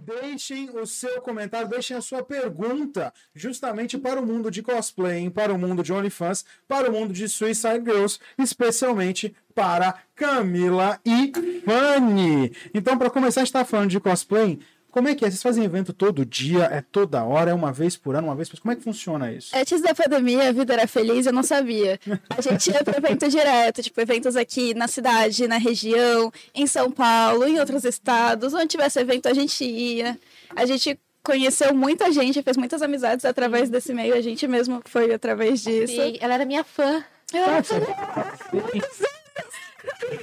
Deixem 0.00 0.70
o 0.70 0.86
seu 0.86 1.20
comentário, 1.20 1.68
deixem 1.68 1.96
a 1.96 2.00
sua 2.00 2.22
pergunta 2.22 3.12
justamente 3.34 3.96
para 3.96 4.20
o 4.20 4.26
mundo 4.26 4.50
de 4.50 4.62
cosplay, 4.62 5.30
para 5.30 5.52
o 5.52 5.58
mundo 5.58 5.82
de 5.82 5.92
OnlyFans, 5.92 6.44
para 6.66 6.90
o 6.90 6.92
mundo 6.92 7.12
de 7.12 7.28
Suicide 7.28 7.84
Girls, 7.84 8.18
especialmente 8.36 9.34
para 9.54 10.02
Camila 10.14 11.00
e 11.04 11.32
Fanny. 11.64 12.52
Então, 12.74 12.98
para 12.98 13.10
começar, 13.10 13.40
a 13.40 13.44
gente 13.44 13.48
está 13.48 13.64
falando 13.64 13.90
de 13.90 14.00
cosplay. 14.00 14.58
Como 14.90 15.06
é 15.06 15.14
que 15.14 15.24
é? 15.24 15.30
Vocês 15.30 15.42
fazem 15.42 15.64
evento 15.64 15.92
todo 15.92 16.24
dia? 16.24 16.64
É 16.64 16.80
toda 16.80 17.22
hora? 17.22 17.50
É 17.50 17.54
uma 17.54 17.72
vez 17.72 17.96
por 17.96 18.16
ano? 18.16 18.28
Uma 18.28 18.34
vez 18.34 18.48
por 18.48 18.58
Como 18.58 18.72
é 18.72 18.76
que 18.76 18.82
funciona 18.82 19.30
isso? 19.30 19.56
Antes 19.56 19.82
da 19.82 19.94
pandemia, 19.94 20.48
a 20.48 20.52
vida 20.52 20.72
era 20.72 20.86
feliz, 20.86 21.26
eu 21.26 21.32
não 21.32 21.42
sabia. 21.42 22.00
A 22.30 22.40
gente 22.40 22.70
ia 22.70 22.82
para 22.82 22.96
evento 22.96 23.28
direto, 23.28 23.82
tipo, 23.82 24.00
eventos 24.00 24.34
aqui 24.34 24.72
na 24.74 24.88
cidade, 24.88 25.46
na 25.46 25.58
região, 25.58 26.32
em 26.54 26.66
São 26.66 26.90
Paulo, 26.90 27.46
em 27.46 27.60
outros 27.60 27.84
estados. 27.84 28.54
Onde 28.54 28.68
tivesse 28.68 28.98
evento, 28.98 29.28
a 29.28 29.34
gente 29.34 29.64
ia. 29.64 30.18
A 30.56 30.64
gente 30.64 30.98
conheceu 31.22 31.74
muita 31.74 32.10
gente, 32.10 32.42
fez 32.42 32.56
muitas 32.56 32.80
amizades 32.80 33.26
através 33.26 33.68
desse 33.68 33.92
meio. 33.92 34.14
A 34.14 34.20
gente 34.22 34.48
mesmo 34.48 34.80
foi 34.86 35.12
através 35.12 35.62
disso. 35.62 35.94
Sim, 35.94 36.16
ela 36.20 36.34
era 36.34 36.46
minha 36.46 36.64
fã. 36.64 37.04
Nossa. 37.34 37.74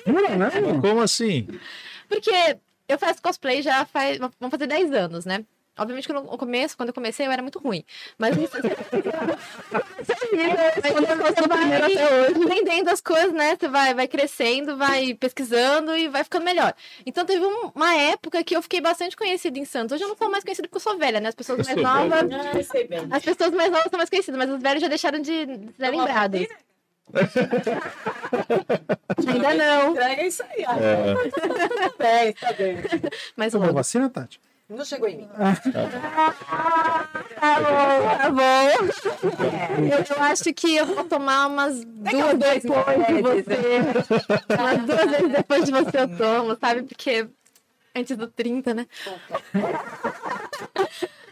Jura, 0.07 0.35
né? 0.35 0.49
Como 0.81 1.01
assim? 1.01 1.47
Porque 2.09 2.57
eu 2.87 2.97
faço 2.99 3.21
cosplay 3.21 3.61
já 3.61 3.85
faz. 3.85 4.17
Vamos 4.17 4.51
fazer 4.51 4.67
10 4.67 4.91
anos, 4.93 5.25
né? 5.25 5.43
Obviamente 5.77 6.07
que 6.07 6.13
no 6.13 6.23
começo, 6.37 6.77
quando 6.77 6.89
eu 6.89 6.93
comecei, 6.95 7.27
eu 7.27 7.31
era 7.31 7.41
muito 7.41 7.59
ruim. 7.59 7.83
Mas 8.17 8.33
você 8.37 8.61
vai 12.47 12.57
entendendo 12.59 12.87
as 12.89 13.01
coisas, 13.01 13.33
né? 13.33 13.55
Você 13.59 13.67
vai, 13.67 13.93
vai 13.93 14.07
crescendo, 14.07 14.77
vai 14.77 15.13
pesquisando 15.15 15.95
e 15.97 16.07
vai 16.07 16.23
ficando 16.23 16.45
melhor. 16.45 16.73
Então 17.05 17.25
teve 17.25 17.45
um- 17.45 17.71
uma 17.75 17.93
época 17.95 18.43
que 18.43 18.55
eu 18.55 18.61
fiquei 18.61 18.81
bastante 18.81 19.15
conhecida 19.17 19.57
em 19.59 19.65
Santos. 19.65 19.93
Hoje 19.95 20.03
eu 20.03 20.07
não 20.09 20.15
sou 20.17 20.29
mais 20.29 20.43
conhecida 20.43 20.67
porque 20.67 20.77
eu 20.77 20.81
sou 20.81 20.97
velha, 20.97 21.19
né? 21.19 21.29
As 21.29 21.35
pessoas 21.35 21.59
Eu 21.67 21.81
mais 21.83 22.09
novas. 22.09 22.29
velha. 22.29 23.07
Ah. 23.11 23.15
As 23.17 23.23
pessoas 23.23 23.51
mais 23.51 23.71
novas 23.71 23.89
são 23.89 23.97
mais 23.97 24.09
conhecidas, 24.09 24.37
mas 24.37 24.49
os 24.49 24.61
velhos 24.61 24.81
já 24.81 24.87
deixaram 24.87 25.19
de 25.19 25.45
de 25.45 25.73
ser 25.75 25.89
lembrados. 25.91 26.47
Ainda 29.27 29.53
não. 29.53 29.97
É 29.99 30.25
isso 30.27 30.43
aí. 30.43 30.65
ah. 30.65 30.77
É. 30.79 31.13
É, 32.27 32.33
tá 32.33 32.53
bem. 32.53 32.77
Mas 33.35 33.51
Tomou 33.51 33.67
logo. 33.67 33.77
vacina, 33.77 34.09
Tati? 34.09 34.39
Não 34.67 34.83
chegou 34.83 35.07
em 35.07 35.17
mim. 35.17 35.29
Tá 35.29 35.53
bom, 37.59 38.17
tá 38.17 38.31
bom. 38.31 38.69
Eu, 39.83 39.99
eu 40.17 40.23
acho 40.23 40.51
que 40.55 40.75
eu 40.75 40.87
vou 40.87 41.03
tomar 41.03 41.45
umas 41.47 41.85
duas 41.85 42.35
depois 42.39 43.05
de 43.07 43.21
você. 43.21 43.79
Umas 44.59 44.79
duas 44.85 45.11
vezes 45.11 45.31
depois 45.31 45.65
de 45.65 45.71
você 45.71 45.99
eu 45.99 46.17
tomo, 46.17 46.57
sabe? 46.59 46.81
Porque 46.83 47.27
antes 47.95 48.17
do 48.17 48.25
30, 48.27 48.73
né? 48.73 48.87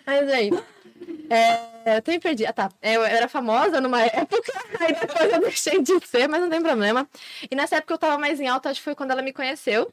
Mas 0.06 0.30
aí. 0.30 0.52
É, 1.36 1.98
eu 1.98 2.14
me 2.14 2.20
perdi. 2.20 2.46
Ah, 2.46 2.54
tá. 2.54 2.70
Eu, 2.82 3.02
eu 3.02 3.06
era 3.06 3.28
famosa 3.28 3.82
numa 3.82 4.02
época, 4.04 4.52
aí 4.80 4.94
depois 4.94 5.34
eu 5.34 5.40
deixei 5.42 5.82
de 5.82 6.06
ser, 6.08 6.28
mas 6.28 6.42
não 6.42 6.50
tem 6.50 6.62
problema. 6.62 7.08
E 7.50 7.56
nessa 7.56 7.78
época 7.78 7.94
eu 7.94 7.98
tava 7.98 8.18
mais 8.18 8.40
em 8.40 8.48
alta, 8.48 8.70
acho 8.70 8.80
que 8.80 8.84
foi 8.84 8.96
quando 8.96 9.12
ela 9.12 9.22
me 9.22 9.34
conheceu. 9.34 9.92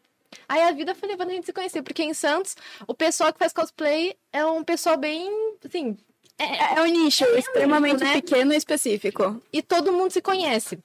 Aí 0.49 0.63
a 0.63 0.71
vida 0.73 0.95
foi 0.95 1.09
levando 1.09 1.31
a 1.31 1.33
gente 1.33 1.47
se 1.47 1.53
conhecer, 1.53 1.83
porque 1.83 2.03
em 2.03 2.15
Santos, 2.15 2.57
o 2.87 2.95
pessoal 2.95 3.33
que 3.33 3.39
faz 3.39 3.53
cosplay 3.53 4.15
é 4.33 4.45
um 4.45 4.63
pessoal 4.63 4.97
bem, 4.97 5.29
assim, 5.65 5.97
É, 6.39 6.79
é 6.79 6.83
um 6.83 6.87
nicho 6.87 7.25
extremamente 7.37 8.05
né? 8.05 8.13
pequeno 8.15 8.53
e 8.53 8.57
específico. 8.57 9.43
e 9.53 9.61
todo 9.63 9.93
mundo 9.93 10.13
se 10.13 10.21
conhece. 10.23 10.79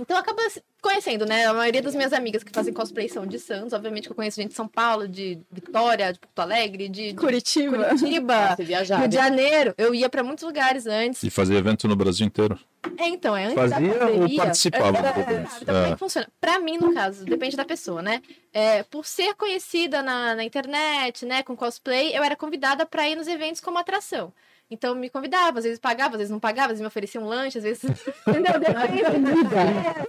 Então 0.00 0.16
acaba 0.16 0.42
conhecendo, 0.80 1.26
né? 1.26 1.46
A 1.46 1.54
maioria 1.54 1.82
das 1.82 1.94
minhas 1.94 2.12
amigas 2.12 2.42
que 2.42 2.52
fazem 2.52 2.72
cosplay 2.72 3.08
são 3.08 3.26
de 3.26 3.38
Santos. 3.38 3.72
Obviamente 3.72 4.04
que 4.04 4.12
eu 4.12 4.16
conheço 4.16 4.40
gente 4.40 4.50
de 4.50 4.54
São 4.54 4.68
Paulo, 4.68 5.08
de 5.08 5.40
Vitória, 5.50 6.12
de 6.12 6.18
Porto 6.18 6.38
Alegre, 6.38 6.88
de, 6.88 7.12
de 7.12 7.14
Curitiba. 7.14 7.88
Curitiba, 7.88 8.56
Se 8.56 8.64
viajar. 8.64 8.98
Rio 8.98 9.08
de 9.08 9.14
Janeiro. 9.16 9.74
Eu 9.76 9.94
ia 9.94 10.08
pra 10.08 10.22
muitos 10.22 10.44
lugares 10.44 10.86
antes. 10.86 11.22
E 11.22 11.30
fazia 11.30 11.58
evento 11.58 11.86
no 11.88 11.96
Brasil 11.96 12.26
inteiro. 12.26 12.58
É, 12.96 13.08
então, 13.08 13.36
é 13.36 13.44
antes 13.46 13.56
da 13.56 13.68
Fazia 13.68 13.92
ou 13.92 13.98
pandemia. 13.98 14.36
participava 14.36 14.92
do 14.92 15.20
evento? 15.20 15.50
então, 15.60 15.74
como 15.74 15.86
é 15.86 15.92
que 15.92 15.98
funciona? 15.98 16.28
Pra 16.40 16.58
mim, 16.58 16.78
no 16.78 16.94
caso, 16.94 17.24
depende 17.24 17.56
da 17.56 17.64
pessoa, 17.64 18.00
né? 18.00 18.22
É, 18.52 18.82
por 18.84 19.04
ser 19.04 19.34
conhecida 19.34 20.02
na, 20.02 20.34
na 20.36 20.44
internet, 20.44 21.26
né, 21.26 21.42
com 21.42 21.56
cosplay, 21.56 22.16
eu 22.16 22.22
era 22.22 22.36
convidada 22.36 22.86
pra 22.86 23.08
ir 23.08 23.16
nos 23.16 23.26
eventos 23.26 23.60
como 23.60 23.78
atração. 23.78 24.32
Então 24.70 24.94
me 24.94 25.08
convidava, 25.08 25.58
às 25.58 25.64
vezes 25.64 25.78
pagava, 25.78 26.14
às 26.14 26.18
vezes 26.18 26.30
não 26.30 26.38
pagava, 26.40 26.66
às 26.66 26.70
vezes 26.72 26.80
me 26.82 26.86
ofereciam 26.88 27.24
um 27.24 27.28
lanche, 27.28 27.58
às 27.58 27.64
vezes. 27.64 27.82
Entendeu? 28.26 28.58
Depende. 28.60 30.08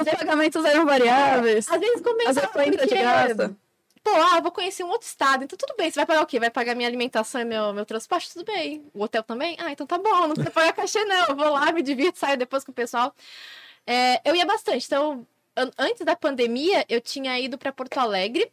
Os 0.00 0.18
pagamentos 0.18 0.64
eram 0.64 0.84
variáveis. 0.84 1.68
Às 1.70 1.80
vezes 1.80 2.00
compensava 2.00 2.48
frequências 2.48 2.82
de 2.82 2.88
porque, 2.88 3.02
graça. 3.02 3.56
Pô, 4.02 4.10
ah, 4.10 4.40
vou 4.40 4.50
conhecer 4.50 4.82
um 4.82 4.88
outro 4.90 5.06
estado, 5.06 5.44
então 5.44 5.56
tudo 5.56 5.76
bem. 5.76 5.88
Você 5.88 5.94
vai 6.00 6.06
pagar 6.06 6.22
o 6.22 6.26
quê? 6.26 6.40
Vai 6.40 6.50
pagar 6.50 6.74
minha 6.74 6.88
alimentação 6.88 7.40
e 7.40 7.44
meu, 7.44 7.72
meu 7.72 7.86
transporte? 7.86 8.32
Tudo 8.32 8.44
bem. 8.44 8.84
O 8.92 9.04
hotel 9.04 9.22
também? 9.22 9.56
Ah, 9.60 9.70
então 9.70 9.86
tá 9.86 9.96
bom, 9.96 10.22
não 10.26 10.30
precisa 10.30 10.50
pagar 10.50 10.72
cachê, 10.72 11.04
não. 11.04 11.28
Eu 11.28 11.36
vou 11.36 11.50
lá, 11.50 11.70
me 11.70 11.82
divirto, 11.82 12.18
saio 12.18 12.36
depois 12.36 12.64
com 12.64 12.72
o 12.72 12.74
pessoal. 12.74 13.14
É, 13.86 14.20
eu 14.28 14.34
ia 14.34 14.44
bastante. 14.44 14.84
Então, 14.86 15.24
an- 15.56 15.70
antes 15.78 16.04
da 16.04 16.16
pandemia, 16.16 16.84
eu 16.88 17.00
tinha 17.00 17.38
ido 17.38 17.56
pra 17.56 17.70
Porto 17.70 17.96
Alegre. 17.98 18.50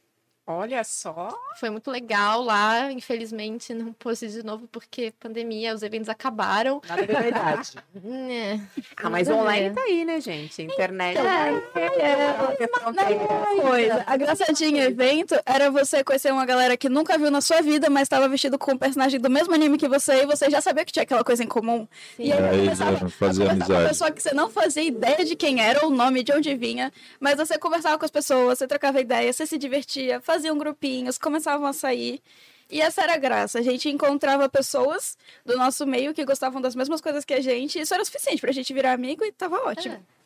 Olha 0.51 0.83
só. 0.83 1.29
Foi 1.59 1.69
muito 1.69 1.91
legal 1.91 2.41
lá. 2.41 2.91
Infelizmente, 2.91 3.71
não 3.71 3.93
pude 3.93 4.25
ir 4.25 4.29
de 4.29 4.43
novo 4.43 4.67
porque 4.71 5.13
pandemia, 5.19 5.75
os 5.75 5.83
eventos 5.83 6.09
acabaram. 6.09 6.81
Nada 6.89 7.05
de 7.05 7.13
verdade. 7.13 7.71
É, 8.31 8.59
Ah, 8.97 9.09
mas 9.09 9.27
online 9.29 9.69
ver. 9.69 9.75
tá 9.75 9.81
aí, 9.81 10.05
né, 10.05 10.19
gente? 10.21 10.61
Internet. 10.61 11.17
É, 11.19 12.63
é 12.63 12.67
fronteira. 12.67 13.61
coisa. 13.61 14.03
A 14.07 14.17
graça 14.17 14.51
de 14.53 14.65
em 14.65 14.79
evento 14.79 15.35
era 15.45 15.69
você 15.69 16.03
conhecer 16.03 16.31
uma 16.31 16.45
galera 16.45 16.75
que 16.77 16.89
nunca 16.89 17.17
viu 17.17 17.29
na 17.29 17.41
sua 17.41 17.61
vida, 17.61 17.89
mas 17.89 18.03
estava 18.03 18.27
vestido 18.27 18.57
com 18.57 18.71
um 18.71 18.77
personagem 18.77 19.19
do 19.19 19.29
mesmo 19.29 19.53
anime 19.53 19.77
que 19.77 19.87
você 19.87 20.23
e 20.23 20.25
você 20.25 20.49
já 20.49 20.61
sabia 20.61 20.83
que 20.85 20.91
tinha 20.91 21.03
aquela 21.03 21.23
coisa 21.23 21.43
em 21.43 21.47
comum. 21.47 21.87
E 22.17 22.31
aí, 22.31 22.39
Aí 22.43 22.59
começava 22.65 22.91
a 22.95 22.99
conversar 22.99 23.19
com 23.19 23.43
uma 23.43 23.51
amizade. 23.51 23.87
pessoa 23.89 24.11
que 24.11 24.21
você 24.23 24.33
não 24.33 24.49
fazia 24.49 24.83
ideia 24.83 25.23
de 25.25 25.35
quem 25.35 25.61
era, 25.61 25.85
ou 25.85 25.91
o 25.91 25.95
nome, 25.95 26.23
de 26.23 26.31
onde 26.33 26.55
vinha, 26.55 26.91
mas 27.19 27.35
você 27.37 27.57
conversava 27.59 27.97
com 27.99 28.05
as 28.05 28.11
pessoas, 28.11 28.57
você 28.59 28.67
trocava 28.67 28.99
ideia, 28.99 29.31
você 29.31 29.45
se 29.45 29.57
divertia, 29.57 30.19
fazia 30.21 30.38
um 30.45 30.57
grupinhos, 30.57 31.17
começavam 31.17 31.67
a 31.67 31.73
sair. 31.73 32.21
E 32.71 32.81
essa 32.81 33.01
era 33.01 33.15
a 33.15 33.17
graça. 33.17 33.59
A 33.59 33.61
gente 33.63 33.89
encontrava 33.89 34.47
pessoas 34.47 35.17
do 35.43 35.57
nosso 35.57 35.87
meio 35.87 36.13
que 36.13 36.23
gostavam 36.23 36.61
das 36.61 36.75
mesmas 36.75 37.01
coisas 37.01 37.25
que 37.25 37.33
a 37.33 37.41
gente. 37.41 37.79
E 37.79 37.81
isso 37.81 37.93
era 37.93 38.03
o 38.03 38.05
suficiente 38.05 38.39
pra 38.39 38.51
gente 38.51 38.71
virar 38.73 38.93
amigo 38.93 39.25
e 39.25 39.31
tava 39.31 39.57
ótimo. 39.67 39.95
É. 39.95 40.19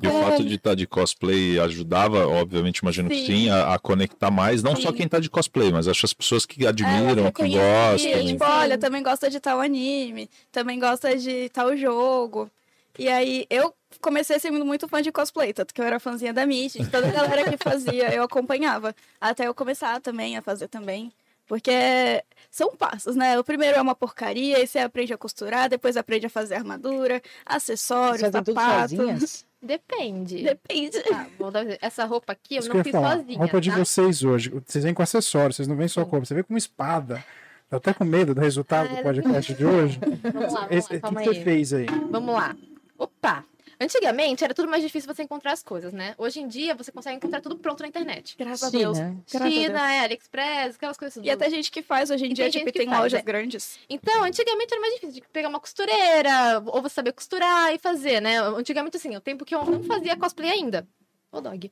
E 0.00 0.06
o 0.06 0.12
fato 0.12 0.44
de 0.44 0.54
estar 0.54 0.76
de 0.76 0.86
cosplay 0.86 1.58
ajudava, 1.58 2.26
obviamente, 2.28 2.78
imagino 2.78 3.08
que 3.08 3.16
Sim. 3.16 3.26
sim, 3.26 3.50
a, 3.50 3.74
a 3.74 3.78
conectar 3.80 4.30
mais, 4.30 4.62
não 4.62 4.76
só 4.76 4.90
Sim. 4.90 4.94
quem 4.96 5.08
tá 5.08 5.18
de 5.18 5.28
cosplay, 5.28 5.72
mas 5.72 5.88
acho 5.88 6.06
as 6.06 6.12
pessoas 6.12 6.46
que 6.46 6.64
admiram, 6.64 7.26
É, 7.26 7.32
que 7.32 7.48
gostam. 7.48 8.26
Tipo, 8.26 8.44
olha, 8.44 8.78
também 8.78 9.02
gosta 9.02 9.28
de 9.28 9.40
tal 9.40 9.60
anime, 9.60 10.30
também 10.52 10.78
gosta 10.78 11.16
de 11.16 11.48
tal 11.48 11.76
jogo. 11.76 12.48
E 12.96 13.08
aí, 13.08 13.44
eu 13.50 13.74
comecei 14.00 14.38
sendo 14.38 14.64
muito 14.64 14.86
fã 14.88 15.00
de 15.02 15.10
cosplay, 15.12 15.52
tanto 15.52 15.72
que 15.74 15.80
eu 15.80 15.84
era 15.84 15.98
fãzinha 16.00 16.32
da 16.32 16.46
Mitty, 16.46 16.86
toda 16.90 17.08
a 17.08 17.12
galera 17.12 17.44
que 17.50 17.56
fazia, 17.62 18.14
eu 18.14 18.22
acompanhava. 18.22 18.94
Até 19.20 19.46
eu 19.46 19.54
começar 19.54 20.00
também 20.00 20.36
a 20.36 20.42
fazer 20.42 20.68
também. 20.68 21.12
Porque 21.46 22.22
são 22.50 22.76
passos, 22.76 23.16
né? 23.16 23.38
O 23.38 23.42
primeiro 23.44 23.78
é 23.78 23.80
uma 23.80 23.94
porcaria, 23.94 24.58
aí 24.58 24.66
você 24.66 24.78
aprende 24.80 25.14
a 25.14 25.16
costurar, 25.16 25.68
depois 25.70 25.96
aprende 25.96 26.26
a 26.26 26.30
fazer 26.30 26.56
armadura, 26.56 27.22
acessórios, 27.46 28.20
Fazem 28.20 28.42
tudo 28.42 28.54
sapato. 28.54 28.80
sozinhas? 28.96 29.46
Depende. 29.62 30.42
Depende. 30.44 31.00
Tá, 31.04 31.26
vou 31.38 31.50
dar- 31.50 31.64
Essa 31.80 32.04
roupa 32.04 32.32
aqui 32.34 32.56
eu 32.56 32.60
Isso 32.60 32.68
não 32.72 32.84
fiz 32.84 32.92
falar. 32.92 33.16
sozinha. 33.16 33.38
roupa 33.38 33.60
de 33.62 33.70
tá? 33.70 33.76
vocês 33.78 34.22
hoje. 34.22 34.50
Vocês 34.66 34.84
vêm 34.84 34.92
com 34.92 35.02
acessórios, 35.02 35.56
vocês 35.56 35.66
não 35.66 35.74
vêm 35.74 35.88
só 35.88 36.04
com 36.04 36.10
roupa, 36.12 36.26
você 36.26 36.34
vem 36.34 36.44
com 36.44 36.52
uma 36.52 36.58
espada. 36.58 37.24
Tô 37.70 37.76
até 37.76 37.94
com 37.94 38.04
medo 38.04 38.34
do 38.34 38.40
resultado 38.42 38.90
Ah, 38.92 38.96
do 38.96 39.02
podcast 39.02 39.54
de 39.54 39.64
hoje. 39.64 39.98
Vamos 40.32 40.52
lá, 40.52 40.60
vamos 40.60 40.76
Esse- 40.76 41.00
lá, 41.02 41.08
o 41.08 41.16
que 41.16 41.24
você 41.24 41.42
fez 41.42 41.72
aí? 41.72 41.86
Vamos 42.10 42.34
lá. 42.34 42.54
Opa! 42.98 43.42
Antigamente 43.80 44.42
era 44.42 44.52
tudo 44.52 44.68
mais 44.68 44.82
difícil 44.82 45.12
você 45.12 45.22
encontrar 45.22 45.52
as 45.52 45.62
coisas, 45.62 45.92
né? 45.92 46.14
Hoje 46.18 46.40
em 46.40 46.48
dia 46.48 46.74
você 46.74 46.90
consegue 46.90 47.16
encontrar 47.16 47.40
tudo 47.40 47.56
pronto 47.56 47.80
na 47.80 47.88
internet. 47.88 48.34
Graças 48.36 48.64
a 48.64 48.70
Deus. 48.70 48.96
China. 48.96 49.08
A 49.34 49.38
Deus. 49.38 49.52
China, 49.52 49.92
é, 49.92 50.00
AliExpress, 50.00 50.74
aquelas 50.74 50.96
coisas. 50.96 51.24
E 51.24 51.30
até 51.30 51.48
gente 51.48 51.70
que 51.70 51.80
faz 51.80 52.10
hoje 52.10 52.26
em 52.26 52.30
E 52.30 52.34
dia, 52.34 52.50
tem 52.50 52.64
tipo, 52.64 52.72
tem 52.72 52.88
faz, 52.88 52.98
lojas 53.00 53.20
é. 53.20 53.22
grandes. 53.22 53.78
Então, 53.88 54.24
antigamente 54.24 54.72
era 54.72 54.80
mais 54.80 54.94
difícil 54.94 55.14
de 55.14 55.28
pegar 55.28 55.48
uma 55.48 55.60
costureira, 55.60 56.60
ou 56.66 56.82
você 56.82 56.94
saber 56.94 57.12
costurar 57.12 57.72
e 57.72 57.78
fazer, 57.78 58.20
né? 58.20 58.40
Antigamente, 58.40 58.96
assim, 58.96 59.14
o 59.14 59.20
tempo 59.20 59.44
que 59.44 59.54
eu 59.54 59.64
não 59.64 59.84
fazia 59.84 60.16
cosplay 60.16 60.50
ainda. 60.50 60.86
Ô, 61.30 61.40
dog. 61.40 61.70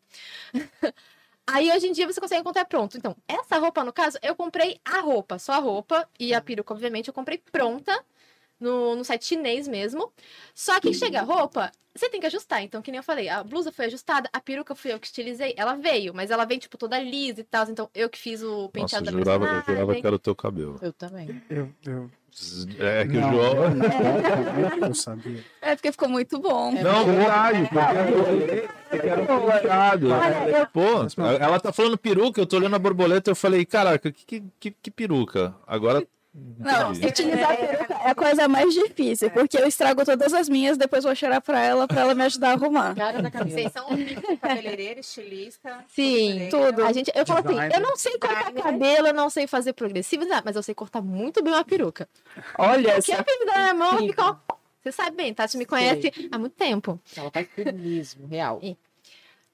Aí, 1.48 1.70
hoje 1.70 1.86
em 1.86 1.92
dia, 1.92 2.06
você 2.06 2.20
consegue 2.20 2.40
encontrar 2.40 2.64
pronto. 2.64 2.98
Então, 2.98 3.16
essa 3.28 3.58
roupa, 3.58 3.84
no 3.84 3.92
caso, 3.92 4.18
eu 4.20 4.34
comprei 4.34 4.80
a 4.84 5.00
roupa, 5.00 5.38
só 5.38 5.52
a 5.52 5.58
roupa. 5.58 6.08
E 6.18 6.34
a 6.34 6.40
peruca, 6.40 6.74
obviamente, 6.74 7.06
eu 7.06 7.14
comprei 7.14 7.38
pronta 7.38 8.04
no, 8.58 8.96
no 8.96 9.04
site 9.04 9.24
chinês 9.24 9.66
mesmo. 9.68 10.12
Só 10.54 10.80
que 10.80 10.92
chega 10.94 11.20
a 11.20 11.22
roupa, 11.22 11.70
você 11.94 12.08
tem 12.10 12.20
que 12.20 12.26
ajustar. 12.26 12.62
Então, 12.62 12.82
que 12.82 12.90
nem 12.90 12.98
eu 12.98 13.02
falei, 13.04 13.28
a 13.28 13.42
blusa 13.42 13.72
foi 13.72 13.86
ajustada, 13.86 14.28
a 14.32 14.40
peruca 14.40 14.74
fui 14.74 14.92
eu 14.92 14.98
que 15.00 15.06
estilizei. 15.06 15.54
Ela 15.56 15.74
veio, 15.74 16.12
mas 16.14 16.30
ela 16.30 16.44
vem, 16.44 16.58
tipo, 16.58 16.76
toda 16.76 16.98
lisa 16.98 17.40
e 17.40 17.44
tal. 17.44 17.66
Então, 17.68 17.88
eu 17.94 18.08
que 18.08 18.18
fiz 18.18 18.42
o 18.42 18.46
Nossa, 18.46 18.68
penteado 18.70 19.06
eu 19.06 19.12
da 19.12 19.18
jurava, 19.18 19.44
eu 19.44 19.48
personagem. 19.48 19.74
jurava 19.74 20.00
que 20.00 20.06
era 20.06 20.16
o 20.16 20.18
teu 20.18 20.34
cabelo. 20.34 20.78
Eu 20.82 20.92
também. 20.92 21.42
Eu, 21.48 21.70
eu... 21.86 22.10
É 22.78 23.06
que 23.06 23.14
Não, 23.14 23.30
o 23.30 23.32
João. 23.32 23.54
não, 24.78 24.88
eu 24.88 24.94
sabia. 24.94 25.42
É 25.62 25.74
porque 25.74 25.90
ficou 25.90 26.06
muito 26.06 26.38
bom. 26.38 26.70
Não, 26.70 27.04
verdade, 27.06 27.66
porque 28.90 29.06
era 29.08 29.22
um 29.22 29.26
penteado. 29.26 30.08
Pô, 30.70 31.22
ela 31.40 31.58
tá 31.58 31.72
falando 31.72 31.96
peruca, 31.96 32.38
eu 32.38 32.46
tô 32.46 32.56
olhando 32.56 32.76
a 32.76 32.78
borboleta, 32.78 33.30
eu 33.30 33.34
falei, 33.36 33.64
caraca, 33.64 34.12
que, 34.12 34.42
que, 34.60 34.70
que 34.70 34.90
peruca? 34.90 35.54
Agora. 35.66 36.06
Não, 36.58 36.90
utilizar 36.90 37.52
a 37.52 37.56
peruca 37.56 37.94
é 37.94 38.10
a 38.10 38.14
coisa 38.14 38.48
mais 38.48 38.72
difícil, 38.74 39.30
porque 39.30 39.56
eu 39.56 39.66
estrago 39.66 40.04
todas 40.04 40.34
as 40.34 40.48
minhas, 40.48 40.76
depois 40.76 41.04
vou 41.04 41.14
cheirar 41.14 41.40
pra 41.40 41.60
ela, 41.62 41.86
pra 41.86 42.00
ela 42.02 42.14
me 42.14 42.24
ajudar 42.24 42.50
a 42.50 42.52
arrumar. 42.52 42.94
Cara 42.94 43.22
da. 43.22 43.30
Vocês 43.30 43.72
são 43.72 43.86
cabeleireira, 44.40 45.00
estilista. 45.00 45.84
Sim, 45.88 46.48
Tudo. 46.50 46.84
A 46.84 46.92
gente, 46.92 47.10
eu 47.14 47.24
falo 47.26 47.40
assim, 47.40 47.74
eu 47.74 47.80
não 47.80 47.96
sei 47.96 48.18
cortar 48.18 48.52
cabelo, 48.52 49.06
eu 49.08 49.14
não 49.14 49.30
sei 49.30 49.46
fazer 49.46 49.72
progressivo, 49.72 50.24
não, 50.24 50.42
mas 50.44 50.56
eu 50.56 50.62
sei 50.62 50.74
cortar 50.74 51.00
muito 51.00 51.42
bem 51.42 51.52
uma 51.52 51.64
peruca. 51.64 52.08
Olha, 52.58 52.94
Porque 52.94 53.12
a 53.12 53.22
peruca 53.22 53.46
da 53.46 53.58
minha 53.58 53.74
mão 53.74 53.98
fica, 53.98 54.24
ó, 54.24 54.36
você 54.82 54.92
sabe 54.92 55.16
bem, 55.16 55.32
tá? 55.32 55.46
Você 55.46 55.56
me 55.56 55.66
conhece 55.66 56.12
há 56.30 56.38
muito 56.38 56.54
tempo. 56.54 57.00
ela 57.16 57.30
faz 57.30 57.48
mesmo, 57.74 58.26
real. 58.26 58.60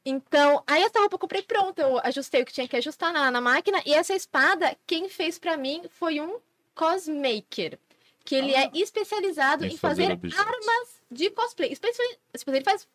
Então, 0.04 0.62
aí 0.66 0.82
essa 0.82 0.98
roupa 0.98 1.14
eu 1.14 1.18
comprei 1.18 1.42
pronta, 1.42 1.82
eu 1.82 2.00
ajustei 2.02 2.42
o 2.42 2.44
que 2.44 2.52
tinha 2.52 2.66
que 2.66 2.76
ajustar 2.76 3.12
na, 3.12 3.30
na 3.30 3.40
máquina, 3.40 3.80
e 3.86 3.94
essa 3.94 4.14
espada, 4.14 4.76
quem 4.86 5.08
fez 5.08 5.38
pra 5.38 5.56
mim 5.56 5.82
foi 5.88 6.20
um 6.20 6.38
cosmaker, 6.74 7.78
que 8.24 8.34
ele 8.34 8.54
é 8.54 8.70
especializado 8.74 9.64
Em 9.66 9.76
fazer 9.76 10.12
armas 10.12 11.02
de 11.10 11.30
cosplay. 11.30 11.72
Especi- 11.72 12.18
Ele 12.46 12.64
faz 12.64 12.86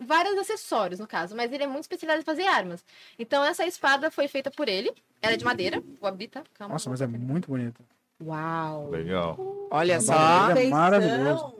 vários 0.00 0.38
acessórios, 0.38 1.00
no 1.00 1.06
caso, 1.06 1.34
mas 1.34 1.52
ele 1.52 1.64
é 1.64 1.66
muito 1.66 1.82
especializado 1.82 2.22
em 2.22 2.24
fazer 2.24 2.46
armas. 2.46 2.84
Então, 3.18 3.44
essa 3.44 3.66
espada 3.66 4.10
foi 4.10 4.28
feita 4.28 4.50
por 4.50 4.68
ele, 4.68 4.92
ela 5.20 5.34
é 5.34 5.36
de 5.36 5.44
madeira, 5.44 5.82
vou 6.00 6.08
abrir, 6.08 6.28
tá? 6.28 6.42
Calma. 6.54 6.74
Nossa, 6.74 6.88
mas 6.88 7.00
é 7.00 7.06
muito 7.06 7.48
bonito. 7.48 7.82
Uau. 8.22 8.90
Legal. 8.90 9.36
Olha 9.70 9.96
A 9.96 10.00
só. 10.00 10.50
é 10.56 10.68
maravilhoso. 10.68 11.54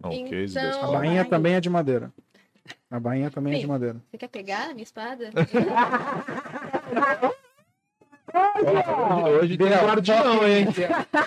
Não, 0.00 0.12
Então- 0.12 0.62
A 0.62 0.66
desse- 0.66 0.92
bainha 0.92 1.24
também 1.24 1.54
é 1.54 1.60
de 1.60 1.70
madeira. 1.70 2.12
A 2.90 3.00
bainha 3.00 3.30
também 3.30 3.54
é 3.54 3.56
de 3.56 3.62
Sim. 3.62 3.68
madeira. 3.68 3.96
Você 4.10 4.18
quer 4.18 4.28
pegar 4.28 4.64
a 4.68 4.72
minha 4.74 4.82
espada? 4.82 5.30
Ó, 8.34 9.28
Hoje 9.40 9.56
tem 9.56 9.68
guardião, 9.68 10.46
hein? 10.46 10.66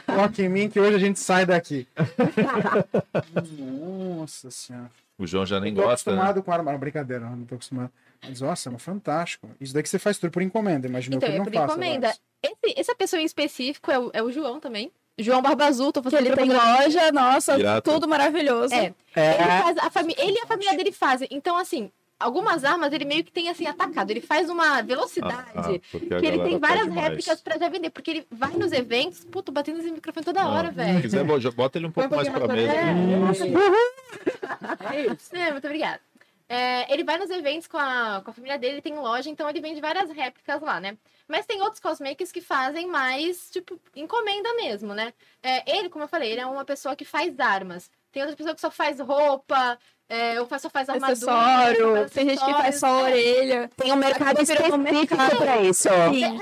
Toque 0.06 0.44
em 0.44 0.50
mim 0.50 0.70
que 0.70 0.80
hoje 0.80 0.96
a 0.96 1.00
gente 1.00 1.20
sai 1.20 1.46
daqui. 1.46 1.88
Nossa 3.60 4.50
senhora. 4.52 4.92
O 5.18 5.26
João 5.26 5.46
já 5.46 5.60
nem 5.60 5.72
Eu 5.72 5.78
tô 5.82 5.88
gosta, 5.88 6.12
né? 6.12 6.18
acostumado 6.18 6.44
com 6.44 6.52
arma. 6.52 6.72
Não, 6.72 6.80
brincadeira, 6.80 7.30
não 7.30 7.46
tô 7.46 7.56
acostumado. 7.56 7.92
Mas, 8.28 8.42
nossa, 8.42 8.70
é 8.70 8.78
fantástico. 8.78 9.50
Isso 9.62 9.74
daqui 9.74 9.88
você 9.88 10.00
faz 10.00 10.18
tudo 10.18 10.32
por 10.32 10.42
encomenda. 10.42 10.88
Imagina 10.88 11.16
Então, 11.16 11.28
que 11.30 11.32
eu 11.32 11.36
é 11.36 11.40
não 11.40 11.46
por 11.46 11.54
faço. 11.54 11.66
encomenda. 11.72 12.14
Esse, 12.44 12.80
essa 12.80 12.96
pessoa 12.96 13.22
em 13.22 13.26
específico 13.26 13.90
é 13.92 14.00
o, 14.00 14.10
é 14.14 14.22
o 14.24 14.32
João 14.32 14.60
também. 14.60 14.92
João 15.18 15.42
Barba 15.42 15.66
Azul, 15.68 15.94
tô 15.94 16.02
Que 16.02 16.10
fazendo 16.10 16.28
ele 16.28 16.36
tem 16.36 16.50
loja, 16.52 17.12
nossa, 17.14 17.56
Pirata. 17.56 17.90
tudo 17.90 18.06
maravilhoso. 18.08 18.74
É. 18.74 18.94
Ele, 19.16 19.62
faz 19.64 19.78
a 19.78 19.90
fami- 19.90 20.16
ele 20.18 20.38
e 20.38 20.42
a 20.42 20.46
família 20.46 20.76
dele 20.76 20.92
fazem. 20.92 21.28
Então, 21.32 21.56
assim, 21.56 21.90
algumas 22.20 22.64
armas 22.64 22.92
ele 22.94 23.06
meio 23.06 23.24
que 23.24 23.32
tem 23.32 23.50
assim 23.50 23.66
atacado. 23.68 24.12
Ele 24.12 24.22
faz 24.22 24.50
uma 24.50 24.78
Ah, 24.78 24.82
velocidade. 24.82 25.52
ah, 25.56 25.80
porque 25.92 26.14
a 26.14 26.20
que 26.20 26.26
ele 26.26 26.40
tem 26.40 26.60
faz 26.60 26.62
várias 26.62 26.88
réplicas 26.94 27.42
pra 27.42 27.58
já 27.58 27.70
vender. 27.70 27.90
Porque 27.90 28.12
ele 28.12 28.28
vai 28.32 28.52
nos 28.52 28.72
eventos, 28.72 29.24
puto, 29.26 29.52
batendo 29.52 29.80
esse 29.80 29.92
microfone 29.92 30.24
toda 30.26 30.44
Não, 30.44 30.52
hora, 30.54 30.70
Se 30.70 30.76
velho. 30.76 31.02
quiser, 31.02 31.24
bo- 31.24 31.52
bota 31.52 31.78
ele 31.78 31.88
um 31.88 31.92
pouco 31.92 32.16
mais 32.16 32.28
pra 32.30 32.48
mesa. 32.48 32.74
É 34.94 35.02
isso. 35.14 35.36
É, 35.36 35.52
muito 35.52 35.66
obrigada. 35.66 36.00
É, 36.48 36.94
ele 36.94 37.04
vai 37.04 37.18
nos 37.18 37.30
eventos 37.32 37.66
com 37.68 37.78
a, 37.78 38.22
com 38.24 38.30
a 38.30 38.34
família 38.34 38.58
dele, 38.60 38.76
ele 38.76 38.82
tem 38.82 38.94
loja, 38.96 39.28
então 39.32 39.50
ele 39.50 39.60
vende 39.60 39.82
várias 39.82 40.12
réplicas 40.12 40.62
lá, 40.62 40.80
né? 40.80 40.96
Mas 41.28 41.48
tem 41.48 41.60
outros 41.60 41.80
cosmakers 41.82 42.32
que 42.32 42.40
fazem 42.40 42.86
mais, 42.88 43.50
tipo, 43.50 43.80
encomenda 43.96 44.54
mesmo, 44.54 44.94
né? 44.94 45.12
É, 45.42 45.78
ele, 45.78 45.90
como 45.90 46.04
eu 46.04 46.08
falei, 46.08 46.32
ele 46.32 46.42
é 46.42 46.46
uma 46.46 46.64
pessoa 46.64 46.96
que 46.96 47.04
faz 47.04 47.40
armas. 47.40 47.90
Tem 48.12 48.22
outra 48.22 48.38
pessoa 48.38 48.54
que 48.54 48.62
só 48.62 48.70
faz 48.70 49.00
roupa, 49.00 49.80
é, 50.10 50.36
faz- 50.48 50.62
só 50.62 50.70
faz 50.70 50.90
armadura. 50.90 51.14
Acessório, 51.14 51.94
faz 51.96 52.12
tem 52.12 52.30
gente 52.30 52.44
que 52.46 52.52
faz 52.54 52.80
só 52.80 52.88
a 52.88 53.02
orelha. 53.04 53.70
Tem 53.78 53.92
um 53.92 53.96
mercado 53.96 54.40
um 54.40 54.42
específico 54.42 55.38
pra 55.38 55.62
isso. 55.62 55.90
Sim. 56.14 56.40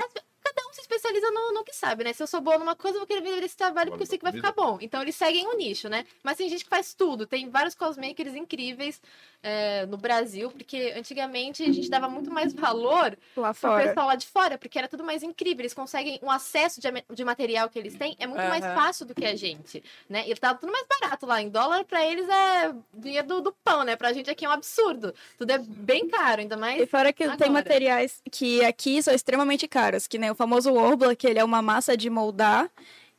Cada 0.54 0.68
um 0.68 0.72
se 0.72 0.80
especializa 0.82 1.30
no, 1.30 1.52
no 1.52 1.64
que 1.64 1.74
sabe, 1.74 2.04
né? 2.04 2.12
Se 2.12 2.22
eu 2.22 2.26
sou 2.26 2.40
boa 2.40 2.58
numa 2.58 2.76
coisa, 2.76 2.96
eu 2.96 3.00
vou 3.00 3.06
querer 3.06 3.20
vender 3.22 3.42
esse 3.44 3.56
trabalho 3.56 3.90
porque 3.90 4.02
eu 4.04 4.06
sei 4.06 4.18
que 4.18 4.24
vai 4.24 4.32
ficar 4.32 4.52
bom. 4.52 4.78
Então 4.80 5.02
eles 5.02 5.16
seguem 5.16 5.46
um 5.48 5.56
nicho, 5.56 5.88
né? 5.88 6.04
Mas 6.22 6.36
tem 6.36 6.48
gente 6.48 6.62
que 6.64 6.70
faz 6.70 6.94
tudo. 6.94 7.26
Tem 7.26 7.48
vários 7.48 7.74
cosmakers 7.74 8.34
incríveis 8.34 9.00
é, 9.42 9.84
no 9.86 9.96
Brasil, 9.96 10.50
porque 10.50 10.94
antigamente 10.96 11.62
a 11.62 11.72
gente 11.72 11.90
dava 11.90 12.08
muito 12.08 12.30
mais 12.30 12.54
valor 12.54 13.16
Lá 13.36 13.52
pro 13.52 13.54
fora. 13.54 13.88
pessoal 13.88 14.06
lá 14.06 14.14
de 14.14 14.26
fora, 14.26 14.56
porque 14.56 14.78
era 14.78 14.88
tudo 14.88 15.02
mais 15.02 15.22
incrível. 15.22 15.62
Eles 15.62 15.74
conseguem 15.74 16.18
um 16.22 16.30
acesso 16.30 16.80
de, 16.80 16.88
de 17.12 17.24
material 17.24 17.68
que 17.68 17.78
eles 17.78 17.94
têm 17.94 18.16
é 18.18 18.26
muito 18.26 18.46
mais 18.46 18.64
Aham. 18.64 18.74
fácil 18.74 19.06
do 19.06 19.14
que 19.14 19.24
a 19.24 19.34
gente, 19.34 19.82
né? 20.08 20.24
E 20.28 20.34
tá 20.36 20.54
tudo 20.54 20.70
mais 20.70 20.86
barato 21.00 21.26
lá. 21.26 21.42
Em 21.42 21.48
dólar, 21.48 21.84
pra 21.84 22.06
eles 22.06 22.28
é 22.28 22.74
dinheiro 22.94 23.26
do, 23.26 23.40
do 23.40 23.52
pão, 23.52 23.82
né? 23.82 23.96
Pra 23.96 24.12
gente 24.12 24.30
aqui 24.30 24.44
é 24.44 24.48
um 24.48 24.52
absurdo. 24.52 25.12
Tudo 25.36 25.50
é 25.50 25.58
bem 25.58 26.08
caro, 26.08 26.40
ainda 26.40 26.56
mais. 26.56 26.80
E 26.80 26.86
fora 26.86 27.12
que 27.12 27.24
tem 27.24 27.32
Agora. 27.32 27.50
materiais 27.50 28.22
que 28.30 28.64
aqui 28.64 29.02
são 29.02 29.12
extremamente 29.12 29.66
caros, 29.66 30.06
que 30.06 30.16
nem 30.18 30.30
o 30.30 30.34
famoso 30.44 30.74
Orbla, 30.74 31.16
que 31.16 31.26
ele 31.26 31.38
é 31.38 31.44
uma 31.44 31.62
massa 31.62 31.96
de 31.96 32.10
moldar, 32.10 32.70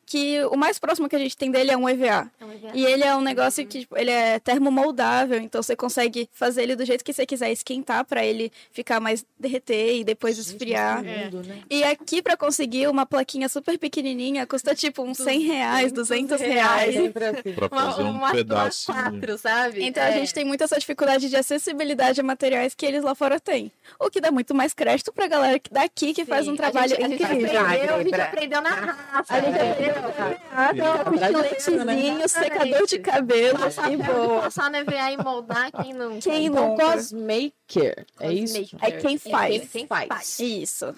que 0.05 0.43
o 0.45 0.55
mais 0.55 0.77
próximo 0.77 1.09
que 1.09 1.15
a 1.15 1.19
gente 1.19 1.35
tem 1.35 1.49
dele 1.49 1.71
é 1.71 1.77
um 1.77 1.87
EVA. 1.89 2.29
E 2.73 2.85
ele 2.85 3.03
é 3.03 3.15
um 3.15 3.21
negócio 3.21 3.65
que 3.65 3.79
tipo, 3.79 3.97
ele 3.97 4.11
é 4.11 4.39
termomoldável, 4.39 5.39
então 5.39 5.61
você 5.63 5.75
consegue 5.75 6.29
fazer 6.31 6.63
ele 6.63 6.75
do 6.75 6.85
jeito 6.85 7.03
que 7.03 7.11
você 7.13 7.25
quiser 7.25 7.51
esquentar 7.51 8.05
pra 8.05 8.23
ele 8.25 8.51
ficar 8.71 8.99
mais 8.99 9.25
derreter 9.39 9.97
e 9.99 10.03
depois 10.03 10.37
esfriar. 10.37 11.03
Mundo, 11.03 11.41
né? 11.47 11.59
E 11.69 11.83
aqui 11.83 12.21
pra 12.21 12.37
conseguir 12.37 12.87
uma 12.87 13.05
plaquinha 13.05 13.49
super 13.49 13.77
pequenininha 13.77 14.45
custa 14.45 14.75
tipo 14.75 15.01
uns 15.03 15.17
100 15.17 15.39
reais, 15.41 15.91
200 15.91 16.39
reais. 16.39 16.93
Sempre 16.93 17.25
assim. 17.25 17.53
Fazer 17.69 18.03
um 18.03 18.09
uma, 18.11 18.31
pedaço. 18.31 18.91
uma 18.91 19.03
quatro, 19.11 19.37
sabe? 19.37 19.83
Então 19.83 20.03
a 20.03 20.07
É. 20.09 20.13
gente 20.13 20.33
tem 20.33 20.45
muita 20.45 20.65
essa 20.65 20.77
dificuldade 20.79 21.29
de 21.29 21.35
acessibilidade 21.35 22.19
a 22.21 22.23
materiais 22.23 22.73
que 22.75 22.85
eles 22.85 23.03
lá 23.03 23.15
fora 23.15 23.39
têm. 23.39 23.71
O 23.99 24.09
que 24.09 24.19
dá 24.21 24.31
muito 24.31 24.53
mais 24.53 24.73
crédito 24.73 25.11
pra 25.13 25.27
galera 25.27 25.57
que- 25.59 25.71
daqui 25.71 26.13
que 26.13 26.25
faz 26.25 26.45
Sim, 26.45 26.51
um 26.51 26.55
trabalho 26.55 26.85
a 26.85 26.87
gente, 27.01 27.03
a 27.03 27.07
gente 27.09 27.23
incrível. 27.23 27.61
aprendeu, 27.61 27.95
a 27.95 28.03
gente 28.03 28.21
aprendeu 28.21 28.61
na 28.61 28.69
raça. 28.69 29.33
A 29.33 29.39
gente 29.41 29.51
né? 29.51 29.94
Aprendeu 29.95 31.03
com 31.03 31.15
estiletezinho, 31.55 32.29
secador 32.29 32.85
de 32.87 32.99
cabelo 32.99 33.59
Passar, 33.59 33.91
e 33.91 33.97
boa. 33.97 34.41
passar 34.41 34.69
no 34.71 34.77
EVA 34.77 35.11
e 35.11 35.17
moldar, 35.17 35.71
quem 35.71 35.93
não... 35.93 36.19
Quem 36.19 36.49
nunca? 36.49 36.91
cosmaker. 36.93 38.05
É 38.19 38.33
isso? 38.33 38.59
Cosmaker. 38.59 38.79
É 38.81 38.91
quem 38.91 39.17
faz. 39.17 39.71
Quem, 39.71 39.87
faz. 39.87 40.39
Isso. 40.39 40.95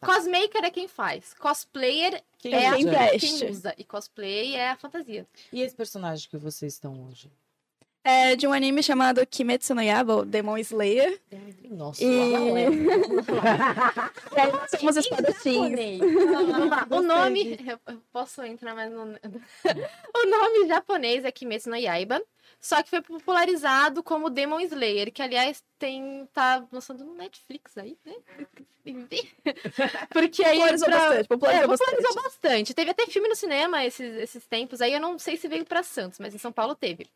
Cosmaker 0.00 0.64
é 0.64 0.70
quem 0.70 0.88
faz. 0.88 1.34
Cosplayer 1.34 2.22
Quem 2.38 2.54
é 2.54 2.76
usa? 2.76 3.18
quem 3.18 3.50
usa. 3.50 3.74
E 3.76 3.84
cosplay 3.84 4.54
é 4.54 4.70
a 4.70 4.76
fantasia. 4.76 5.26
E 5.52 5.60
esse 5.60 5.74
personagem 5.74 6.28
que 6.28 6.38
vocês 6.38 6.72
estão 6.74 7.06
hoje? 7.08 7.30
É 8.02 8.34
de 8.34 8.46
um 8.46 8.52
anime 8.52 8.82
chamado 8.82 9.24
Kimetsu 9.26 9.74
no 9.74 9.82
Yaiba, 9.82 10.14
ou 10.16 10.24
Demon 10.24 10.56
Slayer. 10.58 11.20
Nossa, 11.70 12.02
E... 12.02 12.06
é. 12.06 12.68
e 14.36 14.40
aí 14.40 14.52
nós 14.52 14.70
somos 14.70 14.96
espadachins. 14.96 16.00
O 16.90 17.02
nome... 17.02 17.58
Eu 17.86 18.00
posso 18.12 18.42
entrar 18.42 18.74
mais 18.74 18.90
no... 18.90 19.02
o 19.04 20.26
nome 20.26 20.66
japonês 20.66 21.24
é 21.24 21.30
Kimetsu 21.30 21.68
no 21.70 21.76
Yaiba. 21.76 22.22
Só 22.58 22.82
que 22.82 22.90
foi 22.90 23.00
popularizado 23.00 24.02
como 24.02 24.28
Demon 24.28 24.60
Slayer, 24.60 25.12
que 25.12 25.22
aliás 25.22 25.62
tem 25.78 26.28
tá 26.32 26.62
lançando 26.70 27.04
no 27.04 27.14
Netflix 27.14 27.76
aí, 27.78 27.96
né? 28.04 28.14
Porque 30.10 30.42
aí 30.42 30.56
Popularizou 30.58 30.88
pra- 30.88 30.98
bastante, 30.98 31.28
popularizou 31.28 31.64
é, 31.64 31.68
popularizou 31.68 32.14
bastante. 32.14 32.22
bastante. 32.24 32.74
Teve 32.74 32.90
até 32.90 33.06
filme 33.06 33.28
no 33.28 33.36
cinema 33.36 33.84
esses, 33.84 34.14
esses 34.16 34.46
tempos 34.46 34.80
aí. 34.80 34.92
Eu 34.92 35.00
não 35.00 35.18
sei 35.18 35.36
se 35.36 35.46
veio 35.48 35.64
pra 35.64 35.82
Santos, 35.82 36.18
mas 36.18 36.34
em 36.34 36.38
São 36.38 36.50
Paulo 36.52 36.74
teve. 36.74 37.06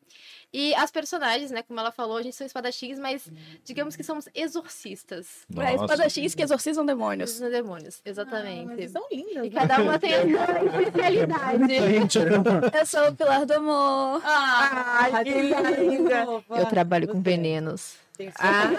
E 0.56 0.73
as 0.76 0.88
personagens, 0.92 1.50
né? 1.50 1.64
Como 1.64 1.80
ela 1.80 1.90
falou, 1.90 2.16
a 2.16 2.23
gente 2.23 2.37
são 2.37 2.46
espadachins, 2.46 2.96
mas 2.96 3.28
digamos 3.64 3.96
que 3.96 4.04
somos 4.04 4.28
exorcistas. 4.32 5.26
É 5.50 5.73
Nossa. 5.73 5.75
espadachins 5.84 6.32
que 6.32 6.42
exorcizam 6.44 6.87
demônios. 6.87 7.40
Os 7.40 7.50
demônios, 7.50 7.96
Ah, 7.96 8.08
exatamente. 8.08 8.66
mas 8.76 8.90
são 8.92 9.04
lindas. 9.11 9.46
e 9.46 9.50
né? 9.50 9.61
cada 9.61 9.82
uma 9.82 9.99
tem 9.99 10.14
a 10.14 10.20
sua 10.23 10.82
especialidade. 10.84 11.75
Eu 12.78 12.87
sou 12.87 13.08
o 13.08 13.14
pilar 13.16 13.44
do 13.44 13.52
amor. 13.54 14.23
Ah, 14.25 15.11
que 15.25 15.42
linda. 15.42 16.25
Eu 16.50 16.66
trabalho 16.66 17.08
com 17.08 17.20
venenos. 17.20 17.96
Ah, 18.38 18.70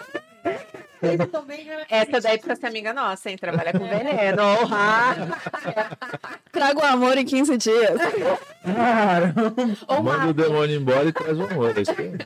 essa 1.90 2.22
daí 2.22 2.38
precisa 2.38 2.56
ser 2.56 2.68
amiga 2.68 2.94
nossa, 2.94 3.30
hein? 3.30 3.38
Trabalha 3.38 3.72
com 3.72 3.88
veneno. 3.88 4.44
Trago 6.52 6.80
o 6.82 6.86
amor 6.86 7.18
em 7.18 7.25
15 7.25 7.58
dias. 7.58 8.00
Caramba. 8.64 9.54
Manda 10.04 10.28
o 10.28 10.34
demônio 10.34 10.78
embora 10.80 11.10
e 11.10 11.12
traz 11.12 11.38
o 11.38 11.44
amor. 11.44 11.78
é 11.78 11.82
isso 11.82 11.92
aí. 11.98 12.18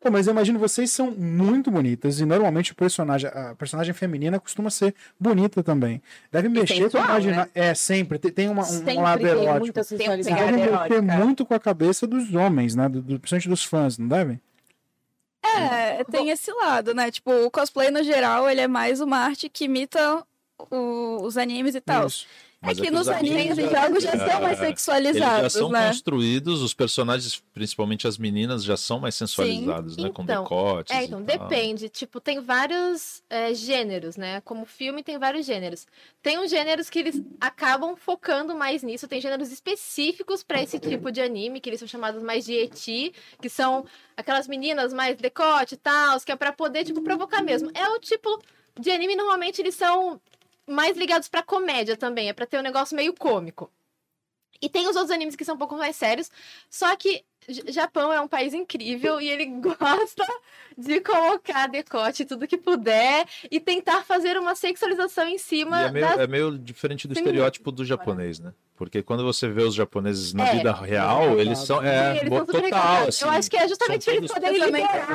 Pô, 0.00 0.10
mas 0.10 0.26
eu 0.26 0.32
imagino 0.32 0.58
vocês 0.58 0.90
são 0.92 1.10
muito 1.10 1.70
bonitas 1.70 2.20
e 2.20 2.24
normalmente 2.24 2.70
o 2.70 2.74
personagem, 2.76 3.28
a 3.28 3.54
personagem 3.56 3.92
feminina 3.92 4.38
costuma 4.38 4.70
ser 4.70 4.94
bonita 5.18 5.62
também. 5.64 6.00
Deve 6.30 6.48
mexer 6.48 6.74
com 6.74 6.82
sensual, 6.82 7.04
imaginar. 7.04 7.48
É, 7.54 7.74
sempre. 7.74 8.18
Tem- 8.18 8.30
Tem 8.30 8.48
uma, 8.48 8.62
um, 8.62 8.66
Sempre 8.66 8.98
um 8.98 9.02
lado 9.02 9.18
tem 9.18 9.28
erótico. 9.30 9.58
muita 9.58 9.82
Deve 9.82 10.16
mexer 10.56 11.00
muito 11.02 11.44
com 11.46 11.54
a 11.54 11.58
cabeça 11.58 12.06
dos 12.06 12.32
homens, 12.34 12.74
né? 12.76 12.88
Do, 12.88 13.02
do, 13.02 13.18
principalmente 13.18 13.48
dos 13.48 13.64
fãs, 13.64 13.98
não 13.98 14.06
deve? 14.06 14.38
É, 15.54 16.04
tem 16.04 16.30
esse 16.30 16.50
lado, 16.52 16.94
né? 16.94 17.10
Tipo, 17.10 17.30
o 17.44 17.50
cosplay 17.50 17.90
no 17.90 18.02
geral, 18.02 18.48
ele 18.48 18.60
é 18.60 18.68
mais 18.68 19.00
uma 19.00 19.18
arte 19.18 19.48
que 19.48 19.64
imita 19.64 20.24
o- 20.70 21.22
os 21.22 21.36
animes 21.36 21.74
e 21.74 21.80
tal. 21.80 22.06
Isso. 22.06 22.26
É 22.62 22.74
que 22.74 22.86
é 22.86 22.90
nos 22.90 23.02
os 23.02 23.08
animes 23.08 23.58
e 23.58 23.68
jogos 23.68 24.02
já 24.02 24.12
são 24.12 24.40
mais 24.40 24.42
é, 24.42 24.46
Eles 24.46 24.58
já 24.58 24.66
sexualizados, 24.66 25.52
são 25.52 25.68
né? 25.68 25.88
construídos, 25.88 26.62
os 26.62 26.72
personagens, 26.72 27.42
principalmente 27.52 28.08
as 28.08 28.16
meninas, 28.16 28.64
já 28.64 28.76
são 28.76 28.98
mais 28.98 29.14
sensualizados, 29.14 29.96
né? 29.96 30.10
Com 30.10 30.22
Então, 30.22 30.42
decotes. 30.42 30.94
É, 30.96 31.02
e 31.02 31.06
então, 31.06 31.22
depende. 31.22 31.88
Tipo, 31.88 32.20
tem 32.20 32.40
vários 32.40 33.22
é, 33.28 33.52
gêneros, 33.54 34.16
né? 34.16 34.40
Como 34.40 34.64
filme 34.64 35.02
tem 35.02 35.18
vários 35.18 35.44
gêneros. 35.44 35.86
Tem 36.22 36.38
uns 36.38 36.50
gêneros 36.50 36.88
que 36.88 36.98
eles 36.98 37.22
acabam 37.40 37.94
focando 37.94 38.54
mais 38.56 38.82
nisso. 38.82 39.06
Tem 39.06 39.20
gêneros 39.20 39.52
específicos 39.52 40.42
para 40.42 40.62
esse 40.62 40.78
tipo 40.78 41.12
de 41.12 41.20
anime, 41.20 41.60
que 41.60 41.68
eles 41.68 41.78
são 41.78 41.88
chamados 41.88 42.22
mais 42.22 42.46
de 42.46 42.54
eti, 42.54 43.12
que 43.40 43.50
são 43.50 43.84
aquelas 44.16 44.48
meninas 44.48 44.92
mais 44.94 45.16
decote 45.16 45.74
e 45.74 45.78
tal, 45.78 46.18
que 46.20 46.32
é 46.32 46.36
pra 46.36 46.52
poder, 46.52 46.84
tipo, 46.84 47.02
provocar 47.02 47.42
mesmo. 47.42 47.70
É 47.74 47.88
o 47.90 48.00
tipo 48.00 48.40
de 48.80 48.90
anime, 48.90 49.14
normalmente, 49.14 49.60
eles 49.60 49.74
são 49.74 50.20
mais 50.66 50.96
ligados 50.96 51.28
pra 51.28 51.42
comédia 51.42 51.96
também. 51.96 52.28
É 52.28 52.32
pra 52.32 52.46
ter 52.46 52.58
um 52.58 52.62
negócio 52.62 52.96
meio 52.96 53.14
cômico. 53.14 53.70
E 54.60 54.68
tem 54.68 54.88
os 54.88 54.96
outros 54.96 55.10
animes 55.10 55.36
que 55.36 55.44
são 55.44 55.54
um 55.54 55.58
pouco 55.58 55.76
mais 55.76 55.96
sérios. 55.96 56.30
Só 56.70 56.94
que 56.96 57.24
Japão 57.68 58.12
é 58.12 58.20
um 58.20 58.28
país 58.28 58.54
incrível 58.54 59.20
e 59.20 59.28
ele 59.28 59.46
gosta 59.60 60.26
de 60.76 61.00
colocar 61.00 61.68
decote 61.68 62.24
tudo 62.24 62.46
que 62.46 62.56
puder 62.56 63.26
e 63.50 63.60
tentar 63.60 64.02
fazer 64.04 64.36
uma 64.36 64.54
sexualização 64.54 65.28
em 65.28 65.38
cima 65.38 65.86
é 65.86 65.90
meio, 65.90 66.06
das... 66.06 66.18
é 66.18 66.26
meio 66.26 66.58
diferente 66.58 67.06
do 67.06 67.14
Sim. 67.14 67.20
estereótipo 67.20 67.70
do 67.70 67.84
japonês, 67.84 68.38
né? 68.40 68.52
Porque 68.76 69.02
quando 69.02 69.24
você 69.24 69.48
vê 69.48 69.62
os 69.62 69.74
japoneses 69.74 70.32
na 70.34 70.46
É. 70.48 70.52
vida 70.56 70.72
real, 70.72 71.38
eles 71.38 71.58
são. 71.60 71.82
É, 71.82 72.18
eles 72.18 72.28
são 72.28 72.38
super 72.46 72.62
total, 72.62 73.08
assim. 73.08 73.24
Eu 73.24 73.30
acho 73.30 73.50
que 73.50 73.56
é 73.56 73.68
justamente 73.68 74.10
eles 74.10 74.30
poderem 74.30 74.64
liberar 74.64 75.06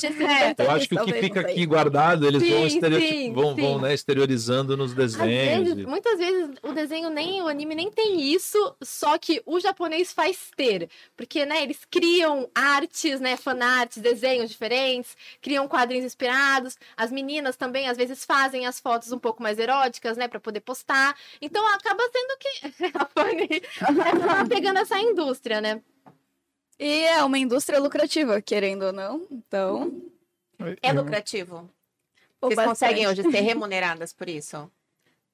se 0.00 0.62
Eu 0.62 0.70
acho 0.70 0.88
que 0.88 0.94
o 0.96 1.04
que 1.04 1.12
fica 1.14 1.40
aqui 1.40 1.64
guardado, 1.66 2.26
eles 2.26 2.42
vão, 2.42 2.58
Sim, 2.60 2.66
estereotip... 2.66 3.08
sim, 3.08 3.32
vão, 3.32 3.54
vão 3.56 3.76
sim. 3.76 3.82
né, 3.82 3.94
exteriorizando 3.94 4.76
nos 4.76 4.92
desenhos. 4.92 5.68
vezes, 5.68 5.84
e- 5.84 5.86
muitas 5.86 6.18
vezes 6.18 6.50
o 6.62 6.72
desenho 6.72 7.10
nem 7.10 7.42
o 7.42 7.48
anime 7.48 7.74
nem 7.74 7.90
tem 7.90 8.20
isso, 8.20 8.74
só 8.82 9.16
que 9.18 9.42
o 9.46 9.58
japonês 9.60 10.12
faz 10.12 10.50
ter, 10.56 10.88
porque 11.16 11.44
né, 11.46 11.62
eles 11.62 11.78
criam 11.90 12.48
artes, 12.54 13.20
né, 13.20 13.36
fanarts, 13.36 13.98
desenhos 13.98 14.50
diferentes, 14.50 15.16
criam 15.40 15.68
quadrinhos 15.68 16.04
inspirados. 16.06 16.76
As 16.96 17.10
meninas 17.12 17.56
também 17.56 17.88
às 17.88 17.96
vezes 17.96 18.24
fazem 18.24 18.66
as 18.66 18.80
fotos 18.80 19.12
um 19.12 19.18
pouco 19.18 19.42
mais 19.42 19.58
eróticas, 19.58 20.16
né, 20.16 20.26
para 20.28 20.40
poder 20.40 20.60
postar. 20.60 21.14
Então 21.40 21.66
acaba 21.74 22.02
sendo 22.12 22.38
que 22.38 22.92
a 22.96 23.06
Fanny 23.06 23.48
pegando 24.48 24.78
essa 24.78 24.98
indústria, 24.98 25.60
né? 25.60 25.82
E 26.78 27.04
é 27.04 27.24
uma 27.24 27.38
indústria 27.38 27.78
lucrativa, 27.80 28.40
querendo 28.42 28.84
ou 28.86 28.92
não. 28.92 29.26
Então, 29.30 30.02
É 30.82 30.92
lucrativo. 30.92 31.68
pô, 32.40 32.48
Vocês 32.48 32.56
bastante. 32.56 32.68
conseguem 32.78 33.06
hoje 33.08 33.22
ser 33.22 33.40
remuneradas 33.40 34.12
por 34.12 34.28
isso? 34.28 34.70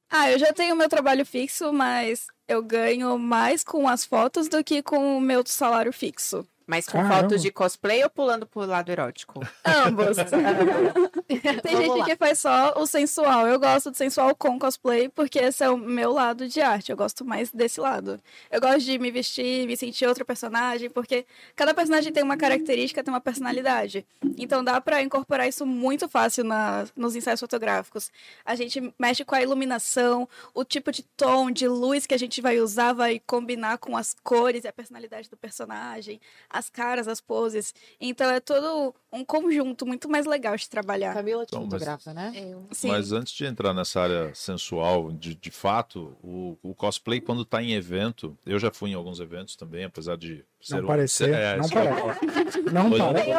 Ah, 0.08 0.30
eu 0.30 0.38
já 0.38 0.52
tenho 0.52 0.76
meu 0.76 0.88
trabalho 0.88 1.24
fixo, 1.24 1.72
mas 1.72 2.26
eu 2.46 2.62
ganho 2.62 3.18
mais 3.18 3.64
com 3.64 3.88
as 3.88 4.04
fotos 4.04 4.46
do 4.46 4.62
que 4.62 4.82
com 4.82 5.16
o 5.16 5.20
meu 5.20 5.42
salário 5.46 5.92
fixo. 5.92 6.46
Mas 6.66 6.86
com 6.86 6.98
Caramba. 6.98 7.16
fotos 7.22 7.42
de 7.42 7.50
cosplay 7.50 8.02
ou 8.02 8.10
pulando 8.10 8.46
pro 8.46 8.64
lado 8.64 8.90
erótico? 8.90 9.40
Ambos. 9.64 10.16
Tem 11.62 11.72
Vamos 11.72 11.80
gente 11.80 11.98
lá. 11.98 12.04
que 12.04 12.16
faz 12.16 12.38
só 12.38 12.74
o 12.76 12.86
sensual. 12.86 13.46
Eu 13.46 13.58
gosto 13.58 13.90
de 13.90 13.96
sensual 13.96 14.34
com 14.34 14.58
cosplay, 14.58 15.08
porque 15.08 15.38
esse 15.38 15.64
é 15.64 15.70
o 15.70 15.76
meu 15.76 16.12
lado 16.12 16.48
de 16.48 16.60
arte. 16.60 16.90
Eu 16.90 16.96
gosto 16.96 17.24
mais 17.24 17.50
desse 17.50 17.80
lado. 17.80 18.20
Eu 18.50 18.60
gosto 18.60 18.80
de 18.80 18.98
me 18.98 19.10
vestir, 19.10 19.66
me 19.66 19.76
sentir 19.76 20.06
outro 20.06 20.24
personagem, 20.24 20.88
porque 20.90 21.26
cada 21.56 21.74
personagem 21.74 22.12
tem 22.12 22.22
uma 22.22 22.36
característica, 22.36 23.02
tem 23.02 23.12
uma 23.12 23.20
personalidade. 23.20 24.06
Então 24.38 24.62
dá 24.62 24.80
pra 24.80 25.02
incorporar 25.02 25.48
isso 25.48 25.66
muito 25.66 26.08
fácil 26.08 26.44
na, 26.44 26.86
nos 26.96 27.16
ensaios 27.16 27.40
fotográficos. 27.40 28.10
A 28.44 28.54
gente 28.54 28.92
mexe 28.98 29.24
com 29.24 29.34
a 29.34 29.42
iluminação, 29.42 30.28
o 30.54 30.64
tipo 30.64 30.92
de 30.92 31.02
tom, 31.02 31.50
de 31.50 31.66
luz 31.66 32.06
que 32.06 32.14
a 32.14 32.18
gente 32.18 32.40
vai 32.40 32.60
usar 32.60 32.92
vai 32.92 33.20
combinar 33.26 33.78
com 33.78 33.96
as 33.96 34.14
cores 34.22 34.64
e 34.64 34.68
a 34.68 34.72
personalidade 34.72 35.28
do 35.28 35.36
personagem, 35.36 36.20
as 36.62 36.68
caras, 36.70 37.08
as 37.08 37.20
poses. 37.20 37.74
Então 38.00 38.30
é 38.30 38.38
todo 38.40 38.94
um 39.12 39.24
conjunto 39.24 39.84
muito 39.84 40.08
mais 40.08 40.24
legal 40.24 40.56
de 40.56 40.68
trabalhar. 40.68 41.12
Camila 41.12 41.42
Então, 41.46 41.60
mas- 41.62 41.72
fotografa, 41.72 42.14
né? 42.14 42.32
Sim. 42.70 42.88
Mas 42.88 43.12
antes 43.12 43.32
de 43.34 43.44
entrar 43.44 43.74
nessa 43.74 44.00
área 44.00 44.30
sensual, 44.34 45.10
de, 45.12 45.34
de 45.34 45.50
fato, 45.50 46.16
o, 46.22 46.56
o 46.62 46.74
cosplay, 46.74 47.20
quando 47.20 47.44
tá 47.44 47.62
em 47.62 47.72
evento, 47.74 48.36
eu 48.46 48.58
já 48.58 48.70
fui 48.72 48.90
em 48.90 48.94
alguns 48.94 49.20
eventos 49.20 49.54
também, 49.56 49.84
apesar 49.84 50.16
de 50.16 50.44
ser 50.60 50.76
Não 50.76 50.84
um- 50.84 50.86
parecer. 50.86 51.34
é, 51.34 51.56
não 51.56 51.64
ser- 51.64 51.74
parece. 51.74 52.60
Não 52.72 52.90
parece. 52.90 53.30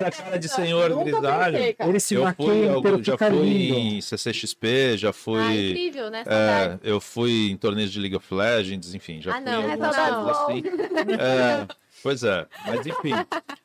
Essa 0.00 0.22
cara 0.22 0.38
de 0.38 0.48
senhor 0.48 1.04
grisalho. 1.04 1.58
Ele 1.78 2.00
se 2.00 2.14
Eu 2.14 2.32
fui, 2.34 2.66
eu 2.66 3.04
já 3.04 3.16
fui 3.18 3.28
lindo. 3.40 3.74
em 3.78 4.00
CCXP, 4.00 4.96
já 4.96 5.10
Ah, 5.10 5.12
fui. 5.12 5.70
incrível, 5.70 6.10
né? 6.10 6.24
É, 6.26 6.78
eu 6.82 7.00
fui 7.00 7.50
em 7.50 7.56
torneios 7.56 7.92
de 7.92 8.00
League 8.00 8.16
of 8.16 8.32
Legends, 8.34 8.94
enfim, 8.94 9.20
já 9.20 9.32
Ah, 9.32 9.34
fui 9.36 9.44
não, 9.44 9.62
em 9.62 9.66
é 9.66 9.72
algumas 9.72 9.96
coisas 9.96 10.26
assim. 10.28 10.62
É, 11.20 11.66
pois 12.02 12.22
é, 12.22 12.46
mas 12.66 12.86
enfim, 12.86 13.12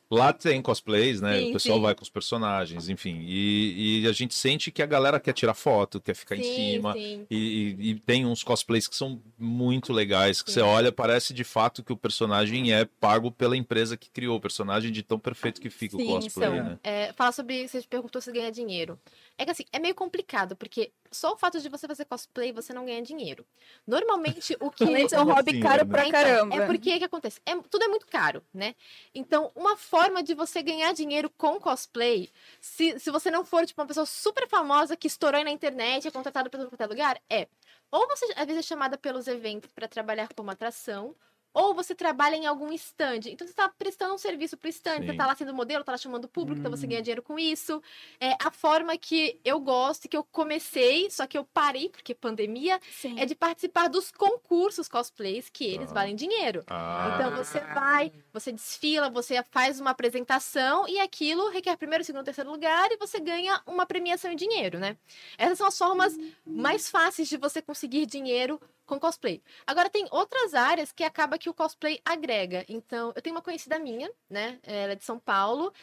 lá 0.09 0.31
tem 0.33 0.61
cosplays, 0.61 1.21
né? 1.21 1.39
Sim, 1.39 1.49
o 1.49 1.53
pessoal 1.53 1.77
sim. 1.77 1.81
vai 1.83 1.95
com 1.95 2.03
os 2.03 2.09
personagens, 2.09 2.89
enfim, 2.89 3.23
e, 3.25 4.01
e 4.03 4.07
a 4.07 4.11
gente 4.11 4.33
sente 4.33 4.71
que 4.71 4.81
a 4.81 4.85
galera 4.85 5.19
quer 5.19 5.33
tirar 5.33 5.53
foto, 5.53 5.99
quer 5.99 6.13
ficar 6.15 6.35
em 6.35 6.43
Sim, 6.43 6.53
cima. 6.53 6.93
sim. 6.93 7.25
E, 7.29 7.37
e- 7.79 7.89
e 7.91 7.99
tem 7.99 8.25
uns 8.25 8.43
cosplays 8.43 8.87
que 8.87 8.95
são 8.95 9.21
muito 9.37 9.91
legais, 9.91 10.41
que 10.41 10.51
você 10.51 10.61
olha, 10.61 10.91
parece 10.91 11.33
de 11.33 11.43
fato 11.43 11.83
que 11.83 11.91
o 11.93 11.97
personagem 11.97 12.71
é 12.73 12.85
pago 12.85 13.31
pela 13.31 13.57
empresa 13.57 13.97
que 13.97 14.09
criou 14.09 14.37
o 14.37 14.41
personagem 14.41 14.91
de 14.91 15.01
tão 15.03 15.17
perfeito 15.19 15.59
que 15.59 15.69
fica 15.69 15.95
o 15.97 16.05
cosplay, 16.05 16.61
né? 16.61 16.79
é, 16.83 17.13
falar 17.13 17.31
sobre. 17.31 17.67
Você 17.67 17.81
perguntou 17.89 18.21
se 18.21 18.31
ganha 18.31 18.51
dinheiro. 18.51 18.99
É 19.37 19.45
que 19.45 19.51
assim, 19.51 19.65
é 19.71 19.79
meio 19.79 19.95
complicado, 19.95 20.55
porque 20.55 20.93
só 21.11 21.33
o 21.33 21.37
fato 21.37 21.59
de 21.59 21.67
você 21.67 21.87
fazer 21.87 22.05
cosplay, 22.05 22.51
você 22.51 22.71
não 22.71 22.85
ganha 22.85 23.01
dinheiro. 23.01 23.45
Normalmente, 23.85 24.55
o 24.59 24.69
que. 24.69 24.83
Além 24.83 25.05
de 25.05 25.09
ser 25.09 25.19
um 25.19 25.25
hobby 25.25 25.51
assim, 25.51 25.59
caro 25.59 25.85
né? 25.85 25.91
pra 25.91 26.07
Então, 26.07 26.21
caramba. 26.21 26.55
É 26.55 26.65
porque 26.67 26.95
o 26.95 26.99
que 26.99 27.03
acontece? 27.03 27.41
É, 27.45 27.55
tudo 27.55 27.83
é 27.83 27.87
muito 27.87 28.05
caro, 28.05 28.43
né? 28.53 28.75
Então, 29.13 29.51
uma 29.55 29.75
forma 29.75 30.21
de 30.21 30.35
você 30.35 30.61
ganhar 30.61 30.93
dinheiro 30.93 31.31
com 31.31 31.59
cosplay, 31.59 32.29
se, 32.61 32.99
se 32.99 33.09
você 33.09 33.31
não 33.31 33.43
for, 33.43 33.65
tipo, 33.65 33.81
uma 33.81 33.87
pessoa 33.87 34.05
super 34.05 34.47
famosa 34.47 34.95
que 34.95 35.07
estourou 35.07 35.39
aí 35.39 35.43
na 35.43 35.51
internet, 35.51 36.07
é 36.07 36.11
contratado 36.11 36.49
por 36.49 36.67
qualquer 36.69 36.87
lugar, 36.87 37.19
é. 37.29 37.47
Ou 37.91 38.07
você, 38.07 38.25
às 38.35 38.45
vezes, 38.45 38.59
é 38.59 38.61
chamada 38.61 38.97
pelos 38.97 39.27
eventos 39.27 39.71
para 39.71 39.87
trabalhar 39.87 40.29
como 40.35 40.51
atração, 40.51 41.15
ou 41.53 41.73
você 41.73 41.93
trabalha 41.95 42.35
em 42.35 42.45
algum 42.45 42.71
stand. 42.73 43.21
Então, 43.27 43.45
você 43.47 43.51
está 43.53 43.69
prestando 43.69 44.13
um 44.13 44.17
serviço 44.17 44.57
pro 44.57 44.69
stand, 44.69 45.03
você 45.03 45.05
Sim. 45.05 45.11
está 45.11 45.25
lá 45.27 45.35
sendo 45.35 45.53
modelo, 45.53 45.81
está 45.81 45.91
lá 45.91 45.97
chamando 45.97 46.25
o 46.25 46.29
público, 46.29 46.59
então 46.59 46.71
você 46.71 46.85
Hum. 46.85 46.89
ganha 46.89 47.01
dinheiro 47.01 47.21
com 47.21 47.37
isso. 47.37 47.81
É 48.19 48.35
a 48.43 48.51
forma 48.51 48.97
que 48.97 49.39
eu 49.45 49.59
gosto, 49.59 50.07
que 50.09 50.17
eu 50.17 50.23
comecei, 50.23 51.09
só 51.11 51.27
que 51.27 51.37
eu 51.37 51.45
parei, 51.45 51.89
porque 51.89 52.15
pandemia, 52.15 52.79
Sim. 52.89 53.19
é 53.19 53.25
de 53.25 53.35
participar 53.35 53.87
dos 53.89 54.11
concursos 54.11 54.87
cosplays, 54.87 55.49
que 55.49 55.65
eles 55.65 55.91
Ah. 55.91 55.93
valem 55.93 56.15
dinheiro. 56.15 56.63
Ah, 56.67 57.15
Então 57.15 57.31
você 57.35 57.59
vai, 57.73 58.11
você 58.31 58.51
desfila, 58.51 59.09
você 59.09 59.43
faz 59.51 59.79
uma 59.79 59.91
apresentação 59.91 60.87
e 60.87 60.99
aquilo 60.99 61.49
requer 61.49 61.75
primeiro, 61.77 62.03
segundo, 62.03 62.23
terceiro 62.25 62.49
lugar 62.51 62.91
e 62.91 62.97
você 62.97 63.19
ganha 63.19 63.61
uma 63.67 63.85
premiação 63.85 64.31
em 64.31 64.35
dinheiro, 64.35 64.79
né? 64.79 64.97
Essas 65.37 65.57
são 65.57 65.67
as 65.67 65.77
formas 65.77 66.17
mais 66.53 66.89
fáceis 66.89 67.27
de 67.27 67.37
você 67.37 67.61
conseguir 67.61 68.05
dinheiro 68.05 68.59
com 68.85 68.99
cosplay. 68.99 69.41
Agora 69.65 69.89
tem 69.89 70.07
outras 70.11 70.53
áreas 70.53 70.91
que 70.91 71.03
acaba 71.03 71.37
que 71.37 71.49
o 71.49 71.53
cosplay 71.53 71.99
agrega. 72.03 72.65
Então, 72.67 73.11
eu 73.15 73.21
tenho 73.21 73.35
uma 73.35 73.41
conhecida 73.41 73.79
minha, 73.79 74.11
né? 74.29 74.59
Ela 74.63 74.93
é 74.93 74.95
de 74.95 75.03
São 75.03 75.19
Paulo, 75.19 75.73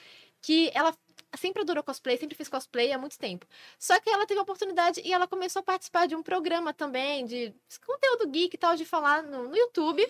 que 0.42 0.70
ela 0.74 0.96
sempre 1.38 1.62
adorou 1.62 1.82
cosplay, 1.84 2.16
sempre 2.16 2.34
fez 2.36 2.48
cosplay 2.48 2.92
há 2.92 2.98
muito 2.98 3.16
tempo. 3.18 3.46
Só 3.78 3.98
que 4.00 4.10
ela 4.10 4.26
teve 4.26 4.40
a 4.40 4.42
oportunidade 4.42 5.00
e 5.04 5.12
ela 5.12 5.26
começou 5.28 5.60
a 5.60 5.62
participar 5.62 6.06
de 6.06 6.16
um 6.16 6.22
programa 6.22 6.72
também 6.74 7.24
de 7.24 7.54
conteúdo 7.86 8.26
geek 8.28 8.54
e 8.54 8.58
tal, 8.58 8.74
de 8.74 8.84
falar 8.84 9.22
no, 9.22 9.48
no 9.48 9.56
YouTube. 9.56 10.02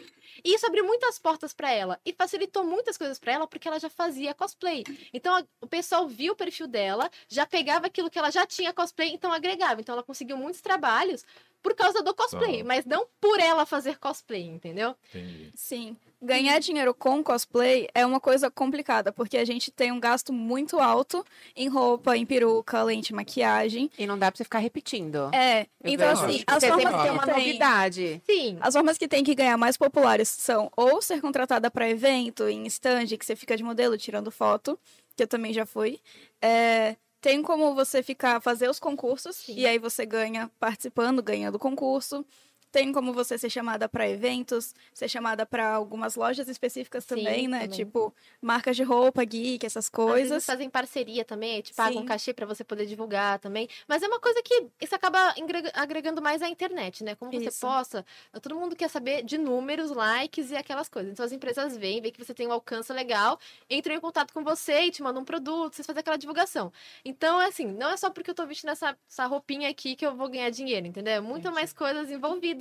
E 0.42 0.54
isso 0.54 0.66
abriu 0.66 0.84
muitas 0.84 1.18
portas 1.18 1.52
pra 1.52 1.70
ela 1.70 2.00
e 2.06 2.12
facilitou 2.12 2.64
muitas 2.64 2.96
coisas 2.96 3.18
pra 3.18 3.32
ela 3.32 3.46
porque 3.46 3.68
ela 3.68 3.78
já 3.78 3.90
fazia 3.90 4.32
cosplay. 4.32 4.82
Então 5.12 5.34
a- 5.34 5.44
o 5.60 5.66
pessoal 5.66 6.08
viu 6.08 6.32
o 6.32 6.36
perfil 6.36 6.66
dela, 6.66 7.10
já 7.28 7.44
pegava 7.44 7.86
aquilo 7.86 8.08
que 8.08 8.18
ela 8.18 8.30
já 8.30 8.46
tinha 8.46 8.72
cosplay, 8.72 9.10
então 9.10 9.30
agregava. 9.32 9.80
Então 9.80 9.92
ela 9.94 10.02
conseguiu 10.02 10.36
muitos 10.38 10.62
trabalhos 10.62 11.24
por 11.62 11.74
causa 11.74 12.02
do 12.02 12.14
cosplay, 12.14 12.58
Tá. 12.58 12.64
mas 12.64 12.84
não 12.86 13.06
por 13.20 13.38
ela 13.40 13.66
fazer 13.66 13.98
cosplay, 13.98 14.42
entendeu? 14.44 14.94
Entendi. 15.14 15.50
Sim. 15.54 15.96
Ganhar 16.22 16.58
dinheiro 16.58 16.92
com 16.92 17.22
cosplay 17.24 17.88
é 17.94 18.04
uma 18.04 18.20
coisa 18.20 18.50
complicada, 18.50 19.10
porque 19.10 19.38
a 19.38 19.44
gente 19.44 19.70
tem 19.70 19.90
um 19.90 19.98
gasto 20.00 20.32
muito 20.32 20.78
alto 20.78 21.24
em 21.56 21.66
roupa, 21.68 22.14
em 22.16 22.26
peruca, 22.26 22.82
lente, 22.82 23.14
maquiagem. 23.14 23.90
E 23.98 24.06
não 24.06 24.18
dá 24.18 24.30
pra 24.30 24.36
você 24.36 24.44
ficar 24.44 24.58
repetindo. 24.58 25.30
É. 25.34 25.62
Eu 25.82 25.92
Então, 25.92 26.08
vejo. 26.08 26.24
assim, 26.26 26.44
as 26.46 26.60
você 26.62 26.68
formas 26.68 26.84
tem 26.92 27.02
que 27.02 27.08
uma 27.10 27.24
tem... 27.26 27.34
novidade. 27.34 28.22
Sim. 28.28 28.58
As 28.60 28.74
formas 28.74 28.98
que 28.98 29.08
tem 29.08 29.24
que 29.24 29.34
ganhar 29.34 29.56
mais 29.56 29.76
populares 29.78 30.28
são 30.28 30.70
ou 30.76 31.00
ser 31.00 31.20
contratada 31.22 31.70
para 31.70 31.88
evento, 31.88 32.48
em 32.48 32.66
stand, 32.66 33.06
que 33.18 33.24
você 33.24 33.34
fica 33.34 33.56
de 33.56 33.62
modelo 33.62 33.96
tirando 33.96 34.30
foto, 34.30 34.78
que 35.16 35.22
eu 35.22 35.26
também 35.28 35.52
já 35.54 35.64
fui. 35.64 36.00
É, 36.42 36.96
tem 37.20 37.42
como 37.42 37.74
você 37.74 38.02
ficar 38.02 38.40
fazer 38.40 38.68
os 38.68 38.78
concursos 38.80 39.44
e 39.48 39.66
aí 39.66 39.78
você 39.78 40.06
ganha 40.06 40.50
participando, 40.58 41.22
ganhando 41.22 41.56
o 41.56 41.58
concurso. 41.58 42.24
Tem 42.72 42.92
como 42.92 43.12
você 43.12 43.36
ser 43.36 43.50
chamada 43.50 43.88
para 43.88 44.08
eventos, 44.08 44.74
ser 44.94 45.08
chamada 45.08 45.44
para 45.44 45.74
algumas 45.74 46.14
lojas 46.14 46.48
específicas 46.48 47.04
Sim, 47.04 47.16
também, 47.16 47.48
né? 47.48 47.62
também. 47.62 47.76
Tipo, 47.76 48.14
marcas 48.40 48.76
de 48.76 48.82
roupa, 48.82 49.24
geek, 49.24 49.66
essas 49.66 49.88
coisas. 49.88 50.46
fazem 50.46 50.70
parceria 50.70 51.24
também, 51.24 51.60
te 51.62 51.74
pagam 51.74 52.02
Sim. 52.02 52.06
cachê 52.06 52.32
pra 52.32 52.46
você 52.46 52.62
poder 52.62 52.86
divulgar 52.86 53.38
também. 53.40 53.68
Mas 53.88 54.02
é 54.02 54.06
uma 54.06 54.20
coisa 54.20 54.40
que 54.42 54.66
isso 54.80 54.94
acaba 54.94 55.34
agregando 55.74 56.22
mais 56.22 56.42
à 56.42 56.48
internet, 56.48 57.02
né? 57.02 57.14
Como 57.14 57.32
você 57.32 57.48
Isso. 57.48 57.60
posta, 57.60 58.06
todo 58.40 58.54
mundo 58.54 58.76
quer 58.76 58.88
saber 58.88 59.24
de 59.24 59.36
números, 59.36 59.90
likes 59.90 60.50
e 60.50 60.56
aquelas 60.56 60.88
coisas. 60.88 61.10
Então 61.10 61.26
as 61.26 61.32
empresas 61.32 61.76
vêm, 61.76 62.00
veem 62.00 62.12
que 62.12 62.24
você 62.24 62.32
tem 62.32 62.46
um 62.46 62.52
alcance 62.52 62.92
legal, 62.92 63.38
entram 63.68 63.94
em 63.94 64.00
contato 64.00 64.32
com 64.32 64.44
você 64.44 64.82
e 64.82 64.90
te 64.90 65.02
mandam 65.02 65.22
um 65.22 65.24
produto, 65.24 65.74
vocês 65.74 65.86
fazem 65.86 66.00
aquela 66.00 66.16
divulgação. 66.16 66.72
Então, 67.04 67.40
assim, 67.40 67.66
não 67.66 67.90
é 67.90 67.96
só 67.96 68.10
porque 68.10 68.30
eu 68.30 68.34
tô 68.34 68.46
vestindo 68.46 68.70
essa, 68.70 68.96
essa 69.08 69.26
roupinha 69.26 69.68
aqui 69.68 69.96
que 69.96 70.06
eu 70.06 70.14
vou 70.14 70.28
ganhar 70.28 70.50
dinheiro, 70.50 70.86
entendeu? 70.86 71.14
É 71.14 71.20
muito 71.20 71.50
mais 71.50 71.72
coisas 71.72 72.10
envolvidas 72.10 72.59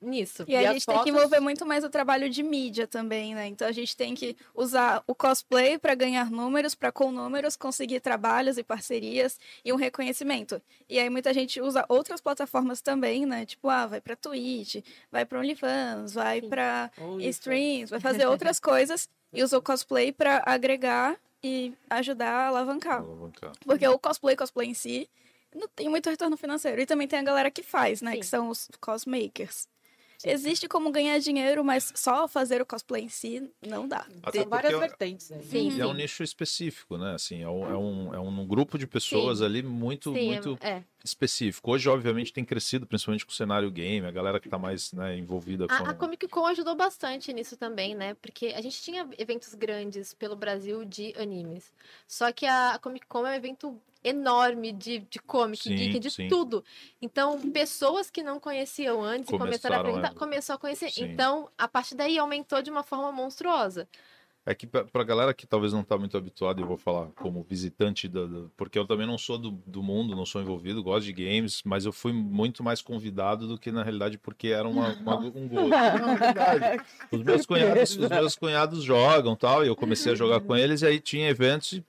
nisso. 0.00 0.44
E, 0.46 0.54
a 0.56 0.62
E 0.62 0.66
as 0.66 0.72
gente 0.74 0.86
tem 0.86 0.94
que 0.94 1.00
fotos? 1.00 1.08
envolver 1.10 1.40
muito 1.40 1.66
mais 1.66 1.82
o 1.82 1.90
trabalho 1.90 2.30
de 2.30 2.42
mídia 2.42 2.86
também, 2.86 3.34
né? 3.34 3.46
Então 3.48 3.66
a 3.66 3.72
gente 3.72 3.96
tem 3.96 4.14
que 4.14 4.36
usar 4.54 5.02
o 5.06 5.14
cosplay 5.14 5.76
para 5.78 5.94
ganhar 5.94 6.30
números, 6.30 6.74
para 6.74 6.92
com 6.92 7.10
números 7.10 7.56
conseguir 7.56 8.00
trabalhos 8.00 8.58
e 8.58 8.62
parcerias 8.62 9.38
e 9.64 9.72
um 9.72 9.76
reconhecimento. 9.76 10.62
E 10.88 10.98
aí 10.98 11.10
muita 11.10 11.34
gente 11.34 11.60
usa 11.60 11.84
outras 11.88 12.20
plataformas 12.20 12.80
também, 12.80 13.26
né? 13.26 13.44
Tipo, 13.44 13.68
ah, 13.68 13.86
vai 13.86 14.00
para 14.00 14.14
Twitch, 14.14 14.76
vai 15.10 15.24
para 15.24 15.40
OnlyFans, 15.40 16.14
vai 16.14 16.42
para 16.42 16.90
streams, 17.20 17.90
vai 17.90 17.98
fazer 18.00 18.26
outras 18.26 18.60
coisas 18.60 19.08
e 19.32 19.42
usa 19.42 19.58
o 19.58 19.62
cosplay 19.62 20.12
para 20.12 20.42
agregar 20.46 21.16
e 21.42 21.72
ajudar 21.90 22.30
a 22.30 22.46
alavancar. 22.48 22.98
Alavancar. 22.98 23.52
Porque 23.64 23.86
o 23.86 23.98
cosplay, 23.98 24.36
cosplay 24.36 24.68
em 24.68 24.74
si, 24.74 25.08
não 25.54 25.68
tem 25.68 25.88
muito 25.88 26.08
retorno 26.10 26.36
financeiro. 26.36 26.80
E 26.80 26.86
também 26.86 27.08
tem 27.08 27.18
a 27.18 27.22
galera 27.22 27.50
que 27.50 27.62
faz, 27.62 28.02
né? 28.02 28.12
Sim. 28.12 28.20
Que 28.20 28.26
são 28.26 28.48
os 28.48 28.68
cosmakers. 28.80 29.66
Existe 30.24 30.66
como 30.66 30.90
ganhar 30.90 31.18
dinheiro, 31.20 31.64
mas 31.64 31.92
só 31.94 32.26
fazer 32.26 32.60
o 32.60 32.66
cosplay 32.66 33.04
em 33.04 33.08
si 33.08 33.48
não 33.64 33.86
dá. 33.86 34.04
Até 34.22 34.40
Tem 34.40 34.48
várias 34.48 34.72
porque 34.72 34.88
vertentes 34.88 35.30
aí. 35.30 35.44
Sim, 35.44 35.76
E 35.76 35.80
é 35.80 35.86
um 35.86 35.90
sim. 35.92 35.96
nicho 35.96 36.24
específico, 36.24 36.98
né? 36.98 37.14
Assim, 37.14 37.42
é 37.42 37.48
um, 37.48 37.64
é 37.64 37.78
um, 37.78 38.14
é 38.14 38.18
um 38.18 38.46
grupo 38.46 38.76
de 38.76 38.86
pessoas 38.86 39.40
ali 39.40 39.62
muito, 39.62 40.12
Sim, 40.12 40.26
muito 40.26 40.58
é. 40.60 40.82
Específico. 41.04 41.70
Hoje, 41.70 41.88
obviamente, 41.88 42.32
tem 42.32 42.44
crescido, 42.44 42.86
principalmente 42.86 43.24
com 43.24 43.32
o 43.32 43.34
cenário 43.34 43.70
game, 43.70 44.06
a 44.06 44.10
galera 44.10 44.40
que 44.40 44.48
tá 44.48 44.58
mais 44.58 44.92
né, 44.92 45.16
envolvida 45.16 45.66
com. 45.66 45.74
A, 45.74 45.90
a 45.90 45.94
Comic 45.94 46.28
Con 46.28 46.46
ajudou 46.46 46.74
bastante 46.74 47.32
nisso 47.32 47.56
também, 47.56 47.94
né? 47.94 48.14
Porque 48.14 48.48
a 48.48 48.60
gente 48.60 48.80
tinha 48.82 49.08
eventos 49.16 49.54
grandes 49.54 50.14
pelo 50.14 50.36
Brasil 50.36 50.84
de 50.84 51.14
animes. 51.16 51.72
Só 52.06 52.32
que 52.32 52.46
a 52.46 52.78
Comic 52.80 53.06
Con 53.06 53.26
é 53.26 53.30
um 53.30 53.34
evento 53.34 53.80
enorme 54.02 54.72
de, 54.72 55.00
de 55.00 55.18
comic, 55.18 55.62
Sim, 55.62 55.74
geek, 55.74 55.98
de 55.98 56.10
sim. 56.10 56.28
tudo. 56.28 56.64
Então, 57.02 57.50
pessoas 57.50 58.10
que 58.10 58.22
não 58.22 58.38
conheciam 58.38 59.02
antes 59.02 59.28
e 59.28 59.38
começaram 59.38 59.76
a 59.76 59.78
Começaram, 59.78 59.80
apresentar, 59.80 60.10
é. 60.12 60.14
começou 60.14 60.54
a 60.54 60.58
conhecer. 60.58 60.90
Sim. 60.90 61.04
Então, 61.04 61.48
a 61.58 61.66
partir 61.66 61.94
daí 61.94 62.18
aumentou 62.18 62.62
de 62.62 62.70
uma 62.70 62.82
forma 62.82 63.10
monstruosa. 63.10 63.88
É 64.50 64.54
que 64.54 64.66
pra, 64.66 64.82
pra 64.82 65.04
galera 65.04 65.34
que 65.34 65.46
talvez 65.46 65.74
não 65.74 65.82
tá 65.84 65.98
muito 65.98 66.16
habituada, 66.16 66.58
eu 66.58 66.66
vou 66.66 66.78
falar 66.78 67.08
como 67.16 67.42
visitante, 67.46 68.08
da, 68.08 68.24
da- 68.24 68.46
porque 68.56 68.78
eu 68.78 68.86
também 68.86 69.06
não 69.06 69.18
sou 69.18 69.36
do, 69.36 69.50
do 69.66 69.82
mundo, 69.82 70.16
não 70.16 70.24
sou 70.24 70.40
envolvido, 70.40 70.82
gosto 70.82 71.04
de 71.04 71.12
games, 71.12 71.60
mas 71.66 71.84
eu 71.84 71.92
fui 71.92 72.14
muito 72.14 72.62
mais 72.64 72.80
convidado 72.80 73.46
do 73.46 73.58
que 73.58 73.70
na 73.70 73.82
realidade 73.82 74.16
porque 74.16 74.48
era 74.48 74.66
uma, 74.66 74.94
uma- 74.94 75.18
um 75.18 75.46
gosto. 75.48 75.68
Não, 76.00 76.10
é 76.12 76.16
verdade. 76.16 76.82
Os 77.12 77.22
meus, 77.22 77.44
cunhados, 77.44 77.96
os 77.98 78.08
meus 78.08 78.36
cunhados 78.36 78.82
jogam 78.82 79.36
tal, 79.36 79.64
e 79.64 79.68
eu 79.68 79.76
comecei 79.76 80.12
a 80.12 80.14
jogar 80.14 80.40
com 80.40 80.56
eles, 80.56 80.80
e 80.80 80.86
aí 80.86 80.98
tinha 80.98 81.28
eventos, 81.28 81.82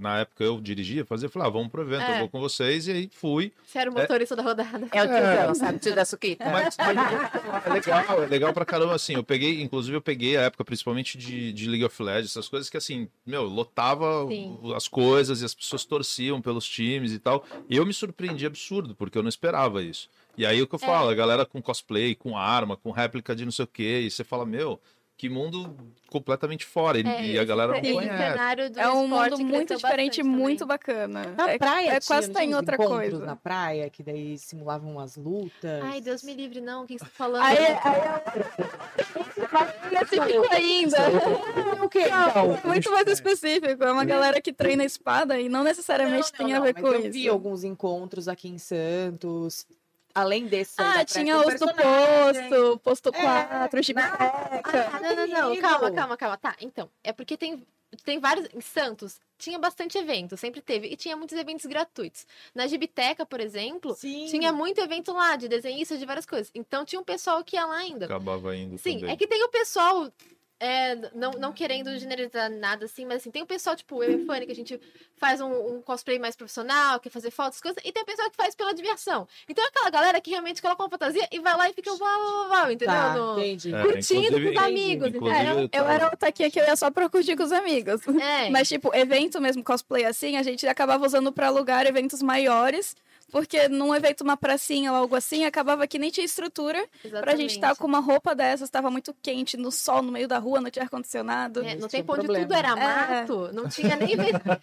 na 0.00 0.20
época 0.20 0.44
eu 0.44 0.60
dirigia, 0.60 1.04
fazia, 1.04 1.28
falei, 1.28 1.48
ah, 1.48 1.50
vamos 1.50 1.68
pro 1.68 1.82
evento, 1.82 2.02
eu 2.02 2.14
É. 2.14 2.18
vou 2.20 2.28
com 2.28 2.40
vocês, 2.40 2.86
e 2.86 2.92
aí 2.92 3.10
fui. 3.12 3.52
Você 3.66 3.78
era 3.78 3.90
o 3.90 3.94
motorista 3.94 4.36
da 4.36 4.42
rodada. 4.42 4.86
É 4.92 5.02
o 5.02 5.06
tiozão, 5.06 5.54
sabe? 5.54 5.78
Tio 5.78 5.94
da 5.94 6.04
Suquita. 6.04 6.44
Mas, 6.50 6.76
mas 6.76 7.66
é 7.66 7.70
legal, 7.72 8.22
é 8.22 8.26
legal 8.26 8.52
pra 8.52 8.64
caramba, 8.64 8.94
assim, 8.94 9.14
eu 9.14 9.24
peguei, 9.24 9.60
inclusive 9.62 9.96
eu 9.96 10.00
peguei 10.02 10.36
a 10.36 10.42
época, 10.42 10.64
principalmente 10.64 11.18
de, 11.18 11.52
de 11.52 11.68
League 11.68 11.84
of 11.84 12.02
Legends, 12.02 12.30
essas 12.30 12.48
coisas 12.48 12.70
que, 12.70 12.76
assim, 12.76 13.08
meu, 13.26 13.44
lotava 13.44 14.26
Sim. 14.28 14.58
as 14.74 14.88
coisas 14.88 15.42
e 15.42 15.44
as 15.44 15.54
pessoas 15.54 15.84
torciam 15.84 16.40
pelos 16.40 16.66
times 16.68 17.12
e 17.12 17.18
tal, 17.18 17.44
e 17.68 17.76
eu 17.76 17.84
me 17.84 17.92
surpreendi 17.92 18.46
absurdo, 18.46 18.94
porque 18.94 19.18
eu 19.18 19.22
não 19.22 19.28
esperava 19.28 19.82
isso. 19.82 20.08
E 20.38 20.44
aí 20.44 20.60
o 20.60 20.66
que 20.66 20.74
eu 20.74 20.78
falo, 20.78 21.08
a 21.08 21.14
galera 21.14 21.46
com 21.46 21.62
cosplay, 21.62 22.14
com 22.14 22.36
arma, 22.36 22.76
com 22.76 22.90
réplica 22.90 23.34
de 23.34 23.44
não 23.44 23.52
sei 23.52 23.64
o 23.64 23.68
quê, 23.68 24.02
e 24.06 24.10
você 24.10 24.22
fala, 24.22 24.44
meu, 24.44 24.78
que 25.16 25.28
mundo 25.30 25.74
completamente 26.10 26.64
fora, 26.64 26.98
e, 26.98 27.06
É, 27.06 27.26
e 27.26 27.38
a 27.38 27.44
galera 27.44 27.72
não 27.72 27.80
conhece. 27.80 28.16
cenário 28.16 28.70
do 28.70 28.78
É 28.78 28.88
um 28.90 29.08
mundo 29.08 29.38
muito 29.38 29.74
diferente, 29.74 30.22
muito 30.22 30.60
também. 30.60 30.68
bacana. 30.76 31.34
Na 31.36 31.50
é, 31.50 31.58
praia 31.58 31.90
é 31.94 32.00
quase 32.00 32.30
tá 32.30 32.44
em 32.44 32.54
outra 32.54 32.74
encontros 32.74 33.10
coisa. 33.10 33.26
na 33.26 33.36
praia, 33.36 33.88
que 33.88 34.02
daí 34.02 34.36
simulavam 34.38 34.92
umas 34.92 35.16
lutas. 35.16 35.82
Ai, 35.82 36.00
Deus 36.00 36.22
me 36.22 36.34
livre, 36.34 36.60
não. 36.60 36.84
O 36.84 36.86
que 36.86 36.98
você 36.98 37.04
tá 37.04 37.10
falando? 37.12 37.42
Aí, 37.44 37.56
aí 37.58 37.76
específico 40.02 40.46
ainda. 40.52 40.98
o 41.80 41.84
então? 41.86 42.60
Muito 42.64 42.90
mais 42.90 43.06
específico. 43.08 43.82
É 43.84 43.92
uma 43.92 44.04
galera 44.04 44.40
que 44.40 44.52
treina 44.52 44.84
espada 44.84 45.40
e 45.40 45.48
não 45.48 45.64
necessariamente 45.64 46.32
Não, 46.38 46.40
não, 46.40 46.46
tem 46.46 46.54
a 46.56 46.60
ver 46.60 46.74
com 46.74 46.88
eu 46.88 47.00
isso. 47.00 47.10
vi 47.12 47.28
alguns 47.28 47.64
encontros 47.64 48.28
aqui 48.28 48.48
em 48.48 48.58
Santos. 48.58 49.66
Além 50.16 50.46
desse. 50.46 50.74
Ah, 50.78 51.04
tinha 51.04 51.36
os 51.38 51.54
do 51.60 51.66
posto, 51.74 52.78
posto 52.82 53.08
É, 53.10 53.20
4, 53.22 53.80
de 53.82 53.92
na- 53.94 54.10
biblioteca. 54.10 54.88
Ah, 54.92 55.00
não, 55.00 55.14
não, 55.14 55.26
não. 55.54 55.56
Calma, 55.60 55.90
calma, 55.90 56.16
calma. 56.16 56.36
Tá, 56.38 56.56
então. 56.60 56.88
É 57.04 57.12
porque 57.12 57.36
tem, 57.36 57.62
tem 58.02 58.18
vários. 58.18 58.48
Em 58.54 58.60
Santos, 58.62 59.20
tinha 59.36 59.58
bastante 59.58 59.98
evento, 59.98 60.34
sempre 60.36 60.62
teve. 60.62 60.86
E 60.88 60.96
tinha 60.96 61.14
muitos 61.16 61.36
eventos 61.36 61.66
gratuitos. 61.66 62.26
Na 62.54 62.66
Gibiteca, 62.66 63.26
por 63.26 63.40
exemplo, 63.40 63.94
Sim. 63.94 64.24
tinha 64.30 64.50
muito 64.54 64.80
evento 64.80 65.12
lá, 65.12 65.36
de 65.36 65.48
desenhistas, 65.48 65.98
de 65.98 66.06
várias 66.06 66.24
coisas. 66.24 66.50
Então 66.54 66.82
tinha 66.84 66.98
um 66.98 67.04
pessoal 67.04 67.44
que 67.44 67.56
ia 67.56 67.66
lá 67.66 67.76
ainda. 67.76 68.06
Acabava 68.06 68.56
indo 68.56 68.78
Sim, 68.78 69.00
também. 69.00 69.12
é 69.14 69.16
que 69.18 69.26
tem 69.26 69.44
o 69.44 69.50
pessoal. 69.50 70.10
É, 70.58 70.96
não, 71.14 71.32
não 71.32 71.52
querendo 71.52 71.96
generalizar 71.98 72.50
nada 72.50 72.86
assim, 72.86 73.04
mas 73.04 73.18
assim, 73.18 73.30
tem 73.30 73.42
o 73.42 73.46
pessoal, 73.46 73.76
tipo, 73.76 74.02
eu 74.02 74.18
e 74.20 74.24
Fanny, 74.26 74.46
que 74.46 74.52
a 74.52 74.54
gente 74.54 74.80
faz 75.18 75.40
um, 75.40 75.76
um 75.76 75.82
cosplay 75.82 76.18
mais 76.18 76.34
profissional, 76.36 76.98
quer 77.00 77.10
fazer 77.10 77.30
fotos, 77.30 77.60
coisas, 77.60 77.82
e 77.84 77.92
tem 77.92 78.02
o 78.02 78.06
pessoal 78.06 78.30
que 78.30 78.36
faz 78.36 78.54
pela 78.54 78.72
diversão. 78.74 79.26
Então 79.48 79.64
é 79.64 79.68
aquela 79.68 79.90
galera 79.90 80.20
que 80.20 80.30
realmente 80.30 80.60
coloca 80.62 80.82
uma 80.82 80.88
fantasia 80.90 81.26
e 81.30 81.38
vai 81.40 81.56
lá 81.56 81.68
e 81.68 81.72
fica 81.72 81.90
uau, 81.92 82.00
uau, 82.00 82.48
uau, 82.50 82.70
entendeu? 82.70 82.94
Tá, 82.94 83.14
No- 83.14 83.38
entendi. 83.38 83.74
É, 83.74 83.82
curtindo 83.82 84.40
com 84.42 84.48
os 84.50 84.56
amigos? 84.58 85.14
Eu 85.14 85.20
tá- 85.84 85.92
era 85.92 86.06
o 86.12 86.16
taquinha 86.16 86.50
que 86.50 86.58
eu 86.60 86.64
ia 86.64 86.76
só 86.76 86.90
pra 86.90 87.08
curtir 87.08 87.36
com 87.36 87.42
os 87.42 87.52
amigos. 87.52 88.00
É. 88.08 88.50
Mas, 88.50 88.68
tipo, 88.68 88.94
evento 88.94 89.40
mesmo, 89.40 89.62
cosplay 89.62 90.04
assim, 90.04 90.36
a 90.36 90.42
gente 90.42 90.66
acabava 90.66 91.04
usando 91.04 91.32
pra 91.32 91.48
alugar 91.48 91.86
eventos 91.86 92.22
maiores, 92.22 92.94
porque 93.30 93.68
num 93.68 93.94
evento, 93.94 94.22
uma 94.22 94.36
pracinha 94.36 94.92
ou 94.92 94.98
algo 94.98 95.16
assim, 95.16 95.44
acabava 95.44 95.86
que 95.86 95.98
nem 95.98 96.10
tinha 96.10 96.24
estrutura 96.24 96.86
pra 97.20 97.32
gente 97.36 97.50
estar 97.50 97.68
Exatamente. 97.68 97.78
com 97.78 97.86
uma 97.86 98.00
roupa 98.00 98.34
dessas, 98.34 98.70
tava 98.70 98.90
muito 98.90 99.14
quente, 99.22 99.56
no 99.56 99.70
sol, 99.72 100.02
no 100.02 100.12
meio 100.12 100.28
da 100.28 100.38
rua, 100.38 100.60
não 100.60 100.70
tinha 100.70 100.84
ar-condicionado. 100.84 101.64
É, 101.64 101.74
no 101.74 101.88
tempo 101.88 102.14
é 102.14 102.18
onde 102.18 102.26
tudo 102.26 102.54
era 102.54 102.68
É. 102.68 102.74
mato, 102.74 103.50
não 103.52 103.68
tinha 103.68 103.96
nem 103.96 104.14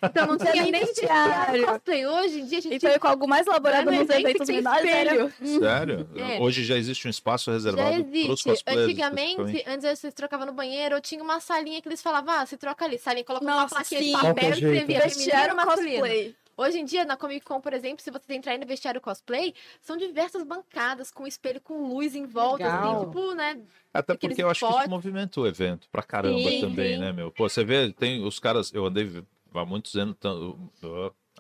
então 0.03 0.27
não 0.27 0.37
tinha 0.37 0.53
nem 0.53 0.71
vestiário. 0.71 1.65
Cosplay 1.65 2.05
hoje 2.07 2.39
em 2.41 2.45
dia 2.45 2.57
a 2.57 2.61
gente 2.61 2.75
Então, 2.75 2.99
com 2.99 3.07
algo 3.07 3.27
mais 3.27 3.45
elaborado 3.47 3.85
no 3.85 3.91
nos 3.91 4.09
evento 4.09 4.27
eventos 4.29 4.49
menores, 4.49 4.85
era... 4.91 5.13
espelho. 5.13 5.33
Sério? 5.59 6.09
É. 6.15 6.39
Hoje 6.39 6.63
já 6.63 6.77
existe 6.77 7.07
um 7.07 7.11
espaço 7.11 7.51
reservado 7.51 7.89
para 7.91 8.01
os 8.01 8.07
existe. 8.15 8.43
cosplayers. 8.43 8.83
Antigamente, 8.89 9.63
antes 9.67 9.99
você 9.99 10.11
trocava 10.11 10.45
no 10.45 10.53
banheiro, 10.53 10.99
tinha 11.01 11.21
uma 11.23 11.39
salinha 11.39 11.81
que 11.81 11.87
eles 11.87 12.01
falavam, 12.01 12.33
ah, 12.35 12.45
se 12.45 12.57
troca 12.57 12.85
ali, 12.85 12.97
salinha, 12.97 13.23
coloca 13.23 13.45
uma 13.45 13.61
Nossa, 13.61 13.75
plaquinha 13.75 14.01
de 14.01 14.07
sim. 14.07 14.11
papel 14.13 14.29
e 14.29 14.33
Qualquer 14.33 14.53
jeito. 14.55 14.65
escrevia 14.65 15.01
feminino 15.01 15.03
Vestiário 15.15 15.55
masculino. 15.55 15.99
cosplay. 15.99 16.35
Hoje 16.55 16.79
em 16.79 16.85
dia, 16.85 17.03
na 17.03 17.17
Comic 17.17 17.45
Con, 17.45 17.59
por 17.59 17.73
exemplo, 17.73 18.01
se 18.03 18.11
você 18.11 18.33
entrar 18.33 18.51
aí 18.53 18.57
no 18.57 18.65
vestiário 18.65 19.01
cosplay, 19.01 19.53
são 19.81 19.97
diversas 19.97 20.43
bancadas 20.43 21.09
com 21.09 21.25
espelho 21.25 21.59
com 21.59 21.87
luz 21.87 22.15
em 22.15 22.25
volta, 22.25 22.63
Legal. 22.63 22.95
assim, 22.95 23.05
tipo, 23.05 23.33
né? 23.33 23.61
Até 23.93 24.15
porque 24.15 24.41
eu 24.43 24.49
acho 24.49 24.59
que 24.59 24.65
isso 24.65 24.73
spots. 24.73 24.89
movimentou 24.89 25.43
o 25.43 25.47
evento 25.47 25.87
pra 25.91 26.03
caramba 26.03 26.49
Sim, 26.49 26.61
também, 26.61 26.95
sim. 26.95 26.99
né, 26.99 27.11
meu? 27.11 27.31
Pô, 27.31 27.49
você 27.49 27.63
vê, 27.63 27.91
tem 27.91 28.23
os 28.23 28.39
caras, 28.39 28.73
eu 28.73 28.85
andei 28.85 29.23
há 29.53 29.65
muitos 29.65 29.95
anos, 29.95 30.15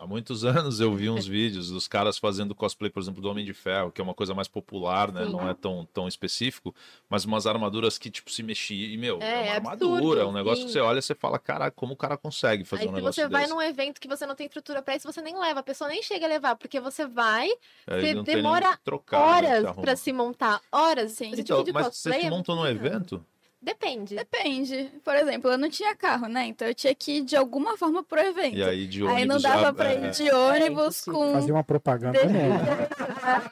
há 0.03 0.07
muitos 0.07 0.43
anos 0.45 0.79
eu 0.79 0.93
vi 0.93 1.09
uns 1.09 1.25
vídeos 1.25 1.69
dos 1.69 1.87
caras 1.87 2.17
fazendo 2.17 2.53
cosplay, 2.53 2.91
por 2.91 3.01
exemplo, 3.01 3.21
do 3.21 3.29
Homem 3.29 3.45
de 3.45 3.53
Ferro, 3.53 3.91
que 3.91 4.01
é 4.01 4.03
uma 4.03 4.13
coisa 4.13 4.33
mais 4.33 4.47
popular, 4.47 5.11
né? 5.11 5.25
Sim. 5.25 5.31
Não 5.31 5.49
é 5.49 5.53
tão, 5.53 5.87
tão 5.93 6.07
específico, 6.07 6.73
mas 7.09 7.25
umas 7.25 7.47
armaduras 7.47 7.97
que, 7.97 8.09
tipo, 8.11 8.29
se 8.31 8.43
mexiam. 8.43 8.91
E, 8.91 8.97
meu, 8.97 9.19
É, 9.21 9.25
é, 9.25 9.59
uma 9.59 9.71
é 9.71 9.73
armadura, 9.73 9.93
absurdo, 9.95 10.21
é 10.21 10.25
um 10.25 10.31
negócio 10.33 10.61
sim. 10.61 10.65
que 10.67 10.71
você 10.73 10.79
olha 10.79 10.99
e 10.99 11.01
você 11.01 11.15
fala, 11.15 11.39
cara, 11.39 11.71
como 11.71 11.93
o 11.93 11.97
cara 11.97 12.17
consegue 12.17 12.63
fazer 12.65 12.83
Aí 12.83 12.87
um 12.89 12.91
se 12.91 12.95
negócio 12.95 13.21
você 13.23 13.27
vai 13.29 13.41
desse? 13.43 13.53
num 13.53 13.61
evento 13.61 13.99
que 14.01 14.07
você 14.07 14.25
não 14.25 14.35
tem 14.35 14.45
estrutura 14.47 14.81
pra 14.81 14.95
isso, 14.95 15.11
você 15.11 15.21
nem 15.21 15.37
leva, 15.39 15.61
a 15.61 15.63
pessoa 15.63 15.89
nem 15.89 16.03
chega 16.03 16.25
a 16.25 16.29
levar, 16.29 16.55
porque 16.55 16.79
você 16.79 17.05
vai 17.07 17.47
Aí 17.87 18.01
você 18.01 18.13
nem 18.13 18.19
o 18.19 18.23
demora 18.23 18.77
trocar, 18.83 19.39
né, 19.41 19.49
horas 19.49 19.59
se 19.61 19.65
arrumar. 19.67 19.81
pra 19.81 19.95
se 19.95 20.13
montar, 20.13 20.61
horas. 20.71 21.11
Sim. 21.13 21.31
Esse 21.31 21.41
Então, 21.41 21.57
tipo 21.57 21.63
de 21.63 21.71
mas 21.71 21.87
cosplay 21.87 22.21
vocês 22.21 22.25
é 22.25 22.29
montam 22.29 22.55
num 22.55 22.61
muito 22.61 22.73
complicado. 22.75 22.95
evento? 22.95 23.25
Depende. 23.63 24.15
Depende. 24.15 24.91
Por 25.05 25.15
exemplo, 25.15 25.49
eu 25.51 25.57
não 25.57 25.69
tinha 25.69 25.95
carro, 25.95 26.27
né? 26.27 26.45
Então 26.47 26.67
eu 26.67 26.75
tinha 26.75 26.93
que 26.93 27.13
ir 27.19 27.21
de 27.21 27.35
alguma 27.37 27.77
forma 27.77 28.03
pro 28.03 28.19
evento. 28.19 28.57
E 28.57 28.63
aí 28.63 28.85
de 28.85 29.01
ônibus 29.01 29.21
Aí 29.21 29.25
não 29.25 29.39
já- 29.39 29.55
dava 29.55 29.73
pra 29.73 29.91
é, 29.93 29.95
ir 29.95 30.11
de 30.11 30.29
ônibus 30.31 31.07
impossível. 31.07 31.13
com. 31.13 31.33
Fazer 31.33 31.51
uma 31.53 31.63
propaganda 31.63 32.19
nova. 32.25 32.89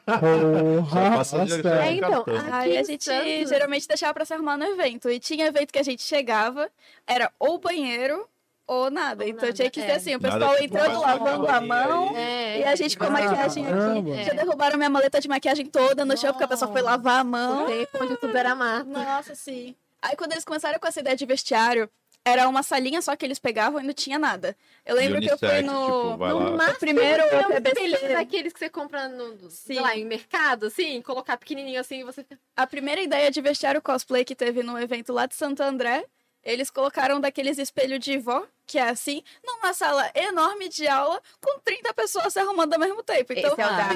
Só 0.06 0.17
Porra, 0.19 1.02
de- 1.02 1.10
nossa. 1.17 1.38
É, 1.38 1.93
então, 1.93 2.26
Aí 2.52 2.78
a 2.78 2.84
gente 2.84 3.06
Santos- 3.06 3.50
geralmente 3.50 3.88
deixava 3.88 4.13
pra 4.13 4.26
se 4.26 4.34
arrumar 4.34 4.58
no 4.58 4.65
evento. 4.65 5.10
E 5.10 5.17
tinha 5.19 5.45
evento 5.47 5.71
que 5.71 5.80
a 5.80 5.84
gente 5.84 6.02
chegava, 6.04 6.69
era 7.08 7.32
ou 7.39 7.58
banheiro 7.58 8.28
ou 8.67 8.91
nada. 8.91 9.24
Ou 9.24 9.30
então 9.30 9.43
nada, 9.43 9.54
tinha 9.54 9.69
que 9.69 9.80
ser 9.82 9.88
é. 9.91 9.95
assim, 9.95 10.15
o 10.15 10.19
Nada 10.21 10.38
pessoal 10.39 10.56
que 10.58 10.65
entrando, 10.65 10.84
faz 10.86 10.97
uma 10.97 11.08
lavando 11.13 11.47
a 11.47 11.62
mão. 11.62 12.17
É, 12.17 12.60
E 12.60 12.63
a 12.65 12.76
gente 12.76 12.97
com 12.97 13.06
a 13.06 13.10
maquiagem 13.10 13.63
Caramba. 13.63 14.13
aqui. 14.13 14.24
Já 14.26 14.34
derrubaram 14.34 14.78
minha 14.78 14.89
maleta 14.89 15.21
de 15.21 15.28
maquiagem 15.30 15.65
toda 15.67 16.04
no 16.04 16.17
chão, 16.17 16.32
porque 16.32 16.43
a 16.43 16.47
pessoa 16.50 16.69
foi 16.71 16.82
lavar 16.82 17.21
a 17.21 17.24
mão. 17.24 17.65
Onde 18.02 18.17
tudo 18.17 18.36
era 18.38 18.54
mato. 18.56 18.89
Nossa, 18.89 19.36
sim. 19.36 19.74
Aí 20.02 20.16
quando 20.16 20.32
eles 20.32 20.46
começaram 20.46 20.80
com 20.80 20.88
essa 20.88 21.00
ideia 21.00 21.16
de 21.16 21.26
vestiário, 21.26 21.90
era 22.24 22.48
uma 22.48 22.62
salinha 22.62 23.02
só 23.02 23.16
que 23.16 23.26
eles 23.26 23.40
pegavam 23.40 23.82
e 23.82 23.84
não 23.84 23.94
tinha 23.94 24.20
nada. 24.20 24.56
Eu 24.86 24.96
lembro 24.96 25.20
que 25.20 25.32
eu 25.32 25.38
fui 25.38 25.62
no. 25.62 26.12
tipo, 26.12 26.18
No 26.28 26.58
máximo, 26.58 26.80
primeiro 26.80 27.24
é 27.24 27.48
um 27.48 28.14
daqueles 28.14 28.54
que 28.54 28.60
você 28.60 28.70
compra 28.70 29.10
no, 29.10 29.50
sei 29.50 29.78
Sim. 29.78 29.82
lá, 29.82 29.96
em 29.96 30.06
mercado, 30.06 30.68
assim, 30.68 31.02
colocar 31.02 31.38
pequenininho 31.38 31.80
assim 31.80 32.02
e 32.02 32.04
você... 32.04 32.26
A 32.56 32.68
primeira 32.68 33.02
ideia 33.02 33.32
de 33.32 33.42
vestiário 33.42 33.82
cosplay 33.82 34.24
que 34.24 34.36
teve 34.36 34.62
no 34.62 34.78
evento 34.80 35.12
lá 35.12 35.26
de 35.26 35.36
Santo 35.36 35.64
André, 35.64 36.06
eles 36.44 36.70
colocaram 36.70 37.20
daqueles 37.20 37.58
espelhos 37.58 38.00
de 38.00 38.18
vó, 38.18 38.46
que 38.72 38.78
é 38.78 38.88
assim, 38.90 39.22
numa 39.46 39.74
sala 39.74 40.10
enorme 40.16 40.70
de 40.70 40.88
aula, 40.88 41.22
com 41.44 41.60
30 41.60 41.94
pessoas 41.94 42.32
se 42.32 42.40
arrumando 42.40 42.74
ao 42.74 42.80
mesmo 42.80 43.04
tempo. 43.04 43.34
Então, 43.34 43.52
Esse 43.52 43.62
é 43.62 43.66
o 43.66 43.70
da. 43.70 43.90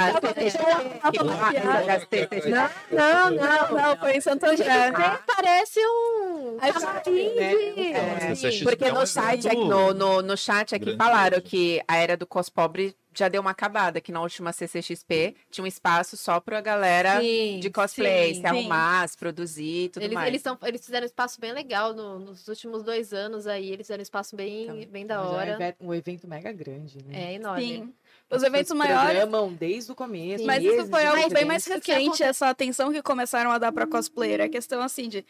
Não, 2.91 3.29
não, 3.31 3.71
não, 3.71 3.97
foi 3.97 4.17
em 4.17 4.21
Santo 4.21 4.45
André. 4.45 4.91
Parece 5.25 5.79
um... 5.79 6.57
Camarim 6.59 7.35
né? 7.35 7.55
de- 7.55 7.93
É, 7.93 8.63
Porque 8.63 8.91
no 8.91 9.05
site, 9.07 9.47
no, 9.55 9.93
no, 9.93 10.21
no 10.21 10.37
chat 10.37 10.75
aqui 10.75 10.95
falaram 10.97 11.39
que 11.41 11.81
a 11.87 11.95
era 11.97 12.17
do 12.17 12.27
cospobre 12.27 12.95
já 13.17 13.29
deu 13.29 13.39
uma 13.39 13.51
acabada, 13.51 14.01
que 14.01 14.11
na 14.11 14.19
última 14.21 14.51
CCXP 14.51 15.35
tinha 15.49 15.63
um 15.63 15.67
espaço 15.67 16.17
só 16.17 16.41
pra 16.41 16.59
galera 16.59 17.21
Sim, 17.21 17.61
de 17.61 17.69
cosplay 17.69 18.35
sim. 18.35 18.41
se 18.41 18.45
arrumar, 18.47 19.07
se 19.07 19.17
produzir 19.17 19.85
e 19.85 19.89
tudo 19.89 20.03
Eles, 20.03 20.13
mais. 20.15 20.27
eles, 20.27 20.41
tão, 20.41 20.57
eles 20.63 20.83
fizeram 20.85 21.03
um 21.03 21.05
espaço 21.05 21.39
bem 21.39 21.53
legal 21.53 21.93
no- 21.93 22.19
nos 22.19 22.45
últimos 22.49 22.83
dois 22.83 23.13
anos 23.13 23.47
aí. 23.47 23.67
Eles 23.71 23.87
fizeram 23.87 24.01
um 24.01 24.03
espaço 24.03 24.35
bem, 24.35 24.64
Bem 24.91 25.05
da 25.05 25.17
Mas 25.17 25.25
é 25.25 25.29
um 25.29 25.33
hora. 25.35 25.51
evento- 25.51 25.77
um 25.81 25.93
evento 25.93 26.27
mega 26.27 26.51
grande, 26.51 26.97
né? 27.05 27.29
É 27.29 27.33
enorme. 27.33 27.63
Sim. 27.65 27.93
Os 28.29 28.37
As 28.37 28.43
eventos 28.43 28.71
maiores. 28.71 29.05
programam 29.19 29.53
desde 29.53 29.91
o 29.91 29.95
começo. 29.95 30.45
Mas 30.45 30.63
meses 30.63 30.79
isso 30.79 30.89
foi 30.89 31.05
algo 31.05 31.29
bem 31.29 31.45
mais 31.45 31.65
recente, 31.65 32.23
essa 32.23 32.49
atenção 32.49 32.91
que 32.91 33.01
começaram 33.01 33.51
a 33.51 33.57
dar 33.59 33.71
pra 33.71 33.85
cosplayer. 33.85 34.41
A 34.41 34.49
questão 34.49 34.81
assim 34.81 35.07
de. 35.07 35.23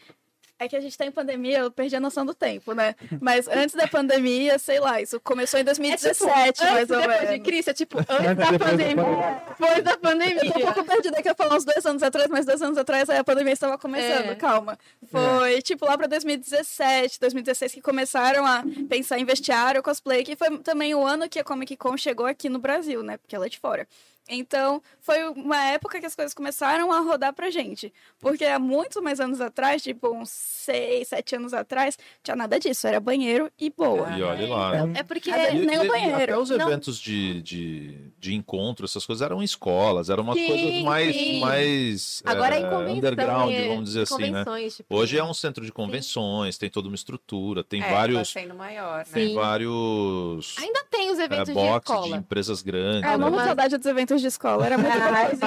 É 0.57 0.69
que 0.69 0.75
a 0.77 0.79
gente 0.79 0.97
tá 0.97 1.05
em 1.05 1.11
pandemia, 1.11 1.59
eu 1.59 1.69
perdi 1.69 1.97
a 1.97 1.99
noção 1.99 2.25
do 2.25 2.33
tempo, 2.33 2.71
né? 2.73 2.95
Mas 3.19 3.45
antes 3.47 3.75
da 3.75 3.87
pandemia, 3.89 4.57
sei 4.57 4.79
lá, 4.79 5.01
isso 5.01 5.19
começou 5.19 5.59
em 5.59 5.65
2017, 5.65 6.31
Antes 6.47 6.61
mais 6.71 6.89
ou 6.89 6.97
depois 7.01 7.19
de 7.19 7.25
menos. 7.27 7.43
Cristo, 7.45 7.69
é 7.71 7.73
tipo, 7.73 7.97
antes 7.99 8.07
da 8.17 8.33
depois 8.33 8.51
da 8.51 8.59
pandemia. 8.65 8.95
pandemia. 9.03 9.41
Depois 9.49 9.83
da 9.83 9.91
Eu 9.91 9.97
tô 9.97 10.07
um 10.07 10.11
pandemia. 10.11 10.51
pouco 10.73 10.83
perdida 10.85 11.21
que 11.21 11.29
eu 11.29 11.35
falar 11.35 11.55
uns 11.57 11.65
dois 11.65 11.85
anos 11.85 12.01
atrás, 12.01 12.27
mas 12.29 12.45
dois 12.45 12.61
anos 12.61 12.77
atrás 12.77 13.09
aí 13.09 13.17
a 13.17 13.23
pandemia 13.23 13.51
estava 13.51 13.77
começando, 13.77 14.29
É. 14.31 14.35
calma. 14.35 14.79
Foi 15.11 15.61
tipo 15.61 15.85
lá 15.85 15.97
pra 15.97 16.07
2017, 16.07 17.19
2016 17.19 17.73
que 17.73 17.81
começaram 17.81 18.45
a 18.45 18.63
pensar 18.87 19.19
em 19.19 19.25
vestiário, 19.25 19.83
cosplay, 19.83 20.23
que 20.23 20.37
foi 20.37 20.57
também 20.59 20.95
o 20.95 21.05
ano 21.05 21.27
que 21.27 21.37
a 21.37 21.43
Comic 21.43 21.75
Con 21.75 21.97
chegou 21.97 22.25
aqui 22.25 22.47
no 22.47 22.59
Brasil, 22.59 23.03
né? 23.03 23.17
Porque 23.17 23.35
ela 23.35 23.45
é 23.45 23.49
de 23.49 23.59
fora. 23.59 23.85
Então, 24.27 24.81
foi 25.01 25.23
uma 25.29 25.63
época 25.65 25.99
que 25.99 26.05
as 26.05 26.15
coisas 26.15 26.33
começaram 26.33 26.91
a 26.91 26.99
rodar 26.99 27.31
pra 27.33 27.49
gente. 27.51 27.93
Porque 28.19 28.43
há 28.43 28.57
muitos 28.57 29.01
mais 29.01 29.19
anos 29.19 29.39
atrás, 29.39 29.83
tipo 29.83 30.09
uns 30.09 30.29
seis, 30.31 31.09
sete 31.09 31.35
anos 31.35 31.53
atrás, 31.53 31.95
tinha 32.23 32.35
nada 32.35 32.59
disso. 32.59 32.87
Era 32.87 32.99
banheiro 32.99 33.51
e 33.59 33.69
boa. 33.69 34.09
E 34.17 34.23
olha 34.23 34.47
lá. 34.47 34.75
É 34.95 34.99
É 34.99 35.03
porque. 35.03 35.29
E- 35.29 35.65
nem 35.65 35.79
o 35.79 35.87
banheiro. 35.87 36.15
Até 36.23 36.37
os 36.37 36.49
Não. 36.49 36.67
eventos 36.67 36.99
de, 36.99 37.41
de, 37.43 38.11
de 38.17 38.33
encontro, 38.33 38.85
essas 38.85 39.05
coisas 39.05 39.21
eram 39.21 39.43
escolas, 39.43 40.09
eram 40.09 40.23
umas 40.23 40.37
Sim, 40.39 40.47
coisas 40.47 40.81
mais, 40.83 41.15
sim. 41.15 41.39
mais 41.39 42.23
Agora 42.25 42.55
é 42.55 42.61
convenção. 42.69 42.95
underground, 42.97 43.53
é- 43.53 43.67
vamos 43.67 43.83
dizer 43.85 44.01
assim, 44.01 44.31
né? 44.31 44.43
tipo, 44.69 44.95
Hoje 44.95 45.17
é 45.19 45.23
um 45.23 45.33
centro 45.35 45.63
de 45.63 45.71
convenções, 45.71 46.57
tem 46.57 46.69
toda 46.69 46.87
uma 46.87 46.95
estrutura, 46.95 47.63
tem 47.63 47.81
É, 47.83 47.91
vários, 47.91 48.33
tá 48.33 48.39
sendo 48.39 48.55
maior, 48.55 48.99
né? 48.99 49.05
tem 49.13 49.27
Sim. 49.29 49.35
vários 49.35 50.55
Ainda 50.59 50.83
tem 50.89 51.11
os 51.11 51.19
eh, 51.19 51.23
eventos 51.25 51.47
de 51.47 51.53
box 51.53 51.85
de 51.85 51.93
escola. 51.93 52.17
empresas 52.17 52.61
grandes. 52.61 53.11
Eu 53.11 53.17
né? 53.19 53.29
mas- 53.29 53.45
saudade 53.45 53.77
dos 53.77 53.85
eventos 53.85 54.14
de 54.21 54.27
escola. 54.27 54.65
Era 54.65 54.77
muito 54.77 54.91
Ah, 54.91 55.11
mais 55.11 55.39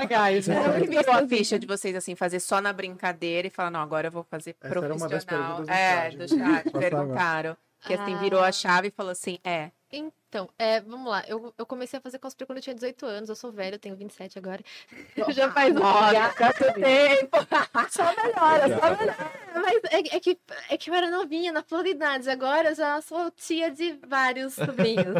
legais. 0.00 0.46
né? 0.48 0.56
Eu 0.80 0.86
vi 0.86 0.98
a 0.98 1.26
ficha 1.28 1.58
de 1.58 1.66
vocês 1.66 1.94
assim, 1.96 2.14
fazer 2.14 2.40
só 2.40 2.60
na 2.60 2.72
brincadeira 2.72 3.46
e 3.46 3.50
falar, 3.50 3.70
não, 3.70 3.80
agora 3.80 4.08
eu 4.08 4.12
vou 4.12 4.22
fazer 4.24 4.56
Essa 4.60 4.78
era 4.78 4.94
uma 4.94 5.08
das 5.08 5.24
profissional. 5.24 5.56
perguntas 5.56 5.66
do 5.66 5.72
é, 5.72 6.10
chat, 6.10 6.16
do 6.18 6.28
chat, 6.28 6.70
perguntaram. 6.70 7.56
Que 7.82 7.94
assim, 7.94 8.16
virou 8.16 8.40
a 8.40 8.52
chave 8.52 8.88
e 8.88 8.90
falou 8.90 9.12
assim, 9.12 9.38
é. 9.44 9.70
Então, 9.94 10.48
é, 10.58 10.80
vamos 10.80 11.10
lá. 11.10 11.22
Eu, 11.28 11.52
eu 11.58 11.66
comecei 11.66 11.98
a 11.98 12.00
fazer 12.00 12.18
cosplay 12.18 12.46
quando 12.46 12.56
eu 12.56 12.62
tinha 12.62 12.74
18 12.74 13.04
anos. 13.04 13.28
Eu 13.28 13.36
sou 13.36 13.52
velha, 13.52 13.74
eu 13.74 13.78
tenho 13.78 13.94
27 13.94 14.38
agora. 14.38 14.62
Já 15.34 15.52
faz 15.52 15.76
um 15.76 15.80
Quanto 15.80 16.80
tempo! 16.80 17.36
Só 17.90 18.04
melhora, 18.16 18.80
só 18.80 18.96
melhora. 18.96 19.32
Mas 19.54 19.80
é, 19.90 20.16
é 20.16 20.20
que, 20.20 20.38
é 20.70 20.76
que 20.78 20.88
eu 20.88 20.94
era 20.94 21.10
novinha, 21.10 21.52
na 21.52 21.62
floridade. 21.62 22.30
Agora 22.30 22.70
eu 22.70 22.74
já 22.74 23.02
sou 23.02 23.30
tia 23.32 23.70
de 23.70 23.98
vários 24.06 24.54
sobrinhos. 24.54 25.14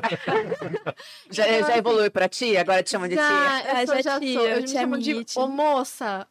Já, 1.31 1.45
já 1.61 1.77
evoluiu 1.77 2.11
pra 2.11 2.29
tia? 2.29 2.61
Agora 2.61 2.83
te 2.83 2.91
chamam 2.91 3.09
de 3.09 3.15
tia? 3.17 3.25
já, 3.25 3.63
eu 3.65 3.77
Ah, 3.77 3.87
sou, 3.87 3.95
já 3.97 4.03
já 4.03 4.21
tia, 4.21 4.39
sou. 4.39 4.49
Eu 4.49 4.57
me 4.57 4.65
tia 4.65 4.81
chamo 4.81 4.99
de 4.99 5.25
ô 5.37 5.47
moça. 5.49 6.27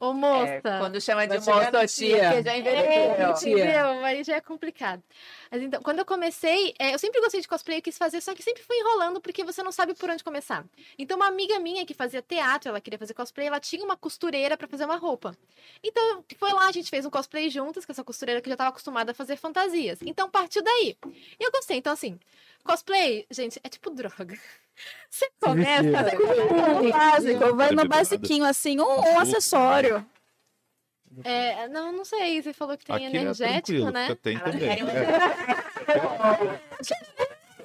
Ô 0.00 0.12
moça. 0.12 0.50
É, 0.52 0.60
quando 0.60 1.00
chama 1.00 1.26
de 1.26 1.38
moça 1.38 1.86
tia, 1.86 1.86
tia. 1.86 2.42
já 2.42 2.52
É, 2.52 2.58
envelheceu. 2.58 3.34
tia. 3.34 3.52
entendeu? 3.64 4.04
Aí 4.04 4.24
já 4.24 4.36
é 4.36 4.40
complicado. 4.40 5.02
Mas 5.50 5.62
então, 5.62 5.80
quando 5.82 6.00
eu 6.00 6.04
comecei, 6.04 6.74
é, 6.78 6.92
eu 6.92 6.98
sempre 6.98 7.20
gostei 7.20 7.40
de 7.40 7.48
cosplay, 7.48 7.78
eu 7.78 7.82
quis 7.82 7.96
fazer, 7.96 8.20
só 8.20 8.34
que 8.34 8.42
sempre 8.42 8.62
fui 8.62 8.76
enrolando 8.76 9.20
porque 9.20 9.44
você 9.44 9.62
não 9.62 9.72
sabe 9.72 9.94
por 9.94 10.10
onde 10.10 10.22
começar. 10.24 10.64
Então, 10.98 11.16
uma 11.16 11.28
amiga 11.28 11.58
minha 11.60 11.86
que 11.86 11.94
fazia 11.94 12.20
teatro, 12.20 12.68
ela 12.68 12.80
queria 12.80 12.98
fazer 12.98 13.14
cosplay, 13.14 13.46
ela 13.46 13.60
tinha 13.60 13.84
uma 13.84 13.96
costureira 13.96 14.56
pra 14.56 14.66
fazer 14.66 14.84
uma 14.84 14.96
roupa. 14.96 15.36
Então, 15.82 16.24
foi 16.36 16.52
lá, 16.52 16.66
a 16.68 16.72
gente 16.72 16.90
fez 16.90 17.06
um 17.06 17.10
cosplay 17.10 17.48
juntas 17.48 17.86
com 17.86 17.92
essa 17.92 18.04
costureira 18.04 18.40
que 18.40 18.50
já 18.50 18.56
tava 18.56 18.70
acostumada 18.70 19.12
a 19.12 19.14
fazer 19.14 19.36
fantasias. 19.36 20.00
Então, 20.02 20.28
partiu 20.28 20.62
daí. 20.62 20.96
E 21.38 21.44
eu 21.44 21.50
gostei. 21.52 21.78
Então, 21.78 21.92
assim, 21.92 22.18
cosplay, 22.64 23.26
gente, 23.30 23.60
é 23.62 23.68
tipo 23.68 23.90
droga. 23.90 24.36
Você 25.10 25.28
começa. 25.40 25.82
vestia. 25.82 26.20
Um 26.80 26.90
básico, 26.90 27.54
vai 27.56 27.70
no 27.72 27.88
basiquinho 27.88 28.44
assim, 28.44 28.80
um, 28.80 28.84
um 28.84 29.18
acessório. 29.18 30.04
É, 31.22 31.68
não, 31.68 31.92
não 31.92 32.04
sei. 32.04 32.42
Você 32.42 32.52
falou 32.52 32.76
que 32.76 32.84
tem 32.84 32.96
Aqui 32.96 33.04
é 33.04 33.20
energético, 33.20 33.90
né? 33.90 34.08
fica- 34.08 34.16
tem 34.20 34.36
Ela 34.36 34.50
também. 34.50 34.68
É. 34.70 36.60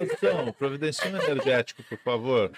Então, 0.02 0.54
providencia 0.54 1.10
um 1.12 1.18
energético, 1.18 1.84
por 1.84 1.98
favor. 1.98 2.52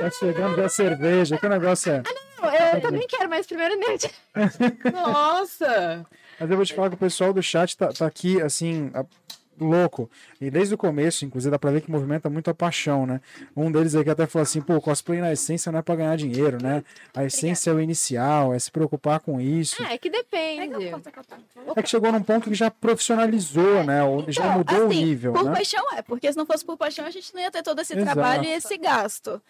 Tá 0.00 0.10
chegando 0.18 0.56
da 0.56 0.68
cerveja, 0.68 1.36
que 1.36 1.48
negócio 1.48 1.92
é? 1.92 2.02
Não, 2.40 2.48
Eu 2.54 2.80
também 2.80 3.06
quero, 3.06 3.28
mas 3.28 3.46
primeiro 3.46 3.74
energético. 3.74 4.14
Nossa! 4.92 6.06
Mas 6.38 6.50
eu 6.50 6.56
vou 6.56 6.64
te 6.64 6.72
falar 6.74 6.88
que 6.88 6.94
o 6.94 6.98
pessoal 6.98 7.32
do 7.34 7.42
chat 7.42 7.76
tá, 7.76 7.88
tá 7.92 8.06
aqui, 8.06 8.40
assim, 8.40 8.90
a- 8.94 9.04
louco. 9.60 10.10
E 10.40 10.50
desde 10.50 10.74
o 10.74 10.78
começo, 10.78 11.24
inclusive, 11.24 11.50
dá 11.50 11.58
pra 11.58 11.70
ver 11.70 11.80
que 11.82 11.90
movimenta 11.90 12.28
muito 12.30 12.50
a 12.50 12.54
paixão, 12.54 13.06
né? 13.06 13.20
Um 13.56 13.70
deles 13.70 13.94
aí 13.94 14.02
que 14.02 14.10
até 14.10 14.26
falou 14.26 14.42
assim, 14.42 14.60
pô, 14.60 14.80
cosplay 14.80 15.20
na 15.20 15.32
essência 15.32 15.70
não 15.70 15.78
é 15.78 15.82
pra 15.82 15.94
ganhar 15.96 16.16
dinheiro, 16.16 16.58
né? 16.62 16.82
A 17.14 17.24
essência 17.24 17.70
é 17.70 17.74
o 17.74 17.80
inicial, 17.80 18.52
é 18.54 18.58
se 18.58 18.70
preocupar 18.70 19.20
com 19.20 19.40
isso. 19.40 19.76
Ah, 19.84 19.92
é 19.94 19.98
que 19.98 20.10
depende. 20.10 20.86
É 21.76 21.82
que 21.82 21.88
chegou 21.88 22.10
num 22.12 22.22
ponto 22.22 22.48
que 22.48 22.54
já 22.54 22.70
profissionalizou, 22.70 23.84
né? 23.84 24.02
Ou 24.02 24.24
já 24.30 24.42
Então, 24.46 24.58
mudou 24.58 24.84
o 24.84 24.86
assim, 24.88 25.04
nível, 25.04 25.32
Por 25.32 25.44
né? 25.44 25.52
paixão 25.52 25.84
é, 25.94 26.02
porque 26.02 26.30
se 26.32 26.38
não 26.38 26.46
fosse 26.46 26.64
por 26.64 26.76
paixão, 26.76 27.04
a 27.06 27.10
gente 27.10 27.32
não 27.34 27.40
ia 27.40 27.50
ter 27.50 27.62
todo 27.62 27.80
esse 27.80 27.92
Exato. 27.94 28.12
trabalho 28.12 28.44
e 28.44 28.52
esse 28.52 28.76
gasto. 28.78 29.40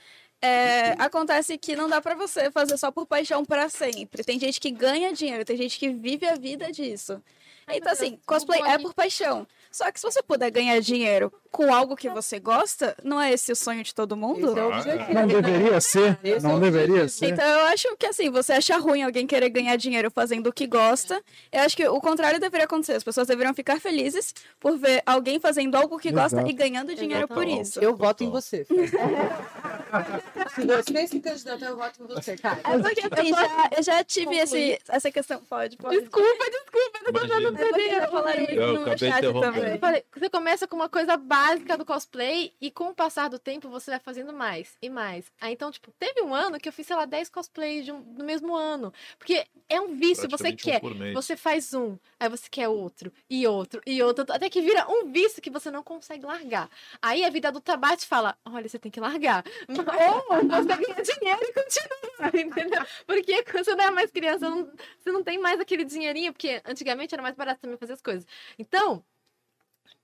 É, 0.42 0.92
acontece 0.92 1.59
que 1.59 1.77
não 1.77 1.87
dá 1.88 2.01
pra 2.01 2.14
você 2.14 2.51
fazer 2.51 2.77
só 2.79 2.90
por 2.90 3.05
paixão 3.07 3.44
pra 3.44 3.68
sempre. 3.68 4.25
Tem 4.25 4.38
gente 4.40 4.59
que 4.59 4.70
ganha 4.70 5.12
dinheiro, 5.12 5.44
tem 5.44 5.57
gente 5.57 5.79
que 5.79 5.90
vive 5.90 6.27
a 6.27 6.35
vida 6.35 6.73
disso. 6.73 7.20
Ai, 7.66 7.77
Então, 7.77 7.90
meu 7.92 7.99
Deus, 7.99 8.01
assim, 8.01 8.18
cosplay 8.25 8.61
é 8.62 8.73
aqui. 8.73 8.83
por 8.83 8.94
paixão. 8.94 9.46
Só 9.70 9.90
que 9.92 10.00
se 10.00 10.06
você 10.06 10.22
puder 10.22 10.50
ganhar 10.50 10.80
dinheiro 10.80 11.33
com 11.50 11.72
algo 11.72 11.96
que 11.96 12.09
você 12.09 12.38
gosta, 12.38 12.96
não 13.02 13.20
é 13.20 13.33
esse 13.33 13.52
o 13.52 13.56
sonho 13.56 13.83
de 13.83 13.94
todo 13.94 14.16
mundo? 14.16 14.59
É 14.59 14.64
o. 14.64 14.70
Não 15.14 15.26
deveria 15.26 15.80
ser? 15.80 16.18
É 16.22 16.40
Não 16.40 16.56
o 16.56 16.61
deveria 16.61 17.09
ser? 17.09 17.26
Então 17.26 17.44
eu 17.44 17.66
acho 17.66 17.96
que 17.96 18.06
assim, 18.06 18.30
você 18.30 18.54
acha 18.54 18.76
ruim 18.78 19.02
alguém 19.02 19.26
querer 19.26 19.48
ganhar 19.48 19.76
dinheiro 19.76 20.11
fazendo 20.11 20.48
o 20.48 20.52
que 20.52 20.66
gosta. 20.66 21.22
Eu 21.52 21.61
acho 21.61 21.76
que 21.76 21.87
o 21.88 22.00
contrário 22.00 22.40
deveria 22.40 22.64
acontecer. 22.64 22.94
As 22.94 23.04
pessoas 23.04 23.26
deveriam 23.26 23.54
ficar 23.54 23.80
felizes 23.80 24.35
por 24.59 24.76
ver 24.76 25.02
alguém 25.06 25.38
fazendo 25.38 25.76
algo 25.76 25.98
que 25.98 26.11
gosta 26.11 26.38
Exato. 26.38 26.50
e 26.50 26.52
ganhando 26.52 26.94
dinheiro 26.94 27.28
por 27.28 27.44
Total. 27.44 27.62
isso. 27.62 27.80
Eu 27.80 27.96
voto 27.96 28.24
em 28.24 28.30
você. 28.30 28.66
Se 30.54 30.66
você 30.66 31.06
se 31.06 31.20
candidatar, 31.20 31.66
eu 31.66 31.76
voto 31.76 32.02
em 32.02 32.06
você, 32.06 32.37
cara. 32.37 32.61
É 32.64 32.78
porque 32.78 33.00
assim, 33.11 33.30
já, 33.30 33.70
eu 33.76 33.83
já 33.83 34.04
tive 34.04 34.37
esse, 34.37 34.78
essa 34.88 35.11
questão. 35.11 35.42
Pode, 35.48 35.76
pode. 35.76 36.00
Desculpa, 36.00 36.44
desculpa, 36.50 37.00
eu 37.06 37.12
tô 37.12 37.20
É 37.26 38.06
falaram 38.06 38.42
isso 38.42 38.52
Eu 38.52 38.72
no 38.74 38.80
acabei 38.83 38.98
chat 38.98 39.18
interrompendo. 39.18 39.60
Eu 39.68 39.79
falei, 39.79 40.05
Você 40.14 40.31
começa 40.31 40.66
com 40.66 40.77
uma 40.77 40.88
coisa 40.88 41.16
básica 41.16 41.77
do 41.77 41.85
cosplay 41.85 42.53
e 42.61 42.70
com 42.70 42.88
o 42.88 42.94
passar 42.94 43.29
do 43.29 43.38
tempo 43.38 43.68
você 43.68 43.90
vai 43.90 44.01
fazendo 44.01 44.33
mais 44.33 44.77
e 44.83 44.88
mais. 44.90 45.31
Aí 45.40 45.53
então, 45.53 45.70
tipo, 45.70 45.90
teve 45.99 46.23
um 46.23 46.35
ano 46.35 46.59
que 46.59 46.68
eu 46.68 46.73
fiz, 46.73 46.87
sei 46.87 46.96
lá, 46.96 47.05
10 47.05 47.29
cosplays 47.29 47.85
de 47.85 47.92
um- 47.92 48.01
no 48.01 48.25
mesmo 48.25 48.55
ano. 48.55 48.92
Porque 49.18 49.46
é 49.68 49.81
um 49.81 49.94
vício, 49.96 50.29
você 50.29 50.49
um 50.49 50.57
quer. 50.57 50.83
mês. 50.83 51.14
Você 51.14 51.37
faz 51.37 51.73
um, 51.75 51.96
aí 52.18 52.29
você 52.29 52.49
quer 52.51 52.68
outro, 52.68 53.12
e 53.29 53.46
outro, 53.46 53.81
e 53.87 54.03
outro, 54.03 54.25
até 54.29 54.49
que 54.51 54.61
vira 54.61 54.87
um 54.88 55.11
vício 55.12 55.40
que 55.42 55.51
você 55.51 55.70
não 55.70 55.83
consegue 55.83 56.25
largar. 56.27 56.68
Aí 57.01 57.25
a 57.25 57.31
vida 57.31 57.49
adulta 57.49 57.77
bate 57.77 58.05
e 58.05 58.09
fala: 58.09 58.37
olha, 58.44 58.68
você 58.68 58.79
tem 58.79 58.90
que 58.90 59.01
largar. 59.01 59.44
Ou 59.68 60.49
você 60.49 60.68
ganha 60.77 61.03
dinheiro 61.03 61.40
e 61.42 61.53
continua, 61.53 62.40
entendeu? 62.42 62.83
Porque 63.07 63.42
quando 63.44 63.64
você 63.64 63.75
não 63.75 63.85
é 63.85 63.90
mais 63.90 64.11
criança, 64.11 64.49
não- 64.51 64.70
você 64.99 65.11
não 65.12 65.23
tem 65.23 65.38
mais 65.38 65.61
aquele 65.61 65.85
dinheirinho, 65.85 66.33
porque 66.33 66.61
antigamente 66.64 67.14
era 67.14 67.23
mais 67.23 67.35
barato 67.35 67.61
também 67.61 67.77
fazer 67.77 67.92
as 67.94 68.03
coisas. 68.03 68.27
Então, 68.59 69.05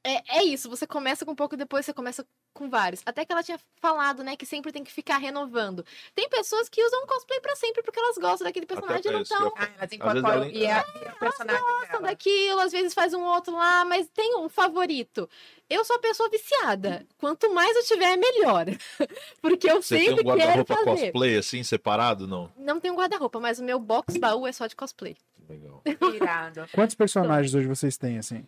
é, 0.09 0.23
é 0.39 0.45
isso, 0.45 0.69
você 0.71 0.87
começa 0.87 1.25
com 1.25 1.33
um 1.33 1.37
pouco, 1.37 1.57
depois 1.57 1.85
você 1.85 1.93
começa 1.93 2.25
com 2.55 2.71
vários. 2.71 3.03
Até 3.05 3.25
que 3.25 3.33
ela 3.33 3.43
tinha 3.43 3.59
falado, 3.83 4.25
né, 4.25 4.35
que 4.35 4.47
sempre 4.47 4.73
tem 4.73 4.83
que 4.83 4.91
ficar 4.93 5.19
renovando. 5.19 5.85
Tem 6.15 6.27
pessoas 6.29 6.69
que 6.71 6.83
usam 6.83 7.07
cosplay 7.07 7.39
pra 7.41 7.55
sempre 7.57 7.83
porque 7.83 7.99
elas 7.99 8.17
gostam 8.17 8.47
daquele 8.47 8.65
personagem 8.65 9.03
e 9.11 9.15
não 9.15 9.53
Ah, 9.57 9.65
elas 9.65 9.81
vezes 9.81 9.93
incorporam 9.93 10.43
ela- 10.45 10.49
e 10.49 10.65
é, 10.65 10.69
e 10.69 11.05
é 11.05 11.13
personagem 11.13 11.63
gostam 11.63 11.89
dela. 11.91 12.03
daquilo, 12.03 12.61
às 12.61 12.73
vezes 12.73 12.95
faz 12.95 13.13
um 13.13 13.23
outro 13.23 13.53
lá, 13.55 13.85
mas 13.85 14.09
tem 14.09 14.37
um 14.39 14.49
favorito. 14.49 15.29
Eu 15.69 15.85
sou 15.85 15.97
a 15.97 15.99
pessoa 15.99 16.31
viciada. 16.31 17.05
Quanto 17.19 17.53
mais 17.53 17.77
eu 17.77 17.85
tiver, 17.85 18.13
é 18.13 18.17
melhor. 18.17 18.67
Porque 19.43 19.69
eu 19.71 19.83
Você 19.83 19.97
tem 19.99 20.09
sempre 20.09 20.23
um 20.23 20.37
quero 20.37 20.39
guarda-roupa 20.65 20.75
fazer. 20.77 20.91
cosplay 21.11 21.37
assim, 21.37 21.63
separado? 21.63 22.27
Não. 22.27 22.51
Não 22.57 22.81
tenho 22.81 22.95
guarda-roupa, 22.95 23.39
mas 23.41 23.59
o 23.59 23.65
meu 23.65 23.79
box 23.79 24.17
baú 24.17 24.47
é 24.47 24.53
só 24.53 24.67
de 24.67 24.77
cosplay. 24.77 25.17
Legal. 25.49 25.83
Irado. 26.15 26.67
Quantos 26.73 26.95
personagens 26.95 27.53
hoje 27.55 27.67
vocês 27.69 27.97
têm, 27.97 28.19
assim? 28.19 28.47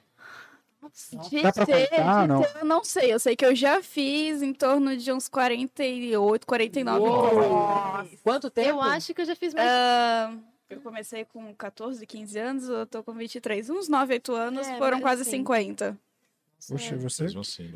De 1.28 1.42
Dá 1.42 1.52
ter, 1.52 1.88
contar, 1.90 2.22
de 2.22 2.28
não? 2.28 2.42
ter, 2.42 2.56
eu 2.60 2.64
não 2.64 2.84
sei. 2.84 3.12
Eu 3.12 3.18
sei 3.18 3.34
que 3.34 3.44
eu 3.44 3.54
já 3.54 3.82
fiz 3.82 4.42
em 4.42 4.52
torno 4.52 4.96
de 4.96 5.12
uns 5.12 5.28
48, 5.28 6.46
49 6.46 7.00
Uou. 7.00 8.08
Quanto 8.22 8.48
tempo? 8.48 8.68
Eu 8.68 8.80
acho 8.80 9.12
que 9.12 9.20
eu 9.20 9.24
já 9.24 9.34
fiz 9.34 9.52
mais. 9.52 9.68
Ah, 9.68 10.32
eu 10.70 10.80
comecei 10.80 11.24
com 11.24 11.52
14, 11.54 12.06
15 12.06 12.38
anos, 12.38 12.68
eu 12.68 12.86
tô 12.86 13.02
com 13.02 13.12
23. 13.12 13.70
Uns 13.70 13.88
9, 13.88 14.14
8 14.14 14.34
anos, 14.34 14.66
É, 14.68 14.78
foram 14.78 15.00
quase 15.00 15.22
assim, 15.22 15.38
50. 15.38 15.98
Puxa, 16.68 16.94
e 16.94 16.98
você? 16.98 17.24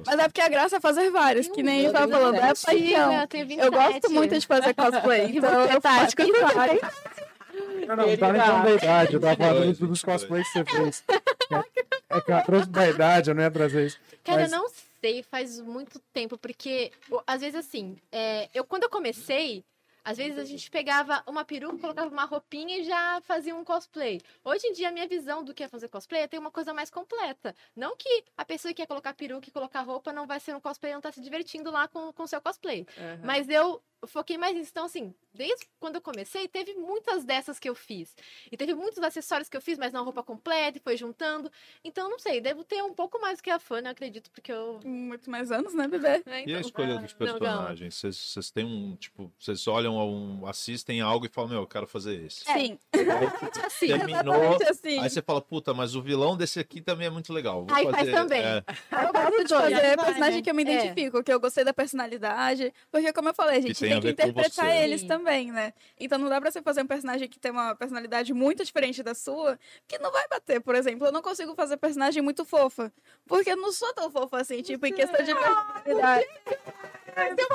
Mas 0.07 0.19
é 0.19 0.29
porque 0.29 0.41
a 0.41 0.49
graça 0.49 0.77
é 0.77 0.81
fazer 0.81 1.11
vários, 1.11 1.49
que 1.49 1.63
nem 1.63 1.83
eu 1.83 1.93
tava 1.93 2.11
falando. 2.11 2.35
É 2.35 2.41
paixão. 2.41 3.13
Eu 3.13 3.29
tenho 3.29 3.47
27. 3.47 3.65
Eu 3.67 3.71
gosto 3.73 4.11
muito 4.11 4.39
de 4.39 4.47
fazer 4.47 4.75
cosplay. 4.75 5.33
Então, 5.37 5.61
eu 5.67 5.81
Tati, 5.81 6.17
faço. 6.17 6.17
Não, 7.73 7.97
não, 7.97 8.07
não 8.07 8.17
tá 8.17 8.33
nem 8.33 8.41
falando 8.43 8.65
da 8.65 8.75
idade, 8.75 9.15
eu 9.15 9.21
tava 9.21 9.37
falando 9.37 9.67
dos, 9.67 9.79
dos 9.79 10.03
cosplays 10.03 10.47
que 10.53 10.53
você 10.53 10.65
fez. 10.65 11.05
É, 11.51 12.17
é 12.17 12.21
que 12.21 12.33
ela 12.33 12.43
trouxe 12.43 12.69
da 12.69 12.89
idade, 12.89 13.31
eu 13.31 13.35
não 13.35 13.43
ia 13.43 13.51
trazer 13.51 13.87
isso. 13.87 13.99
Cara, 14.25 14.43
Mas- 14.43 14.53
eu 14.53 14.59
não 14.59 14.69
sei, 15.01 15.23
faz 15.23 15.61
muito 15.61 15.99
tempo, 16.13 16.39
porque 16.39 16.93
às 17.27 17.41
vezes 17.41 17.57
assim, 17.57 17.97
é, 18.11 18.49
eu 18.55 18.65
quando 18.65 18.85
eu 18.85 18.91
comecei, 18.91 19.65
às 20.05 20.17
vezes 20.17 20.39
a 20.39 20.45
gente 20.45 20.69
pegava 20.71 21.23
uma 21.27 21.45
peruca, 21.45 21.79
colocava 21.79 22.09
uma 22.11 22.25
roupinha 22.25 22.79
e 22.79 22.85
já 22.85 23.21
fazia 23.23 23.55
um 23.55 23.65
cosplay. 23.65 24.21
Hoje 24.45 24.67
em 24.67 24.73
dia, 24.73 24.89
a 24.89 24.93
minha 24.93 25.07
visão 25.07 25.45
do 25.45 25.55
que 25.55 25.63
é 25.63 25.69
fazer 25.69 25.89
cosplay 25.89 26.23
é 26.23 26.27
ter 26.27 26.39
uma 26.39 26.51
coisa 26.51 26.75
mais 26.75 26.91
completa. 26.91 27.55
Não 27.77 27.97
que 27.97 28.25
a 28.37 28.45
pessoa 28.45 28.75
que 28.75 28.83
quer 28.83 28.87
colocar 28.87 29.15
peruca 29.15 29.49
e 29.49 29.53
colocar 29.53 29.83
roupa 29.83 30.13
não 30.13 30.27
vai 30.27 30.41
ser 30.41 30.57
um 30.57 30.61
cosplay, 30.61 30.93
não 30.93 31.01
tá 31.01 31.13
se 31.13 31.21
divertindo 31.21 31.71
lá 31.71 31.87
com 31.87 32.13
o 32.17 32.27
seu 32.27 32.41
cosplay. 32.41 32.85
Mas 33.23 33.49
eu 33.49 33.81
foquei 34.07 34.37
mais 34.39 34.55
nisso. 34.55 34.71
Então, 34.73 34.85
assim, 34.85 35.15
desde 35.35 35.67
quando 35.81 35.97
eu 35.97 36.01
comecei, 36.01 36.47
teve 36.49 36.75
muitas 36.75 37.25
dessas 37.25 37.59
que 37.59 37.69
eu 37.69 37.75
fiz. 37.75 38.15
E 38.51 38.57
teve 38.57 38.75
muitos 38.75 39.03
acessórios 39.03 39.49
que 39.49 39.57
eu 39.57 39.61
fiz, 39.61 39.79
mas 39.79 39.93
não 39.93 40.05
roupa 40.05 40.23
completa, 40.23 40.79
e 40.79 40.81
foi 40.81 40.97
juntando. 40.97 41.51
Então, 41.85 42.09
não 42.11 42.19
sei, 42.19 42.41
devo 42.41 42.65
ter 42.65 42.83
um 42.83 42.93
pouco 42.95 43.21
mais 43.21 43.41
que 43.41 43.51
a 43.51 43.59
fã, 43.59 43.81
eu 43.81 43.89
acredito, 43.91 44.31
porque 44.31 44.53
eu. 44.53 44.81
Muito 44.85 45.31
mais 45.31 45.51
anos, 45.53 45.75
né, 45.75 45.87
bebê? 45.89 46.23
É, 46.27 46.31
E 46.31 46.35
a 46.35 46.41
então- 46.43 46.61
escolha 46.61 46.99
dos 46.99 47.15
Não, 47.19 47.27
não. 47.27 47.39
personagens? 47.39 48.01
Vocês 48.03 48.51
têm 48.51 48.65
um, 48.65 48.97
tipo, 48.97 49.33
vocês 49.39 49.67
olham, 49.69 49.97
um, 49.97 50.47
assistem 50.47 51.01
algo 51.01 51.27
e 51.27 51.29
falam, 51.29 51.51
meu, 51.51 51.61
eu 51.61 51.67
quero 51.67 51.87
fazer 51.87 52.25
esse. 52.25 52.45
Sim, 52.45 52.79
Assim, 53.65 53.87
Terminou, 53.89 54.57
assim. 54.69 54.99
aí 54.99 55.09
você 55.11 55.23
fala, 55.23 55.41
puta, 55.41 55.73
mas 55.75 55.95
o 55.95 56.03
vilão 56.03 56.37
desse 56.37 56.59
aqui 56.61 56.81
também 56.81 57.07
é 57.07 57.11
muito 57.11 57.33
legal. 57.33 57.65
Vou 57.65 57.77
Aí 57.77 57.85
faz 57.85 57.97
fazer, 57.97 58.13
também. 58.13 58.41
é, 58.41 58.65
Eu 59.07 59.13
gosto 59.13 59.45
de 59.45 59.49
fazer 59.55 59.97
personagem 59.97 60.43
que 60.43 60.51
eu 60.51 60.55
me 60.55 60.63
É. 60.65 60.75
identifico, 60.75 61.23
que 61.23 61.33
eu 61.33 61.41
gostei 61.41 61.65
da 61.65 61.73
personalidade. 61.73 62.73
Porque, 62.91 63.13
como 63.13 63.29
eu 63.29 63.35
falei, 63.35 63.59
a 63.59 63.61
gente 63.61 63.75
tem 64.01 64.15
que 64.15 64.23
interpretar 64.23 64.71
você. 64.71 64.77
eles 64.79 65.01
Sim. 65.03 65.07
também, 65.09 65.53
né? 65.53 65.73
Então 65.99 66.19
não 66.19 66.29
dá 66.29 66.41
pra 66.41 66.51
você 66.51 66.63
fazer 66.63 66.83
um 66.83 66.87
personagem 66.87 67.29
que 67.29 67.39
tem 67.39 67.51
uma 67.51 67.75
personalidade 67.75 68.33
muito 68.33 68.65
diferente 68.65 69.03
da 69.03 69.15
sua, 69.15 69.59
que 69.87 69.99
não 69.99 70.11
vai 70.11 70.27
bater. 70.29 70.61
Por 70.61 70.75
exemplo, 70.75 71.07
eu 71.07 71.13
não 71.13 71.23
consigo 71.23 71.55
fazer 71.55 71.77
personagem 71.77 72.23
muito 72.23 72.45
fofa. 72.45 72.93
Porque 73.27 73.51
eu 73.51 73.57
não 73.57 73.73
sou 73.73 73.93
tão 73.95 74.11
fofa 74.11 74.41
assim, 74.41 74.63
tipo, 74.63 74.87
em 74.87 74.93
questão 74.93 75.23
de 75.25 75.35
personalidade. 75.35 76.27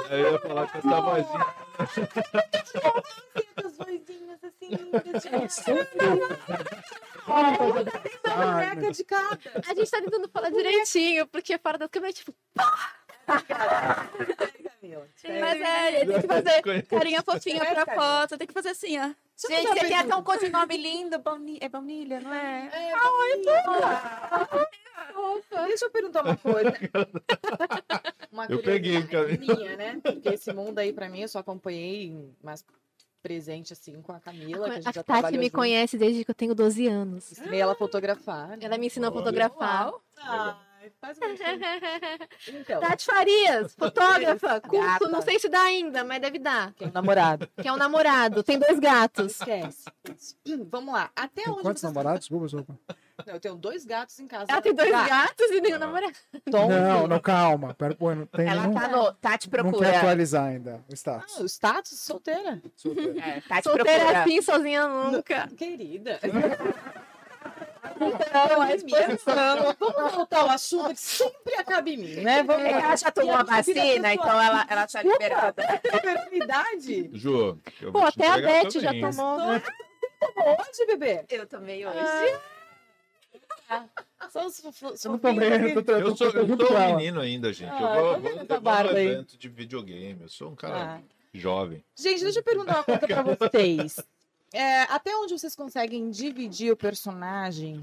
eu 0.09 0.31
ia 0.31 0.39
falar 0.39 0.71
com 0.71 0.77
essa 0.77 1.01
vozinha. 1.01 1.45
As 3.65 3.77
vozinhas 3.77 4.43
assim, 4.43 4.69
Ah, 7.27 8.37
boneca 8.37 8.91
de 8.91 9.03
cada. 9.03 9.39
a 9.67 9.73
gente 9.73 9.91
tá 9.91 10.01
tentando 10.01 10.29
falar 10.29 10.49
direitinho, 10.49 11.27
porque 11.27 11.57
fora 11.57 11.77
da 11.77 11.89
câmera, 11.89 12.13
tipo, 12.13 12.33
Mas 14.95 15.61
é, 15.61 16.05
tem 16.05 16.21
que 16.21 16.27
fazer 16.27 16.83
carinha 16.87 17.21
fofinha 17.23 17.65
pra 17.65 17.85
foto, 17.95 18.37
tem 18.37 18.47
que 18.47 18.53
fazer 18.53 18.69
assim, 18.69 18.97
ó. 18.99 19.09
Gente, 19.47 19.67
você 19.67 19.79
tem 19.81 19.95
até 19.95 20.15
um 20.15 20.23
codinome 20.23 20.77
lindo. 20.77 21.19
Bauni- 21.19 21.59
É 21.61 21.69
baunilha, 21.69 22.19
não 22.21 22.33
é? 22.33 22.69
Deixa 25.67 25.85
eu 25.85 25.91
perguntar 25.91 26.23
uma 26.23 26.35
coisa. 26.37 26.73
Uma 28.31 28.45
Eu 28.49 28.61
peguei, 28.61 29.01
curiosidade 29.03 29.39
minha, 29.39 29.77
né? 29.77 29.99
Porque 30.03 30.29
esse 30.29 30.51
mundo 30.53 30.77
aí, 30.79 30.91
pra 30.93 31.09
mim, 31.09 31.21
eu 31.21 31.27
só 31.27 31.39
acompanhei 31.39 32.15
mais 32.43 32.63
presente, 33.23 33.73
assim, 33.73 33.99
com 34.01 34.11
a 34.11 34.19
Camila, 34.19 34.65
que 34.65 34.71
a 34.71 34.75
gente 34.75 34.87
a 34.89 34.91
já 34.91 35.03
Tati 35.03 35.05
trabalhou 35.21 35.39
me 35.39 35.45
junto. 35.45 35.55
conhece 35.55 35.97
desde 35.97 36.23
que 36.23 36.31
eu 36.31 36.35
tenho 36.35 36.53
12 36.53 36.87
anos. 36.87 37.31
Ensinei 37.31 37.59
ela 37.61 37.71
a 37.73 37.75
fotografar. 37.75 38.49
né? 38.49 38.57
Ela 38.61 38.77
me 38.77 38.87
ensinou 38.87 39.09
a 39.09 39.11
Olha. 39.11 39.19
fotografar. 39.19 39.91
Faz 41.01 41.17
um 41.17 41.21
Então, 42.59 42.79
Tati 42.81 43.05
Farias, 43.05 43.75
fotógrafa, 43.75 44.59
curso, 44.67 45.09
não 45.09 45.21
sei 45.21 45.39
se 45.39 45.49
dá 45.49 45.61
ainda, 45.61 46.03
mas 46.03 46.19
deve 46.21 46.39
dar. 46.39 46.73
que 46.73 46.83
é 46.83 46.87
um 46.87 46.91
namorado. 46.91 47.47
Que 47.61 47.67
é 47.67 47.73
um 47.73 47.77
namorado, 47.77 48.43
tem 48.43 48.57
dois 48.59 48.79
gatos. 48.79 49.39
Esquece. 49.41 49.85
Vamos 50.69 50.93
lá. 50.93 51.09
Até 51.15 51.43
Tem 51.43 51.51
onde 51.53 51.61
quantos 51.63 51.81
você... 51.81 51.87
namorados? 51.87 52.19
Desculpa, 52.21 52.45
desculpa. 52.45 52.79
Não, 53.25 53.33
eu 53.33 53.39
tenho 53.39 53.55
dois 53.55 53.83
gatos 53.83 54.19
em 54.19 54.27
casa. 54.27 54.45
Ela 54.47 54.61
tem 54.61 54.75
dois 54.75 54.91
Gato, 54.91 55.09
gatos 55.09 55.49
e 55.49 55.59
nem 55.59 55.73
um 55.73 55.75
Ah. 55.77 55.79
namorado. 55.79 56.13
Tom, 56.51 56.69
Não, 56.69 57.07
não, 57.07 57.19
calma. 57.19 57.73
Pera, 57.73 57.95
pô, 57.95 58.13
não 58.13 58.27
tem 58.27 58.47
Ela 58.47 58.61
nenhum. 58.67 58.75
tá 58.75 58.87
no. 58.89 59.11
Tati 59.13 59.47
Não 59.47 59.51
quer 59.51 59.61
procura. 59.63 59.97
atualizar 59.97 60.45
ainda 60.45 60.75
o 60.75 60.91
Ah, 60.91 60.93
status. 60.95 61.39
o 61.39 61.45
status 61.49 61.99
solteira. 61.99 62.61
Solteiro. 62.75 63.19
É, 63.19 63.41
Tati 63.41 63.63
Solteira 63.63 63.99
procura. 64.05 64.21
assim, 64.21 64.41
sozinha 64.43 64.87
nunca. 64.87 65.47
Querida. 65.57 66.19
Então, 67.99 68.61
a 68.61 68.73
exposição. 68.75 69.75
Vamos 69.79 70.11
voltar 70.13 70.39
ao 70.41 70.49
assunto 70.49 70.89
que 70.93 70.99
sempre 70.99 71.55
acaba 71.55 71.89
em 71.89 71.97
mim, 71.97 72.15
né? 72.21 72.43
Vamos 72.43 72.63
É 72.63 72.71
ela 72.71 72.95
já 72.95 73.11
tomou 73.11 73.33
a 73.35 73.43
vacina, 73.43 74.13
então 74.13 74.41
ela, 74.41 74.65
ela 74.69 74.87
tá 74.87 75.01
liberada. 75.03 75.81
Eternidade? 75.83 77.09
Ju, 77.13 77.59
eu 77.81 77.91
Pô, 77.91 77.99
vou 78.01 78.11
te 78.11 78.21
até 78.21 78.27
a 78.27 78.37
Beth 78.37 78.69
já 78.71 78.81
também. 78.89 79.01
tomou. 79.01 79.39
Hoje, 79.39 80.85
bebê? 80.87 81.25
Eu 81.29 81.45
tomei 81.47 81.85
hoje. 81.85 81.97
Só 84.29 84.45
os 84.47 84.63
Eu 84.63 84.71
eu 85.11 85.83
tô 85.83 85.91
Eu 85.91 86.15
sou, 86.15 86.27
eu 86.31 86.47
sou 86.57 86.77
um 86.77 86.95
menino 86.95 87.19
ainda, 87.19 87.51
gente. 87.53 87.69
Ah, 87.71 87.79
eu 87.81 87.87
tá 87.87 88.01
vou, 88.01 88.13
vendo 88.21 88.47
vou, 88.47 88.57
eu 88.57 88.61
vou 88.61 88.71
aí? 88.97 89.07
evento 89.07 89.37
de 89.37 89.49
videogame. 89.49 90.21
Eu 90.21 90.29
sou 90.29 90.49
um 90.51 90.55
cara 90.55 90.95
Ah. 90.95 90.99
jovem. 91.33 91.83
Gente, 91.95 92.23
deixa 92.23 92.39
eu 92.39 92.43
perguntar 92.43 92.77
uma 92.77 92.83
coisa 92.83 93.07
pra 93.07 93.21
vocês. 93.49 93.97
É, 94.53 94.83
até 94.83 95.15
onde 95.17 95.37
vocês 95.37 95.55
conseguem 95.55 96.09
dividir 96.09 96.71
o 96.71 96.77
personagem 96.77 97.81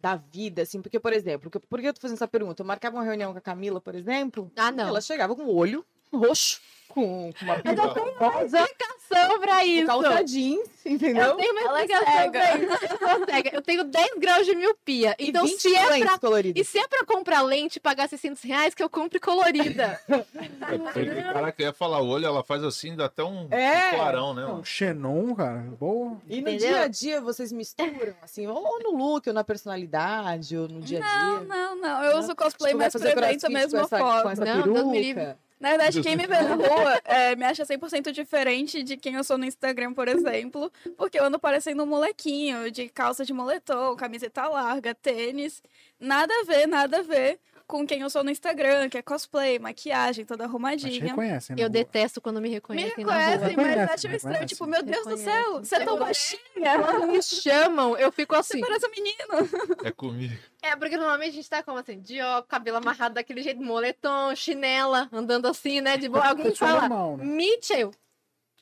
da 0.00 0.16
vida, 0.16 0.62
assim? 0.62 0.80
Porque, 0.80 1.00
por 1.00 1.12
exemplo, 1.12 1.50
por 1.50 1.80
que 1.80 1.86
eu 1.88 1.94
tô 1.94 2.00
fazendo 2.00 2.16
essa 2.16 2.28
pergunta? 2.28 2.62
Eu 2.62 2.66
marcava 2.66 2.96
uma 2.96 3.04
reunião 3.04 3.32
com 3.32 3.38
a 3.38 3.42
Camila, 3.42 3.80
por 3.80 3.94
exemplo, 3.94 4.50
Ah, 4.56 4.70
não. 4.70 4.88
ela 4.88 5.00
chegava 5.00 5.34
com 5.34 5.44
o 5.44 5.54
olho 5.54 5.84
roxo 6.12 6.60
com, 6.88 7.30
com 7.38 7.44
uma 7.44 7.60
Mas 7.62 7.78
eu 7.78 7.82
peruca 7.82 7.94
tenho 8.00 8.16
uma 8.16 8.28
rosa, 8.30 8.58
explicação 8.62 9.40
pra 9.40 9.64
isso. 9.66 9.86
calça 9.86 10.24
jeans, 10.24 10.68
entendeu? 10.86 11.24
Eu 11.24 11.36
tenho 11.36 11.52
uma 11.52 11.60
Ela 11.60 11.80
é 11.80 11.84
explicação 11.84 12.14
cega. 12.14 12.30
pra 12.40 12.56
isso. 12.56 12.84
Eu 12.84 12.98
sou 13.18 13.26
cega. 13.26 13.50
Eu 13.52 13.62
tenho 13.62 13.84
10 13.84 14.18
graus 14.18 14.46
de 14.46 14.54
miopia. 14.54 15.14
E 15.18 15.28
Então, 15.28 15.44
20 15.44 15.60
se 15.60 15.76
é 15.76 15.98
pra 16.00 16.18
coloridas. 16.18 16.62
E 16.62 16.64
se 16.64 16.78
é 16.78 16.88
pra 16.88 17.04
comprar 17.04 17.42
lente 17.42 17.76
e 17.76 17.80
pagar 17.80 18.08
600 18.08 18.42
reais, 18.42 18.74
que 18.74 18.82
eu 18.82 18.88
compre 18.88 19.20
colorida. 19.20 20.00
É, 20.68 21.32
caraca, 21.32 21.62
eu 21.62 21.66
ia 21.66 21.72
falar 21.72 22.00
o 22.00 22.08
olho, 22.08 22.26
ela 22.26 22.42
faz 22.42 22.62
assim, 22.64 22.96
dá 22.96 23.04
até 23.06 23.22
um, 23.22 23.46
É. 23.50 23.88
um 23.92 23.96
clarão, 23.96 24.34
né? 24.34 24.42
Mano? 24.46 24.64
Xenon, 24.64 25.34
cara, 25.34 25.58
boa. 25.78 26.16
E 26.28 26.40
no 26.40 26.48
Entendeu? 26.48 26.58
dia 26.58 26.80
a 26.82 26.88
dia 26.88 27.20
vocês 27.20 27.52
misturam, 27.52 28.14
assim, 28.22 28.46
ou 28.46 28.78
no 28.82 28.90
look, 28.96 29.28
ou 29.28 29.34
na 29.34 29.44
personalidade, 29.44 30.56
ou 30.56 30.68
no 30.68 30.80
dia 30.80 31.00
a 31.04 31.22
Não, 31.24 31.38
dia? 31.38 31.48
não, 31.48 31.76
não. 31.76 32.04
Eu 32.04 32.12
Não? 32.14 32.20
uso 32.20 32.34
cosplay 32.34 32.70
Tipo, 32.72 32.78
mais 32.82 32.92
crossfit 32.94 33.48
mesmo 33.52 33.78
com 33.78 33.84
essa, 33.84 33.98
foto. 33.98 34.22
com 34.22 34.30
essa 34.30 34.44
Não, 34.44 34.62
Deus 34.62 34.86
me 34.86 35.00
livre. 35.00 35.34
Na 35.58 35.70
verdade, 35.70 36.02
quem 36.02 36.16
me 36.16 36.26
vê 36.26 36.40
na 36.42 36.54
rua 36.54 37.00
é, 37.04 37.34
me 37.34 37.44
acha 37.44 37.64
100% 37.64 38.12
diferente 38.12 38.82
de 38.82 38.96
quem 38.96 39.14
eu 39.14 39.24
sou 39.24 39.38
no 39.38 39.44
Instagram, 39.44 39.94
por 39.94 40.06
exemplo. 40.06 40.70
Porque 40.96 41.18
eu 41.18 41.24
ando 41.24 41.38
parecendo 41.38 41.82
um 41.82 41.86
molequinho 41.86 42.70
de 42.70 42.88
calça 42.88 43.24
de 43.24 43.32
moletom, 43.32 43.96
camiseta 43.96 44.46
larga, 44.48 44.94
tênis. 44.94 45.62
Nada 45.98 46.32
a 46.40 46.44
ver, 46.44 46.66
nada 46.66 46.98
a 46.98 47.02
ver 47.02 47.40
com 47.66 47.86
quem 47.86 48.00
eu 48.00 48.08
sou 48.10 48.22
no 48.22 48.30
Instagram, 48.30 48.88
que 48.88 48.96
é 48.96 49.02
cosplay, 49.02 49.58
maquiagem, 49.58 50.24
toda 50.24 50.44
Mas 50.44 50.50
arrumadinha. 50.50 51.02
reconhecem. 51.04 51.56
na 51.56 51.62
Eu 51.62 51.66
rua. 51.66 51.70
detesto 51.70 52.20
quando 52.20 52.40
me 52.40 52.48
Me 52.48 52.54
reconhecem 52.54 53.04
rua. 53.04 53.12
reconhecem, 53.14 53.38
mas 53.40 53.48
Reconhece, 53.66 53.80
acham 53.80 53.94
estranho. 54.12 54.34
reconhece. 54.34 54.46
Tipo, 54.46 54.66
meu 54.66 54.82
Deus 54.82 55.06
do 55.06 55.16
céu, 55.16 55.34
Reconhece. 55.44 55.68
você 55.68 55.74
é 55.76 55.84
tão 55.84 55.98
baixinha. 55.98 56.78
Quando 56.84 57.06
me 57.08 57.22
chamam, 57.22 57.96
eu 57.96 58.12
fico 58.12 58.34
assim. 58.36 58.60
Você 58.60 58.66
parece 58.66 58.86
um 58.86 58.90
menino. 58.90 59.76
É 59.84 59.90
comigo. 59.90 60.34
É, 60.62 60.76
porque 60.76 60.96
normalmente 60.96 61.30
a 61.30 61.34
gente 61.34 61.50
tá 61.50 61.62
como 61.62 61.78
assim, 61.78 62.00
de 62.00 62.20
ó, 62.20 62.42
cabelo 62.42 62.76
amarrado 62.78 63.14
daquele 63.14 63.42
jeito, 63.42 63.62
moletom, 63.62 64.34
chinela, 64.34 65.08
andando 65.12 65.46
assim, 65.46 65.80
né? 65.80 65.96
De 65.96 66.08
boa. 66.08 66.26
Alguém 66.28 66.48
é 66.48 66.54
fala, 66.54 66.80
normal, 66.88 67.16
né? 67.18 67.24
Mitchell. 67.24 67.90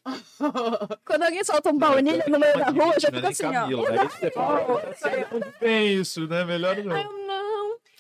Quando 1.06 1.22
alguém 1.22 1.42
solta 1.44 1.70
um 1.70 1.78
baunilha 1.78 2.24
no 2.28 2.38
meio 2.38 2.58
da 2.58 2.66
rua, 2.70 2.92
eu 2.94 3.00
já 3.00 3.08
é 3.08 3.10
nem 3.12 3.26
assim, 3.26 3.46
ó. 3.46 3.52
Camila, 3.52 3.90
aí 4.02 4.08
você 4.08 4.30
fala, 4.30 5.28
muito 5.32 5.54
bem 5.60 5.94
isso, 5.94 6.26
né? 6.28 6.44
Melhor 6.44 6.76
não. 6.84 6.96
eu, 6.96 7.26
não, 7.26 7.53
Eu 7.53 7.53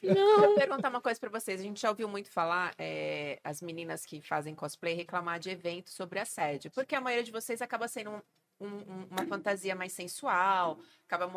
não. 0.14 0.40
vou 0.40 0.54
perguntar 0.54 0.88
uma 0.90 1.00
coisa 1.00 1.18
pra 1.18 1.30
vocês. 1.30 1.60
A 1.60 1.64
gente 1.64 1.80
já 1.80 1.88
ouviu 1.90 2.08
muito 2.08 2.30
falar, 2.30 2.74
é, 2.78 3.38
as 3.44 3.60
meninas 3.62 4.04
que 4.04 4.20
fazem 4.20 4.54
cosplay 4.54 4.94
reclamar 4.94 5.38
de 5.38 5.50
eventos 5.50 5.92
sobre 5.94 6.18
assédio. 6.18 6.70
Porque 6.70 6.94
a 6.94 7.00
maioria 7.00 7.24
de 7.24 7.32
vocês 7.32 7.62
acaba 7.62 7.88
sendo 7.88 8.10
um- 8.10 8.22
um- 8.60 8.66
um- 8.66 9.06
uma 9.10 9.26
fantasia 9.26 9.74
mais 9.74 9.92
sensual, 9.92 10.78
acaba 11.08 11.28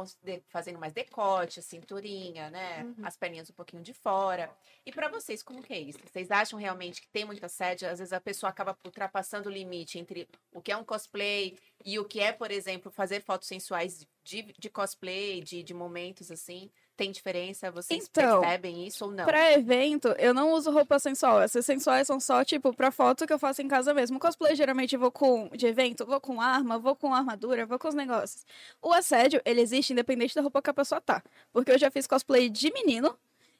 fazendo 0.49 0.77
mais 0.77 0.93
decote, 0.93 1.59
a 1.59 1.63
cinturinha, 1.63 2.49
né? 2.51 2.83
Uhum. 2.83 2.95
As 3.03 3.17
perninhas 3.17 3.49
um 3.49 3.53
pouquinho 3.53 3.81
de 3.81 3.91
fora. 3.93 4.49
E 4.85 4.91
pra 4.91 5.09
vocês, 5.09 5.41
como 5.41 5.61
que 5.63 5.73
é 5.73 5.79
isso? 5.79 5.97
Vocês 6.05 6.29
acham 6.29 6.59
realmente 6.59 7.01
que 7.01 7.09
tem 7.09 7.25
muito 7.25 7.43
assédio? 7.43 7.89
Às 7.89 7.97
vezes 7.99 8.13
a 8.13 8.21
pessoa 8.21 8.51
acaba 8.51 8.77
ultrapassando 8.85 9.49
o 9.49 9.51
limite 9.51 9.97
entre 9.97 10.27
o 10.53 10.61
que 10.61 10.71
é 10.71 10.77
um 10.77 10.83
cosplay 10.83 11.57
e 11.83 11.97
o 11.97 12.05
que 12.05 12.19
é, 12.19 12.31
por 12.31 12.51
exemplo, 12.51 12.91
fazer 12.91 13.21
fotos 13.23 13.47
sensuais 13.47 14.07
de, 14.23 14.53
de 14.57 14.69
cosplay, 14.69 15.41
de, 15.41 15.63
de 15.63 15.73
momentos 15.73 16.29
assim. 16.29 16.69
Tem 16.97 17.11
diferença? 17.11 17.69
Vocês 17.69 18.07
Então, 18.09 18.41
percebem 18.41 18.87
isso 18.87 19.05
ou 19.05 19.11
não? 19.11 19.23
Pra 19.23 19.53
evento, 19.53 20.07
eu 20.17 20.33
não 20.33 20.51
uso 20.53 20.71
roupa 20.71 20.97
sensual. 20.97 21.39
Essas 21.41 21.63
sensuais 21.63 22.07
são 22.07 22.19
só, 22.19 22.43
tipo, 22.43 22.73
pra 22.73 22.89
foto 22.89 23.27
que 23.27 23.31
eu 23.31 23.37
faço 23.37 23.61
em 23.61 23.67
casa 23.67 23.93
mesmo. 23.93 24.19
Cosplay, 24.19 24.55
geralmente, 24.55 24.97
vou 24.97 25.11
com... 25.11 25.47
De 25.55 25.67
evento, 25.67 26.07
vou 26.07 26.19
com 26.19 26.41
arma, 26.41 26.79
vou 26.79 26.95
com 26.95 27.13
armadura, 27.13 27.67
vou 27.67 27.77
com 27.77 27.87
os 27.87 27.93
negócios. 27.93 28.43
O 28.81 28.91
assédio, 28.91 29.39
ele 29.45 29.61
existe 29.61 29.93
independente 29.93 30.33
da 30.33 30.41
roupa 30.41 30.59
que 30.59 30.71
a 30.71 30.73
pessoa 30.73 30.99
tá. 30.99 31.23
Porque 31.53 31.71
eu 31.71 31.77
já 31.77 31.91
fiz 31.91 32.07
cosplay 32.07 32.49
de 32.49 32.73
menino. 32.73 33.15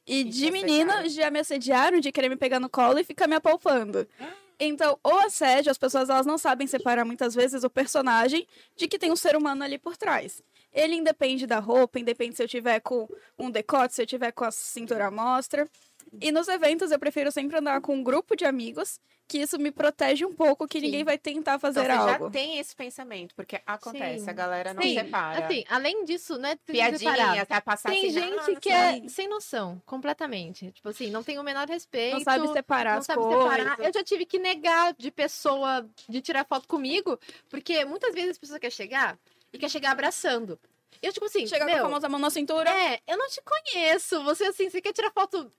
E 0.08 0.22
E 0.22 0.24
de 0.24 0.48
assediaram. 0.48 1.10
já 1.10 1.30
me 1.30 1.40
assediaram 1.40 2.00
de 2.00 2.12
querer 2.12 2.30
me 2.30 2.36
pegar 2.38 2.60
no 2.60 2.70
colo 2.70 2.98
e 2.98 3.04
ficar 3.04 3.28
me 3.28 3.36
apalpando. 3.36 4.08
Então, 4.60 4.98
o 5.04 5.12
assédio, 5.18 5.70
as 5.70 5.78
pessoas 5.78 6.10
elas 6.10 6.26
não 6.26 6.38
sabem 6.40 6.66
separar 6.66 7.06
muitas 7.06 7.36
vezes 7.36 7.64
o 7.64 7.70
personagem 7.70 8.48
de 8.76 8.88
que 8.88 8.98
tem 8.98 9.12
um 9.12 9.16
ser 9.16 9.36
humano 9.36 9.64
ali 9.64 9.78
por 9.78 9.96
trás. 9.96 10.42
Ele 10.78 10.94
independe 10.96 11.48
da 11.48 11.58
roupa, 11.58 11.98
independe 12.00 12.36
se 12.36 12.44
eu 12.44 12.48
tiver 12.48 12.80
com 12.82 13.08
um 13.38 13.50
decote, 13.50 13.96
se 13.96 14.02
eu 14.04 14.06
tiver 14.06 14.32
com 14.32 14.46
a 14.46 14.52
cintura 14.52 15.08
à 15.08 15.12
mostra. 15.12 15.68
E 16.22 16.32
nos 16.32 16.48
eventos 16.48 16.92
eu 16.92 17.00
prefiro 17.00 17.32
sempre 17.32 17.58
andar 17.58 17.82
com 17.82 17.96
um 17.96 18.04
grupo 18.04 18.36
de 18.36 18.46
amigos, 18.46 19.00
que 19.28 19.40
isso 19.40 19.60
me 19.60 19.72
protege 19.72 20.24
um 20.24 20.34
pouco, 20.34 20.68
que 20.68 20.80
Sim. 20.80 20.86
ninguém 20.86 21.04
vai 21.04 21.18
tentar 21.18 21.56
Então, 21.56 21.60
fazer 21.60 21.84
você 21.84 21.92
algo. 21.92 22.26
já 22.26 22.30
tem 22.32 22.60
esse 22.60 22.76
pensamento, 22.76 23.36
porque 23.36 23.60
acontece, 23.66 24.24
Sim. 24.24 24.30
a 24.30 24.34
galera 24.34 24.74
não 24.74 24.82
Sim, 24.84 24.94
separa. 24.94 25.46
Assim, 25.46 25.64
além 25.68 26.06
disso, 26.06 26.38
né? 26.38 26.56
Piadinha, 26.66 27.42
até 27.42 27.60
passar 27.60 27.90
Tem 27.92 28.06
assim, 28.06 28.12
gente 28.12 28.52
"Ah, 28.56 28.60
que 28.60 28.70
assim". 28.72 29.06
é 29.06 29.10
sem 29.10 29.28
noção, 29.28 29.82
completamente. 29.86 30.72
Tipo 30.72 30.90
assim, 30.90 31.10
não 31.12 31.24
tem 31.24 31.38
o 31.40 31.44
menor 31.44 31.68
respeito. 31.68 32.14
Não 32.14 32.22
sabe 32.24 32.48
separar 32.54 32.94
não 32.94 33.00
as 33.00 33.06
sabe 33.06 33.22
coisas. 33.24 33.44
separar. 33.44 33.80
Eu 33.80 33.92
já 33.94 34.04
tive 34.04 34.26
que 34.26 34.40
negar 34.40 34.94
de 34.98 35.12
pessoa 35.12 35.88
de 36.08 36.22
tirar 36.22 36.46
foto 36.46 36.68
comigo, 36.68 37.20
porque 37.50 37.84
muitas 37.84 38.14
vezes 38.14 38.32
as 38.32 38.38
pessoas 38.38 38.60
querem 38.60 38.76
chegar 38.76 39.20
e 39.54 39.58
quer 39.58 39.70
chegar 39.70 39.92
abraçando. 39.92 40.60
Eu, 41.02 41.14
tipo 41.14 41.26
assim, 41.26 41.46
Chega 41.46 41.66
com 41.66 41.72
a 41.76 41.82
famosa 41.82 42.10
mão 42.10 42.20
na 42.20 42.30
cintura. 42.30 42.70
é, 42.70 43.00
eu 43.08 43.18
não 43.18 43.28
te 43.30 43.42
conheço. 43.42 44.24
Você, 44.24 44.46
assim, 44.46 44.70
você 44.70 44.82
quer 44.82 44.94
tirar 44.94 45.12
foto 45.12 45.52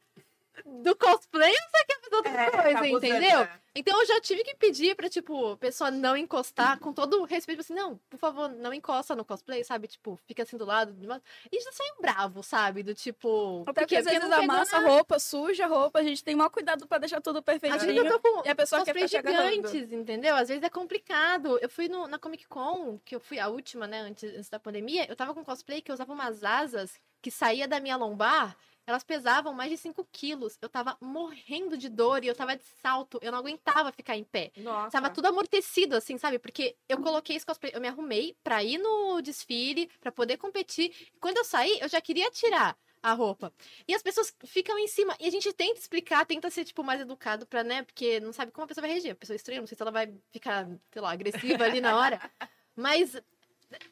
do 0.65 0.97
cosplay 0.97 1.51
ou 1.53 1.71
você 1.71 1.85
quer 1.85 2.01
fazer 2.01 2.17
outra 2.17 2.31
É, 2.33 2.51
coisa, 2.51 2.79
tá 2.81 2.89
entendeu? 2.89 3.41
né? 3.41 3.61
Então 3.75 4.01
eu 4.01 4.07
já 4.07 4.21
tive 4.21 4.43
que 4.43 4.57
pedir 4.57 4.97
pra, 4.97 5.09
tipo, 5.09 5.53
a 5.53 5.57
pessoa 5.57 5.89
não 5.91 6.17
encostar, 6.17 6.81
com 6.81 6.93
todo 6.93 7.21
o 7.21 7.25
respeito, 7.25 7.61
assim, 7.61 7.75
não, 7.75 7.97
por 8.11 8.19
favor, 8.19 8.49
não 8.49 8.73
encosta 8.75 9.15
no 9.15 9.25
cosplay, 9.25 9.63
sabe? 9.63 9.87
Tipo, 9.87 10.19
fica 10.27 10.43
assim 10.43 10.57
do 10.57 10.65
lado. 10.65 10.93
do 10.93 11.07
lado. 11.07 11.23
E 11.53 11.61
já 11.61 11.71
saiu 11.71 11.95
bravo, 12.01 12.43
sabe? 12.43 12.83
Do 12.83 12.93
tipo. 12.95 13.63
Até 13.69 13.83
porque 13.83 13.97
às 13.97 14.05
vezes 14.05 14.31
amassa 14.31 14.79
a 14.79 14.81
roupa, 14.81 15.19
suja 15.21 15.65
a 15.67 15.69
roupa, 15.69 16.01
a 16.01 16.03
gente 16.03 16.25
tem 16.25 16.35
maior 16.35 16.51
cuidado 16.51 16.89
pra 16.89 16.99
deixar 16.99 17.21
tudo 17.21 17.39
Às 17.39 17.45
vezes 17.45 17.61
perfeitinho. 17.61 18.05
eu 18.05 18.11
tô 18.11 18.21
com 18.21 18.47
E 18.47 18.51
a 18.51 18.55
pessoa 18.55 18.85
quer 18.85 18.95
cosplay 18.95 19.09
ficar 19.23 19.49
gigantes, 19.53 19.93
entendeu? 19.93 20.35
Às 20.35 20.49
vezes 20.49 20.63
é 20.65 20.71
complicado. 20.71 21.57
Eu 21.63 21.69
fui 21.69 21.89
no- 21.89 22.09
na 22.09 22.19
Comic 22.19 22.49
Con, 22.49 22.99
que 23.05 23.15
eu 23.15 23.21
fui 23.21 23.39
a 23.39 23.47
última, 23.49 23.87
né, 23.87 24.01
antes, 24.01 24.35
antes 24.35 24.49
da 24.51 24.59
pandemia, 24.59 25.07
eu 25.09 25.15
tava 25.15 25.33
com 25.35 25.45
cosplay 25.45 25.81
que 25.81 25.91
eu 25.91 25.95
usava 25.95 26.13
umas 26.13 26.43
asas 26.43 26.99
que 27.23 27.31
saía 27.31 27.67
da 27.69 27.79
minha 27.81 27.97
lombar, 27.97 28.57
elas 28.89 29.05
pesavam 29.05 29.53
mais 29.53 29.71
de 29.71 29.77
5 29.77 30.03
quilos. 30.11 30.57
Eu 30.63 30.69
tava 30.69 30.97
morrendo 30.99 31.77
de 31.77 31.91
dor 31.91 32.25
e 32.25 32.27
eu 32.27 32.35
tava 32.35 32.57
de 32.57 32.65
salto, 32.81 33.19
eu 33.21 33.31
não 33.31 33.39
aguentava 33.39 33.93
ficar 33.93 34.17
em 34.17 34.25
pé. 34.25 34.51
Nossa. 34.57 34.93
Tava 34.93 35.11
tudo 35.11 35.27
amortecido, 35.27 35.95
assim, 35.95 36.17
sabe? 36.17 36.39
Porque 36.39 36.75
eu 36.89 36.97
coloquei 37.03 37.37
esse 37.37 37.45
cosplay, 37.45 37.71
eu 37.75 37.83
me 37.83 37.89
arrumei 37.89 38.35
pra 38.43 38.65
ir 38.65 38.79
no 38.79 39.21
desfile, 39.21 39.91
pra 40.01 40.11
poder 40.11 40.39
competir. 40.39 40.91
E 41.15 41.19
quando 41.21 41.37
eu 41.37 41.45
saí, 41.45 41.79
eu 41.81 41.89
já 41.89 42.01
queria 42.01 42.31
tirar 42.31 42.79
a 43.03 43.13
roupa. 43.13 43.53
E 43.87 43.95
as 43.95 44.03
pessoas 44.03 44.35
ficam 44.47 44.79
em 44.79 44.89
cima. 44.89 45.15
E 45.21 45.27
a 45.27 45.31
gente 45.31 45.53
tenta 45.53 45.79
explicar, 45.79 46.25
tenta 46.25 46.49
ser, 46.49 46.65
tipo, 46.65 46.83
mais 46.83 47.03
educado 47.03 47.47
pra, 47.47 47.63
né? 47.63 47.83
Porque 47.83 48.21
não 48.21 48.33
sabe 48.33 48.53
como 48.53 48.65
a 48.65 48.69
pessoa 48.69 48.87
vai 48.87 48.93
reagir. 48.93 49.11
A 49.11 49.17
pessoa 49.17 49.35
é 49.35 49.37
estranha, 49.37 49.61
não 49.61 49.67
sei 49.67 49.77
se 49.77 49.83
ela 49.83 49.93
vai 49.93 50.11
ficar, 50.33 50.67
sei 50.91 51.03
lá, 51.03 51.13
agressiva 51.13 51.63
ali 51.63 51.83
na 51.83 51.95
hora. 51.95 52.19
Mas 52.75 53.21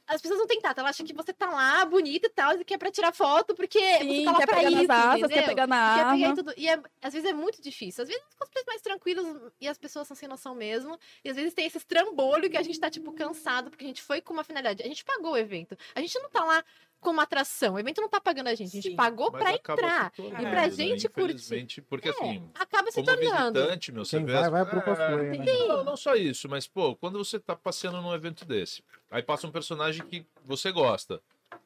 as 0.07 0.21
pessoas 0.23 0.39
não 0.39 0.47
têm 0.47 0.61
tato. 0.61 0.79
Ela 0.81 0.89
acha 0.91 1.05
que 1.05 1.13
você 1.13 1.33
tá 1.33 1.51
lá, 1.51 1.85
bonita 1.85 2.27
e 2.27 2.31
tal, 2.31 2.53
e 2.55 2.65
que 2.65 2.75
é 2.75 2.79
pra 2.79 2.91
tirar 2.91 3.13
foto, 3.13 3.55
porque 3.55 3.79
você 3.79 3.99
Sim, 3.99 4.25
tá 4.25 4.33
lá 4.33 4.39
quer 4.39 4.47
pra 4.47 4.57
pegar 4.57 4.71
isso, 4.71 4.87
nas 4.89 5.07
asas, 5.07 5.29
quer 5.33 5.45
pegar 5.47 5.67
na 5.67 5.95
Quer 5.97 6.05
pegar 6.05 6.11
arma. 6.11 6.27
e 6.29 6.35
tudo. 6.35 6.55
E 6.57 6.69
é- 6.69 6.83
às 7.03 7.13
vezes 7.13 7.29
é 7.29 7.33
muito 7.33 7.61
difícil. 7.61 8.03
Às 8.03 8.09
vezes 8.09 8.23
os 8.29 8.35
cosplays 8.35 8.67
mais 8.67 8.81
tranquilos 8.83 9.53
e 9.61 9.69
as 9.69 9.79
pessoas 9.79 10.07
são 10.09 10.17
sem 10.17 10.29
noção 10.29 10.55
mesmo. 10.55 10.99
E 11.25 11.29
às 11.31 11.37
vezes 11.37 11.53
tem 11.55 11.67
esse 11.67 11.81
trambolho 11.81 12.49
que 12.51 12.57
a 12.57 12.63
gente 12.63 12.79
tá, 12.81 12.91
tipo, 12.91 13.13
cansado, 13.13 13.71
porque 13.71 13.85
a 13.85 13.89
gente 13.89 14.03
foi 14.03 14.21
com 14.21 14.33
uma 14.33 14.45
finalidade. 14.45 14.83
A 14.83 14.87
gente 14.87 15.05
pagou 15.05 15.33
o 15.33 15.37
evento. 15.37 15.77
A 15.95 16.01
gente 16.01 16.19
não 16.19 16.31
tá 16.31 16.43
lá 16.45 16.65
como 17.01 17.21
atração. 17.21 17.75
O 17.75 17.79
evento 17.79 18.01
não 18.01 18.09
tá 18.09 18.21
pagando 18.21 18.49
a 18.49 18.55
gente. 18.55 18.69
A 18.69 18.81
gente 18.81 18.91
Sim. 18.91 18.97
pagou 18.97 19.29
acaba 19.29 19.51
entrar. 19.53 20.11
tornando, 20.11 20.43
E 20.43 20.47
pra 20.51 20.63
né? 20.63 20.71
gente 20.71 21.09
curtir. 21.09 21.35
Infelizmente, 21.35 21.83
Porque 21.83 22.09
É, 22.09 22.11
assim, 22.13 22.51
Acaba 22.55 22.91
se 22.91 22.95
como 23.03 23.07
tornando. 23.07 23.53
visitante, 23.61 23.93
meu, 23.93 24.05
você 24.05 24.17
Quem 24.19 24.27
vai, 24.27 24.51
vai 24.51 24.67
pro 24.67 24.79
É, 24.79 24.83
cosplay, 24.83 25.39
né? 25.39 25.45
Não, 25.45 25.85
não 25.85 25.97
só 25.97 26.15
isso, 26.15 26.49
mas, 26.49 26.67
pô, 26.67 26.97
quando 26.97 27.19
você 27.19 27.39
tá 27.39 27.55
passeando 27.55 28.01
num 28.01 28.13
evento 28.15 28.45
desse, 28.45 28.83
aí 29.11 29.23
passa 29.23 29.47
um 29.47 29.51
personagem 29.53 30.05
que 30.07 30.27
você 30.45 30.73
gosta, 30.73 31.23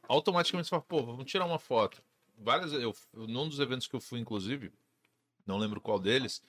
automaticamente 0.08 0.66
você 0.66 0.70
fala, 0.70 0.82
pô, 0.82 1.02
vamos 1.02 1.24
tirar 1.24 1.46
uma 1.46 1.58
foto. 1.58 2.02
Várias, 2.36 2.72
eu, 2.72 2.94
num 3.12 3.48
dos 3.48 3.60
eventos 3.60 3.86
que 3.86 3.94
eu 3.94 4.00
fui, 4.00 4.18
inclusive, 4.18 4.72
não 5.46 5.58
lembro 5.58 5.80
qual 5.80 5.98
deles, 5.98 6.42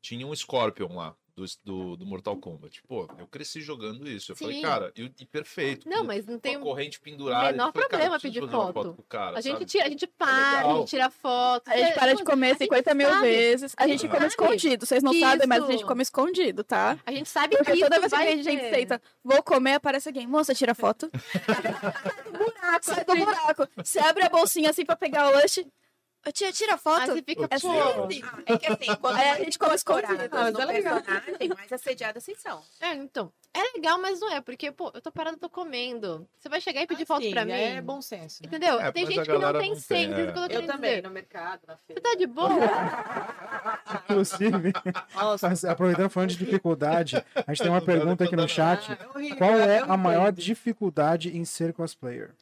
tinha 0.00 0.26
um 0.26 0.34
Scorpion 0.34 0.94
lá, 0.94 1.14
do, 1.38 1.44
do, 1.64 1.96
do 1.96 2.06
Mortal 2.06 2.36
Kombat. 2.36 2.82
Pô, 2.86 3.08
eu 3.18 3.26
cresci 3.26 3.60
jogando 3.60 4.08
isso. 4.08 4.32
Eu 4.32 4.36
falei, 4.36 4.56
Sim. 4.56 4.62
cara, 4.62 4.92
e, 4.96 5.10
e 5.20 5.24
perfeito. 5.24 5.88
Não, 5.88 5.98
com- 5.98 6.04
mas 6.06 6.26
não 6.26 6.38
tem 6.38 6.56
a 6.56 6.58
um- 6.58 6.62
corrente 6.62 7.00
pendurada. 7.00 7.52
menor 7.52 7.72
falei, 7.72 7.88
problema 7.88 8.18
pedir 8.20 8.42
uma 8.42 8.72
foto. 8.72 8.94
com 8.94 9.00
o 9.02 9.04
cara, 9.04 9.38
A 9.38 9.40
gente 9.40 9.64
tira, 9.64 9.86
a 9.86 9.88
gente 9.88 10.06
para, 10.06 10.30
a 10.30 10.56
legal. 10.62 10.78
gente 10.78 10.88
tira 10.88 11.10
foto. 11.10 11.68
A 11.68 11.76
gente 11.76 11.94
para 11.94 12.14
de 12.14 12.24
comer 12.24 12.56
50 12.56 12.94
mil 12.94 13.08
sabe. 13.08 13.20
vezes. 13.22 13.74
A 13.76 13.86
gente 13.86 14.08
come 14.08 14.26
escondido. 14.26 14.86
Vocês 14.86 15.02
não 15.02 15.12
sabem, 15.18 15.46
mas 15.46 15.62
a 15.64 15.66
gente 15.70 15.84
come 15.84 16.02
escondido, 16.02 16.64
tá? 16.64 16.98
A 17.06 17.12
gente 17.12 17.28
sabe 17.28 17.56
Porque 17.56 17.72
que 17.72 17.80
toda 17.80 17.96
isso 17.98 18.08
vez 18.08 18.12
que 18.12 18.28
a 18.28 18.42
gente 18.44 18.60
ter. 18.60 18.74
senta, 18.74 19.02
vou 19.22 19.42
comer, 19.42 19.74
aparece 19.74 20.08
alguém. 20.08 20.26
Moça, 20.26 20.54
tira 20.54 20.74
foto. 20.74 21.10
buraco, 22.32 22.84
sai 22.84 23.04
do 23.04 23.16
buraco. 23.16 23.68
Você 23.76 23.98
abre 23.98 24.24
a 24.24 24.28
bolsinha 24.28 24.70
assim 24.70 24.84
pra 24.84 24.96
pegar 24.96 25.28
o 25.28 25.32
lanche. 25.32 25.66
Ô, 26.26 26.32
tia, 26.32 26.52
tira 26.52 26.76
foto. 26.76 27.00
Aí 27.02 27.06
você 27.06 27.22
fica, 27.22 27.44
Ô, 27.44 27.48
pô. 27.60 28.08
É 28.46 28.58
que 28.58 28.66
assim, 28.66 28.94
quando 29.00 29.18
É, 29.18 29.24
é, 29.28 29.30
a 29.30 29.36
gente 29.44 29.58
come 29.58 29.74
corporadas 29.78 30.20
escondido. 30.20 30.36
Ah, 30.36 30.44
mas 30.44 30.52
no 30.52 30.60
é 30.60 30.64
legal. 30.64 31.02
personagem, 31.02 31.48
mais 31.56 31.72
assediadas 31.72 32.24
vocês 32.24 32.38
são. 32.40 32.62
É, 32.80 32.94
então. 32.94 33.32
É 33.54 33.62
legal, 33.76 33.98
mas 33.98 34.20
não 34.20 34.30
é, 34.30 34.40
porque, 34.40 34.70
pô, 34.70 34.90
eu 34.94 35.00
tô 35.00 35.10
parada, 35.10 35.36
eu 35.36 35.40
tô 35.40 35.48
comendo. 35.48 36.28
Você 36.38 36.48
vai 36.48 36.60
chegar 36.60 36.82
e 36.82 36.86
pedir 36.86 37.06
foto 37.06 37.20
Assim, 37.22 37.30
pra 37.30 37.44
mim. 37.44 37.52
É 37.52 37.80
bom 37.80 38.00
senso. 38.02 38.42
Né? 38.42 38.46
Entendeu? 38.48 38.78
É, 38.78 38.92
tem 38.92 39.06
gente 39.06 39.22
que 39.22 39.32
não 39.38 39.52
tem 39.58 39.70
não 39.70 39.76
senso, 39.80 40.12
eu 40.12 40.18
é. 40.18 40.30
Eu 40.30 40.48
querendo 40.48 40.66
também, 40.66 40.90
dizer. 40.90 41.02
no 41.02 41.10
mercado, 41.10 41.60
na 41.66 41.76
Você 41.76 41.82
feira. 41.86 42.02
tá 42.02 42.14
de 42.14 42.26
boa? 42.26 42.48
Inclusive, 44.04 44.72
aproveitando 45.70 46.10
falando 46.10 46.30
de 46.30 46.36
dificuldade, 46.36 47.24
a 47.34 47.52
gente 47.52 47.62
tem 47.62 47.70
uma 47.70 47.80
pergunta 47.80 48.24
aqui 48.24 48.36
no 48.36 48.48
chat. 48.48 48.92
ah, 48.92 49.36
Qual 49.36 49.58
é 49.58 49.80
eu 49.80 49.92
a 49.92 49.96
maior 49.96 50.30
dificuldade 50.30 51.36
em 51.36 51.44
ser 51.44 51.72
cosplayer? 51.72 52.34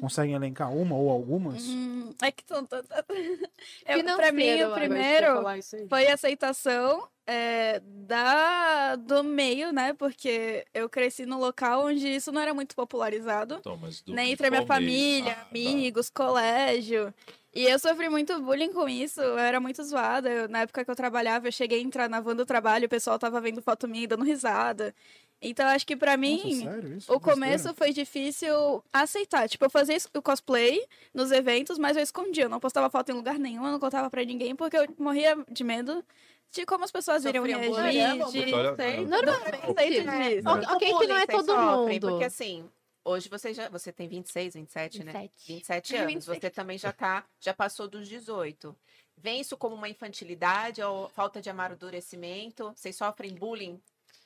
Conseguem 0.00 0.34
elencar 0.34 0.72
uma 0.72 0.96
ou 0.96 1.10
algumas? 1.10 1.64
Hum, 1.68 2.14
é 2.22 2.32
que 2.32 2.42
são 2.46 2.64
tantas. 2.64 3.06
Eu, 3.86 3.98
Financeiro, 3.98 4.16
pra 4.16 4.32
mim, 4.32 4.44
eu 4.44 4.68
o 4.68 4.70
Eu 4.70 4.74
primeiro 4.74 5.44
foi 5.88 6.06
a 6.08 6.14
aceitação 6.14 7.08
é, 7.26 7.80
da, 7.84 8.96
do 8.96 9.22
meio, 9.22 9.72
né? 9.72 9.92
Porque 9.92 10.64
eu 10.72 10.88
cresci 10.88 11.26
num 11.26 11.38
local 11.38 11.86
onde 11.86 12.08
isso 12.08 12.32
não 12.32 12.40
era 12.40 12.54
muito 12.54 12.74
popularizado. 12.74 13.56
Então, 13.60 13.78
Nem 14.08 14.26
de 14.26 14.32
entre 14.32 14.46
a 14.46 14.50
minha 14.50 14.66
família, 14.66 15.32
Ah, 15.32 15.36
tá. 15.36 15.46
amigos, 15.50 16.10
colégio. 16.10 17.12
E 17.54 17.64
eu 17.64 17.78
sofri 17.78 18.08
muito 18.08 18.40
bullying 18.40 18.72
com 18.72 18.88
isso, 18.88 19.20
eu 19.20 19.36
era 19.38 19.60
muito 19.60 19.82
zoada. 19.84 20.28
Eu- 20.30 20.48
na 20.48 20.60
época 20.60 20.84
que 20.84 20.90
eu 20.90 20.96
trabalhava, 20.96 21.48
eu 21.48 21.52
cheguei 21.52 21.78
a 21.80 21.82
entrar 21.82 22.08
na 22.08 22.20
van 22.20 22.34
do 22.34 22.46
trabalho, 22.46 22.86
o 22.86 22.88
pessoal 22.88 23.18
tava 23.18 23.40
vendo 23.40 23.60
foto 23.60 23.86
minha 23.86 24.04
e 24.04 24.06
dando 24.06 24.24
risada. 24.24 24.94
Então, 25.42 25.66
acho 25.66 25.84
que 25.84 25.96
pra 25.96 26.16
mim, 26.16 26.64
Nossa, 26.64 27.12
o 27.12 27.18
começo 27.18 27.74
foi 27.74 27.92
difícil 27.92 28.82
aceitar. 28.92 29.48
Tipo, 29.48 29.64
eu 29.64 29.70
fazia 29.70 29.96
o 30.14 30.22
cosplay 30.22 30.86
nos 31.12 31.32
eventos, 31.32 31.78
mas 31.78 31.96
eu 31.96 32.02
escondia. 32.02 32.44
Eu 32.44 32.48
não 32.48 32.60
postava 32.60 32.88
foto 32.88 33.10
em 33.10 33.14
lugar 33.14 33.38
nenhum, 33.38 33.66
eu 33.66 33.72
não 33.72 33.80
contava 33.80 34.08
pra 34.08 34.24
ninguém, 34.24 34.54
porque 34.54 34.76
eu 34.76 34.86
morria 34.98 35.36
de 35.50 35.64
medo 35.64 36.04
de 36.52 36.64
como 36.64 36.84
as 36.84 36.92
pessoas 36.92 37.24
iriam 37.24 37.44
Sofria 37.44 37.68
bullying. 37.68 37.98
reagir. 37.98 38.44
De... 38.44 39.04
Normalmente. 39.06 39.74
Sei 39.74 39.90
disso. 39.90 40.48
Ok, 40.48 40.98
que 40.98 41.06
não 41.06 41.16
é 41.16 41.26
todo 41.26 41.56
mundo. 41.56 42.08
Porque 42.08 42.24
assim, 42.24 42.68
hoje 43.04 43.28
você 43.28 43.52
já 43.52 43.68
você 43.68 43.90
tem 43.90 44.06
26, 44.06 44.54
27, 44.54 45.04
né? 45.04 45.12
27. 45.12 45.52
27 45.52 45.96
Ai, 45.96 46.00
anos. 46.02 46.14
27. 46.14 46.40
Você 46.40 46.50
também 46.50 46.78
já 46.78 46.92
tá, 46.92 47.24
já 47.40 47.52
passou 47.52 47.88
dos 47.88 48.08
18. 48.08 48.76
Vem 49.16 49.40
isso 49.40 49.56
como 49.56 49.74
uma 49.74 49.88
infantilidade 49.88 50.82
ou 50.82 51.08
falta 51.08 51.40
de 51.40 51.50
amadurecimento? 51.50 52.72
Vocês 52.76 52.96
sofrem 52.96 53.34
bullying? 53.34 53.80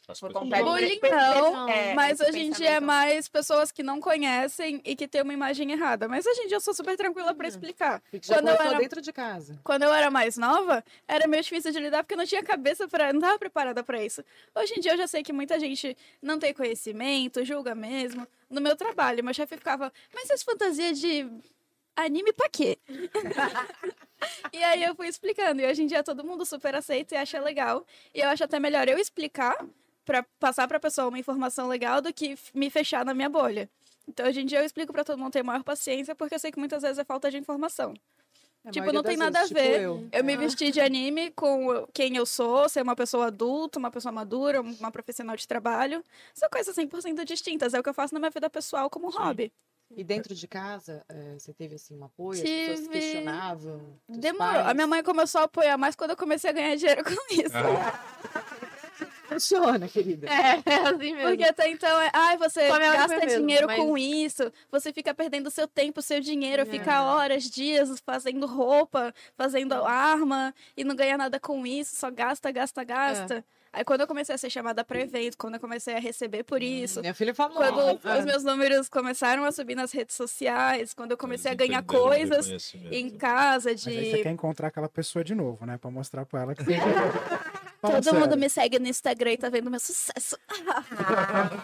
As 0.09 0.21
Bullying 0.21 1.01
não, 1.11 1.69
é, 1.69 1.93
mas 1.95 2.21
hoje 2.21 2.39
em 2.39 2.51
dia 2.51 2.67
é 2.67 2.71
pensamento. 2.75 2.85
mais 2.87 3.29
pessoas 3.29 3.73
que 3.73 3.83
não 3.83 4.01
conhecem 4.01 4.81
e 4.85 4.95
que 4.95 5.09
têm 5.09 5.21
uma 5.23 5.33
imagem 5.33 5.73
errada. 5.73 6.07
Mas 6.07 6.25
hoje 6.25 6.43
em 6.43 6.47
dia 6.47 6.59
eu 6.59 6.61
sou 6.61 6.73
super 6.73 6.97
tranquila 6.97 7.35
pra 7.35 7.49
explicar. 7.49 8.01
Porque 8.09 8.21
já 8.25 8.37
Quando 8.37 8.49
eu 8.49 8.55
era- 8.55 8.79
dentro 8.79 9.01
de 9.01 9.13
casa. 9.13 9.59
Quando 9.65 9.83
eu 9.83 9.93
era 9.93 10.09
mais 10.09 10.37
nova, 10.37 10.85
era 11.09 11.27
meio 11.27 11.43
difícil 11.43 11.73
de 11.73 11.81
lidar 11.81 12.05
porque 12.05 12.15
eu 12.15 12.19
não 12.19 12.25
tinha 12.27 12.41
cabeça 12.43 12.87
para, 12.87 13.13
não 13.13 13.21
tava 13.21 13.37
preparada 13.37 13.83
pra 13.83 14.01
isso. 14.05 14.23
Hoje 14.55 14.75
em 14.77 14.81
dia 14.81 14.93
eu 14.93 14.97
já 14.99 15.09
sei 15.09 15.25
que 15.25 15.33
muita 15.33 15.59
gente 15.59 15.97
não 16.23 16.39
tem 16.39 16.55
conhecimento, 16.55 17.45
julga 17.45 17.75
mesmo. 17.75 18.29
No 18.49 18.61
meu 18.61 18.77
trabalho, 18.77 19.25
meu 19.25 19.35
chefe 19.35 19.57
ficava: 19.57 19.93
"Mas 20.15 20.31
essa 20.31 20.45
fantasia 20.45 20.93
de 20.95 21.29
anime 21.97 22.33
pra 22.33 22.49
quê?" 22.49 22.79
e 24.53 24.63
aí 24.63 24.85
eu 24.85 24.95
fui 24.95 25.09
explicando. 25.09 25.61
E 25.61 25.67
hoje 25.67 25.83
em 25.83 25.87
dia 25.89 26.05
todo 26.05 26.23
mundo 26.25 26.47
super 26.47 26.77
aceita 26.77 27.17
e 27.17 27.19
acha 27.19 27.41
legal. 27.41 27.85
E 28.15 28.21
eu 28.21 28.29
acho 28.29 28.45
até 28.45 28.61
melhor 28.61 28.89
eu 28.89 28.99
explicar 28.99 29.57
pra 30.07 30.25
passar 30.41 30.67
pra 30.67 30.81
pessoa 30.81 31.09
uma 31.09 31.19
informação 31.19 31.69
legal 31.69 32.01
do 32.01 32.13
que 32.15 32.39
me 32.55 32.71
fechar 32.71 33.05
na 33.05 33.13
minha 33.13 33.29
bolha. 33.29 33.69
Então 34.09 34.27
hoje 34.27 34.41
em 34.41 34.47
dia 34.47 34.61
eu 34.61 34.65
explico 34.65 34.93
pra 34.93 35.05
todo 35.05 35.19
mundo 35.19 35.33
ter 35.33 35.43
maior 35.43 35.63
paciência 35.65 36.15
porque 36.15 36.37
eu 36.37 36.39
sei 36.39 36.51
que 36.53 36.59
muitas 36.59 36.81
vezes 36.83 36.97
é 36.99 37.05
falta 37.05 37.31
de 37.31 37.37
informação. 37.37 37.93
A 38.65 38.71
Tipo, 38.71 38.93
não 38.93 39.03
tem 39.03 39.17
nada 39.17 39.39
a 39.39 39.43
vezes, 39.43 39.57
tipo 39.57 39.69
ver. 39.69 39.81
eu. 39.81 40.09
Eu 40.11 40.25
me 40.25 40.37
vesti 40.37 40.71
de 40.73 40.81
anime 40.81 41.31
com 41.33 41.87
quem 41.93 42.17
eu 42.17 42.27
sou, 42.27 42.69
ser 42.69 42.83
uma 42.83 42.97
pessoa 42.97 43.27
adulta, 43.27 43.79
uma 43.79 43.91
pessoa 43.93 44.11
madura, 44.11 44.61
uma 44.61 44.91
profissional 44.91 45.37
de 45.37 45.47
trabalho. 45.47 46.03
São 46.35 46.49
coisas 46.51 46.75
100% 46.75 47.25
distintas. 47.25 47.75
É 47.75 47.79
o 47.81 47.83
que 47.83 47.89
eu 47.89 47.95
faço 47.95 48.13
na 48.15 48.19
minha 48.19 48.31
vida 48.31 48.49
pessoal 48.51 48.89
como 48.91 49.09
hobby. 49.11 49.53
E 49.97 50.03
dentro 50.03 50.35
de 50.35 50.49
casa, 50.49 51.05
eh, 51.09 51.37
você 51.39 51.53
teve 51.55 51.77
assim 51.77 51.97
um 51.97 52.05
apoio? 52.05 52.33
As 52.33 52.41
pessoas 52.41 52.81
Tive. 52.81 52.89
questionavam? 52.89 53.81
Demorou. 54.09 54.53
pais? 54.55 54.67
A 54.67 54.75
minha 54.75 54.87
mãe 54.89 55.01
começou 55.05 55.43
a 55.43 55.45
apoiar 55.45 55.79
mais 55.79 55.95
quando 55.95 56.11
eu 56.11 56.17
comecei 56.17 56.51
a 56.51 56.53
ganhar 56.53 56.75
dinheiro 56.75 57.05
com 57.05 57.13
isso. 57.35 57.55
Funciona, 59.29 59.89
querida. 59.89 60.27
É, 60.29 60.63
é 60.65 60.75
assim 60.89 61.13
mesmo. 61.15 61.29
Porque 61.29 61.45
até 61.45 61.69
então 61.69 62.01
é, 62.01 62.11
ai, 62.13 62.37
você 62.37 62.69
Com 62.69 62.75
a 62.75 62.79
minha 62.79 62.91
mãe 62.91 62.99
gasta 62.99 63.17
mesmo, 63.27 63.41
dinheiro 63.41 63.67
mas- 63.67 63.79
com 63.79 63.99
isso, 63.99 64.53
você 64.71 64.93
fica 64.93 65.15
perdendo 65.15 65.51
seu 65.51 65.67
tempo, 65.67 66.01
seu 66.03 66.21
dinheiro, 66.21 66.63
É. 66.63 66.65
fica 66.67 67.03
horas, 67.03 67.45
dias 67.45 68.01
fazendo 68.05 68.47
roupa, 68.47 69.13
fazendo 69.37 69.75
arma 69.75 70.55
e 70.77 70.85
não 70.85 70.95
ganha 70.95 71.17
nada 71.19 71.39
com 71.41 71.67
isso, 71.67 71.97
só 71.97 72.11
gasta, 72.11 72.51
gasta, 72.51 72.85
gasta. 72.85 73.45
Aí 73.73 73.85
quando 73.85 74.01
eu 74.01 74.07
comecei 74.07 74.35
a 74.35 74.39
ser 74.39 74.49
chamada 74.49 74.83
para 74.83 74.99
evento, 75.01 75.37
quando 75.37 75.55
eu 75.57 75.61
comecei 75.61 75.95
a 75.95 75.99
receber 75.99 76.45
por 76.45 76.63
isso, 76.63 77.01
Minha 77.03 77.13
filha 77.13 77.35
falou. 77.35 77.57
quando 77.59 78.01
ah, 78.05 78.19
os 78.21 78.25
meus 78.25 78.43
números 78.43 78.89
começaram 78.89 79.45
a 79.45 79.53
subir 79.53 79.75
nas 79.75 79.93
redes 79.93 80.17
sociais, 80.17 80.95
quando 80.95 81.11
eu 81.11 81.17
comecei 81.19 81.51
a 81.51 81.55
ganhar 81.55 81.83
coisas 81.85 82.75
em 82.91 83.11
casa 83.11 83.73
Mas 83.73 83.87
aí 83.87 83.95
você 84.13 84.17
de 84.17 84.23
quer 84.23 84.31
encontrar 84.31 84.69
aquela 84.69 84.89
pessoa 84.89 85.23
de 85.23 85.35
novo, 85.35 85.67
né? 85.67 85.77
Pra 85.77 85.91
mostrar 85.91 86.25
pra 86.25 86.41
ela 86.43 86.55
que 86.55 86.63
todo 87.81 88.03
sério. 88.05 88.21
mundo 88.21 88.37
me 88.37 88.49
segue 88.49 88.79
no 88.79 88.87
Instagram 88.89 89.33
e 89.33 89.37
tá 89.39 89.49
vendo 89.49 89.71
meu 89.71 89.81
sucesso. 89.81 90.37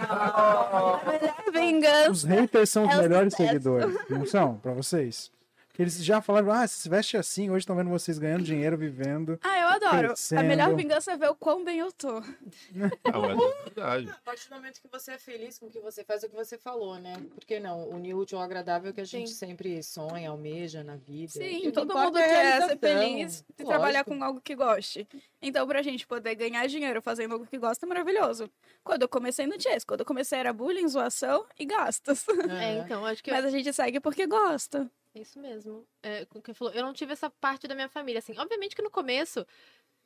A 0.06 1.00
melhor 1.06 1.42
vingança. 1.52 2.10
Os 2.10 2.24
haters 2.24 2.70
são 2.70 2.86
os 2.86 2.94
É 2.94 2.96
melhores 3.02 3.32
sucesso. 3.32 3.48
seguidores, 3.52 3.96
não 4.08 4.26
são? 4.26 4.56
Pra 4.56 4.72
vocês? 4.72 5.30
Eles 5.78 6.04
já 6.04 6.20
falaram, 6.20 6.50
ah, 6.52 6.66
se 6.66 6.86
veste 6.88 7.16
assim, 7.16 7.48
hoje 7.48 7.60
estão 7.60 7.74
vendo 7.74 7.88
vocês 7.88 8.18
ganhando 8.18 8.44
dinheiro, 8.44 8.76
vivendo. 8.76 9.38
Ah, 9.42 9.58
eu 9.58 9.68
adoro. 9.68 10.08
Crescendo. 10.08 10.40
A 10.40 10.42
melhor 10.42 10.74
vingança 10.74 11.12
é 11.12 11.16
ver 11.16 11.30
o 11.30 11.34
quão 11.34 11.64
bem 11.64 11.78
eu 11.78 11.90
tô. 11.90 12.18
Ah, 12.18 13.18
é 13.30 13.64
verdade. 13.64 14.10
A 14.10 14.14
partir 14.24 14.48
do 14.48 14.54
momento 14.54 14.80
que 14.80 14.88
você 14.88 15.12
é 15.12 15.18
feliz 15.18 15.58
com 15.58 15.66
o 15.66 15.70
que 15.70 15.80
você 15.80 16.04
faz, 16.04 16.22
é 16.22 16.26
o 16.26 16.30
que 16.30 16.36
você 16.36 16.58
falou, 16.58 16.98
né? 16.98 17.14
Por 17.34 17.44
que 17.44 17.58
não? 17.58 17.88
Unir 17.88 18.14
o 18.14 18.18
útil 18.18 18.38
ao 18.38 18.44
agradável 18.44 18.92
que 18.92 19.00
a 19.00 19.04
gente 19.04 19.30
Sim. 19.30 19.34
sempre 19.34 19.82
sonha, 19.82 20.30
almeja 20.30 20.84
na 20.84 20.96
vida. 20.96 21.32
Sim, 21.32 21.66
E 21.66 21.72
todo 21.72 21.94
mundo 21.94 22.18
é 22.18 22.28
quer 22.28 22.68
ser 22.68 22.78
feliz 22.78 23.44
e 23.58 23.64
trabalhar 23.64 24.04
com 24.04 24.22
algo 24.22 24.40
que 24.40 24.54
goste. 24.54 25.08
Então, 25.40 25.66
pra 25.66 25.80
gente 25.82 26.06
poder 26.06 26.34
ganhar 26.34 26.66
dinheiro 26.66 27.00
fazendo 27.00 27.32
algo 27.32 27.46
que 27.46 27.58
gosta 27.58 27.86
é 27.86 27.88
maravilhoso. 27.88 28.50
Quando 28.84 29.02
eu 29.02 29.08
comecei 29.08 29.46
no 29.46 29.60
Chess, 29.60 29.84
quando 29.84 30.00
eu 30.00 30.06
comecei 30.06 30.38
era 30.38 30.52
bullying, 30.52 30.86
zoação 30.86 31.46
e 31.58 31.64
gastos. 31.64 32.26
É, 32.60 32.78
então, 32.78 33.04
acho 33.06 33.22
que 33.22 33.30
Mas 33.30 33.44
a 33.44 33.50
gente 33.50 33.72
segue 33.72 34.00
porque 34.00 34.26
gosta. 34.26 34.90
Isso 35.14 35.38
mesmo. 35.38 35.86
É, 36.02 36.26
o 36.34 36.40
que 36.40 36.54
falou, 36.54 36.72
eu 36.72 36.82
não 36.82 36.92
tive 36.92 37.12
essa 37.12 37.28
parte 37.28 37.66
da 37.68 37.74
minha 37.74 37.88
família, 37.88 38.18
assim. 38.18 38.38
Obviamente 38.38 38.74
que 38.74 38.82
no 38.82 38.90
começo 38.90 39.46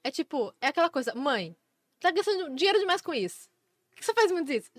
é 0.03 0.11
tipo, 0.11 0.55
é 0.61 0.69
aquela 0.69 0.91
coisa, 0.91 1.15
mãe, 1.15 1.57
tá 2.01 2.11
gastando 2.11 2.55
dinheiro 2.55 2.79
demais 2.79 3.01
com 3.01 3.15
isso. 3.15 3.49
Por 3.97 4.01
que 4.01 4.05
você 4.05 4.13
faz 4.13 4.31
muito 4.31 4.53
isso? 4.53 4.71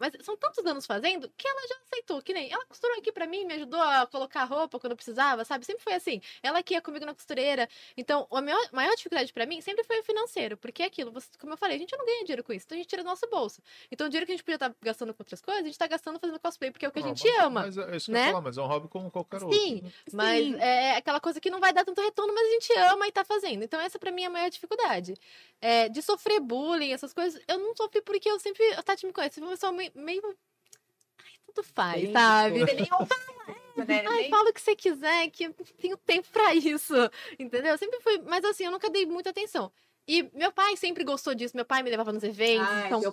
Mas 0.00 0.12
são 0.26 0.36
tantos 0.36 0.66
anos 0.66 0.84
fazendo 0.84 1.30
que 1.36 1.46
ela 1.46 1.60
já 1.68 1.76
aceitou, 1.86 2.20
que 2.20 2.34
nem 2.34 2.50
ela 2.52 2.66
costurou 2.66 2.98
aqui 2.98 3.12
pra 3.12 3.24
mim, 3.24 3.44
me 3.44 3.54
ajudou 3.54 3.80
a 3.80 4.04
colocar 4.04 4.42
roupa 4.42 4.80
quando 4.80 4.90
eu 4.90 4.96
precisava, 4.96 5.44
sabe? 5.44 5.64
Sempre 5.64 5.84
foi 5.84 5.92
assim. 5.94 6.20
Ela 6.42 6.60
que 6.60 6.74
ia 6.74 6.82
comigo 6.82 7.06
na 7.06 7.14
costureira. 7.14 7.68
Então, 7.96 8.26
a 8.32 8.42
maior, 8.42 8.68
maior 8.72 8.92
dificuldade 8.96 9.32
pra 9.32 9.46
mim 9.46 9.60
sempre 9.60 9.84
foi 9.84 10.00
o 10.00 10.02
financeiro, 10.02 10.56
porque 10.56 10.82
é 10.82 10.86
aquilo, 10.86 11.12
você- 11.12 11.28
como 11.38 11.52
eu 11.52 11.56
falei, 11.56 11.76
a 11.76 11.78
gente 11.78 11.96
não 11.96 12.04
ganha 12.04 12.24
dinheiro 12.24 12.42
com 12.42 12.52
isso, 12.52 12.66
então 12.66 12.74
a 12.74 12.80
gente 12.80 12.88
tira 12.88 13.04
do 13.04 13.06
nosso 13.06 13.28
bolso. 13.28 13.62
Então, 13.92 14.08
o 14.08 14.10
dinheiro 14.10 14.26
que 14.26 14.32
a 14.32 14.34
gente 14.34 14.44
podia 14.44 14.56
estar 14.56 14.74
gastando 14.82 15.14
com 15.14 15.22
outras 15.22 15.40
coisas, 15.40 15.62
a 15.62 15.66
gente 15.66 15.78
tá 15.78 15.86
gastando 15.86 16.18
fazendo 16.18 16.40
cosplay, 16.40 16.72
porque 16.72 16.84
é 16.84 16.88
o 16.88 16.92
que 16.92 16.98
a 16.98 17.02
gente 17.02 17.22
mas- 17.24 17.38
ama. 17.44 17.60
Mas 17.66 17.78
é 17.78 17.96
isso 17.96 18.06
que 18.06 18.10
né? 18.12 18.18
eu 18.18 18.24
ia 18.24 18.30
falar, 18.32 18.40
mas 18.42 18.58
é 18.58 18.62
um 18.62 18.66
hobby 18.66 18.88
como 18.88 19.08
qualquer 19.08 19.40
outro. 19.40 19.56
Sim, 19.56 19.82
né? 19.82 19.92
mas 20.12 20.44
Sim. 20.44 20.56
é 20.60 20.96
aquela 20.96 21.20
coisa 21.20 21.40
que 21.40 21.48
não 21.48 21.60
vai 21.60 21.72
dar 21.72 21.84
tanto 21.84 22.00
retorno, 22.02 22.34
mas 22.34 22.44
a 22.48 22.50
gente 22.50 22.72
ama 22.92 23.06
e 23.06 23.12
tá 23.12 23.24
fazendo. 23.24 23.62
Então, 23.62 23.80
essa 23.80 24.00
pra 24.00 24.10
mim 24.10 24.24
é 24.24 24.26
a 24.26 24.30
maior 24.30 24.50
dificuldade. 24.50 25.14
É, 25.60 25.88
de 25.88 26.02
sofrer 26.02 26.40
bullying, 26.40 26.92
essas 26.92 27.12
coisas, 27.14 27.40
eu 27.46 27.58
não 27.58 27.76
sofri 27.76 28.02
porque 28.02 28.28
eu 28.28 28.40
sempre. 28.40 28.63
A 28.76 28.82
Tati 28.82 29.06
me 29.06 29.12
conhece, 29.12 29.36
sou 29.36 29.44
uma 29.44 29.52
pessoa 29.52 29.72
meio. 29.72 29.92
meio... 29.94 30.22
Ai, 31.18 31.32
tudo 31.46 31.62
faz, 31.62 32.02
Bem 32.02 32.12
sabe? 32.12 32.60
ouve, 32.60 32.74
né? 33.86 34.04
Ai, 34.06 34.28
fala 34.28 34.50
o 34.50 34.52
que 34.52 34.60
você 34.60 34.76
quiser, 34.76 35.30
que 35.30 35.44
eu 35.44 35.54
tenho 35.80 35.96
tempo 35.96 36.28
pra 36.30 36.54
isso. 36.54 36.94
Entendeu? 37.38 37.72
Eu 37.72 37.78
sempre 37.78 38.00
fui. 38.00 38.18
Mas 38.26 38.44
assim, 38.44 38.64
eu 38.64 38.70
nunca 38.70 38.90
dei 38.90 39.06
muita 39.06 39.30
atenção. 39.30 39.72
E 40.06 40.28
meu 40.34 40.52
pai 40.52 40.76
sempre 40.76 41.02
gostou 41.02 41.34
disso. 41.34 41.56
Meu 41.56 41.64
pai 41.64 41.82
me 41.82 41.90
levava 41.90 42.12
nos 42.12 42.22
eventos 42.22 42.68
Ai, 42.68 42.86
em 42.86 42.90
São 42.90 43.12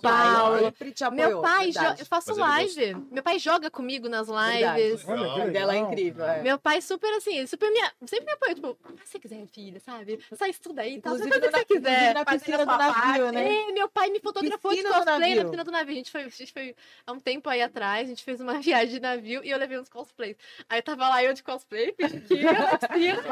pai 0.56 0.64
sempre 0.64 0.92
te 0.92 1.04
apoiou, 1.04 1.28
Meu 1.28 1.40
pai, 1.40 1.70
eu 1.98 2.06
faço 2.06 2.36
Mas 2.36 2.76
live. 2.76 2.94
Meu 3.10 3.22
pai 3.22 3.38
joga 3.38 3.70
comigo 3.70 4.08
nas 4.08 4.28
lives. 4.28 5.08
Olha, 5.08 5.50
dela 5.50 5.74
é 5.74 5.78
incrível, 5.78 6.24
é. 6.24 6.42
Meu 6.42 6.58
pai 6.58 6.82
super 6.82 7.10
assim, 7.14 7.38
ele 7.38 7.46
super 7.46 7.70
me, 7.70 7.80
sempre 8.06 8.26
me 8.26 8.32
apoia, 8.32 8.54
tipo, 8.54 8.76
ah, 8.84 8.88
se 9.04 9.12
você 9.12 9.18
quiser, 9.18 9.46
filha, 9.46 9.80
sabe? 9.80 10.18
Só 10.36 10.46
estuda 10.46 10.82
aí, 10.82 11.00
tá? 11.00 11.10
Você 11.10 11.24
Inclusive, 11.24 11.50
faz 11.50 11.62
o 11.62 11.66
que 11.66 11.74
na, 11.80 11.80
você 11.80 11.94
quiser. 11.96 12.14
na 12.14 12.24
fazendo 12.24 12.40
piscina 12.40 12.58
do 12.58 12.66
navio, 12.66 13.24
parte. 13.24 13.34
né? 13.34 13.54
É, 13.68 13.72
meu 13.72 13.88
pai 13.88 14.10
me 14.10 14.20
fotografou 14.20 14.70
de 14.70 14.76
Piscina 14.76 14.94
do 15.00 15.04
cosplay 15.04 15.34
na 15.34 15.44
piscina 15.44 15.64
do 15.64 15.70
navio. 15.70 15.92
A 15.92 15.96
gente, 15.96 16.10
foi, 16.10 16.22
a 16.22 16.28
gente 16.28 16.52
foi 16.52 16.76
há 17.06 17.12
um 17.12 17.20
tempo 17.20 17.48
aí 17.48 17.62
atrás, 17.62 18.06
a 18.06 18.10
gente 18.10 18.22
fez 18.22 18.40
uma 18.40 18.54
viagem 18.60 18.94
de 18.94 19.00
navio 19.00 19.42
e 19.42 19.50
eu 19.50 19.58
levei 19.58 19.78
uns 19.78 19.88
cosplays. 19.88 20.36
Aí 20.68 20.82
tava 20.82 21.08
lá 21.08 21.24
eu 21.24 21.32
de 21.32 21.42
cosplay, 21.42 21.92
pichiquinha, 21.92 22.52
na 22.52 22.76
piscina, 22.78 23.22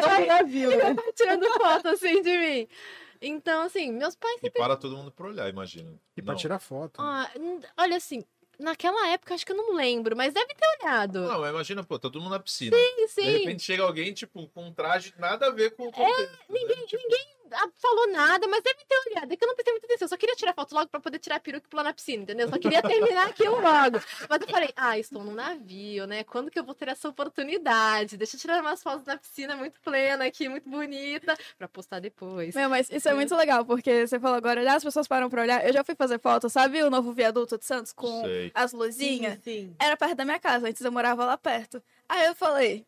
Só 0.00 0.26
navio, 0.26 0.70
né? 0.70 0.96
tirando 1.14 1.46
foto 1.54 1.88
assim 1.88 2.20
de 2.22 2.38
mim. 2.38 2.68
Então, 3.20 3.62
assim, 3.62 3.92
meus 3.92 4.14
pais 4.16 4.40
E 4.42 4.50
para 4.50 4.76
todo 4.76 4.96
mundo 4.96 5.10
pra 5.10 5.26
olhar, 5.26 5.48
imagina. 5.48 5.92
E 6.16 6.22
pra 6.22 6.32
Não. 6.32 6.40
tirar 6.40 6.58
foto. 6.58 7.00
Ah, 7.02 7.30
n- 7.36 7.60
olha 7.76 7.96
assim, 7.96 8.24
Naquela 8.60 9.08
época, 9.08 9.32
acho 9.34 9.46
que 9.46 9.52
eu 9.52 9.56
não 9.56 9.74
lembro, 9.74 10.14
mas 10.14 10.34
deve 10.34 10.54
ter 10.54 10.66
olhado. 10.82 11.20
Não, 11.22 11.48
imagina, 11.48 11.82
pô, 11.82 11.98
tá 11.98 12.10
todo 12.10 12.20
mundo 12.20 12.32
na 12.32 12.38
piscina. 12.38 12.76
Sim, 12.76 13.08
sim. 13.08 13.22
De 13.22 13.30
repente 13.38 13.62
chega 13.62 13.82
alguém, 13.82 14.12
tipo, 14.12 14.46
com 14.48 14.66
um 14.66 14.72
traje 14.72 15.14
nada 15.16 15.46
a 15.46 15.50
ver 15.50 15.70
com 15.74 15.84
o 15.88 15.90
contexto. 15.92 16.38
ninguém, 16.46 16.76
ninguém 16.92 17.26
ah, 17.32 17.39
falou 17.76 18.12
nada, 18.12 18.46
mas 18.48 18.62
deve 18.62 18.78
ter 18.86 19.10
olhado. 19.10 19.32
É 19.32 19.36
que 19.36 19.44
eu 19.44 19.48
não 19.48 19.54
prestei 19.54 19.72
muita 19.72 19.86
atenção. 19.86 20.06
Eu 20.06 20.08
só 20.08 20.16
queria 20.16 20.34
tirar 20.34 20.54
foto 20.54 20.74
logo 20.74 20.88
pra 20.88 21.00
poder 21.00 21.18
tirar 21.18 21.36
a 21.36 21.40
peruca 21.40 21.66
e 21.66 21.70
pular 21.70 21.82
na 21.82 21.92
piscina, 21.92 22.22
entendeu? 22.22 22.46
Eu 22.46 22.50
só 22.50 22.58
queria 22.58 22.82
terminar 22.82 23.28
aquilo 23.28 23.60
logo. 23.60 24.00
Mas 24.28 24.40
eu 24.40 24.48
falei, 24.48 24.70
ah, 24.76 24.98
estou 24.98 25.24
num 25.24 25.34
navio, 25.34 26.06
né? 26.06 26.24
Quando 26.24 26.50
que 26.50 26.58
eu 26.58 26.64
vou 26.64 26.74
ter 26.74 26.88
essa 26.88 27.08
oportunidade? 27.08 28.16
Deixa 28.16 28.36
eu 28.36 28.40
tirar 28.40 28.60
umas 28.60 28.82
fotos 28.82 29.06
na 29.06 29.16
piscina 29.16 29.56
muito 29.56 29.80
plena 29.80 30.24
aqui, 30.24 30.48
muito 30.48 30.68
bonita, 30.68 31.36
pra 31.58 31.68
postar 31.68 32.00
depois. 32.00 32.54
Meu, 32.54 32.68
mas 32.68 32.90
isso 32.90 33.08
é 33.08 33.14
muito 33.14 33.34
legal, 33.34 33.64
porque 33.64 34.06
você 34.06 34.18
falou 34.18 34.36
agora, 34.36 34.62
ah, 34.70 34.76
as 34.76 34.84
pessoas 34.84 35.08
param 35.08 35.28
pra 35.28 35.42
olhar. 35.42 35.66
Eu 35.66 35.72
já 35.72 35.84
fui 35.84 35.94
fazer 35.94 36.18
foto, 36.20 36.48
sabe 36.48 36.82
o 36.82 36.90
novo 36.90 37.12
viaduto 37.12 37.58
de 37.58 37.64
Santos 37.64 37.92
com 37.92 38.22
Sei. 38.22 38.50
as 38.54 38.72
luzinhas? 38.72 39.38
Sim. 39.42 39.74
Era 39.78 39.96
perto 39.96 40.14
da 40.14 40.24
minha 40.24 40.38
casa, 40.38 40.68
antes 40.68 40.84
eu 40.84 40.92
morava 40.92 41.24
lá 41.24 41.36
perto. 41.36 41.82
Aí 42.08 42.26
eu 42.26 42.34
falei, 42.34 42.84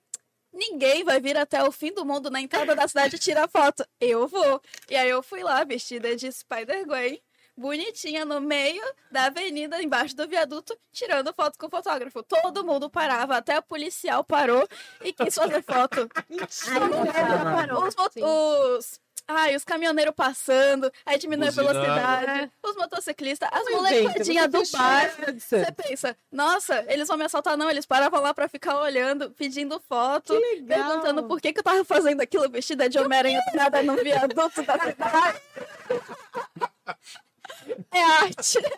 ninguém 0.52 1.04
vai 1.04 1.20
vir 1.20 1.36
até 1.36 1.62
o 1.64 1.72
fim 1.72 1.92
do 1.92 2.04
mundo 2.04 2.30
na 2.30 2.40
entrada 2.40 2.74
da 2.74 2.86
cidade 2.88 3.18
tirar 3.18 3.48
foto. 3.48 3.84
Eu 4.00 4.26
vou. 4.28 4.60
E 4.88 4.96
aí 4.96 5.08
eu 5.08 5.22
fui 5.22 5.42
lá, 5.42 5.64
vestida 5.64 6.14
de 6.16 6.30
Spider-Gwen, 6.30 7.20
bonitinha, 7.56 8.24
no 8.24 8.40
meio 8.40 8.82
da 9.10 9.24
avenida, 9.24 9.82
embaixo 9.82 10.16
do 10.16 10.26
viaduto, 10.28 10.76
tirando 10.92 11.32
foto 11.34 11.58
com 11.58 11.66
o 11.66 11.70
fotógrafo. 11.70 12.22
Todo 12.22 12.64
mundo 12.64 12.88
parava, 12.90 13.36
até 13.36 13.58
o 13.58 13.62
policial 13.62 14.24
parou 14.24 14.66
e 15.02 15.12
quis 15.12 15.34
fazer 15.34 15.62
foto. 15.62 16.08
Os, 17.86 17.94
mo- 17.96 18.10
Sim. 18.10 18.22
os, 18.24 19.00
ai, 19.26 19.56
os 19.56 19.64
caminhoneiros 19.64 20.14
passando, 20.14 20.90
aí 21.04 21.18
diminui 21.18 21.48
a 21.48 21.50
velocidade, 21.50 22.50
os 22.62 22.76
motociclistas, 22.76 23.48
as 23.52 23.70
molecadinhas 23.70 24.48
do 24.48 24.62
bar. 24.72 25.10
Você 25.38 25.72
pensa, 25.72 26.16
nossa, 26.30 26.84
eles 26.88 27.08
vão 27.08 27.16
me 27.16 27.24
assaltar? 27.24 27.56
Não, 27.56 27.70
eles 27.70 27.86
paravam 27.86 28.20
lá 28.20 28.34
pra 28.34 28.48
ficar 28.48 28.80
olhando, 28.80 29.30
pedindo 29.30 29.80
foto, 29.80 30.34
perguntando 30.66 31.24
por 31.24 31.40
que, 31.40 31.52
que 31.52 31.60
eu 31.60 31.64
tava 31.64 31.84
fazendo 31.84 32.20
aquilo 32.20 32.48
vestida 32.50 32.88
de 32.88 32.98
Homem-Aranha 32.98 33.40
nada 33.54 33.82
no 33.82 33.96
viaduto 33.96 34.62
da 34.62 34.78
cidade. 34.78 34.96
É 37.90 38.02
arte. 38.02 38.58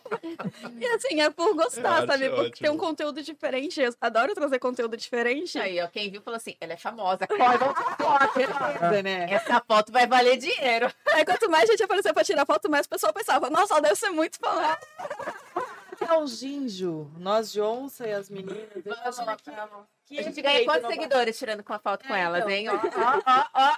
E 0.81 0.87
assim, 0.87 1.21
é 1.21 1.31
por 1.31 1.55
gostar, 1.55 1.91
arte, 1.97 2.07
sabe? 2.07 2.29
Porque 2.29 2.41
ótimo. 2.47 2.59
tem 2.61 2.71
um 2.71 2.77
conteúdo 2.79 3.23
diferente. 3.23 3.81
Eu 3.81 3.95
adoro 4.01 4.35
trazer 4.35 4.59
conteúdo 4.59 4.97
diferente. 4.97 5.59
Aí, 5.59 5.81
ó, 5.81 5.87
quem 5.89 6.11
viu 6.11 6.21
falou 6.23 6.37
assim, 6.37 6.57
ela 6.61 6.73
é 6.73 6.77
famosa, 6.77 7.27
corre, 7.27 7.59
vamos 7.59 7.75
tirar 7.75 7.97
foto. 7.97 8.35
Beleza, 8.35 9.03
né? 9.03 9.27
Essa 9.31 9.61
foto 9.67 9.93
vai 9.93 10.07
valer 10.07 10.37
dinheiro. 10.37 10.93
Aí 11.13 11.25
quanto 11.25 11.51
mais 11.51 11.69
gente 11.69 11.83
apareceu 11.83 12.13
pra 12.15 12.25
tirar 12.25 12.45
foto, 12.47 12.71
mais 12.71 12.87
o 12.87 12.89
pessoal 12.89 13.13
pensava, 13.13 13.49
nossa, 13.51 13.75
ela 13.75 13.83
deve 13.83 13.97
ser 13.97 14.11
muito 14.11 14.39
famosa. 14.39 14.79
Que 15.97 16.05
é 16.05 16.13
o 16.19 16.27
Ginjo, 16.27 17.11
nós 17.19 17.53
de 17.53 17.61
onça 17.61 18.07
e 18.07 18.13
as 18.13 18.29
meninas. 18.29 18.69
Que, 20.07 20.19
A 20.19 20.23
gente 20.23 20.43
ganha 20.43 20.65
quantos 20.65 20.89
seguidores 20.91 21.39
tirando 21.39 21.63
com 21.63 21.73
a 21.73 21.79
foto 21.79 22.07
com 22.07 22.15
É, 22.15 22.21
elas, 22.23 22.41
então. 22.41 22.51
hein? 22.51 22.69
Ó, 22.69 22.75
ó, 22.75 23.23
ó, 23.27 23.45
ó. 23.55 23.77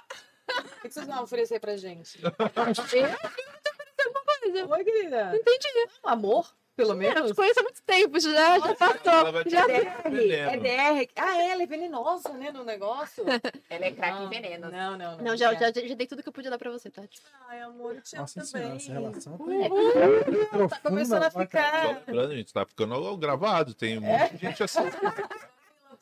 O 0.49 0.81
que 0.81 0.89
vocês 0.89 1.05
vão 1.05 1.23
oferecer 1.23 1.59
pra 1.59 1.75
gente? 1.75 2.19
coisa. 4.41 4.67
Oi, 4.67 4.83
querida. 4.83 5.31
Entendi. 5.35 5.67
Um 6.05 6.09
amor, 6.09 6.53
pelo 6.75 6.91
Eu 6.91 6.95
menos? 6.95 7.31
te 7.31 7.35
conheço 7.35 7.59
há 7.59 7.63
muito 7.63 7.81
tempo, 7.83 8.19
já, 8.19 8.31
já 8.31 8.55
Ela 8.55 8.75
passou. 8.75 9.49
Já... 9.49 9.65
dar 9.67 9.67
É. 9.67 10.57
DR. 10.57 11.09
Ah, 11.15 11.41
ela 11.41 11.63
é 11.63 11.65
venenosa, 11.65 12.29
né, 12.33 12.51
no 12.51 12.63
negócio? 12.63 13.23
Ela 13.69 13.85
é 13.85 13.91
craque 13.91 14.17
em 14.17 14.21
Não, 14.21 14.29
veneno. 14.29 14.69
Não, 14.71 14.91
não, 14.91 14.97
não. 14.97 15.17
Não, 15.17 15.37
já, 15.37 15.53
já, 15.55 15.71
já 15.71 15.95
dei 15.95 16.07
tudo 16.07 16.21
que 16.21 16.29
eu 16.29 16.33
podia 16.33 16.51
dar 16.51 16.57
pra 16.57 16.69
você, 16.71 16.89
Tati. 16.89 17.21
Ai, 17.49 17.61
amor, 17.61 17.95
eu 17.95 18.01
te 18.01 18.15
amo 18.15 18.23
Nossa 18.23 18.45
também. 18.45 18.45
senhora, 18.51 18.75
essa 18.75 18.93
relação 18.93 19.37
tá 19.37 20.67
Tá 20.69 20.79
começando 20.89 21.23
a 21.23 21.31
Só 21.31 21.39
ficar 21.39 22.03
lembrando, 22.07 22.31
a 22.31 22.35
gente 22.35 22.53
tá 22.53 22.65
ficando 22.65 22.93
gravado. 23.17 23.73
Tem 23.73 23.97
um 23.97 24.01
monte 24.01 24.33
de 24.35 24.37
gente 24.37 24.63
assim. 24.63 24.79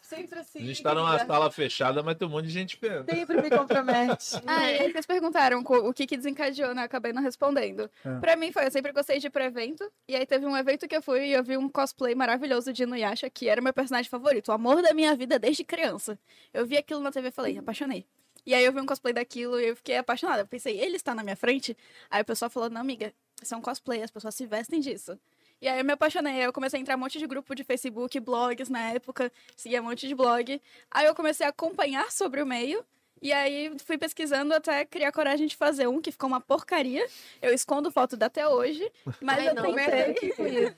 sempre 0.05 0.39
assim. 0.39 0.59
A 0.59 0.61
gente 0.63 0.81
tá 0.81 0.93
numa 0.93 1.25
sala 1.25 1.51
fechada, 1.51 2.01
mas 2.03 2.15
tem 2.15 2.27
um 2.27 2.31
monte 2.31 2.45
de 2.45 2.51
gente 2.51 2.77
vendo. 2.79 3.05
Sempre 3.05 3.41
me 3.41 3.49
compromete. 3.49 4.35
Ah, 4.47 4.71
e 4.71 4.79
aí 4.79 4.91
vocês 4.91 5.05
perguntaram 5.05 5.61
o 5.61 5.93
que, 5.93 6.05
que 6.05 6.15
desencadeou, 6.15 6.73
né? 6.73 6.83
Eu 6.83 6.85
acabei 6.85 7.11
não 7.11 7.21
respondendo. 7.21 7.89
É. 8.05 8.19
Pra 8.19 8.35
mim 8.35 8.51
foi, 8.51 8.65
eu 8.65 8.71
sempre 8.71 8.91
gostei 8.91 9.19
de 9.19 9.27
ir 9.27 9.29
pra 9.29 9.45
evento. 9.45 9.83
E 10.07 10.15
aí 10.15 10.25
teve 10.25 10.45
um 10.45 10.55
evento 10.55 10.87
que 10.87 10.95
eu 10.95 11.01
fui 11.01 11.27
e 11.27 11.33
eu 11.33 11.43
vi 11.43 11.57
um 11.57 11.67
cosplay 11.67 12.13
maravilhoso 12.13 12.71
de 12.71 12.83
Inuyasha, 12.83 13.29
que 13.29 13.49
era 13.49 13.59
o 13.59 13.63
meu 13.63 13.73
personagem 13.73 14.09
favorito, 14.09 14.49
o 14.49 14.51
amor 14.51 14.81
da 14.81 14.93
minha 14.93 15.15
vida 15.15 15.39
desde 15.39 15.63
criança. 15.63 16.17
Eu 16.53 16.65
vi 16.65 16.77
aquilo 16.77 16.99
na 16.99 17.11
TV 17.11 17.29
e 17.29 17.31
falei, 17.31 17.57
apaixonei. 17.57 18.05
E 18.45 18.53
aí 18.53 18.63
eu 18.63 18.71
vi 18.71 18.79
um 18.79 18.85
cosplay 18.85 19.13
daquilo 19.13 19.59
e 19.59 19.69
eu 19.69 19.75
fiquei 19.75 19.97
apaixonada. 19.97 20.41
Eu 20.41 20.47
pensei, 20.47 20.79
ele 20.79 20.95
está 20.97 21.15
na 21.15 21.23
minha 21.23 21.35
frente? 21.35 21.75
Aí 22.09 22.21
o 22.21 22.25
pessoal 22.25 22.49
falou, 22.49 22.69
não, 22.69 22.79
amiga, 22.81 23.11
isso 23.41 23.53
é 23.53 23.57
um 23.57 23.61
cosplay, 23.61 24.03
as 24.03 24.11
pessoas 24.11 24.35
se 24.35 24.45
vestem 24.45 24.79
disso. 24.79 25.17
E 25.61 25.67
aí 25.67 25.79
eu 25.79 25.85
me 25.85 25.93
apaixonei, 25.93 26.45
eu 26.45 26.53
comecei 26.53 26.79
a 26.79 26.81
entrar 26.81 26.95
um 26.95 26.99
monte 26.99 27.17
de 27.17 27.25
grupo 27.27 27.55
de 27.55 27.63
Facebook, 27.63 28.19
blogs 28.19 28.69
na 28.69 28.91
época, 28.91 29.31
seguia 29.55 29.81
um 29.81 29.85
monte 29.85 30.07
de 30.07 30.15
blog. 30.15 30.61
Aí 30.91 31.05
eu 31.05 31.15
comecei 31.15 31.45
a 31.45 31.49
acompanhar 31.49 32.11
sobre 32.11 32.41
o 32.41 32.45
meio. 32.45 32.85
E 33.21 33.31
aí 33.31 33.71
fui 33.83 33.97
pesquisando 33.97 34.53
até 34.53 34.85
criar 34.85 35.11
coragem 35.11 35.47
de 35.47 35.55
fazer 35.55 35.87
um 35.87 36.01
que 36.01 36.11
ficou 36.11 36.27
uma 36.27 36.41
porcaria. 36.41 37.05
Eu 37.41 37.53
escondo 37.53 37.89
foto 37.91 38.15
da 38.17 38.25
até 38.27 38.47
hoje, 38.47 38.91
mas 39.21 39.39
Ai, 39.39 39.49
eu 39.49 39.55
não, 39.55 39.63
tentei. 39.73 40.01
aqui 40.01 40.31
com 40.33 40.45
isso. 40.45 40.75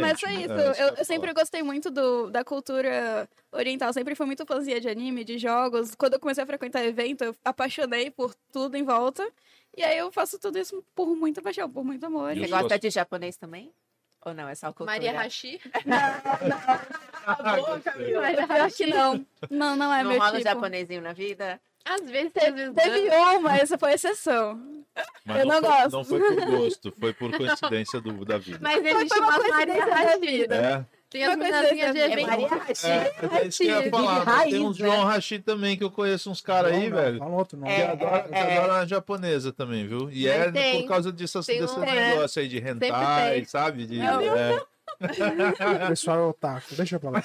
Mas 0.00 0.20
foi 0.20 0.32
isso. 0.42 0.52
é, 0.52 0.70
isso 0.70 0.74
que 0.74 0.82
eu 0.82 0.88
eu, 0.96 1.04
sempre 1.04 1.32
gostei 1.32 1.62
muito 1.62 1.90
do, 1.90 2.30
da 2.30 2.44
cultura 2.44 3.28
oriental. 3.52 3.92
Sempre 3.92 4.14
fui 4.14 4.26
muito 4.26 4.44
fãzinha 4.44 4.80
de 4.80 4.88
anime, 4.88 5.24
de 5.24 5.38
jogos. 5.38 5.94
Quando 5.94 6.14
eu 6.14 6.20
comecei 6.20 6.42
a 6.42 6.46
frequentar 6.46 6.84
evento, 6.84 7.22
eu 7.24 7.34
apaixonei 7.44 8.10
por 8.10 8.34
tudo 8.52 8.76
em 8.76 8.82
volta. 8.82 9.26
E 9.76 9.82
aí 9.82 9.96
eu 9.96 10.10
faço 10.10 10.38
tudo 10.38 10.58
isso 10.58 10.82
por 10.94 11.14
muita 11.14 11.40
paixão, 11.40 11.70
por 11.70 11.84
muito 11.84 12.04
amor. 12.04 12.32
E 12.36 12.40
Você 12.40 12.44
os 12.46 12.50
gosta 12.50 12.68
gost- 12.68 12.80
de 12.82 12.90
japonês 12.90 13.36
também? 13.36 13.72
Ou 14.24 14.34
não? 14.34 14.48
É 14.48 14.54
só 14.54 14.68
cultura? 14.72 14.92
Maria 14.92 15.12
Hashi. 15.20 15.60
Boa, 17.26 17.80
Camila. 17.80 18.20
Maria 18.22 18.46
Pior 18.46 18.70
que 18.72 18.84
Hashi. 18.84 18.86
não. 18.86 19.26
Não, 19.50 19.76
não 19.76 19.92
é 19.94 20.02
não 20.02 20.10
meu 20.10 20.18
rola 20.18 20.32
tipo. 20.32 20.44
japonesinho 20.44 21.00
na 21.02 21.12
vida? 21.12 21.60
Às 21.84 22.02
vezes, 22.10 22.32
às 22.36 22.54
vezes 22.54 22.74
Teve 22.74 23.08
uma, 23.10 23.56
essa 23.56 23.78
foi 23.78 23.92
exceção. 23.94 24.60
Mas 25.24 25.38
Eu 25.40 25.46
não 25.46 25.60
foi, 25.60 25.70
gosto. 25.70 25.90
Não 25.92 26.04
foi 26.04 26.20
por 26.20 26.46
gosto, 26.46 26.94
foi 26.98 27.12
por 27.14 27.30
coincidência 27.36 28.00
do, 28.00 28.24
da 28.24 28.38
vida. 28.38 28.58
Mas 28.60 28.84
existe 28.84 29.18
uma 29.18 29.38
uma 29.38 29.48
Maria 29.48 29.84
Hashi. 29.84 30.18
vida. 30.20 30.54
É, 30.56 30.97
Tem 31.10 31.24
as 31.24 31.36
meninazinhas 31.36 31.94
de 31.94 32.00
coincidência. 32.00 32.02
É 32.02 32.12
evento. 32.12 32.26
Maria 32.28 32.48
Hashi. 32.48 32.86
é, 32.86 33.38
é 33.40 33.46
isso 33.46 33.58
que 33.58 33.64
eu 33.64 33.70
ia 33.70 33.76
Hashi, 33.78 33.90
falar. 33.90 34.18
de 34.20 34.26
mas 34.26 34.50
tem 34.50 34.60
uns 34.66 34.78
né? 34.78 34.86
João 34.86 35.04
Hashi 35.04 35.38
também 35.38 35.76
que 35.76 35.84
eu 35.84 35.90
conheço 35.90 36.30
uns 36.30 36.40
caras 36.42 36.72
aí, 36.72 36.90
Não, 36.90 36.96
velho. 36.96 37.18
Fala 37.18 37.30
outro 37.36 37.58
nome. 37.58 37.74
Que 37.74 37.80
É, 37.80 37.90
adora, 37.90 38.28
é. 38.30 38.56
adora 38.58 38.72
a 38.80 38.86
japonesa 38.86 39.52
também, 39.52 39.86
viu? 39.86 40.10
E 40.10 40.28
é 40.28 40.50
tem. 40.52 40.82
por 40.82 40.88
causa 40.88 41.10
disso, 41.12 41.40
Tem 41.42 41.60
desse 41.60 41.78
um- 41.78 41.80
negócio 41.80 42.42
aí 42.42 42.48
de 42.48 42.58
hentai, 42.58 43.34
tem. 43.36 43.44
sabe? 43.46 43.86
De, 43.86 43.98
é. 44.00 44.62
O 45.00 45.88
pessoal 45.88 46.18
é 46.18 46.22
otaku, 46.22 46.74
deixa 46.74 46.98
pra 46.98 47.10
lá. 47.10 47.22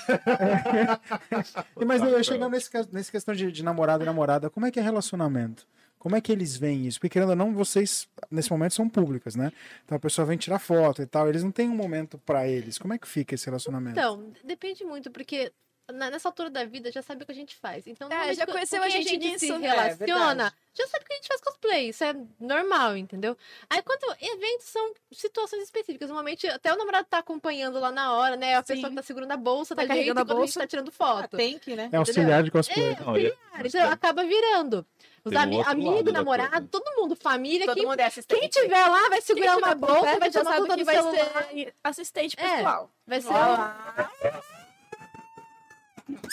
E, 1.79 1.83
Mas 1.85 2.01
eu 2.03 2.23
chegando 2.23 2.51
nesse, 2.51 2.69
nesse 2.91 3.11
questão 3.11 3.33
de, 3.33 3.51
de 3.51 3.63
namorado 3.63 4.03
e 4.03 4.05
namorada, 4.05 4.49
como 4.49 4.65
é 4.65 4.71
que 4.71 4.79
é 4.79 4.83
relacionamento? 4.83 5.65
Como 6.03 6.17
é 6.17 6.21
que 6.21 6.33
eles 6.33 6.57
veem 6.57 6.85
isso? 6.85 6.99
Porque 6.99 7.13
querendo 7.13 7.29
ou 7.29 7.35
não, 7.35 7.53
vocês, 7.53 8.09
nesse 8.29 8.51
momento, 8.51 8.73
são 8.73 8.89
públicas, 8.89 9.37
né? 9.37 9.53
Então 9.85 9.95
a 9.95 9.99
pessoa 9.99 10.25
vem 10.25 10.37
tirar 10.37 10.59
foto 10.59 11.01
e 11.01 11.05
tal, 11.05 11.29
eles 11.29 11.41
não 11.41 11.49
têm 11.49 11.69
um 11.69 11.75
momento 11.75 12.17
pra 12.25 12.45
eles. 12.45 12.77
Como 12.77 12.93
é 12.93 12.97
que 12.97 13.07
fica 13.07 13.35
esse 13.35 13.45
relacionamento? 13.45 13.97
Então, 13.97 14.29
depende 14.43 14.83
muito, 14.83 15.09
porque 15.09 15.53
na- 15.91 16.09
nessa 16.09 16.29
altura 16.29 16.49
da 16.49 16.63
vida 16.65 16.91
já 16.91 17.01
sabe 17.01 17.23
o 17.23 17.25
que 17.25 17.31
a 17.31 17.35
gente 17.35 17.55
faz. 17.55 17.85
Então, 17.87 18.09
É, 18.11 18.33
já 18.33 18.45
conheceu 18.45 18.79
com 18.79 18.85
a 18.85 18.89
quem 18.89 19.03
gente 19.03 19.39
se 19.39 19.47
nisso. 19.49 19.53
É, 19.53 19.57
relaciona, 19.57 19.95
verdade. 20.35 20.55
já 20.73 20.87
sabe 20.87 21.05
que 21.05 21.13
a 21.13 21.15
gente 21.17 21.27
faz 21.27 21.41
cosplay. 21.41 21.89
Isso 21.89 22.03
é 22.03 22.15
normal, 22.39 22.95
entendeu? 22.95 23.37
Aí, 23.69 23.81
quando 23.81 24.15
eventos 24.21 24.67
são 24.67 24.93
situações 25.11 25.63
específicas, 25.63 26.07
normalmente 26.09 26.47
até 26.47 26.71
o 26.73 26.77
namorado 26.77 27.07
tá 27.09 27.17
acompanhando 27.17 27.79
lá 27.79 27.91
na 27.91 28.13
hora, 28.13 28.35
né? 28.35 28.55
A 28.55 28.63
Sim. 28.63 28.75
pessoa 28.75 28.89
que 28.89 28.95
tá 28.95 29.03
segurando 29.03 29.31
a 29.31 29.37
bolsa, 29.37 29.75
Tá 29.75 29.81
tá 29.81 29.87
carregando 29.89 30.19
a 30.19 30.21
a 30.21 30.25
bolsa, 30.25 30.39
bolsa. 30.39 30.59
tá 30.61 30.67
tirando 30.67 30.89
Ah, 30.89 30.91
foto. 30.91 31.37
tem 31.37 31.59
que, 31.59 31.75
né? 31.75 31.89
É 31.91 31.97
auxiliar 31.97 32.43
de 32.43 32.51
cosplay. 32.51 32.95
Não, 33.05 33.17
e- 33.17 33.31
Cara, 33.31 33.67
então 33.67 33.89
acaba 33.91 34.23
virando. 34.23 34.85
Os 35.25 35.31
um 35.31 35.37
ami 35.37 35.61
amigo, 35.61 36.11
namorado, 36.11 36.51
coisa. 36.51 36.67
todo 36.69 36.95
mundo, 36.97 37.15
família, 37.15 37.65
Todo 37.65 37.75
quem, 37.77 37.85
mundo 37.85 37.97
é 37.99 38.03
assistente. 38.05 38.39
quem 38.41 38.49
tiver 38.49 38.85
lá 38.87 39.07
vai 39.07 39.21
segurar 39.21 39.57
uma 39.57 39.73
bolsa, 39.73 40.01
perto 40.01 40.19
vai 40.19 40.31
sabe 40.31 40.57
conta 40.57 40.73
que 40.73 40.79
do 40.81 40.85
vai 40.85 40.95
celular. 40.95 41.43
ser 41.49 41.75
assistente 41.81 42.35
É. 42.37 42.55
pessoal. 42.57 42.91
Vai 43.07 43.21
ser 43.21 43.33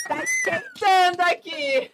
Tá 0.07 0.23
esquentando 0.23 1.23
aqui. 1.23 1.91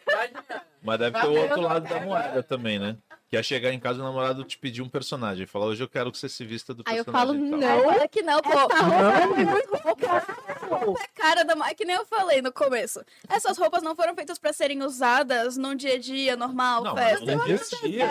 Mas 0.83 0.99
deve 0.99 1.21
ter 1.21 1.27
o 1.27 1.35
outro 1.41 1.61
lado 1.61 1.89
da 1.89 2.01
moeda 2.01 2.43
também, 2.43 2.79
né? 2.79 2.97
Que 3.29 3.37
é 3.37 3.43
chegar 3.43 3.73
em 3.73 3.81
casa 3.81 3.99
e 3.99 4.03
o 4.03 4.05
namorado 4.05 4.45
te 4.45 4.57
pedir 4.57 4.83
um 4.83 4.89
personagem. 4.89 5.47
Falar, 5.47 5.67
hoje 5.67 5.83
eu 5.83 5.89
quero 5.89 6.13
que 6.13 6.19
você 6.19 6.29
se 6.29 6.45
vista 6.45 6.73
do 6.73 6.85
Aí 6.87 6.97
eu 6.99 7.05
personagem. 7.05 7.35
falo, 7.35 7.47
e 7.47 7.51
tal. 7.51 7.59
não. 7.61 7.87
Olha 7.89 8.09
que 8.09 8.23
não, 8.23 8.41
pô. 8.41 8.51
Essa 8.53 8.83
roupa 8.83 9.41
é 9.41 9.45
muito 9.47 10.66
Roupa 10.69 11.01
é 11.03 11.21
cara 11.21 11.45
da. 11.45 11.55
É 11.69 11.75
que 11.75 11.85
nem 11.85 11.97
eu 11.97 12.05
falei 12.07 12.41
no 12.43 12.53
começo. 12.53 13.01
Essas 13.29 13.57
roupas 13.59 13.83
não 13.83 13.95
foram 13.97 14.15
feitas 14.15 14.39
pra 14.39 14.53
serem 14.53 14.83
usadas 14.83 15.57
num 15.57 15.75
dia 15.75 15.95
a 15.95 15.99
dia 15.99 16.37
normal, 16.37 16.83
Não, 16.85 16.95
festa. 16.97 17.35
não 17.37 17.47
existia. 17.49 18.07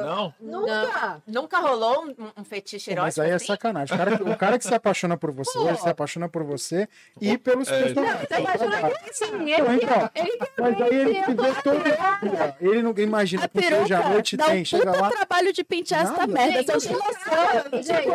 Não, 0.00 0.34
Nunca. 0.40 1.22
Nunca 1.26 1.58
rolou 1.58 2.04
um, 2.06 2.14
um 2.38 2.44
fetiche 2.44 2.94
Pô, 2.94 3.00
Mas 3.02 3.16
erótico 3.18 3.22
aí 3.22 3.30
é 3.30 3.34
assim? 3.34 3.46
sacanagem. 3.46 3.94
O 3.94 3.98
cara, 3.98 4.16
que- 4.16 4.22
o 4.22 4.36
cara 4.36 4.58
que 4.58 4.64
se 4.64 4.74
apaixona 4.74 5.16
por 5.16 5.30
você, 5.32 5.58
ele 5.58 5.76
se 5.76 5.88
apaixona 5.88 6.28
por 6.28 6.42
você 6.44 6.88
e 7.20 7.36
pelos 7.38 7.68
É, 7.68 7.82
personagens. 7.82 8.28
Você 8.28 8.34
apaixona 8.34 8.92
sim, 9.12 9.24
Então, 9.26 9.72
ele 9.72 9.84
então, 9.84 10.10
ele 10.14 10.38
mas 10.58 10.80
aí 10.80 10.94
ele 10.94 11.14
se 11.24 11.34
vê 11.34 11.62
todo 11.62 11.82
dia. 11.82 12.56
Ele 12.60 12.82
não 12.82 12.94
imagina 12.98 13.48
que 13.48 13.74
hoje 13.74 13.94
à 13.94 14.08
noite 14.08 14.36
tem. 14.36 14.62
um 14.62 14.64
Chega 14.64 14.90
lá. 15.00 15.10
trabalho 15.10 15.52
de 15.52 15.64
pentear 15.64 16.02
essa 16.02 16.26
merda. 16.26 16.72
Você 16.72 16.90
não 16.92 17.79
gente, 17.82 18.06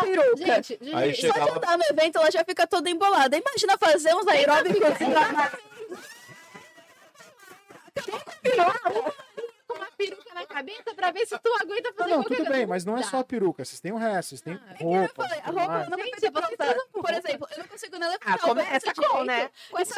peruca? 0.00 0.36
Gente, 0.36 0.78
gente, 0.80 0.94
Aí 0.94 1.14
Só 1.14 1.32
de 1.32 1.76
no 1.76 1.84
evento, 1.90 2.16
ela 2.18 2.30
já 2.30 2.44
fica 2.44 2.66
toda 2.66 2.90
embolada. 2.90 3.36
Imagina 3.36 3.78
fazer 3.78 4.14
uns 4.14 4.26
aeróbicos. 4.26 4.88
com 9.68 9.74
uma 9.74 9.86
peruca 9.96 10.34
na 10.34 10.46
cabeça 10.46 10.94
pra 10.94 11.10
ver 11.10 11.26
se 11.26 11.38
tu 11.38 11.50
aguenta 11.60 11.90
Não, 11.90 11.96
fazer 11.96 12.10
não, 12.10 12.16
qualquer 12.22 12.36
tudo 12.36 12.46
coisa. 12.46 12.50
bem, 12.58 12.66
mas 12.66 12.84
não 12.86 12.96
é 12.96 13.02
só 13.02 13.18
a 13.18 13.24
peruca. 13.24 13.64
Vocês 13.64 13.80
têm 13.80 13.92
o 13.92 13.96
resto, 13.96 14.30
vocês 14.30 14.40
têm 14.40 14.54
Ah, 14.54 14.74
Eu 14.80 14.86
roupa. 14.86 15.14
falei, 15.14 15.38
a 15.38 15.42
tudo 15.42 15.58
roupa 15.58 15.78
não 15.78 15.90
vai 15.90 16.06
Gente, 16.06 16.20
vocês 16.20 16.32
Por 16.92 17.10
exemplo, 17.12 17.48
eu 17.52 17.58
não 17.58 17.68
consigo 17.68 17.98
nem 17.98 18.08
levantar 18.08 18.30
Ah, 18.30 18.50
o 18.50 18.54
braço 18.54 18.70
começa 18.70 18.94
com, 18.94 19.24
né? 19.24 19.50
Com 19.70 19.78
essa 19.78 19.94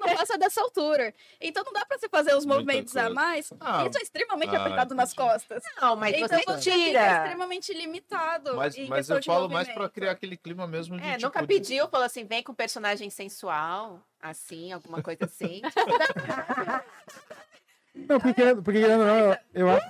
não 0.00 0.16
passa 0.16 0.36
dessa 0.38 0.60
altura. 0.60 1.14
Então 1.40 1.62
não 1.64 1.72
dá 1.72 1.84
pra 1.86 1.96
você 1.98 2.08
fazer 2.08 2.34
os 2.34 2.44
Muita 2.44 2.60
movimentos 2.60 2.96
a 2.96 3.10
mais. 3.10 3.52
Ah, 3.60 3.86
Isso 3.88 3.98
é 3.98 4.02
extremamente 4.02 4.56
ah, 4.56 4.60
apertado 4.60 4.94
nas 4.94 5.14
costas. 5.14 5.62
Não, 5.80 5.94
mas 5.94 6.16
então 6.16 6.38
você 6.58 6.70
tira. 6.70 7.16
extremamente 7.18 7.72
limitado. 7.72 8.56
Mas, 8.56 8.76
em 8.76 8.88
mas 8.88 9.08
eu 9.08 9.20
de 9.20 9.26
falo 9.26 9.48
mais 9.48 9.68
pra 9.68 9.88
criar 9.88 10.12
aquele 10.12 10.36
clima 10.36 10.66
mesmo 10.66 10.96
de. 10.96 11.04
É, 11.06 11.12
tipo, 11.12 11.22
nunca 11.26 11.46
pediu, 11.46 11.88
falou 11.88 12.06
assim, 12.06 12.24
vem 12.24 12.42
com 12.42 12.52
personagem 12.54 13.08
sensual, 13.10 14.02
assim, 14.20 14.72
alguma 14.72 15.00
coisa 15.02 15.24
assim. 15.24 15.62
Não, 17.94 18.18
porque, 18.20 18.34
querendo- 18.34 18.62
porque 18.62 18.80
querendo 18.80 19.00
ou 19.00 19.06
não, 19.06 19.38
eu, 19.54 19.70
acho. 19.70 19.86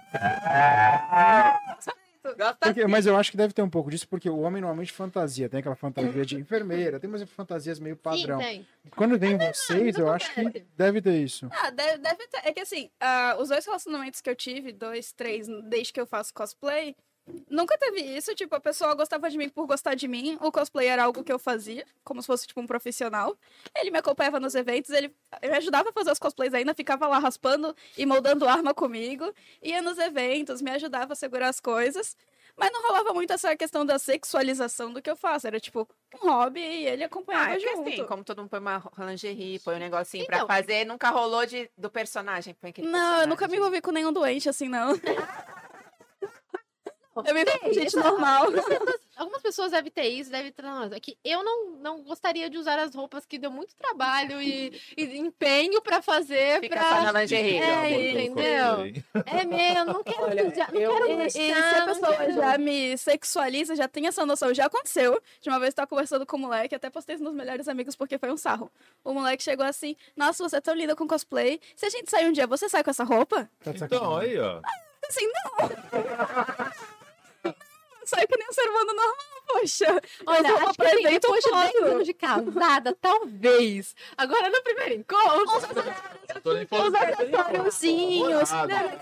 porque- 2.60 2.86
mas 2.86 3.06
eu 3.06 3.16
acho 3.16 3.30
que 3.30 3.36
deve 3.36 3.52
ter 3.52 3.62
um 3.62 3.68
pouco 3.70 3.90
disso, 3.90 4.08
porque 4.08 4.28
o 4.28 4.38
homem 4.40 4.60
normalmente 4.60 4.92
fantasia. 4.92 5.48
Tem 5.48 5.60
aquela 5.60 5.74
fantasia 5.76 6.24
de 6.24 6.36
enfermeira, 6.36 6.98
tem 7.00 7.08
umas 7.08 7.22
fantasias 7.30 7.78
meio 7.78 7.96
padrão. 7.96 8.38
Sim, 8.40 8.44
tem. 8.46 8.66
Quando 8.96 9.18
vem 9.18 9.36
vocês, 9.38 9.96
eu 9.96 10.10
acho 10.12 10.32
que 10.34 10.64
deve 10.76 11.00
ter 11.02 11.16
isso. 11.22 11.48
Ah, 11.52 11.70
deve, 11.70 11.98
deve 11.98 12.26
ter. 12.28 12.40
É 12.44 12.52
que 12.52 12.60
assim, 12.60 12.90
ah, 13.00 13.36
os 13.38 13.48
dois 13.48 13.64
relacionamentos 13.64 14.20
que 14.20 14.30
eu 14.30 14.36
tive, 14.36 14.72
dois, 14.72 15.12
três, 15.12 15.46
desde 15.68 15.92
que 15.92 16.00
eu 16.00 16.06
faço 16.06 16.32
cosplay, 16.32 16.94
nunca 17.48 17.76
teve 17.78 18.00
isso. 18.00 18.34
Tipo, 18.34 18.54
a 18.56 18.60
pessoa 18.60 18.94
gostava 18.94 19.28
de 19.30 19.38
mim 19.38 19.48
por 19.48 19.66
gostar 19.66 19.94
de 19.94 20.06
mim. 20.08 20.36
O 20.40 20.50
cosplay 20.52 20.86
era 20.88 21.04
algo 21.04 21.22
que 21.24 21.32
eu 21.32 21.38
fazia, 21.38 21.84
como 22.04 22.20
se 22.20 22.26
fosse 22.26 22.46
tipo 22.46 22.60
um 22.60 22.66
profissional. 22.66 23.36
Ele 23.76 23.90
me 23.90 23.98
acompanhava 23.98 24.38
nos 24.40 24.54
eventos, 24.54 24.90
ele 24.90 25.08
me 25.42 25.48
ajudava 25.56 25.90
a 25.90 25.92
fazer 25.92 26.10
os 26.12 26.18
cosplays 26.18 26.54
ainda, 26.54 26.74
ficava 26.74 27.06
lá 27.06 27.18
raspando 27.18 27.74
e 27.96 28.04
moldando 28.06 28.46
arma 28.48 28.74
comigo. 28.74 29.32
Ia 29.62 29.80
nos 29.82 29.98
eventos, 29.98 30.60
me 30.62 30.70
ajudava 30.70 31.12
a 31.12 31.16
segurar 31.16 31.48
as 31.48 31.60
coisas. 31.60 32.16
Mas 32.56 32.70
não 32.72 32.82
rolava 32.86 33.12
muito 33.12 33.32
essa 33.32 33.56
questão 33.56 33.84
da 33.84 33.98
sexualização 33.98 34.92
do 34.92 35.02
que 35.02 35.10
eu 35.10 35.16
faço. 35.16 35.44
Era 35.44 35.58
tipo 35.58 35.88
um 36.22 36.28
hobby 36.30 36.60
e 36.60 36.86
ele 36.86 37.02
acompanhava 37.02 37.50
Ah, 37.50 37.56
é 37.56 37.58
junto. 37.58 37.88
assim, 37.88 38.06
como 38.06 38.22
todo 38.22 38.38
mundo 38.42 38.50
põe 38.50 38.60
uma 38.60 38.80
lingerie, 38.98 39.58
põe 39.58 39.74
um 39.74 39.78
negocinho 39.80 40.22
Então. 40.22 40.46
pra 40.46 40.56
fazer, 40.56 40.84
nunca 40.84 41.10
rolou 41.10 41.44
de, 41.46 41.68
do 41.76 41.90
personagem. 41.90 42.54
Não, 42.78 43.22
eu 43.22 43.26
nunca 43.26 43.46
me 43.46 43.50
personagem. 43.50 43.56
envolvi 43.58 43.80
com 43.80 43.90
nenhum 43.90 44.12
doente 44.12 44.48
assim, 44.48 44.68
não. 44.68 44.92
Eu 47.24 47.34
me 47.34 47.44
com 47.44 47.72
gente 47.72 47.94
normal. 47.96 48.46
Algumas 49.16 49.40
pessoas 49.42 49.70
devem 49.70 49.90
ter 49.90 50.08
isso, 50.08 50.30
devem 50.30 50.50
ter. 50.50 50.62
Não, 50.62 50.84
é 50.84 50.98
que 51.00 51.16
eu 51.24 51.44
não, 51.44 51.70
não 51.76 52.02
gostaria 52.02 52.50
de 52.50 52.58
usar 52.58 52.78
as 52.78 52.94
roupas 52.94 53.24
que 53.24 53.38
deu 53.38 53.50
muito 53.50 53.74
trabalho 53.76 54.42
e, 54.42 54.80
e 54.96 55.16
empenho 55.18 55.80
pra 55.80 56.02
fazer. 56.02 56.60
Fica 56.60 56.76
pra... 56.76 56.96
só 57.06 57.12
na 57.12 57.20
lingerie. 57.20 57.58
É, 57.58 57.92
Eu 57.92 58.20
entendeu? 58.20 59.02
É 59.26 59.44
meu, 59.44 59.84
não 59.84 60.02
quero 60.02 60.22
Olha, 60.24 60.50
sujar, 60.50 60.72
não 60.72 60.80
eu- 60.80 60.92
quero 60.92 61.22
E, 61.22 61.26
e 61.26 61.30
se 61.30 61.52
a 61.52 61.84
pessoa 61.86 62.16
quero- 62.16 62.32
já 62.34 62.58
me 62.58 62.98
sexualiza, 62.98 63.76
já 63.76 63.86
tem 63.86 64.06
essa 64.08 64.26
noção, 64.26 64.52
já 64.52 64.66
aconteceu. 64.66 65.20
De 65.40 65.48
uma 65.48 65.60
vez 65.60 65.70
eu 65.72 65.76
tava 65.76 65.86
conversando 65.88 66.26
com 66.26 66.36
o 66.36 66.40
moleque, 66.40 66.74
até 66.74 66.90
postei 66.90 67.14
isso 67.14 67.22
nos 67.24 67.34
melhores 67.34 67.68
amigos 67.68 67.94
porque 67.94 68.18
foi 68.18 68.32
um 68.32 68.36
sarro. 68.36 68.70
O 69.04 69.12
moleque 69.14 69.42
chegou 69.42 69.64
assim: 69.64 69.94
Nossa, 70.16 70.42
você 70.42 70.56
é 70.56 70.60
tão 70.60 70.74
linda 70.74 70.96
com 70.96 71.06
cosplay. 71.06 71.60
Se 71.76 71.86
a 71.86 71.90
gente 71.90 72.10
sair 72.10 72.26
um 72.26 72.32
dia, 72.32 72.46
você 72.46 72.68
sai 72.68 72.82
com 72.82 72.90
essa 72.90 73.04
roupa? 73.04 73.48
Tá 73.62 73.70
Então, 73.70 74.16
aí, 74.16 74.36
ó. 74.38 74.60
Assim, 75.08 75.26
não. 75.26 76.74
Sai 78.06 78.26
que 78.26 78.36
nem 78.36 78.48
um 78.48 78.52
ser 78.52 78.68
humano 78.68 78.92
normal, 78.94 79.42
poxa. 79.46 80.00
Olha, 80.26 80.48
eu 80.48 80.56
acho 80.58 80.74
que 80.74 80.82
assim, 80.86 80.96
apresento 80.96 81.20
depois 81.20 81.44
de 81.44 81.50
10 81.50 81.72
foto. 81.72 81.84
anos 81.84 82.06
de 82.06 82.14
casada, 82.14 82.96
talvez. 83.00 83.94
Agora, 84.16 84.48
no 84.50 84.62
primeiro 84.62 84.94
encontro, 84.94 85.56
Os 85.56 86.94
acessóriozinhos, 86.94 88.50
né? 88.66 89.00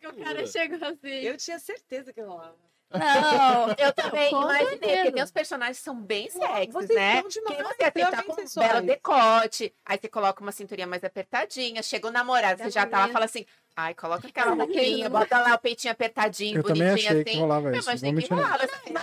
Que 0.00 0.06
o 0.08 0.14
cara 0.24 0.46
chegou 0.46 0.88
assim. 0.88 1.08
Eu 1.20 1.36
tinha 1.36 1.58
certeza 1.58 2.12
que 2.12 2.20
rolava. 2.20 2.56
Não, 2.90 3.74
Eu 3.76 3.92
também 3.92 4.30
Com 4.30 4.42
imaginei, 4.42 4.68
certeza. 4.68 4.96
porque 4.96 5.12
tem 5.12 5.22
uns 5.24 5.30
personagens 5.32 5.78
que 5.78 5.84
são 5.84 6.00
bem 6.00 6.30
sexys, 6.30 6.72
vocês 6.72 6.94
né? 6.96 7.22
demais, 7.28 7.56
Que 7.56 7.62
você 7.64 7.90
tá 7.90 8.22
com 8.22 8.32
um 8.32 8.44
belo 8.56 8.86
decote, 8.86 9.74
aí 9.84 9.98
você 10.00 10.08
coloca 10.08 10.40
uma 10.40 10.52
cinturinha 10.52 10.86
mais 10.86 11.02
apertadinha, 11.02 11.82
chegou 11.82 12.10
o 12.10 12.12
namorado, 12.12 12.62
você 12.62 12.70
já 12.70 12.86
tá 12.86 13.00
lá 13.00 13.08
e 13.08 13.12
fala 13.12 13.24
assim, 13.24 13.44
ai, 13.76 13.94
coloca 13.94 14.28
aquela 14.28 14.54
roupinha, 14.54 15.08
bota 15.10 15.38
lá 15.40 15.54
o 15.54 15.58
peitinho 15.58 15.92
apertadinho, 15.92 16.58
Eu 16.58 16.62
também 16.62 16.88
bonitinho 16.88 17.10
achei 17.10 17.22
assim. 17.22 17.30
que 17.32 17.38
rolava 17.38 17.70
isso. 17.76 17.86
Não 17.86 17.92
imaginei 17.94 18.12
vou 18.12 18.22
que 18.22 18.30
não. 18.34 18.54
assim. 18.54 18.94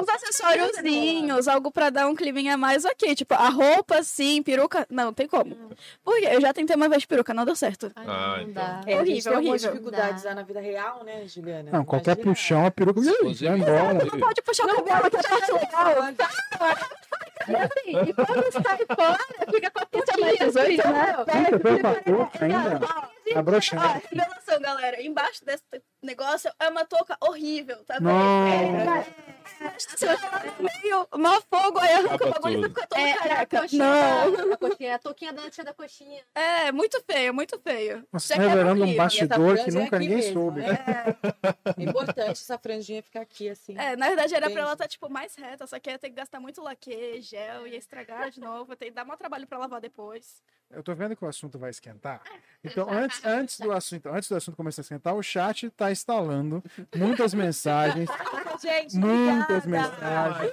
Uns 0.00 0.08
acessóriozinhos, 0.08 1.46
algo 1.46 1.70
pra 1.70 1.88
dar 1.88 2.08
um 2.08 2.14
climinha 2.16 2.54
a 2.54 2.56
mais, 2.56 2.84
ok. 2.84 3.14
Tipo, 3.14 3.34
a 3.34 3.48
roupa, 3.48 4.02
sim, 4.02 4.42
peruca. 4.42 4.84
Não, 4.90 5.04
não 5.04 5.12
tem 5.12 5.28
como. 5.28 5.54
Porque 6.02 6.26
eu 6.26 6.40
já 6.40 6.52
tentei 6.52 6.74
uma 6.74 6.88
vez 6.88 7.04
peruca, 7.04 7.32
não 7.32 7.44
deu 7.44 7.54
certo. 7.54 7.92
Ai, 7.94 8.04
Ah, 8.08 8.36
não 8.38 8.42
então. 8.42 8.52
dá. 8.64 8.80
É, 8.80 8.84
tem 8.86 8.98
Horrível, 8.98 9.34
algumas 9.36 9.62
horrível. 9.64 9.70
dificuldades 9.70 10.24
lá 10.24 10.34
na 10.34 10.42
vida 10.42 10.58
real, 10.60 11.04
né, 11.04 11.22
Juliana? 11.28 11.70
Não, 11.70 11.84
qualquer 11.84 12.16
Imagina- 12.16 12.34
puxão, 12.34 12.66
a 12.66 12.70
peruca 12.72 13.00
vai 13.00 13.12
embora. 13.12 14.06
Pode 14.18 14.42
puxar 14.42 14.64
o 14.66 14.74
cabelo, 14.84 15.10
que 15.10 15.16
eu 15.16 15.20
acho 15.20 15.52
legal. 15.54 15.94
E 17.86 18.12
quando 18.14 18.52
sai 18.52 18.78
fora, 18.96 19.24
fica 19.52 19.70
com 19.70 19.78
a 19.80 19.86
putinha 19.86 20.18
mais 20.26 20.38
18, 20.38 20.88
né? 20.88 21.16
Você 21.16 21.58
foi 21.60 21.78
com 21.80 21.86
a 21.88 21.94
touca 21.94 22.44
ainda? 22.44 22.80
Tá 23.34 23.42
broxando. 23.42 23.82
Ó, 23.84 24.00
tem 24.00 24.18
noção, 24.18 24.60
galera. 24.60 25.02
Embaixo 25.02 25.44
desse 25.44 25.62
negócio 26.02 26.50
é 26.58 26.68
uma 26.68 26.84
touca 26.84 27.16
horrível, 27.20 27.84
tá 27.84 27.94
vendo? 27.94 28.04
Não. 28.08 29.04
Meio 30.82 31.08
mó 31.16 31.40
fogo, 31.42 31.78
aí 31.78 31.92
arranca 31.94 32.26
o 32.26 32.30
bagulho 32.30 32.60
e 32.66 32.68
fica 32.68 32.86
toda 32.86 33.00
É, 33.00 33.12
a 33.12 33.16
careca. 33.18 33.60
coxinha, 33.60 33.84
Não. 33.84 34.32
da- 34.48 34.54
a 34.54 34.56
coxinha, 34.56 34.94
a 34.94 34.98
touquinha 34.98 35.32
da 35.32 35.50
tia 35.50 35.64
da 35.64 35.74
coxinha. 35.74 36.22
É, 36.34 36.72
muito 36.72 37.02
feio, 37.10 37.34
muito 37.34 37.58
feio. 37.60 38.06
Já 38.14 38.36
tá 38.36 38.42
revelando 38.42 38.84
um 38.84 38.96
bastidor 38.96 39.54
que 39.56 39.70
é 39.70 39.72
nunca 39.72 39.96
aqui 39.96 40.06
ninguém 40.08 40.16
mesmo, 40.18 40.32
soube. 40.32 40.60
É 40.62 41.82
importante 41.82 42.30
essa 42.42 42.58
franjinha 42.58 43.02
ficar 43.02 43.20
aqui, 43.22 43.48
assim. 43.48 43.76
É, 43.78 43.96
na 43.96 44.06
verdade 44.08 44.34
era 44.34 44.42
pra 44.42 44.50
Entendi. 44.50 44.60
ela 44.64 44.72
estar, 44.72 44.88
tipo, 44.88 45.08
mais 45.10 45.34
reta, 45.34 45.66
só 45.66 45.78
que 45.78 45.90
ia 45.90 45.98
ter 45.98 46.08
que 46.10 46.16
gastar 46.16 46.40
muito 46.40 46.62
laque, 46.62 47.20
gel, 47.20 47.66
ia 47.66 47.76
estragar 47.76 48.30
de 48.30 48.40
novo, 48.40 48.72
ia 48.72 48.76
ter 48.76 48.86
que 48.86 48.90
dar 48.92 49.04
maior 49.04 49.16
trabalho 49.18 49.46
pra 49.46 49.58
lavar 49.58 49.80
depois. 49.80 50.42
Eu 50.70 50.82
tô 50.82 50.94
vendo 50.94 51.16
que 51.16 51.24
o 51.24 51.28
assunto 51.28 51.58
vai 51.58 51.70
esquentar. 51.70 52.20
Então, 52.64 52.90
antes, 52.90 53.24
antes, 53.24 53.60
do 53.60 53.70
assunto, 53.70 54.08
antes 54.08 54.28
do 54.28 54.34
assunto 54.34 54.56
começar 54.56 54.80
a 54.80 54.82
esquentar, 54.82 55.14
o 55.14 55.22
chat 55.22 55.70
tá 55.70 55.92
instalando 55.92 56.62
muitas 56.94 57.32
mensagens, 57.32 58.08
Gente, 58.60 58.96
muitas 59.38 59.66
mensagens, 59.66 60.52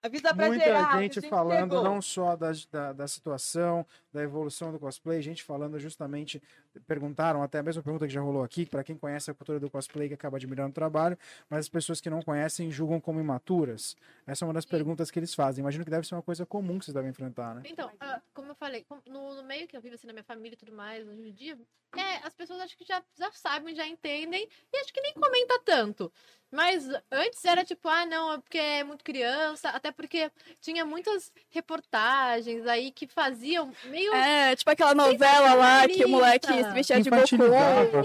Avisa 0.00 0.32
pra 0.32 0.46
muita 0.46 0.64
geral 0.64 0.98
gente 1.00 1.20
falando 1.28 1.72
chegou. 1.72 1.84
não 1.84 2.00
só 2.00 2.36
da, 2.36 2.52
da, 2.70 2.92
da 2.92 3.08
situação, 3.08 3.84
da 4.12 4.22
evolução 4.22 4.72
do 4.72 4.78
cosplay, 4.78 5.20
gente 5.20 5.42
falando 5.42 5.78
justamente, 5.78 6.42
perguntaram 6.86 7.42
até 7.42 7.58
a 7.58 7.62
mesma 7.62 7.82
pergunta 7.82 8.06
que 8.06 8.12
já 8.12 8.20
rolou 8.20 8.42
aqui, 8.42 8.64
para 8.66 8.82
quem 8.82 8.96
conhece 8.96 9.30
a 9.30 9.34
cultura 9.34 9.60
do 9.60 9.70
cosplay 9.70 10.08
que 10.08 10.14
acaba 10.14 10.36
admirando 10.36 10.70
o 10.70 10.74
trabalho, 10.74 11.18
mas 11.48 11.60
as 11.60 11.68
pessoas 11.68 12.00
que 12.00 12.08
não 12.08 12.22
conhecem 12.22 12.70
julgam 12.70 13.00
como 13.00 13.20
imaturas. 13.20 13.96
Essa 14.26 14.44
é 14.44 14.46
uma 14.46 14.54
das 14.54 14.64
perguntas 14.64 15.10
que 15.10 15.18
eles 15.18 15.34
fazem. 15.34 15.62
Imagino 15.62 15.84
que 15.84 15.90
deve 15.90 16.06
ser 16.06 16.14
uma 16.14 16.22
coisa 16.22 16.46
comum 16.46 16.78
que 16.78 16.86
vocês 16.86 16.94
devem 16.94 17.10
enfrentar, 17.10 17.54
né? 17.54 17.62
Então, 17.66 17.90
ah, 18.00 18.20
como 18.32 18.50
eu 18.50 18.54
falei, 18.54 18.84
no, 19.06 19.34
no 19.34 19.42
meio 19.42 19.66
que 19.66 19.76
eu 19.76 19.80
vivo 19.80 19.94
assim 19.94 20.06
na 20.06 20.12
minha 20.12 20.24
família 20.24 20.54
e 20.54 20.58
tudo 20.58 20.72
mais, 20.72 21.06
hoje 21.06 21.28
em 21.28 21.32
dia, 21.32 21.58
é, 21.96 22.26
as 22.26 22.34
pessoas 22.34 22.60
acho 22.60 22.76
que 22.76 22.84
já, 22.84 23.02
já 23.18 23.30
sabem, 23.32 23.74
já 23.74 23.86
entendem, 23.86 24.46
e 24.72 24.76
acho 24.78 24.92
que 24.92 25.00
nem 25.00 25.14
comenta 25.14 25.58
tanto. 25.64 26.12
Mas 26.50 26.86
antes 27.10 27.44
era 27.44 27.64
tipo, 27.64 27.88
ah, 27.88 28.06
não, 28.06 28.32
é 28.32 28.38
porque 28.38 28.58
é 28.58 28.84
muito 28.84 29.04
criança, 29.04 29.68
até 29.70 29.92
porque 29.92 30.30
tinha 30.60 30.84
muitas 30.84 31.32
reportagens 31.50 32.66
aí 32.66 32.90
que 32.90 33.06
faziam 33.06 33.70
meio. 33.98 34.14
É, 34.14 34.56
tipo 34.56 34.70
aquela 34.70 34.94
novela 34.94 35.54
lá 35.54 35.86
que 35.88 36.04
o 36.04 36.08
moleque 36.08 36.46
se 36.52 36.70
vestia 36.72 37.00
de 37.00 37.10
Goku. 37.10 37.24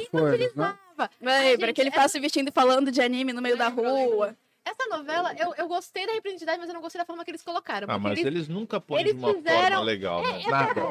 Infantilizava 0.02 0.78
né? 1.20 1.40
Lembra 1.40 1.68
gente, 1.68 1.74
que 1.74 1.82
ele 1.82 1.90
é- 1.90 1.92
ficava 1.92 2.08
se 2.10 2.20
vestindo 2.20 2.50
e 2.50 2.52
falando 2.52 2.92
de 2.92 3.02
anime 3.02 3.34
no 3.34 3.42
meio 3.42 3.58
da 3.58 3.68
rua. 3.68 4.36
essa 4.66 4.88
novela, 4.96 5.34
eu, 5.38 5.54
eu 5.58 5.68
gostei 5.68 6.06
da 6.06 6.14
representatividade, 6.14 6.60
mas 6.60 6.68
eu 6.70 6.74
não 6.74 6.82
gostei 6.82 7.00
da 7.00 7.06
forma 7.06 7.26
que 7.26 7.32
eles 7.32 7.42
colocaram. 7.42 7.88
Ah, 7.90 7.98
mas 8.00 8.14
eles, 8.20 8.26
eles 8.26 8.48
nunca 8.48 8.80
põem 8.80 9.02
eles 9.02 9.14
de 9.14 9.20
uma 9.20 9.34
fizeram- 9.34 9.60
forma 9.78 9.82
legal, 9.84 10.22
né? 10.22 10.42
é 10.46 10.50
Nada. 10.50 10.82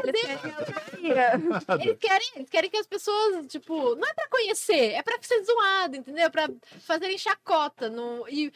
eles 1.80 1.96
querem, 1.98 2.28
eles 2.36 2.50
querem 2.50 2.70
que 2.70 2.76
as 2.76 2.86
pessoas, 2.86 3.46
tipo, 3.46 3.94
não 3.96 4.06
é 4.08 4.14
pra 4.14 4.28
conhecer, 4.28 4.92
é 4.92 5.02
pra 5.02 5.16
ser 5.20 5.42
zoado, 5.44 5.96
entendeu? 5.96 6.30
Pra 6.30 6.48
fazerem 6.80 7.16
chacota. 7.18 7.88
No, 7.88 8.26
e, 8.28 8.52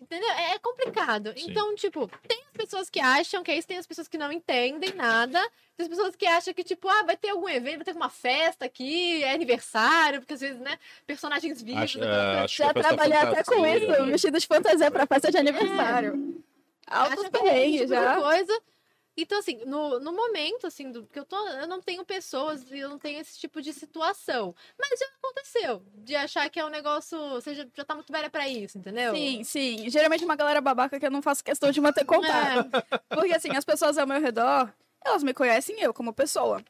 entendeu? 0.00 0.28
É, 0.30 0.54
é 0.54 0.58
complicado. 0.58 1.32
Sim. 1.36 1.50
Então, 1.50 1.74
tipo, 1.74 2.10
tem 2.26 2.40
as 2.46 2.52
pessoas 2.52 2.90
que 2.90 3.00
acham 3.00 3.42
que 3.42 3.50
é 3.50 3.58
isso, 3.58 3.66
tem 3.68 3.78
as 3.78 3.86
pessoas 3.86 4.08
que 4.08 4.18
não 4.18 4.30
entendem 4.32 4.92
nada. 4.94 5.40
Tem 5.76 5.84
as 5.84 5.88
pessoas 5.88 6.16
que 6.16 6.26
acham 6.26 6.54
que, 6.54 6.64
tipo, 6.64 6.88
ah, 6.88 7.02
vai 7.02 7.16
ter 7.16 7.30
algum 7.30 7.48
evento, 7.48 7.76
vai 7.76 7.84
ter 7.84 7.96
uma 7.96 8.08
festa 8.08 8.64
aqui, 8.64 9.22
é 9.22 9.32
aniversário, 9.32 10.20
porque 10.20 10.34
às 10.34 10.40
vezes, 10.40 10.58
né, 10.58 10.78
personagens 11.06 11.62
vivos. 11.62 11.82
Acho, 11.82 11.98
aquela 11.98 12.44
é, 12.44 12.48
Já 12.48 12.72
festa 12.72 12.80
trabalhei 12.80 13.16
até 13.16 13.44
com 13.44 13.66
isso, 13.66 13.86
né? 13.86 14.10
vestido 14.12 14.38
de 14.38 14.46
fantasia 14.46 14.90
pra 14.90 15.06
festa 15.06 15.30
de 15.30 15.36
aniversário. 15.36 16.42
Altos 16.86 17.18
Acha 17.18 17.30
que 17.30 17.36
é 17.36 17.40
esse 17.40 17.44
perrengues 17.44 17.80
tipo 17.80 17.94
já. 17.94 18.16
coisa. 18.20 18.62
Então, 19.16 19.38
assim, 19.38 19.64
no, 19.64 19.98
no 19.98 20.12
momento, 20.12 20.66
assim, 20.66 20.92
do 20.92 21.06
que 21.06 21.18
eu 21.18 21.24
tô, 21.24 21.36
eu 21.48 21.66
não 21.66 21.80
tenho 21.80 22.04
pessoas 22.04 22.70
e 22.70 22.78
eu 22.78 22.88
não 22.90 22.98
tenho 22.98 23.18
esse 23.18 23.38
tipo 23.38 23.62
de 23.62 23.72
situação. 23.72 24.54
Mas 24.78 25.00
já 25.00 25.06
aconteceu, 25.06 25.82
de 25.94 26.14
achar 26.14 26.50
que 26.50 26.60
é 26.60 26.64
um 26.64 26.68
negócio, 26.68 27.18
você 27.30 27.54
já, 27.54 27.66
já 27.74 27.84
tá 27.84 27.94
muito 27.94 28.12
velha 28.12 28.28
pra 28.28 28.46
isso, 28.46 28.76
entendeu? 28.76 29.14
Sim, 29.14 29.42
sim. 29.42 29.88
Geralmente 29.88 30.24
uma 30.24 30.36
galera 30.36 30.60
babaca 30.60 31.00
que 31.00 31.06
eu 31.06 31.10
não 31.10 31.22
faço 31.22 31.42
questão 31.42 31.70
de 31.70 31.80
manter 31.80 32.04
contato. 32.06 32.70
É, 32.74 32.98
Porque 33.08 33.32
assim, 33.32 33.56
as 33.56 33.64
pessoas 33.64 33.96
ao 33.96 34.06
meu 34.06 34.20
redor, 34.20 34.70
elas 35.02 35.22
me 35.22 35.32
conhecem 35.32 35.80
eu 35.80 35.94
como 35.94 36.12
pessoa. 36.12 36.62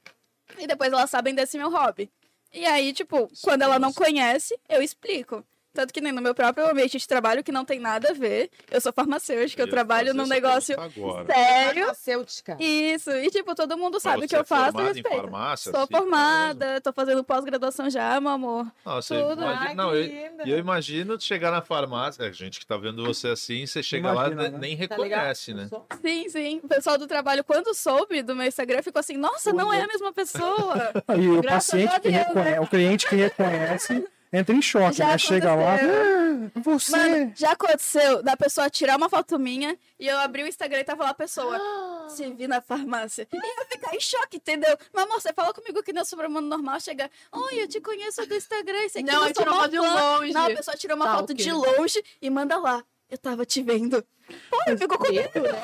E 0.57 0.66
depois 0.68 0.92
elas 0.92 1.11
sabem 1.11 1.34
desse 1.34 1.59
meu 1.59 1.70
hobby. 1.70 2.09
E 2.53 2.64
aí, 2.64 2.92
tipo, 2.92 3.28
quando 3.42 3.62
ela 3.62 3.78
não 3.78 3.92
conhece, 3.92 4.59
eu 4.68 4.80
explico. 4.80 5.44
Tanto 5.77 5.93
que 5.93 6.01
nem 6.01 6.11
no 6.12 6.20
meu 6.22 6.35
próprio 6.35 6.68
ambiente 6.70 6.99
de 6.99 7.07
trabalho, 7.07 7.45
que 7.45 7.53
não 7.53 7.64
tem 7.64 7.79
nada 7.79 8.11
a 8.11 8.12
ver. 8.12 8.51
Eu 8.70 8.81
sou 8.81 8.93
farmacêutica, 8.93 9.62
eu 9.62 9.66
ia 9.66 9.70
trabalho 9.70 10.14
num 10.14 10.27
negócio 10.27 10.74
Agora. 10.81 11.27
sério. 11.27 11.81
Farmacêutica. 11.83 12.57
Isso. 12.59 13.11
E, 13.11 13.31
tipo, 13.31 13.55
todo 13.55 13.77
mundo 13.77 14.01
sabe 14.01 14.24
o 14.24 14.29
que 14.29 14.35
eu 14.35 14.41
é 14.41 14.45
faço 14.45 14.70
e 14.70 14.72
formada 14.72 14.99
em 14.99 15.03
farmácia? 15.03 15.70
Sou 15.72 15.81
assim, 15.83 15.95
é 15.95 15.97
formada, 15.99 16.81
tô 16.81 16.93
fazendo 16.93 17.22
pós-graduação 17.22 17.91
já, 17.91 18.20
meu 18.20 18.31
amor. 18.31 18.66
Você 18.85 19.14
Tudo. 19.20 19.43
imagina- 19.43 19.66
Ai, 19.68 19.74
não, 19.74 19.91
que 19.91 19.97
eu, 19.97 20.03
linda. 20.03 20.43
e 20.47 20.51
eu 20.51 20.59
imagino 20.59 21.20
chegar 21.20 21.51
na 21.51 21.61
farmácia, 21.62 22.24
é, 22.24 22.33
gente 22.33 22.59
que 22.59 22.66
tá 22.66 22.77
vendo 22.77 23.05
você 23.05 23.29
assim, 23.29 23.66
você 23.66 23.83
chega 23.83 24.09
Imagina, 24.11 24.43
lá 24.43 24.49
né? 24.49 24.57
e 24.57 24.61
nem 24.61 24.77
Tá 24.77 24.95
reconhece, 24.95 25.53
né? 25.55 25.66
Sou- 25.68 25.87
Sim, 26.01 26.29
sim. 26.29 26.61
O 26.62 26.68
pessoal 26.68 26.97
do 26.97 27.07
trabalho, 27.07 27.45
quando 27.45 27.74
soube 27.74 28.22
do 28.22 28.35
meu 28.35 28.47
Instagram, 28.47 28.83
ficou 28.83 29.01
assim, 29.01 29.16
nossa, 29.16 29.53
não 29.53 29.72
é 29.72 29.83
a 29.83 29.87
mesma 29.87 30.12
pessoa. 30.12 30.93
Aí 31.07 31.29
o 31.29 31.43
Graças 31.43 31.70
paciente 31.70 31.95
a 31.95 32.01
que 32.01 32.09
reconhece, 32.09 32.61
o 32.61 32.66
cliente 32.66 33.09
que 33.09 33.16
reconhece 33.16 34.07
entra 34.33 34.55
em 34.55 34.62
choque, 34.62 34.97
Já 34.99 35.07
né? 35.09 35.18
Chega 35.18 35.55
lá, 35.55 35.74
"Ah, 35.77 36.51
você. 36.61 36.97
Mano, 36.97 37.33
já 37.35 37.53
aconteceu 37.53 38.22
da 38.22 38.37
pessoa 38.37 38.68
tirar 38.70 38.97
uma 38.97 39.09
foto 39.09 39.39
minha 39.39 39.77
e 39.99 40.07
eu 40.07 40.18
abri 40.18 40.43
o 40.43 40.47
Instagram 40.47 40.81
e 40.81 40.85
tava 40.85 41.05
lá 41.05 41.11
a 41.11 41.14
pessoa. 41.14 41.59
Se 42.09 42.31
vi 42.33 42.47
na 42.47 42.61
farmácia. 42.61 43.27
E 43.33 43.37
eu 43.37 43.66
ficar 43.66 43.95
em 43.95 44.01
choque, 44.01 44.37
entendeu? 44.37 44.77
Meu 44.95 45.05
amor, 45.05 45.20
você 45.20 45.33
fala 45.33 45.53
comigo 45.53 45.83
que 45.83 45.93
não 45.93 46.03
é 46.03 46.05
sobre 46.05 46.27
o 46.27 46.31
mundo 46.31 46.47
normal, 46.47 46.79
chega. 46.81 47.11
Oi, 47.33 47.62
eu 47.62 47.68
te 47.68 47.81
conheço 47.81 48.24
do 48.27 48.35
Instagram. 48.35 48.85
Isso 48.85 48.99
aqui 48.99 49.07
Não, 49.11 49.27
eu 49.27 49.33
tirou 49.35 49.55
uma 49.55 49.68
de 49.68 49.77
fã." 49.77 49.83
longe. 50.18 50.33
Não, 50.33 50.45
a 50.47 50.51
pessoa 50.51 50.77
tirou 50.77 50.97
uma 50.97 51.16
foto 51.16 51.35
de 51.35 51.51
longe 51.53 52.03
e 52.22 52.31
manda 52.31 52.57
lá. 52.59 52.85
Eu 53.11 53.18
tava 53.18 53.45
te 53.45 53.62
vendo. 53.62 54.05
Pô, 54.51 54.59
eu 54.66 54.77
fico 54.79 54.99
com 54.99 55.12
medo. 55.12 55.31
Medo, 55.35 55.43
né? 55.53 55.62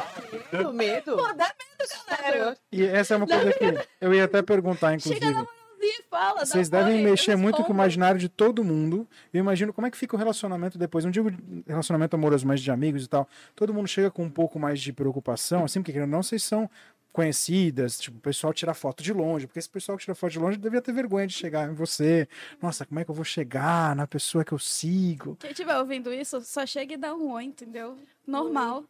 Medo, 0.53 0.73
medo. 0.73 1.17
Pô, 1.17 1.33
dá 1.33 1.53
medo, 1.59 1.91
galera. 2.09 2.57
E 2.71 2.85
essa 2.85 3.15
é 3.15 3.17
uma 3.17 3.27
coisa 3.27 3.53
que 3.53 3.89
eu 4.01 4.15
ia 4.15 4.25
até 4.25 4.43
perguntar, 4.43 4.95
inclusive. 4.95 5.47
E 5.83 6.03
fala. 6.05 6.47
Vocês 6.47 6.69
devem 6.69 6.97
oi, 6.97 7.03
mexer 7.03 7.37
muito 7.37 7.65
com 7.65 7.73
o 7.73 7.75
imaginário 7.75 8.19
de 8.19 8.29
todo 8.29 8.63
mundo. 8.63 9.07
Eu 9.33 9.41
imagino 9.41 9.73
como 9.73 9.87
é 9.87 9.91
que 9.91 9.97
fica 9.97 10.15
o 10.15 10.19
relacionamento 10.19 10.79
depois. 10.79 11.05
Não 11.05 11.11
digo 11.11 11.31
relacionamento 11.67 12.15
amoroso, 12.15 12.47
mas 12.47 12.61
de 12.61 12.71
amigos 12.71 13.05
e 13.05 13.09
tal. 13.09 13.29
Todo 13.57 13.75
mundo 13.75 13.89
chega 13.89 14.09
com 14.11 14.23
um 14.23 14.31
pouco 14.31 14.61
mais 14.61 14.81
de 14.81 14.93
preocupação, 14.93 15.65
assim, 15.65 15.83
porque 15.83 15.99
não, 16.07 16.23
vocês 16.23 16.45
são 16.45 16.71
conhecidas, 17.13 18.01
tipo, 18.01 18.17
o 18.17 18.21
pessoal 18.21 18.55
tira 18.55 18.73
foto 18.73 19.03
de 19.03 19.13
longe, 19.13 19.47
porque 19.47 19.59
esse 19.59 19.69
pessoal 19.69 19.99
que 19.99 20.05
tira 20.05 20.15
foto 20.15 20.33
de 20.33 20.39
longe 20.39 20.57
devia 20.57 20.81
ter 20.81 20.93
vergonha 20.93 21.27
de 21.27 21.35
chegar 21.35 21.69
em 21.69 21.75
você. 21.75 22.27
Nossa, 22.61 22.87
como 22.87 22.99
é 23.01 23.05
que 23.05 23.11
eu 23.11 23.15
vou 23.15 23.25
chegar 23.25 23.95
na 23.95 24.07
pessoa 24.07 24.45
que 24.45 24.53
eu 24.53 24.59
sigo? 24.59 25.37
Quem 25.37 25.51
estiver 25.51 25.77
ouvindo 25.77 26.13
isso, 26.13 26.41
só 26.41 26.65
chega 26.65 26.95
e 26.95 26.97
dá 26.97 27.15
um 27.15 27.33
oi, 27.33 27.45
entendeu? 27.45 27.99
Normal. 28.27 28.85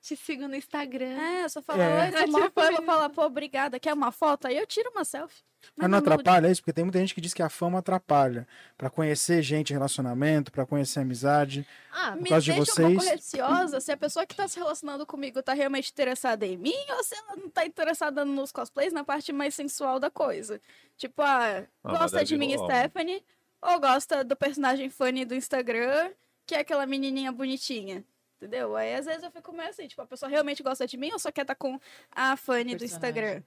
Te 0.00 0.16
sigo 0.16 0.46
no 0.48 0.54
Instagram. 0.54 1.18
É, 1.20 1.48
só 1.48 1.62
fala, 1.62 1.82
É. 1.82 2.04
oi, 2.06 2.18
sou 2.18 2.28
mó 2.40 2.50
fã, 2.54 2.62
eu 2.66 2.76
vou 2.76 2.84
falar, 2.86 3.08
pô, 3.10 3.22
obrigada, 3.24 3.78
quer 3.80 3.92
uma 3.94 4.10
foto? 4.12 4.46
Aí 4.46 4.56
eu 4.56 4.66
tiro 4.66 4.90
uma 4.90 5.04
selfie. 5.04 5.42
Mas 5.76 5.88
não 5.88 5.96
atrapalha 5.98 6.50
isso, 6.50 6.60
porque 6.60 6.74
tem 6.74 6.84
muita 6.84 6.98
gente 6.98 7.14
que 7.14 7.22
diz 7.22 7.32
que 7.32 7.42
a 7.42 7.48
fama 7.48 7.78
atrapalha. 7.78 8.46
Pra 8.76 8.90
conhecer 8.90 9.40
gente 9.40 9.72
relacionamento, 9.72 10.52
pra 10.52 10.66
conhecer 10.66 11.00
amizade. 11.00 11.66
Ah, 11.90 12.14
Me 12.14 12.28
causa 12.28 12.44
de 12.44 12.52
deixa 12.52 12.72
um 12.72 12.74
pouco 12.76 13.00
vocês- 13.00 13.10
receosa 13.12 13.80
se 13.80 13.90
a 13.90 13.96
pessoa 13.96 14.26
que 14.26 14.36
tá 14.36 14.46
se 14.46 14.58
relacionando 14.58 15.06
comigo 15.06 15.42
tá 15.42 15.54
realmente 15.54 15.90
interessada 15.90 16.44
em 16.46 16.58
mim 16.58 16.74
ou 16.90 17.02
se 17.02 17.14
ela 17.14 17.36
não 17.36 17.48
tá 17.48 17.64
interessada 17.64 18.26
nos 18.26 18.52
cosplays, 18.52 18.92
na 18.92 19.04
parte 19.04 19.32
mais 19.32 19.54
sensual 19.54 19.98
da 19.98 20.10
coisa. 20.10 20.60
Tipo, 20.98 21.22
ah, 21.22 21.64
Ah, 21.82 21.92
gosta 21.98 22.22
de 22.22 22.36
mim? 22.36 22.54
Stephanie, 22.58 23.24
ou 23.62 23.80
gosta 23.80 24.22
do 24.22 24.36
personagem 24.36 24.90
funny 24.90 25.24
do 25.24 25.34
Instagram, 25.34 26.10
que 26.46 26.54
é 26.54 26.58
aquela 26.58 26.84
menininha 26.84 27.32
bonitinha. 27.32 28.04
Entendeu? 28.44 28.76
Aí 28.76 28.94
às 28.94 29.06
vezes 29.06 29.22
eu 29.22 29.30
fico 29.30 29.52
meio 29.52 29.70
assim, 29.70 29.86
tipo, 29.88 30.02
a 30.02 30.06
pessoa 30.06 30.28
realmente 30.28 30.62
gosta 30.62 30.86
de 30.86 30.96
mim 30.98 31.10
ou 31.12 31.18
só 31.18 31.32
quer 31.32 31.42
estar 31.42 31.54
com 31.54 31.80
a 32.12 32.36
Fanny 32.36 32.74
do. 32.76 32.84
Instagram? 32.84 33.42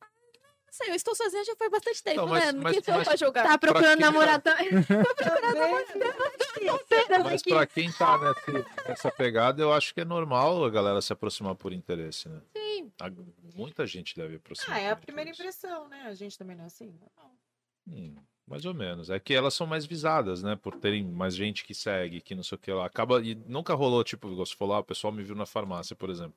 Ah, 0.00 0.06
Não 0.66 0.72
sei, 0.72 0.90
eu 0.90 0.94
estou 0.94 1.14
sozinha 1.14 1.44
já 1.44 1.54
faz 1.56 1.70
bastante 1.70 2.02
tempo, 2.02 2.14
Então, 2.22 2.28
mas- 2.28 2.44
né? 2.46 2.52
mas- 2.52 2.72
Quem 2.74 2.82
sou 2.84 2.94
eu 2.94 2.98
mas- 2.98 3.08
pra 3.08 3.16
julgar? 3.16 3.44
tá 3.46 3.58
procurando 3.58 3.98
quem 3.98 4.00
tá- 4.00 4.06
namorar 4.10 4.40
também. 4.40 4.68
Mas 7.24 7.42
pra 7.42 7.66
quem 7.66 7.92
tá 7.92 8.18
nessa, 8.18 8.66
nessa 8.88 9.10
pegada, 9.10 9.62
eu 9.62 9.72
acho 9.72 9.94
que 9.94 10.00
é 10.00 10.04
normal 10.04 10.64
a 10.64 10.70
galera 10.70 11.00
se 11.00 11.12
aproximar 11.12 11.54
por 11.54 11.72
interesse, 11.72 12.28
né? 12.28 12.40
Sim. 12.56 12.92
A- 13.00 13.10
Muita 13.54 13.86
gente 13.86 14.14
deve 14.16 14.36
aproximar. 14.36 14.76
Ah, 14.76 14.80
é 14.80 14.90
a 14.90 14.96
por 14.96 15.06
primeira 15.06 15.30
interesse. 15.30 15.58
impressão, 15.58 15.88
né? 15.88 16.02
A 16.06 16.14
gente 16.14 16.38
também 16.38 16.56
não 16.56 16.64
é 16.64 16.66
assim. 16.66 16.94
Não. 17.16 17.30
Hum, 17.88 18.16
mais 18.48 18.64
ou 18.64 18.74
menos. 18.74 19.10
É 19.10 19.18
que 19.20 19.34
elas 19.34 19.54
são 19.54 19.66
mais 19.66 19.84
visadas, 19.86 20.42
né? 20.42 20.56
Por 20.56 20.74
terem 20.76 21.04
mais 21.04 21.34
gente 21.36 21.64
que 21.64 21.74
segue, 21.74 22.20
que 22.20 22.34
não 22.34 22.42
sei 22.42 22.56
o 22.56 22.58
que 22.58 22.72
lá. 22.72 22.86
Acaba. 22.86 23.20
E 23.22 23.34
nunca 23.46 23.74
rolou, 23.74 24.02
tipo, 24.02 24.34
você 24.34 24.54
falou, 24.54 24.76
ah, 24.76 24.80
o 24.80 24.84
pessoal 24.84 25.12
me 25.12 25.22
viu 25.22 25.36
na 25.36 25.46
farmácia, 25.46 25.94
por 25.94 26.10
exemplo. 26.10 26.34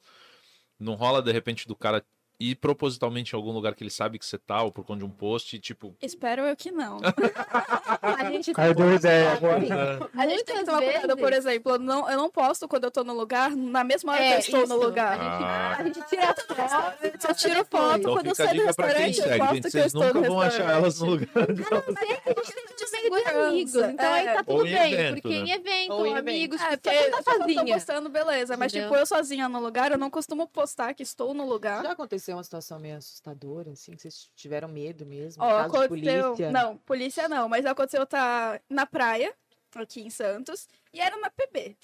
Não 0.79 0.95
rola, 0.95 1.21
de 1.21 1.31
repente, 1.31 1.67
do 1.67 1.75
cara 1.75 2.03
ir 2.49 2.55
propositalmente 2.55 3.33
em 3.33 3.35
algum 3.37 3.51
lugar 3.51 3.75
que 3.75 3.83
ele 3.83 3.89
sabe 3.91 4.17
que 4.17 4.25
você 4.25 4.37
tá, 4.37 4.61
ou 4.63 4.71
por 4.71 4.83
conta 4.83 4.99
de 4.99 5.05
um 5.05 5.09
post, 5.09 5.55
e 5.55 5.59
tipo. 5.59 5.95
Espero 6.01 6.41
eu 6.43 6.55
que 6.55 6.71
não. 6.71 6.97
A 8.01 8.31
gente 8.31 8.53
Caio 8.53 8.73
deu 8.73 8.93
ideia 8.95 9.33
agora. 9.33 10.09
A 10.17 10.27
gente 10.27 10.43
tem 10.45 10.57
que 10.57 10.63
tomar 10.65 10.77
cuidado, 10.81 11.07
vezes- 11.07 11.21
por 11.21 11.33
exemplo, 11.33 11.71
eu 11.73 11.79
não, 11.79 12.09
eu 12.09 12.17
não 12.17 12.29
posto 12.29 12.67
quando 12.67 12.85
eu 12.85 12.91
tô 12.91 13.03
no 13.03 13.13
lugar, 13.13 13.51
na 13.55 13.83
mesma 13.83 14.13
hora 14.13 14.23
É, 14.23 14.29
que 14.29 14.33
eu 14.35 14.39
estou 14.39 14.63
isso. 14.63 14.73
no 14.73 14.83
lugar. 14.83 15.17
Ah. 15.19 15.75
A 15.79 15.83
gente 15.83 16.01
tira 16.07 16.27
foto. 16.33 17.27
Eu 17.29 17.35
tiro 17.35 17.65
foto 17.65 17.97
Então 17.99 18.13
quando 18.13 18.25
eu 18.27 18.31
a 18.31 18.35
saio 18.35 18.59
do 18.61 18.65
restaurante, 18.65 19.19
eu 19.19 19.37
posto 19.37 19.53
gente. 19.53 19.61
que 19.61 19.67
eu 19.67 19.71
Vocês 19.71 19.85
estou 19.87 20.03
nunca 20.05 20.19
no 20.21 20.27
vão 20.27 20.41
achar 20.41 20.71
elas 20.71 20.99
no 20.99 21.05
lugar. 21.09 21.27
meio 23.01 23.23
de 23.23 23.29
amigos. 23.29 23.75
Então 23.75 24.11
aí 24.13 24.25
tá 24.25 24.31
É. 24.31 24.43
tudo 24.43 24.63
bem. 24.63 24.93
evento, 24.93 25.21
porque 25.21 25.29
né? 25.29 25.35
em 25.45 25.51
evento, 25.51 25.93
Ou 25.93 26.15
amigos, 26.15 26.61
É, 26.61 26.69
tipo, 26.71 26.81
porque 26.83 26.97
eu 26.97 27.11
tá 27.11 27.23
tô, 27.23 27.37
sozinha. 27.37 27.73
postando, 27.73 28.09
beleza. 28.09 28.57
Mas, 28.57 28.71
tipo, 28.71 28.95
eu 28.95 29.05
sozinha 29.05 29.49
no 29.49 29.59
lugar, 29.59 29.91
eu 29.91 29.97
não 29.97 30.09
costumo 30.09 30.47
postar 30.47 30.93
que 30.93 31.03
estou 31.03 31.33
no 31.33 31.47
lugar. 31.47 31.83
Já 31.83 31.91
aconteceu 31.91 32.30
uma 32.35 32.43
situação 32.43 32.79
meio 32.79 32.97
assustadora, 32.97 33.71
assim, 33.71 33.93
que 33.95 34.01
vocês 34.01 34.29
tiveram 34.35 34.67
medo 34.67 35.05
mesmo? 35.05 35.43
Ó, 35.43 35.47
caso 35.49 35.71
de 35.71 35.77
aconteceu. 35.85 36.23
polícia? 36.27 36.51
Não, 36.51 36.77
polícia 36.77 37.29
não, 37.29 37.47
mas 37.49 37.65
aconteceu 37.65 38.05
tá 38.05 38.59
na 38.69 38.85
praia, 38.85 39.33
aqui 39.75 40.01
em 40.01 40.09
Santos, 40.09 40.67
e 40.93 40.99
era 40.99 41.17
na 41.17 41.29
PB. 41.29 41.77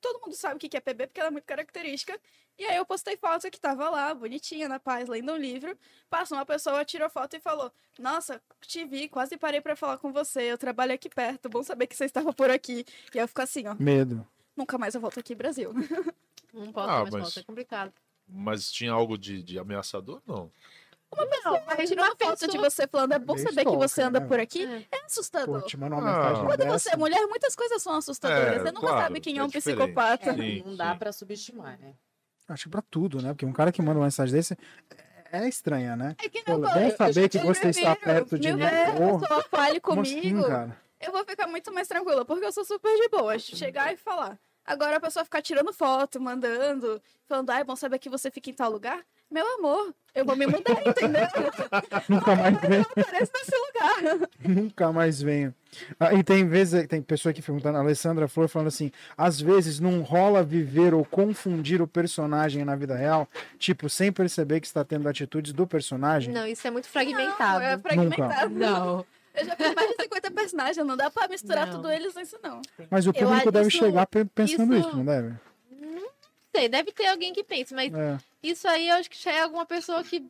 Todo 0.00 0.20
mundo 0.20 0.34
sabe 0.36 0.54
o 0.56 0.58
que 0.58 0.68
que 0.68 0.76
é 0.76 0.80
PB, 0.80 1.08
porque 1.08 1.18
ela 1.20 1.28
é 1.28 1.32
muito 1.32 1.44
característica. 1.44 2.16
E 2.56 2.64
aí 2.64 2.76
eu 2.76 2.84
postei 2.86 3.16
foto 3.16 3.50
que 3.50 3.58
tava 3.58 3.88
lá, 3.90 4.14
bonitinha, 4.14 4.68
na 4.68 4.78
paz, 4.78 5.08
lendo 5.08 5.32
um 5.32 5.36
livro. 5.36 5.76
Passou 6.08 6.38
uma 6.38 6.46
pessoa, 6.46 6.84
tirou 6.84 7.10
foto 7.10 7.34
e 7.34 7.40
falou: 7.40 7.72
Nossa, 7.98 8.40
te 8.60 8.84
vi, 8.84 9.08
quase 9.08 9.36
parei 9.36 9.60
pra 9.60 9.74
falar 9.74 9.98
com 9.98 10.12
você. 10.12 10.42
Eu 10.42 10.56
trabalho 10.58 10.92
aqui 10.92 11.08
perto, 11.08 11.48
bom 11.48 11.64
saber 11.64 11.88
que 11.88 11.96
você 11.96 12.04
estava 12.04 12.32
por 12.32 12.48
aqui. 12.50 12.84
E 13.12 13.18
aí 13.18 13.24
eu 13.24 13.28
fico 13.28 13.42
assim, 13.42 13.66
ó, 13.66 13.74
Medo. 13.74 14.24
nunca 14.56 14.78
mais 14.78 14.94
eu 14.94 15.00
volto 15.00 15.18
aqui, 15.18 15.34
Brasil. 15.34 15.72
Não 16.52 16.70
posso 16.70 16.88
Ah, 16.90 17.00
mais 17.02 17.10
mas- 17.14 17.24
foto, 17.34 17.40
é 17.40 17.42
complicado. 17.42 17.92
Mas 18.28 18.70
tinha 18.70 18.92
algo 18.92 19.16
de, 19.18 19.42
de 19.42 19.58
ameaçador? 19.58 20.20
Não. 20.26 20.50
Não, 21.44 21.62
Aí 21.66 21.86
tirou 21.86 22.04
uma 22.06 22.16
foto 22.16 22.46
de 22.48 22.56
você 22.56 22.86
falando, 22.86 23.12
é 23.12 23.18
bom 23.18 23.36
saber 23.36 23.66
que 23.66 23.76
você 23.76 24.00
anda 24.00 24.18
né? 24.18 24.26
por 24.26 24.40
aqui. 24.40 24.64
É. 24.64 24.86
É 24.90 25.04
assustador. 25.04 25.60
Pô, 25.60 25.66
te 25.66 25.76
manda 25.76 25.96
uma 25.96 26.02
Ah. 26.10 26.16
mensagem 26.16 26.44
Quando 26.46 26.58
dessa. 26.60 26.78
você 26.78 26.90
é 26.94 26.96
mulher, 26.96 27.26
muitas 27.26 27.54
coisas 27.54 27.82
são 27.82 27.94
assustadoras. 27.94 28.46
É, 28.54 28.58
você 28.60 28.72
nunca 28.72 28.80
claro, 28.86 28.98
sabe 29.02 29.20
quem 29.20 29.36
é 29.36 29.40
é 29.40 29.44
um 29.44 29.46
diferente. 29.48 29.78
psicopata. 29.78 30.30
É, 30.30 30.34
Sim, 30.34 30.62
não 30.64 30.74
dá 30.76 30.94
pra 30.94 31.12
subestimar, 31.12 31.78
né? 31.78 31.94
Acho 32.48 32.64
que 32.64 32.70
pra 32.70 32.80
tudo, 32.82 33.20
né? 33.20 33.28
Porque 33.34 33.44
um 33.44 33.52
cara 33.52 33.70
que 33.70 33.82
manda 33.82 33.98
uma 33.98 34.06
mensagem 34.06 34.34
desse 34.34 34.56
é 35.30 35.46
estranha, 35.46 35.96
né? 35.96 36.16
É 36.18 36.28
que 36.30 36.42
Pô, 36.44 36.52
não, 36.56 36.60
bom 36.72 36.78
eu- 36.80 36.96
saber 36.96 37.28
que 37.28 37.38
você 37.38 37.68
está 37.68 37.94
prefiro 37.94 38.14
perto 38.26 38.38
de 38.38 38.52
mim. 38.52 38.60
pessoa 39.20 39.42
fale 39.50 39.70
assim, 39.72 39.80
comigo, 39.80 40.46
cara? 40.46 40.76
eu 40.98 41.12
vou 41.12 41.24
ficar 41.26 41.46
muito 41.46 41.70
mais 41.74 41.86
tranquila, 41.88 42.24
porque 42.24 42.44
eu 42.46 42.52
sou 42.52 42.64
super 42.64 42.94
de 42.96 43.08
boa. 43.10 43.38
Chegar 43.38 43.92
e 43.92 43.96
falar. 43.98 44.38
Agora 44.64 44.96
a 44.96 45.00
pessoa 45.00 45.24
ficar 45.24 45.42
tirando 45.42 45.72
foto, 45.72 46.20
mandando, 46.20 47.00
falando, 47.26 47.50
ah, 47.50 47.58
é 47.58 47.64
bom 47.64 47.74
saber 47.76 47.98
que 47.98 48.08
você 48.08 48.30
fica 48.30 48.48
em 48.50 48.54
tal 48.54 48.70
lugar. 48.70 49.00
meu 49.30 49.44
amor, 49.58 49.94
eu 50.14 50.24
vou 50.24 50.36
me 50.36 50.46
mudar, 50.46 50.80
entendeu? 50.86 51.26
Nunca 52.08 52.36
mais 52.36 52.60
venho. 52.60 52.86
Aparece 52.96 53.32
nesse 53.34 53.56
lugar. 53.56 54.28
Nunca 54.44 54.92
mais 54.92 55.22
venho. 55.22 55.54
Ah, 55.98 56.14
e 56.14 56.22
tem 56.22 56.46
vezes, 56.46 56.86
tem 56.86 57.00
pessoa 57.02 57.30
aqui 57.30 57.40
perguntando, 57.42 57.78
a 57.78 57.80
Alessandra 57.80 58.28
Flor 58.28 58.46
falando 58.46 58.68
assim: 58.68 58.92
às 59.16 59.40
vezes 59.40 59.80
não 59.80 60.02
rola 60.02 60.44
viver 60.44 60.94
ou 60.94 61.04
confundir 61.04 61.80
o 61.82 61.88
personagem 61.88 62.64
na 62.64 62.76
vida 62.76 62.94
real, 62.94 63.26
tipo, 63.58 63.88
sem 63.88 64.12
perceber 64.12 64.60
que 64.60 64.66
está 64.66 64.84
tendo 64.84 65.08
atitudes 65.08 65.52
do 65.52 65.66
personagem. 65.66 66.32
Não, 66.32 66.46
isso 66.46 66.66
é 66.66 66.70
muito 66.70 66.84
Não, 66.84 66.92
fragmentado. 66.92 67.64
é 67.64 67.78
fragmentado. 67.78 68.50
Não. 68.54 69.06
Eu 69.34 69.44
já 69.46 69.56
fiz 69.56 69.74
mais 69.74 69.90
de 69.90 70.02
50 70.02 70.30
personagens, 70.30 70.86
não 70.86 70.96
dá 70.96 71.10
pra 71.10 71.26
misturar 71.28 71.66
Não. 71.66 71.74
tudo 71.76 71.90
eles 71.90 72.14
nisso, 72.14 72.38
não. 72.42 72.60
Mas 72.90 73.06
o 73.06 73.12
público 73.12 73.50
deve 73.50 73.68
isso- 73.68 73.78
chegar 73.78 74.06
pe- 74.06 74.24
pensando 74.26 74.76
isso, 74.76 74.88
isso- 74.88 74.96
não 74.96 75.04
deve? 75.04 75.34
sei, 76.54 76.68
deve 76.68 76.92
ter 76.92 77.06
alguém 77.06 77.32
que 77.32 77.42
pense, 77.42 77.74
mas 77.74 77.92
É. 77.94 78.18
isso 78.42 78.68
aí 78.68 78.88
eu 78.90 78.96
acho 78.96 79.08
que 79.08 79.18
já 79.22 79.32
é 79.32 79.40
alguma 79.42 79.64
pessoa 79.64 80.04
que 80.04 80.22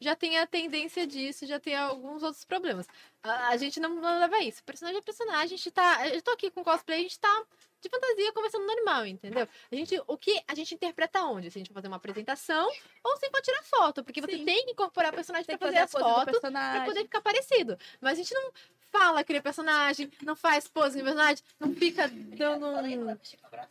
já 0.00 0.14
tem 0.14 0.38
a 0.38 0.46
tendência 0.46 1.06
disso, 1.06 1.46
já 1.46 1.58
tem 1.58 1.74
alguns 1.76 2.22
outros 2.22 2.44
problemas. 2.44 2.86
A, 3.22 3.48
a 3.48 3.56
gente 3.56 3.80
não, 3.80 3.94
não 3.94 4.20
leva 4.20 4.38
isso. 4.40 4.62
Personagem 4.64 4.98
é 4.98 5.02
personagem, 5.02 5.44
a 5.44 5.56
gente 5.56 5.70
tá. 5.70 6.08
Eu 6.08 6.22
tô 6.22 6.30
aqui 6.32 6.50
com 6.50 6.62
cosplay, 6.62 7.00
a 7.00 7.02
gente 7.02 7.18
tá 7.18 7.44
de 7.80 7.88
fantasia 7.88 8.32
conversando 8.32 8.66
normal, 8.66 9.06
entendeu? 9.06 9.46
A 9.70 9.74
gente, 9.74 10.00
o 10.06 10.16
que 10.18 10.42
a 10.48 10.54
gente 10.54 10.74
interpreta 10.74 11.22
onde? 11.22 11.50
Se 11.50 11.58
a 11.58 11.60
gente 11.60 11.72
fazer 11.72 11.86
uma 11.88 11.96
apresentação 11.96 12.68
ou 13.04 13.16
se 13.16 13.30
for 13.30 13.40
tirar 13.40 13.62
foto, 13.62 14.02
porque 14.04 14.20
você 14.20 14.36
Sim. 14.36 14.44
tem 14.44 14.64
que 14.64 14.72
incorporar 14.72 15.12
personagem 15.12 15.46
Tem 15.46 15.56
que 15.56 15.58
pra 15.58 15.68
fazer 15.68 15.86
fazer 15.86 15.96
as 15.96 16.02
fotos 16.02 16.24
pra 16.24 16.32
personagem. 16.32 16.84
poder 16.86 17.02
ficar 17.04 17.20
parecido. 17.20 17.78
Mas 18.00 18.12
a 18.12 18.22
gente 18.22 18.34
não 18.34 18.52
fala 18.90 19.20
aquele 19.20 19.40
personagem, 19.40 20.10
não 20.22 20.36
faz 20.36 20.68
pose 20.68 21.02
no 21.02 21.14
não 21.60 21.74
fica 21.74 22.08
dando 22.08 22.66
um, 22.66 23.16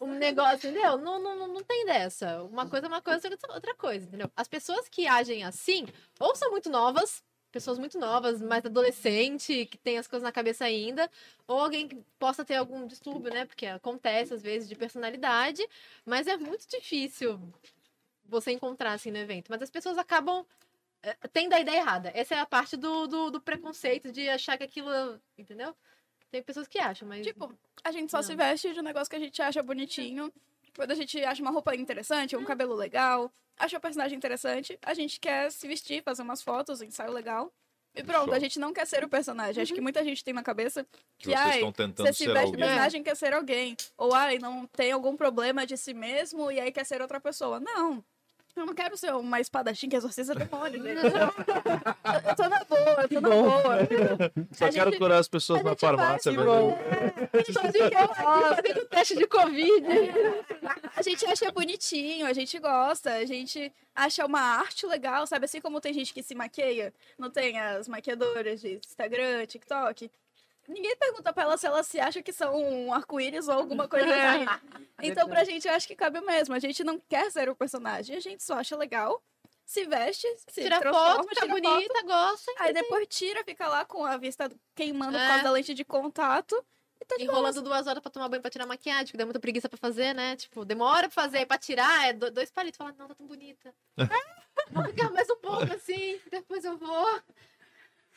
um 0.02 0.14
negócio, 0.14 0.70
entendeu? 0.70 0.98
Não, 0.98 1.22
não, 1.22 1.36
não, 1.36 1.48
não 1.48 1.64
tem 1.64 1.86
dessa. 1.86 2.44
Uma 2.44 2.68
coisa 2.68 2.88
é 2.88 2.90
uma 2.90 3.02
coisa, 3.02 3.30
outra 3.30 3.54
outra 3.54 3.76
coisa, 3.76 4.06
entendeu? 4.06 4.32
As 4.36 4.48
pessoas 4.48 4.88
que 4.90 5.08
agem 5.08 5.44
assim, 5.44 5.86
ou 6.20 6.36
são 6.36 6.52
muito 6.52 6.70
novas, 6.70 7.24
pessoas 7.52 7.80
muito 7.80 7.98
novas, 7.98 8.42
mais 8.42 8.66
adolescente, 8.66 9.66
que 9.66 9.78
tem 9.78 9.98
as 9.98 10.08
coisas 10.08 10.24
na 10.24 10.32
cabeça 10.32 10.66
ainda, 10.66 11.10
ou 11.48 11.60
alguém 11.60 11.88
que 11.88 11.96
possa 12.20 12.46
ter 12.46 12.56
algum 12.56 12.86
distúrbio, 12.86 13.34
né? 13.34 13.46
Porque 13.46 13.66
acontece 13.66 14.34
às 14.34 14.42
vezes 14.42 14.68
de 14.68 14.76
personalidade, 14.76 15.68
mas 16.06 16.28
é 16.28 16.38
muito 16.38 16.68
difícil 16.68 17.40
você 18.26 18.52
encontrar 18.52 18.94
assim 18.94 19.12
no 19.12 19.18
evento. 19.18 19.50
Mas 19.50 19.62
as 19.62 19.70
pessoas 19.70 19.98
acabam 19.98 20.46
eh, 21.04 21.16
tendo 21.32 21.54
a 21.54 21.60
ideia 21.60 21.78
errada. 21.78 22.12
Essa 22.14 22.36
é 22.36 22.40
a 22.40 22.46
parte 22.46 22.76
do, 22.76 23.08
do, 23.08 23.32
do 23.32 23.42
preconceito 23.42 24.12
de 24.12 24.28
achar 24.30 24.58
que 24.58 24.64
aquilo. 24.64 24.90
Entendeu? 25.38 25.76
Tem 26.32 26.44
pessoas 26.44 26.68
que 26.68 26.80
acham, 26.80 27.08
mas. 27.08 27.26
Tipo, 27.26 27.58
a 27.84 27.92
gente 27.92 28.12
só 28.12 28.18
Não. 28.18 28.24
se 28.24 28.36
veste 28.36 28.74
de 28.74 28.80
um 28.80 28.84
negócio 28.84 29.10
que 29.10 29.16
a 29.16 29.20
gente 29.20 29.42
acha 29.42 29.64
bonitinho. 29.64 30.32
Quando 30.76 30.92
a 30.92 30.96
gente 30.96 31.24
acha 31.24 31.42
uma 31.42 31.52
roupa 31.52 31.76
interessante, 31.76 32.36
um 32.36 32.44
cabelo 32.44 32.76
legal, 32.76 33.32
acha 33.58 33.78
o 33.78 33.82
personagem 33.82 34.16
interessante, 34.16 34.78
a 34.84 34.94
gente 34.94 35.20
quer 35.20 35.52
se 35.52 35.68
vestir, 35.68 36.04
fazer 36.04 36.22
umas 36.22 36.42
fotos, 36.42 36.82
um 36.82 36.84
ensaio 36.84 37.12
legal. 37.12 37.52
E 37.96 38.04
pronto, 38.04 38.26
Show. 38.26 38.34
a 38.36 38.40
gente 38.40 38.60
não 38.60 38.72
quer 38.72 38.86
ser 38.86 39.04
o 39.04 39.10
personagem. 39.10 39.64
Acho 39.64 39.74
que 39.74 39.82
muita 39.82 40.04
gente 40.04 40.24
tem 40.24 40.34
na 40.34 40.44
cabeça 40.44 40.84
Que 41.18 41.24
que, 41.24 41.26
vocês 41.30 41.40
ai, 41.40 41.56
estão 41.56 41.72
tentando 41.72 42.06
você 42.06 42.14
se 42.14 42.26
ser 42.26 42.34
veste 42.34 42.56
o 42.56 42.60
personagem 42.60 43.04
quer 43.04 43.16
ser 43.16 43.34
alguém. 43.34 43.76
Ou, 43.98 44.14
ai, 44.14 44.38
não 44.38 44.68
tem 44.68 44.92
algum 44.92 45.18
problema 45.18 45.66
de 45.66 45.76
si 45.76 45.96
mesmo 45.96 46.52
e 46.52 46.60
aí 46.60 46.72
quer 46.72 46.86
ser 46.86 47.02
outra 47.02 47.20
pessoa. 47.20 47.60
Não. 47.60 48.06
Eu 48.58 48.66
não 48.66 48.74
quero 48.74 48.98
ser 48.98 49.14
uma 49.14 49.40
espadachim 49.40 49.88
que 49.88 49.96
exorciza 49.96 50.34
demônio. 50.34 50.82
né? 50.82 50.94
eu 52.30 52.36
tô 52.36 52.50
na 52.50 52.64
boa, 52.64 53.02
eu 53.04 53.10
tô 53.10 53.22
na 53.22 53.30
boa. 53.30 53.78
Só 54.52 54.66
A 54.66 54.70
quero 54.72 54.90
gente- 54.92 55.00
curar 55.00 55.20
as 55.20 55.28
pessoas 55.28 55.62
a 55.62 55.64
na 55.64 55.70
gente 55.72 55.80
farmácia, 55.80 56.32
velho. 56.32 56.76
fazendo 58.56 58.86
teste 58.86 59.16
de 59.16 59.28
Covid. 59.28 59.86
A 60.96 61.02
gente 61.02 61.26
acha 61.26 61.52
bonitinho, 61.52 62.26
a 62.26 62.34
gente 62.34 62.58
gosta, 62.60 63.14
a 63.14 63.26
gente 63.26 63.72
acha 63.96 64.26
uma 64.26 64.40
arte 64.42 64.86
legal, 64.86 65.26
sabe? 65.28 65.46
Assim 65.46 65.62
como 65.62 65.80
tem 65.80 65.94
gente 65.94 66.14
que 66.14 66.24
se 66.24 66.34
maqueia, 66.36 66.94
não 67.18 67.30
tem 67.30 67.60
as 67.60 67.88
maquiadoras 67.88 68.62
de 68.62 68.80
Instagram, 68.86 69.46
TikTok. 69.46 70.10
Ninguém 70.68 70.96
pergunta 70.98 71.32
pra 71.32 71.44
ela 71.44 71.58
se 71.58 71.66
ela 71.66 71.82
se 71.84 72.00
acha 72.00 72.22
que 72.22 72.34
são 72.34 72.56
um 72.56 72.94
arco-íris 72.94 73.48
ou 73.48 73.54
alguma 73.56 73.88
coisa 73.90 74.06
assim. 74.06 74.46
Então, 75.02 75.28
pra 75.30 75.44
gente, 75.44 75.68
eu 75.68 75.74
acho 75.74 75.88
que 75.88 75.96
cabe 75.96 76.20
mesmo. 76.22 76.54
A 76.54 76.60
gente 76.60 76.84
não 76.84 77.00
quer 77.00 77.32
ser 77.32 77.50
o 77.50 77.56
personagem, 77.56 78.16
a 78.16 78.20
gente 78.20 78.44
só 78.44 78.56
acha 78.56 78.76
legal, 78.76 79.24
se 79.66 79.86
veste, 79.86 80.28
se 80.48 80.62
Tira 80.64 80.82
foto, 80.82 81.24
fica 81.30 81.36
tira 81.42 81.48
foto, 81.48 81.62
bonita, 81.62 82.04
gosta. 82.04 82.52
aí 82.60 82.74
depois 82.74 83.08
tira, 83.10 83.44
fica 83.44 83.68
lá 83.68 83.86
com 83.86 84.04
a 84.06 84.18
vista 84.18 84.52
queimando 84.76 85.14
por 85.14 85.22
É. 85.22 85.28
causa 85.28 85.44
da 85.44 85.52
lente 85.52 85.74
de 85.74 85.86
contato. 85.86 86.56
E 87.00 87.06
tá. 87.06 87.16
Enrolando 87.20 87.62
duas 87.62 87.86
horas 87.86 88.02
pra 88.02 88.10
tomar 88.12 88.28
banho 88.28 88.42
pra 88.42 88.50
tirar 88.50 88.66
maquiagem, 88.66 89.06
que 89.12 89.18
dá 89.18 89.24
muita 89.24 89.40
preguiça 89.40 89.70
pra 89.70 89.78
fazer, 89.78 90.14
né? 90.16 90.36
Tipo, 90.36 90.66
demora 90.66 91.08
pra 91.08 91.24
fazer, 91.24 91.46
pra 91.46 91.58
tirar, 91.58 92.10
é 92.10 92.14
do- 92.14 92.32
dois 92.32 92.50
palitos. 92.50 92.78
Fala, 92.78 92.94
não, 92.98 93.08
tá 93.08 93.14
tão 93.16 93.28
bonita. 93.28 93.74
Vou 94.72 94.84
ficar 94.86 95.12
mais 95.12 95.30
um 95.30 95.36
pouco 95.38 95.72
assim, 95.74 96.20
depois 96.32 96.66
eu 96.66 96.76
vou. 96.78 97.22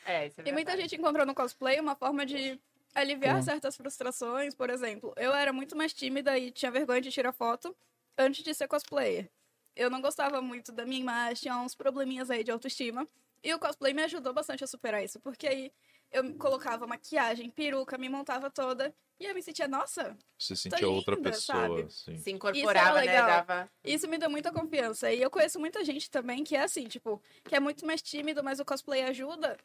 É, 0.05 0.27
isso 0.27 0.41
é 0.41 0.47
E 0.47 0.51
muita 0.51 0.75
gente 0.75 0.95
encontrou 0.95 1.25
no 1.25 1.35
cosplay 1.35 1.79
uma 1.79 1.95
forma 1.95 2.25
de 2.25 2.59
aliviar 2.93 3.37
Bom. 3.37 3.41
certas 3.41 3.75
frustrações. 3.75 4.53
Por 4.53 4.69
exemplo, 4.69 5.13
eu 5.17 5.33
era 5.33 5.53
muito 5.53 5.75
mais 5.75 5.93
tímida 5.93 6.37
e 6.37 6.51
tinha 6.51 6.71
vergonha 6.71 7.01
de 7.01 7.11
tirar 7.11 7.31
foto 7.31 7.75
antes 8.17 8.43
de 8.43 8.53
ser 8.53 8.67
cosplayer. 8.67 9.29
Eu 9.75 9.89
não 9.89 10.01
gostava 10.01 10.41
muito 10.41 10.71
da 10.71 10.85
minha 10.85 10.99
imagem, 10.99 11.43
tinha 11.43 11.57
uns 11.57 11.75
probleminhas 11.75 12.29
aí 12.29 12.43
de 12.43 12.51
autoestima. 12.51 13.07
E 13.43 13.53
o 13.53 13.59
cosplay 13.59 13.93
me 13.93 14.03
ajudou 14.03 14.33
bastante 14.33 14.63
a 14.63 14.67
superar 14.67 15.03
isso, 15.03 15.19
porque 15.19 15.47
aí 15.47 15.71
eu 16.11 16.35
colocava 16.35 16.85
maquiagem, 16.85 17.49
peruca, 17.49 17.97
me 17.97 18.09
montava 18.09 18.51
toda 18.51 18.93
e 19.19 19.25
eu 19.25 19.33
me 19.33 19.41
sentia, 19.41 19.67
nossa, 19.67 20.17
Você 20.37 20.55
sentia 20.55 20.89
outra 20.89 21.15
linda, 21.15 21.29
pessoa, 21.29 21.67
sabe? 21.67 21.81
assim. 21.83 22.17
Se 22.17 22.31
incorporava, 22.31 22.95
né? 22.95 23.05
legal. 23.05 23.27
Dava. 23.27 23.71
Isso 23.83 24.07
me 24.07 24.17
deu 24.17 24.29
muita 24.29 24.51
confiança. 24.51 25.11
E 25.11 25.21
eu 25.21 25.29
conheço 25.29 25.59
muita 25.59 25.85
gente 25.85 26.09
também 26.09 26.43
que 26.43 26.55
é 26.55 26.63
assim, 26.63 26.85
tipo, 26.85 27.21
que 27.43 27.55
é 27.55 27.59
muito 27.59 27.85
mais 27.85 28.01
tímido, 28.01 28.43
mas 28.43 28.59
o 28.59 28.65
cosplay 28.65 29.03
ajuda 29.03 29.57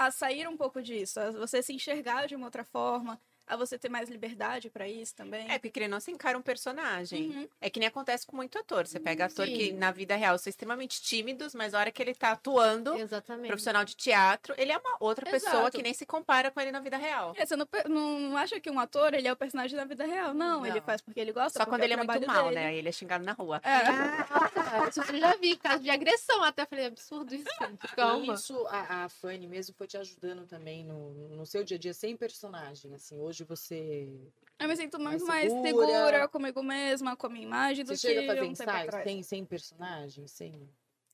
a 0.00 0.10
sair 0.10 0.48
um 0.48 0.56
pouco 0.56 0.82
disso, 0.82 1.20
a 1.20 1.30
você 1.30 1.62
se 1.62 1.74
enxergar 1.74 2.26
de 2.26 2.34
uma 2.34 2.46
outra 2.46 2.64
forma, 2.64 3.20
a 3.50 3.56
você 3.56 3.76
ter 3.76 3.88
mais 3.88 4.08
liberdade 4.08 4.70
pra 4.70 4.88
isso 4.88 5.14
também. 5.14 5.50
É, 5.50 5.58
porque 5.58 5.70
querendo 5.70 5.90
ou 5.90 5.96
não, 5.96 6.00
você 6.00 6.10
encara 6.12 6.38
um 6.38 6.42
personagem. 6.42 7.30
Uhum. 7.30 7.48
É 7.60 7.68
que 7.68 7.80
nem 7.80 7.88
acontece 7.88 8.26
com 8.26 8.36
muito 8.36 8.56
ator. 8.58 8.86
Você 8.86 9.00
pega 9.00 9.26
ator 9.26 9.46
Sim. 9.46 9.54
que 9.54 9.72
na 9.72 9.90
vida 9.90 10.14
real 10.14 10.38
são 10.38 10.48
extremamente 10.48 11.02
tímidos, 11.02 11.54
mas 11.54 11.74
a 11.74 11.80
hora 11.80 11.90
que 11.90 12.00
ele 12.00 12.14
tá 12.14 12.32
atuando, 12.32 12.94
Exatamente. 12.96 13.48
profissional 13.48 13.84
de 13.84 13.96
teatro, 13.96 14.54
ele 14.56 14.70
é 14.70 14.78
uma 14.78 14.96
outra 15.00 15.28
pessoa 15.28 15.62
Exato. 15.62 15.76
que 15.76 15.82
nem 15.82 15.92
se 15.92 16.06
compara 16.06 16.50
com 16.50 16.60
ele 16.60 16.70
na 16.70 16.80
vida 16.80 16.96
real. 16.96 17.34
É, 17.36 17.44
você 17.44 17.56
não, 17.56 17.66
não 17.88 18.36
acha 18.36 18.60
que 18.60 18.70
um 18.70 18.78
ator 18.78 19.14
ele 19.14 19.26
é 19.26 19.32
o 19.32 19.36
personagem 19.36 19.76
da 19.76 19.84
vida 19.84 20.06
real. 20.06 20.32
Não, 20.32 20.60
Não. 20.60 20.66
ele 20.66 20.80
faz 20.80 21.00
porque 21.00 21.18
ele 21.18 21.32
gosta. 21.32 21.58
Só 21.58 21.66
quando 21.66 21.82
ele 21.82 21.94
é 21.94 21.96
o 21.96 22.06
muito 22.06 22.26
mal, 22.26 22.44
dele. 22.44 22.54
né? 22.56 22.66
Aí 22.66 22.76
ele 22.76 22.88
é 22.88 22.92
xingado 22.92 23.24
na 23.24 23.32
rua. 23.32 23.60
É. 23.64 23.70
Ah, 23.70 24.88
isso 24.88 25.00
eu 25.00 25.18
já 25.18 25.34
vi, 25.36 25.56
caso 25.56 25.82
de 25.82 25.90
agressão 25.90 26.42
até. 26.44 26.62
Eu 26.62 26.66
falei, 26.66 26.86
absurdo 26.86 27.34
isso. 27.34 27.48
Calma. 27.96 28.34
Isso 28.34 28.66
a, 28.68 29.04
a 29.04 29.08
Fanny 29.08 29.46
mesmo 29.46 29.74
foi 29.76 29.86
te 29.86 29.96
ajudando 29.96 30.46
também 30.46 30.84
no, 30.84 31.10
no 31.36 31.44
seu 31.46 31.64
dia 31.64 31.76
a 31.76 31.80
dia 31.80 31.92
sem 31.94 32.16
personagem. 32.16 32.94
Assim, 32.94 33.18
hoje 33.18 33.39
você, 33.44 34.32
Eu 34.58 34.68
me 34.68 34.76
sinto 34.76 34.98
muito 34.98 35.24
Mais 35.24 35.50
mais 35.50 35.52
segura. 35.52 35.86
segura 35.86 36.28
comigo 36.28 36.62
mesma, 36.62 37.16
com 37.16 37.26
a 37.26 37.30
minha 37.30 37.44
imagem, 37.44 37.84
do 37.84 37.88
você 37.88 37.94
que 37.94 38.14
chega 38.14 38.20
a 38.20 38.26
fazer 38.26 38.42
um 38.42 38.52
ensaios 38.52 38.94
sem, 39.02 39.22
sem 39.22 39.44
personagem, 39.44 40.26
sem, 40.26 40.52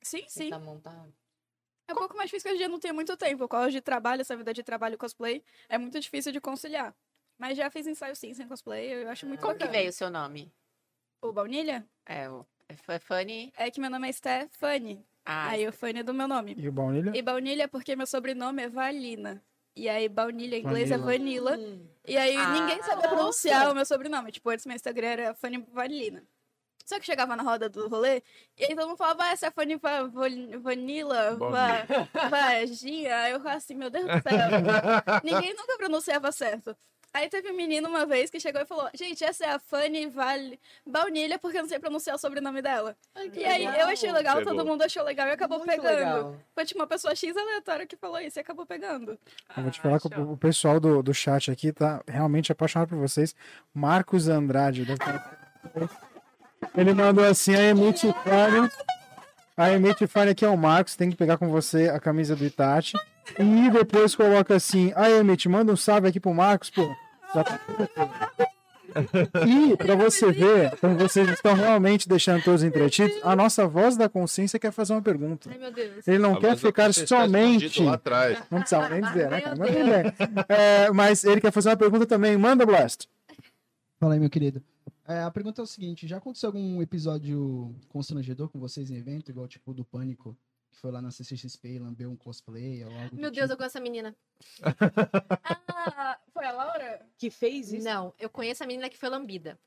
Sim, 0.03 0.19
sem 0.21 0.27
sim. 0.29 0.45
estar 0.45 0.59
montado? 0.61 1.13
É 1.89 1.93
um 1.93 1.97
pouco 1.97 2.17
mais 2.17 2.29
difícil 2.29 2.49
que 2.49 2.55
hoje 2.55 2.57
em 2.57 2.67
dia 2.67 2.69
não 2.69 2.81
tenho 2.81 2.95
muito 2.95 3.17
tempo. 3.17 3.39
Por 3.39 3.49
causa 3.49 3.71
de 3.71 3.81
trabalho, 3.81 4.21
essa 4.21 4.37
vida 4.37 4.53
de 4.53 4.63
trabalho 4.63 4.95
e 4.95 4.99
cosplay, 4.99 5.45
é 5.69 5.79
muito 5.79 5.99
difícil 6.01 6.33
de 6.33 6.41
conciliar. 6.41 6.95
Mas 7.39 7.57
já 7.57 7.71
fiz 7.71 7.87
ensaio 7.87 8.17
sim, 8.17 8.35
sem 8.35 8.49
cosplay, 8.49 9.05
eu 9.05 9.09
acho 9.09 9.27
muito 9.27 9.41
Como 9.41 9.57
que 9.57 9.67
veio 9.69 9.91
o 9.91 9.93
seu 9.93 10.11
nome? 10.11 10.53
O 11.23 11.33
Baunilha? 11.33 11.89
É, 12.05 12.29
o 12.31 12.45
é 12.69 12.73
F- 12.75 12.99
Fanny. 12.99 13.53
É 13.57 13.71
que 13.71 13.81
meu 13.81 13.91
nome 13.91 14.09
é 14.09 14.13
Stephanie. 14.13 15.05
Ah, 15.25 15.51
Aí 15.51 15.67
o 15.69 15.73
Fanny 15.73 16.01
é 16.01 16.03
do 16.03 16.15
meu 16.15 16.27
nome. 16.27 16.57
E 16.59 16.69
o 16.69 16.73
baunilha? 16.73 17.13
E 17.17 17.23
baunilha 17.23 17.65
é 17.65 17.67
porque 17.69 17.95
meu 17.97 18.07
sobrenome 18.07 18.63
é 18.63 18.69
Valina. 18.69 19.45
E 19.77 19.89
aí 19.89 20.09
baunilha 20.09 20.57
em 20.57 20.61
inglês 20.63 20.91
é 20.91 20.97
Vanilla. 20.99 21.57
Hum, 21.59 21.87
E 22.07 22.17
aí 22.17 22.37
Ah, 22.39 22.47
ninguém 22.53 22.83
sabia 22.83 23.09
pronunciar 23.09 23.71
o 23.71 23.75
meu 23.75 23.85
sobrenome. 23.85 24.33
Tipo, 24.33 24.49
antes 24.51 24.65
meu 24.65 24.75
Instagram 24.75 25.07
era 25.09 25.35
Fanny 25.35 25.59
Valina. 25.73 26.25
Só 26.85 26.99
que 27.01 27.05
chegava 27.07 27.35
na 27.35 27.43
roda 27.43 27.69
do 27.69 27.89
rolê, 27.89 28.23
e 28.57 28.65
aí 28.65 28.77
todo 28.77 28.87
mundo 28.87 28.97
falava, 28.97 29.19
vai, 29.19 29.33
essa 29.33 29.47
é 29.47 29.49
a 29.49 29.53
Fanny 29.53 29.75
Va- 29.75 30.05
Vanilla, 30.61 31.35
Va- 31.37 31.85
Vaginha. 32.31 33.17
Aí 33.23 33.33
eu 33.33 33.39
falava 33.41 33.57
assim, 33.59 33.75
meu 33.75 33.91
Deus 33.91 34.05
do 34.07 34.23
céu. 34.23 34.23
Ninguém 35.25 35.53
nunca 35.55 35.77
pronunciava 35.77 36.31
certo. 36.31 36.77
Aí 37.15 37.31
teve 37.31 37.51
um 37.51 37.57
menino 37.57 37.89
uma 37.89 38.05
vez 38.05 38.29
que 38.29 38.39
chegou 38.39 38.61
e 38.61 38.67
falou, 38.67 38.91
gente, 38.95 39.25
essa 39.25 39.45
é 39.47 39.51
a 39.53 39.59
Fanny 39.59 40.07
Val... 40.07 40.37
Baunilha, 40.87 41.39
porque 41.39 41.57
eu 41.57 41.63
não 41.63 41.69
sei 41.69 41.79
pronunciar 41.79 42.15
o 42.15 42.19
sobrenome 42.19 42.61
dela. 42.61 42.95
ai, 43.15 43.31
E 43.35 43.45
aí 43.45 43.59
legal. 43.67 43.81
eu 43.81 43.87
achei 43.89 44.13
legal, 44.13 44.37
Pegou. 44.37 44.55
todo 44.55 44.67
mundo 44.67 44.83
achou 44.83 45.03
legal 45.03 45.27
e 45.29 45.31
acabou 45.31 45.59
Muito 45.59 45.71
pegando. 45.71 45.89
legal. 45.97 46.37
Foi 46.55 46.65
tipo 46.67 46.79
uma 46.81 46.87
pessoa 46.87 47.15
X 47.15 47.35
aleatória 47.35 47.87
que 47.87 47.97
falou 47.97 48.21
isso 48.21 48.39
e 48.39 48.41
acabou 48.41 48.67
pegando. 48.67 49.19
Eu 49.57 49.63
vou 49.63 49.71
te 49.71 49.81
Ah, 49.81 49.83
falar 49.83 49.99
que 50.01 50.15
show. 50.15 50.25
o, 50.25 50.33
o 50.33 50.37
pessoal 50.37 50.79
do, 50.79 51.03
do 51.03 51.15
chat 51.15 51.51
aqui 51.51 51.73
tá 51.73 52.03
realmente 52.07 52.53
apaixonado 52.53 52.89
por 52.91 52.99
vocês. 52.99 53.35
Marcos 53.73 54.29
Andrade. 54.29 54.85
Ele 56.77 56.93
mandou 56.93 57.25
assim, 57.25 57.55
a 57.55 57.63
Emite 57.63 58.13
Fábio. 58.25 58.71
A 59.57 59.71
Emite 59.73 60.07
Fábio 60.07 60.33
aqui 60.33 60.45
é 60.45 60.49
o 60.49 60.57
Marcos, 60.57 60.97
tem 60.97 61.09
que 61.11 61.17
pegar 61.17 61.39
com 61.39 61.49
você 61.49 61.89
a 61.89 61.99
camisa 61.99 62.37
do 62.37 62.45
Itachi. 62.45 62.93
E 63.39 63.71
depois 63.71 64.15
coloca 64.15 64.55
assim, 64.55 64.93
a 64.95 65.11
Emite, 65.11 65.49
manda 65.49 65.73
um 65.73 65.77
salve 65.77 66.09
aqui 66.09 66.21
pro 66.21 66.33
Marcos, 66.35 66.71
pô. 66.71 66.87
Tá- 67.33 67.61
E 69.47 69.77
pra 69.77 69.95
você 69.95 70.33
ver, 70.33 70.77
como 70.79 70.97
vocês 70.97 71.29
estão 71.29 71.53
realmente 71.55 72.09
deixando 72.09 72.43
todos 72.43 72.63
entretidos, 72.63 73.15
a 73.23 73.37
nossa 73.37 73.67
voz 73.67 73.97
da 73.97 74.09
consciência 74.09 74.59
quer 74.59 74.73
fazer 74.73 74.95
uma 74.95 75.03
pergunta. 75.03 75.51
Ai, 75.53 75.59
meu 75.59 75.71
Deus. 75.73 76.07
Ele 76.09 76.19
não 76.19 76.35
A 76.35 76.41
quer 76.41 76.57
ficar 76.57 76.89
está 76.91 77.25
somente. 77.25 77.83
lá 77.83 77.95
atrás. 77.95 78.39
Não 78.51 78.61
precisava 78.61 78.89
nem 78.89 79.03
dizer, 79.03 79.29
né, 79.31 79.43
Mas. 79.59 80.47
É, 80.49 80.91
mas 80.93 81.25
ele 81.25 81.41
quer 81.41 81.51
fazer 81.53 81.69
uma 81.71 81.77
pergunta 81.77 82.07
também. 82.07 82.37
Manda, 82.39 82.65
Blast. 82.65 83.07
Fala 84.01 84.15
aí, 84.15 84.21
meu 84.21 84.31
querido. 84.31 84.63
É, 85.07 85.21
a 85.23 85.31
pergunta 85.31 85.61
é 85.61 85.65
o 85.65 85.67
seguinte: 85.67 86.07
já 86.07 86.17
aconteceu 86.17 86.49
algum 86.49 86.81
episódio 86.81 87.75
constrangedor 87.89 88.49
com 88.49 88.59
vocês 88.59 88.91
em 88.91 88.97
evento, 88.97 89.31
igual 89.31 89.47
tipo 89.47 89.75
do 89.75 89.85
Pânico, 89.85 90.35
que 90.77 90.81
foi 90.83 90.91
lá 90.93 91.01
na 91.01 91.11
CCXP 91.11 91.69
e 91.71 91.79
lambeu 91.79 92.11
um 92.11 92.17
cosplay 92.17 92.85
ou 92.85 92.93
algo 92.95 93.17
do 93.17 93.21
Meu 93.21 93.31
Deus, 93.31 93.49
eu 93.51 93.57
tipo? 93.57 93.57
conheço 93.57 93.77
essa 93.79 93.81
menina. 93.81 94.15
Ah, 95.89 96.19
foi 96.33 96.45
a 96.45 96.53
Laura? 96.53 97.07
Que 97.17 97.31
fez 97.31 97.73
isso? 97.73 97.85
Não, 97.85 98.13
eu 98.19 98.29
conheço 98.29 98.63
a 98.63 98.67
menina 98.67 98.89
que 98.91 98.99
foi 98.99 99.09
lambida. 99.09 99.59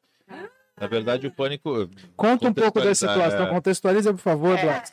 Na 0.78 0.88
verdade, 0.88 1.28
o 1.28 1.32
pânico. 1.34 1.88
Conta 2.16 2.48
um 2.48 2.54
pouco 2.54 2.80
da 2.80 2.86
Contextualizar, 2.86 3.16
situação. 3.32 3.48
é. 3.48 3.50
Contextualiza, 3.50 4.14
por 4.14 4.20
favor, 4.20 4.58
É. 4.58 4.84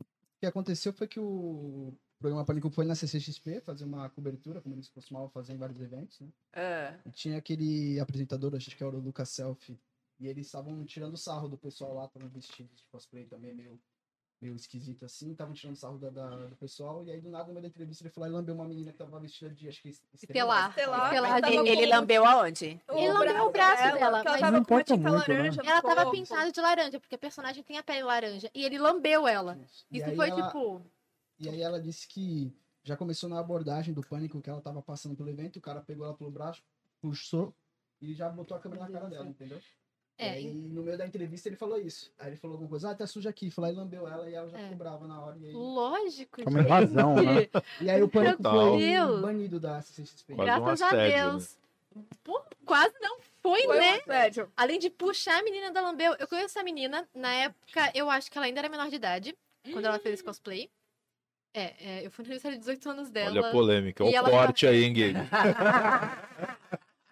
O 0.00 0.38
que 0.40 0.46
aconteceu 0.46 0.92
foi 0.92 1.06
que 1.08 1.18
o 1.20 1.94
programa 2.18 2.44
Pânico 2.44 2.70
foi 2.70 2.84
na 2.84 2.94
CCXP 2.94 3.60
fazer 3.60 3.84
uma 3.84 4.08
cobertura, 4.10 4.60
como 4.60 4.74
eles 4.74 4.88
costumavam 4.88 5.28
fazer 5.30 5.52
em 5.54 5.56
vários 5.58 5.80
eventos, 5.80 6.20
né? 6.20 6.28
ah, 6.54 6.94
E 7.06 7.10
tinha 7.10 7.38
aquele 7.38 7.98
apresentador, 8.00 8.54
acho 8.54 8.74
que 8.76 8.82
era 8.84 8.94
o 8.96 9.00
Lucas 9.00 9.28
Selfie, 9.30 9.78
e 10.20 10.26
eles 10.28 10.46
estavam 10.46 10.84
tirando 10.84 11.16
sarro 11.16 11.48
do 11.48 11.56
pessoal 11.56 11.94
lá, 11.94 12.04
estavam 12.06 12.28
vestidos 12.28 12.76
de 12.76 12.84
cosplay 12.90 13.24
também, 13.26 13.54
meio, 13.54 13.80
meio 14.40 14.54
esquisito 14.54 15.04
assim, 15.04 15.32
estavam 15.32 15.54
tirando 15.54 15.76
sarro 15.76 15.98
da, 15.98 16.10
da- 16.10 16.46
do 16.46 16.56
pessoal, 16.56 17.02
e 17.04 17.10
aí 17.10 17.20
do 17.20 17.30
nada, 17.30 17.46
no 17.46 17.52
meio 17.54 17.62
da 17.62 17.68
entrevista, 17.68 18.02
ele 18.04 18.10
foi 18.10 18.20
lá 18.22 18.28
e 18.28 18.32
lambeu 18.32 18.54
uma 18.54 18.66
menina 18.68 18.92
que 18.92 18.98
tava 18.98 19.18
vestida 19.18 19.50
de, 19.54 19.66
acho 19.68 19.80
que 19.80 19.88
Estelar. 19.88 20.68
Estelar. 20.70 21.04
Estelar 21.06 21.40
Tava 21.40 21.52
de- 21.52 21.58
ele, 21.58 21.68
ele 21.70 21.86
lambeu 21.86 22.24
aonde? 22.24 22.80
Ele 22.90 23.12
lambeu 23.12 23.46
o 23.46 23.50
braço 23.50 23.82
dela, 23.82 23.90
porque 23.92 24.04
ela 24.04 24.22
mas 24.22 24.24
tava 24.24 24.40
não 24.40 24.50
uma 24.50 24.58
importa 24.62 24.94
tinta 24.94 25.10
muito, 25.10 25.28
né? 25.28 25.36
laranja 25.38 25.62
no 25.62 25.68
Ela 25.70 25.82
tava 25.82 25.94
corpo. 26.04 26.10
pintada 26.12 26.52
de 26.52 26.60
laranja, 26.60 27.00
porque 27.00 27.14
a 27.14 27.18
personagem 27.18 27.62
tem 27.62 27.78
a 27.78 27.82
pele 27.82 28.02
laranja. 28.02 28.50
E 28.54 28.64
ele 28.64 28.78
lambeu 28.78 29.26
ela. 29.26 29.58
E 29.90 29.98
Isso 29.98 30.06
aí 30.10 30.16
foi 30.16 30.28
ela- 30.28 30.46
tipo. 30.46 30.82
E 31.38 31.48
aí 31.48 31.60
ela 31.62 31.80
disse 31.80 32.06
que 32.06 32.52
já 32.82 32.96
começou 32.96 33.28
na 33.28 33.38
abordagem 33.40 33.92
do 33.94 34.02
pânico 34.06 34.40
que 34.42 34.48
ela 34.50 34.60
tava 34.60 34.80
passando 34.82 35.16
pelo 35.16 35.28
evento, 35.30 35.56
o 35.56 35.62
cara 35.62 35.80
pegou 35.80 36.04
ela 36.06 36.14
pelo 36.14 36.30
braço, 36.30 36.62
puxou 37.00 37.54
e 38.00 38.14
já 38.14 38.28
botou 38.28 38.56
a 38.56 38.60
câmera 38.60 38.82
na 38.84 38.90
cara 38.90 39.08
dela, 39.08 39.26
entendeu? 39.26 39.60
É, 40.18 40.40
e 40.40 40.46
aí, 40.46 40.54
no 40.54 40.82
meio 40.82 40.96
da 40.96 41.06
entrevista 41.06 41.48
ele 41.48 41.56
falou 41.56 41.78
isso. 41.78 42.10
Aí 42.18 42.28
ele 42.28 42.36
falou 42.36 42.54
alguma 42.54 42.70
coisa, 42.70 42.90
ah, 42.90 42.94
tá 42.94 43.06
suja 43.06 43.28
aqui. 43.28 43.50
Foi 43.50 43.62
lá 43.62 43.70
e 43.70 43.74
lambeu 43.74 44.08
ela 44.08 44.28
e 44.30 44.34
ela 44.34 44.48
já 44.48 44.58
É. 44.58 44.62
ficou 44.62 44.76
brava 44.78 45.06
na 45.06 45.20
hora. 45.20 45.36
E 45.38 45.46
aí, 45.48 45.52
lógico. 45.52 46.42
Com 46.42 46.50
gente. 46.50 46.68
razão, 46.68 47.16
né? 47.16 47.48
e 47.82 47.90
aí 47.90 48.02
o 48.02 48.08
pânico 48.08 48.42
foi 48.42 48.78
Deus. 48.78 49.20
banido 49.20 49.60
da 49.60 49.82
CCXP. 49.82 50.34
Graças 50.34 50.80
a 50.82 50.86
assédio, 50.86 51.30
Deus. 51.32 51.58
Pô, 52.24 52.42
quase 52.64 52.94
não 53.00 53.18
foi, 53.42 53.62
Foi 53.62 53.78
né? 53.78 53.98
um. 54.38 54.46
Além 54.56 54.78
de 54.78 54.90
puxar 54.90 55.38
a 55.38 55.42
menina 55.42 55.70
da 55.70 55.80
Lambeu. 55.82 56.14
Eu 56.18 56.26
conheço 56.26 56.46
essa 56.58 56.62
menina. 56.62 57.06
Na 57.14 57.32
época, 57.32 57.90
eu 57.94 58.10
acho 58.10 58.30
que 58.30 58.36
ela 58.38 58.46
ainda 58.46 58.60
era 58.60 58.68
menor 58.68 58.88
de 58.88 58.96
idade. 58.96 59.36
Quando 59.72 59.84
ela 59.84 59.98
fez 59.98 60.14
esse 60.14 60.24
cosplay. 60.24 60.70
É, 61.54 61.74
é, 61.80 62.06
eu 62.06 62.10
fui 62.10 62.22
no 62.22 62.26
aniversário 62.28 62.56
de 62.56 62.60
18 62.60 62.90
anos 62.90 63.10
dela. 63.10 63.30
Olha 63.30 63.48
a 63.48 63.50
polêmica. 63.50 64.04
E 64.04 64.18
O 64.18 64.24
corte 64.24 64.66
aí, 64.66 64.84
hein, 64.84 64.92
Game? 64.92 65.18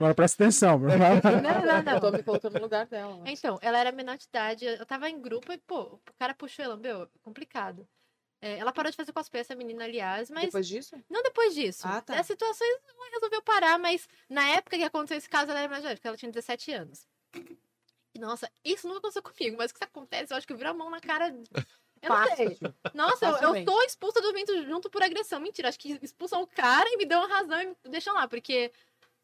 Agora 0.04 0.14
presta 0.14 0.44
atenção. 0.44 0.78
Bruno. 0.78 0.96
Não, 1.42 1.62
não, 1.64 1.76
Eu 1.76 1.82
não. 1.82 2.00
tô 2.00 2.10
me 2.12 2.22
colocando 2.22 2.54
no 2.54 2.60
lugar 2.60 2.86
dela. 2.86 3.16
né? 3.18 3.32
Então, 3.32 3.58
ela 3.62 3.78
era 3.78 3.90
menor 3.90 4.18
de 4.18 4.24
idade. 4.26 4.66
Eu 4.66 4.84
tava 4.84 5.08
em 5.08 5.18
grupo 5.20 5.50
e, 5.52 5.56
pô, 5.58 5.80
o 5.94 6.00
cara 6.18 6.34
puxou 6.34 6.64
ela. 6.64 6.76
Meu, 6.76 7.08
complicado. 7.22 7.88
É, 8.42 8.58
ela 8.58 8.70
parou 8.72 8.90
de 8.90 8.96
fazer 8.96 9.12
cosplay, 9.12 9.40
essa 9.40 9.54
menina, 9.54 9.84
aliás, 9.84 10.28
mas 10.30 10.44
Depois 10.44 10.68
disso? 10.68 10.94
não 11.08 11.22
depois 11.22 11.54
disso. 11.54 11.80
Ah, 11.88 12.02
tá. 12.02 12.18
As 12.20 12.26
situações 12.26 12.78
ela 12.86 13.10
resolveu 13.14 13.40
parar, 13.40 13.78
mas 13.78 14.06
na 14.28 14.46
época 14.48 14.76
que 14.76 14.82
aconteceu 14.84 15.16
esse 15.16 15.28
caso, 15.30 15.50
ela 15.50 15.60
era 15.60 15.68
mais 15.70 15.82
jovem, 15.82 15.96
porque 15.96 16.06
ela 16.08 16.16
tinha 16.18 16.30
17 16.30 16.70
anos. 16.72 17.06
E, 18.14 18.18
nossa, 18.18 18.50
isso 18.62 18.86
nunca 18.86 18.98
aconteceu 18.98 19.22
comigo, 19.22 19.56
mas 19.56 19.70
o 19.70 19.74
que 19.74 19.78
isso 19.78 19.84
acontece, 19.90 20.32
eu 20.32 20.36
acho 20.36 20.46
que 20.46 20.52
eu 20.52 20.58
viro 20.58 20.68
a 20.68 20.74
mão 20.74 20.90
na 20.90 21.00
cara. 21.00 21.34
Eu 22.02 22.10
não 22.10 22.36
sei. 22.36 22.48
Fácil. 22.54 22.74
Nossa, 22.92 23.26
eu, 23.26 23.54
eu 23.54 23.64
tô 23.64 23.80
expulsa 23.82 24.20
do 24.20 24.28
evento 24.28 24.62
junto 24.66 24.90
por 24.90 25.02
agressão. 25.02 25.40
Mentira, 25.40 25.70
acho 25.70 25.78
que 25.78 25.98
expulsam 26.02 26.42
o 26.42 26.46
cara 26.46 26.86
e 26.90 26.98
me 26.98 27.06
dão 27.06 27.22
a 27.24 27.26
razão 27.26 27.62
e 27.62 27.66
me 27.68 27.76
deixam 27.90 28.12
lá, 28.14 28.28
porque. 28.28 28.70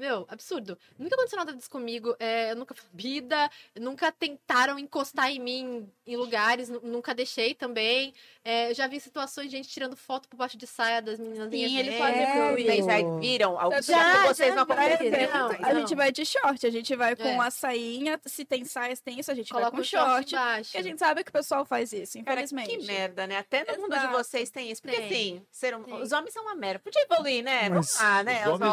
Meu, 0.00 0.24
absurdo. 0.30 0.78
Nunca 0.98 1.14
aconteceu 1.14 1.36
nada 1.38 1.52
disso 1.52 1.68
comigo. 1.68 2.16
é, 2.18 2.52
eu 2.52 2.56
nunca 2.56 2.74
fui 2.74 2.86
bebida, 2.90 3.50
nunca 3.78 4.10
tentaram 4.10 4.78
encostar 4.78 5.30
em 5.30 5.38
mim 5.38 5.86
em 6.06 6.16
lugares, 6.16 6.70
nu- 6.70 6.80
nunca 6.82 7.14
deixei 7.14 7.54
também. 7.54 8.14
É, 8.42 8.72
já 8.72 8.86
vi 8.86 8.98
situações 8.98 9.50
de 9.50 9.56
gente 9.58 9.68
tirando 9.68 9.94
foto 9.94 10.26
por 10.26 10.38
baixo 10.38 10.56
de 10.56 10.66
saia 10.66 11.02
das 11.02 11.18
meninas. 11.20 11.50
Sim, 11.50 11.78
ele 11.78 11.90
evento. 11.90 11.98
fazia 11.98 12.22
É, 12.22 12.52
vocês 12.54 12.86
já 12.86 13.18
viram? 13.18 13.60
Alguns 13.60 13.84
Já, 13.84 14.26
vocês 14.26 14.48
já 14.48 14.54
não 14.54 14.64
vi. 14.64 14.72
aconteceram. 14.72 15.50
A 15.62 15.74
gente 15.74 15.94
vai 15.94 16.10
de 16.10 16.24
short, 16.24 16.66
a 16.66 16.70
gente 16.70 16.96
vai 16.96 17.14
com 17.14 17.28
É. 17.42 17.46
a 17.46 17.50
sainha, 17.50 18.18
se 18.24 18.44
tem 18.46 18.64
saias, 18.64 19.00
tem 19.00 19.20
isso, 19.20 19.30
a 19.30 19.34
gente 19.34 19.50
Coloca 19.52 19.70
vai 19.70 19.80
com 19.80 19.82
o 19.82 19.84
short. 19.84 20.34
Porque 20.62 20.78
a 20.78 20.82
gente 20.82 20.98
sabe 20.98 21.22
que 21.22 21.28
o 21.28 21.32
pessoal 21.32 21.66
faz 21.66 21.92
isso, 21.92 22.14
Cara, 22.24 22.40
infelizmente. 22.40 22.70
que 22.78 22.86
merda, 22.86 23.26
né? 23.26 23.36
Até 23.36 23.64
no 23.76 23.82
mundo 23.82 23.98
de 23.98 24.06
vocês 24.06 24.50
tem 24.50 24.70
isso. 24.70 24.80
Porque 24.80 24.96
Tem. 24.96 25.06
assim, 25.06 25.46
ser 25.52 25.76
um- 25.76 26.00
os 26.02 26.10
homens 26.12 26.32
são 26.32 26.42
uma 26.42 26.54
merda. 26.54 26.78
Podia 26.80 27.02
evoluir, 27.02 27.44
né? 27.44 27.68
Mas 27.68 27.70
Vamos 27.92 27.94
lá, 28.00 28.22
né? 28.24 28.40
os 28.48 28.54
Os 28.54 28.60
homens 28.60 28.64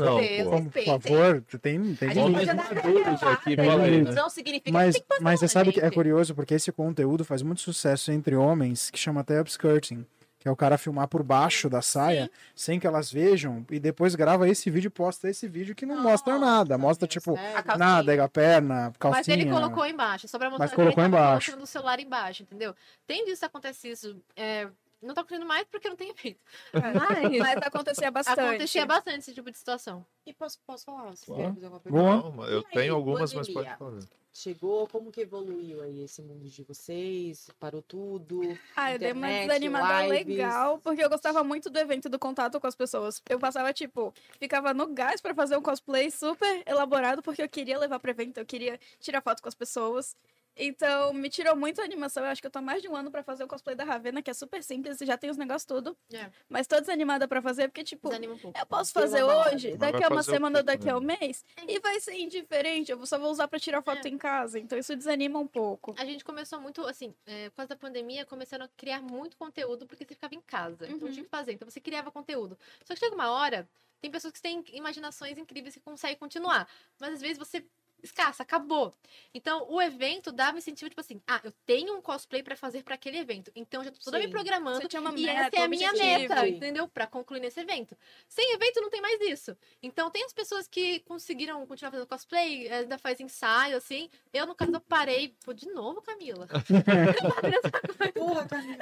não 0.00 0.14
homens. 0.14 0.23
Deus, 0.28 0.44
pô. 0.44 0.50
Como, 0.50 0.70
por 0.70 0.84
favor, 0.84 1.44
tem, 1.60 1.94
tem 1.94 2.14
maduros 2.14 3.22
aqui, 3.22 3.56
né? 3.56 4.12
Não 4.12 4.30
significa 4.30 4.72
Mas, 4.72 4.96
que 4.96 5.02
tem 5.02 5.18
que 5.18 5.24
mas 5.24 5.40
você 5.40 5.48
sabe 5.48 5.72
que 5.72 5.80
é 5.80 5.90
curioso 5.90 6.34
porque 6.34 6.54
esse 6.54 6.70
conteúdo 6.72 7.24
faz 7.24 7.42
muito 7.42 7.60
sucesso 7.60 8.12
entre 8.12 8.34
homens, 8.36 8.90
que 8.90 8.98
chama 8.98 9.20
até 9.20 9.40
upskirting, 9.40 10.06
que 10.38 10.48
é 10.48 10.50
o 10.50 10.56
cara 10.56 10.76
filmar 10.76 11.08
por 11.08 11.22
baixo 11.22 11.70
da 11.70 11.80
saia, 11.80 12.30
sem 12.54 12.78
que 12.78 12.86
elas 12.86 13.10
vejam, 13.10 13.64
e 13.70 13.80
depois 13.80 14.14
grava 14.14 14.46
esse 14.46 14.68
vídeo 14.68 14.88
e 14.88 14.90
posta 14.90 15.28
esse 15.30 15.48
vídeo 15.48 15.74
que 15.74 15.86
não 15.86 16.02
mostra 16.02 16.38
nada. 16.38 16.76
Mostra, 16.76 17.08
tipo, 17.08 17.34
calcinha. 17.34 17.76
nada, 17.78 18.24
a 18.24 18.28
perna, 18.28 18.92
calcinha. 18.98 19.20
Mas 19.20 19.28
ele 19.28 19.50
colocou 19.50 19.86
embaixo, 19.86 20.28
só 20.28 20.38
pra 20.38 20.50
mostrar 20.50 20.66
Mas 20.66 20.74
colocou 20.74 21.02
embaixo. 21.02 21.56
o 21.58 21.66
celular 21.66 21.98
embaixo, 21.98 22.42
entendeu? 22.42 22.74
Tem 23.06 23.24
disso 23.24 23.46
acontece 23.46 23.88
isso. 23.88 24.16
é, 24.36 24.68
não 25.04 25.14
tá 25.14 25.20
acontecendo 25.20 25.46
mais 25.46 25.66
porque 25.68 25.88
não 25.88 25.96
tem 25.96 26.10
efeito. 26.10 26.40
Mas, 26.72 27.38
Mas 27.38 27.56
acontecia 27.58 28.10
bastante. 28.10 28.40
acontecia 28.40 28.86
bastante 28.86 29.18
esse 29.20 29.34
tipo 29.34 29.50
de 29.50 29.58
situação. 29.58 30.04
E 30.26 30.32
posso, 30.32 30.58
posso 30.66 30.84
falar? 30.84 31.16
Se 31.16 31.26
Claro. 31.26 31.42
quer 31.42 31.54
fazer 31.54 31.64
alguma 31.66 31.80
pergunta? 31.80 32.30
Mas 32.36 32.50
eu 32.50 32.58
aí, 32.58 32.64
tenho 32.72 32.94
algumas, 32.94 33.32
mas 33.32 33.48
pode 33.52 33.76
falar. 33.76 33.98
Chegou, 34.36 34.88
como 34.88 35.12
que 35.12 35.20
evoluiu 35.20 35.80
aí 35.80 36.02
esse 36.02 36.20
mundo 36.20 36.48
de 36.48 36.64
vocês? 36.64 37.48
Parou 37.60 37.80
tudo? 37.80 38.58
Ah, 38.74 38.92
eu 38.92 38.98
dei 38.98 39.12
uma 39.12 39.28
desanimada 39.28 40.08
lives. 40.08 40.26
legal, 40.26 40.78
porque 40.80 41.04
eu 41.04 41.08
gostava 41.08 41.44
muito 41.44 41.70
do 41.70 41.78
evento, 41.78 42.08
do 42.08 42.18
contato 42.18 42.58
com 42.58 42.66
as 42.66 42.74
pessoas. 42.74 43.22
Eu 43.28 43.38
passava, 43.38 43.72
tipo, 43.72 44.12
ficava 44.40 44.74
no 44.74 44.88
gás 44.88 45.20
pra 45.20 45.32
fazer 45.34 45.56
um 45.56 45.62
cosplay 45.62 46.10
super 46.10 46.64
elaborado, 46.66 47.22
porque 47.22 47.42
eu 47.42 47.48
queria 47.48 47.78
levar 47.78 48.00
pro 48.00 48.10
evento, 48.10 48.38
eu 48.38 48.44
queria 48.44 48.80
tirar 48.98 49.20
foto 49.22 49.40
com 49.40 49.48
as 49.48 49.54
pessoas. 49.54 50.16
Então, 50.56 51.12
me 51.12 51.28
tirou 51.28 51.56
muito 51.56 51.80
a 51.80 51.84
animação. 51.84 52.22
Eu 52.24 52.30
acho 52.30 52.40
que 52.40 52.46
eu 52.46 52.50
tô 52.50 52.60
mais 52.62 52.80
de 52.80 52.88
um 52.88 52.94
ano 52.94 53.10
pra 53.10 53.22
fazer 53.22 53.42
o 53.44 53.48
cosplay 53.48 53.74
da 53.74 53.84
Ravena, 53.84 54.22
que 54.22 54.30
é 54.30 54.34
super 54.34 54.62
simples 54.62 55.00
e 55.00 55.06
já 55.06 55.16
tem 55.18 55.30
os 55.30 55.36
negócios 55.36 55.64
tudo. 55.64 55.96
É. 56.12 56.30
Mas 56.48 56.66
tô 56.66 56.78
desanimada 56.80 57.26
pra 57.26 57.42
fazer, 57.42 57.68
porque, 57.68 57.82
tipo, 57.82 58.08
um 58.08 58.12
eu 58.14 58.66
posso 58.66 58.92
Tem 58.94 59.02
uma 59.02 59.08
fazer 59.10 59.22
hoje, 59.24 59.70
Mas 59.70 59.78
daqui 59.78 59.98
vai 59.98 60.04
a 60.04 60.08
uma 60.08 60.22
semana, 60.22 60.58
quê 60.60 60.62
daqui 60.64 60.88
a 60.90 60.96
um 60.96 61.00
mês, 61.00 61.44
e 61.66 61.78
vai 61.80 61.98
ser 62.00 62.14
indiferente. 62.14 62.92
Eu 62.92 63.04
só 63.06 63.18
vou 63.18 63.30
usar 63.30 63.48
pra 63.48 63.58
tirar 63.58 63.82
foto 63.82 64.06
É. 64.06 64.08
em 64.08 64.16
casa. 64.18 64.58
Então, 64.58 64.78
isso 64.78 64.94
desanima 64.94 65.38
um 65.38 65.46
pouco. 65.46 65.94
A 65.98 66.04
gente 66.04 66.24
começou 66.24 66.60
muito, 66.60 66.86
assim, 66.86 67.14
é, 67.26 67.50
por 67.50 67.56
causa 67.56 67.68
da 67.70 67.76
pandemia, 67.76 68.24
começaram 68.24 68.64
a 68.64 68.68
criar 68.76 69.02
muito 69.02 69.36
conteúdo 69.36 69.86
porque 69.86 70.04
você 70.04 70.14
ficava 70.14 70.34
em 70.34 70.40
casa. 70.40 70.86
Então 70.88 71.08
Uhum. 71.08 71.12
tinha 71.12 71.24
que 71.24 71.30
fazer. 71.30 71.52
Então 71.52 71.68
você 71.68 71.80
criava 71.80 72.10
conteúdo. 72.10 72.56
Só 72.84 72.94
que 72.94 73.00
chega 73.00 73.14
uma 73.14 73.30
hora, 73.30 73.68
tem 74.00 74.10
pessoas 74.10 74.32
que 74.32 74.40
têm 74.40 74.62
imaginações 74.72 75.38
incríveis 75.38 75.74
que 75.74 75.80
conseguem 75.80 76.16
continuar. 76.16 76.68
Mas 77.00 77.14
às 77.14 77.20
vezes 77.20 77.38
você 77.38 77.64
escassa, 78.04 78.42
acabou. 78.42 78.92
Então 79.32 79.66
o 79.70 79.80
evento 79.80 80.30
dava 80.30 80.58
incentivo, 80.58 80.88
tipo 80.88 81.00
assim, 81.00 81.20
ah, 81.26 81.40
eu 81.42 81.52
tenho 81.66 81.96
um 81.96 82.02
cosplay 82.02 82.42
pra 82.42 82.56
fazer 82.56 82.82
pra 82.82 82.94
aquele 82.94 83.18
evento. 83.18 83.50
Então 83.54 83.80
eu 83.80 83.86
já 83.86 83.90
tô 83.90 83.98
toda 84.00 84.18
me 84.18 84.24
Sim. 84.24 84.30
programando. 84.30 84.76
Você 84.80 84.88
tinha 84.88 85.00
uma 85.00 85.10
E 85.16 85.22
meta, 85.24 85.40
essa 85.40 85.56
é 85.56 85.64
a 85.64 85.68
minha 85.68 85.90
objetivo. 85.90 86.34
meta, 86.34 86.48
entendeu? 86.48 86.88
Pra 86.88 87.06
concluir 87.06 87.40
nesse 87.40 87.60
evento. 87.60 87.96
Sem 88.28 88.52
evento 88.52 88.80
não 88.80 88.90
tem 88.90 89.00
mais 89.00 89.20
isso. 89.22 89.56
Então 89.82 90.10
tem 90.10 90.24
as 90.24 90.32
pessoas 90.32 90.68
que 90.68 91.00
conseguiram 91.00 91.66
continuar 91.66 91.90
fazendo 91.90 92.06
cosplay, 92.06 92.68
ainda 92.70 92.98
faz 92.98 93.20
ensaio, 93.20 93.76
assim. 93.76 94.10
Eu, 94.32 94.46
no 94.46 94.54
caso, 94.54 94.72
eu 94.72 94.80
parei. 94.80 95.34
Pô, 95.44 95.52
de 95.52 95.68
novo, 95.70 96.02
Camila. 96.02 96.46
Porra, 98.14 98.46
Camila. 98.48 98.78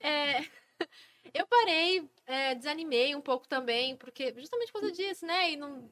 É, 0.00 0.40
eu 1.34 1.46
parei, 1.46 2.08
é, 2.26 2.54
desanimei 2.54 3.14
um 3.14 3.20
pouco 3.20 3.46
também, 3.48 3.96
porque 3.96 4.34
justamente 4.38 4.72
por 4.72 4.80
causa 4.80 4.94
disso, 4.94 5.26
né? 5.26 5.52
E 5.52 5.56
não. 5.56 5.90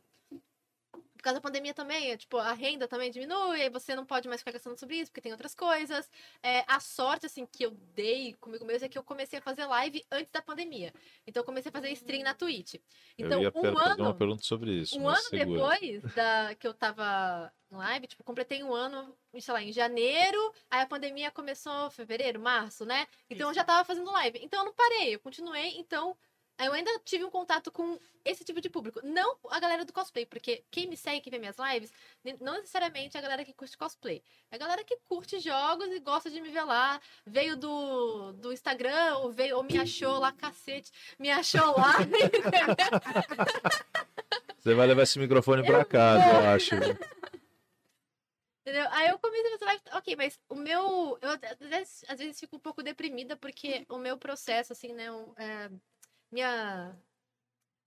Por 1.19 1.25
causa 1.25 1.41
da 1.41 1.43
pandemia 1.43 1.75
também, 1.75 2.13
é, 2.13 2.17
tipo, 2.17 2.37
a 2.39 2.53
renda 2.53 2.87
também 2.87 3.11
diminui, 3.11 3.61
aí 3.61 3.69
você 3.69 3.97
não 3.97 4.07
pode 4.07 4.29
mais 4.29 4.41
ficar 4.41 4.53
gastando 4.53 4.79
sobre 4.79 4.97
isso, 4.97 5.11
porque 5.11 5.21
tem 5.21 5.33
outras 5.33 5.53
coisas. 5.53 6.09
É, 6.41 6.65
a 6.69 6.79
sorte, 6.79 7.27
assim, 7.27 7.45
que 7.45 7.67
eu 7.67 7.73
dei 7.95 8.35
comigo 8.35 8.65
mesmo 8.65 8.87
é 8.87 8.89
que 8.89 8.97
eu 8.97 9.03
comecei 9.03 9.41
a 9.41 9.43
fazer 9.43 9.67
live 9.67 10.05
antes 10.13 10.31
da 10.31 10.41
pandemia. 10.41 10.95
Então 11.27 11.41
eu 11.41 11.45
comecei 11.45 11.71
a 11.71 11.73
fazer 11.73 11.91
stream 11.91 12.23
na 12.23 12.35
Twitch. 12.35 12.77
Então, 13.19 13.43
eu 13.43 13.51
ia 13.51 13.53
um 13.53 13.79
ano. 13.79 14.05
uma 14.05 14.15
pergunta 14.15 14.45
sobre 14.45 14.71
isso. 14.71 14.97
Um 14.97 15.09
ano 15.09 15.19
segura. 15.23 15.77
depois 15.77 16.15
da, 16.15 16.55
que 16.55 16.69
eu 16.69 16.73
tava 16.73 17.53
no 17.69 17.79
live, 17.79 18.07
tipo, 18.07 18.23
completei 18.25 18.63
um 18.63 18.73
ano, 18.73 19.15
sei 19.41 19.53
lá, 19.53 19.63
em 19.63 19.73
janeiro, 19.73 20.39
aí 20.71 20.81
a 20.81 20.87
pandemia 20.87 21.31
começou 21.31 21.89
em 21.89 21.91
fevereiro, 21.91 22.41
março, 22.41 22.85
né? 22.85 23.07
Então 23.29 23.49
eu 23.49 23.55
já 23.55 23.65
tava 23.65 23.85
fazendo 23.85 24.11
live. 24.13 24.39
Então 24.43 24.61
eu 24.61 24.67
não 24.67 24.73
parei, 24.73 25.15
eu 25.15 25.19
continuei, 25.19 25.75
então 25.77 26.17
eu 26.67 26.73
ainda 26.73 26.91
tive 27.05 27.25
um 27.25 27.31
contato 27.31 27.71
com 27.71 27.99
esse 28.25 28.45
tipo 28.45 28.61
de 28.61 28.69
público. 28.69 29.01
Não 29.05 29.37
a 29.51 29.61
galera 29.61 29.85
do 29.85 29.93
cosplay, 29.93 30.27
porque 30.27 30.65
quem 30.71 30.89
me 30.89 30.97
segue, 30.97 31.21
quem 31.21 31.31
vê 31.31 31.39
minhas 31.39 31.57
lives, 31.59 31.93
não 32.41 32.55
necessariamente 32.55 33.17
é 33.17 33.21
a 33.21 33.23
galera 33.23 33.45
que 33.45 33.53
curte 33.53 33.77
cosplay. 33.79 34.23
É 34.51 34.57
a 34.57 34.59
galera 34.59 34.83
que 34.85 34.97
curte 35.09 35.39
jogos 35.39 35.87
e 35.89 36.01
gosta 36.01 36.29
de 36.31 36.41
me 36.41 36.49
ver 36.51 36.65
lá. 36.65 37.01
Veio 37.27 37.57
do, 37.57 38.33
do 38.33 38.53
Instagram, 38.53 39.19
ou, 39.19 39.31
veio, 39.31 39.57
ou 39.57 39.63
me 39.63 39.79
achou 39.79 40.19
lá, 40.19 40.33
cacete. 40.33 40.91
Me 41.19 41.31
achou 41.31 41.77
lá. 41.79 41.93
Você 44.59 44.75
vai 44.75 44.87
levar 44.87 45.03
esse 45.03 45.19
microfone 45.19 45.65
pra 45.65 45.85
casa, 45.85 46.25
eu 46.25 46.49
acho. 46.51 46.75
Entendeu? 48.63 48.87
Aí 48.91 49.09
eu 49.09 49.19
comecei 49.19 49.55
a 49.55 49.59
fazer 49.59 49.81
ok, 49.95 50.17
mas 50.17 50.39
o 50.49 50.55
meu. 50.55 51.19
Eu 51.23 51.31
às 51.31 51.69
vezes, 51.71 52.05
às 52.09 52.19
vezes 52.19 52.39
fico 52.39 52.57
um 52.57 52.61
pouco 52.61 52.83
deprimida 52.83 53.35
porque 53.37 53.87
o 53.89 53.97
meu 53.97 54.19
processo, 54.19 54.73
assim, 54.75 54.93
né? 54.93 55.11
o- 55.11 55.33
é, 55.39 55.71
minha 56.31 56.95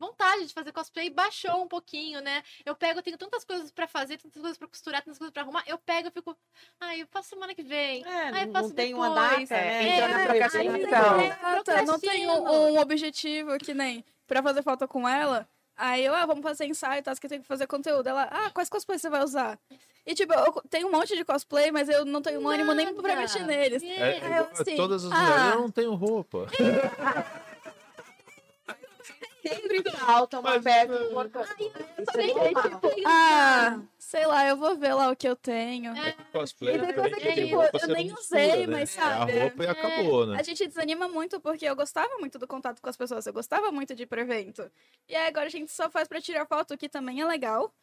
vontade 0.01 0.47
de 0.47 0.53
fazer 0.53 0.71
cosplay 0.71 1.11
baixou 1.11 1.61
um 1.61 1.67
pouquinho, 1.67 2.19
né? 2.21 2.41
Eu 2.65 2.75
pego, 2.75 2.99
eu 2.99 3.03
tenho 3.03 3.17
tantas 3.17 3.45
coisas 3.45 3.71
pra 3.71 3.87
fazer, 3.87 4.17
tantas 4.17 4.41
coisas 4.41 4.57
pra 4.57 4.67
costurar, 4.67 5.03
tantas 5.03 5.19
coisas 5.19 5.31
pra 5.31 5.43
arrumar. 5.43 5.63
Eu 5.67 5.77
pego 5.77 6.07
e 6.07 6.11
fico. 6.11 6.35
Ai, 6.79 7.03
eu 7.03 7.07
faço 7.07 7.29
semana 7.29 7.53
que 7.53 7.61
vem. 7.61 8.03
É, 8.03 8.29
Ai, 8.29 8.45
não, 8.47 8.53
faço 8.53 8.69
não 8.69 8.75
tem 8.75 8.93
uma 8.95 9.09
depois. 9.09 9.49
data, 9.49 9.61
né? 9.61 9.83
É, 9.83 9.97
Entra 9.97 10.07
na 10.07 10.25
procrastinação. 10.25 11.19
ai, 11.19 11.27
Exato, 11.27 11.85
não 11.85 11.99
tem 11.99 12.27
um, 12.27 12.49
um 12.49 12.79
objetivo 12.79 13.57
que 13.59 13.73
nem 13.73 14.03
pra 14.25 14.41
fazer 14.41 14.63
foto 14.63 14.87
com 14.87 15.07
ela. 15.07 15.47
Aí 15.77 16.05
eu, 16.05 16.13
ah, 16.13 16.25
vamos 16.25 16.43
fazer 16.43 16.65
ensaio, 16.65 17.01
tá? 17.01 17.15
Que 17.15 17.27
tem 17.27 17.41
que 17.41 17.47
fazer 17.47 17.65
conteúdo. 17.65 18.07
Ela, 18.07 18.23
ah, 18.23 18.51
quais 18.51 18.69
cosplays 18.69 19.01
você 19.01 19.09
vai 19.09 19.23
usar? 19.23 19.59
E 20.05 20.13
tipo, 20.13 20.33
eu 20.33 20.51
tenho 20.69 20.87
um 20.87 20.91
monte 20.91 21.15
de 21.15 21.23
cosplay, 21.23 21.71
mas 21.71 21.87
eu 21.89 22.05
não 22.05 22.21
tenho 22.21 22.47
ânimo 22.47 22.73
nem 22.73 22.93
pra 22.93 23.15
mexer 23.15 23.45
neles. 23.45 23.81
É. 23.81 24.17
É, 24.17 24.25
Aí 24.25 24.37
eu, 24.37 24.49
assim, 24.51 24.75
todas 24.75 25.05
as 25.05 25.11
ah. 25.11 25.15
mulheres, 25.15 25.53
eu 25.53 25.61
não 25.61 25.71
tenho 25.71 25.93
roupa. 25.93 26.47
Sempre 29.41 29.91
falta 29.91 30.39
uma 30.39 30.51
Mas, 30.51 30.63
peça 30.63 30.93
é, 30.93 31.05
importante. 31.09 31.71
Gente, 32.15 32.39
é. 32.39 33.03
Ah, 33.05 33.79
sei 33.97 34.25
lá, 34.25 34.47
eu 34.47 34.55
vou 34.55 34.75
ver 34.75 34.93
lá 34.93 35.09
o 35.09 35.15
que 35.15 35.27
eu 35.27 35.35
tenho. 35.35 35.93
Cosplay 36.31 36.75
E 36.75 36.79
tem 36.79 36.89
é 36.89 36.93
diferente 36.93 37.23
que, 37.23 37.45
tipo, 37.47 37.77
eu 37.81 37.87
nem 37.87 38.13
usei, 38.13 38.67
né? 38.67 38.67
mas 38.67 38.97
É 38.97 39.01
sabe? 39.01 39.31
a 39.31 39.41
roupa 39.41 39.63
e 39.63 39.67
acabou, 39.67 40.27
né? 40.27 40.39
A 40.39 40.43
gente 40.43 40.67
desanima 40.67 41.07
muito 41.07 41.39
porque 41.39 41.65
eu 41.65 41.75
gostava 41.75 42.17
muito 42.19 42.37
do 42.37 42.47
contato 42.47 42.81
com 42.81 42.89
as 42.89 42.97
pessoas, 42.97 43.25
eu 43.25 43.33
gostava 43.33 43.71
muito 43.71 43.95
de 43.95 44.03
ir 44.03 44.05
pro 44.05 44.21
evento. 44.21 44.69
E 45.07 45.15
aí 45.15 45.27
agora 45.27 45.47
a 45.47 45.49
gente 45.49 45.71
só 45.71 45.89
faz 45.89 46.07
pra 46.07 46.21
tirar 46.21 46.45
foto, 46.45 46.77
que 46.77 46.87
também 46.87 47.21
é 47.21 47.25
legal. 47.25 47.73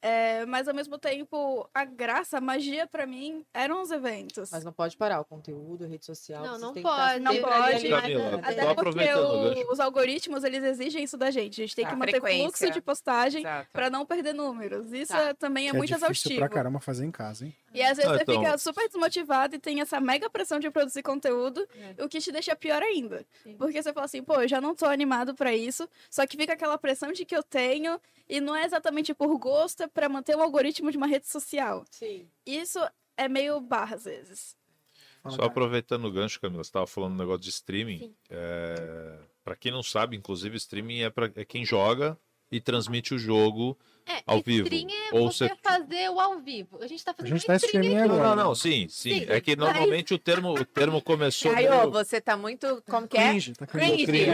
É, 0.00 0.46
mas 0.46 0.68
ao 0.68 0.74
mesmo 0.74 0.96
tempo, 0.96 1.68
a 1.74 1.84
graça, 1.84 2.38
a 2.38 2.40
magia 2.40 2.86
pra 2.86 3.04
mim 3.06 3.44
eram 3.52 3.82
os 3.82 3.90
eventos. 3.90 4.50
Mas 4.52 4.62
não 4.64 4.72
pode 4.72 4.96
parar 4.96 5.20
o 5.20 5.24
conteúdo, 5.24 5.84
a 5.84 5.88
rede 5.88 6.04
social. 6.06 6.44
Não, 6.44 6.58
não 6.58 6.72
pode. 6.74 7.20
Não 7.20 7.36
pode. 7.36 7.88
Camila. 7.88 8.40
Até 8.44 8.74
porque 8.74 9.14
o 9.14 9.72
os 9.72 9.80
algoritmos, 9.80 10.44
eles 10.44 10.62
exigem 10.62 11.02
isso 11.02 11.16
da 11.16 11.30
gente. 11.30 11.60
A 11.60 11.64
gente 11.66 11.74
tem 11.74 11.84
Tá, 11.84 11.90
que 11.90 11.96
manter 11.96 12.12
frequência. 12.12 12.42
fluxo 12.58 12.70
de 12.72 12.80
postagem 12.80 13.44
pra 13.72 13.90
não 13.90 14.06
perder 14.06 14.32
números. 14.34 14.92
Isso 14.92 15.12
Tá. 15.12 15.20
é- 15.30 15.34
também 15.34 15.68
é 15.68 15.72
Que 15.72 15.76
muito 15.76 15.92
exaustivo. 15.92 16.36
pra 16.36 16.48
caramba 16.48 16.78
fazer 16.80 17.04
em 17.04 17.10
casa, 17.10 17.44
hein? 17.44 17.54
E 17.74 17.82
às 17.82 17.96
vezes 17.98 18.10
Ah, 18.10 18.14
você 18.16 18.22
então. 18.22 18.38
fica 18.40 18.58
super 18.58 18.86
desmotivado 18.88 19.56
e 19.56 19.58
tem 19.58 19.80
essa 19.80 20.00
mega 20.00 20.30
pressão 20.30 20.58
de 20.58 20.70
produzir 20.70 21.02
conteúdo, 21.02 21.66
o 22.02 22.08
que 22.08 22.18
te 22.20 22.30
deixa 22.32 22.54
pior 22.56 22.82
ainda. 22.82 23.26
Sim. 23.42 23.56
Porque 23.58 23.82
você 23.82 23.92
fala 23.92 24.06
assim, 24.06 24.22
pô, 24.22 24.40
eu 24.40 24.48
já 24.48 24.60
não 24.60 24.74
tô 24.74 24.86
animado 24.86 25.34
pra 25.34 25.52
isso, 25.54 25.88
só 26.10 26.26
que 26.26 26.36
fica 26.36 26.52
aquela 26.54 26.78
pressão 26.78 27.12
de 27.12 27.24
que 27.24 27.36
eu 27.36 27.42
tenho, 27.42 28.00
e 28.28 28.40
não 28.40 28.54
é 28.56 28.64
exatamente 28.64 29.12
por 29.14 29.36
gosto, 29.38 29.87
pra 29.88 30.08
manter 30.08 30.36
o 30.36 30.42
algoritmo 30.42 30.90
de 30.90 30.96
uma 30.96 31.06
rede 31.06 31.26
social. 31.28 31.84
Sim. 31.90 32.28
Isso 32.46 32.78
é 33.16 33.28
meio 33.28 33.60
barra 33.60 33.96
às 33.96 34.04
vezes. 34.04 34.56
Só 35.28 35.42
aproveitando 35.42 36.04
o 36.06 36.10
gancho, 36.12 36.40
Camila, 36.40 36.62
você 36.64 36.68
estava 36.68 36.86
falando 36.86 37.12
um 37.12 37.18
negócio 37.18 37.40
de 37.42 37.50
streaming. 37.50 38.14
É... 38.30 39.18
Para 39.44 39.56
quem 39.56 39.70
não 39.72 39.82
sabe, 39.82 40.16
inclusive, 40.16 40.56
streaming 40.56 41.00
é 41.00 41.10
para 41.10 41.30
é 41.34 41.44
quem 41.44 41.64
joga 41.64 42.16
e 42.50 42.60
transmite 42.60 43.12
o 43.12 43.18
jogo 43.18 43.76
É, 44.06 44.22
ao 44.26 44.40
vivo. 44.40 44.68
é 44.72 45.14
Ou 45.14 45.30
você 45.30 45.50
fazer 45.62 46.08
o 46.10 46.18
ao 46.18 46.38
vivo. 46.38 46.78
A 46.80 46.86
gente 46.86 47.04
tá 47.04 47.10
A 47.10 47.14
fazendo 47.14 47.34
gente 47.36 47.46
tá 47.46 47.56
streaming 47.56 47.94
Não, 47.94 48.04
agora. 48.04 48.22
não, 48.28 48.36
não, 48.36 48.54
sim, 48.54 48.86
sim. 48.88 49.20
Sim, 49.20 49.26
É 49.28 49.38
que 49.40 49.54
mas- 49.54 49.66
normalmente 49.68 50.14
o 50.14 50.18
termo, 50.18 50.52
o 50.52 50.64
termo 50.64 51.02
começou. 51.02 51.52
Caio, 51.52 51.70
meio- 51.70 51.90
você 51.90 52.20
tá 52.22 52.34
muito. 52.36 52.82
Como 52.88 53.06
que 53.06 53.18
é? 53.18 53.28
Cringe, 53.30 53.52
tá 53.54 53.66
cringe. 53.66 54.06
Cringe. 54.06 54.30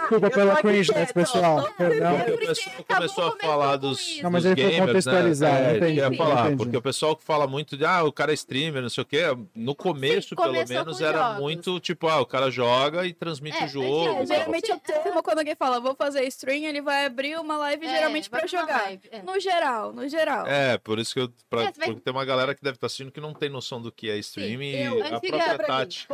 Desculpa 0.00 0.30
pela 0.30 0.56
cringeness, 0.56 1.12
pessoal. 1.12 1.68
Perdão. 1.76 2.18
Porque 2.18 2.30
o 2.32 2.38
pessoal 2.38 2.66
acabou 2.78 2.94
começou 2.94 3.24
a 3.28 3.36
falar 3.38 3.76
dos. 3.76 4.20
Não, 4.22 4.30
mas 4.30 4.42
dos 4.44 4.52
ele 4.52 4.62
foi 4.62 4.70
gamers, 4.70 4.86
contextualizar, 4.88 5.52
né? 5.52 5.72
É, 5.72 5.76
entendi, 5.76 5.98
eu 6.00 6.10
ia 6.12 6.16
falar, 6.18 6.40
entendi. 6.46 6.56
porque 6.56 6.76
o 6.76 6.82
pessoal 6.82 7.16
que 7.16 7.24
fala 7.24 7.46
muito 7.46 7.76
de, 7.76 7.84
ah, 7.84 8.02
o 8.04 8.12
cara 8.12 8.32
é 8.32 8.34
streamer, 8.34 8.82
não 8.82 8.88
sei 8.88 9.02
o 9.02 9.06
quê, 9.06 9.22
no 9.54 9.74
começo, 9.74 10.30
Sim, 10.30 10.36
pelo 10.36 10.52
menos, 10.52 10.98
com 10.98 11.04
era 11.04 11.18
jogos. 11.18 11.40
muito 11.40 11.80
tipo, 11.80 12.08
ah, 12.08 12.20
o 12.20 12.26
cara 12.26 12.50
joga 12.50 13.06
e 13.06 13.12
transmite 13.12 13.56
É, 13.62 13.64
o 13.64 13.68
jogo. 13.68 14.22
É, 14.22 14.26
geralmente 14.26 14.72
o 14.72 14.78
termo, 14.78 15.22
quando 15.22 15.38
alguém 15.38 15.54
fala, 15.56 15.80
vou 15.80 15.94
fazer 15.94 16.24
stream, 16.24 16.64
ele 16.64 16.80
vai 16.82 17.06
abrir 17.06 17.38
uma 17.38 17.56
live 17.58 17.86
É, 17.86 17.90
geralmente 17.96 18.30
pra 18.30 18.46
jogar. 18.46 18.82
live, 18.82 19.08
é. 19.10 19.22
No 19.22 19.38
geral, 19.40 19.92
no 19.92 20.08
geral. 20.08 20.46
É, 20.46 20.78
por 20.78 20.98
isso 20.98 21.14
que 21.14 21.20
eu. 21.20 21.28
Pra, 21.48 21.64
É, 21.64 21.72
Porque 21.72 22.00
tem 22.00 22.12
uma 22.12 22.24
galera 22.24 22.54
que 22.54 22.62
deve 22.62 22.76
estar 22.76 22.86
assistindo 22.86 23.10
que 23.10 23.20
não 23.20 23.32
tem 23.32 23.48
noção 23.48 23.80
do 23.80 23.90
que 23.90 24.10
é 24.10 24.16
streaming 24.18 24.70
eu- 24.76 24.98
e 24.98 25.02
a 25.02 25.08
própria 25.20 25.58
Tati. 25.58 26.06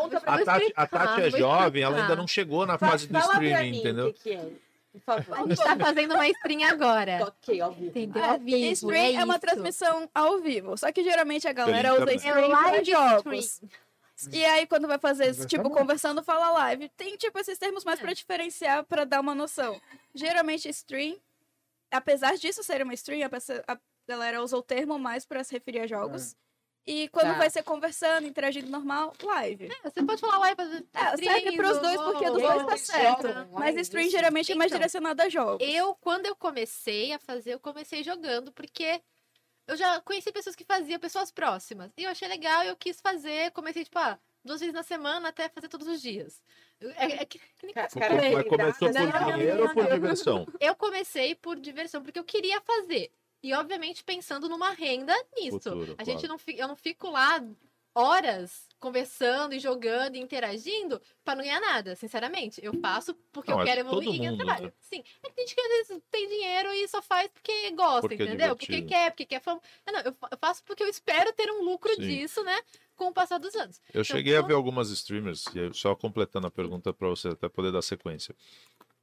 A. 0.77 0.87
Tati, 0.87 1.21
é 1.23 1.31
jovem, 1.31 1.83
ela 1.83 2.01
ainda 2.01 2.17
não 2.17 2.27
chegou 2.27 2.65
na 2.67 2.79
Fa- 2.79 2.89
fase 2.91 3.07
do 3.07 3.11
pra 3.13 3.21
streaming, 3.33 3.71
mim 3.71 3.79
entendeu? 3.79 4.07
O 4.09 4.13
que, 4.15 4.21
que 4.21 4.33
é? 4.33 4.51
Por 4.93 5.01
favor. 5.03 5.39
A 5.39 5.43
gente 5.47 5.57
tá 5.63 5.77
fazendo 5.77 6.15
uma 6.15 6.29
stream 6.29 6.65
agora. 6.69 7.19
ok, 7.29 7.61
ao 7.61 7.73
vivo. 7.73 7.89
Entendeu? 7.91 8.23
É, 8.25 8.29
Ao 8.31 8.39
vivo. 8.41 8.73
stream 8.73 9.21
é, 9.21 9.25
uma 9.25 9.35
isso. 9.35 9.41
transmissão 9.41 10.11
ao 10.15 10.39
vivo. 10.41 10.77
Só 10.77 10.91
que 10.91 11.03
geralmente 11.05 11.47
a 11.47 11.53
galera 11.53 11.95
usa. 11.95 12.11
É 12.11 12.15
stream 12.17 12.49
live 12.49 12.85
jogos. 12.91 13.63
stream. 14.17 14.41
E 14.43 14.45
aí, 14.45 14.67
quando 14.67 14.87
vai 14.89 14.99
fazer, 14.99 15.27
Conversando. 15.27 15.49
tipo, 15.49 15.71
conversando, 15.71 16.23
fala 16.25 16.51
live. 16.51 16.89
Tem, 16.91 17.17
tipo, 17.17 17.39
esses 17.39 17.57
termos 17.57 17.85
mais 17.85 18.01
pra 18.01 18.13
diferenciar, 18.13 18.85
pra 18.85 19.05
dar 19.05 19.21
uma 19.21 19.35
noção. 19.35 19.81
Geralmente, 20.15 20.69
stream, 20.69 21.17
apesar 21.91 22.37
disso 22.37 22.63
ser 22.63 22.83
uma 22.83 22.93
stream, 22.93 23.27
a 23.67 23.79
galera 24.07 24.43
usa 24.43 24.57
o 24.57 24.63
termo 24.63 24.99
mais 24.99 25.25
pra 25.25 25.43
se 25.45 25.55
referir 25.55 25.81
a 25.81 25.87
jogos. 25.87 26.37
E 26.87 27.09
quando 27.09 27.29
Tá. 27.29 27.35
vai 27.39 27.51
ser 27.51 27.63
conversando, 27.63 28.27
interagindo 28.27 28.69
normal, 28.71 29.13
live. 29.23 29.67
É, 29.71 29.89
Você 29.91 30.03
pode 30.03 30.21
falar 30.21 30.39
live, 30.39 30.57
fazer 30.57 30.85
É, 30.95 31.17
serve 31.17 31.53
pros 31.57 31.79
dois, 31.79 32.01
porque 32.01 32.31
dos 32.31 32.43
dois 32.43 32.67
tá 32.67 32.77
certo. 32.77 33.27
Mas 33.53 33.77
stream 33.77 34.09
geralmente 34.09 34.51
é 34.51 34.55
mais 34.55 34.71
Então, 34.71 34.79
direcionado 34.79 35.23
a 35.23 35.29
jogos. 35.29 35.67
Eu, 35.67 35.95
quando 35.97 36.27
eu 36.27 36.35
comecei 36.35 37.13
a 37.13 37.19
fazer, 37.19 37.53
eu 37.55 37.61
comecei 37.61 38.03
jogando, 38.03 38.51
porque 38.51 39.01
eu 39.67 39.77
já 39.77 40.01
conheci 40.01 40.33
pessoas 40.33 40.57
que 40.57 40.65
faziam, 40.65 40.99
pessoas 40.99 41.31
próximas. 41.31 41.91
E 41.97 42.05
eu 42.05 42.11
achei 42.11 42.27
legal, 42.27 42.65
eu 42.65 42.75
quis 42.75 43.01
fazer, 43.01 43.51
comecei, 43.53 43.85
tipo, 43.85 43.99
ah, 43.99 44.19
duas 44.45 44.59
vezes 44.61 44.75
na 44.75 44.83
semana 44.83 45.29
até 45.29 45.49
fazer 45.51 45.69
todos 45.69 45.87
os 45.87 46.01
dias. 46.01 46.43
É, 46.97 47.23
é 47.23 47.25
que- 47.27 47.41
nem 47.63 47.75
Ca- 47.75 47.83
Mas 47.83 47.93
cara, 47.95 48.15
mas 48.15 48.49
começou 48.49 48.89
por 48.89 49.33
dinheiro 49.35 49.63
ou 49.65 49.69
por 49.75 49.87
diversão? 49.93 50.47
eu 50.59 50.75
comecei 50.75 51.35
por 51.35 51.61
diversão, 51.61 52.03
porque 52.03 52.19
eu 52.19 52.25
queria 52.25 52.59
fazer. 52.63 53.13
E, 53.43 53.55
obviamente, 53.55 54.05
pensando 54.05 54.49
numa 54.49 54.71
renda 54.73 55.15
nisso. 55.37 55.59
Futuro, 55.61 55.95
a 55.99 56.05
gente 56.05 56.19
claro. 56.21 56.29
não 56.29 56.39
fi- 56.39 56.59
eu 56.59 56.69
não 56.69 56.77
fico 56.77 57.11
lá 57.11 57.43
horas 57.95 58.69
conversando 58.79 59.53
e 59.55 59.59
jogando 59.59 60.15
e 60.17 60.21
interagindo 60.21 61.01
pra 61.25 61.35
não 61.35 61.43
ganhar 61.43 61.61
nada, 61.61 61.95
sinceramente. 61.97 62.61
Eu 62.65 62.73
faço 62.81 63.15
porque 63.33 63.51
Não, 63.51 63.59
eu 63.61 63.65
quero 63.67 63.81
evoluir 63.81 64.09
em 64.23 64.31
mundo, 64.31 64.37
trabalho. 64.45 64.67
né? 64.67 64.73
Sim. 64.81 65.03
É 65.23 65.29
que 65.29 65.35
tem 65.35 65.47
gente 65.47 65.55
que 65.55 65.61
às 65.61 65.69
vezes 65.89 66.03
tem 66.11 66.29
dinheiro 66.29 66.73
e 66.73 66.89
só 66.89 67.03
faz 67.03 67.29
porque 67.33 67.71
gosta, 67.73 68.03
Porque 68.03 68.23
é 68.23 68.27
entendeu? 68.27 68.57
porque 68.57 68.67
divertido. 68.67 68.89
quer, 68.89 69.11
porque 69.11 69.27
quer 69.27 69.41
fama. 69.43 69.61
Não, 69.87 69.93
não, 69.95 70.01
eu 70.03 70.13
fa- 70.15 70.29
eu 70.31 70.39
faço 70.39 70.63
porque 70.65 70.83
eu 70.83 70.89
espero 70.89 71.33
ter 71.33 71.51
um 71.51 71.63
lucro 71.63 71.93
Sim. 71.97 72.03
disso, 72.03 72.43
né? 72.45 72.59
Com 72.97 73.09
o 73.09 73.13
passar 73.13 73.39
dos 73.39 73.55
anos. 73.57 73.79
Eu 73.93 74.03
Então, 74.03 74.05
cheguei 74.17 74.37
a 74.37 74.41
quando- 74.41 74.49
ver 74.49 74.55
algumas 74.55 74.89
streamers, 74.91 75.45
e 75.55 75.75
só 75.75 75.95
completando 75.95 76.47
a 76.47 76.51
pergunta 76.51 76.93
para 76.93 77.09
você 77.09 77.29
até 77.29 77.49
poder 77.49 77.73
dar 77.73 77.83
sequência, 77.83 78.35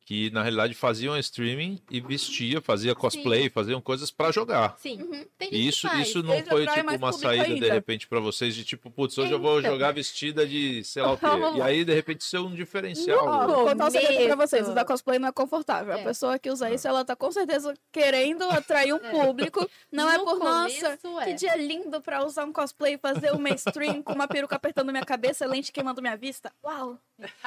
que 0.08 0.30
na 0.32 0.42
realidade 0.42 0.74
faziam 0.74 1.18
streaming 1.18 1.82
e 1.92 2.00
vestia, 2.00 2.62
fazia 2.62 2.96
cosplay, 2.96 3.50
faziam 3.50 3.82
coisas 3.82 4.10
para 4.10 4.32
jogar. 4.32 4.78
Sim. 4.78 5.02
Uhum. 5.02 5.26
Tem 5.38 5.50
gente 5.50 5.52
que 5.52 5.58
isso, 5.68 5.88
isso 5.98 6.24
não 6.24 6.42
foi 6.46 6.66
tipo 6.66 6.96
uma 6.96 7.12
saída 7.12 7.44
de 7.44 7.52
ainda. 7.56 7.74
repente 7.74 8.08
para 8.08 8.22
vocês 8.22 8.56
de 8.56 8.64
tipo, 8.64 8.90
putz, 8.90 9.18
hoje 9.18 9.34
eu 9.34 9.40
vou 9.40 9.60
Então. 9.60 9.70
jogar 9.74 9.92
vestida 9.92 10.48
de 10.48 10.82
sei 10.86 11.04
lá 11.04 11.12
o 11.12 11.18
quê. 11.18 11.26
E 11.58 11.62
aí 11.62 11.84
de 11.84 11.94
repente 11.94 12.22
isso 12.22 12.38
é 12.38 12.40
um 12.40 12.56
diferencial. 12.56 13.48
No 13.48 13.54
vou 13.54 13.66
contar 13.66 13.88
um 13.88 13.92
segredo 13.92 14.26
pra 14.28 14.48
vocês. 14.48 14.70
Usar 14.70 14.86
cosplay 14.86 15.20
não 15.20 15.28
é 15.28 15.32
confortável. 15.34 15.94
A 15.94 16.00
É. 16.00 16.04
pessoa 16.06 16.40
que 16.40 16.50
usa 16.50 16.72
isso, 16.72 16.88
ela 16.88 17.04
tá 17.04 17.14
com 17.14 17.30
certeza 17.30 17.74
querendo 17.92 18.44
atrair 18.44 18.94
um 18.94 19.00
público. 19.00 19.70
Não 19.92 20.10
é 20.10 20.18
No 20.18 20.24
por, 20.24 20.40
nossa, 20.40 20.98
é. 21.22 21.26
que 21.26 21.34
dia 21.34 21.58
lindo 21.58 22.00
pra 22.00 22.26
usar 22.26 22.46
um 22.46 22.54
cosplay 22.54 22.94
e 22.94 22.98
fazer 22.98 23.34
uma 23.34 23.50
stream 23.50 24.02
com 24.02 24.14
uma 24.14 24.26
peruca 24.30 24.56
apertando 24.56 24.90
minha 24.90 25.04
cabeça, 25.04 25.46
lente 25.46 25.70
queimando 25.70 26.02
minha 26.02 26.16
vista. 26.16 26.50
Uau! 26.64 26.98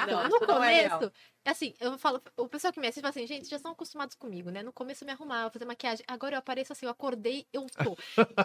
Não, 0.07 0.25
no 0.29 0.47
não 0.49 0.65
é 0.65 0.89
começo, 0.89 1.05
é 1.07 1.11
assim, 1.45 1.74
eu 1.80 1.97
falo, 1.99 2.22
o 2.36 2.49
pessoal 2.49 2.72
que 2.72 2.78
me 2.80 2.86
assiste 2.86 3.01
fala 3.03 3.11
assim, 3.11 3.26
gente, 3.26 3.49
já 3.49 3.57
estão 3.57 3.72
acostumados 3.72 4.14
comigo, 4.14 4.51
né? 4.51 4.62
No 4.62 4.72
começo 4.72 5.03
eu 5.05 5.07
me 5.07 5.12
arrumava, 5.12 5.51
fazer 5.51 5.64
maquiagem. 5.64 6.05
Agora 6.07 6.34
eu 6.34 6.38
apareço 6.38 6.72
assim, 6.72 6.86
eu 6.86 6.91
acordei, 6.91 7.47
eu 7.53 7.66
tô. 7.82 7.97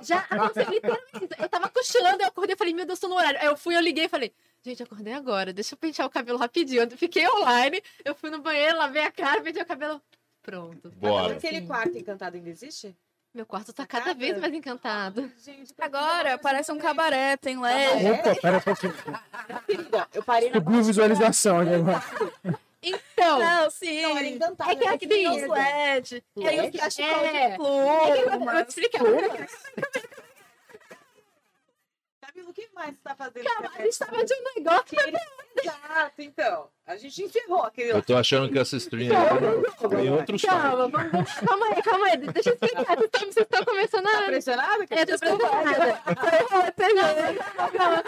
Já 0.03 0.19
aconteceu 0.19 0.69
literalmente. 0.71 1.29
Eu 1.37 1.49
tava 1.49 1.69
cochilando, 1.69 2.21
eu 2.23 2.27
acordei, 2.27 2.55
falei, 2.55 2.73
meu 2.73 2.85
Deus, 2.85 2.99
tô 2.99 3.07
no 3.07 3.15
horário. 3.15 3.39
Aí 3.39 3.47
eu 3.47 3.57
fui, 3.57 3.75
eu 3.75 3.81
liguei 3.81 4.05
e 4.05 4.09
falei, 4.09 4.33
gente, 4.63 4.81
acordei 4.83 5.13
agora, 5.13 5.51
deixa 5.53 5.73
eu 5.73 5.77
pentear 5.77 6.07
o 6.07 6.11
cabelo 6.11 6.37
rapidinho. 6.37 6.83
Eu 6.83 6.91
fiquei 6.97 7.27
online, 7.27 7.81
eu 8.03 8.15
fui 8.15 8.29
no 8.29 8.39
banheiro, 8.41 8.77
lavei 8.77 9.03
a 9.03 9.11
cara, 9.11 9.41
pentei 9.41 9.61
o 9.61 9.65
cabelo. 9.65 10.01
Pronto. 10.41 10.89
Bora. 10.97 11.33
Aquele 11.33 11.61
quarto 11.65 11.97
encantado 11.97 12.37
ainda 12.37 12.49
existe? 12.49 12.95
Meu 13.33 13.45
quarto 13.45 13.73
tá 13.73 13.85
cada 13.85 14.05
Cada- 14.05 14.17
vez 14.17 14.39
mais 14.39 14.53
encantado. 14.53 15.29
Gente, 15.43 15.73
Agora 15.77 16.37
parece 16.37 16.71
um 16.71 16.77
cabaré, 16.77 17.35
tem 17.35 17.59
LED. 17.59 18.05
Opa, 18.11 18.35
pera 18.41 18.57
um 18.57 18.61
pouquinho. 18.61 18.93
Eu 20.13 20.23
parei 20.23 20.49
na 20.49 20.55
Subiu 20.55 20.81
visualização 20.83 21.59
agora. 21.59 22.01
Então, 22.87 23.39
Não, 23.39 23.69
sim. 23.69 24.01
Não, 24.01 24.17
era 24.17 24.27
encantado. 24.27 24.71
É 24.71 24.75
que 24.75 24.87
aqui 24.87 25.07
Tem 25.07 25.23
tem 25.29 25.43
os 25.43 25.49
LED. 25.49 26.23
Tem 26.35 26.69
os 26.69 26.79
cachecol 26.79 27.25
É. 27.25 27.49
de 27.49 27.55
eu 28.21 28.39
vou 28.39 28.63
te 28.65 28.69
explicar. 28.69 28.99
Camila, 32.21 32.49
o 32.49 32.53
que 32.53 32.69
mais 32.73 32.89
você 32.95 33.01
tá 33.03 33.15
fazendo? 33.15 33.43
Calma, 33.45 33.71
a 33.75 33.81
gente 33.81 33.97
tava 33.99 34.23
de 34.25 34.33
um 34.33 34.43
negócio. 34.55 34.97
Exato, 35.63 36.21
então. 36.21 36.69
A 36.85 36.97
gente 36.97 37.23
encerrou 37.23 37.63
aquele 37.63 37.91
Eu 37.91 38.01
tô 38.03 38.15
achando 38.15 38.51
que 38.51 38.59
essa 38.59 38.75
stream 38.77 39.11
é 39.15 39.87
tem 39.89 40.09
outro 40.11 40.37
site. 40.37 40.51
Calma, 40.51 40.87
vamos, 40.87 41.11
vamos- 41.11 41.33
calma 41.33 41.65
aí, 41.67 41.81
calma 41.81 42.05
aí. 42.07 42.17
Deixa 42.17 42.49
eu 42.49 42.53
explicar. 42.53 42.95
Vocês 42.95 43.05
estão, 43.05 43.21
vocês 43.31 43.37
estão 43.37 43.65
começando 43.65 44.03
Tá 44.03 44.19
a. 44.19 44.23
pressionada? 44.23 44.85
Eu 44.89 45.05
tô 45.07 45.19
preocupada. 45.19 46.01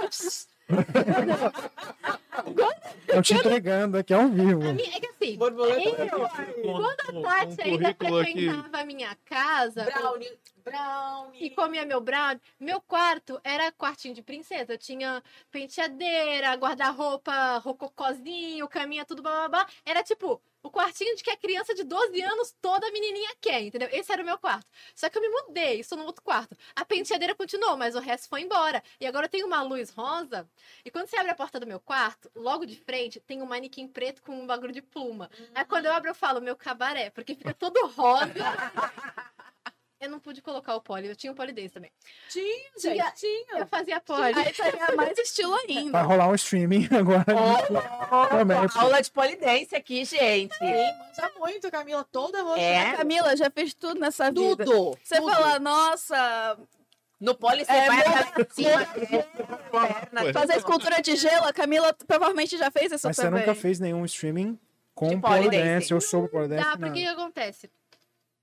Estão 3.08 3.22
te 3.22 3.34
entregando 3.34 3.98
aqui 3.98 4.14
ao 4.14 4.28
vivo. 4.28 4.64
É 4.64 4.74
que 4.76 5.08
assim, 5.08 5.38
Borboleta. 5.38 6.04
eu, 6.04 6.30
Quando 6.74 7.00
a 7.00 7.30
Tati 7.30 7.62
ainda 7.62 7.96
frequentava 7.96 8.78
a 8.80 8.86
minha 8.86 9.18
casa 9.26 9.84
Brownie. 9.86 10.30
Brownie. 10.72 11.44
e 11.46 11.50
comia 11.50 11.86
meu 11.86 12.02
brownie, 12.02 12.42
meu 12.60 12.82
quarto 12.82 13.40
era 13.44 13.72
quartinho 13.72 14.14
de 14.14 14.22
princesa. 14.22 14.78
Tinha 14.78 15.24
penteadeira, 15.52 16.54
guarda-roupa, 16.56 17.58
rococozinho, 17.58 18.68
caminha, 18.68 19.06
tudo 19.06 19.22
blá 19.22 19.48
blá 19.48 19.64
blá. 19.64 19.68
Era 19.86 20.04
tipo 20.04 20.42
o 20.68 20.70
quartinho 20.72 21.16
de 21.16 21.24
que 21.24 21.30
a 21.30 21.38
criança 21.38 21.74
de 21.74 21.84
12 21.84 22.22
anos 22.22 22.56
toda 22.62 22.92
menininha 22.92 23.34
quer, 23.40 23.62
entendeu? 23.62 23.88
Esse 23.92 24.12
era 24.12 24.22
o 24.22 24.26
meu 24.26 24.38
quarto. 24.38 24.68
Só 24.94 25.10
que 25.10 25.18
eu 25.18 25.22
me 25.22 25.30
mudei, 25.30 25.80
estou 25.80 25.98
no 25.98 26.06
outro 26.06 26.24
quarto. 26.24 26.58
A 26.76 26.84
penteadeira 26.84 27.34
continuou, 27.34 27.78
mas 27.78 27.96
o 27.96 28.00
resto 28.00 28.28
foi 28.28 28.42
embora. 28.42 28.84
E 29.00 29.08
agora 29.08 29.26
eu 29.26 29.30
tenho 29.30 29.48
uma 29.48 29.62
luz 29.62 29.90
rosa. 29.90 30.50
E 30.84 30.92
quando 30.92 31.08
você 31.08 31.18
abre 31.18 31.32
a 31.32 31.36
porta 31.36 31.60
do 31.60 31.68
meu 31.68 31.80
quarto, 31.80 32.30
logo 32.36 32.66
de 32.66 32.76
frente 32.76 33.20
tem 33.20 33.42
um 33.42 33.46
manequim 33.46 33.88
preto 33.88 34.22
com 34.22 34.34
um 34.34 34.46
bagulho 34.46 34.74
de 34.74 34.82
pluma. 34.82 35.30
Aí 35.56 35.64
quando 35.64 35.86
eu 35.86 35.94
abro, 35.94 36.10
eu 36.10 36.16
falo, 36.16 36.42
meu 36.42 36.56
cabaré, 36.56 37.10
porque 37.12 37.34
fica 37.36 37.54
todo 37.54 37.88
rosa. 37.88 38.34
Eu 40.00 40.10
não 40.12 40.20
pude 40.20 40.44
colocar 40.44 40.76
o 40.76 40.82
poli, 40.82 41.08
eu 41.08 41.16
tinha 41.16 41.32
um 41.32 41.36
poli 41.36 41.52
desse 41.52 41.74
também. 41.74 41.92
Tinha, 42.30 42.70
Tinha- 42.80 42.94
gente, 43.06 43.16
tinha. 43.16 43.60
Eu 43.62 43.66
fazia 43.68 44.00
poli. 44.00 44.22
Aí 44.38 44.54
seria 44.54 44.92
mais 44.96 45.18
estilo 45.18 45.56
ainda. 45.56 45.92
Vai 45.92 46.04
rolar 46.04 46.28
um 46.30 46.36
streaming 46.36 46.88
agora. 46.96 47.26
Promete. 48.30 48.78
Aula 48.78 49.02
de 49.02 49.10
polidência 49.10 49.78
aqui, 49.78 50.06
gente. 50.06 50.56
Manja 50.62 51.32
muito, 51.40 51.72
Camila. 51.72 52.06
Toda 52.12 52.44
roxa. 52.44 52.62
É. 52.62 52.90
A 52.92 52.98
Camila 52.98 53.36
já 53.36 53.50
fez 53.50 53.74
tudo 53.74 54.00
nessa 54.00 54.30
vida. 54.32 54.64
Tudo. 54.66 54.98
Você 55.04 55.16
tudo. 55.20 55.32
fala, 55.32 55.60
nossa, 55.60 56.58
No 57.20 57.34
poli 57.34 57.66
você 57.66 57.72
É, 57.72 57.88
vai 57.88 58.04
cima, 58.52 58.86
perna, 59.72 60.34
fazer 60.34 60.58
escultura 60.58 61.02
de 61.02 61.16
gelo, 61.16 61.46
a 61.48 61.54
Camila 61.54 61.92
provavelmente 62.08 62.56
já 62.56 62.70
fez 62.70 62.92
isso 62.92 63.08
Mas 63.08 63.16
você 63.16 63.30
nunca 63.32 63.56
fez 63.56 63.80
nenhum 63.80 64.06
streaming 64.06 64.60
com 64.94 65.20
pole 65.20 65.46
pole 65.46 65.50
dance 65.50 65.64
dance. 65.90 65.94
ou 65.96 66.02
sobre 66.02 66.30
pole 66.30 66.48
dance? 66.48 66.64
Tá, 66.64 66.78
porque 66.78 66.90
o 67.00 67.04
que 67.04 67.08
acontece? 67.08 67.72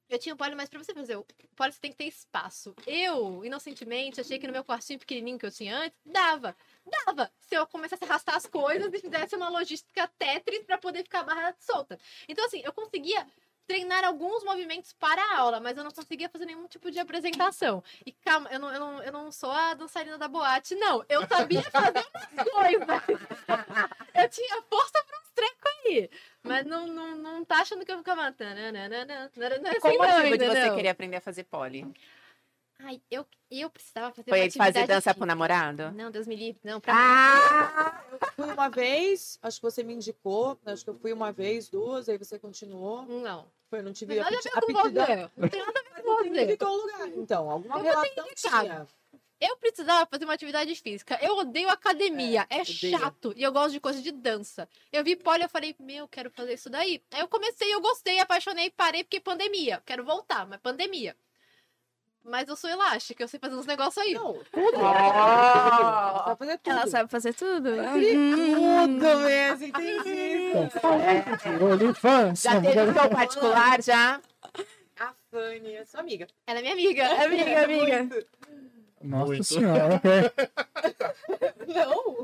Eu 0.09 0.19
tinha 0.19 0.35
o 0.35 0.39
poli, 0.39 0.55
mas 0.55 0.69
pra 0.69 0.79
você 0.79 0.93
fazer 0.93 1.17
o 1.17 1.27
poli 1.57 1.73
você 1.73 1.81
tem 1.81 1.91
que 1.91 1.97
ter 1.97 2.05
espaço. 2.05 2.75
Eu, 2.87 3.45
inocentemente, 3.45 4.21
achei 4.21 4.39
que 4.39 4.47
no 4.47 4.53
meu 4.53 4.65
quartinho 4.65 4.99
pequenininho 4.99 5.39
que 5.39 5.47
eu 5.47 5.51
tinha 5.51 5.77
antes, 5.77 5.99
dava. 6.05 6.55
Dava. 6.85 7.31
Se 7.41 7.55
eu 7.55 7.67
começasse 7.67 8.05
a 8.05 8.07
arrastar 8.07 8.37
as 8.37 8.47
coisas 8.47 8.93
e 8.93 8.99
fizesse 8.99 9.35
uma 9.35 9.49
logística 9.49 10.07
Tetris 10.19 10.65
pra 10.65 10.77
poder 10.77 11.03
ficar 11.03 11.21
a 11.21 11.25
barra 11.25 11.57
solta. 11.59 11.99
Então, 12.29 12.45
assim, 12.45 12.61
eu 12.63 12.73
conseguia 12.73 13.27
treinar 13.67 14.05
alguns 14.05 14.45
movimentos 14.45 14.93
para 14.93 15.23
a 15.23 15.39
aula, 15.39 15.61
mas 15.61 15.77
eu 15.77 15.85
não 15.85 15.91
conseguia 15.91 16.29
fazer 16.29 16.47
nenhum 16.47 16.67
tipo 16.67 16.91
de 16.91 16.99
apresentação. 16.99 17.83
E 18.05 18.13
calma, 18.13 18.49
eu 18.51 18.59
não, 18.59 18.73
eu 18.73 18.81
não, 18.81 19.03
eu 19.03 19.13
não 19.13 19.33
sou 19.33 19.51
a 19.51 19.75
dançarina 19.75 20.19
da 20.19 20.29
boate, 20.29 20.75
não. 20.75 21.05
Eu 21.09 21.27
sabia 21.27 21.63
fazer 21.63 22.05
umas 22.13 22.49
coisas. 22.51 22.89
Eu 24.15 24.29
tinha 24.29 24.63
força 24.63 25.05
pra 25.07 25.19
uns 25.21 25.31
trecos 25.35 25.73
aí. 25.87 26.11
Mas 26.43 26.67
não, 26.67 26.87
não, 26.87 27.17
não 27.17 27.45
tá 27.45 27.61
achando 27.61 27.85
que 27.85 27.93
eu 27.93 27.99
ficava. 27.99 28.23
Não 28.23 28.29
é 28.29 29.81
Qual 29.81 29.93
assim, 29.93 29.99
o 29.99 30.03
não, 30.03 30.17
motivo 30.17 30.39
de 30.39 30.45
você 30.45 30.51
entendeu? 30.59 30.75
querer 30.75 30.89
aprender 30.89 31.17
a 31.17 31.21
fazer 31.21 31.45
pole? 31.45 31.87
Ai, 32.87 33.01
eu, 33.11 33.27
eu 33.51 33.71
precisava 33.71 34.15
fazer 34.15 34.29
Foi 34.31 34.41
uma 34.41 34.51
fazer 34.67 34.87
dança 34.87 35.01
física. 35.01 35.15
pro 35.15 35.27
namorado? 35.27 35.91
Não, 35.93 36.11
Deus 36.11 36.27
me 36.27 36.37
livre. 36.37 36.61
Não, 36.63 36.81
pra 36.81 36.93
Ah! 36.95 38.05
Fui 38.37 38.45
uma 38.53 38.69
vez, 38.69 39.39
acho 39.43 39.57
que 39.59 39.63
você 39.63 39.83
me 39.83 39.95
indicou. 39.95 40.59
Acho 40.67 40.85
que 40.85 40.91
eu 40.91 40.99
fui 40.99 41.13
uma 41.13 41.33
vez, 41.33 41.69
duas, 41.69 42.09
aí 42.09 42.19
você 42.19 42.39
continuou. 42.39 43.03
mim, 43.05 43.21
não. 43.23 43.47
Foi, 43.71 43.79
não 43.81 43.87
Não 43.87 43.93
tive 43.93 44.17
nada 44.17 44.37
a 44.37 44.73
com 44.73 44.79
aptidão. 44.79 45.07
você. 45.07 45.31
Não 45.37 45.49
tem 45.49 45.61
nada 45.65 45.81
a 45.81 45.95
ver 45.95 46.03
com 46.03 46.09
não 46.09 46.17
você. 46.17 46.29
o 46.67 46.77
lugar. 46.77 47.09
Então, 47.09 47.51
alguma 47.51 47.79
Eu 47.79 47.83
relação 47.83 48.27
tinha. 48.37 48.87
Eu 49.41 49.57
precisava 49.57 50.07
fazer 50.07 50.25
uma 50.25 50.33
atividade 50.35 50.75
física. 50.77 51.19
Eu 51.21 51.37
odeio 51.39 51.69
academia. 51.69 52.47
É, 52.49 52.61
odeio. 52.63 52.99
chato. 52.99 53.33
E 53.37 53.43
eu 53.43 53.53
gosto 53.53 53.73
de 53.73 53.81
coisa 53.81 54.01
de 54.01 54.11
dança. 54.13 54.69
Eu 54.93 55.03
vi 55.05 55.17
pole 55.17 55.43
e 55.43 55.45
eu 55.45 55.49
falei, 55.49 55.75
meu, 55.79 56.07
quero 56.09 56.31
fazer 56.31 56.55
isso 56.55 56.71
daí. 56.71 57.03
Aí 57.11 57.21
eu 57.21 57.29
comecei, 57.29 57.75
eu 57.75 57.81
gostei, 57.81 58.19
apaixonei, 58.21 58.71
parei 58.71 59.05
porque 59.05 59.21
pandemia. 59.21 59.83
Quero 59.85 60.05
voltar, 60.05 60.47
mas 60.47 60.61
pandemia. 60.61 61.17
Mas 62.25 62.49
eu 62.49 62.57
sou 62.57 62.71
elástica, 62.71 63.23
eu 63.23 63.29
sei 63.29 63.39
fazer 63.39 63.55
uns 63.55 63.67
negócios 63.67 63.99
aí. 63.99 64.15
Não, 64.15 64.33
tudo. 64.33 64.79
Oh! 64.79 66.25
Vai 66.25 66.37
fazer 66.37 66.59
tudo. 66.59 66.73
Ela 66.73 66.87
sabe 66.87 67.11
fazer 67.11 67.35
tudo? 67.35 67.71
Tudo 67.71 69.19
mesmo, 69.21 69.67
entendi. 69.67 70.53
OnlyFans. 71.63 72.43
Já 72.43 72.61
teve 72.63 72.93
seu 72.93 73.11
particular, 73.11 73.83
já? 73.83 74.21
A 74.99 75.13
Fanny 75.31 75.75
é 75.75 75.85
sua 75.85 76.01
amiga. 76.01 76.27
Ela 76.47 76.61
é 76.61 76.63
minha 76.63 76.73
amiga. 76.73 77.25
Amiga, 77.25 77.65
amiga. 77.65 78.27
Nossa 79.05 79.27
Muito. 79.27 79.45
senhora, 79.45 79.95
ok. 79.97 80.11
Não. 81.67 82.15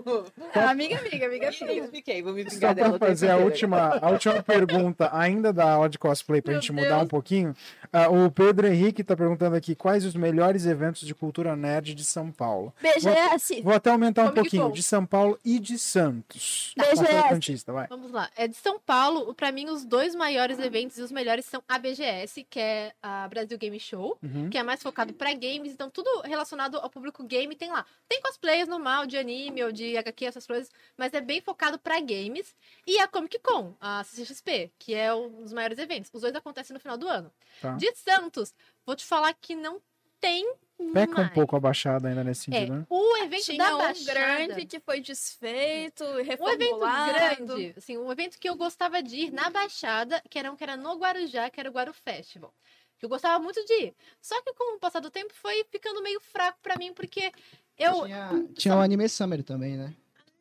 Amiga, 0.69 0.99
amiga, 0.99 1.27
amiga, 1.27 1.51
Nem 1.51 1.63
amiga. 1.63 1.85
expliquei, 1.85 2.23
vou 2.23 2.33
me 2.33 2.49
Só 2.51 2.75
pra 2.75 2.99
fazer 2.99 3.31
a 3.31 3.37
última, 3.37 3.99
a 4.01 4.11
última 4.11 4.43
pergunta, 4.43 5.11
ainda 5.13 5.53
da 5.53 5.71
aula 5.73 5.89
de 5.89 5.99
cosplay, 5.99 6.41
pra 6.41 6.53
Meu 6.53 6.61
gente 6.61 6.73
mudar 6.73 6.89
Deus. 6.89 7.03
um 7.03 7.07
pouquinho. 7.07 7.55
Ah, 7.93 8.09
o 8.09 8.31
Pedro 8.31 8.67
Henrique 8.67 9.03
tá 9.05 9.17
perguntando 9.17 9.57
aqui 9.57 9.75
quais 9.75 10.05
os 10.05 10.15
melhores 10.15 10.67
eventos 10.67 11.07
de 11.07 11.15
cultura 11.15 11.55
nerd 11.57 11.95
de 11.95 12.05
São 12.05 12.31
Paulo. 12.31 12.73
BGS. 12.81 13.63
Vou 13.63 13.73
até 13.75 13.91
aumentar 13.91 14.23
um 14.23 14.27
Comic 14.27 14.41
pouquinho, 14.43 14.65
Con. 14.65 14.73
de 14.73 14.83
São 14.83 15.05
Paulo 15.07 15.39
e 15.45 15.59
de 15.59 15.79
Santos. 15.79 16.73
BGS. 16.77 16.97
Passou 17.05 17.19
a 17.19 17.29
Santista, 17.29 17.73
vai. 17.73 17.87
Vamos 17.89 18.11
lá. 18.13 18.29
É 18.37 18.47
de 18.49 18.57
São 18.57 18.79
Paulo, 18.79 19.35
pra 19.35 19.51
mim, 19.53 19.69
os 19.71 19.85
dois 19.85 20.15
maiores 20.15 20.59
eventos 20.59 20.99
e 20.99 21.03
os 21.03 21.11
melhores 21.13 21.45
são 21.47 21.63
a 21.69 21.79
BGS, 21.79 22.47
que 22.49 22.59
é 22.61 22.93
a 23.03 23.27
Brasil 23.29 23.57
Game 23.59 23.79
Show, 23.81 24.17
Uhum. 24.23 24.49
que 24.51 24.59
é 24.59 24.63
mais 24.63 24.83
focado 24.83 25.13
pra 25.13 25.33
games, 25.33 25.73
então 25.73 25.89
tudo 25.91 26.09
relacionado 26.25 26.70
ao 26.79 26.91
público 26.91 27.23
game 27.25 27.55
tem 27.57 27.71
lá. 27.71 27.85
Tem 28.09 28.21
cosplays 28.21 28.69
normal 28.69 29.07
de 29.07 29.17
anime 29.19 29.63
ou 29.65 29.73
de 29.73 29.97
HQ, 29.97 30.25
essas 30.27 30.47
coisas, 30.47 30.71
mas 30.97 31.13
é 31.15 31.21
bem 31.21 31.41
focado 31.41 31.79
pra 31.79 32.01
games. 32.01 32.55
E 32.87 32.99
a 32.99 33.09
Comic 33.09 33.39
Con, 33.41 33.75
a 33.81 34.05
CCXP, 34.05 34.73
que 34.79 34.95
é 34.95 35.13
um 35.15 35.43
dos 35.43 35.53
maiores 35.53 35.79
eventos. 35.79 36.11
Os 36.13 36.21
dois 36.23 36.35
acontecem 36.35 36.75
no 36.75 36.81
final 36.81 36.97
do 36.99 37.09
ano. 37.09 37.33
Tá. 37.61 37.75
De 37.77 37.95
Santos, 37.97 38.55
vou 38.87 38.95
te 38.97 39.05
falar 39.05 39.33
que 39.35 39.55
não 39.55 39.81
tem 40.21 40.45
Peca 40.93 41.13
um 41.13 41.15
mais. 41.17 41.33
pouco 41.33 41.57
a 41.57 41.61
baixada 41.61 42.09
ainda 42.09 42.23
nesse 42.25 42.51
É, 42.51 42.59
sentido, 42.61 42.77
né? 42.77 42.87
o 42.89 43.17
evento 43.19 43.45
Tinha 43.45 43.59
da 43.59 43.75
um 43.75 43.79
Baixada... 43.79 44.13
grande 44.21 44.67
que 44.67 44.81
foi 44.81 45.01
desfeito, 45.01 46.05
Um 46.05 46.19
evento 46.19 46.29
reformulado. 46.29 47.13
grande, 47.13 47.75
assim, 47.77 47.97
um 47.99 48.11
evento 48.13 48.39
que 48.39 48.49
eu 48.49 48.55
gostava 48.57 49.03
de 49.03 49.17
ir 49.17 49.31
na 49.33 49.51
Baixada, 49.51 50.23
que 50.29 50.39
era 50.39 50.51
um 50.51 50.57
que 50.57 50.63
era 50.65 50.77
no 50.77 50.95
Guarujá, 50.99 51.49
que 51.51 51.61
era 51.61 51.69
o 51.69 51.73
Guaru 51.73 51.93
Festival. 51.93 52.53
Que 53.01 53.07
eu 53.07 53.09
gostava 53.09 53.43
muito 53.43 53.65
de 53.65 53.73
ir. 53.73 53.95
Só 54.21 54.41
que 54.43 54.53
com 54.53 54.77
o 54.77 54.79
passar 54.79 55.01
do 55.01 55.11
tempo 55.11 55.33
foi 55.33 55.65
ficando 55.65 56.03
meio 56.03 56.21
fraco 56.21 56.59
pra 56.63 56.77
mim, 56.77 56.93
porque 56.93 57.33
eu. 57.79 58.05
Tinha, 58.05 58.49
tinha 58.55 58.77
o 58.77 58.81
Anime 58.81 59.09
Summer 59.09 59.43
também, 59.43 59.75
né? 59.75 59.97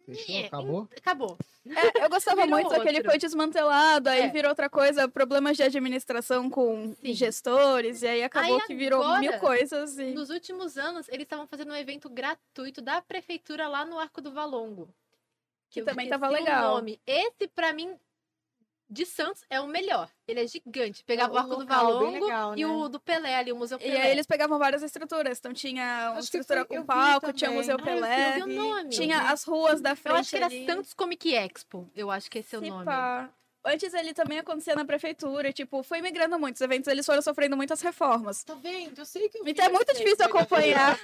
Fechou? 0.06 0.36
É, 0.36 0.46
Acabou? 0.48 0.90
Acabou. 0.98 1.38
É, 1.66 2.04
eu 2.04 2.10
gostava 2.10 2.42
Virou 2.42 2.60
muito, 2.60 2.74
só 2.74 2.82
que 2.82 2.90
ele 2.90 3.04
foi 3.04 3.18
desmantelado, 3.18 4.10
aí 4.10 4.22
É. 4.22 4.28
virou 4.30 4.50
outra 4.50 4.70
coisa, 4.70 5.08
problemas 5.08 5.56
de 5.56 5.64
administração 5.64 6.50
com 6.50 6.94
Sim. 6.96 7.14
gestores, 7.14 8.02
e 8.02 8.08
aí 8.08 8.24
acabou 8.24 8.56
Aí 8.56 8.68
que 8.68 8.76
virou 8.76 9.02
agora, 9.02 9.20
mil 9.20 9.40
coisas. 9.40 9.98
E... 9.98 10.12
Nos 10.12 10.30
últimos 10.30 10.78
anos, 10.78 11.08
eles 11.10 11.24
estavam 11.24 11.48
fazendo 11.48 11.72
um 11.72 11.76
evento 11.76 12.10
gratuito 12.10 12.82
da 12.82 13.02
prefeitura 13.02 13.68
lá 13.68 13.86
no 13.86 14.00
Arco 14.00 14.20
do 14.20 14.32
Valongo. 14.32 14.90
Que 15.70 15.82
eu 15.82 15.86
também 15.86 16.10
tava 16.10 16.28
o 16.28 16.32
legal. 16.32 16.76
nome. 16.76 17.00
Esse, 17.06 17.48
pra 17.48 17.72
mim, 17.72 17.96
de 18.90 19.06
Santos, 19.06 19.44
é 19.50 19.60
o 19.62 19.68
melhor. 19.68 20.10
Ele 20.28 20.42
é 20.42 20.48
gigante. 20.48 21.04
Pegava 21.04 21.30
É 21.30 21.34
o 21.34 21.36
um 21.36 21.40
Arco 21.40 21.56
do 21.58 21.66
Valongo 21.66 22.24
legal, 22.26 22.58
e 22.58 22.66
né? 22.66 22.66
o 22.66 22.90
do 22.90 23.00
Pelé 23.00 23.36
ali, 23.36 23.52
o 23.52 23.56
Museu 23.56 23.78
E 23.78 23.84
Pelé. 23.84 24.02
aí 24.02 24.12
eles 24.12 24.26
pegavam 24.26 24.58
várias 24.58 24.82
estruturas. 24.82 25.38
Então 25.40 25.54
tinha 25.54 26.10
uma 26.12 26.20
estrutura 26.20 26.66
foi- 26.66 26.78
eu 26.78 26.82
com 26.82 26.88
palco, 26.88 27.32
tinha 27.34 27.52
o. 27.52 27.54
Museu 27.56 27.76
Ah, 27.78 27.82
eu 27.82 27.86
Pelé, 27.86 28.32
vi 28.34 28.42
o 28.42 28.48
nome. 28.48 28.90
tinha 28.90 29.32
as 29.32 29.44
ruas 29.44 29.80
da 29.82 29.96
frente 29.96 30.14
Eu 30.16 30.20
acho 30.20 30.30
que 30.32 30.36
era 30.38 30.46
ali. 30.48 30.66
Santos 30.66 30.94
Comic 30.94 31.34
Expo. 31.36 31.90
Eu 31.96 32.10
acho 32.10 32.30
que 32.32 32.40
esse 32.40 32.56
é 32.56 32.60
o 32.60 32.62
Se 32.62 32.70
nome. 32.70 32.86
Antes 33.66 33.94
ele 33.94 34.14
também 34.14 34.40
acontecia 34.40 34.74
na 34.76 34.86
prefeitura, 34.86 35.50
e, 35.50 35.54
tipo, 35.54 35.84
foi 35.84 36.02
migrando 36.02 36.40
muito. 36.40 36.56
Os 36.56 36.62
eventos 36.62 36.88
eles 36.88 37.06
foram 37.06 37.22
sofrendo 37.22 37.58
muitas 37.58 37.82
reformas. 37.82 38.44
Tá 38.44 38.54
vendo? 38.56 38.98
Eu 38.98 39.06
sei 39.06 39.28
que 39.30 39.38
eu 39.38 39.44
vi. 39.44 39.52
Então 39.52 39.66
é 39.66 39.70
muito 39.70 39.94
difícil 39.94 40.26
acompanhar. 40.26 40.98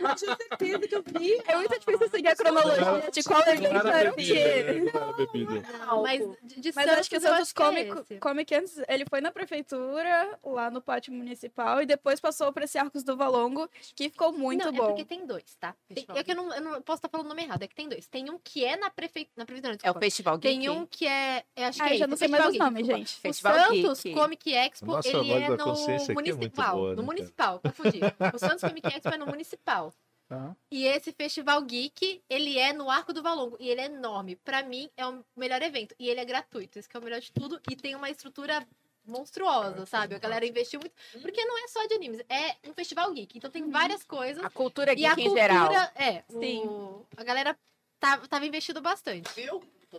Eu 0.00 0.14
tinha 0.14 0.36
certeza 0.36 0.78
que 0.88 0.94
eu 0.94 1.02
vi. 1.02 1.42
É 1.46 1.56
muito 1.56 1.78
difícil 1.78 2.08
seguir 2.10 2.28
a 2.28 2.36
cronologia 2.36 3.10
de 3.10 3.22
qual 3.22 3.40
evento 3.46 3.88
era 3.88 4.10
o 4.10 4.14
quê. 4.16 4.82
Não 4.92 5.02
era 5.02 5.12
bebida. 5.12 5.62
Não, 5.78 6.02
mas 6.02 6.20
de, 6.42 6.60
de 6.60 6.72
Mas 6.74 6.84
Santos, 6.84 7.00
acho 7.00 7.10
que 7.10 7.16
o 7.16 7.20
Santos 7.20 7.52
que 7.52 7.62
é 7.62 7.84
Comic. 7.86 8.18
Comic 8.18 8.54
antes, 8.54 8.78
ele 8.88 9.04
foi 9.08 9.20
na 9.20 9.32
prefeitura, 9.32 10.38
lá 10.44 10.70
no 10.70 10.80
pátio 10.82 11.12
municipal, 11.12 11.80
e 11.82 11.86
depois 11.86 12.20
passou 12.20 12.52
para 12.52 12.64
esse 12.64 12.78
Arcos 12.78 13.02
do 13.02 13.16
Valongo, 13.16 13.68
que 13.94 14.10
ficou 14.10 14.32
muito 14.32 14.64
não, 14.66 14.72
bom. 14.72 14.84
é 14.84 14.86
porque 14.88 15.04
tem 15.04 15.26
dois, 15.26 15.54
tá? 15.58 15.74
Tem- 15.92 16.06
é 16.14 16.22
que 16.24 16.32
eu 16.32 16.36
não, 16.36 16.54
eu 16.54 16.60
não 16.60 16.82
posso 16.82 16.98
estar 16.98 17.08
falando 17.08 17.26
o 17.26 17.28
nome 17.30 17.42
errado, 17.42 17.62
é 17.62 17.66
que 17.66 17.74
tem 17.74 17.88
dois. 17.88 18.06
Tem 18.06 18.30
um 18.30 18.38
que 18.38 18.64
é 18.64 18.76
na 18.76 18.90
prefeitura. 18.90 19.32
Na 19.36 19.44
prefeitura, 19.46 19.78
não, 19.82 19.90
É 19.90 19.90
o. 19.90 19.98
Festival 19.98 20.38
Geek? 20.38 20.58
Tem 20.60 20.68
um 20.68 20.86
que 20.86 21.06
é. 21.06 21.44
é, 21.56 21.66
acho 21.66 21.82
que 21.82 21.93
É 21.94 21.96
eu 21.96 21.98
já 22.00 22.06
não 22.06 22.16
sei 22.16 22.28
mais 22.28 22.46
os 22.46 22.58
nomes, 22.58 22.86
gente. 22.86 23.16
O 23.16 23.20
Festival 23.20 23.54
Santos 23.58 24.02
Geek. 24.02 24.14
Comic 24.18 24.52
Expo, 24.54 24.86
Nossa, 24.86 25.08
ele 25.08 25.32
é 25.32 25.48
no 25.48 25.54
é 25.54 26.14
municipal. 26.14 26.76
boa, 26.76 26.90
né, 26.90 26.96
no 26.96 27.02
municipal, 27.02 27.60
confundi. 27.60 28.00
O 28.34 28.38
Santos 28.38 28.60
Comic 28.62 28.86
Expo 28.86 29.08
é 29.08 29.18
no 29.18 29.26
municipal. 29.26 29.92
Tá. 30.26 30.56
E 30.70 30.86
esse 30.86 31.12
Festival 31.12 31.60
Geek, 31.62 32.22
ele 32.30 32.58
é 32.58 32.72
no 32.72 32.90
Arco 32.90 33.12
do 33.12 33.22
Valongo. 33.22 33.56
E 33.60 33.68
ele 33.68 33.82
é 33.82 33.84
enorme. 33.84 34.36
Pra 34.36 34.62
mim, 34.62 34.88
é 34.96 35.06
o 35.06 35.22
melhor 35.36 35.60
evento. 35.60 35.94
E 35.98 36.08
ele 36.08 36.18
é 36.18 36.24
gratuito. 36.24 36.78
Isso 36.78 36.88
que 36.88 36.96
é 36.96 37.00
o 37.00 37.02
melhor 37.02 37.20
de 37.20 37.30
tudo. 37.30 37.60
E 37.70 37.76
tem 37.76 37.94
uma 37.94 38.08
estrutura 38.08 38.66
monstruosa, 39.06 39.84
sabe? 39.86 40.14
A 40.14 40.18
galera 40.18 40.46
investiu 40.46 40.80
muito. 40.80 40.94
Porque 41.20 41.44
não 41.44 41.62
é 41.62 41.68
só 41.68 41.86
de 41.86 41.94
animes. 41.94 42.20
É 42.28 42.56
um 42.68 42.72
festival 42.72 43.12
geek. 43.12 43.36
Então 43.36 43.50
tem 43.50 43.68
várias 43.70 44.02
coisas. 44.02 44.42
A 44.42 44.48
cultura 44.48 44.98
E 44.98 45.04
a 45.04 45.10
geek 45.10 45.20
em 45.20 45.24
cultura, 45.24 45.42
geral. 45.46 45.72
é. 45.94 46.24
Sim. 46.28 46.62
o- 46.66 47.04
a 47.18 47.22
galera 47.22 47.54
tá, 48.00 48.16
tava 48.26 48.46
investindo 48.46 48.80
bastante. 48.80 49.28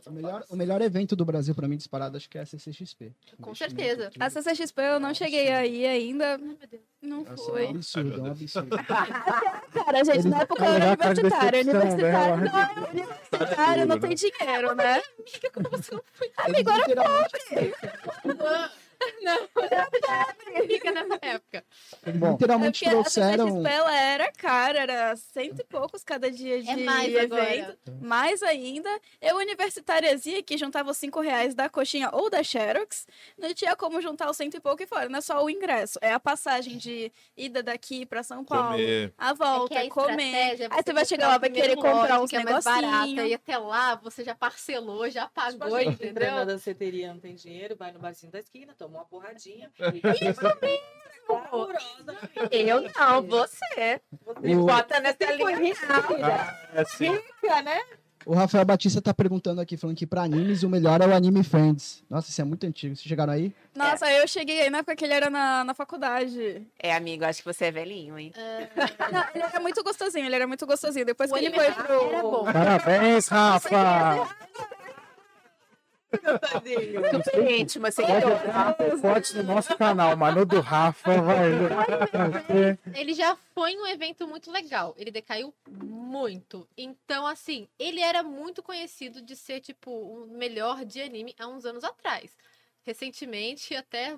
O 0.05 0.11
melhor, 0.11 0.43
o 0.49 0.55
melhor 0.55 0.81
evento 0.81 1.15
do 1.15 1.26
Brasil, 1.26 1.55
pra 1.55 1.67
mim, 1.67 1.77
disparado, 1.77 2.17
acho 2.17 2.30
que 2.30 2.38
é 2.38 2.41
a 2.41 2.45
CCXP. 2.45 3.11
Com 3.41 3.55
certeza. 3.55 4.11
A 4.19 4.30
CCXP 4.30 4.81
eu 4.81 4.99
não 4.99 5.13
cheguei 5.13 5.49
aí 5.51 5.85
ainda. 5.85 6.31
Ai, 6.31 6.38
meu 6.38 6.57
Deus. 6.69 6.84
Não 7.01 7.23
Nossa, 7.23 7.31
é 7.31 7.34
um 7.34 7.38
foi. 7.38 7.67
absurdo, 7.67 8.19
é 8.19 8.23
um 8.23 8.31
absurdo. 8.31 8.77
Cara, 9.73 10.03
gente, 10.03 10.15
Eles 10.15 10.26
na 10.26 10.41
época 10.41 10.65
eu 10.65 10.73
era 10.73 10.85
universitária. 10.91 11.61
Universitário 11.61 11.97
dela. 11.97 12.38
não 12.38 12.59
é 12.59 12.89
universitário, 12.89 13.85
não 13.85 13.99
tem 13.99 14.15
dinheiro, 14.15 14.76
né? 14.76 15.01
Amigo, 16.38 16.72
literalmente, 19.22 20.68
Fica 20.68 20.91
nessa 20.91 21.19
época. 21.22 21.65
Bom, 22.15 22.32
literalmente 22.34 22.86
É 22.86 22.90
porque 22.90 22.98
a 22.98 23.02
trouxeram. 23.03 23.48
CCXP 23.48 23.69
ela 23.69 23.95
era 24.02 24.32
cara, 24.32 24.80
era 24.80 25.15
cento 25.15 25.60
e 25.60 25.64
poucos 25.64 26.03
cada 26.03 26.32
dia 26.32 26.61
de 26.61 26.69
É 26.69 26.76
mais 26.77 27.14
evento. 27.14 27.34
agora. 27.34 27.77
Mais 28.02 28.44
ainda, 28.44 28.90
eu 29.22 29.38
universitariazinha 29.38 30.41
que 30.44 30.57
juntava 30.57 30.91
os 30.91 30.98
cinco 30.98 31.19
reais 31.22 31.53
da 31.53 31.69
coxinha 31.69 32.10
ou 32.14 32.30
da 32.30 32.41
Xerox, 32.44 33.07
não 33.38 33.53
tinha 33.53 33.76
como 33.76 34.02
juntar 34.02 34.30
os 34.30 34.38
cento 34.38 34.56
e 34.56 34.60
pouco 34.60 34.82
e 34.84 34.88
fora. 34.88 35.10
Não 35.10 35.19
é 35.19 35.22
só 35.22 35.44
o 35.44 35.49
ingresso, 35.49 35.99
é 36.02 36.11
a 36.14 36.19
passagem 36.19 36.77
de 36.77 37.11
ida 37.36 37.61
daqui 37.64 38.06
pra 38.06 38.23
São 38.23 38.44
Paulo, 38.44 38.72
Comer. 38.72 39.14
a 39.18 39.34
volta, 39.34 39.76
É 39.76 39.88
a 39.88 39.90
comer. 39.90 40.61
é 40.61 40.68
Aí 40.72 40.84
você 40.84 40.94
vai 40.94 41.06
chegar 41.06 41.27
lá, 41.27 41.38
vai 41.38 41.49
o 41.49 41.53
querer 41.53 41.76
comprar 41.76 42.22
uns 42.22 42.30
que 42.30 42.36
é 42.38 42.44
mais 42.44 42.64
barata. 42.64 43.26
E 43.26 43.34
até 43.34 43.57
lá 43.57 43.95
você 43.95 44.23
já 44.23 44.36
parcelou, 44.36 45.10
já 45.10 45.26
Tipo 45.27 45.34
pagou, 45.60 45.76
assim, 45.76 45.90
entendeu? 45.90 46.32
na 46.32 46.44
danceteria, 46.45 47.14
não 47.14 47.19
tem 47.19 47.36
dinheiro, 47.36 47.76
vai 47.76 47.91
no 47.91 47.99
barzinho 47.99 48.32
da 48.32 48.40
esquina, 48.40 48.73
toma 48.77 48.94
uma 48.95 49.05
porradinha. 49.05 49.72
Eu 52.51 52.81
não, 52.81 53.22
você. 53.23 53.99
Me 54.41 54.55
O- 54.55 54.65
bota 54.65 54.99
nessa 54.99 55.31
linha. 55.34 55.73
É 56.73 56.81
assim. 56.81 57.19
Fica, 57.41 57.61
né? 57.63 57.81
O 58.27 58.34
Rafael 58.34 58.65
Batista 58.65 58.99
tá 59.01 59.13
perguntando 59.13 59.61
aqui, 59.61 59.77
falando 59.77 59.95
que 59.97 60.07
pra 60.07 60.23
animes 60.23 60.63
o 60.63 60.69
melhor 60.69 60.99
é 61.01 61.05
o 61.07 61.13
Anime 61.13 61.43
Friends. 61.43 62.03
Nossa, 62.09 62.30
isso 62.30 62.41
é 62.41 62.43
muito 62.43 62.65
antigo. 62.65 62.95
Vocês 62.95 63.07
chegaram 63.07 63.31
aí? 63.34 63.53
Nossa, 63.76 64.11
eu 64.11 64.27
cheguei 64.27 64.61
aí 64.61 64.69
na 64.72 64.80
época 64.80 64.95
que 64.95 65.05
ele 65.05 65.13
era 65.13 65.30
na, 65.30 65.63
na 65.63 65.73
faculdade. 65.76 66.65
É, 66.80 66.93
amigo, 66.95 67.23
acho 67.23 67.43
que 67.43 67.53
você 67.53 67.65
é 67.65 67.72
velhinho, 67.72 68.17
hein? 68.17 68.31
Não, 69.11 69.23
ele 69.35 69.43
era 69.43 69.59
muito 69.59 69.84
gostosinho, 69.84 70.26
ele 70.26 70.35
era 70.35 70.47
muito 70.47 70.65
gostosinho. 70.65 71.05
Depois 71.05 71.31
O 71.31 71.35
que 71.35 71.45
ele 71.45 71.55
foi 71.55 71.72
pro. 71.72 72.01
era 72.09 72.22
bom. 72.23 72.45
Parabéns, 72.51 73.27
Rafa! 73.27 74.27
Super 77.24 77.52
íntimo, 77.52 77.88
assim. 77.88 78.04
Pode 79.02 79.36
no 79.38 79.44
nosso 79.44 79.76
canal, 79.78 80.16
mas 80.16 80.36
no 80.36 80.46
do 80.46 80.60
Rafa 80.62 81.22
vai. 81.22 81.50
Ele 82.96 83.14
já 83.14 83.36
foi 83.54 83.76
um 83.78 83.86
evento 83.88 84.28
muito 84.28 84.52
legal. 84.52 84.94
Ele 84.98 85.12
decaiu 85.12 85.54
muito. 85.68 86.68
Então, 86.78 87.26
assim, 87.26 87.68
ele 87.78 88.02
era 88.02 88.24
muito 88.24 88.62
conhecido 88.64 89.22
de 89.22 89.36
ser, 89.36 89.60
tipo, 89.60 89.92
o 89.92 90.28
melhor 90.28 90.86
de 90.86 91.02
anime 91.02 91.36
há 91.40 91.48
uns 91.48 91.66
anos 91.66 91.84
atrás. 91.84 92.32
Recentemente, 92.84 93.76
até 93.76 94.18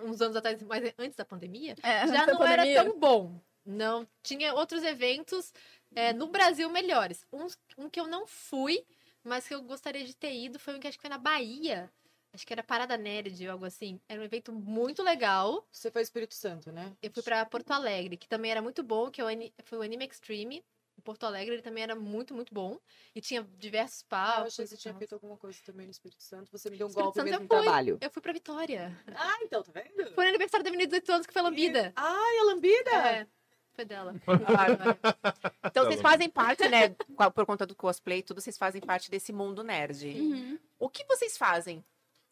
uns 0.00 0.20
anos 0.20 0.36
atrás, 0.36 0.60
mas 0.62 0.92
antes 0.98 1.16
da 1.16 1.24
pandemia, 1.24 1.76
É, 1.82 2.06
já 2.06 2.26
não 2.26 2.44
era 2.44 2.56
pandemia. 2.62 2.84
tão 2.84 2.98
bom. 2.98 3.40
Não 3.64 4.06
tinha 4.22 4.52
outros 4.54 4.82
eventos 4.82 5.52
é, 5.94 6.12
no 6.12 6.26
Brasil 6.26 6.68
melhores. 6.68 7.24
Um, 7.32 7.46
um 7.78 7.88
que 7.88 7.98
eu 8.00 8.06
não 8.06 8.26
fui, 8.26 8.84
mas 9.24 9.48
que 9.48 9.54
eu 9.54 9.62
gostaria 9.62 10.04
de 10.04 10.14
ter 10.14 10.32
ido 10.34 10.58
foi 10.58 10.74
um 10.76 10.80
que 10.80 10.86
acho 10.86 10.98
que 10.98 11.02
foi 11.02 11.10
na 11.10 11.18
Bahia. 11.18 11.90
Acho 12.32 12.44
que 12.46 12.52
era 12.52 12.62
Parada 12.64 12.96
Nerd, 12.96 13.46
algo 13.48 13.64
assim. 13.64 14.00
Era 14.08 14.20
um 14.20 14.24
evento 14.24 14.52
muito 14.52 15.02
legal. 15.04 15.64
Você 15.70 15.88
foi 15.90 16.02
Espírito 16.02 16.34
Santo, 16.34 16.72
né? 16.72 16.92
Eu 17.00 17.10
fui 17.12 17.22
pra 17.22 17.46
Porto 17.46 17.70
Alegre, 17.70 18.16
que 18.16 18.26
também 18.28 18.50
era 18.50 18.60
muito 18.60 18.82
bom, 18.82 19.08
que 19.10 19.22
é 19.22 19.52
foi 19.64 19.78
o 19.78 19.82
Anime 19.82 20.04
Extreme. 20.06 20.64
Em 20.98 21.00
Porto 21.02 21.24
Alegre 21.24 21.54
ele 21.54 21.62
também 21.62 21.82
era 21.84 21.94
muito, 21.94 22.34
muito 22.34 22.52
bom. 22.52 22.78
E 23.14 23.20
tinha 23.20 23.42
diversos 23.56 24.00
Ah, 24.02 24.04
eu 24.04 24.08
palcos. 24.34 24.52
achei 24.52 24.64
que 24.64 24.70
você 24.70 24.76
tinha 24.76 24.94
feito 24.94 25.12
alguma 25.14 25.36
coisa 25.36 25.58
também 25.64 25.86
no 25.86 25.92
Espírito 25.92 26.22
Santo. 26.22 26.50
Você 26.52 26.70
me 26.70 26.76
deu 26.76 26.86
um 26.86 26.90
Espírito 26.90 27.04
golpe 27.14 27.18
Santo 27.18 27.24
mesmo 27.30 27.42
no 27.42 27.48
fui. 27.48 27.62
trabalho. 27.62 27.98
Eu 28.00 28.10
fui 28.10 28.22
pra 28.22 28.32
Vitória. 28.32 29.04
Ah, 29.14 29.38
então, 29.42 29.62
tá 29.62 29.70
vendo? 29.72 30.12
Foi 30.12 30.24
no 30.24 30.28
aniversário 30.30 30.64
da 30.64 30.70
menina 30.70 30.86
de 30.88 30.90
18 31.00 31.12
anos 31.12 31.26
que 31.26 31.32
foi 31.32 31.42
lambida. 31.42 31.92
Ai, 31.96 32.38
a 32.38 32.44
lambida! 32.44 32.90
É, 33.10 33.26
foi 33.76 33.84
dela. 33.84 34.14
Então 35.64 35.84
vocês 35.84 36.00
bom. 36.00 36.08
fazem 36.08 36.28
parte, 36.30 36.68
né? 36.68 36.90
Por 37.34 37.44
conta 37.44 37.66
do 37.66 37.74
cosplay 37.74 38.18
e 38.18 38.22
tudo, 38.22 38.40
vocês 38.40 38.56
fazem 38.56 38.80
parte 38.80 39.10
desse 39.10 39.32
mundo 39.32 39.62
nerd. 39.64 40.06
Uhum. 40.08 40.58
O 40.78 40.88
que 40.88 41.04
vocês 41.06 41.36
fazem 41.36 41.84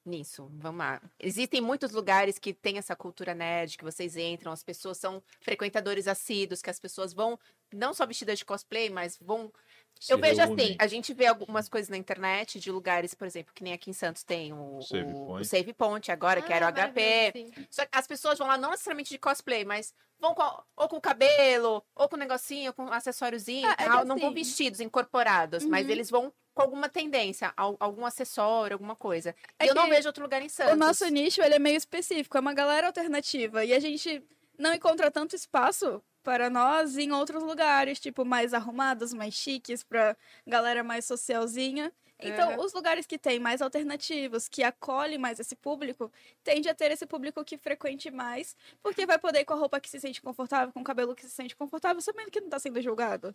nisso? 0.05 0.49
Vamos 0.55 0.79
lá. 0.79 1.03
Existem 1.19 1.61
muitos 1.61 1.93
lugares 1.93 2.39
que 2.39 2.53
tem 2.53 2.79
essa 2.79 2.95
cultura 2.95 3.35
nerd, 3.35 3.77
que 3.77 3.85
vocês 3.85 4.17
entram, 4.17 4.53
as 4.53 4.63
pessoas 4.63 4.99
são 4.99 5.23
frequentadores 5.41 6.07
assíduos, 6.09 6.63
que 6.63 6.71
as 6.71 6.79
pessoas 6.79 7.13
vão, 7.13 7.39
não 7.73 7.93
só 7.93 8.07
vestidas 8.07 8.39
de 8.39 8.45
cosplay, 8.45 8.89
mas 8.91 9.19
vão. 9.21 9.53
Se 10.01 10.13
Eu 10.13 10.19
vejo 10.19 10.41
reúnem. 10.41 10.67
assim, 10.67 10.77
a 10.81 10.87
gente 10.89 11.15
vê 11.15 11.27
algumas 11.27 11.69
coisas 11.69 11.89
na 11.89 11.97
internet 11.97 12.59
de 12.59 12.73
lugares, 12.73 13.15
por 13.15 13.25
exemplo, 13.27 13.53
que 13.55 13.63
nem 13.63 13.73
aqui 13.73 13.89
em 13.89 13.93
Santos 13.93 14.25
tem 14.25 14.53
o 14.53 14.83
Save 14.83 15.05
o- 15.13 15.23
o 15.23 15.27
Point. 15.27 15.47
Save 15.49 15.73
Point 15.73 16.11
agora, 16.11 16.43
que 16.43 16.53
era 16.53 16.67
o 16.67 16.69
Ah, 16.69 16.73
HP. 16.73 17.33
sim. 17.33 17.51
Só 17.71 17.83
que 17.87 17.91
as 17.97 18.07
pessoas 18.07 18.37
vão 18.39 18.49
lá 18.49 18.59
não 18.59 18.71
necessariamente 18.71 19.11
de 19.11 19.19
cosplay, 19.19 19.65
mas 19.65 19.95
vão 20.19 20.35
com, 20.35 20.43
ou 20.77 20.89
com 20.89 20.97
o 20.97 21.01
cabelo, 21.01 21.85
ou 21.95 22.09
com 22.09 22.17
um 22.17 22.19
negocinho, 22.19 22.69
ou 22.71 22.73
com 22.75 22.85
um 22.85 22.93
acessóriozinho 22.93 23.67
Ah, 23.69 23.77
e 23.79 23.83
é 23.83 23.87
tal. 23.87 24.01
que 24.01 24.09
Não 24.09 24.17
vão 24.17 24.27
assim- 24.29 24.35
vestidos, 24.35 24.81
incorporados, 24.81 25.65
mas 25.65 25.87
Uhum. 25.87 25.93
eles 25.93 26.11
vão 26.11 26.33
com 26.55 26.63
alguma 26.63 26.89
tendência, 26.89 27.53
al- 27.57 27.77
algum 27.81 28.05
acessório, 28.05 28.75
alguma 28.75 28.95
coisa. 28.97 29.35
É 29.59 29.65
e 29.65 29.69
eu 29.69 29.75
não 29.75 29.89
vejo 29.89 30.09
outro 30.09 30.23
lugar 30.25 30.43
em 30.43 30.49
Santos. 30.49 30.75
O 30.75 30.77
nosso 30.77 31.07
nicho 31.09 31.41
ele 31.41 31.55
é 31.55 31.59
meio 31.59 31.77
específico, 31.77 32.37
é 32.37 32.41
uma 32.41 32.53
galera 32.53 32.89
alternativa. 32.89 33.65
E 33.65 33.73
a 33.73 33.79
gente 33.79 34.23
não 34.63 34.73
encontra 34.75 35.11
tanto 35.11 35.35
espaço 35.37 36.03
para 36.23 36.49
nós 36.49 36.97
em 36.97 37.11
outros 37.13 37.43
lugares, 37.43 37.99
tipo, 37.99 38.25
mais 38.25 38.55
arrumados, 38.55 39.13
mais 39.13 39.35
chiques, 39.35 39.83
pra 39.83 40.17
galera 40.47 40.83
mais 40.85 41.05
socialzinha. 41.05 41.93
Então, 42.25 42.53
Uhum. 42.53 42.61
os 42.65 42.73
lugares 42.73 43.05
que 43.05 43.19
tem 43.19 43.41
mais 43.41 43.61
alternativos, 43.61 44.49
que 44.49 44.63
acolhem 44.63 45.19
mais 45.19 45.41
esse 45.41 45.57
público, 45.57 46.13
tende 46.45 46.69
a 46.69 46.75
ter 46.75 46.93
esse 46.93 47.05
público 47.05 47.45
que 47.45 47.59
frequente 47.59 48.09
mais, 48.13 48.55
porque 48.81 49.05
vai 49.05 49.19
poder 49.19 49.41
ir 49.41 49.45
com 49.45 49.55
a 49.55 49.57
roupa 49.57 49.81
que 49.81 49.91
se 49.91 49.99
sente 49.99 50.23
confortável, 50.23 50.73
com 50.73 50.81
o 50.81 50.85
cabelo 50.85 51.17
que 51.17 51.23
se 51.23 51.31
sente 51.31 51.57
confortável, 51.57 52.01
sabendo 52.01 52.31
que 52.31 52.41
não 52.41 52.49
tá 52.49 52.61
sendo 52.61 52.81
julgado. 52.81 53.35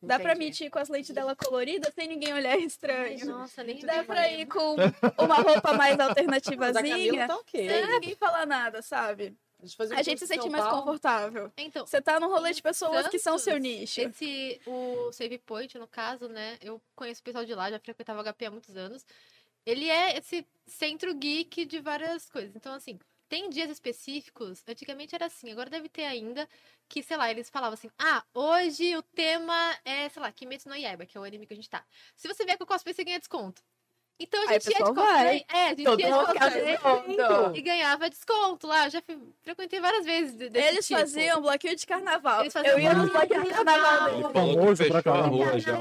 Dá 0.00 0.20
pra 0.20 0.34
Entendi. 0.34 0.60
mim 0.62 0.66
ir 0.66 0.70
com 0.70 0.78
as 0.78 0.88
lentes 0.88 1.10
dela 1.10 1.34
coloridas 1.34 1.92
sem 1.92 2.06
ninguém 2.06 2.32
olhar 2.32 2.56
estranho. 2.56 3.26
Nossa, 3.26 3.64
nem 3.64 3.80
Dá 3.80 4.04
pra 4.04 4.30
ir 4.30 4.46
com 4.46 4.76
uma 5.18 5.34
roupa 5.34 5.72
mais 5.72 5.98
alternativazinha. 5.98 7.26
tá 7.26 7.34
ok. 7.36 7.68
Sem 7.68 7.86
ninguém 7.88 8.14
falar 8.14 8.46
nada, 8.46 8.80
sabe? 8.80 9.36
A 9.90 10.02
gente, 10.02 10.20
se 10.20 10.26
sente 10.26 10.48
mais 10.48 10.64
Paulo. 10.64 10.82
confortável. 10.82 11.52
Então, 11.56 11.84
Você 11.84 12.00
tá 12.00 12.20
num 12.20 12.28
rolê 12.28 12.52
de 12.52 12.62
pessoas 12.62 13.08
que 13.08 13.18
são 13.18 13.36
seu 13.38 13.54
Santos, 13.54 13.68
nicho. 13.68 14.00
Esse, 14.00 14.60
o 14.66 15.10
Save 15.12 15.38
Point, 15.38 15.76
no 15.78 15.88
caso, 15.88 16.28
né? 16.28 16.56
Eu 16.60 16.80
conheço 16.94 17.20
o 17.20 17.24
pessoal 17.24 17.44
de 17.44 17.54
lá, 17.54 17.70
já 17.70 17.78
frequentava 17.80 18.20
o 18.20 18.32
HP 18.32 18.46
há 18.46 18.50
muitos 18.50 18.76
anos. 18.76 19.04
Ele 19.66 19.88
é 19.88 20.16
esse 20.16 20.46
centro 20.66 21.12
geek 21.12 21.64
de 21.64 21.80
várias 21.80 22.30
coisas. 22.30 22.54
Então, 22.54 22.72
assim, 22.72 22.98
tem 23.28 23.50
dias 23.50 23.68
específicos, 23.68 24.62
antigamente 24.66 25.14
era 25.14 25.26
assim, 25.26 25.52
agora 25.52 25.68
deve 25.68 25.88
ter 25.88 26.04
ainda, 26.04 26.48
que, 26.88 27.02
sei 27.02 27.16
lá, 27.16 27.30
eles 27.30 27.50
falavam 27.50 27.74
assim, 27.74 27.90
ah, 27.98 28.24
hoje 28.32 28.96
o 28.96 29.02
tema 29.02 29.76
é, 29.84 30.08
sei 30.08 30.22
lá, 30.22 30.32
Kimetsu 30.32 30.68
no 30.68 30.74
Yaiba, 30.74 31.04
que 31.04 31.18
é 31.18 31.20
o 31.20 31.24
anime 31.24 31.46
que 31.46 31.52
a 31.52 31.56
gente 31.56 31.68
tá. 31.68 31.84
Se 32.16 32.26
você 32.26 32.44
vier 32.44 32.56
com 32.56 32.64
cosplay, 32.64 32.94
você 32.94 33.04
ganha 33.04 33.18
desconto. 33.18 33.62
Então 34.20 34.40
a 34.40 34.50
Aí 34.50 34.60
gente 34.60 34.70
ia 34.72 34.78
de 34.78 34.84
cosplay. 34.94 35.44
É, 35.48 35.64
a 35.64 35.68
gente 35.68 35.84
Todo 35.84 36.00
ia 36.00 36.06
de 36.08 36.12
cosplay 36.12 36.78
e 37.54 37.62
ganhava 37.62 38.10
desconto 38.10 38.66
lá. 38.66 38.86
Eu 38.86 38.90
já 38.90 39.00
fui- 39.02 39.18
frequentei 39.42 39.80
várias 39.80 40.04
vezes 40.04 40.34
de- 40.36 40.48
desse 40.48 40.66
Eles 40.68 40.86
tipo. 40.88 40.98
faziam 41.00 41.40
bloquinho 41.40 41.76
de 41.76 41.86
carnaval. 41.86 42.40
Eles 42.40 42.52
faziam 42.52 42.72
Eu 42.72 42.78
ia 42.80 42.94
nos 42.94 43.10
bloquinho 43.10 43.40
bloquinhos 43.40 43.44
de 43.44 43.48
de 43.48 43.54
carnaval. 43.64 43.98
carnaval. 43.98 44.08
Ele 44.08 44.22
Famoso 44.22 44.32
falou 44.54 44.66
que 44.70 44.76
fechou 44.76 44.90
pra 44.90 44.98
a 44.98 45.02
caramba. 45.02 45.28
rua 45.28 45.60
já 45.60 45.76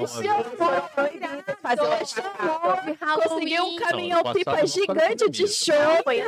Conseguiu 3.24 3.64
um 3.66 3.76
caminhão 3.78 4.24
Não, 4.24 4.34
pipa 4.34 4.66
gigante 4.68 5.30
de 5.30 5.48
show. 5.48 5.76
E 6.08 6.22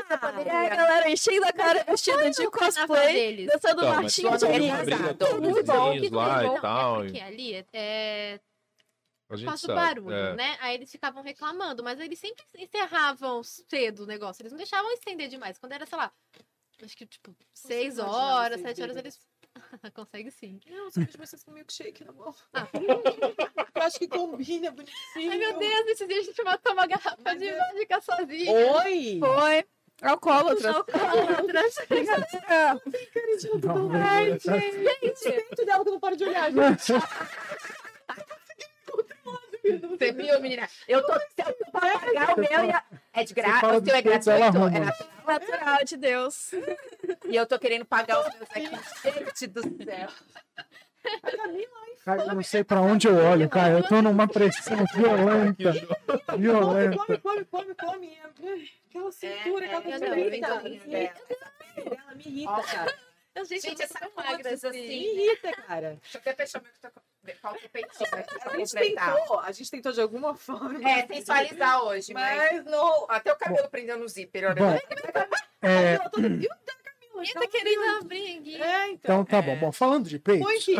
a 0.49 0.69
galera 0.75 1.09
enchendo 1.09 1.45
a 1.45 1.53
cara 1.53 1.83
vestida 1.83 2.29
de 2.29 2.47
cosplay, 2.49 3.45
dançando 3.45 3.81
mas 3.85 3.95
marchinha 3.95 4.37
de 4.37 4.45
Muito 5.39 5.63
bom, 6.11 6.17
lá 6.17 6.43
e 6.45 6.59
tal. 6.59 7.01
É 7.01 7.05
porque 7.05 7.19
ali 7.21 7.65
é 7.73 8.39
A 9.29 9.35
gente 9.35 9.45
espaço 9.45 9.67
sabe. 9.67 9.79
barulho, 9.79 10.11
é. 10.11 10.35
né? 10.35 10.57
Aí 10.59 10.75
eles 10.75 10.91
ficavam 10.91 11.21
reclamando, 11.21 11.83
mas 11.83 11.99
eles 11.99 12.17
sempre 12.17 12.43
encerravam 12.57 13.43
cedo 13.43 14.03
o 14.03 14.07
negócio. 14.07 14.41
Eles 14.41 14.51
não 14.51 14.57
deixavam 14.57 14.91
estender 14.93 15.29
demais. 15.29 15.57
Quando 15.57 15.73
era, 15.73 15.85
sei 15.85 15.97
lá, 15.97 16.11
acho 16.83 16.97
que 16.97 17.05
tipo, 17.05 17.35
seis 17.53 17.99
horas, 17.99 18.59
sete 18.61 18.81
horas, 18.81 18.97
eles 18.97 19.19
Consegue 19.93 20.31
sim. 20.31 20.59
Não, 20.69 20.89
só 20.91 21.03
que 21.05 21.17
vocês 21.17 21.43
com 21.43 21.51
milkshake 21.51 22.03
na 22.03 22.11
mão. 22.11 22.33
Eu 23.75 23.81
acho 23.81 23.99
que 23.99 24.07
combina 24.07 24.71
bonitinho. 24.71 25.31
Ai, 25.31 25.37
meu 25.37 25.57
Deus, 25.57 25.87
esses 25.87 26.07
dias 26.07 26.19
a 26.19 26.23
gente 26.23 26.43
matou 26.43 26.73
uma 26.73 26.87
garrafa 26.87 27.35
de 27.35 27.51
vodka 27.51 28.01
sozinha. 28.01 28.51
Oi! 28.51 29.19
Foi. 29.19 29.65
Alcoólatra. 30.01 30.71
Alcoólatras. 30.71 31.75
Não, 33.63 33.91
Ai, 33.93 34.37
tá? 34.37 34.57
gente! 34.57 35.23
Dentro 35.29 35.65
dela 35.65 35.83
que 35.83 35.89
eu 35.89 35.93
não 35.93 35.99
paro 35.99 36.15
de 36.15 36.23
olhar, 36.23 36.51
gente. 36.51 36.93
Você 39.89 40.11
viu, 40.11 40.39
menina? 40.41 40.67
Eu 40.87 41.05
tô. 41.05 41.13
Se 41.19 41.25
eu 41.39 41.53
tô 41.53 41.71
pra 41.71 41.81
pagar 41.99 42.37
o 42.37 42.39
meu 42.39 42.65
e 42.65 42.71
a- 42.71 42.83
é 43.13 43.23
de 43.23 43.33
graça. 43.33 43.67
O 43.77 43.85
seu 43.85 43.95
é 43.95 44.01
gratuito? 44.01 44.31
É 44.31 44.39
natural. 44.79 45.09
Natural 45.27 45.85
de 45.85 45.97
Deus. 45.97 46.51
E 47.27 47.35
eu 47.35 47.45
tô 47.45 47.59
querendo 47.59 47.85
pagar 47.85 48.19
os 48.21 48.33
meus 48.35 48.49
aqui. 48.49 49.13
Gente 49.19 49.47
do 49.47 49.61
céu. 49.83 50.09
Cara, 52.05 52.21
eu 52.23 52.35
não 52.35 52.43
sei 52.43 52.63
pra 52.63 52.81
onde 52.81 53.07
eu 53.07 53.15
olho, 53.15 53.47
cara. 53.49 53.73
Eu 53.79 53.87
tô 53.87 54.01
numa 54.01 54.27
pressão 54.27 54.77
violenta. 54.95 55.71
Violenta. 56.37 56.97
come, 56.97 57.17
come, 57.17 57.45
come, 57.45 57.75
come. 57.75 58.19
Aquela 58.89 59.11
cintura, 59.11 59.65
É, 59.65 59.75
aquela 59.75 60.05
é, 60.15 60.19
irrita. 60.19 60.47
Ela 60.47 62.15
me 62.15 62.23
irrita, 62.25 62.63
cara. 62.63 62.93
Gente, 63.45 63.61
Gente, 63.61 63.79
eu 63.79 63.85
essa 63.85 63.99
tô 63.99 64.11
magra 64.15 64.53
assim. 64.53 64.69
Me 64.71 64.87
irrita, 65.27 65.51
cara. 65.63 65.97
Deixa 66.01 66.17
eu 66.17 66.21
até 66.21 66.33
fechar 66.33 66.61
meu 66.61 66.71
que 66.71 66.79
tá 66.79 66.89
com- 66.89 67.01
falta 67.41 67.65
o 67.65 67.69
peitinho 67.69 68.09
aqui 68.15 68.39
pra 68.39 68.51
A 68.51 68.57
gente 68.57 68.71
completar. 68.71 69.15
tentou, 69.15 69.39
a 69.39 69.51
gente 69.51 69.71
tentou 69.71 69.91
de 69.91 70.01
alguma 70.01 70.35
forma. 70.35 70.89
É, 70.89 71.05
sensualizar 71.07 71.83
hoje, 71.83 72.13
mas. 72.13 72.37
Mas 72.37 72.65
não. 72.65 73.05
Até 73.09 73.31
o 73.31 73.35
cabelo 73.35 73.69
prendendo 73.69 73.99
no 73.99 74.07
zíper, 74.07 74.45
olha. 74.45 74.55
Bom, 74.55 74.79
é, 75.61 75.93
Ela 75.95 76.09
toda- 76.09 76.27
E 76.27 76.45
o 76.45 76.49
da 76.49 76.73
Camila? 76.83 77.23
Eita, 77.25 77.47
querida, 77.47 77.99
brigue. 78.03 78.61
É, 78.61 78.87
então. 78.91 79.21
então 79.21 79.25
tá 79.25 79.41
bom. 79.41 79.55
Bom, 79.57 79.71
falando 79.71 80.07
de 80.07 80.17
peito, 80.19 80.47
aqui. 80.47 80.75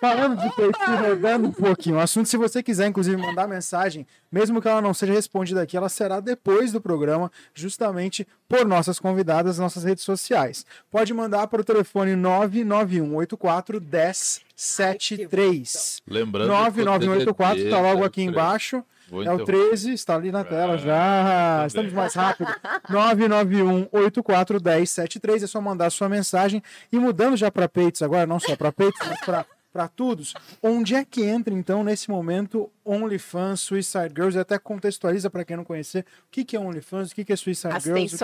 Falando 0.00 0.40
de 0.40 0.48
peito, 0.54 0.78
se 0.78 0.90
rodando 0.90 1.48
um 1.48 1.52
pouquinho 1.52 1.96
o 1.96 2.00
assunto, 2.00 2.28
se 2.28 2.36
você 2.36 2.62
quiser, 2.62 2.86
inclusive, 2.86 3.16
mandar 3.16 3.48
mensagem, 3.48 4.06
mesmo 4.30 4.62
que 4.62 4.68
ela 4.68 4.80
não 4.80 4.94
seja 4.94 5.12
respondida 5.12 5.60
aqui, 5.62 5.76
ela 5.76 5.88
será 5.88 6.20
depois 6.20 6.70
do 6.72 6.80
programa, 6.80 7.32
justamente 7.54 8.26
por 8.48 8.64
nossas 8.64 8.98
convidadas 8.98 9.58
nossas 9.58 9.84
redes 9.84 10.04
sociais. 10.04 10.64
Pode 10.90 11.12
mandar 11.12 11.46
para 11.46 11.60
o 11.60 11.64
telefone 11.64 12.16
99184 12.16 13.80
1073. 13.80 16.02
Lembrando. 16.06 16.48
99184 16.48 17.64
está 17.64 17.80
logo 17.80 18.04
aqui 18.04 18.22
embaixo. 18.22 18.84
Vou 19.10 19.22
É 19.22 19.30
o 19.30 19.34
interromper. 19.34 19.68
13, 19.70 19.92
está 19.92 20.14
ali 20.14 20.32
na 20.32 20.44
tela 20.44 20.74
Ah, 20.74 20.78
já. 20.78 21.56
tudo 21.58 21.66
Estamos 21.66 21.92
mais 21.92 22.14
rápido. 22.14 22.50
991-84-1073. 22.88 25.42
É 25.42 25.46
só 25.46 25.60
mandar 25.60 25.90
sua 25.90 26.08
mensagem. 26.08 26.62
E 26.92 26.98
mudando 26.98 27.36
já 27.36 27.50
para 27.50 27.68
peitos 27.68 28.00
agora, 28.02 28.26
não 28.26 28.40
só 28.40 28.56
para 28.56 28.72
peitos, 28.72 28.98
mas 29.06 29.20
para 29.20 29.44
para 29.72 29.86
todos. 29.86 30.34
Onde 30.60 30.96
é 30.96 31.04
que 31.04 31.22
entra, 31.22 31.54
então, 31.54 31.84
nesse 31.84 32.10
momento, 32.10 32.68
OnlyFans, 32.84 33.60
Suicide 33.60 34.08
Girls? 34.08 34.36
E 34.36 34.40
até 34.40 34.58
contextualiza 34.58 35.30
para 35.30 35.44
quem 35.44 35.56
não 35.56 35.62
conhecer 35.64 36.00
o 36.00 36.04
que, 36.28 36.44
que 36.44 36.56
é 36.56 36.60
OnlyFans, 36.60 37.12
o 37.12 37.14
que, 37.14 37.24
que 37.24 37.32
é 37.32 37.36
Suicide 37.36 37.72
A 37.72 37.78
Girls. 37.78 38.16
o 38.16 38.18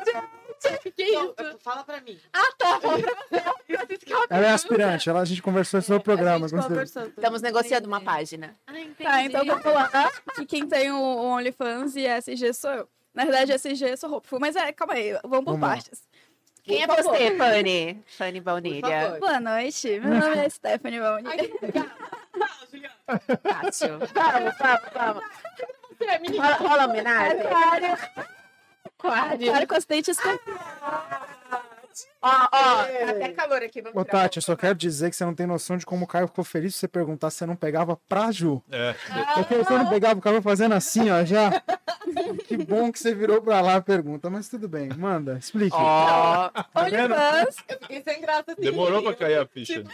que 0.00 0.16
sensualização. 0.60 0.92
Que 0.92 1.02
Então, 1.02 1.34
isso? 1.50 1.58
fala 1.60 1.84
pra 1.84 2.00
mim. 2.00 2.18
Ah, 2.32 2.52
tá. 2.58 2.80
Fala 2.80 2.98
pra 2.98 3.14
você. 3.28 3.42
Ela 4.30 4.46
é 4.46 4.50
aspirante, 4.50 5.08
ela, 5.08 5.20
a 5.20 5.24
gente 5.24 5.42
conversou 5.42 5.80
sobre 5.82 6.00
o 6.00 6.04
programa. 6.04 6.46
A 6.46 6.48
gente 6.48 6.56
gostei. 6.56 6.68
conversando. 6.68 7.08
Estamos 7.08 7.42
negociando 7.42 7.86
uma 7.86 8.00
página. 8.00 8.56
Ah, 8.66 8.80
entendi. 8.80 9.04
Tá, 9.10 9.22
então 9.22 9.44
eu 9.44 9.54
vou 9.54 9.62
falar 9.62 10.10
que 10.34 10.44
quem 10.46 10.66
tem 10.66 10.90
o 10.92 11.00
OnlyFans 11.00 11.94
e 11.96 12.06
SG 12.06 12.52
sou 12.52 12.70
eu. 12.72 12.88
Na 13.14 13.24
verdade, 13.24 13.52
SG 13.52 13.96
sou 13.96 14.12
Hopeful. 14.14 14.40
Mas 14.40 14.56
é, 14.56 14.72
calma 14.72 14.94
aí, 14.94 15.12
vamos 15.24 15.44
por 15.44 15.46
Vamos 15.56 15.60
partes. 15.60 16.02
Quem 16.62 16.82
é 16.82 16.86
você, 16.86 17.36
Fanny? 17.36 18.02
Fanny 18.06 18.40
Baunilha. 18.40 19.16
Boa 19.18 19.40
noite, 19.40 19.98
meu 19.98 20.20
nome 20.20 20.36
é 20.44 20.48
Stephanie 20.48 20.98
Juliana. 20.98 21.30
Tátil. 23.42 23.98
Vamos, 23.98 24.54
vamos, 24.58 24.82
vamos. 24.94 25.24
Você 25.98 26.04
é 26.04 26.18
homenagem. 29.02 29.48
Claro, 29.48 29.66
com 29.66 29.74
acidente 29.74 30.10
escorpião. 30.10 30.58
Ó, 32.22 32.28
ó, 32.28 32.48
tá 32.52 33.10
até 33.10 33.28
calor 33.32 33.62
aqui. 33.62 33.80
Vamos 33.80 34.00
Ô, 34.00 34.04
tirar 34.04 34.22
Tati, 34.22 34.38
eu 34.38 34.42
só 34.42 34.54
quero 34.54 34.74
dizer 34.74 35.10
que 35.10 35.16
você 35.16 35.24
não 35.24 35.34
tem 35.34 35.46
noção 35.46 35.76
de 35.76 35.86
como 35.86 36.04
o 36.04 36.08
Caio 36.08 36.28
ficou 36.28 36.44
feliz 36.44 36.74
se 36.74 36.80
você 36.80 36.88
perguntar 36.88 37.30
se 37.30 37.38
você 37.38 37.46
não 37.46 37.56
pegava 37.56 37.96
pra 38.08 38.30
Ju. 38.30 38.62
É. 38.70 38.94
Porque 39.34 39.54
você 39.56 39.72
não 39.72 39.88
pegava 39.88 40.18
o 40.18 40.22
cabelo 40.22 40.42
fazendo 40.42 40.74
assim, 40.74 41.10
ó, 41.10 41.24
já. 41.24 41.50
Que 42.48 42.56
bom 42.56 42.90
que 42.90 42.98
você 42.98 43.14
virou 43.14 43.40
pra 43.40 43.60
lá 43.60 43.76
a 43.76 43.80
pergunta, 43.80 44.28
mas 44.28 44.48
tudo 44.48 44.68
bem, 44.68 44.88
manda, 44.96 45.38
explique. 45.38 45.76
Ó, 45.76 46.50
OnlyFans, 46.74 47.56
Eu 47.68 47.78
fiquei 47.82 48.02
sem 48.02 48.20
graça 48.20 48.52
assim. 48.52 48.62
Demorou 48.62 49.02
pra 49.02 49.14
cair 49.14 49.38
a 49.38 49.46
ficha. 49.46 49.84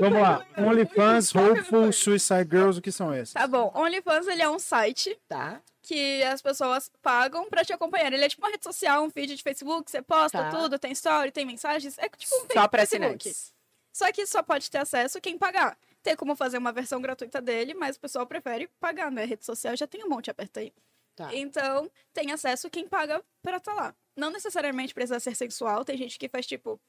Vamos 0.00 0.20
lá. 0.20 0.46
OnlyFans, 0.56 1.34
Hopeful, 1.34 1.92
Suicide 1.92 2.48
Girls, 2.50 2.78
o 2.78 2.82
que 2.82 2.92
são 2.92 3.14
esses? 3.14 3.34
tá 3.34 3.46
bom. 3.46 3.72
OnlyFans, 3.74 4.26
ele 4.26 4.42
é 4.42 4.48
um 4.48 4.58
site 4.58 5.18
Tá. 5.28 5.60
que 5.82 6.22
as 6.24 6.40
pessoas 6.40 6.90
pagam 7.02 7.48
pra 7.48 7.64
te 7.64 7.72
acompanhar. 7.72 8.12
Ele 8.12 8.24
é 8.24 8.28
tipo 8.28 8.42
uma 8.42 8.50
rede 8.50 8.64
social, 8.64 9.02
um 9.04 9.10
feed 9.10 9.34
de 9.36 9.42
Facebook, 9.42 9.90
você 9.90 10.00
posta 10.02 10.38
Tá. 10.38 10.50
tudo, 10.50 10.78
tem 10.78 10.92
story, 10.92 11.30
tem 11.30 11.44
mensagens. 11.44 11.98
É 11.98 12.08
tipo 12.08 12.34
um 12.36 12.46
só 12.52 12.68
pra 12.68 12.80
Facebook. 12.86 13.04
assinantes. 13.28 13.52
Só 13.92 14.10
que 14.10 14.24
só 14.26 14.42
pode 14.42 14.70
ter 14.70 14.78
acesso 14.78 15.20
quem 15.20 15.36
pagar. 15.36 15.76
Tem 16.02 16.16
como 16.16 16.34
fazer 16.34 16.58
uma 16.58 16.72
versão 16.72 17.00
gratuita 17.00 17.40
dele, 17.40 17.74
mas 17.74 17.96
o 17.96 18.00
pessoal 18.00 18.26
prefere 18.26 18.68
pagar, 18.80 19.10
né? 19.10 19.24
Rede 19.24 19.44
social 19.44 19.76
já 19.76 19.86
tem 19.86 20.02
um 20.04 20.08
monte, 20.08 20.30
aperta 20.30 20.60
aí. 20.60 20.72
Tá. 21.14 21.28
Então, 21.34 21.90
tem 22.14 22.32
acesso 22.32 22.70
quem 22.70 22.88
paga 22.88 23.22
pra 23.42 23.58
estar 23.58 23.74
lá. 23.74 23.94
Não 24.16 24.30
necessariamente 24.30 24.94
precisa 24.94 25.20
ser 25.20 25.34
sexual, 25.36 25.84
tem 25.84 25.96
gente 25.96 26.18
que 26.18 26.28
faz 26.28 26.46
tipo. 26.46 26.80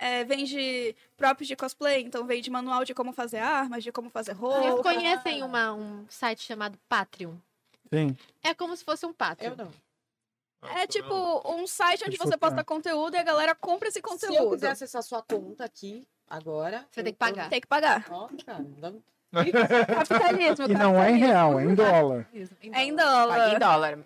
É, 0.00 0.22
vende 0.24 0.94
próprios 1.16 1.48
de 1.48 1.56
cosplay, 1.56 2.02
então 2.04 2.24
vende 2.24 2.48
manual 2.50 2.84
de 2.84 2.94
como 2.94 3.12
fazer 3.12 3.38
armas, 3.38 3.82
de 3.82 3.90
como 3.90 4.08
fazer 4.10 4.32
Vocês 4.34 4.64
roupa. 4.66 4.82
conhecem 4.94 5.42
uma, 5.42 5.72
um 5.72 6.06
site 6.08 6.42
chamado 6.42 6.78
Patreon? 6.88 7.34
Sim. 7.92 8.16
É 8.42 8.54
como 8.54 8.76
se 8.76 8.84
fosse 8.84 9.04
um 9.04 9.12
Patreon. 9.12 9.50
Eu 9.50 9.56
não. 9.56 9.70
É 10.76 10.86
tipo 10.86 11.14
um 11.52 11.66
site 11.66 12.04
onde 12.06 12.16
você 12.16 12.36
posta 12.36 12.62
conteúdo 12.64 13.14
e 13.14 13.18
a 13.18 13.22
galera 13.22 13.54
compra 13.54 13.88
esse 13.88 13.94
Se 13.94 14.04
eu 14.04 14.10
conteúdo. 14.10 14.50
quiser 14.54 14.70
acessar 14.70 15.02
sua 15.02 15.22
conta 15.22 15.64
aqui, 15.64 16.06
agora. 16.28 16.84
Você 16.90 17.02
tem 17.02 17.12
que 17.12 17.18
pagar. 17.18 17.48
Tem 17.48 17.60
que 17.60 17.66
pagar. 17.66 18.08
Nossa, 18.08 18.34
dá- 18.78 18.92
Capitalismo. 19.86 20.66
E 20.68 20.74
não 20.74 21.02
é 21.02 21.10
em 21.10 21.16
real, 21.18 21.58
é 21.60 21.64
em 21.64 21.74
dólar. 21.74 22.28
É 22.32 22.84
em 22.84 22.96
Paga 22.96 23.54
em 23.54 23.58
dólar. 23.58 23.98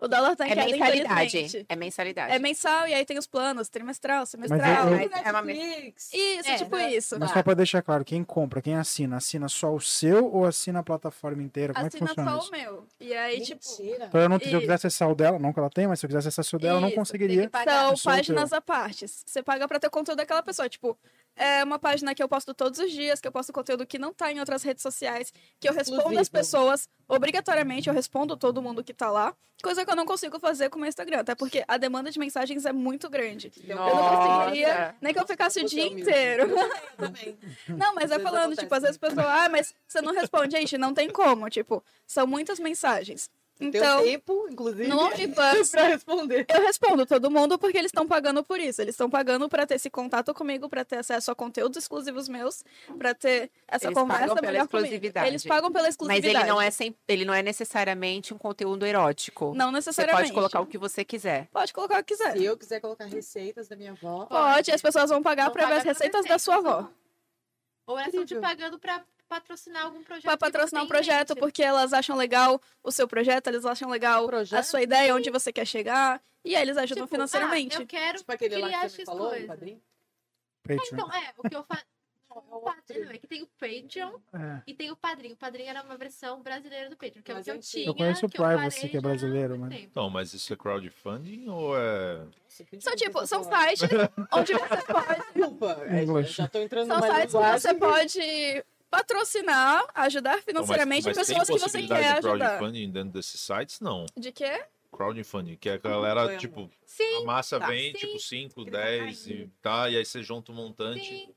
O 0.00 0.08
dólar 0.08 0.34
tá 0.34 0.46
em 0.48 0.52
É 0.52 0.54
queda, 0.54 0.66
mensalidade. 0.70 1.66
É 1.68 1.76
mensalidade. 1.76 2.32
É 2.32 2.38
mensal 2.38 2.88
e 2.88 2.94
aí 2.94 3.04
tem 3.04 3.18
os 3.18 3.26
planos, 3.26 3.68
trimestral, 3.68 4.24
semestral. 4.24 4.88
eu- 4.88 5.10
Mas 5.10 5.26
é 5.26 5.30
uma. 5.30 5.52
Isso, 5.52 6.48
É, 6.48 6.56
tipo 6.56 6.76
né? 6.76 6.92
isso. 6.94 7.18
Mas 7.18 7.30
só 7.30 7.42
pra 7.42 7.54
deixar 7.54 7.82
claro, 7.82 8.04
quem 8.04 8.24
compra, 8.24 8.62
quem 8.62 8.74
assina, 8.76 9.16
assina 9.18 9.48
só 9.48 9.74
o 9.74 9.80
seu 9.80 10.32
ou 10.32 10.46
assina 10.46 10.78
a 10.80 10.82
plataforma 10.82 11.42
inteira? 11.42 11.74
Como 11.74 11.86
é 11.86 11.90
que 11.90 11.96
Assina 11.96 12.08
funciona 12.08 12.30
só 12.30 12.38
isso? 12.38 12.48
o 12.48 12.52
meu. 12.52 12.86
E 12.98 13.12
aí, 13.14 13.40
tipo, 13.42 13.60
Mentira. 13.78 14.06
Então 14.06 14.20
eu 14.20 14.28
não, 14.28 14.38
se 14.38 14.44
eu 14.46 14.50
Isso. 14.52 14.60
quiser 14.60 14.74
acessar 14.74 15.10
o 15.10 15.14
dela, 15.14 15.38
não 15.38 15.52
que 15.52 15.58
ela 15.58 15.70
tem, 15.70 15.86
mas 15.86 16.00
se 16.00 16.06
eu 16.06 16.08
quiser 16.08 16.18
acessar 16.20 16.44
o 16.54 16.58
dela, 16.58 16.78
eu 16.78 16.80
não 16.80 16.88
Isso, 16.88 16.96
conseguiria. 16.96 17.50
são 17.52 17.94
o 17.94 18.02
páginas 18.02 18.52
à 18.52 18.60
parte. 18.60 19.06
Você 19.06 19.42
paga 19.42 19.68
pra 19.68 19.78
ter 19.78 19.90
conteúdo 19.90 20.16
daquela 20.18 20.42
pessoa. 20.42 20.68
Tipo, 20.68 20.96
é 21.40 21.64
uma 21.64 21.78
página 21.78 22.14
que 22.14 22.22
eu 22.22 22.28
posto 22.28 22.52
todos 22.52 22.78
os 22.78 22.92
dias, 22.92 23.18
que 23.18 23.26
eu 23.26 23.32
posto 23.32 23.50
conteúdo 23.50 23.86
que 23.86 23.98
não 23.98 24.12
tá 24.12 24.30
em 24.30 24.38
outras 24.38 24.62
redes 24.62 24.82
sociais, 24.82 25.32
que 25.58 25.66
eu 25.66 25.72
respondo 25.72 26.00
as 26.18 26.26
Exclusivo. 26.26 26.30
pessoas, 26.32 26.88
obrigatoriamente 27.08 27.88
eu 27.88 27.94
respondo 27.94 28.36
todo 28.36 28.60
mundo 28.60 28.84
que 28.84 28.92
tá 28.92 29.10
lá. 29.10 29.34
Coisa 29.62 29.84
que 29.84 29.90
eu 29.90 29.96
não 29.96 30.04
consigo 30.04 30.38
fazer 30.38 30.68
com 30.68 30.76
o 30.76 30.80
meu 30.80 30.88
Instagram, 30.88 31.20
até 31.20 31.34
porque 31.34 31.64
a 31.66 31.78
demanda 31.78 32.10
de 32.10 32.18
mensagens 32.18 32.66
é 32.66 32.72
muito 32.72 33.08
grande. 33.08 33.50
Eu 33.66 33.76
não 33.76 33.90
conseguiria 33.90 34.68
Nossa. 34.68 34.94
nem 35.00 35.12
que 35.14 35.18
eu 35.18 35.26
ficasse 35.26 35.60
o 35.60 35.64
dia 35.64 35.82
é 35.82 35.86
humilde. 35.86 36.02
inteiro. 36.02 36.48
Também. 36.96 37.38
Não, 37.68 37.94
mas 37.94 38.10
é 38.10 38.18
falando, 38.18 38.40
acontece 38.42 38.60
tipo, 38.62 38.74
às 38.74 38.82
vezes 38.82 38.98
a 39.02 39.06
pessoa, 39.08 39.44
ah, 39.44 39.48
mas 39.48 39.74
você 39.86 40.00
não 40.00 40.14
responde. 40.14 40.56
Gente, 40.56 40.76
não 40.78 40.92
tem 40.92 41.10
como. 41.10 41.48
Tipo, 41.48 41.82
são 42.06 42.26
muitas 42.26 42.58
mensagens. 42.58 43.30
Tem 43.60 43.68
Então, 43.68 44.02
tempo, 44.02 44.48
inclusive, 44.50 44.88
no 44.88 44.98
OnlyFans, 45.04 45.70
pra 45.70 45.82
responder. 45.88 46.46
eu 46.48 46.62
respondo 46.62 47.04
todo 47.04 47.30
mundo 47.30 47.58
porque 47.58 47.76
eles 47.76 47.90
estão 47.90 48.06
pagando 48.08 48.42
por 48.42 48.58
isso. 48.58 48.80
Eles 48.80 48.94
estão 48.94 49.10
pagando 49.10 49.48
pra 49.50 49.66
ter 49.66 49.74
esse 49.74 49.90
contato 49.90 50.32
comigo, 50.32 50.66
pra 50.68 50.82
ter 50.84 50.96
acesso 50.96 51.30
a 51.30 51.34
conteúdos 51.34 51.76
exclusivos 51.76 52.26
meus, 52.28 52.64
pra 52.96 53.12
ter 53.14 53.50
essa 53.68 53.86
Eles 53.86 53.94
conversa 53.98 54.20
pagam 54.22 54.36
pela 54.36 54.46
melhor 54.52 54.66
comigo. 54.68 54.86
exclusividade. 54.86 55.28
Eles 55.28 55.44
pagam 55.44 55.70
pela 55.70 55.84
Mas 55.84 55.90
exclusividade. 55.94 56.36
ele 56.38 56.46
não, 56.46 56.60
é 56.60 56.70
sem, 56.70 56.96
ele 57.06 57.24
não 57.26 57.34
é 57.34 57.42
necessariamente 57.42 58.32
um 58.32 58.38
conteúdo 58.38 58.86
erótico. 58.86 59.52
Não 59.54 59.66
Você 59.68 59.72
necessariamente. 59.76 60.22
pode 60.22 60.32
colocar 60.32 60.60
o 60.60 60.66
que 60.66 60.78
você 60.78 61.04
quiser. 61.04 61.46
Pode 61.52 61.72
colocar 61.74 62.00
o 62.00 62.04
que 62.04 62.14
quiser. 62.14 62.32
Se 62.38 62.44
eu 62.44 62.56
quiser 62.56 62.80
colocar 62.80 63.04
receitas 63.04 63.68
da 63.68 63.76
minha 63.76 63.92
avó, 63.92 64.24
Pode, 64.24 64.72
as 64.72 64.80
pessoas 64.80 65.10
vão 65.10 65.22
pagar 65.22 65.44
Vão 65.44 65.52
pra 65.52 65.66
ver 65.66 65.74
as 65.74 65.84
receitas 65.84 66.22
receitas, 66.24 66.24
da 66.26 66.38
sua 66.38 66.56
avó. 66.56 66.88
Ou 67.86 67.98
elas 67.98 68.08
estão 68.14 68.24
te 68.24 68.36
pagando 68.36 68.78
pra 68.78 69.02
patrocinar 69.30 69.84
algum 69.84 70.02
projeto. 70.02 70.28
Você 70.28 70.36
patrocinar 70.36 70.82
um 70.82 70.88
projeto, 70.88 71.28
mente. 71.30 71.38
porque 71.38 71.62
elas 71.62 71.92
acham 71.92 72.16
legal 72.16 72.60
o 72.82 72.90
seu 72.90 73.06
projeto, 73.06 73.46
eles 73.46 73.64
acham 73.64 73.88
legal 73.88 74.24
a 74.24 74.26
projeto, 74.26 74.64
sua 74.64 74.82
ideia, 74.82 75.14
onde 75.14 75.30
você 75.30 75.52
quer 75.52 75.64
chegar. 75.64 76.20
E 76.44 76.56
aí 76.56 76.62
eles 76.62 76.76
ajudam 76.76 77.04
Tipo, 77.04 77.14
financeiramente. 77.14 77.76
Ah, 77.76 77.80
eu 77.82 77.86
quero 77.86 78.18
tipo 78.18 78.32
aquele 78.32 78.56
lá 78.56 78.66
criar 78.66 78.82
que 78.82 78.88
você 78.90 79.04
falou, 79.04 79.28
coisa. 79.30 79.44
o 79.44 79.48
padrinho. 79.48 79.80
Patreon. 80.62 80.88
Então, 80.92 81.12
é, 81.14 81.32
o 81.38 81.48
que 81.48 81.56
eu 81.56 81.62
faço. 81.64 81.84
o 82.30 82.60
Patreon, 82.60 83.10
é 83.10 83.18
que 83.18 83.26
tem 83.26 83.42
o 83.42 83.46
Patreon 83.58 84.12
É. 84.32 84.62
e 84.66 84.74
tem 84.74 84.90
o 84.90 84.96
Padrinho. 84.96 85.34
O 85.34 85.36
Padrinho 85.36 85.68
era 85.70 85.82
uma 85.82 85.96
versão 85.96 86.42
brasileira 86.42 86.90
do 86.90 86.96
Patreon, 86.96 87.22
que 87.22 87.30
é 87.30 87.34
o 87.34 87.36
Mas 87.36 87.44
que 87.44 87.50
eu 87.50 87.54
eu 87.54 87.60
tinha. 87.60 87.86
Eu 87.86 87.94
conheço 87.94 88.26
o 88.26 88.30
Privacy, 88.30 88.88
que 88.88 88.96
é 88.96 89.00
brasileiro, 89.00 89.58
mas-. 89.58 89.80
Então, 89.80 90.10
mas 90.10 90.32
isso 90.34 90.52
é 90.52 90.56
crowdfunding 90.56 91.48
ou 91.48 91.78
é. 91.78 92.20
São 92.80 92.96
tipo, 92.96 93.26
são 93.26 93.44
sites 93.44 93.82
onde 94.32 94.52
você 94.54 94.82
pode. 94.82 95.22
Desculpa, 95.34 95.78
é, 95.86 96.22
já 96.24 96.48
tô 96.48 96.58
entrando 96.58 96.88
São 96.88 96.98
mais 97.00 97.14
sites 97.14 97.32
que 97.32 97.60
você 97.60 97.74
pode 97.74 98.64
patrocinar, 98.90 99.86
ajudar 99.94 100.38
Então, 100.38 100.38
mas- 100.38 100.44
financeiramente 100.66 101.04
mas, 101.06 101.16
pessoas 101.16 101.48
que 101.48 101.58
você 101.58 101.82
quer 101.82 101.86
de 102.20 102.26
ajudar. 102.26 102.58
crowdfunding 102.58 102.90
dentro 102.90 103.10
desses 103.10 103.40
sites? 103.40 103.80
Não. 103.80 104.06
De 104.16 104.32
quê? 104.32 104.64
Crowdfunding, 104.92 105.56
que 105.56 105.68
é 105.68 105.74
a 105.74 105.78
galera, 105.78 106.36
tipo, 106.36 106.68
Sim, 106.84 107.22
a 107.22 107.24
massa 107.24 107.58
tá. 107.60 107.68
vem, 107.68 107.92
Sim. 107.92 107.98
tipo, 107.98 108.18
5, 108.18 108.60
Ele 108.62 108.70
tá 108.70 108.78
10 108.80 109.26
e 109.28 109.50
tá, 109.62 109.88
e 109.88 109.96
aí 109.96 110.04
você 110.04 110.22
junta 110.22 110.50
um 110.50 110.54
montante 110.56 111.04
sim. 111.06 111.34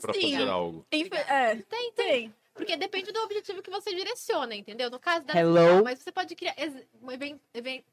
pra 0.00 0.14
Sim. 0.14 0.32
fazer 0.32 0.48
algo. 0.48 0.86
É, 0.90 1.56
Tem, 1.56 1.62
tem. 1.62 1.92
tem. 1.92 2.34
Porque 2.54 2.74
depende 2.74 3.12
do 3.12 3.20
objetivo 3.20 3.60
que 3.62 3.70
você 3.70 3.94
direciona, 3.94 4.54
entendeu? 4.54 4.90
No 4.90 4.98
caso 4.98 5.26
da 5.26 5.34
Hello? 5.38 5.52
não, 5.54 5.84
mas 5.84 5.98
você 5.98 6.10
pode 6.10 6.34
criar 6.34 6.54
um, 7.02 7.12
even- 7.12 7.38
even- 7.52 7.84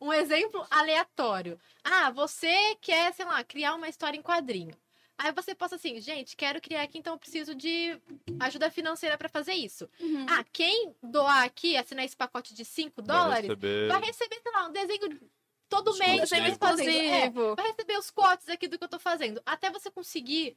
um 0.00 0.10
exemplo 0.10 0.66
aleatório. 0.70 1.60
Ah, 1.84 2.10
você 2.10 2.74
quer, 2.80 3.12
sei 3.12 3.26
lá, 3.26 3.44
criar 3.44 3.74
uma 3.74 3.86
história 3.86 4.16
em 4.16 4.22
quadrinho. 4.22 4.74
Aí 5.16 5.32
você 5.32 5.54
posta 5.54 5.76
assim, 5.76 6.00
gente, 6.00 6.36
quero 6.36 6.60
criar 6.60 6.82
aqui, 6.82 6.98
então 6.98 7.14
eu 7.14 7.18
preciso 7.18 7.54
de 7.54 7.98
ajuda 8.40 8.70
financeira 8.70 9.16
pra 9.16 9.28
fazer 9.28 9.54
isso. 9.54 9.88
Uhum. 10.00 10.26
Ah, 10.28 10.44
quem 10.52 10.94
doar 11.02 11.44
aqui, 11.44 11.76
assinar 11.76 12.04
esse 12.04 12.16
pacote 12.16 12.52
de 12.52 12.64
5 12.64 13.00
Vai 13.00 13.16
dólares, 13.16 13.48
receber 13.48 13.88
vai 13.88 14.00
receber, 14.02 14.40
sei 14.42 14.52
lá, 14.52 14.66
um 14.68 14.72
desenho 14.72 15.20
todo 15.68 15.90
Exclusivo. 15.90 16.16
mês. 16.16 16.30
Desenho 16.30 16.56
fazendo. 16.56 16.90
É, 16.90 17.30
vai 17.54 17.66
receber 17.68 17.98
os 17.98 18.10
cortes 18.10 18.48
aqui 18.48 18.66
do 18.66 18.76
que 18.76 18.84
eu 18.84 18.88
tô 18.88 18.98
fazendo. 18.98 19.40
Até 19.46 19.70
você 19.70 19.90
conseguir 19.90 20.56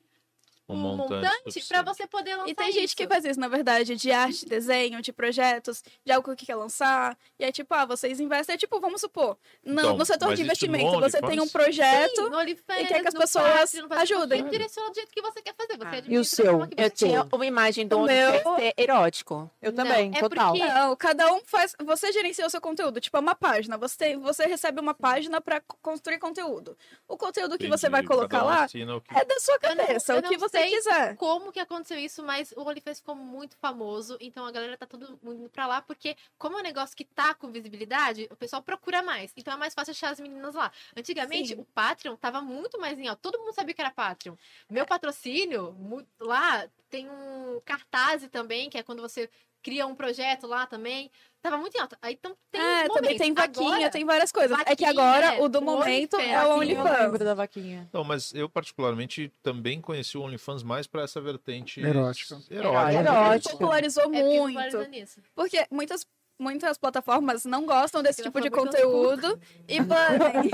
um 0.69 0.73
um 0.75 0.95
montante, 0.97 1.29
suficiente. 1.45 1.83
você 1.85 2.05
poder 2.07 2.35
lançar 2.35 2.49
E 2.49 2.53
tem 2.55 2.71
gente 2.71 2.85
isso. 2.87 2.95
que 2.97 3.07
faz 3.07 3.23
isso, 3.25 3.39
na 3.39 3.47
verdade, 3.47 3.95
de 3.95 4.11
arte, 4.11 4.45
desenho, 4.45 5.01
de 5.01 5.13
projetos, 5.13 5.83
de 6.05 6.11
algo 6.11 6.35
que 6.35 6.45
quer 6.45 6.55
lançar. 6.55 7.17
E 7.39 7.45
é 7.45 7.51
tipo, 7.51 7.73
ah, 7.73 7.85
vocês 7.85 8.19
investem, 8.19 8.55
é 8.55 8.57
tipo, 8.57 8.79
vamos 8.79 8.99
supor, 9.01 9.37
no, 9.63 9.79
Então, 9.81 9.97
no 9.97 10.05
setor 10.05 10.35
de 10.35 10.41
investimento, 10.41 10.99
você 10.99 11.21
tem 11.21 11.39
um 11.39 11.47
projeto. 11.47 12.15
Sim, 12.27 12.33
OnlyFans, 12.33 12.81
e 12.81 12.85
quer 12.85 13.01
que 13.01 13.07
as 13.07 13.13
pessoas 13.13 13.71
você 13.71 13.81
ajudem. 13.95 14.43
Você 14.43 14.49
direciona 14.49 14.89
do 14.89 14.95
jeito 14.95 15.11
que 15.13 15.21
você 15.21 15.41
quer 15.41 15.55
fazer. 15.55 15.77
Você 15.77 15.85
Ah. 15.87 16.03
E 16.07 16.17
o 16.17 16.25
seu? 16.25 16.67
Eu 16.75 16.89
tinha 16.89 17.27
uma 17.31 17.45
imagem 17.45 17.87
do 17.87 17.99
O 17.99 18.03
meu- 18.05 18.29
OnlyFans 18.29 18.55
ser 18.57 18.73
erótico. 18.77 19.49
Eu 19.61 19.71
Não, 19.71 19.83
também, 19.83 20.11
é 20.15 20.19
total. 20.19 20.51
porque- 20.53 20.65
Não, 20.67 20.95
cada 20.95 21.33
um 21.33 21.41
faz. 21.45 21.75
Você 21.85 22.11
gerencia 22.11 22.45
o 22.45 22.49
seu 22.49 22.59
conteúdo. 22.59 22.99
Tipo, 22.99 23.17
é 23.17 23.19
uma 23.19 23.35
página. 23.35 23.77
Você, 23.77 23.97
tem, 23.97 24.17
você 24.19 24.45
recebe 24.45 24.79
uma 24.81 24.93
página 24.93 25.39
pra 25.39 25.61
co- 25.61 25.77
construir 25.81 26.19
conteúdo. 26.19 26.77
O 27.07 27.17
conteúdo 27.17 27.57
que 27.57 27.67
você 27.67 27.89
vai 27.89 28.01
Entendi, 28.01 28.13
colocar 28.15 28.43
lá 28.43 28.65
é 28.65 29.25
da 29.25 29.39
sua 29.39 29.55
Eu 29.61 29.75
não- 29.75 29.85
cabeça, 29.85 30.13
eu 30.13 30.19
o 30.19 30.23
que 30.23 30.37
não 30.37 30.39
você 30.39 30.56
sei 30.61 30.69
quiser. 30.71 31.15
Como 31.17 31.51
que 31.51 31.59
aconteceu 31.59 31.97
isso, 31.99 32.23
mas 32.23 32.51
o 32.53 32.61
OnlyFans 32.61 32.99
ficou 32.99 33.15
muito 33.15 33.55
famoso, 33.57 34.17
então 34.19 34.45
a 34.45 34.51
galera 34.51 34.77
tá 34.77 34.85
todo 34.85 35.19
mundo 35.21 35.41
indo 35.41 35.49
pra 35.49 35.67
lá, 35.67 35.81
porque 35.81 36.15
como 36.37 36.57
é 36.57 36.59
um 36.59 36.63
negócio 36.63 36.95
que 36.95 37.05
tá 37.05 37.33
com 37.33 37.51
visibilidade, 37.51 38.27
o 38.31 38.35
pessoal 38.35 38.61
procura 38.61 39.01
mais. 39.03 39.31
Então 39.37 39.53
é 39.53 39.57
mais 39.57 39.73
fácil 39.73 39.91
achar 39.91 40.11
as 40.11 40.19
meninas 40.19 40.55
lá. 40.55 40.71
Antigamente, 40.95 41.49
Sim. 41.55 41.61
o 41.61 41.65
Patreon 41.65 42.15
tava 42.15 42.41
muito 42.41 42.79
mais 42.79 42.97
em 42.97 43.07
alta. 43.07 43.21
Todo 43.21 43.39
mundo 43.39 43.53
sabia 43.53 43.73
que 43.73 43.81
era 43.81 43.91
Patreon. 43.91 44.35
Meu 44.69 44.85
patrocínio, 44.85 45.73
mu- 45.73 46.05
lá, 46.19 46.67
tem 46.89 47.09
um 47.09 47.61
cartaz 47.65 48.27
também, 48.31 48.69
que 48.69 48.77
é 48.77 48.83
quando 48.83 49.01
você 49.01 49.29
cria 49.67 49.85
um 49.85 49.93
projeto 49.93 50.47
lá 50.47 50.65
também. 50.65 51.11
Tava 51.41 51.57
muito 51.57 51.75
em 51.77 51.81
alta. 51.81 51.97
Aí 52.01 52.13
então 52.13 52.35
tem 52.49 52.61
É, 52.61 52.87
também 52.87 53.17
tem 53.17 53.33
vaquinha, 53.33 53.75
Agora, 53.75 53.89
tem 53.89 54.05
várias 54.05 54.31
coisas. 54.31 54.57
é 54.61 54.63
que 54.75 54.85
vaquinha, 54.85 54.89
agora 54.89 55.35
é, 55.35 55.41
o 55.41 55.49
do 55.49 55.61
momento 55.61 56.15
OnlyFans, 56.15 56.31
é 56.33 56.45
o 56.45 56.47
vaquinha, 56.57 56.73
Eu 56.77 56.83
lembro 56.83 56.93
OnlyFans. 57.03 57.19
da 57.19 57.33
vaquinha. 57.33 57.89
Não, 57.91 58.03
mas 58.05 58.33
eu 58.33 58.47
particularmente 58.49 59.29
também 59.43 59.81
conheci 59.81 60.17
o 60.17 60.21
OnlyFans 60.21 60.63
mais 60.63 60.87
pra 60.87 61.01
essa 61.03 61.19
vertente 61.19 61.81
Erótica. 61.81 62.39
erótica. 62.49 62.99
Erótica. 62.99 63.51
Popularizou 63.57 64.03
É 64.05 64.07
muito. 64.07 64.37
populariza 64.53 64.87
nisso. 64.87 65.21
Porque 65.35 65.65
muitas, 65.69 66.07
muitas 66.39 66.77
plataformas 66.77 67.45
não 67.45 67.65
gostam 67.65 68.03
desse 68.03 68.21
tipo 68.21 68.39
de 68.39 68.49
conteúdo 68.49 69.39
e 69.67 69.79
banem. 69.81 70.51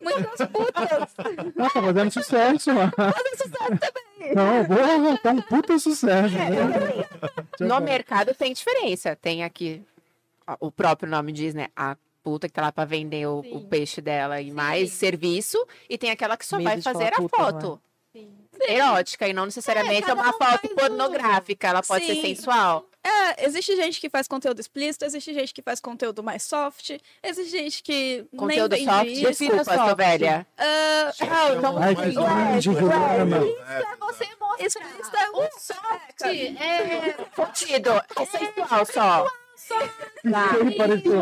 muitas 0.00 0.46
putas. 0.48 1.54
Não, 1.54 1.68
tá 1.70 1.82
fazendo 1.82 2.10
sucesso, 2.10 2.74
mano. 2.74 2.92
Não, 4.34 4.64
porra, 4.66 5.18
tá 5.18 5.30
um 5.32 5.42
puta 5.42 5.78
sucesso. 5.78 6.34
né? 6.34 7.06
No 7.60 7.80
mercado 7.80 8.34
tem 8.34 8.52
diferença. 8.52 9.16
Tem 9.16 9.44
aqui, 9.44 9.82
o 10.60 10.70
próprio 10.70 11.08
nome 11.08 11.32
diz, 11.32 11.54
né? 11.54 11.68
A 11.76 11.96
puta 12.22 12.48
que 12.48 12.54
tá 12.54 12.62
lá 12.62 12.72
pra 12.72 12.84
vender 12.84 13.26
o, 13.26 13.40
o 13.40 13.60
peixe 13.66 14.00
dela 14.00 14.40
e 14.40 14.50
mais 14.50 14.90
Sim. 14.90 14.96
serviço. 14.96 15.66
E 15.88 15.98
tem 15.98 16.10
aquela 16.10 16.36
que 16.36 16.46
só 16.46 16.56
Medo 16.56 16.68
vai 16.68 16.80
fazer 16.82 17.12
a 17.12 17.16
puta, 17.16 17.36
é? 17.36 17.38
foto 17.44 17.80
Sim. 18.12 18.30
erótica 18.66 19.28
e 19.28 19.32
não 19.32 19.44
necessariamente 19.44 20.04
é, 20.04 20.06
cada 20.06 20.22
uma 20.22 20.30
um 20.30 20.32
foto 20.32 20.44
faz 20.44 20.72
um. 20.72 20.74
pornográfica. 20.74 21.68
Ela 21.68 21.82
pode 21.82 22.06
ser 22.06 22.14
Sim. 22.14 22.22
sensual. 22.22 22.86
É, 23.06 23.44
existe 23.46 23.76
gente 23.76 24.00
que 24.00 24.08
faz 24.08 24.26
conteúdo 24.26 24.58
explícito, 24.60 25.04
existe 25.04 25.34
gente 25.34 25.52
que 25.52 25.60
faz 25.60 25.78
conteúdo 25.78 26.22
mais 26.22 26.42
soft, 26.42 26.92
existe 27.22 27.50
gente 27.50 27.82
que 27.82 28.24
Conteúdo 28.34 28.74
nem 28.74 28.84
soft. 28.86 29.06
isso. 29.10 29.20
Desculpa, 29.28 29.64
soft. 29.64 29.86
sou 29.88 29.96
velha. 29.96 30.46
Ah, 30.56 31.12
Ah, 31.20 31.52
então- 31.54 31.78
Ai, 31.82 31.94
que 31.94 32.02
lindo, 32.06 32.60
Juliana. 32.62 33.36
É 33.36 33.96
você 34.00 34.26
mostrar 34.40 34.64
explícito 34.64 35.16
é 35.16 35.30
um 35.30 35.48
soft. 35.58 36.22
É, 36.22 37.14
Fudido. 37.32 37.90
É 38.16 38.24
sensual 38.24 38.86
só. 38.86 39.26
Ele 40.60 40.70
pareceu. 40.76 41.20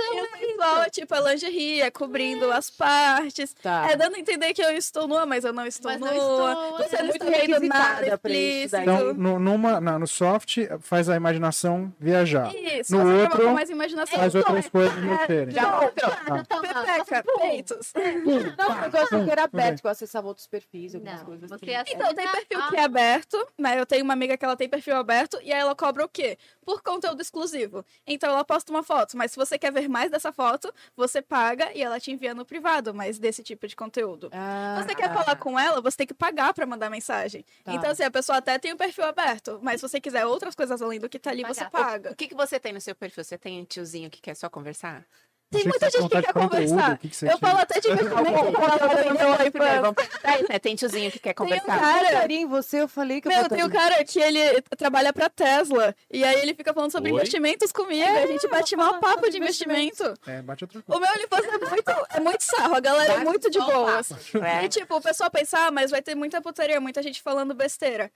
E 0.00 0.20
o 0.20 0.38
sensual 0.38 0.82
é 0.82 0.90
tipo 0.90 1.14
a 1.14 1.20
lingerie, 1.20 1.80
é 1.80 1.90
cobrindo 1.90 2.50
as 2.52 2.70
partes. 2.70 3.54
Tá. 3.62 3.90
É 3.90 3.96
dando 3.96 4.16
a 4.16 4.18
entender 4.18 4.52
que 4.54 4.62
eu 4.62 4.70
estou 4.70 5.06
nua, 5.08 5.26
mas 5.26 5.44
eu 5.44 5.52
não 5.52 5.66
estou 5.66 5.90
Mas 5.90 6.00
nua. 6.00 6.10
não 6.12 6.16
estou, 6.16 6.78
Você 6.78 6.96
é 6.96 6.98
não 6.98 7.06
muito 7.08 7.24
está 7.24 7.46
vendo 7.46 7.68
nada 7.68 8.06
explícito. 8.14 8.76
Então, 8.82 9.14
no, 9.14 9.38
numa, 9.38 9.80
na- 9.80 9.98
no 9.98 10.06
soft, 10.06 10.58
faz 10.80 11.08
a 11.08 11.16
imaginação 11.16 11.92
viajar. 11.98 12.54
Isso, 12.54 12.96
No 12.96 13.20
outro, 13.22 13.52
mais 13.52 13.70
imaginação. 13.70 14.18
Faz 14.18 14.34
outras 14.34 14.68
coisas 14.68 14.96
mexerem. 14.98 15.54
Já 15.54 15.74
ouviu? 15.80 16.44
Pepeca, 16.60 17.24
peitos. 17.38 17.92
Não, 17.94 18.84
eu 18.84 18.90
gosto 18.90 19.24
que 19.24 19.30
era 19.30 19.44
aberto, 19.44 19.80
que 19.80 19.86
eu 19.86 19.90
acessava 19.90 20.26
outros 20.28 20.46
perfis, 20.46 20.94
algumas 20.94 21.22
coisas 21.22 21.50
assim. 21.52 21.66
Então, 21.88 22.14
tem 22.14 22.28
perfil 22.28 22.68
que 22.70 22.76
é 22.76 22.84
aberto, 22.84 23.48
né? 23.58 23.78
Eu 23.78 23.86
tenho 23.86 24.04
uma 24.04 24.12
amiga 24.12 24.36
que 24.36 24.44
ela 24.44 24.56
tem 24.56 24.68
perfil 24.68 24.96
aberto 24.96 25.38
e 25.42 25.52
aí 25.52 25.60
ela 25.60 25.74
cobra 25.74 26.04
o 26.04 26.08
quê? 26.08 26.38
Por 26.64 26.82
conteúdo 26.82 27.20
exclusivo. 27.22 27.84
Então 28.06 28.30
ela 28.30 28.44
posta 28.44 28.70
uma 28.70 28.82
foto, 28.82 29.16
mas 29.16 29.30
se 29.32 29.36
você 29.36 29.58
quer 29.58 29.72
ver 29.72 29.87
mais 29.88 30.10
dessa 30.10 30.32
foto, 30.32 30.72
você 30.96 31.20
paga 31.22 31.72
e 31.74 31.82
ela 31.82 31.98
te 31.98 32.10
envia 32.10 32.34
no 32.34 32.44
privado, 32.44 32.94
mas 32.94 33.18
desse 33.18 33.42
tipo 33.42 33.66
de 33.66 33.74
conteúdo. 33.74 34.30
Ah, 34.32 34.82
Você 34.82 34.94
quer 34.94 35.12
falar 35.12 35.36
com 35.36 35.58
ela, 35.58 35.80
você 35.80 35.96
tem 35.98 36.06
que 36.06 36.14
pagar 36.14 36.52
pra 36.54 36.66
mandar 36.66 36.90
mensagem. 36.90 37.44
Tá. 37.64 37.74
Então, 37.74 37.90
assim, 37.90 38.02
a 38.02 38.10
pessoa 38.10 38.38
até 38.38 38.58
tem 38.58 38.72
o 38.72 38.76
perfil 38.76 39.04
aberto, 39.04 39.58
mas 39.62 39.80
se 39.80 39.88
você 39.88 40.00
quiser 40.00 40.26
outras 40.26 40.54
coisas 40.54 40.80
além 40.80 40.98
do 40.98 41.08
que 41.08 41.18
tá 41.18 41.30
ali, 41.30 41.42
você 41.44 41.64
Pagar. 41.64 41.70
paga. 41.70 42.10
O 42.12 42.14
que, 42.16 42.28
que 42.28 42.34
você 42.34 42.58
tem 42.60 42.72
no 42.72 42.80
seu 42.80 42.94
perfil? 42.94 43.24
Você 43.24 43.38
tem 43.38 43.60
um 43.60 43.64
tiozinho 43.64 44.10
que 44.10 44.20
quer 44.20 44.34
só 44.34 44.48
conversar? 44.48 45.04
Tem 45.50 45.64
muita 45.64 45.86
fosse 45.86 45.98
gente 45.98 46.10
que 46.10 46.22
quer 46.22 46.32
conversar. 46.32 46.98
que 46.98 47.08
que 47.08 47.24
Eu 47.26 47.38
falo 47.38 47.58
até 47.58 47.80
de 47.80 47.90
investimento. 47.90 48.22
Vamos 48.24 48.54
quando 48.54 48.82
ela 48.82 48.94
vendeu 49.02 49.30
o 49.32 49.36
primeiro, 49.36 49.48
iPhone. 49.48 49.80
vamos 49.80 49.94
perguntar 49.96 50.36
isso, 50.40 50.52
né? 50.52 50.58
Tem 50.58 50.76
tiozinho 50.76 51.10
que 51.10 51.18
quer 51.18 51.32
Tem 51.34 51.46
um 51.46 51.48
conversar? 51.48 51.78
cara 51.78 52.32
em 52.32 52.46
você, 52.46 52.82
eu 52.82 52.88
falei 52.88 53.20
que 53.20 53.28
eu 53.28 53.32
Meu, 53.32 53.48
tem 53.48 53.64
um 53.64 53.70
cara 53.70 54.04
que 54.04 54.20
ele 54.20 54.60
trabalha 54.76 55.12
pra 55.12 55.30
Tesla. 55.30 55.94
E 56.10 56.22
aí 56.22 56.40
ele 56.42 56.54
fica 56.54 56.74
falando 56.74 56.92
sobre 56.92 57.10
Oi? 57.10 57.16
investimentos 57.16 57.72
comigo. 57.72 58.04
a 58.04 58.26
gente 58.26 58.46
bate 58.48 58.76
mal 58.76 59.00
papo 59.00 59.30
de 59.30 59.38
investimento. 59.38 60.04
É, 60.26 60.42
bate 60.42 60.64
outra 60.64 60.82
coisa. 60.82 60.98
O 60.98 61.00
meu 61.00 61.10
OnlyFans 61.14 61.46
é 61.46 61.70
muito, 61.70 62.06
é 62.16 62.20
muito 62.20 62.40
sarro. 62.42 62.74
A 62.74 62.80
galera 62.80 63.12
é 63.14 63.18
muito 63.24 63.50
de 63.50 63.58
boas. 63.58 64.10
É. 64.34 64.64
E 64.64 64.68
tipo, 64.68 64.96
o 64.96 65.00
pessoal 65.00 65.30
pensa, 65.30 65.58
ah, 65.66 65.70
mas 65.70 65.90
vai 65.90 66.02
ter 66.02 66.14
muita 66.14 66.40
putaria, 66.42 66.80
muita 66.80 67.02
gente 67.02 67.22
falando 67.22 67.54
besteira. 67.54 68.10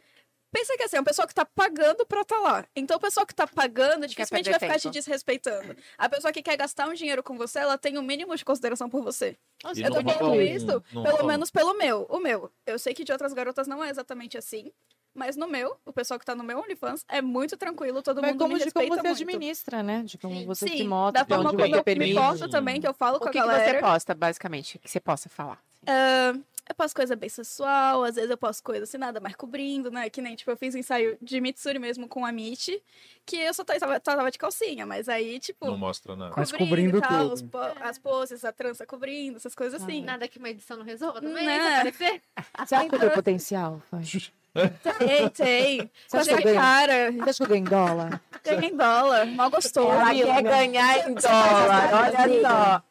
Pensa 0.53 0.77
que 0.77 0.83
assim, 0.83 0.97
é 0.97 1.01
um 1.01 1.05
pessoal 1.05 1.27
que 1.27 1.35
tá 1.35 1.45
pagando 1.47 2.05
pra 2.07 2.25
tá 2.25 2.37
lá. 2.39 2.65
Então 2.77 2.97
o 2.99 3.01
pessoal 3.01 3.27
que 3.27 3.35
tá 3.35 3.47
pagando 3.47 4.07
dificilmente 4.07 4.51
vai 4.51 4.59
ficar 4.61 4.75
te 4.79 4.83
tempo. 4.83 4.93
desrespeitando. 4.93 5.75
A 5.97 6.09
pessoa 6.09 6.31
que 6.33 6.43
quer 6.43 6.57
gastar 6.57 6.89
um 6.89 6.93
dinheiro 6.95 7.23
com 7.23 7.37
você, 7.39 7.61
ela 7.61 7.79
tem 7.79 7.97
o 7.97 8.03
mínimo 8.03 8.37
de 8.37 8.45
consideração 8.45 8.89
por 8.91 9.03
você. 9.03 9.37
E 9.75 9.81
Eu 9.83 9.91
tô 9.91 10.03
falando 10.03 10.33
um- 10.33 10.41
isso, 10.43 10.81
pelo 10.93 11.23
um- 11.25 11.27
menos 11.27 11.51
pelo 11.51 11.73
meu. 11.75 12.07
O 12.11 12.19
meu. 12.21 12.51
Eu 12.67 12.79
sei 12.79 12.93
que 12.93 13.03
de 13.03 13.13
outras 13.13 13.33
garotas 13.33 13.67
não 13.67 13.83
é 13.83 13.89
exatamente 13.89 14.37
assim. 14.37 14.71
Mas 15.15 15.37
no 15.37 15.47
meu, 15.47 15.77
o 15.85 15.93
pessoal 15.93 16.19
que 16.19 16.25
tá 16.25 16.35
no 16.35 16.43
meu 16.43 16.59
OnlyFans 16.59 17.05
é 17.09 17.21
muito 17.21 17.55
tranquilo, 17.57 18.03
todo 18.03 18.21
Vai 18.23 18.31
mundo 18.31 18.39
como 18.41 18.55
me 18.55 18.61
de 18.65 18.71
como 18.71 18.85
respeita 18.87 19.03
você 19.03 19.09
muito. 19.09 19.23
administra, 19.23 19.83
né? 19.83 20.03
De 20.05 20.17
como 20.17 20.47
você 20.47 20.67
Sim, 20.69 20.77
se 20.79 20.85
mostra, 20.85 21.23
da 21.23 21.27
forma 21.29 21.51
como 21.51 21.59
você 21.59 21.65
eu 21.93 21.99
me 21.99 22.15
posto 22.15 22.49
também, 22.49 22.81
que 22.81 22.89
eu 22.89 22.95
falo 22.95 23.19
com 23.19 23.27
O 23.27 23.31
que, 23.31 23.39
a 23.39 23.43
que 23.43 23.49
galera. 23.49 23.75
você 23.79 23.81
posta, 23.81 24.15
basicamente? 24.15 24.77
O 24.79 24.81
que 24.81 24.91
você 24.91 25.01
possa 25.01 25.29
falar? 25.29 25.59
Ah, 25.87 26.33
eu 26.69 26.75
posto 26.75 26.95
coisa 26.95 27.17
bem 27.17 27.29
sensual, 27.29 28.05
às 28.05 28.15
vezes 28.15 28.31
eu 28.31 28.37
posto 28.39 28.63
coisa 28.63 28.85
assim, 28.85 28.97
nada 28.97 29.21
mais 29.21 29.35
cobrindo, 29.35 29.91
né? 29.91 30.09
Que 30.09 30.21
nem, 30.23 30.35
tipo, 30.37 30.51
eu 30.51 30.57
fiz 30.57 30.75
um 30.75 30.79
ensaio 30.79 31.19
de 31.21 31.41
Mitsuri 31.41 31.79
mesmo 31.79 32.09
com 32.09 32.25
a 32.25 32.31
Michi, 32.33 32.83
que 33.27 33.37
eu 33.37 33.53
só 33.53 33.65
tava, 33.65 33.99
tava 34.01 34.31
de 34.31 34.39
calcinha, 34.39 34.87
mas 34.87 35.09
aí, 35.09 35.39
tipo, 35.39 35.67
Não 35.67 35.77
mostra 35.77 36.15
nada. 36.17 36.35
Mas 36.37 36.53
cobrindo 36.53 37.01
tal, 37.01 37.31
tudo. 37.31 37.49
po- 37.49 37.59
as 37.81 37.99
poses, 37.99 38.45
a 38.45 38.53
trança 38.53 38.87
cobrindo, 38.87 39.37
essas 39.37 39.55
coisas 39.55 39.83
assim. 39.83 40.03
Nada 40.03 40.29
que 40.29 40.39
uma 40.39 40.51
edição 40.51 40.77
não 40.77 40.85
resolva 40.85 41.21
também, 41.21 41.47
Né? 41.47 41.83
acha 42.77 42.89
que 42.89 42.95
eu 42.95 42.99
tenho 43.01 43.13
potencial? 43.13 43.83
Tem, 44.83 45.29
tem. 45.31 45.91
Você 46.07 46.17
acha 46.19 46.25
que 46.29 46.35
eu 46.35 46.39
essa 46.39 46.43
ganho? 46.45 46.61
cara, 46.61 47.13
Você 47.13 47.31
acha 47.31 47.37
que 47.39 47.43
eu 47.43 47.49
ganho 47.49 47.61
em 47.61 47.69
dólar? 47.69 48.21
ganha 48.45 48.67
em 48.69 48.77
dólar, 48.77 49.27
mal 49.27 49.51
gostoso. 49.51 49.89
Ela 49.89 50.15
quer 50.15 50.43
ganhar 50.43 51.09
em 51.09 51.15
dólar, 51.15 51.95
olha 51.95 52.43
só. 52.43 52.83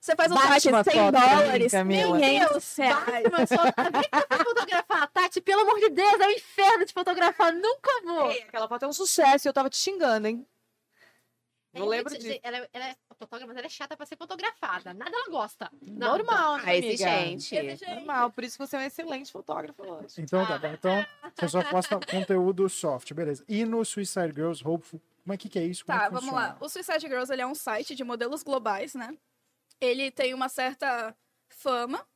Você 0.00 0.16
faz 0.16 0.32
um 0.32 0.34
Bate 0.34 0.46
site 0.48 0.62
de 0.62 0.68
100 0.70 0.72
foto 0.72 0.90
pra 0.90 1.02
mim, 1.20 1.42
dólares, 1.42 1.72
Camila. 1.72 2.18
500 2.18 2.76
reais. 2.76 3.24
Mas 3.30 3.48
só 3.50 3.62
vem 3.62 4.38
fotografar, 4.44 5.08
Tati, 5.08 5.40
pelo 5.42 5.60
amor 5.60 5.78
de 5.78 5.90
Deus, 5.90 6.20
é 6.20 6.26
um 6.26 6.30
inferno 6.30 6.84
de 6.86 6.92
fotografar, 6.94 7.52
nunca 7.52 7.90
vou. 8.04 8.30
Ei, 8.30 8.42
aquela 8.44 8.66
foto 8.66 8.84
é 8.86 8.88
um 8.88 8.92
sucesso 8.94 9.46
e 9.46 9.48
eu 9.48 9.52
tava 9.52 9.68
te 9.68 9.76
xingando, 9.76 10.26
hein? 10.26 10.46
Eu 11.72 11.82
Realmente, 11.82 11.96
lembro 11.98 12.14
disso. 12.18 12.26
gente, 12.32 12.40
Ela, 12.42 12.68
ela 12.72 12.84
é 12.88 12.96
fotógrafa, 13.16 13.46
mas 13.46 13.56
ela 13.58 13.66
é 13.66 13.68
chata 13.68 13.96
pra 13.96 14.04
ser 14.06 14.16
fotografada. 14.16 14.92
Nada 14.94 15.10
ela 15.14 15.28
gosta. 15.28 15.70
Não. 15.82 16.08
Normal, 16.16 16.56
né, 16.56 16.62
Ah, 16.66 16.70
amiga? 16.70 16.86
exigente. 16.86 17.54
Exigente. 17.56 17.94
Normal, 17.94 18.30
por 18.30 18.42
isso 18.42 18.58
que 18.58 18.66
você 18.66 18.76
é 18.76 18.78
um 18.80 18.82
excelente 18.82 19.30
fotógrafo 19.30 19.80
hoje. 19.82 20.14
Então 20.18 20.44
tá 20.46 20.58
bom. 20.58 20.66
Então 20.72 21.06
você 21.36 21.48
só 21.48 21.62
posta 21.62 22.00
conteúdo 22.10 22.68
soft, 22.70 23.12
beleza. 23.12 23.44
E 23.46 23.64
no 23.66 23.84
Suicide 23.84 24.32
Girls 24.34 24.66
Hopeful, 24.66 25.00
como 25.22 25.32
é 25.34 25.36
que, 25.36 25.48
que 25.48 25.58
é 25.60 25.62
isso? 25.64 25.84
Como 25.84 25.96
é 25.96 26.00
Tá, 26.00 26.06
que 26.08 26.14
vamos 26.14 26.28
funciona? 26.30 26.48
lá. 26.48 26.56
O 26.58 26.68
Suicide 26.68 27.06
Girls 27.06 27.30
ele 27.32 27.42
é 27.42 27.46
um 27.46 27.54
site 27.54 27.94
de 27.94 28.02
modelos 28.02 28.42
globais, 28.42 28.94
né? 28.94 29.14
Ele 29.80 30.10
tem 30.10 30.34
uma 30.34 30.48
certa 30.48 31.14
fama. 31.48 32.06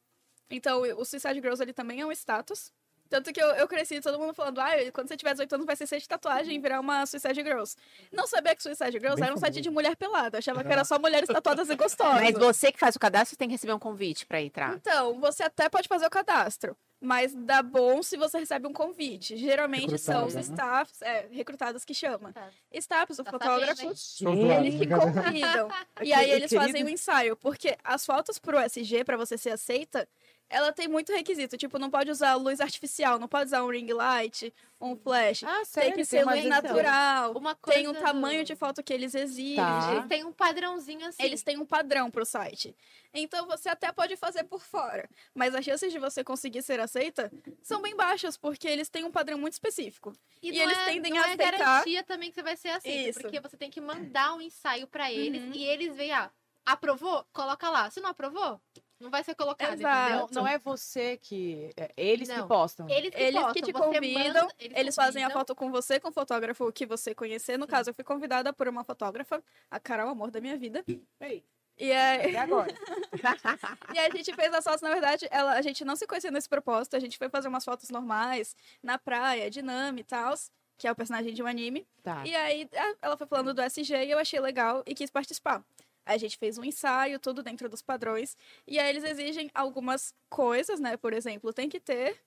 Então, 0.51 0.82
o 0.82 1.05
Suicide 1.05 1.41
Girls 1.41 1.62
ele 1.62 1.73
também 1.73 2.01
é 2.01 2.07
um 2.07 2.12
status. 2.12 2.73
Tanto 3.09 3.32
que 3.32 3.41
eu, 3.41 3.49
eu 3.51 3.69
cresci 3.69 4.01
todo 4.01 4.19
mundo 4.19 4.35
falando, 4.35 4.59
ah, 4.59 4.70
quando 4.93 5.09
você 5.09 5.16
tiver 5.16 5.32
18 5.32 5.55
anos 5.55 5.66
vai 5.66 5.77
ser 5.77 5.86
de 5.86 6.09
tatuagem 6.09 6.57
e 6.57 6.59
virar 6.59 6.81
uma 6.81 7.05
Suicide 7.07 7.43
Girls. 7.43 7.77
Não 8.11 8.27
sabia 8.27 8.57
que 8.57 8.62
Suicide 8.62 8.93
Girls 8.93 9.16
Bem 9.16 9.24
era 9.24 9.35
um 9.35 9.36
site 9.36 9.61
de 9.61 9.70
mulher 9.70 9.95
pelada. 9.97 10.39
Achava 10.39 10.65
que 10.65 10.73
era 10.73 10.85
só 10.85 10.99
mulheres 10.99 11.28
tatuadas 11.28 11.69
e 11.69 11.77
gostosas. 11.77 12.23
Mas 12.23 12.35
você 12.35 12.73
que 12.73 12.78
faz 12.78 12.97
o 12.97 12.99
cadastro 12.99 13.36
tem 13.36 13.49
que 13.49 13.53
receber 13.53 13.73
um 13.73 13.78
convite 13.78 14.27
pra 14.27 14.41
entrar. 14.41 14.74
Então, 14.74 15.20
você 15.20 15.43
até 15.43 15.69
pode 15.69 15.86
fazer 15.86 16.07
o 16.07 16.11
cadastro. 16.11 16.77
Mas 17.01 17.35
dá 17.35 17.62
bom 17.62 18.03
se 18.03 18.16
você 18.16 18.39
recebe 18.39 18.66
um 18.66 18.73
convite. 18.73 19.37
Geralmente 19.37 19.99
são 19.99 20.27
os 20.27 20.35
né? 20.35 20.41
staffs, 20.41 21.03
é, 21.03 21.27
recrutados 21.31 21.85
que 21.85 21.93
chama. 21.93 22.33
Tá. 22.33 22.49
Staffs, 22.73 23.19
o 23.19 23.25
Tá 23.25 23.31
fotógrafo, 23.31 23.77
sabendo, 23.77 23.91
hein? 23.91 23.95
Sou 23.97 24.35
zoado, 24.37 24.65
eles 24.65 24.75
brincadeira. 24.77 25.23
convidam. 25.23 25.69
e 26.03 26.12
Aqui, 26.12 26.12
aí 26.15 26.31
eles 26.31 26.51
querido. 26.51 26.66
fazem 26.66 26.85
o 26.85 26.89
ensaio. 26.89 27.37
Porque 27.37 27.77
as 27.85 28.07
fotos 28.07 28.39
pro 28.39 28.59
SG, 28.59 29.05
pra 29.05 29.16
você 29.19 29.37
ser 29.37 29.51
aceita, 29.51 30.09
ela 30.55 30.72
tem 30.72 30.86
muito 30.89 31.12
requisito. 31.12 31.56
Tipo, 31.56 31.78
não 31.78 31.90
pode 31.90 32.10
usar 32.10 32.35
luz 32.36 32.60
artificial, 32.60 33.18
não 33.18 33.26
pode 33.28 33.47
usar 33.47 33.64
um 33.64 33.70
ring 33.70 33.93
light, 33.93 34.52
um 34.81 34.94
flash. 34.97 35.43
Ah, 35.44 35.64
sério? 35.64 35.90
tem 35.90 35.98
que 35.98 36.05
ser 36.05 36.24
luz 36.24 36.44
natural. 36.44 37.32
Uma 37.32 37.55
coisa 37.55 37.78
Tem 37.81 37.89
um 37.89 37.94
tamanho 37.94 38.44
de 38.44 38.55
foto 38.55 38.82
que 38.82 38.93
eles 38.93 39.14
exigem. 39.14 39.56
Tá. 39.56 40.06
Têm 40.09 40.24
um 40.24 40.32
padrãozinho 40.32 41.06
assim. 41.06 41.22
Eles 41.22 41.43
têm 41.43 41.59
um 41.59 41.66
padrão 41.66 42.10
pro 42.10 42.24
site. 42.24 42.74
Então 43.12 43.47
você 43.47 43.68
até 43.68 43.90
pode 43.93 44.16
fazer 44.16 44.44
por 44.44 44.60
fora. 44.62 45.09
Mas 45.35 45.55
as 45.55 45.64
chances 45.64 45.93
de 45.93 45.98
você 45.98 46.22
conseguir 46.24 46.62
ser 46.62 46.81
aceita 46.81 47.32
são 47.62 47.81
bem 47.82 47.97
baixas, 47.97 48.36
porque 48.36 48.66
eles 48.68 48.89
têm 48.89 49.05
um 49.05 49.10
padrão 49.10 49.39
muito 49.39 49.55
específico. 49.55 50.12
E, 50.43 50.51
E 50.52 50.60
eles 50.60 50.76
é, 50.78 50.85
tendem 50.86 51.12
não 51.12 51.18
a 51.18 51.22
é 51.22 51.35
aceitar. 51.35 51.51
garantia 51.59 52.02
também 52.02 52.28
que 52.31 52.35
você 52.36 52.43
vai 52.43 52.56
ser 52.56 52.68
aceito. 52.68 53.09
Isso. 53.10 53.20
Porque 53.20 53.40
você 53.40 53.56
tem 53.56 53.70
que 53.70 53.81
mandar 53.81 54.35
um 54.35 54.40
ensaio 54.40 54.86
pra 54.86 55.10
eles 55.12 55.43
Uhum. 55.43 55.52
e 55.52 55.64
eles 55.64 55.97
veem, 55.97 56.12
ah, 56.12 56.31
aprovou? 56.66 57.24
Coloca 57.32 57.68
lá. 57.70 57.90
Se 57.90 58.01
não 58.01 58.10
aprovou, 58.10 58.60
não 59.01 59.11
vai 59.11 59.23
ser 59.25 59.35
colocado, 59.35 59.75
Exato. 59.75 60.25
entendeu? 60.25 60.29
Não, 60.43 60.47
é 60.47 60.59
você 60.59 61.16
que. 61.16 61.71
é 61.77 61.93
eles 61.97 62.29
Não. 62.29 62.43
que 62.43 62.49
postam. 62.49 62.89
Eles 62.89 63.11
que, 63.11 63.21
Eles 63.21 63.35
postam, 63.35 63.53
que 63.53 63.62
te 63.62 63.73
você 63.73 63.85
convidam, 63.85 64.43
manda, 64.43 64.55
eles 64.59 64.95
fazem 64.95 65.25
a 65.25 65.31
foto 65.31 65.55
com 65.55 65.71
você, 65.71 65.99
com 65.99 66.09
o 66.09 66.12
fotógrafo 66.12 66.73
que 66.73 66.87
você 66.87 67.15
conhecer. 67.15 67.59
No 67.59 67.66
caso, 67.66 67.91
eu 67.91 67.95
fui 67.95 68.05
convidada 68.05 68.53
por 68.53 68.69
uma 68.69 68.85
fotógrafa, 68.85 69.43
a 69.71 69.81
Carol, 69.81 70.09
amor 70.09 70.31
da 70.31 70.41
minha 70.41 70.57
vida. 70.57 70.85
Ei, 71.21 71.45
E 71.77 71.91
aí, 71.93 72.29
até 72.29 72.39
agora. 72.39 72.73
e 73.95 73.99
a 73.99 74.11
gente 74.11 74.33
fez 74.35 74.55
as 74.55 74.65
fotos, 74.65 74.81
na 74.81 74.91
verdade, 74.91 75.27
ela, 75.31 75.53
a 75.53 75.62
gente 75.62 75.85
não 75.85 75.97
se 75.97 76.07
conhecia 76.07 76.31
nesse 76.31 76.49
propósito, 76.49 76.97
a 76.97 77.01
gente 77.01 77.19
foi 77.19 77.29
fazer 77.29 77.49
umas 77.49 77.65
fotos 77.65 77.91
normais, 77.91 78.57
na 78.83 78.97
praia, 78.97 79.51
de 79.51 79.61
Nami 79.61 80.01
e 80.03 80.05
tal, 80.05 80.35
que 80.79 80.87
é 80.87 80.93
o 80.93 80.95
personagem 80.95 81.35
de 81.35 81.43
um 81.43 81.47
anime. 81.47 81.87
Tá. 82.03 82.25
E 82.25 82.35
aí 82.35 82.69
ela 83.03 83.16
foi 83.16 83.27
falando 83.27 83.53
do 83.53 83.61
SG 83.61 84.05
e 84.05 84.11
eu 84.11 84.19
achei 84.19 84.41
legal 84.41 84.83
e 84.87 84.95
quis 84.95 85.11
participar. 85.11 85.65
A 86.06 86.16
gente 86.16 86.36
fez 86.36 86.59
um 86.59 86.64
ensaio, 86.64 87.18
tudo 87.18 87.43
dentro 87.43 87.68
dos 87.68 87.81
padrões. 87.82 88.36
E 88.66 88.78
aí 88.78 88.89
eles 88.90 89.05
exigem 89.05 89.51
algumas 89.55 90.14
coisas, 90.28 90.78
né? 90.81 90.97
Por 90.97 91.12
exemplo, 91.12 91.52
tem 91.52 91.68
que 91.68 91.81
ter 91.81 92.20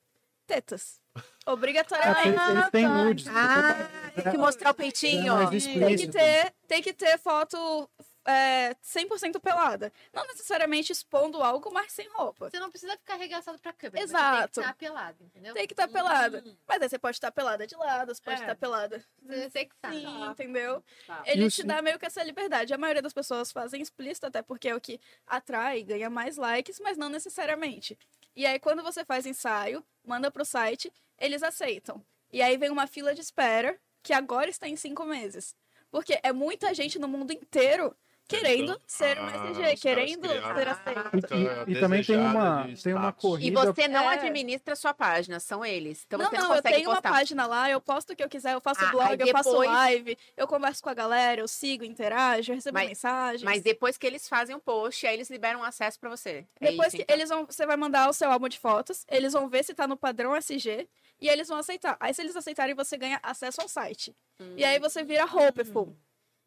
tetas. 0.45 0.99
Ah, 1.47 1.53
Obrigatoriamente. 1.53 2.37
tem- 2.37 2.49
eles 2.51 2.69
têm 2.71 2.87
nudes. 2.89 3.27
Ah, 3.29 3.89
tem 4.13 4.31
que 4.33 4.37
mostrar 4.37 4.69
o 4.69 4.71
É 4.71 4.73
peitinho. 4.73 5.33
mais 5.33 5.49
Tem 5.65 5.95
que 5.95 6.07
ter, 6.09 6.53
tem 6.67 6.81
que 6.81 6.93
ter 6.93 7.17
foto 7.17 7.89
é, 8.27 8.75
100% 8.83 9.39
pelada. 9.39 9.91
Não 10.13 10.27
necessariamente 10.27 10.91
expondo 10.91 11.41
algo, 11.41 11.71
mas 11.73 11.93
sem 11.93 12.09
roupa. 12.09 12.49
Você 12.49 12.59
não 12.59 12.69
precisa 12.69 12.97
ficar 12.97 13.13
arregaçado 13.13 13.57
pra 13.57 13.71
câmera. 13.71 14.03
Exato. 14.03 14.55
Você 14.55 14.61
tem 14.61 14.63
que 14.63 14.69
estar 14.69 14.73
pelado, 14.75 15.23
entendeu? 15.23 15.53
Tem 15.53 15.67
que 15.67 15.73
estar 15.73 15.87
pelada. 15.87 16.43
Mas 16.67 16.81
aí 16.81 16.89
você 16.89 16.99
pode 16.99 17.15
estar 17.15 17.31
pelada 17.31 17.65
de 17.65 17.75
lado, 17.75 18.13
você 18.13 18.21
pode 18.21 18.41
É. 18.41 18.43
estar 18.43 18.55
pelada 18.55 19.03
Você, 19.23 19.65
que 19.65 19.75
sabe. 19.81 19.95
sim, 20.01 20.25
entendeu? 20.25 20.83
Tá. 21.05 21.23
Ele 21.25 21.49
te 21.49 21.63
dá 21.63 21.81
meio 21.81 21.97
que 21.97 22.05
essa 22.05 22.21
liberdade. 22.23 22.73
A 22.73 22.77
maioria 22.77 23.01
das 23.01 23.13
pessoas 23.13 23.51
fazem 23.51 23.81
explícito, 23.81 24.27
até 24.27 24.41
porque 24.41 24.67
é 24.67 24.75
o 24.75 24.81
que 24.81 24.99
atrai, 25.25 25.81
ganha 25.83 26.09
mais 26.09 26.35
likes, 26.35 26.79
mas 26.81 26.97
não 26.97 27.07
necessariamente. 27.07 27.97
E 28.35 28.45
aí, 28.45 28.59
quando 28.59 28.83
você 28.83 29.05
faz 29.05 29.25
ensaio, 29.25 29.83
manda 30.05 30.29
pro 30.29 30.43
site, 30.45 30.91
eles 31.17 31.41
aceitam. 31.41 32.05
E 32.31 32.41
aí 32.41 32.57
vem 32.57 32.69
uma 32.69 32.87
fila 32.87 33.15
de 33.15 33.21
espera, 33.21 33.79
que 34.03 34.11
agora 34.13 34.49
está 34.49 34.67
em 34.67 34.75
cinco 34.75 35.05
meses. 35.05 35.55
Porque 35.89 36.19
é 36.21 36.33
muita 36.33 36.73
gente 36.73 36.99
no 36.99 37.07
mundo 37.07 37.31
inteiro 37.31 37.95
querendo 38.27 38.79
ser 38.85 39.17
um 39.19 39.25
Ah, 39.25 39.51
SG, 39.51 39.77
querendo 39.81 40.27
ser 40.27 40.67
aceito. 40.67 41.33
E, 41.67 41.71
e 41.71 41.79
também 41.79 42.03
tem 42.03 42.17
uma, 42.17 42.63
tem 42.83 42.93
uma 42.93 43.09
status. 43.09 43.17
E 43.17 43.21
corrida. 43.21 43.65
você 43.73 43.87
não 43.87 44.11
É. 44.11 44.15
administra 44.15 44.73
a 44.73 44.75
sua 44.75 44.93
página, 44.93 45.39
são 45.39 45.63
eles. 45.65 46.03
Então 46.05 46.19
não, 46.19 46.29
você 46.29 46.37
não, 46.37 46.49
não 46.49 46.55
eu 46.55 46.61
tenho 46.61 46.89
uma 46.89 46.95
postar. 47.01 47.09
página 47.11 47.47
lá, 47.47 47.69
eu 47.69 47.79
posto 47.79 48.11
o 48.13 48.15
que 48.15 48.23
eu 48.23 48.29
quiser, 48.29 48.53
eu 48.53 48.61
faço 48.61 48.83
Ah, 48.83 48.91
blog, 48.91 49.21
aí 49.23 49.29
eu 49.29 49.33
faço 49.33 49.49
depois- 49.49 49.69
live, 49.69 50.17
eu 50.35 50.47
converso 50.47 50.83
com 50.83 50.89
a 50.89 50.93
galera, 50.93 51.41
eu 51.41 51.47
sigo, 51.47 51.83
interajo, 51.83 52.51
eu 52.51 52.55
recebo 52.55 52.77
Mas- 52.77 52.87
mensagens. 52.89 53.43
Mas 53.43 53.61
depois 53.61 53.97
que 53.97 54.05
eles 54.05 54.27
fazem 54.27 54.55
o 54.55 54.59
post, 54.59 55.05
aí 55.07 55.13
eles 55.13 55.29
liberam 55.29 55.63
acesso 55.63 55.99
pra 55.99 56.09
você. 56.09 56.45
É 56.59 56.71
Depois 56.71 56.89
isso, 56.89 56.97
que 56.97 57.03
então. 57.03 57.15
eles 57.15 57.29
vão, 57.29 57.45
você 57.45 57.65
vai 57.65 57.77
mandar 57.77 58.09
o 58.09 58.13
seu 58.13 58.29
álbum 58.31 58.47
de 58.49 58.59
fotos, 58.59 59.05
eles 59.09 59.33
vão 59.33 59.47
ver 59.47 59.63
se 59.63 59.73
tá 59.73 59.87
no 59.87 59.95
padrão 59.95 60.35
SG 60.35 60.87
e 61.21 61.27
eles 61.29 61.47
vão 61.47 61.57
aceitar. 61.57 61.95
Aí 61.99 62.13
se 62.13 62.21
eles 62.21 62.35
aceitarem, 62.35 62.75
você 62.75 62.97
ganha 62.97 63.19
acesso 63.23 63.61
ao 63.61 63.67
site. 63.67 64.15
E 64.55 64.63
aí 64.63 64.77
você 64.79 65.03
vira 65.03 65.25
Hopeful. 65.25 65.95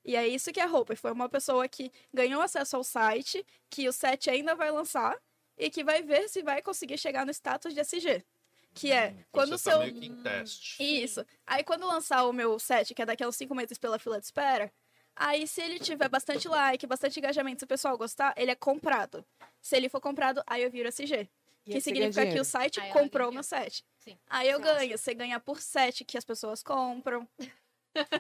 E 0.04 0.16
é 0.16 0.26
isso 0.26 0.52
que 0.52 0.60
é 0.60 0.66
Hopeful. 0.66 0.96
Foi 0.96 1.12
uma 1.12 1.28
pessoa 1.28 1.68
que 1.68 1.92
ganhou 2.12 2.40
acesso 2.40 2.76
ao 2.76 2.84
site, 2.84 3.44
que 3.68 3.88
o 3.88 3.92
set 3.92 4.30
ainda 4.30 4.54
vai 4.54 4.70
lançar 4.70 5.16
e 5.56 5.70
que 5.70 5.84
vai 5.84 6.02
ver 6.02 6.28
se 6.28 6.42
vai 6.42 6.62
conseguir 6.62 6.98
chegar 6.98 7.26
no 7.26 7.30
status 7.32 7.74
de 7.74 7.80
SG. 7.80 8.24
Que 8.72 8.92
é 8.92 9.14
quando 9.32 9.54
o 9.54 9.58
Você 9.58 9.64
tá 9.64 9.70
seu 9.72 9.80
meio 9.80 9.94
que 9.94 10.06
em 10.06 10.22
teste. 10.22 10.82
isso. 10.82 11.24
Aí 11.46 11.62
quando 11.64 11.86
lançar 11.86 12.24
o 12.24 12.32
meu 12.32 12.58
set, 12.58 12.94
que 12.94 13.02
é 13.02 13.06
daqui 13.06 13.22
a 13.22 13.28
uns 13.28 13.36
cinco 13.36 13.54
meses 13.54 13.76
pela 13.76 13.98
fila 13.98 14.18
de 14.18 14.26
espera, 14.26 14.72
aí 15.14 15.46
se 15.46 15.60
ele 15.60 15.78
tiver 15.78 16.08
bastante 16.08 16.48
like, 16.48 16.86
bastante 16.86 17.18
engajamento, 17.18 17.60
se 17.60 17.64
o 17.64 17.68
pessoal 17.68 17.98
gostar, 17.98 18.32
ele 18.36 18.50
é 18.50 18.54
comprado. 18.54 19.24
Se 19.60 19.76
ele 19.76 19.88
for 19.88 20.00
comprado, 20.00 20.42
aí 20.46 20.62
eu 20.62 20.70
viro 20.70 20.88
SG. 20.88 21.28
E 21.66 21.72
que 21.72 21.80
significa 21.80 22.26
que 22.26 22.40
o 22.40 22.44
site 22.44 22.80
Aí 22.80 22.92
comprou 22.92 23.28
o 23.28 23.32
meu 23.32 23.42
set. 23.42 23.84
Sim. 23.98 24.16
Aí 24.28 24.48
eu 24.48 24.58
Nossa. 24.58 24.74
ganho. 24.74 24.96
Você 24.96 25.14
ganha 25.14 25.38
por 25.38 25.60
set 25.60 26.04
que 26.04 26.16
as 26.16 26.24
pessoas 26.24 26.62
compram. 26.62 27.28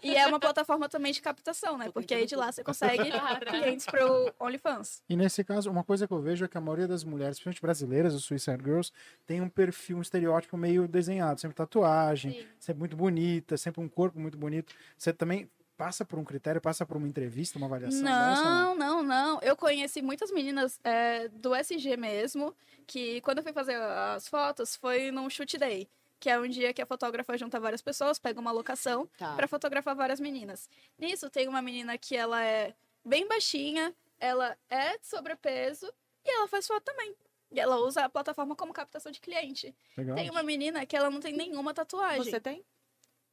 E 0.02 0.16
é 0.16 0.26
uma 0.26 0.40
plataforma 0.40 0.88
também 0.88 1.12
de 1.12 1.20
captação, 1.20 1.78
né? 1.78 1.90
Porque 1.92 2.14
aí 2.14 2.26
de 2.26 2.36
lá 2.36 2.50
você 2.50 2.62
consegue 2.62 3.10
clientes 3.48 3.86
pro 3.86 4.32
OnlyFans. 4.38 5.02
E 5.08 5.16
nesse 5.16 5.44
caso, 5.44 5.70
uma 5.70 5.84
coisa 5.84 6.06
que 6.06 6.12
eu 6.12 6.20
vejo 6.20 6.44
é 6.44 6.48
que 6.48 6.58
a 6.58 6.60
maioria 6.60 6.88
das 6.88 7.04
mulheres, 7.04 7.36
principalmente 7.36 7.62
brasileiras, 7.62 8.14
os 8.14 8.24
Suicide 8.24 8.62
Girls, 8.62 8.92
tem 9.26 9.40
um 9.40 9.48
perfil, 9.48 9.98
um 9.98 10.02
estereótipo 10.02 10.56
meio 10.56 10.88
desenhado. 10.88 11.40
Sempre 11.40 11.56
tatuagem, 11.56 12.32
Sim. 12.32 12.46
sempre 12.58 12.80
muito 12.80 12.96
bonita, 12.96 13.56
sempre 13.56 13.80
um 13.80 13.88
corpo 13.88 14.18
muito 14.18 14.36
bonito. 14.36 14.74
Você 14.96 15.12
também 15.12 15.48
passa 15.80 16.04
por 16.04 16.18
um 16.18 16.24
critério, 16.24 16.60
passa 16.60 16.84
por 16.84 16.98
uma 16.98 17.08
entrevista, 17.08 17.56
uma 17.56 17.66
avaliação 17.66 18.02
dessa? 18.02 18.42
ou 18.42 18.50
Não, 18.50 18.74
não, 18.74 19.02
não. 19.02 19.40
Eu 19.40 19.56
conheci 19.56 20.02
muitas 20.02 20.30
meninas 20.30 20.78
é, 20.84 21.28
do 21.28 21.54
SG 21.54 21.96
mesmo, 21.96 22.54
que 22.86 23.22
quando 23.22 23.38
eu 23.38 23.44
fui 23.44 23.52
fazer 23.54 23.76
as 23.76 24.28
fotos, 24.28 24.76
foi 24.76 25.10
num 25.10 25.30
shoot 25.30 25.56
day. 25.56 25.88
Que 26.20 26.28
é 26.28 26.38
um 26.38 26.46
dia 26.46 26.72
que 26.74 26.82
a 26.82 26.86
fotógrafa 26.86 27.36
junta 27.38 27.58
várias 27.58 27.80
pessoas, 27.80 28.18
pega 28.18 28.38
uma 28.38 28.52
locação 28.52 29.08
Tá. 29.16 29.34
pra 29.34 29.48
fotografar 29.48 29.96
várias 29.96 30.20
meninas. 30.20 30.68
Nisso 30.98 31.30
tem 31.30 31.48
uma 31.48 31.62
menina 31.62 31.96
que 31.96 32.14
ela 32.14 32.44
é 32.44 32.74
bem 33.04 33.26
baixinha, 33.26 33.94
ela 34.18 34.54
é 34.68 34.98
de 34.98 35.06
sobrepeso 35.06 35.90
e 36.24 36.30
ela 36.30 36.46
faz 36.46 36.66
foto 36.66 36.84
também. 36.84 37.16
E 37.50 37.58
ela 37.58 37.76
usa 37.78 38.04
a 38.04 38.08
plataforma 38.08 38.54
como 38.54 38.72
captação 38.72 39.10
de 39.10 39.18
cliente. 39.18 39.74
Legal. 39.96 40.14
Tem 40.14 40.30
uma 40.30 40.42
menina 40.42 40.84
que 40.86 40.94
ela 40.94 41.10
não 41.10 41.18
tem 41.20 41.32
nenhuma 41.34 41.72
tatuagem. 41.74 42.22
Você 42.30 42.38
tem 42.38 42.62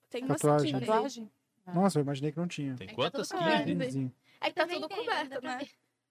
Tem 0.09 0.23
uma 0.23 0.35
Tatuagem. 0.35 0.71
15. 0.73 0.85
tatuagem? 0.85 1.31
Nossa, 1.67 1.99
eu 1.99 2.03
imaginei 2.03 2.31
que 2.31 2.37
não 2.39 2.47
tinha. 2.47 2.73
Tem 2.77 2.85
É 2.85 2.89
que 2.89 2.95
quantas? 2.95 3.27
tá 3.27 3.37
tudo 3.37 3.47
15? 3.49 3.65
bem. 3.65 3.77
Quinzinho. 3.87 4.15
É 4.39 4.45
que 4.49 4.55
tá 4.55 4.65
tudo 4.65 4.87
coberto, 4.87 5.29
dá 5.29 5.41
pra 5.41 5.57
né? 5.57 5.67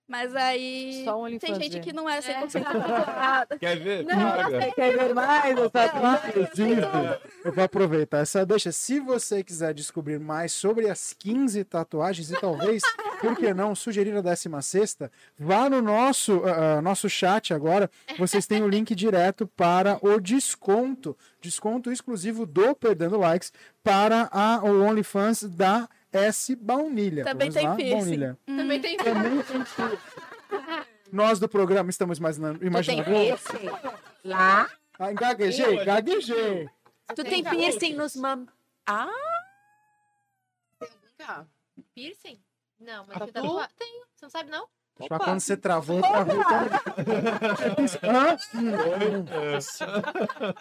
Mas 0.08 0.36
aí. 0.36 1.02
Só 1.04 1.20
um 1.20 1.38
Tem 1.38 1.54
gente 1.56 1.80
que 1.80 1.92
não 1.92 2.08
é 2.08 2.20
100% 2.20 2.54
É. 2.54 2.60
tatuada. 2.62 3.58
Quer 3.60 3.78
ver? 3.78 4.04
Não. 4.04 4.50
Você 4.50 4.70
quer 4.72 4.96
ver 4.96 5.14
mais 5.14 5.70
tatuagens? 5.72 6.36
Inclusive, 6.36 6.82
eu 7.44 7.52
vou 7.52 7.64
aproveitar 7.64 8.18
essa 8.18 8.46
deixa. 8.46 8.70
Se 8.70 9.00
você 9.00 9.42
quiser 9.42 9.74
descobrir 9.74 10.20
mais 10.20 10.52
sobre 10.52 10.88
as 10.88 11.12
15 11.12 11.64
tatuagens 11.64 12.30
e 12.30 12.40
talvez, 12.40 12.82
por 13.20 13.36
que 13.36 13.52
não, 13.52 13.74
sugerir 13.74 14.16
a 14.16 14.20
16, 14.20 14.98
vá 15.38 15.68
no 15.68 15.82
nosso, 15.82 16.42
ah, 16.44 16.80
nosso 16.80 17.10
chat 17.10 17.52
agora. 17.52 17.90
Vocês 18.16 18.46
têm 18.46 18.62
o 18.62 18.68
link 18.68 18.94
direto 18.94 19.46
para 19.46 19.98
o 20.02 20.20
desconto. 20.20 21.16
Desconto 21.40 21.90
exclusivo 21.90 22.46
do 22.46 22.74
Perdendo 22.76 23.18
Likes 23.18 23.52
para 23.82 24.28
a, 24.30 24.60
o 24.64 24.82
OnlyFans 24.82 25.42
da 25.44 25.88
S 26.16 26.54
Baunilha. 26.56 27.24
Também 27.24 27.50
Vamos 27.50 27.54
tem 27.54 27.68
lá, 27.68 27.76
piercing. 27.76 27.96
Baunilha. 27.98 28.38
Também 28.46 28.80
tem 28.80 28.96
Também 28.96 29.42
tem 29.42 29.64
Nós 31.12 31.38
do 31.38 31.48
programa 31.48 31.90
estamos 31.90 32.18
imaginando. 32.18 32.58
Tu 32.58 32.60
tem 32.60 32.68
imaginando. 32.68 33.04
piercing 33.04 33.70
lá? 34.24 34.70
Ah, 34.98 35.12
gaguejei, 35.12 35.84
gaguejei. 35.84 36.68
Tu 37.14 37.24
tem 37.24 37.44
piercing 37.44 37.94
nos 37.94 38.16
mam... 38.16 38.46
Ah, 38.86 39.08
Piercing? 41.94 42.38
Não, 42.78 43.06
mas 43.06 43.20
eu 43.20 43.26
tatuagem. 43.32 43.70
Tenho. 43.78 44.04
Você 44.14 44.24
não 44.24 44.30
sabe, 44.30 44.50
não? 44.50 44.68
Só 45.08 45.18
quando 45.18 45.40
você 45.40 45.56
travou, 45.56 46.00
travou. 46.00 46.36
Hã? 48.02 48.36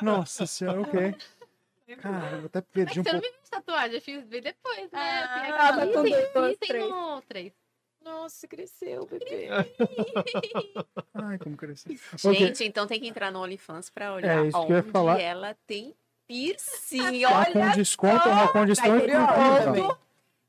Nossa 0.01 0.45
senhora, 0.45 0.81
ok. 0.81 1.15
Cara, 2.01 2.37
eu 2.37 2.45
até 2.45 2.61
perdi 2.61 2.99
um 2.99 3.03
Você 3.03 3.11
não 3.13 3.19
pouco. 3.21 3.35
me 3.35 3.41
viu 3.41 3.49
tatuagem, 3.49 3.95
eu 3.95 4.01
fiz 4.01 4.23
bem 4.25 4.41
depois, 4.41 4.91
né? 4.91 5.23
Ah, 5.23 5.39
Tem 5.41 5.51
tá 5.51 5.67
aqui, 5.83 5.93
com 5.93 6.01
piercing, 6.03 6.21
duas, 6.21 6.31
piercing 6.57 6.57
três. 6.67 6.89
no 6.89 7.21
três. 7.21 7.53
Nossa, 8.03 8.47
cresceu, 8.47 9.05
bebê. 9.05 9.47
Ai, 11.13 11.37
como 11.39 11.57
cresceu. 11.57 11.95
Gente, 12.33 12.63
então 12.63 12.85
tem 12.87 12.99
que 12.99 13.07
entrar 13.07 13.31
no 13.31 13.41
OnlyFans 13.41 13.89
pra 13.89 14.13
olhar 14.13 14.45
É, 14.45 14.47
isso 14.47 14.65
que 14.65 14.71
eu 14.71 14.75
ia 14.77 14.81
onde 14.83 14.91
falar. 14.91 15.19
ela 15.19 15.55
tem 15.65 15.95
piercing. 16.27 17.21
Tá 17.21 17.45
com 17.51 17.59
Olha, 17.59 17.75
desconto, 17.75 18.27
é 18.29 18.31
uma 18.31 18.51
condição 18.51 18.97
exclusiva. 18.97 19.99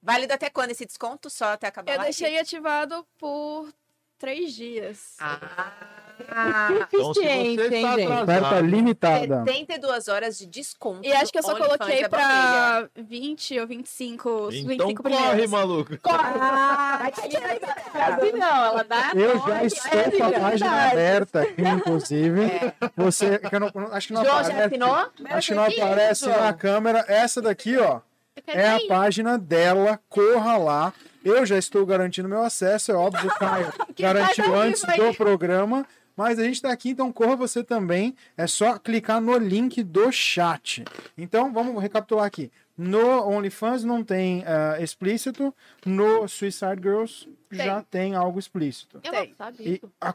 válido 0.02 0.32
até 0.34 0.50
quando 0.50 0.70
esse 0.70 0.84
desconto? 0.86 1.28
Só 1.30 1.46
até 1.52 1.66
acabar 1.66 1.92
Eu 1.92 1.98
lá? 1.98 2.04
deixei 2.04 2.38
ativado 2.38 3.06
por 3.18 3.72
três 4.18 4.52
dias. 4.52 5.16
Ah, 5.20 6.68
Então, 6.88 7.12
se 7.12 7.20
você 7.20 7.28
hein, 7.28 7.54
está 7.60 7.96
gente? 7.96 8.10
Oferta 8.22 8.60
limitada. 8.60 9.44
72 9.44 10.08
horas 10.08 10.38
de 10.38 10.46
desconto. 10.46 11.06
E 11.06 11.12
acho 11.12 11.30
que 11.30 11.38
eu 11.38 11.42
só 11.42 11.54
coloquei 11.56 12.08
pra 12.08 12.88
20 12.96 13.60
ou 13.60 13.66
25, 13.66 14.48
então 14.52 14.86
25 14.88 15.02
corre, 15.02 15.14
primeiros. 15.16 15.50
maluco. 15.50 15.92
Ah, 16.04 17.00
assim 17.12 18.32
não, 18.32 18.64
ela 18.64 18.82
dá. 18.84 19.12
Eu 19.14 19.38
já 19.46 19.64
estou 19.64 20.00
é 20.00 20.10
com 20.10 20.24
a 20.24 20.40
página 20.40 20.86
aberta 20.90 21.40
aqui, 21.42 21.62
inclusive. 21.62 22.50
Você, 22.96 23.38
que 23.38 23.54
eu 23.54 23.60
não, 23.60 23.70
acho 23.92 24.06
que 24.08 24.12
não 24.14 24.24
já 24.24 24.40
aparece. 24.40 24.62
assinou? 24.62 24.96
Acho 25.30 25.48
que 25.48 25.54
não 25.54 25.64
aparece 25.64 26.26
na 26.28 26.52
câmera. 26.54 27.04
Essa 27.08 27.42
daqui, 27.42 27.76
ó, 27.76 28.00
é 28.46 28.68
a 28.70 28.80
página 28.88 29.38
dela. 29.38 30.00
Corra 30.08 30.56
lá. 30.56 30.92
Eu 31.26 31.44
já 31.44 31.58
estou 31.58 31.84
garantindo 31.84 32.28
meu 32.28 32.42
acesso, 32.42 32.92
é 32.92 32.94
óbvio, 32.94 33.28
Caio. 33.34 33.72
Garantiu 33.98 34.44
faz 34.44 34.54
ao 34.54 34.60
antes 34.60 34.82
do 34.82 35.14
programa. 35.16 35.86
Mas 36.16 36.38
a 36.38 36.44
gente 36.44 36.62
tá 36.62 36.70
aqui, 36.72 36.90
então 36.90 37.12
corra 37.12 37.36
você 37.36 37.62
também. 37.62 38.14
É 38.36 38.46
só 38.46 38.78
clicar 38.78 39.20
no 39.20 39.36
link 39.36 39.82
do 39.82 40.10
chat. 40.10 40.82
Então, 41.18 41.52
vamos 41.52 41.82
recapitular 41.82 42.24
aqui. 42.24 42.50
No 42.78 43.26
OnlyFans 43.28 43.84
não 43.84 44.02
tem 44.04 44.42
ah, 44.46 44.80
explícito. 44.80 45.52
No 45.84 46.26
Suicide 46.28 46.80
Girls 46.82 47.28
já 47.50 47.82
tem 47.82 48.14
algo 48.14 48.38
explícito. 48.38 49.00
Eu 49.02 49.10
Tem. 49.10 49.28
não 49.28 49.36
sabia 49.36 49.68
E 49.68 49.74
isso. 49.74 49.92
a- 50.00 50.14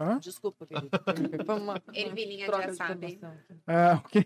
Hã? 0.00 0.18
Desculpa, 0.20 0.64
querido. 0.66 0.88
Foi 1.44 1.54
uma, 1.56 1.82
Ervilinha 1.92 2.46
troca 2.46 2.62
já 2.64 2.70
de 2.70 2.76
sabe. 2.76 3.20
Ah, 3.66 4.00
ok. 4.04 4.24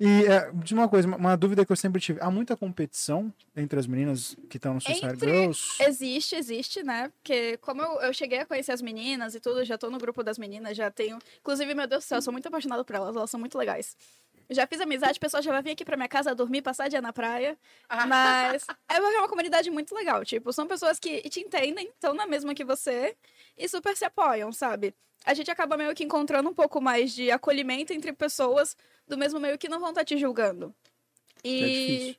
E 0.00 0.24
é, 0.26 0.50
diz 0.52 0.72
uma 0.72 0.88
coisa, 0.88 1.06
uma- 1.06 1.16
uma 1.16 1.36
dúvida 1.36 1.64
que 1.64 1.70
eu 1.72 1.76
sempre 1.76 2.00
tive. 2.00 2.20
Há 2.20 2.30
muita 2.30 2.56
competição 2.56 3.32
entre 3.56 3.78
as 3.78 3.86
meninas 3.86 4.36
que 4.50 4.56
estão 4.58 4.74
no 4.74 4.80
Suicide 4.80 5.06
Entre- 5.06 5.30
Girls? 5.30 5.82
Existe, 5.82 6.34
existe, 6.36 6.82
né? 6.82 7.08
Porque 7.22 7.56
como 7.58 7.80
eu, 7.82 8.00
eu 8.00 8.12
cheguei 8.12 8.40
a 8.40 8.46
conhecer 8.46 8.72
as 8.72 8.82
meninas 8.82 9.34
e 9.34 9.40
tudo, 9.40 9.64
já 9.64 9.78
tô 9.78 9.88
no 9.90 9.98
grupo 9.98 10.22
das 10.22 10.38
meninas, 10.38 10.76
já 10.76 10.90
tenho. 10.90 11.18
Inclusive, 11.40 11.72
meu 11.74 11.86
Deus 11.86 12.04
do 12.04 12.06
céu, 12.08 12.18
eu 12.18 12.22
sou 12.22 12.32
muito 12.32 12.46
apaixonada 12.48 12.84
por 12.84 12.96
elas, 12.96 13.14
elas 13.16 13.30
são 13.30 13.38
muito 13.40 13.56
legais. 13.56 13.96
Já 14.48 14.66
fiz 14.66 14.80
amizade, 14.80 15.18
o 15.18 15.20
pessoal 15.20 15.42
já 15.42 15.50
vai 15.52 15.62
vir 15.62 15.70
aqui 15.72 15.84
pra 15.84 15.96
minha 15.96 16.08
casa 16.08 16.34
dormir, 16.34 16.62
passar 16.62 16.88
dia 16.88 17.00
na 17.02 17.12
praia. 17.12 17.58
Ah. 17.88 18.06
Mas 18.06 18.64
é 18.88 19.00
uma 19.00 19.12
é 19.14 19.18
uma 19.18 19.28
comunidade 19.28 19.70
muito 19.70 19.94
legal. 19.94 20.24
Tipo, 20.24 20.52
são 20.52 20.66
pessoas 20.66 20.98
que 21.00 21.20
te 21.28 21.40
entendem, 21.40 21.88
estão 21.88 22.14
na 22.14 22.26
mesma 22.26 22.54
que 22.54 22.64
você 22.64 23.16
e 23.58 23.68
super 23.68 23.96
se 23.96 24.04
apoiam, 24.04 24.52
sabe? 24.52 24.94
A 25.24 25.34
gente 25.34 25.50
acaba 25.50 25.76
meio 25.76 25.94
que 25.94 26.04
encontrando 26.04 26.48
um 26.48 26.54
pouco 26.54 26.80
mais 26.80 27.12
de 27.12 27.30
acolhimento 27.30 27.92
entre 27.92 28.12
pessoas 28.12 28.76
do 29.08 29.18
mesmo 29.18 29.40
meio 29.40 29.58
que 29.58 29.68
não 29.68 29.80
vão 29.80 29.88
estar 29.88 30.04
te 30.04 30.16
julgando. 30.16 30.72
É 31.42 31.48
E. 31.48 31.60
difícil. 31.98 32.16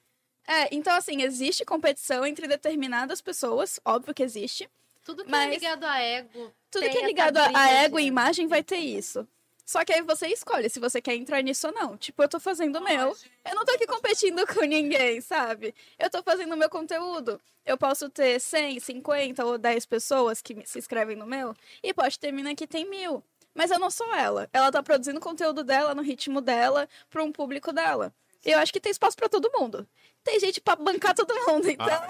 É, 0.49 0.67
então 0.75 0.93
assim, 0.95 1.21
existe 1.21 1.63
competição 1.65 2.25
entre 2.25 2.47
determinadas 2.47 3.21
pessoas, 3.21 3.79
óbvio 3.85 4.13
que 4.13 4.23
existe. 4.23 4.69
Tudo 5.03 5.23
que 5.23 5.29
é 5.29 5.31
Mas- 5.31 5.49
ligado 5.53 5.83
a 5.85 5.99
ego. 6.01 6.53
Tudo 6.69 6.89
que 6.89 6.97
é 6.97 7.05
ligado 7.05 7.37
a- 7.37 7.69
ego 7.83 7.97
e 7.99 8.05
imagem 8.05 8.47
vai 8.47 8.61
ter 8.61 8.77
isso. 8.77 9.25
Só 9.67 9.83
que 9.83 9.91
aí 9.91 10.01
você 10.01 10.27
escolhe 10.27 10.69
se 10.69 10.79
você 10.79 11.01
quer 11.01 11.13
entrar 11.13 11.41
nisso 11.41 11.67
ou 11.67 11.73
não. 11.73 11.97
Tipo, 11.97 12.23
eu 12.23 12.29
tô 12.29 12.39
fazendo 12.39 12.77
o 12.77 12.81
meu. 12.81 13.13
Eu 13.43 13.53
não 13.53 13.65
tô 13.65 13.73
aqui 13.73 13.85
competindo 13.85 14.47
com 14.47 14.61
ninguém, 14.61 15.19
sabe? 15.19 15.75
Eu 15.99 16.09
tô 16.09 16.23
fazendo 16.23 16.53
o 16.53 16.57
meu 16.57 16.69
conteúdo. 16.69 17.37
Eu 17.65 17.77
posso 17.77 18.09
ter 18.09 18.39
100, 18.39 18.79
50 18.79 19.45
ou 19.45 19.57
10 19.57 19.85
pessoas 19.85 20.41
que 20.41 20.55
se 20.65 20.79
inscrevem 20.79 21.17
no 21.17 21.27
meu. 21.27 21.53
E 21.83 21.93
pode 21.93 22.17
ter 22.17 22.31
mina 22.31 22.55
que 22.55 22.65
tem 22.65 22.89
mil. 22.89 23.21
Mas 23.53 23.69
eu 23.69 23.77
não 23.77 23.91
sou 23.91 24.15
ela. 24.15 24.49
Ela 24.53 24.71
tá 24.71 24.81
produzindo 24.81 25.19
o 25.19 25.21
conteúdo 25.21 25.65
dela 25.65 25.93
no 25.93 26.01
ritmo 26.01 26.39
dela, 26.39 26.87
pra 27.09 27.21
um 27.21 27.31
público 27.33 27.73
dela. 27.73 28.13
Eu 28.47 28.59
acho 28.59 28.71
que 28.71 28.79
tem 28.79 28.91
espaço 28.91 29.17
pra 29.17 29.27
todo 29.27 29.51
mundo. 29.53 29.85
Tem 30.23 30.39
gente 30.39 30.61
pra 30.61 30.75
bancar 30.77 31.13
todo 31.13 31.33
mundo, 31.47 31.69
então. 31.69 32.01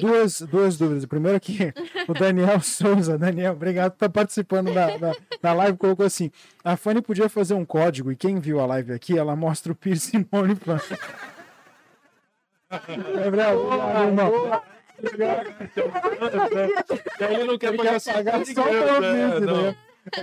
Duas, 0.00 0.40
duas 0.40 0.78
dúvidas. 0.78 1.04
Primeiro 1.04 1.36
aqui, 1.36 1.58
o 2.08 2.14
Daniel 2.14 2.58
Souza. 2.64 3.18
Daniel, 3.18 3.52
obrigado 3.52 3.90
por 3.92 3.96
estar 3.96 4.08
participando 4.08 4.72
da, 4.72 4.96
da, 4.96 5.12
da 5.42 5.52
live. 5.52 5.76
Colocou 5.76 6.06
assim: 6.06 6.30
a 6.64 6.74
Fanny 6.76 7.02
podia 7.02 7.28
fazer 7.28 7.52
um 7.52 7.66
código 7.66 8.10
e 8.10 8.16
quem 8.16 8.40
viu 8.40 8.60
a 8.60 8.66
live 8.66 8.92
aqui, 8.94 9.18
ela 9.18 9.36
mostra 9.36 9.72
o 9.72 9.74
piercing 9.74 10.26
OnlyFans. 10.32 10.82
Gabriel, 13.14 13.60
obrigado, 13.60 14.04
irmão. 14.06 14.62
Ele 17.20 17.44
não 17.44 17.58
quer 17.58 17.68
Ele 17.68 17.76
pagar 17.76 18.00
quer 18.00 18.14
pagar 18.14 18.44
cinco 18.46 18.62
só 18.62 18.66
né? 19.00 19.10
piercing, 19.10 19.44
Não. 19.44 19.62
né? 19.62 19.76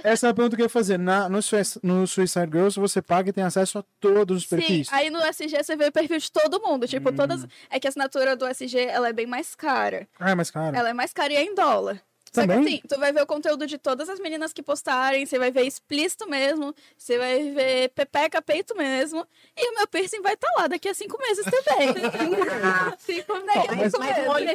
Essa 0.04 0.28
é 0.28 0.30
a 0.30 0.34
pergunta 0.34 0.56
que 0.56 0.62
eu 0.62 0.66
ia 0.66 0.70
fazer. 0.70 0.98
Na, 0.98 1.28
no, 1.30 1.40
no 1.84 2.08
Suicide 2.08 2.50
Girls, 2.52 2.80
você 2.80 3.02
paga 3.02 3.30
e 3.30 3.34
tem 3.34 3.44
acesso 3.44 3.80
a 3.80 3.84
todos 4.00 4.44
os 4.44 4.50
Sim, 4.50 4.58
perfis. 4.58 4.88
aí 4.92 5.10
no 5.10 5.20
SG 5.22 5.64
você 5.64 5.76
vê 5.76 5.88
o 5.88 5.92
perfil 5.92 6.18
de 6.20 6.32
todo 6.32 6.62
mundo. 6.62 6.88
Tipo, 6.88 7.10
Hum. 7.10 7.16
todas. 7.16 7.46
É 7.70 7.80
que 7.80 7.88
a 7.88 7.90
assinatura 7.90 8.36
do 8.36 8.46
SG 8.48 8.78
ela 8.86 9.10
é 9.10 9.14
bem 9.14 9.26
mais 9.26 9.56
cara. 9.56 10.08
Ah, 10.20 10.36
mas 10.36 10.52
cara. 10.52 10.78
Ela 10.78 10.90
é 10.90 10.94
mais 10.94 11.14
cara 11.14 11.34
e 11.34 11.36
é 11.36 11.44
em 11.44 11.56
dólar. 11.56 12.02
Só 12.32 12.46
que 12.46 12.54
assim, 12.54 12.82
tu 12.88 12.98
vai 12.98 13.12
ver 13.12 13.22
o 13.22 13.26
conteúdo 13.28 13.68
de 13.68 13.78
todas 13.78 14.08
as 14.08 14.20
meninas 14.20 14.54
que 14.54 14.64
postarem, 14.64 15.26
você 15.26 15.38
vai 15.38 15.52
ver 15.52 15.64
explícito 15.64 16.30
mesmo, 16.30 16.74
você 16.98 17.18
vai 17.18 17.52
ver 17.52 17.90
pepeca, 17.90 18.42
peito 18.42 18.76
mesmo, 18.76 19.28
e 19.56 19.72
o 19.72 19.76
meu 19.76 19.88
piercing 19.88 20.22
vai 20.22 20.34
estar 20.36 20.50
lá 20.58 20.68
daqui 20.68 20.88
a 20.88 20.94
cinco 20.94 21.18
meses 21.18 21.44
também. 21.44 21.90
cinco 23.00 23.34
daqui 23.46 23.68
a 23.68 23.76
Mas, 23.76 23.92
cinco 23.92 23.98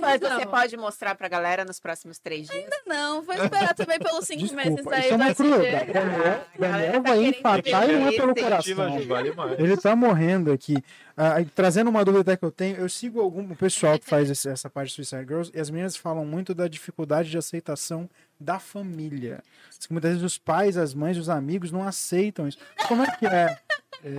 mas 0.01 0.21
meses. 0.21 0.21
Não. 0.21 0.39
você 0.41 0.47
pode 0.47 0.77
mostrar 0.79 1.15
pra 1.15 1.29
galera 1.29 1.65
nos 1.67 1.79
próximos 1.79 2.19
três 2.19 2.49
dias? 2.49 2.65
Não, 2.87 3.21
vou 3.23 3.35
esperar 3.35 3.75
também 3.75 3.99
pelos 3.99 4.25
cinco 4.27 4.55
meses 4.55 4.75
Desculpa, 4.77 4.97
aí 4.97 5.05
isso 5.05 5.13
é 5.13 5.17
uma 5.17 5.35
crueldade. 5.35 5.93
Daniel, 5.93 6.45
Daniel 6.59 6.93
tá 6.93 7.01
vai 7.01 7.19
querendo 7.19 7.37
infartar 7.37 7.91
e 7.91 7.93
não 7.93 8.09
é 8.09 8.13
pelo 8.13 8.35
coração. 8.35 9.07
vale. 9.07 9.35
Ele 9.59 9.77
tá 9.77 9.95
morrendo 9.95 10.51
aqui. 10.51 10.83
Ah, 11.19 11.37
trazendo 11.55 11.89
uma 11.89 12.05
dúvida 12.05 12.21
até 12.21 12.37
que 12.37 12.45
eu 12.45 12.51
tenho, 12.51 12.77
eu 12.77 12.89
sigo 12.91 13.23
algum 13.23 13.51
o 13.51 13.57
pessoal 13.57 13.99
que 13.99 14.05
faz 14.05 14.45
essa 14.45 14.69
parte 14.69 14.89
de 14.89 14.95
Suicide 14.97 15.25
Girls 15.27 15.51
e 15.55 15.59
as 15.59 15.71
meninas 15.71 15.97
falam 15.97 16.27
muito 16.27 16.55
da 16.55 16.69
dificuldade 16.69 17.31
de 17.31 17.39
aceitação 17.73 18.09
da 18.39 18.59
família. 18.59 19.43
Diz 19.69 19.87
que 19.87 19.93
muitas 19.93 20.13
vezes 20.13 20.25
os 20.25 20.39
pais, 20.39 20.77
as 20.77 20.95
mães, 20.95 21.17
os 21.17 21.29
amigos 21.29 21.73
não 21.73 21.83
aceitam 21.83 22.47
isso. 22.47 22.59
Como 22.87 23.03
é 23.03 23.11
que 23.17 23.27
é 23.27 23.59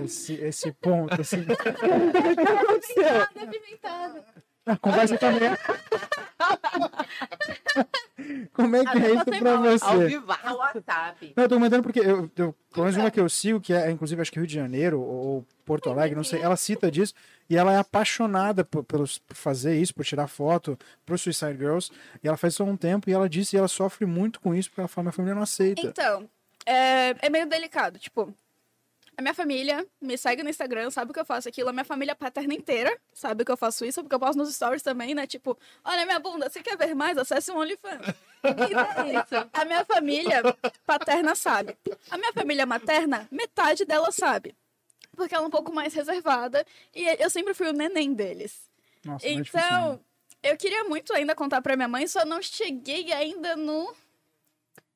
esse, 0.04 0.34
esse 0.34 0.72
ponto? 0.72 1.20
Assim? 1.20 1.46
A 4.66 4.76
conversa 4.76 5.16
também. 5.16 5.48
Como 8.52 8.76
é 8.76 8.84
que 8.84 8.98
é 8.98 9.14
isso 9.14 9.24
pra 9.24 9.52
Ao 9.54 9.62
você? 9.62 10.06
vivaço. 10.06 10.46
No 10.46 10.56
WhatsApp. 10.56 11.32
Não, 11.34 11.44
eu 11.44 11.48
tô 11.48 11.54
comentando 11.54 11.82
porque 11.82 12.00
eu, 12.00 12.30
eu, 12.36 12.54
pelo 12.72 12.84
menos 12.84 12.96
uma 12.96 13.10
que 13.10 13.18
eu 13.20 13.28
sigo, 13.30 13.60
que 13.60 13.72
é 13.72 13.90
inclusive 13.90 14.20
acho 14.20 14.30
que 14.30 14.38
Rio 14.38 14.46
de 14.46 14.54
Janeiro 14.54 15.00
ou 15.00 15.46
Porto 15.64 15.88
Alegre, 15.88 16.14
não 16.16 16.24
sei, 16.24 16.42
ela 16.42 16.56
cita 16.56 16.90
disso 16.90 17.14
e 17.48 17.56
ela 17.56 17.72
é 17.72 17.78
apaixonada 17.78 18.64
por, 18.64 18.84
pelos- 18.84 19.18
por 19.18 19.34
fazer 19.36 19.80
isso, 19.80 19.94
por 19.94 20.04
tirar 20.04 20.28
foto 20.28 20.78
pro 21.06 21.16
Suicide 21.18 21.56
Girls. 21.56 21.90
E 22.22 22.28
ela 22.28 22.36
faz 22.36 22.52
isso 22.54 22.62
há 22.62 22.66
um 22.66 22.76
tempo 22.76 23.08
e 23.08 23.12
ela 23.12 23.28
disse 23.28 23.52
que 23.52 23.56
ela 23.56 23.68
sofre 23.68 24.04
muito 24.06 24.40
com 24.40 24.54
isso 24.54 24.68
porque 24.70 24.80
ela 24.80 24.88
fala: 24.88 25.04
minha 25.04 25.12
família 25.12 25.34
não 25.34 25.42
aceita. 25.42 25.80
Então, 25.80 26.28
é, 26.66 27.14
é 27.26 27.30
meio 27.30 27.46
delicado. 27.46 27.98
Tipo, 27.98 28.34
a 29.16 29.22
minha 29.22 29.34
família 29.34 29.84
me 30.00 30.16
segue 30.16 30.42
no 30.44 30.50
Instagram, 30.50 30.90
sabe 30.90 31.12
que 31.12 31.18
eu 31.18 31.24
faço 31.24 31.48
aquilo. 31.48 31.70
A 31.70 31.72
minha 31.72 31.84
família 31.84 32.14
paterna 32.14 32.54
inteira 32.54 32.96
sabe 33.12 33.44
que 33.44 33.50
eu 33.50 33.56
faço 33.56 33.84
isso, 33.84 34.00
porque 34.02 34.14
eu 34.14 34.20
posto 34.20 34.38
nos 34.38 34.54
stories 34.54 34.82
também, 34.82 35.14
né? 35.14 35.26
Tipo, 35.26 35.58
olha 35.84 36.04
minha 36.04 36.20
bunda, 36.20 36.48
você 36.48 36.62
quer 36.62 36.76
ver 36.76 36.94
mais? 36.94 37.16
Acesse 37.18 37.50
o 37.50 37.56
OnlyFans. 37.58 38.06
Então, 38.40 39.50
a 39.52 39.64
minha 39.64 39.84
família 39.84 40.40
paterna 40.86 41.34
sabe. 41.34 41.76
A 42.08 42.16
minha 42.16 42.32
família 42.32 42.64
materna, 42.64 43.26
metade 43.32 43.84
dela 43.84 44.12
sabe. 44.12 44.54
Porque 45.18 45.34
ela 45.34 45.44
é 45.44 45.46
um 45.48 45.50
pouco 45.50 45.74
mais 45.74 45.92
reservada. 45.92 46.64
E 46.94 47.04
eu 47.22 47.28
sempre 47.28 47.52
fui 47.52 47.68
o 47.68 47.72
neném 47.72 48.14
deles. 48.14 48.70
Nossa? 49.04 49.28
Então, 49.28 50.00
eu 50.42 50.56
queria 50.56 50.84
muito 50.84 51.12
ainda 51.12 51.34
contar 51.34 51.60
pra 51.60 51.76
minha 51.76 51.88
mãe, 51.88 52.06
só 52.06 52.24
não 52.24 52.40
cheguei 52.40 53.12
ainda 53.12 53.56
no. 53.56 53.94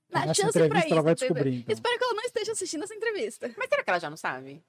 Na 0.09 0.27
Nessa 0.27 0.43
chance 0.43 0.69
pra 0.69 0.79
isso. 0.79 0.93
ela 0.93 1.03
vai 1.03 1.13
entendeu? 1.13 1.35
descobrir, 1.35 1.59
então. 1.61 1.73
Espero 1.73 1.99
que 1.99 2.05
ela 2.05 2.15
não 2.15 2.23
esteja 2.23 2.53
assistindo 2.53 2.85
essa 2.85 2.95
entrevista. 2.95 3.53
Mas 3.57 3.69
será 3.69 3.83
que 3.83 3.91
ela 3.91 3.99
já 3.99 4.09
não 4.09 4.17
sabe? 4.17 4.63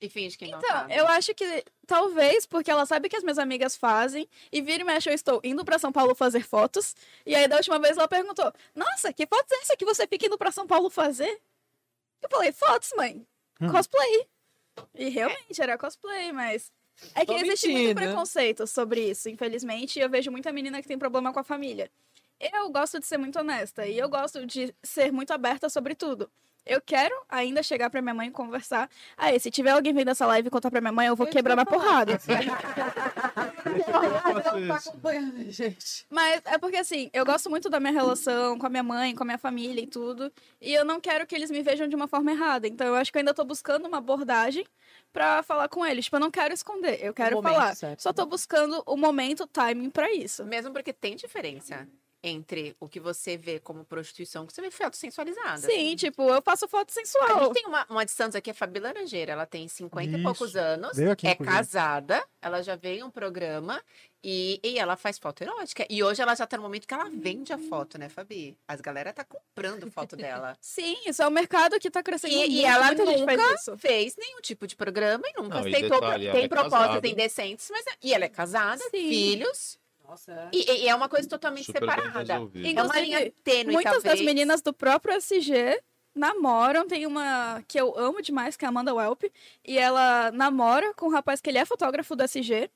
E 0.00 0.08
finge 0.08 0.36
que 0.36 0.46
não 0.48 0.58
Então, 0.58 0.90
eu 0.90 1.06
acho 1.08 1.34
que 1.34 1.64
talvez 1.86 2.46
porque 2.46 2.70
ela 2.70 2.86
sabe 2.86 3.08
que 3.08 3.16
as 3.16 3.22
minhas 3.22 3.38
amigas 3.38 3.76
fazem 3.76 4.28
e 4.50 4.60
vira 4.62 4.82
e 4.82 4.84
mexe 4.84 5.08
eu 5.08 5.14
estou 5.14 5.40
indo 5.44 5.64
pra 5.64 5.78
São 5.78 5.92
Paulo 5.92 6.14
fazer 6.14 6.42
fotos. 6.42 6.96
E 7.26 7.34
aí 7.34 7.46
da 7.46 7.56
última 7.56 7.78
vez 7.78 7.96
ela 7.96 8.08
perguntou: 8.08 8.52
"Nossa, 8.74 9.12
que 9.12 9.26
fotos 9.26 9.52
é 9.52 9.60
essa 9.62 9.76
que 9.76 9.84
você 9.84 10.06
fica 10.06 10.26
indo 10.26 10.38
pra 10.38 10.50
São 10.50 10.66
Paulo 10.66 10.88
fazer?" 10.90 11.40
Eu 12.22 12.28
falei: 12.30 12.50
"Fotos, 12.50 12.90
mãe. 12.96 13.26
Hum. 13.60 13.70
Cosplay." 13.70 14.26
E 14.94 15.08
realmente 15.08 15.60
era 15.60 15.78
cosplay, 15.78 16.32
mas 16.32 16.72
é 17.14 17.20
que 17.20 17.26
Tô 17.26 17.36
existe 17.36 17.68
muito 17.68 17.78
mentindo. 17.88 18.00
preconceito 18.00 18.66
sobre 18.66 19.10
isso, 19.10 19.28
infelizmente, 19.28 19.98
e 19.98 20.02
eu 20.02 20.10
vejo 20.10 20.30
muita 20.30 20.52
menina 20.52 20.82
que 20.82 20.88
tem 20.88 20.98
problema 20.98 21.32
com 21.32 21.40
a 21.40 21.44
família. 21.44 21.90
Eu 22.40 22.70
gosto 22.70 23.00
de 23.00 23.06
ser 23.06 23.18
muito 23.18 23.38
honesta 23.38 23.86
e 23.86 23.98
eu 23.98 24.08
gosto 24.08 24.46
de 24.46 24.74
ser 24.82 25.12
muito 25.12 25.32
aberta 25.32 25.68
sobre 25.68 25.94
tudo. 25.94 26.30
Eu 26.68 26.82
quero 26.82 27.14
ainda 27.28 27.62
chegar 27.62 27.88
pra 27.88 28.02
minha 28.02 28.14
mãe 28.14 28.28
e 28.28 28.30
conversar. 28.30 28.90
Aí, 29.16 29.40
se 29.40 29.50
tiver 29.50 29.70
alguém 29.70 29.94
vendo 29.94 30.10
essa 30.10 30.26
live 30.26 30.48
e 30.48 30.50
contar 30.50 30.70
pra 30.70 30.80
minha 30.82 30.92
mãe, 30.92 31.06
eu 31.06 31.16
vou 31.16 31.26
Eu 31.26 31.32
quebrar 31.32 31.56
na 31.56 31.64
porrada. 31.64 32.20
Não 33.64 34.68
tá 34.68 34.76
acompanhando 34.76 35.40
a 35.40 35.50
gente. 35.50 36.06
Mas 36.10 36.42
é 36.44 36.58
porque, 36.58 36.76
assim, 36.76 37.08
eu 37.12 37.24
gosto 37.24 37.48
muito 37.48 37.70
da 37.70 37.80
minha 37.80 37.92
relação 37.92 38.58
com 38.58 38.66
a 38.66 38.68
minha 38.68 38.82
mãe, 38.82 39.14
com 39.14 39.22
a 39.22 39.26
minha 39.26 39.38
família 39.38 39.80
e 39.80 39.86
tudo. 39.86 40.30
E 40.60 40.74
eu 40.74 40.84
não 40.84 41.00
quero 41.00 41.26
que 41.26 41.34
eles 41.34 41.50
me 41.50 41.62
vejam 41.62 41.88
de 41.88 41.96
uma 41.96 42.06
forma 42.06 42.32
errada. 42.32 42.68
Então, 42.68 42.86
eu 42.86 42.94
acho 42.96 43.10
que 43.10 43.16
eu 43.16 43.20
ainda 43.20 43.32
tô 43.32 43.44
buscando 43.44 43.86
uma 43.88 43.98
abordagem 43.98 44.66
pra 45.10 45.42
falar 45.42 45.68
com 45.68 45.84
eles. 45.86 46.04
Tipo, 46.04 46.16
eu 46.16 46.20
não 46.20 46.30
quero 46.30 46.52
esconder, 46.52 46.98
eu 47.02 47.14
quero 47.14 47.36
momento 47.36 47.54
falar. 47.54 47.74
certo, 47.74 48.02
Só 48.02 48.12
tô 48.12 48.26
buscando 48.26 48.82
o 48.84 48.96
momento, 48.96 49.44
o 49.44 49.46
timing 49.46 49.90
pra 49.90 50.12
isso. 50.12 50.44
Mesmo 50.44 50.72
porque 50.72 50.92
tem 50.92 51.16
diferença 51.16 51.88
entre 52.22 52.76
o 52.80 52.88
que 52.88 52.98
você 52.98 53.36
vê 53.36 53.60
como 53.60 53.84
prostituição 53.84 54.42
e 54.42 54.44
o 54.44 54.46
que 54.48 54.52
você 54.52 54.60
vê 54.60 54.70
foto 54.70 54.96
sensualizada. 54.96 55.58
Sim, 55.58 55.94
tipo, 55.94 56.22
eu 56.28 56.42
faço 56.42 56.66
foto 56.66 56.90
A 56.90 56.92
sensual. 56.92 57.44
gente 57.44 57.54
tem 57.54 57.66
uma, 57.66 57.86
uma 57.88 58.04
de 58.04 58.10
Santos 58.10 58.34
aqui, 58.34 58.50
a 58.50 58.54
Fabi 58.54 58.80
Laranjeira. 58.80 59.32
Ela 59.32 59.46
tem 59.46 59.68
50 59.68 60.18
e 60.18 60.22
poucos 60.22 60.48
Isso. 60.50 60.58
anos. 60.58 60.98
Aqui, 60.98 61.26
é 61.28 61.32
inclusive. 61.32 61.56
casada. 61.56 62.24
Ela 62.42 62.62
já 62.62 62.74
veio 62.76 63.00
em 63.00 63.02
um 63.04 63.10
programa. 63.10 63.82
E, 64.22 64.58
e 64.64 64.80
ela 64.80 64.96
faz 64.96 65.16
foto 65.16 65.42
erótica. 65.42 65.86
E 65.88 66.02
hoje 66.02 66.20
ela 66.20 66.34
já 66.34 66.44
tá 66.44 66.56
no 66.56 66.64
momento 66.64 66.88
que 66.88 66.92
ela 66.92 67.08
vende 67.08 67.52
a 67.52 67.58
foto, 67.58 67.96
né, 67.96 68.08
Fabi? 68.08 68.58
As 68.66 68.80
galera 68.80 69.12
tá 69.12 69.22
comprando 69.24 69.88
foto 69.92 70.16
dela. 70.16 70.56
Sim, 70.60 70.96
isso 71.06 71.22
é 71.22 71.26
um 71.28 71.30
mercado 71.30 71.78
que 71.78 71.88
tá 71.88 72.02
crescendo 72.02 72.32
E- 72.34 72.38
muito. 72.38 72.50
e 72.52 72.64
ela 72.64 72.92
nunca 72.94 73.54
isso. 73.54 73.78
Fez 73.78 74.16
nenhum 74.16 74.40
tipo 74.40 74.66
de 74.66 74.74
programa 74.74 75.22
e 75.24 75.40
nunca 75.40 75.60
Não, 75.60 75.68
e 75.68 75.72
aceitou. 75.74 76.00
detalhe, 76.00 76.26
ela 76.26 76.34
tem 76.34 76.44
é 76.44 76.48
propostas 76.48 77.10
indecentes, 77.10 77.68
mas. 77.70 77.84
E 78.02 78.12
ela 78.12 78.24
é 78.24 78.28
casada, 78.28 78.82
Sim. 78.90 79.08
filhos. 79.08 79.78
Nossa. 80.08 80.48
E, 80.52 80.84
e 80.84 80.88
é 80.88 80.94
uma 80.94 81.08
coisa 81.08 81.28
totalmente 81.28 81.66
Super 81.66 81.80
separada. 81.80 82.18
resolvido. 82.34 82.66
É 82.66 82.70
uma 82.70 82.86
Inclusive, 82.86 83.04
linha 83.04 83.32
tênue, 83.44 83.72
Muitas 83.74 83.92
das 83.94 84.02
talvez. 84.04 84.24
meninas 84.24 84.62
do 84.62 84.72
próprio 84.72 85.14
SG 85.16 85.78
namoram. 86.14 86.88
Tem 86.88 87.06
uma 87.06 87.62
que 87.68 87.78
eu 87.78 87.96
amo 87.98 88.22
demais, 88.22 88.56
que 88.56 88.64
é 88.64 88.66
a 88.66 88.70
Amanda 88.70 88.94
Welp. 88.94 89.24
E 89.64 89.78
ela 89.78 90.30
namora 90.32 90.94
com 90.94 91.06
um 91.06 91.10
rapaz 91.10 91.40
que 91.42 91.50
ele 91.50 91.58
é 91.58 91.64
fotógrafo 91.66 92.16
do 92.16 92.22
SG. 92.24 92.70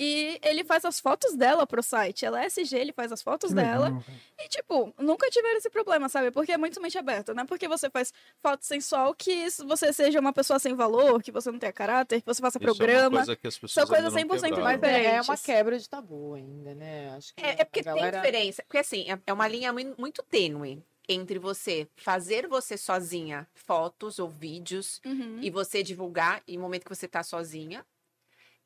E 0.00 0.38
ele 0.44 0.62
faz 0.62 0.84
as 0.84 1.00
fotos 1.00 1.34
dela 1.34 1.66
pro 1.66 1.82
site. 1.82 2.24
Ela 2.24 2.42
é 2.42 2.46
SG, 2.46 2.76
ele 2.78 2.92
faz 2.92 3.10
as 3.10 3.20
fotos 3.20 3.50
Que 3.50 3.56
dela. 3.56 3.86
legal. 3.88 4.04
E, 4.38 4.48
tipo, 4.48 4.94
nunca 4.96 5.28
tiveram 5.28 5.56
esse 5.58 5.68
problema, 5.68 6.08
sabe? 6.08 6.30
Porque 6.30 6.52
é 6.52 6.56
muito 6.56 6.80
mente 6.80 6.96
aberta. 6.96 7.34
Não 7.34 7.42
é 7.42 7.46
porque 7.46 7.66
você 7.66 7.90
faz 7.90 8.12
foto 8.40 8.64
sensual 8.64 9.12
que 9.12 9.48
você 9.66 9.92
seja 9.92 10.20
uma 10.20 10.32
pessoa 10.32 10.60
sem 10.60 10.72
valor, 10.74 11.20
que 11.20 11.32
você 11.32 11.50
não 11.50 11.58
tenha 11.58 11.72
caráter, 11.72 12.20
que 12.20 12.26
você 12.26 12.40
faça 12.40 12.58
Isso 12.58 12.64
é 12.66 12.70
uma 12.70 12.76
programa. 12.76 13.16
coisa 13.18 13.34
que 13.36 13.46
as 13.48 13.58
pessoas 13.58 13.72
São 13.72 13.86
coisas 13.92 14.14
ainda 14.14 14.34
não 14.34 14.38
100% 14.40 14.54
quebraram. 14.54 14.78
Mas 14.80 14.82
é, 14.90 15.04
é 15.04 15.10
uma 15.14 15.20
diferentes. 15.20 15.42
quebra 15.44 15.78
de 15.80 15.88
tabu 15.88 16.34
ainda, 16.34 16.74
né? 16.76 17.10
Acho 17.16 17.34
que 17.34 17.44
É, 17.44 17.56
é 17.60 17.64
porque 17.64 17.82
galera... 17.82 18.10
tem 18.12 18.30
diferença. 18.30 18.62
Porque 18.62 18.78
assim, 18.78 19.10
é- 19.10 19.18
é 19.26 19.32
uma 19.32 19.48
linha 19.48 19.72
mui- 19.72 19.94
muito 19.98 20.22
tênue 20.22 20.80
entre 21.08 21.38
você 21.40 21.88
fazer 21.96 22.46
você 22.46 22.76
sozinha 22.76 23.48
fotos 23.54 24.20
ou 24.20 24.28
vídeos 24.28 25.00
Uhum. 25.04 25.38
e 25.42 25.50
você 25.50 25.82
divulgar 25.82 26.40
em 26.46 26.56
momento 26.56 26.84
que 26.84 26.94
você 26.94 27.08
tá 27.08 27.22
sozinha. 27.24 27.84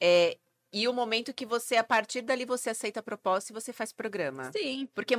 É, 0.00 0.36
e 0.72 0.88
o 0.88 0.92
momento 0.92 1.34
que 1.34 1.44
você, 1.44 1.76
a 1.76 1.84
partir 1.84 2.22
dali, 2.22 2.44
você 2.44 2.70
aceita 2.70 3.00
a 3.00 3.02
proposta 3.02 3.52
e 3.52 3.54
você 3.54 3.72
faz 3.72 3.92
programa. 3.92 4.50
Sim. 4.52 4.88
Porque 4.94 5.14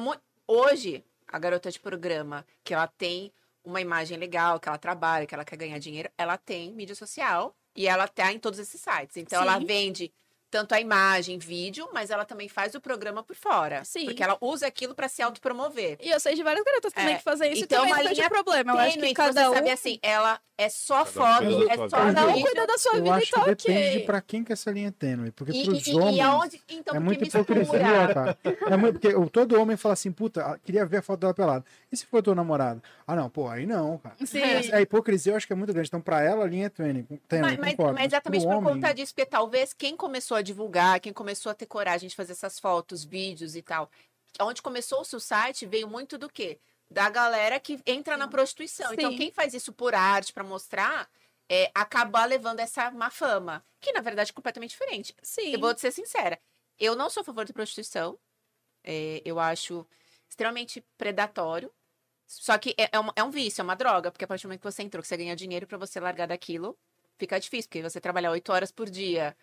hoje, 0.48 1.04
a 1.28 1.38
garota 1.38 1.70
de 1.70 1.80
programa, 1.80 2.46
que 2.64 2.74
ela 2.74 2.88
tem 2.88 3.32
uma 3.64 3.80
imagem 3.80 4.18
legal, 4.18 4.60
que 4.60 4.68
ela 4.68 4.78
trabalha, 4.78 5.26
que 5.26 5.34
ela 5.34 5.46
quer 5.46 5.56
ganhar 5.56 5.78
dinheiro, 5.78 6.10
ela 6.18 6.38
tem 6.38 6.74
mídia 6.74 6.96
social 6.96 7.56
e 7.76 7.88
ela 7.88 8.08
tá 8.08 8.32
em 8.32 8.40
todos 8.40 8.60
esses 8.60 8.82
sites. 8.82 9.18
Então, 9.18 9.42
ela 9.42 9.60
Sim. 9.60 9.66
vende 9.66 10.14
tanto 10.54 10.74
a 10.76 10.80
imagem, 10.80 11.40
vídeo, 11.40 11.90
mas 11.92 12.12
ela 12.12 12.26
também 12.26 12.48
faz 12.48 12.76
o 12.76 12.80
programa 12.80 13.24
por 13.24 13.36
fora. 13.36 13.84
Sim. 13.84 14.06
Porque 14.06 14.22
ela 14.22 14.38
usa 14.40 14.68
aquilo 14.68 14.94
para 14.94 15.08
se 15.10 15.20
autopromover. 15.20 15.98
E 16.00 16.12
eu 16.12 16.20
sei 16.20 16.36
de 16.36 16.44
várias 16.44 16.64
garotas 16.64 16.94
também 16.94 17.16
É, 17.16 17.18
que 17.18 17.24
fazem 17.24 17.52
isso 17.54 17.64
então 17.64 17.80
e 17.86 17.90
também 17.90 18.04
não 18.04 18.10
tem 18.12 18.14
linha 18.16 18.30
problema. 18.30 18.72
Eu 18.74 18.78
acho 18.78 19.00
que 19.00 19.14
cada 19.16 19.32
você 19.44 19.50
um, 19.50 19.54
sabe 19.56 19.70
assim, 19.72 19.98
ela 20.04 20.40
é 20.56 20.70
só 20.70 21.04
Cada 21.04 21.10
um 21.48 21.52
foto, 21.60 21.72
é 21.72 21.76
só 21.78 21.88
cada 21.90 22.26
um 22.28 22.34
vídeo. 22.34 22.46
cuida 22.46 22.68
da 22.68 22.78
sua 22.78 22.92
Eu 22.98 23.04
vida 23.04 23.16
acho 23.16 23.24
e 23.24 23.26
que 23.26 23.32
tá 23.32 23.44
depende 23.46 23.80
ok. 23.88 24.00
de 24.00 24.06
pra 24.06 24.22
quem 24.22 24.44
que 24.44 24.54
essa 24.54 24.70
linha 24.70 24.90
é 24.90 24.92
tênue. 24.92 25.32
Porque 25.32 25.52
E, 25.52 25.66
pros 25.66 25.88
e- 25.88 25.92
e 25.92 25.96
homens. 25.96 26.20
aonde, 26.22 26.62
então, 26.70 26.96
é 26.96 27.00
mistura. 27.00 27.26
hipocrisia, 27.42 28.14
cara. 28.14 28.38
É 28.72 28.78
muito, 28.78 29.00
porque 29.00 29.16
o- 29.16 29.28
todo 29.28 29.60
homem 29.60 29.76
fala 29.76 29.94
assim, 29.94 30.12
puta, 30.12 30.46
ah, 30.46 30.60
queria 30.64 30.86
ver 30.86 30.98
a 30.98 31.02
foto 31.02 31.22
dela 31.22 31.34
pelada. 31.34 31.66
E 31.92 31.98
se 31.98 32.06
for 32.06 32.22
teu 32.22 32.36
namorado? 32.36 32.80
Ah, 33.08 33.16
não, 33.16 33.28
pô, 33.28 33.48
aí 33.50 33.66
não, 33.66 33.98
cara. 33.98 34.16
Sim. 34.24 34.40
A 34.72 34.80
hipocrisia 34.82 35.34
eu 35.34 35.38
acho 35.38 35.48
que 35.48 35.54
é 35.54 35.56
muito 35.56 35.74
grande. 35.74 35.88
Então, 35.88 36.00
pra 36.00 36.22
ela, 36.22 36.46
a 36.46 36.48
linha 36.48 36.68
é 36.68 36.70
tênue. 36.70 37.08
Mas, 37.32 37.58
mas- 37.58 37.76
mas 37.78 38.06
exatamente 38.06 38.42
pro 38.44 38.52
por 38.52 38.58
homem, 38.60 38.74
conta 38.76 38.94
disso, 38.94 39.12
porque 39.16 39.26
talvez 39.26 39.74
quem 39.74 39.98
começou 39.98 40.38
a 40.38 40.42
divulgar, 40.44 41.00
quem 41.00 41.14
começou 41.14 41.52
a 41.52 41.56
ter 41.56 41.66
coragem 41.66 42.10
de 42.10 42.16
fazer 42.16 42.34
essas 42.34 42.60
fotos, 42.60 43.04
vídeos 43.04 43.56
e 43.56 43.62
tal, 43.62 43.90
onde 44.40 44.62
começou 44.62 45.02
o 45.02 45.06
seu 45.06 45.20
site 45.20 45.66
veio 45.66 45.88
muito 45.88 46.18
do 46.18 46.30
quê? 46.30 46.60
Da 46.90 47.10
galera 47.10 47.60
que 47.60 47.80
entra 47.86 48.18
na 48.18 48.28
prostituição. 48.28 48.94
Então, 48.94 49.12
Sim. 49.12 49.18
quem 49.18 49.32
faz 49.32 49.54
isso 49.54 49.74
por 49.74 49.96
arte, 49.96 50.34
pra 50.34 50.44
mostrar, 50.44 51.10
é, 51.50 51.72
acaba 51.74 52.24
levando 52.26 52.60
essa 52.60 52.92
má 52.92 53.10
fama, 53.10 53.66
que 53.80 53.92
na 53.92 54.02
verdade 54.02 54.32
é 54.32 54.34
completamente 54.34 54.72
diferente. 54.72 55.16
Sim. 55.22 55.54
Eu 55.54 55.60
vou 55.60 55.74
te 55.74 55.82
ser 55.82 55.92
sincera, 55.92 56.40
eu 56.80 56.96
não 56.96 57.10
sou 57.10 57.22
a 57.22 57.24
favor 57.24 57.46
de 57.46 57.54
prostituição, 57.54 58.20
é, 58.84 59.22
eu 59.26 59.40
acho 59.40 59.86
extremamente 60.30 60.84
predatório. 60.98 61.72
Só 62.26 62.58
que 62.58 62.74
é, 62.78 62.90
é 62.92 63.00
um, 63.00 63.10
é 63.16 63.24
um 63.24 63.30
vício, 63.30 63.62
é 63.62 63.64
uma 63.64 63.76
droga, 63.76 64.12
porque 64.12 64.26
a 64.26 64.28
partir 64.28 64.44
do 64.44 64.48
momento 64.48 64.62
que 64.62 64.72
você 64.72 64.82
entrou, 64.82 65.02
que 65.02 65.08
você 65.08 65.18
ganha 65.18 65.36
dinheiro 65.36 65.68
pra 65.68 65.78
você 65.78 66.00
largar 66.00 66.28
daquilo, 66.28 66.78
fica 67.18 67.40
difícil, 67.40 67.70
porque 67.70 67.84
você 67.84 68.02
trabalhar 68.02 68.32
8 68.32 68.52
horas 68.52 68.72
por 68.72 68.90
dia, 68.90 69.36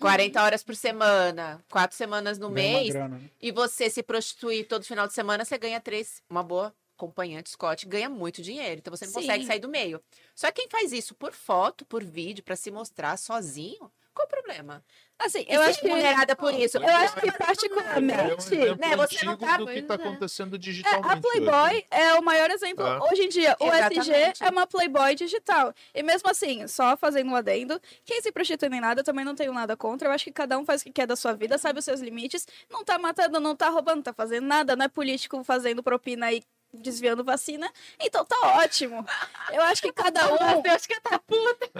40 0.00 0.42
horas 0.42 0.62
por 0.62 0.76
semana, 0.76 1.64
quatro 1.70 1.96
semanas 1.96 2.38
no 2.38 2.46
uma 2.46 2.54
mês, 2.54 2.88
grana, 2.92 3.18
né? 3.18 3.30
e 3.40 3.50
você 3.50 3.88
se 3.88 4.02
prostituir 4.02 4.66
todo 4.68 4.84
final 4.84 5.06
de 5.06 5.14
semana, 5.14 5.44
você 5.44 5.56
ganha 5.56 5.80
três, 5.80 6.22
uma 6.28 6.42
boa 6.42 6.74
acompanhante, 6.96 7.50
Scott, 7.50 7.86
ganha 7.86 8.08
muito 8.08 8.40
dinheiro, 8.42 8.78
então 8.78 8.90
você 8.90 9.04
não 9.04 9.12
Sim. 9.12 9.20
consegue 9.20 9.46
sair 9.46 9.58
do 9.58 9.68
meio. 9.68 10.02
Só 10.34 10.50
que 10.50 10.62
quem 10.62 10.68
faz 10.68 10.92
isso 10.92 11.14
por 11.14 11.32
foto, 11.32 11.84
por 11.84 12.02
vídeo, 12.02 12.42
pra 12.42 12.56
se 12.56 12.70
mostrar 12.70 13.16
sozinho, 13.18 13.90
qual 14.16 14.26
o 14.26 14.30
problema? 14.30 14.82
Assim, 15.18 15.46
E 15.48 15.54
eu 15.54 15.62
acho 15.62 15.80
que 15.80 15.86
remunerada 15.88 16.36
por 16.36 16.52
isso. 16.52 16.76
eu 16.76 16.84
acho 16.96 17.14
que 17.16 17.26
É 17.26 17.30
um 17.30 17.32
particularmente 17.32 18.54
exemplo 18.54 18.76
né, 18.76 18.96
você 18.96 19.24
não 19.24 19.36
tá- 19.36 19.56
do 19.56 19.66
que 19.66 19.82
tá 19.82 19.94
é. 19.94 19.96
acontecendo 19.96 20.56
É, 20.56 20.58
digitalmente. 20.58 21.08
a 21.08 21.16
Playboy 21.20 21.72
hoje. 21.74 21.86
é 21.90 22.14
o 22.14 22.22
maior 22.22 22.50
exemplo. 22.50 22.86
É. 22.86 22.98
Hoje 23.10 23.22
em 23.24 23.28
dia, 23.28 23.56
o 23.58 23.64
SG 23.66 23.98
Exatamente. 24.10 24.44
é 24.44 24.48
uma 24.50 24.66
Playboy 24.66 25.14
digital. 25.14 25.72
E 25.94 26.02
mesmo 26.02 26.28
assim, 26.28 26.66
só 26.68 26.96
fazendo 26.96 27.30
um 27.30 27.36
adendo, 27.36 27.80
quem 28.04 28.20
se 28.20 28.30
prostitui 28.30 28.68
nem 28.68 28.80
nada, 28.80 29.00
eu 29.00 29.04
também 29.04 29.24
não 29.24 29.34
tenho 29.34 29.52
nada 29.54 29.74
contra. 29.76 30.08
Eu 30.08 30.12
acho 30.12 30.24
que 30.24 30.32
cada 30.32 30.58
um 30.58 30.64
faz 30.66 30.82
o 30.82 30.84
que 30.84 30.92
quer 30.92 31.06
da 31.06 31.16
sua 31.16 31.32
vida, 31.32 31.56
sabe 31.56 31.78
os 31.78 31.84
seus 31.84 32.00
limites. 32.00 32.46
Não 32.70 32.84
tá 32.84 32.98
matando, 32.98 33.40
não 33.40 33.56
tá 33.56 33.70
roubando, 33.70 33.96
não 33.96 34.02
tá 34.02 34.12
fazendo 34.12 34.46
nada. 34.46 34.76
Não 34.76 34.84
é 34.84 34.88
político 34.88 35.42
fazendo 35.44 35.82
propina 35.82 36.30
e 36.32 36.42
desviando 36.76 37.24
vacina. 37.24 37.70
Então 38.00 38.24
tá 38.24 38.36
ótimo. 38.58 39.04
Eu 39.52 39.62
acho 39.62 39.82
que 39.82 39.92
cada 39.92 40.32
um. 40.32 40.62
Eu 40.64 40.72
acho 40.72 40.88
que 40.88 41.00
tá 41.00 41.18
puta. 41.18 41.70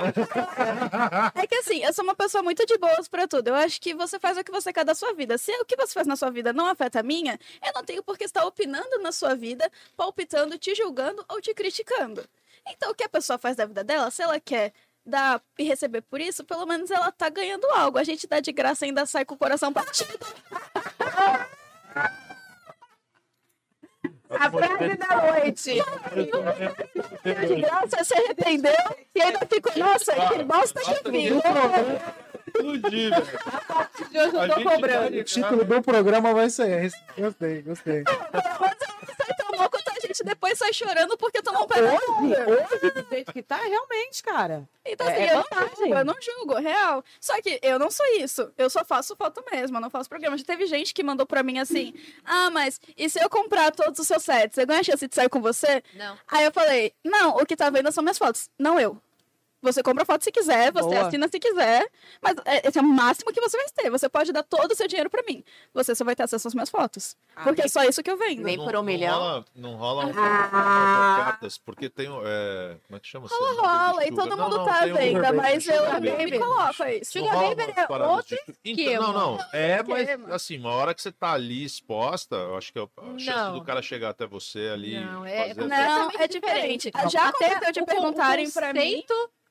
É 1.34 1.46
que 1.46 1.54
assim, 1.56 1.82
eu 1.84 1.92
sou 1.92 2.04
uma 2.04 2.14
pessoa 2.14 2.42
muito 2.42 2.64
de 2.66 2.76
boas 2.78 3.08
pra 3.08 3.28
tudo. 3.28 3.48
Eu 3.48 3.54
acho 3.54 3.80
que 3.80 3.94
você 3.94 4.18
faz 4.18 4.36
o 4.36 4.44
que 4.44 4.50
você 4.50 4.72
quer 4.72 4.84
da 4.84 4.94
sua 4.94 5.12
vida. 5.14 5.38
Se 5.38 5.52
o 5.60 5.64
que 5.64 5.76
você 5.76 5.92
faz 5.94 6.06
na 6.06 6.16
sua 6.16 6.30
vida 6.30 6.52
não 6.52 6.66
afeta 6.66 7.00
a 7.00 7.02
minha, 7.02 7.38
eu 7.64 7.72
não 7.74 7.84
tenho 7.84 8.02
por 8.02 8.16
que 8.18 8.24
estar 8.24 8.44
opinando 8.44 8.98
na 8.98 9.12
sua 9.12 9.34
vida, 9.34 9.70
palpitando, 9.96 10.58
te 10.58 10.74
julgando 10.74 11.24
ou 11.28 11.40
te 11.40 11.54
criticando. 11.54 12.26
Então, 12.68 12.90
o 12.90 12.94
que 12.94 13.04
a 13.04 13.08
pessoa 13.08 13.38
faz 13.38 13.56
da 13.56 13.64
vida 13.64 13.84
dela, 13.84 14.10
se 14.10 14.22
ela 14.22 14.40
quer 14.40 14.72
dar 15.04 15.40
e 15.56 15.62
receber 15.62 16.02
por 16.02 16.20
isso, 16.20 16.44
pelo 16.44 16.66
menos 16.66 16.90
ela 16.90 17.12
tá 17.12 17.28
ganhando 17.28 17.64
algo. 17.66 17.98
A 17.98 18.04
gente 18.04 18.26
dá 18.26 18.40
de 18.40 18.50
graça 18.50 18.84
e 18.84 18.88
ainda 18.88 19.06
sai 19.06 19.24
com 19.24 19.34
o 19.34 19.38
coração 19.38 19.72
partido. 19.72 20.26
A 24.30 24.50
frase 24.50 24.96
da 24.96 25.32
noite. 25.32 25.82
De 27.46 27.60
graça, 27.60 28.04
se 28.04 28.14
arrependeu 28.14 28.72
e 29.14 29.22
ainda 29.22 29.40
ficou, 29.48 29.72
nossa, 29.76 30.12
que 30.12 30.42
bosta 30.44 30.80
que 30.80 30.90
eu 31.06 31.12
fiz. 31.12 31.32
Explodir, 32.46 33.10
velho. 33.10 34.10
De 34.10 34.18
hoje 34.18 34.34
eu 34.34 34.40
A 34.40 34.48
tô 34.48 34.62
cobrando. 34.62 35.18
O 35.18 35.24
título 35.24 35.64
do 35.64 35.82
programa 35.82 36.32
vai 36.34 36.48
ser 36.50 36.84
esse. 36.84 36.96
Gostei, 37.18 37.62
gostei. 37.62 38.04
Gente 40.06 40.24
depois 40.24 40.58
sai 40.58 40.72
chorando 40.72 41.16
porque 41.16 41.42
tomou 41.42 41.64
um 41.64 41.66
pedaço. 41.66 41.96
Hoje, 42.20 42.90
do 43.02 43.08
jeito 43.08 43.32
que 43.32 43.42
tá, 43.42 43.56
realmente, 43.56 44.22
cara. 44.22 44.68
Então, 44.84 45.06
É- 45.08 45.12
assim, 45.12 45.22
é 45.22 45.32
eu, 45.32 45.36
não 45.36 45.68
julgo, 45.76 45.94
eu 45.94 46.04
não 46.04 46.14
julgo, 46.20 46.54
real. 46.54 47.04
Só 47.20 47.40
que 47.42 47.58
eu 47.62 47.78
não 47.78 47.90
sou 47.90 48.06
isso. 48.18 48.52
Eu 48.56 48.70
só 48.70 48.84
faço 48.84 49.16
foto 49.16 49.42
mesmo, 49.50 49.76
eu 49.76 49.80
não 49.80 49.90
faço 49.90 50.08
programa. 50.08 50.36
Já 50.38 50.44
teve 50.44 50.66
gente 50.66 50.94
que 50.94 51.02
mandou 51.02 51.26
pra 51.26 51.42
mim 51.42 51.58
assim: 51.58 51.92
Ah, 52.24 52.50
mas 52.50 52.80
e 52.96 53.08
se 53.10 53.20
eu 53.22 53.28
comprar 53.28 53.70
todos 53.72 53.98
os 53.98 54.06
seus 54.06 54.22
sets, 54.22 54.56
eu 54.58 54.66
ganho 54.66 54.80
a 54.80 54.84
chance 54.84 55.06
de 55.08 55.14
sair 55.14 55.28
com 55.28 55.40
você? 55.40 55.82
Não. 55.94 56.16
Aí 56.28 56.44
eu 56.44 56.52
falei: 56.52 56.92
Não, 57.04 57.36
o 57.36 57.44
que 57.46 57.56
tá 57.56 57.68
vendo 57.70 57.90
são 57.92 58.02
minhas 58.02 58.18
fotos, 58.18 58.48
não 58.58 58.78
eu. 58.78 58.96
Você 59.66 59.82
compra 59.82 60.04
foto 60.04 60.22
se 60.22 60.30
quiser, 60.30 60.72
você 60.72 60.88
Boa. 60.88 61.06
assina 61.08 61.26
se 61.28 61.38
quiser, 61.40 61.88
mas 62.22 62.36
é- 62.44 62.68
esse 62.68 62.78
é 62.78 62.80
o 62.80 62.84
máximo 62.84 63.32
que 63.32 63.40
você 63.40 63.56
vai 63.56 63.66
ter. 63.74 63.90
Você 63.90 64.08
pode 64.08 64.32
dar 64.32 64.42
todo 64.44 64.70
o 64.72 64.74
seu 64.76 64.86
dinheiro 64.86 65.10
pra 65.10 65.22
mim. 65.24 65.42
Você 65.74 65.94
só 65.94 66.04
vai 66.04 66.14
ter 66.14 66.22
acesso 66.22 66.46
às 66.48 66.54
minhas 66.54 66.70
fotos. 66.70 67.16
Ah, 67.34 67.42
porque 67.42 67.62
é 67.62 67.64
nem- 67.64 67.68
só 67.70 67.82
isso 67.82 68.02
que 68.02 68.10
eu 68.10 68.16
vendo. 68.16 68.42
nem 68.42 68.56
por 68.56 68.74
um 68.76 68.82
milhão? 68.82 69.44
Não 69.54 69.74
rola, 69.74 70.06
não 70.06 70.06
rola 70.06 70.06
um- 70.06 70.12
Ah. 70.16 71.22
cartas, 71.24 71.58
porque 71.58 71.88
tem. 71.90 72.06
É, 72.24 72.76
como 72.86 72.96
é 72.96 73.00
que 73.00 73.08
chama? 73.08 73.26
Rola, 73.28 73.88
rola, 73.88 74.06
e 74.06 74.14
todo 74.14 74.36
mundo 74.36 74.56
não, 74.58 74.64
tá 74.64 74.78
à 74.78 74.82
tem 74.84 74.92
um- 74.92 74.96
venda, 74.96 75.32
mas 75.32 75.66
eu 75.66 75.76
Sugar 75.84 76.00
me 76.00 76.10
baby. 76.10 76.38
coloco 76.38 76.84
isso. 76.84 77.18
Não 77.18 77.24
Sugar 77.26 77.54
baby 77.56 77.74
é 77.76 78.06
outro 78.06 78.36
de- 78.36 78.70
esquema. 78.70 78.92
Então, 78.92 79.12
não, 79.12 79.36
não. 79.36 79.44
É, 79.52 79.82
mas 79.82 80.08
assim, 80.32 80.58
uma 80.58 80.72
hora 80.72 80.94
que 80.94 81.02
você 81.02 81.10
tá 81.12 81.32
ali 81.32 81.64
exposta, 81.64 82.36
eu 82.36 82.56
acho 82.56 82.72
que 82.72 82.78
é 82.78 82.82
a 82.82 83.18
chance 83.18 83.26
Não. 83.30 83.58
do 83.58 83.64
cara 83.64 83.82
chegar 83.82 84.10
até 84.10 84.26
você 84.26 84.70
ali. 84.72 84.98
Não, 85.00 85.24
é- 85.24 85.48
fazer- 85.54 85.66
Não, 85.68 86.10
é 86.18 86.28
diferente. 86.28 86.90
Já 87.10 87.28
Até 87.28 87.46
aconteceu 87.52 87.72
de 87.72 87.84
perguntarem 87.84 88.46
o 88.46 88.52
pra 88.52 88.72
mim. 88.72 89.04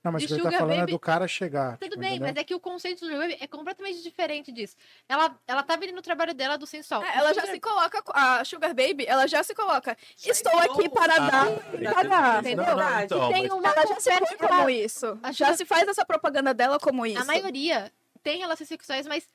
Não, 0.06 0.11
mas 0.11 0.22
de 0.22 0.26
o 0.27 0.30
que 0.30 0.34
ele 0.36 0.44
tá 0.52 0.57
falando 0.60 0.73
é 0.73 0.80
Baby- 0.82 0.91
do 0.91 0.99
cara 0.99 1.27
chegar. 1.27 1.77
Tudo 1.77 1.90
tipo, 1.90 1.99
bem, 1.99 2.10
entendeu? 2.11 2.27
mas 2.27 2.38
é 2.38 2.44
que 2.44 2.53
o 2.53 2.60
conceito 2.60 2.99
do 2.99 3.07
Sugar 3.07 3.22
Baby 3.22 3.38
é 3.41 3.48
completamente 3.48 4.03
diferente 4.03 4.52
disso. 4.52 4.76
Ela, 5.10 5.36
ela 5.48 5.64
tá 5.64 5.76
vendendo 5.76 5.98
o 5.98 6.02
trabalho 6.03 6.34
dela 6.34 6.57
do 6.57 6.68
sensual. 6.68 7.03
É, 7.03 7.18
Ela 7.18 7.34
já 7.34 7.45
se 7.48 7.60
coloca, 7.60 8.03
a 8.14 8.45
Sugar 8.45 8.69
Baby, 8.76 9.06
ela 9.07 9.26
já 9.27 9.41
se 9.44 9.56
coloca. 9.56 9.98
Estou 10.23 10.57
aqui 10.60 10.88
para 10.90 11.18
dar 11.18 11.48
e 11.82 11.91
pagar. 11.91 12.34
Não, 12.34 12.40
Entendeu? 12.41 12.76
não, 12.77 12.99
então, 13.02 13.32
tem 13.34 13.41
mas- 13.48 13.52
uma 13.52 13.68
Ela 13.69 13.88
já 13.88 13.99
se 13.99 14.10
conversa- 14.11 14.38
como 14.48 14.69
isso. 14.69 15.19
Já 15.34 15.53
se 15.57 15.65
faz 15.65 15.88
essa 15.88 16.06
propaganda 16.06 16.53
dela 16.53 16.80
como 16.80 17.03
isso. 17.06 17.19
A 17.22 17.26
maioria 17.26 17.91
tem 18.22 18.38
relações 18.38 18.68
sexuais, 18.69 19.07
mas 19.07 19.27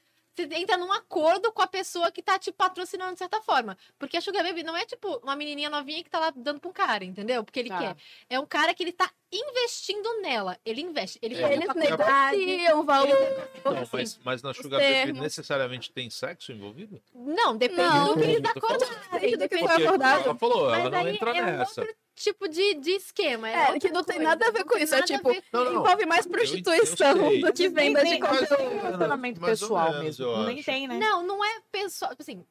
você 0.48 0.54
entra 0.56 0.76
num 0.76 0.92
acordo 0.92 1.52
com 1.52 1.62
a 1.62 1.66
pessoa 1.66 2.10
que 2.10 2.22
tá 2.22 2.38
te 2.38 2.50
patrocinando 2.52 3.12
de 3.12 3.18
certa 3.18 3.40
forma. 3.42 3.76
Porque 3.98 4.16
a 4.16 4.20
Sugar 4.20 4.42
Baby 4.44 4.62
não 4.62 4.76
é 4.76 4.84
tipo 4.84 5.16
uma 5.22 5.34
menininha 5.36 5.68
novinha 5.70 6.02
que 6.02 6.10
tá 6.10 6.18
lá 6.18 6.32
dando 6.34 6.60
pra 6.60 6.70
um 6.70 6.72
cara, 6.72 7.04
entendeu? 7.04 7.42
Porque 7.44 7.60
ele 7.60 7.68
Tá. 7.68 7.78
quer. 7.78 7.96
É 8.28 8.38
um 8.40 8.46
cara 8.46 8.74
que 8.74 8.82
ele 8.82 8.92
tá 8.92 9.10
investindo 9.32 10.20
nela. 10.22 10.58
Ele 10.64 10.80
investe. 10.80 11.18
Ele 11.22 11.34
É, 11.40 11.52
Eles 11.54 11.68
negociam 11.74 12.80
o 12.80 12.84
valor. 12.84 13.16
Não, 13.64 13.88
mas, 13.92 14.18
mas 14.24 14.42
na 14.42 14.52
Sugar. 14.52 14.80
Baby 14.80 15.12
necessariamente 15.20 15.90
tem 15.92 16.10
sexo 16.10 16.52
envolvido? 16.52 17.00
Não, 17.14 17.56
depende 17.56 17.82
Não. 17.82 18.08
do 18.08 18.14
que 18.14 18.20
eles 18.24 18.36
Eu 18.36 18.42
tô 18.42 18.60
falando. 18.60 18.82
acordarem. 18.82 19.30
do 19.30 19.30
que 19.30 19.36
Depende 19.36 19.68
foi 19.68 19.84
acordado. 19.86 20.24
Ela 20.24 20.34
falou, 20.36 20.70
Mas 20.70 20.80
ela 20.80 20.90
não 20.90 21.08
entra 21.08 21.30
é 21.30 21.42
um 21.42 21.46
nessa. 21.58 21.80
outro 21.80 21.96
tipo 22.22 22.48
de, 22.48 22.74
de 22.74 22.90
esquema. 22.92 23.48
É, 23.48 23.60
outra 23.72 23.80
que 23.80 23.90
não 23.90 24.04
tem 24.04 24.16
coisa, 24.16 24.30
nada 24.30 24.46
a 24.48 24.50
ver 24.50 24.64
com 24.64 24.78
isso, 24.78 24.94
é 24.94 25.02
tipo, 25.02 25.30
Não, 25.52 25.64
não. 25.64 25.72
Envolve 25.80 26.06
mais 26.06 26.26
Eu- 26.26 26.32
prostituição 26.32 27.16
eu 27.16 27.30
sei. 27.30 27.40
do 27.40 27.52
que 27.52 27.68
venda 27.68 28.04
de 28.04 28.18
conteúdo. 28.18 28.80
relacionamento 28.82 29.40
pessoal 29.40 29.90
menos, 29.92 30.04
mesmo. 30.18 30.24
eu 30.26 30.42
Nem 30.44 30.62
tem, 30.62 30.86
né? 30.88 30.98
Não, 30.98 31.22
não 31.26 31.44
é 31.44 31.60
pessoal. 31.72 32.10
Tipo 32.12 32.22
assim, 32.22 32.44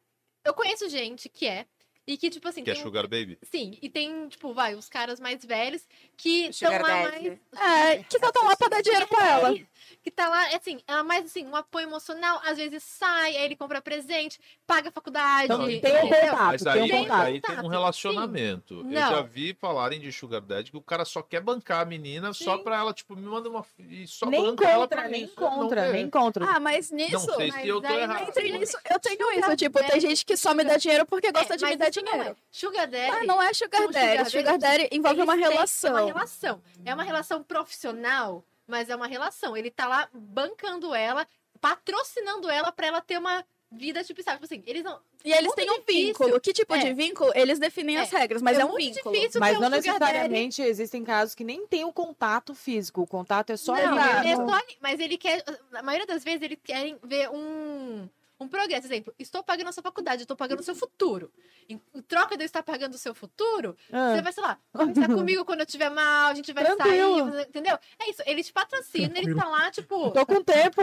eu 0.44 0.54
conheço 0.54 0.90
gente 0.90 1.30
que 1.30 1.48
é. 1.48 1.66
E 2.08 2.18
que, 2.18 2.28
tipo 2.32 2.48
assim, 2.48 2.64
Que 2.64 2.72
é 2.72 2.74
tem 2.74 2.82
Sugar 2.82 3.04
Baby? 3.04 3.38
Sim, 3.44 3.78
e 3.84 3.88
tem, 3.88 4.28
tipo, 4.30 4.52
vai, 4.52 4.74
os 4.74 4.90
caras 4.90 5.20
mais 5.20 5.46
velhos 5.46 5.84
que 6.18 6.48
estão 6.48 6.72
lá 6.72 6.80
mais. 6.80 7.24
É, 7.56 7.98
que 8.04 8.18
só 8.18 8.30
estão 8.30 8.46
lá 8.46 8.56
pra 8.58 8.68
dar 8.68 8.82
dinheiro 8.82 9.06
pra 9.08 9.28
ela. 9.30 9.56
Que 10.02 10.10
tá 10.10 10.30
lá, 10.30 10.48
assim, 10.56 10.80
ela 10.88 11.04
mais 11.04 11.26
assim, 11.26 11.46
um 11.46 11.56
apoio 11.56 11.86
emocional, 11.88 12.40
às 12.46 12.58
vezes 12.58 12.82
sai, 12.84 13.36
aí 13.36 13.44
ele 13.44 13.56
compra 13.58 13.82
presente, 13.82 14.40
paga 14.66 14.88
a 14.88 14.92
faculdade. 14.94 15.44
Então, 15.46 15.58
Não, 15.58 15.66
tem 15.68 15.78
um 15.78 16.10
contato, 16.10 16.36
Mas 16.46 16.62
tem 16.64 16.72
aí, 16.72 16.82
um 16.94 16.98
contato. 17.04 17.22
aí 17.26 17.42
tem 17.42 17.60
um 17.60 17.68
relacionamento. 17.68 18.74
Eu 18.76 18.84
Não. 18.86 18.94
já 19.12 19.22
vi 19.22 19.54
falarem 19.60 20.00
de 20.00 20.10
Sugar 20.12 20.40
Daddy 20.42 20.72
que 20.72 20.78
o 20.78 20.82
cara 20.82 21.04
só 21.04 21.22
quer 21.22 21.42
bancar 21.42 21.82
a 21.82 21.86
menina 21.86 22.32
só 22.34 22.56
Sim. 22.58 22.64
pra 22.64 22.78
ela, 22.78 22.94
tipo, 22.94 23.14
me 23.16 23.24
manda 23.24 23.50
uma. 23.50 23.66
E 23.78 24.08
só 24.08 24.26
Nem 24.26 24.42
banca 24.42 24.68
ela 24.68 24.88
pra 24.88 25.08
nem 25.10 25.26
isso. 25.26 25.34
Não 25.40 25.50
contra, 25.50 25.92
nem 25.92 26.10
contra. 26.10 26.46
Ah, 26.50 26.60
mas 26.62 26.92
nisso. 26.92 27.12
Não 27.28 27.36
sei 27.36 27.52
mas 27.52 27.62
se 27.62 27.68
eu 27.68 27.82
tô 27.82 27.88
errado. 27.90 28.30
Entre 28.30 28.58
nisso, 28.58 28.78
eu 28.90 29.00
tenho 29.00 29.18
Sugar 29.20 29.38
isso. 29.50 29.56
Tipo, 29.58 29.80
tem 29.84 30.00
gente 30.00 30.26
que 30.26 30.38
só 30.38 30.54
me 30.54 30.64
dá 30.64 30.78
dinheiro 30.78 31.06
porque 31.06 31.30
gosta 31.32 31.56
É, 31.56 31.58
de 31.58 31.66
me 31.66 31.76
dar 31.76 31.90
isso 31.90 32.02
não 32.02 32.12
dinheiro. 32.14 32.30
é. 32.32 32.36
Sugar 32.50 32.88
Daddy. 32.88 33.12
Ah, 33.12 33.24
não 33.26 33.42
é 33.42 33.54
Sugar 33.54 33.82
Não, 33.82 33.92
Daddy. 33.92 34.30
Sugar 34.30 34.30
Sugar 34.32 34.58
Daddy 34.58 34.88
envolve 34.92 35.22
uma 35.22 35.36
relação. 35.36 35.98
É 35.98 36.02
uma 36.04 36.14
relação. 36.14 36.62
É 36.86 36.94
uma 36.94 37.04
relação 37.04 37.44
profissional, 37.44 38.44
mas 38.70 38.90
é 38.90 38.96
uma 38.96 39.08
relação. 39.08 39.58
Ele 39.58 39.70
tá 39.72 39.88
lá 39.88 40.08
bancando 40.14 40.94
ela, 40.96 41.28
patrocinando 41.60 42.50
ela 42.50 42.72
pra 42.72 42.88
ela 42.88 43.02
ter 43.02 43.18
uma 43.18 43.44
vida, 43.72 44.04
tipo, 44.04 44.24
sabe? 44.24 44.38
Tipo 44.42 44.46
assim, 44.52 44.64
eles 44.66 44.84
não. 44.84 45.00
E 45.24 45.32
eles 45.32 45.54
têm 45.54 45.70
um 45.70 45.82
vínculo. 45.88 46.40
Que 46.40 46.52
tipo 46.54 46.74
É. 46.74 46.80
de 46.80 46.94
vínculo? 46.94 47.32
Eles 47.36 47.60
definem 47.60 47.98
as 47.98 48.10
regras, 48.10 48.42
mas 48.42 48.58
é, 48.58 48.66
um 48.66 48.70
muito 48.70 48.96
vínculo. 48.96 49.14
difícil 49.16 49.40
Mas 49.40 49.58
um 49.58 49.60
não 49.62 49.70
necessariamente 49.70 50.62
existem 50.62 51.04
casos 51.04 51.36
que 51.36 51.44
nem 51.44 51.68
tem 51.68 51.84
o 51.86 51.94
contato 51.94 52.56
físico. 52.56 53.02
O 53.02 53.08
contato 53.08 53.52
é 53.52 53.58
só 53.58 53.76
Não, 53.76 53.98
ali 53.98 54.20
é 54.20 54.24
mesmo. 54.36 54.50
só 54.50 54.60
mas 54.82 55.00
ele 55.00 55.18
quer. 55.18 55.44
Na 55.72 55.84
maioria 55.84 56.08
das 56.08 56.24
vezes, 56.24 56.42
eles 56.42 56.58
querem 56.64 56.98
ver 57.04 57.30
um, 57.30 58.10
um 58.40 58.48
progresso. 58.48 58.88
Exemplo, 58.88 59.14
estou 59.20 59.44
pagando 59.44 59.68
a 59.70 59.72
sua 59.72 59.84
faculdade, 59.84 60.22
eu 60.22 60.24
estou 60.24 60.38
pagando 60.38 60.60
o 60.60 60.64
seu 60.64 60.76
futuro. 60.76 61.32
Em 61.68 61.80
troca 62.08 62.36
de 62.38 62.44
eu 62.44 62.46
estar 62.46 62.64
pagando 62.64 62.94
o 62.94 62.98
seu 62.98 63.14
futuro, 63.14 63.76
Ah. 63.92 64.16
você 64.16 64.22
vai, 64.22 64.34
sei 64.34 64.44
lá, 64.44 64.58
conversar 64.74 65.08
comigo 65.14 65.46
quando 65.46 65.60
eu 65.60 65.66
estiver 65.66 65.90
mal, 65.90 66.32
a 66.32 66.34
gente 66.34 66.52
vai 66.54 66.64
Tranquilo. 66.66 67.32
sair, 67.32 67.48
entendeu? 67.48 67.78
É 68.00 68.10
isso, 68.10 68.24
ele 68.26 68.44
te 68.44 68.52
patrocina, 68.54 69.18
ele 69.18 69.36
tá 69.36 69.48
lá, 69.48 69.70
tipo. 69.72 70.12
Tô 70.12 70.26
com 70.26 70.42
tempo. 70.44 70.82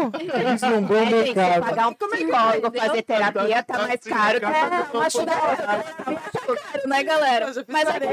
Isso 0.54 0.66
num 0.68 0.82
bom 0.82 0.94
É, 0.94 1.24
gente, 1.26 1.34
pagar 1.34 1.88
um 1.88 1.94
psicólogo, 1.94 2.78
fazer 2.78 3.02
terapia 3.02 3.62
tá 3.62 3.78
mais 3.78 4.00
caro 4.00 4.38
que 4.40 4.46
É, 4.46 4.96
uma 4.96 5.10
sugar 5.10 5.84
né, 6.86 7.02
galera? 7.02 7.46
Mas 7.66 7.88
é 7.88 7.90
assim, 7.96 8.06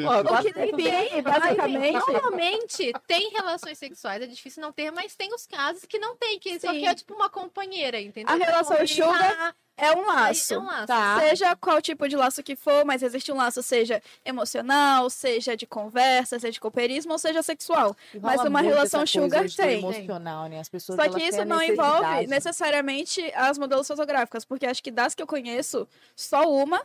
o 0.00 0.42
que 0.42 0.72
define, 0.72 1.22
basicamente, 1.22 2.10
Normalmente 2.12 2.92
tem 3.06 3.30
relações 3.30 3.78
sexuais, 3.78 4.22
é 4.22 4.26
difícil 4.26 4.62
não 4.62 4.72
ter, 4.72 4.90
mas 4.90 5.14
tem 5.14 5.32
os 5.34 5.46
casos 5.46 5.84
que 5.84 5.98
não 5.98 6.16
tem, 6.16 6.38
que 6.38 6.58
só 6.58 6.70
que 6.72 6.86
é 6.86 6.94
tipo 6.94 7.14
uma 7.14 7.28
companheira, 7.28 8.00
entendeu? 8.00 8.32
A 8.60 8.74
relação 8.74 8.76
Ele 8.78 8.86
sugar 8.88 9.36
tá- 9.36 9.54
é 9.76 9.92
um 9.96 10.06
laço. 10.06 10.54
É 10.54 10.58
um 10.58 10.64
laço. 10.66 10.86
Tá. 10.86 11.20
Seja 11.20 11.56
qual 11.56 11.80
tipo 11.80 12.06
de 12.06 12.14
laço 12.14 12.42
que 12.42 12.54
for, 12.54 12.84
mas 12.84 13.02
existe 13.02 13.32
um 13.32 13.36
laço, 13.36 13.62
seja 13.62 14.02
emocional, 14.24 15.08
seja 15.08 15.56
de 15.56 15.66
conversa, 15.66 16.38
seja 16.38 16.52
de 16.52 16.60
cooperismo, 16.60 17.12
ou 17.12 17.18
seja 17.18 17.42
sexual. 17.42 17.96
Mas 18.20 18.42
uma 18.42 18.60
relação 18.60 19.06
sugar 19.06 19.46
tem. 19.50 19.78
emocional, 19.78 20.48
né? 20.48 20.60
As 20.60 20.68
pessoas 20.68 20.96
Só 21.02 21.08
que 21.08 21.22
isso 21.22 21.44
não 21.46 21.62
envolve 21.62 22.26
necessariamente 22.26 23.32
as 23.34 23.56
modelos 23.58 23.86
fotográficas, 23.88 24.44
porque 24.44 24.66
acho 24.66 24.82
que 24.82 24.90
das 24.90 25.14
que 25.14 25.22
eu 25.22 25.26
conheço, 25.26 25.88
só 26.14 26.42
uma 26.50 26.82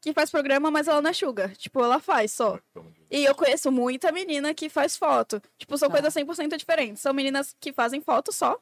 que 0.00 0.12
faz 0.12 0.30
programa, 0.30 0.70
mas 0.70 0.86
ela 0.88 1.02
não 1.02 1.10
é 1.10 1.12
sugar. 1.12 1.54
Tipo, 1.56 1.82
ela 1.82 1.98
faz 2.00 2.32
só. 2.32 2.58
E 3.10 3.24
eu 3.24 3.34
conheço 3.34 3.70
muita 3.72 4.12
menina 4.12 4.54
que 4.54 4.68
faz 4.68 4.96
foto. 4.96 5.42
Tipo, 5.58 5.76
são 5.76 5.88
Tá. 5.88 5.94
coisas 5.96 6.14
100% 6.14 6.56
diferentes. 6.56 7.02
São 7.02 7.12
meninas 7.12 7.54
que 7.60 7.72
fazem 7.72 8.00
foto 8.00 8.32
só 8.32 8.58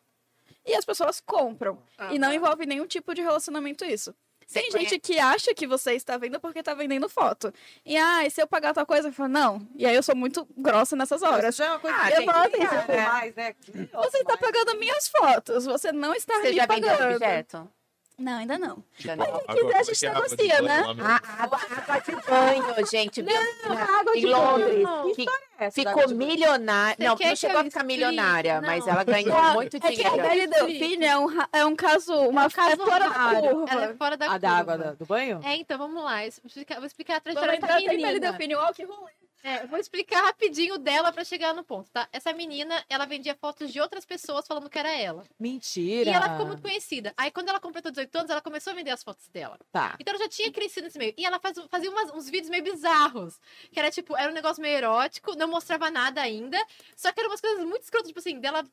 e 0.66 0.74
as 0.74 0.84
pessoas 0.84 1.20
compram. 1.20 1.78
E 2.10 2.18
não 2.18 2.32
envolve 2.32 2.66
nenhum 2.66 2.86
tipo 2.86 3.14
de 3.14 3.22
relacionamento 3.22 3.84
isso. 3.84 4.14
Você 4.46 4.60
Tem 4.60 4.70
conhece- 4.70 4.90
gente 4.90 5.00
que 5.00 5.18
acha 5.18 5.52
que 5.52 5.66
você 5.66 5.94
está 5.94 6.16
vendo 6.16 6.38
porque 6.38 6.60
está 6.60 6.72
vendendo 6.72 7.08
foto. 7.08 7.52
E, 7.84 7.96
ah, 7.96 8.24
e 8.24 8.30
se 8.30 8.40
eu 8.40 8.46
pagar 8.46 8.72
tal 8.72 8.86
coisa? 8.86 9.08
Eu 9.08 9.12
falo, 9.12 9.28
não. 9.28 9.66
E 9.74 9.84
aí 9.84 9.94
eu 9.96 10.02
sou 10.04 10.14
muito 10.14 10.46
grossa 10.56 10.94
nessas 10.94 11.20
horas. 11.22 11.56
Já 11.56 11.64
é 11.64 11.70
uma 11.70 11.78
coisa 11.80 11.96
Ah, 12.00 12.10
eu 12.10 12.22
falo 12.24 12.38
assim, 12.46 12.58
né? 12.92 13.06
mais, 13.08 13.34
né? 13.34 13.54
Você 13.92 14.18
está 14.18 14.36
pagando 14.36 14.78
minhas 14.78 15.08
fotos, 15.08 15.64
você 15.64 15.90
não 15.90 16.14
está 16.14 16.34
Você 16.40 16.52
me 16.52 16.64
pagando. 16.66 17.14
objeto? 17.14 17.68
Não, 18.18 18.38
ainda 18.38 18.58
não. 18.58 18.82
Já 18.96 19.14
não. 19.14 19.26
quiser, 19.40 19.76
a 19.76 19.82
gente 19.82 20.06
negocia, 20.08 20.62
né? 20.62 20.82
A 21.02 21.42
água, 21.44 21.58
água 21.58 22.00
de 22.00 22.16
banho, 22.30 22.86
gente. 22.90 23.20
viu? 23.22 23.36
água 24.00 24.16
em 24.16 24.20
de 24.20 24.26
Londres. 24.26 24.82
banho. 24.84 25.14
que 25.14 25.26
Essa 25.58 25.84
da 25.84 25.90
ficou 25.90 26.02
água 26.04 26.14
milionária. 26.14 26.96
Não, 26.98 27.16
não 27.28 27.36
chegou 27.36 27.58
a 27.58 27.64
que 27.64 27.70
ficar 27.70 27.80
explique? 27.80 27.84
milionária, 27.86 28.60
Não. 28.60 28.66
mas 28.68 28.86
ela 28.86 29.04
ganhou 29.04 29.36
Ah, 29.36 29.52
muito 29.52 29.76
É 29.76 29.80
que 29.80 29.86
a 29.86 29.90
dinheiro. 29.90 30.16
Belle 30.16 30.46
Delfine 30.46 31.04
é 31.04 31.18
um, 31.18 31.28
é 31.52 31.66
um 31.66 31.76
caso, 31.76 32.14
uma 32.28 32.44
É 32.44 32.46
um 32.46 32.50
caso 32.50 32.72
é 32.72 32.76
fora 32.76 33.08
da 33.10 33.40
curva. 33.40 33.66
Ela 33.72 33.84
é 33.84 33.94
fora 33.94 34.16
da 34.16 34.30
A 34.32 34.38
da 34.38 34.48
curva. 34.48 34.60
água 34.72 34.78
da- 34.78 34.92
do 34.94 35.04
banho? 35.06 35.40
É, 35.44 35.56
então 35.56 35.76
vamos 35.76 36.02
lá. 36.02 36.24
eu 36.24 36.32
Vou 36.80 36.86
explicar, 36.86 37.16
a 37.16 37.20
Vamos 37.20 37.34
trajetória 37.34 37.56
entrar 37.56 37.66
dessa 37.68 37.78
até 37.80 37.84
em 37.84 37.98
Belle 37.98 38.12
menina. 38.14 38.32
Delfine. 38.32 38.54
Que 38.74 38.84
rolê. 38.84 39.12
É, 39.48 39.64
vou 39.68 39.78
explicar 39.78 40.22
rapidinho 40.24 40.76
dela 40.76 41.12
pra 41.12 41.22
chegar 41.24 41.54
no 41.54 41.62
ponto, 41.62 41.88
tá? 41.92 42.08
Essa 42.12 42.32
menina, 42.32 42.84
ela 42.88 43.04
vendia 43.06 43.32
fotos 43.36 43.72
de 43.72 43.80
outras 43.80 44.04
pessoas 44.04 44.44
falando 44.44 44.68
que 44.68 44.76
era 44.76 44.90
ela. 44.90 45.22
Mentira. 45.38 46.10
E 46.10 46.12
ela 46.12 46.30
ficou 46.30 46.46
muito 46.46 46.62
conhecida. 46.62 47.14
Aí, 47.16 47.30
quando 47.30 47.48
ela 47.48 47.60
completou 47.60 47.92
18 47.92 48.12
anos, 48.18 48.30
ela 48.32 48.40
começou 48.42 48.72
a 48.72 48.74
vender 48.74 48.90
as 48.90 49.04
fotos 49.04 49.28
dela. 49.28 49.56
Tá. 49.70 49.94
Então, 50.00 50.12
ela 50.14 50.24
já 50.24 50.28
tinha 50.28 50.50
crescido 50.50 50.86
nesse 50.86 50.98
meio. 50.98 51.14
E 51.16 51.24
ela 51.24 51.38
faz- 51.38 51.56
fazia 51.70 51.88
umas- 51.90 52.12
uns 52.12 52.28
vídeos 52.28 52.50
meio 52.50 52.64
bizarros. 52.64 53.38
Que 53.70 53.78
era, 53.78 53.88
tipo, 53.90 54.16
era 54.16 54.30
um 54.32 54.34
negócio 54.34 54.60
meio 54.60 54.76
erótico, 54.78 55.36
não 55.36 55.46
mostrava 55.46 55.90
nada 55.92 56.20
ainda. 56.20 56.58
Só 56.96 57.12
que 57.12 57.20
eram 57.20 57.30
umas 57.30 57.40
coisas 57.40 57.64
muito 57.64 57.82
escrotas, 57.84 58.08
tipo 58.08 58.18
assim, 58.18 58.40
dela 58.40 58.64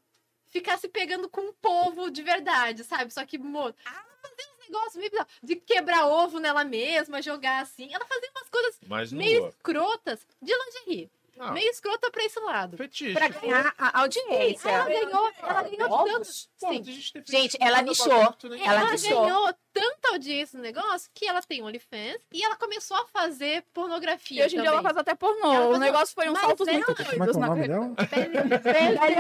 ficar 0.53 0.77
se 0.77 0.87
pegando 0.87 1.27
com 1.27 1.49
o 1.49 1.53
povo 1.53 2.11
de 2.11 2.21
verdade, 2.21 2.83
sabe? 2.83 3.11
Só 3.11 3.25
que, 3.25 3.39
mo... 3.39 3.67
ela 3.67 4.05
fazia 4.21 4.53
uns 4.53 4.69
negócios 4.69 4.95
meio 4.95 5.09
bizarros. 5.09 5.33
De 5.41 5.55
quebrar 5.55 6.05
ovo 6.05 6.39
nela 6.39 6.63
mesma, 6.63 7.21
jogar 7.21 7.63
assim. 7.63 7.91
Ela 7.91 8.05
fazia 8.05 8.29
umas 8.29 8.49
coisas 8.49 9.11
meio 9.11 9.41
nua. 9.41 9.49
escrotas 9.49 10.27
de 10.39 10.53
lingerie. 10.53 11.11
Ah, 11.39 11.51
Meio 11.51 11.69
escrota 11.69 12.11
pra 12.11 12.23
esse 12.23 12.39
lado. 12.39 12.77
fetiche. 12.77 13.13
Pra 13.13 13.27
ganhar 13.27 13.73
a 13.77 14.01
audiência. 14.01 14.69
Ela 14.69 14.85
ganhou, 14.87 15.31
ela 15.41 15.63
ganhou 15.63 16.03
tanto. 16.05 16.25
Sim. 16.25 16.83
Gente, 17.25 17.57
ela 17.59 17.81
nichou. 17.81 18.11
É, 18.13 18.25
Ela 18.65 18.81
Ela, 18.81 18.91
nichou. 18.91 19.21
ganhou 19.25 19.53
tanta 19.73 20.09
audiência 20.11 20.57
no 20.57 20.63
negócio 20.63 21.09
que 21.13 21.25
ela 21.27 21.41
tem 21.41 21.63
OnlyFans 21.63 22.19
e 22.31 22.43
ela 22.45 22.55
começou 22.55 22.95
a 22.97 23.07
fazer 23.07 23.63
pornografia. 23.73 24.43
E 24.43 24.45
hoje 24.45 24.57
em 24.57 24.61
dia 24.61 24.69
ela 24.69 24.81
faz 24.83 24.95
até 24.97 25.15
pornô. 25.15 25.51
Ela 25.53 25.75
O 25.75 25.79
negócio 25.79 26.13
foi 26.13 26.29
um 26.29 26.35
salto 26.35 26.65
muito 26.65 26.85
Como 26.85 27.01
é 27.01 27.03
que 27.05 27.13
é 27.13 27.17
doidos 27.17 27.35
o 27.35 27.39
na 27.39 27.47
carreira. 27.47 27.79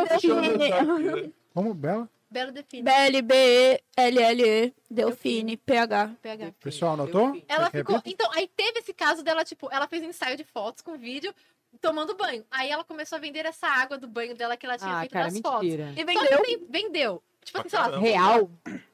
Delfine. 0.09 1.33
Como? 1.53 1.73
Bela? 1.73 2.09
Belo 2.29 2.51
define. 2.51 2.81
B-L-B-E-L-L-E 2.83 4.73
Delfine, 4.89 5.55
PH. 5.55 6.15
PH. 6.21 6.51
Pessoal, 6.59 6.93
anotou? 6.93 7.39
Ela 7.47 7.69
ficou. 7.69 8.01
Então, 8.05 8.27
aí 8.33 8.47
teve 8.47 8.79
esse 8.79 8.91
caso 8.91 9.23
dela, 9.23 9.43
tipo, 9.45 9.69
ela 9.71 9.87
fez 9.87 10.01
um 10.03 10.07
ensaio 10.09 10.35
de 10.35 10.43
fotos 10.43 10.81
com 10.81 10.97
vídeo 10.97 11.33
tomando 11.81 12.15
banho. 12.15 12.45
Aí 12.51 12.69
ela 12.69 12.83
começou 12.83 13.17
a 13.17 13.19
vender 13.21 13.45
essa 13.45 13.67
água 13.67 13.97
do 13.97 14.07
banho 14.07 14.35
dela 14.35 14.55
que 14.57 14.65
ela 14.65 14.77
tinha 14.77 14.95
Ah, 14.95 14.99
feito 15.01 15.11
cara, 15.13 15.25
nas 15.25 15.39
fotos. 15.39 15.61
mentira. 15.63 15.83
E 15.83 15.87
Só 15.89 15.95
que 15.95 16.05
vendeu. 16.05 16.41
tem- 16.43 16.65
vendeu. 16.69 17.23
Tipo 17.43 17.59
assim, 17.59 17.69
sei 17.69 17.79
lá. 17.79 17.97
Real? 17.99 18.49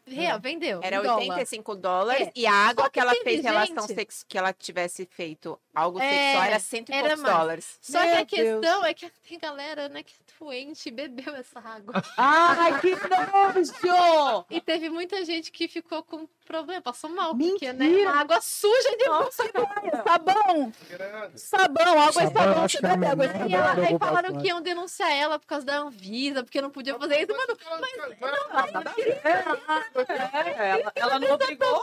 real, 0.08 0.40
vendeu. 0.40 0.80
Era 0.82 0.96
em 0.98 1.02
dólar. 1.04 1.20
85 1.20 1.76
dólares 1.76 2.28
É. 2.30 2.32
e 2.36 2.48
a 2.48 2.52
água 2.52 2.86
que, 2.86 2.92
que 2.94 3.00
ela 3.00 3.14
fez 3.24 3.44
relação 3.44 3.88
gente- 3.88 3.94
sex... 3.96 4.26
que 4.28 4.38
ela 4.40 4.52
tivesse 4.52 5.06
feito 5.06 5.60
algo 5.74 6.00
É, 6.00 6.10
sexual 6.10 6.44
era 6.46 6.60
cento 6.60 6.90
e 6.90 6.94
era 6.94 7.08
poucos 7.10 7.22
mais. 7.24 7.36
dólares. 7.38 7.78
Só 7.80 8.00
que 8.00 8.06
Meu 8.08 8.18
a 8.18 8.26
questão 8.26 8.86
é 8.86 8.94
que 8.96 9.10
tem 9.30 9.38
galera, 9.38 9.88
né, 9.88 10.02
que 10.02 10.14
é 10.40 10.46
doente 10.46 10.88
e 10.88 10.92
bebeu 10.92 11.36
essa 11.36 11.60
água. 11.60 12.02
Ai, 12.18 12.80
que 12.80 12.96
nojo! 12.96 14.46
E 14.50 14.62
teve 14.62 14.90
muita 14.90 15.24
gente 15.26 15.52
que 15.52 15.68
ficou 15.68 16.02
com 16.04 16.28
problema, 16.46 16.82
passou 16.82 17.10
mal, 17.10 17.36
porque, 17.36 17.72
né, 17.74 17.86
Mentira! 17.86 18.10
uma 18.12 18.20
água 18.22 18.42
suja 18.42 18.98
de 18.98 19.04
Sabão! 20.04 20.74
Sabão, 21.36 22.00
água 22.02 22.24
e 22.24 22.28
Sabão, 22.28 22.44
sabão. 22.44 22.64
acho 22.64 22.78
Você 22.78 22.80
que 22.80 22.86
é 22.86 22.90
a 22.90 22.98
bebe 22.98 23.12
água 23.12 23.26
e 23.26 23.28
E, 23.28 23.32
sabão. 23.32 23.50
ela, 23.52 23.70
aí 23.72 23.76
preocupação. 23.76 24.00
falaram 24.16 24.38
que 24.42 24.48
iam 24.48 24.62
denunciar 24.62 25.12
ela 25.12 25.38
por 25.40 25.46
causa 25.48 25.66
da 25.66 25.78
Anvisa, 25.78 26.44
porque 26.44 26.62
não 26.62 26.70
podia 26.72 26.98
fazer 26.98 27.20
isso. 27.22 27.34
Mano, 27.36 27.58
ela, 30.58 30.92
ela 30.96 31.20
não 31.20 31.32
obrigou 31.34 31.82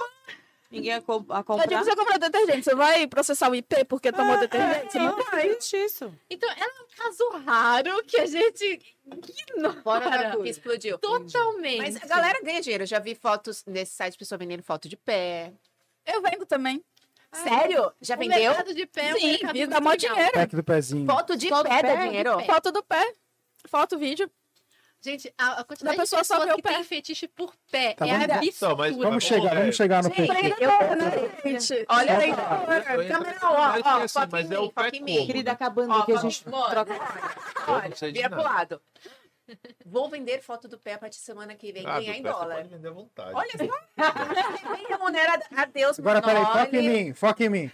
ninguém 0.71 0.93
a, 0.95 1.01
co- 1.03 1.25
a 1.31 1.39
É 1.41 1.43
comprar. 1.43 1.85
você 1.85 1.97
comprar 1.97 2.19
detergente. 2.19 2.63
Você 2.65 2.75
vai 2.75 3.07
processar 3.07 3.51
o 3.51 3.55
IP 3.55 3.85
porque 3.85 4.11
tomou 4.13 4.39
detergente? 4.39 4.93
Você 4.93 4.99
não 4.99 5.17
vai. 5.25 5.49
Isso. 5.49 6.13
então 6.31 6.51
é 6.51 6.65
um 6.65 6.87
caso 6.97 7.29
raro 7.45 8.03
que 8.05 8.17
a 8.19 8.27
gente 8.27 8.81
ignora 9.07 9.83
Fora 9.83 10.11
da 10.11 10.37
Que 10.37 10.49
explodiu. 10.49 10.99
totalmente. 10.99 11.79
Mas 11.79 11.97
a 12.03 12.07
galera 12.07 12.41
ganha 12.43 12.61
dinheiro. 12.61 12.83
Eu 12.85 12.89
já 12.89 12.99
vi 12.99 13.15
fotos 13.15 13.65
nesse 13.67 13.93
site, 13.95 14.17
pessoa 14.19 14.39
vendendo 14.39 14.63
foto 14.63 14.89
de 14.89 14.97
pé. 14.97 15.53
Eu 16.05 16.23
vendo 16.23 16.47
também. 16.47 16.83
Sério? 17.33 17.93
Já 18.01 18.15
O 18.15 18.19
vendeu? 18.19 18.39
mercado 18.39 18.73
de 18.75 18.87
pé 18.87 19.11
é 19.11 19.15
um 19.15 19.19
Sim, 19.19 19.27
mercado 19.33 19.57
muito 19.57 19.71
dá 19.71 19.81
mó 19.81 19.95
dinheiro. 19.95 20.33
Pack 20.33 20.57
do 20.57 20.65
pezinho. 20.65 21.07
Foto 21.07 21.37
de 21.37 21.49
Foto 21.49 21.65
do 21.65 21.69
pé 21.69 21.83
dá 21.83 21.89
pé? 21.97 22.07
dinheiro? 22.07 22.41
Foto 22.47 22.73
do 22.73 22.83
pé. 22.83 23.13
Foto, 23.69 23.99
vídeo. 23.99 24.31
Gente, 25.03 25.33
a, 25.39 25.61
a 25.61 25.65
quantidade 25.65 25.97
Da 25.97 26.03
de 26.05 26.11
pessoa 26.11 26.25
só 26.25 26.39
pessoas 26.41 26.57
que 26.57 26.63
pé. 26.63 26.73
tem 26.75 26.85
fetiche 26.85 27.29
por 27.29 27.55
pé 27.71 27.95
Tá 27.95 28.07
é 28.09 28.19
vendo? 28.19 28.31
absurdo. 28.33 28.47
Então, 28.57 28.77
mas- 28.77 28.97
Vamos 28.97 29.11
Mas, 29.15 29.25
chegar, 29.25 29.53
ô, 29.53 29.61
vamos 29.61 29.77
chegar 29.77 30.03
no 30.03 30.09
Gente, 30.15 30.27
pé. 30.29 30.57
Eu, 30.59 31.59
gente. 31.61 31.87
Olha 31.89 32.19
aí. 32.19 32.33
Câmera, 33.07 33.39
Mas 33.41 33.43
ó, 33.43 33.47
ó, 33.97 34.01
é 34.01 34.03
assim, 34.05 34.19
mas 34.33 34.51
é 34.51 34.59
o 34.59 34.73
pé 34.73 34.85
foca 34.85 34.97
em 34.97 35.03
mim. 35.03 35.15
como? 35.15 35.27
Querida, 35.27 35.53
acabando 35.53 35.93
Ó, 35.93 35.99
aqui, 36.01 36.13
a 36.13 36.17
gente 36.17 36.45
troca. 36.45 36.93
Eu 38.01 38.11
de 38.13 38.13
Vira 38.13 38.31
pro 38.31 38.43
lado. 38.43 38.81
Vou 39.85 40.09
vender 40.11 40.43
foto 40.43 40.67
do 40.67 40.77
pé 40.77 40.95
a 40.95 40.99
partir 40.99 41.19
de 41.19 41.25
semana 41.25 41.55
que 41.55 41.71
vem, 41.71 41.87
Ah, 41.87 42.01
ganhar 42.01 42.17
em 42.17 42.23
dólar. 42.23 42.57
pode 42.57 42.69
vender 42.69 42.89
à 42.89 42.91
vontade. 42.91 43.31
Olha 43.33 43.51
só. 43.53 43.57
Vem 44.77 44.87
remunera 44.89 45.41
a 45.57 45.65
Deus, 45.67 45.99
Agora, 46.01 46.21
peraí, 46.21 46.45
foca 46.45 46.77
em 46.77 46.89
mim, 46.89 47.15
foca 47.15 47.45
em 47.45 47.49
mim. 47.49 47.71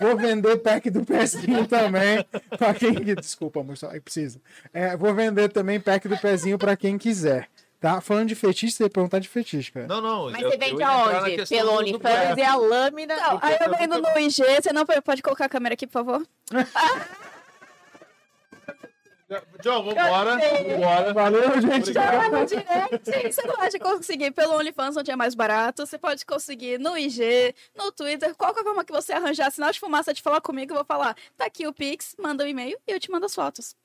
Vou 0.00 0.16
vender 0.16 0.56
pack 0.58 0.88
do 0.90 1.04
pezinho 1.04 1.66
também. 1.66 2.24
Pra 2.58 2.72
quem. 2.72 2.92
Desculpa, 3.14 3.60
amor, 3.60 3.76
só 3.76 3.90
aí 3.90 4.00
precisa. 4.00 4.40
É, 4.72 4.96
vou 4.96 5.12
vender 5.14 5.48
também 5.50 5.78
pack 5.78 6.08
do 6.08 6.16
pezinho 6.18 6.58
pra 6.58 6.76
quem 6.76 6.96
quiser. 6.96 7.48
Tá? 7.78 8.00
Falando 8.00 8.28
de 8.28 8.34
fetiche, 8.34 8.72
você 8.74 8.82
ia 8.84 8.90
perguntar 8.90 9.18
de 9.20 9.28
fetiche, 9.28 9.72
cara. 9.72 9.86
Não, 9.86 10.00
não. 10.02 10.30
Mas 10.30 10.42
eu- 10.42 10.50
você 10.50 10.56
vende 10.58 10.82
aonde? 10.82 11.46
Pelo 11.46 11.78
OnlyFans? 11.78 12.02
Fazer 12.28 12.42
a 12.42 12.54
lâmina. 12.56 13.16
Não, 13.16 13.38
aí 13.40 13.56
eu 13.60 13.76
vendo 13.78 14.00
no 14.02 14.18
IG. 14.18 14.42
Você 14.62 14.72
não 14.72 14.84
pode 14.84 15.22
colocar 15.22 15.46
a 15.46 15.48
câmera 15.48 15.72
aqui, 15.74 15.86
por 15.86 15.92
favor? 16.04 16.26
John, 19.62 19.84
vambora. 19.84 20.38
Vambora. 20.38 21.12
Valeu, 21.14 21.60
gente. 21.60 21.90
Obrigado. 21.90 22.32
no 22.32 22.46
direct. 22.46 23.32
Você 23.32 23.42
pode 23.42 23.78
conseguir 23.78 24.30
pelo 24.32 24.56
OnlyFans, 24.56 24.96
onde 24.96 25.10
é 25.10 25.16
mais 25.16 25.34
barato. 25.34 25.86
Você 25.86 25.98
pode 25.98 26.26
conseguir 26.26 26.78
no 26.78 26.98
IG, 26.98 27.54
no 27.76 27.92
Twitter. 27.92 28.34
Qualquer 28.34 28.64
forma 28.64 28.84
que 28.84 28.92
você 28.92 29.12
arranjar 29.12 29.50
sinal 29.52 29.70
de 29.70 29.78
fumaça 29.78 30.12
de 30.12 30.20
falar 30.20 30.40
comigo, 30.40 30.72
eu 30.72 30.76
vou 30.76 30.84
falar. 30.84 31.16
Tá 31.36 31.46
aqui 31.46 31.66
o 31.66 31.72
Pix, 31.72 32.16
manda 32.18 32.44
um 32.44 32.46
e-mail 32.46 32.76
e 32.86 32.92
eu 32.92 32.98
te 32.98 33.10
mando 33.10 33.26
as 33.26 33.34
fotos. 33.34 33.76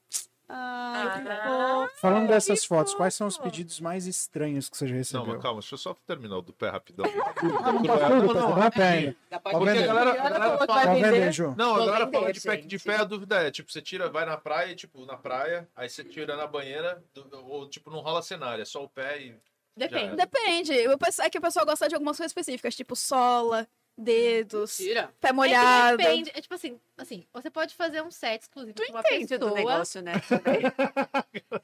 Ai, 0.47 1.23
Ah. 1.27 1.87
Falando 1.99 2.27
dessas 2.27 2.61
que 2.61 2.67
fotos, 2.67 2.93
quais 2.93 3.15
são 3.15 3.25
os 3.27 3.37
pedidos 3.37 3.79
mais 3.79 4.05
estranhos 4.05 4.69
que 4.69 4.77
você 4.77 4.85
já 4.85 4.91
Não, 4.93 4.97
recebeu? 4.99 5.25
mas 5.33 5.41
calma, 5.41 5.59
deixa 5.59 5.73
eu 5.73 5.79
só 5.79 5.93
terminar 6.05 6.37
o 6.37 6.41
do 6.41 6.53
pé 6.53 6.69
rapidão. 6.69 7.05
Ah, 7.65 7.71
não 7.71 7.83
tá 7.83 8.09
tudo, 8.09 8.71
pé 8.71 9.15
Pode 9.39 9.57
Porque 9.57 9.77
a 9.79 9.87
galera, 9.87 10.11
a 10.11 10.29
galera 10.29 10.57
fala. 10.65 10.93
Vender. 10.95 11.31
Ju. 11.31 11.55
Não, 11.57 11.75
a 11.75 11.85
galera 11.85 12.11
fala 12.11 12.31
de 12.33 12.41
pack 12.41 12.67
de 12.67 12.79
pé, 12.79 12.95
a 12.97 13.03
dúvida 13.03 13.35
é, 13.47 13.51
tipo, 13.51 13.71
você 13.71 13.81
tira, 13.81 14.09
vai 14.09 14.25
na 14.25 14.37
praia, 14.37 14.75
tipo, 14.75 15.05
na 15.05 15.17
praia, 15.17 15.67
aí 15.75 15.89
você 15.89 16.03
tira 16.03 16.35
na 16.35 16.47
banheira, 16.47 17.03
ou 17.43 17.67
tipo, 17.67 17.89
não 17.89 17.99
rola 17.99 18.21
cenário, 18.21 18.61
é 18.61 18.65
só 18.65 18.83
o 18.83 18.89
pé 18.89 19.21
e. 19.21 19.35
Depende. 19.75 20.15
Depende. 20.15 20.73
É 20.73 21.29
que 21.29 21.37
o 21.37 21.41
pessoal 21.41 21.65
gosta 21.65 21.87
de 21.89 21.95
algumas 21.95 22.17
coisas 22.17 22.29
específicas, 22.31 22.75
tipo 22.75 22.95
sola, 22.95 23.67
dedos, 23.97 24.77
Tira. 24.77 25.09
pé 25.21 25.29
É 25.29 25.31
molhado. 25.31 25.97
depende. 25.97 26.31
É 26.33 26.41
tipo 26.41 26.53
assim, 26.53 26.79
assim, 26.97 27.25
você 27.33 27.49
pode 27.49 27.73
fazer 27.75 28.01
um 28.01 28.11
set 28.11 28.41
exclusivo 28.41 28.73
Tu 28.75 28.83
pra 28.83 28.91
uma 28.93 28.99
entende 29.01 29.37
do 29.37 29.45
pessoa. 29.49 29.53
negócio, 29.57 30.01
né? 30.01 30.13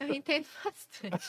Eu 0.00 0.14
entendo 0.14 0.46
bastante. 0.64 1.28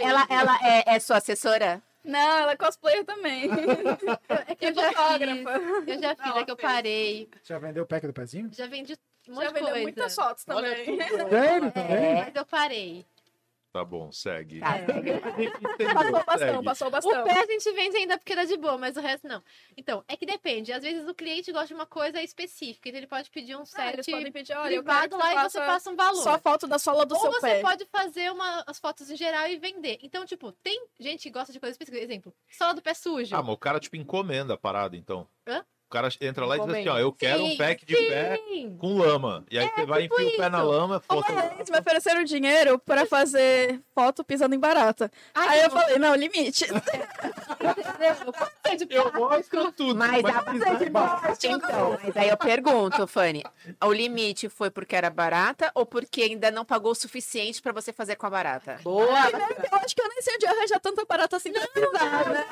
Ela, 0.00 0.26
ela 0.30 0.58
é, 0.62 0.94
é 0.96 0.98
sua 1.00 1.16
assessora? 1.18 1.82
Não, 2.04 2.38
ela 2.38 2.52
é 2.52 2.56
cosplayer 2.56 3.04
também. 3.04 3.50
É 4.48 4.54
que 4.54 4.66
eu 4.66 4.74
já 4.74 4.92
fiz. 4.92 5.86
Eu 5.86 6.00
já 6.00 6.14
fiz, 6.14 6.36
é 6.36 6.44
que 6.44 6.50
eu 6.50 6.56
parei. 6.56 7.28
Já 7.42 7.58
vendeu 7.58 7.82
o 7.82 7.86
pack 7.86 8.06
do 8.06 8.12
pezinho? 8.12 8.48
Já 8.52 8.66
vendi 8.66 8.96
um 9.28 9.34
monte 9.34 9.42
Já 9.44 9.48
de 9.48 9.54
vendeu 9.54 9.68
coisa. 9.70 9.82
muitas 9.82 10.14
fotos 10.14 10.44
também. 10.44 10.84
Sério? 10.96 11.72
Também? 11.72 12.14
Mas 12.14 12.34
eu 12.34 12.46
parei. 12.46 13.06
Tá 13.76 13.84
bom, 13.84 14.10
segue. 14.10 14.60
Tá. 14.60 14.72
Passou 15.92 16.08
o 16.08 16.24
bastão, 16.24 16.38
Segue. 16.38 16.64
passou 16.64 16.86
o 16.86 16.88
O 16.88 16.92
bastão. 16.92 17.24
pé 17.24 17.40
a 17.40 17.46
gente 17.46 17.72
vende 17.72 17.96
ainda 17.98 18.16
porque 18.16 18.34
dá 18.34 18.44
de 18.46 18.56
boa, 18.56 18.78
mas 18.78 18.96
o 18.96 19.00
resto 19.00 19.28
não. 19.28 19.42
Então, 19.76 20.02
é 20.08 20.16
que 20.16 20.24
depende. 20.24 20.72
Às 20.72 20.82
vezes 20.82 21.06
o 21.06 21.14
cliente 21.14 21.52
gosta 21.52 21.68
de 21.68 21.74
uma 21.74 21.84
coisa 21.84 22.22
específica, 22.22 22.88
então 22.88 22.98
ele 22.98 23.06
pode 23.06 23.28
pedir 23.30 23.54
um 23.54 23.60
Ah, 23.60 23.66
set 23.66 23.92
eles 23.94 24.06
podem 24.06 24.32
pedir, 24.32 24.56
privado 24.62 25.18
lá 25.18 25.44
e 25.44 25.50
você 25.50 25.58
passa 25.58 25.90
um 25.90 25.96
valor. 25.96 26.22
só 26.22 26.38
foto 26.38 26.66
da 26.66 26.78
sola 26.78 27.04
do 27.04 27.14
Ou 27.14 27.20
seu 27.20 27.32
você 27.32 27.40
pé. 27.48 27.60
pode 27.60 27.84
fazer 27.86 28.32
uma, 28.32 28.64
as 28.66 28.78
fotos 28.78 29.10
em 29.10 29.16
geral 29.16 29.46
e 29.48 29.58
vender. 29.58 29.98
Então, 30.02 30.24
tipo, 30.24 30.50
tem 30.52 30.86
gente 30.98 31.24
que 31.24 31.30
gosta 31.30 31.52
de 31.52 31.60
coisa 31.60 31.72
específica. 31.74 32.02
Exemplo, 32.02 32.34
sola 32.50 32.72
do 32.72 32.80
pé 32.80 32.94
sujo. 32.94 33.36
Ah, 33.36 33.42
mas 33.42 33.52
o 33.54 33.58
cara, 33.58 33.78
tipo, 33.78 33.96
encomenda 33.96 34.54
a 34.54 34.56
parada, 34.56 34.96
então. 34.96 35.28
Hã? 35.46 35.62
O 35.86 35.88
cara 35.88 36.08
entra 36.20 36.44
lá 36.44 36.56
e 36.56 36.60
diz 36.60 36.68
assim, 36.68 36.88
ó, 36.88 36.98
eu 36.98 37.12
quero 37.12 37.44
um 37.44 37.50
Sim, 37.50 37.56
pack 37.56 37.86
de 37.86 37.94
pé 37.94 38.36
Sim. 38.48 38.76
com 38.76 38.98
lama. 38.98 39.44
E 39.48 39.56
aí 39.56 39.68
você 39.72 39.86
vai 39.86 40.02
tipo 40.02 40.20
enfia 40.20 40.34
o 40.34 40.36
pé 40.36 40.48
na 40.48 40.60
lama, 40.60 41.00
Uma 41.08 41.22
foto. 41.22 41.32
vez 41.32 41.70
me 41.70 41.78
ofereceram 41.78 42.24
dinheiro 42.24 42.76
pra 42.80 43.06
fazer 43.06 43.80
foto 43.94 44.24
pisando 44.24 44.54
em 44.56 44.58
barata. 44.58 45.10
Ai, 45.32 45.48
Aí 45.48 45.60
eu 45.60 45.68
não. 45.68 45.80
falei, 45.80 45.98
não, 45.98 46.14
limite. 46.16 46.66
Eu 48.90 49.12
mostro 49.12 49.72
tudo. 49.72 49.94
Mas 49.96 50.24
a 50.24 50.42
mas- 50.42 51.44
Então, 51.44 51.98
mas 52.02 52.16
aí 52.16 52.28
eu 52.28 52.36
pergunto, 52.36 53.06
Fanny, 53.06 53.42
o 53.82 53.92
limite 53.92 54.48
foi 54.48 54.70
porque 54.70 54.94
era 54.96 55.08
barata 55.08 55.70
ou 55.74 55.86
porque 55.86 56.22
ainda 56.22 56.50
não 56.50 56.64
pagou 56.64 56.92
o 56.92 56.94
suficiente 56.94 57.62
pra 57.62 57.72
você 57.72 57.92
fazer 57.92 58.16
com 58.16 58.26
a 58.26 58.30
barata? 58.30 58.78
Boa. 58.82 59.06
Eu 59.06 59.78
acho 59.78 59.94
que 59.94 60.02
eu 60.02 60.08
nem 60.08 60.20
sei 60.20 60.34
onde 60.34 60.46
arranjar 60.46 60.80
tanta 60.80 61.04
barata 61.04 61.36
assim 61.36 61.52
pra 61.52 61.66
pisar, 61.68 62.28
né? 62.28 62.44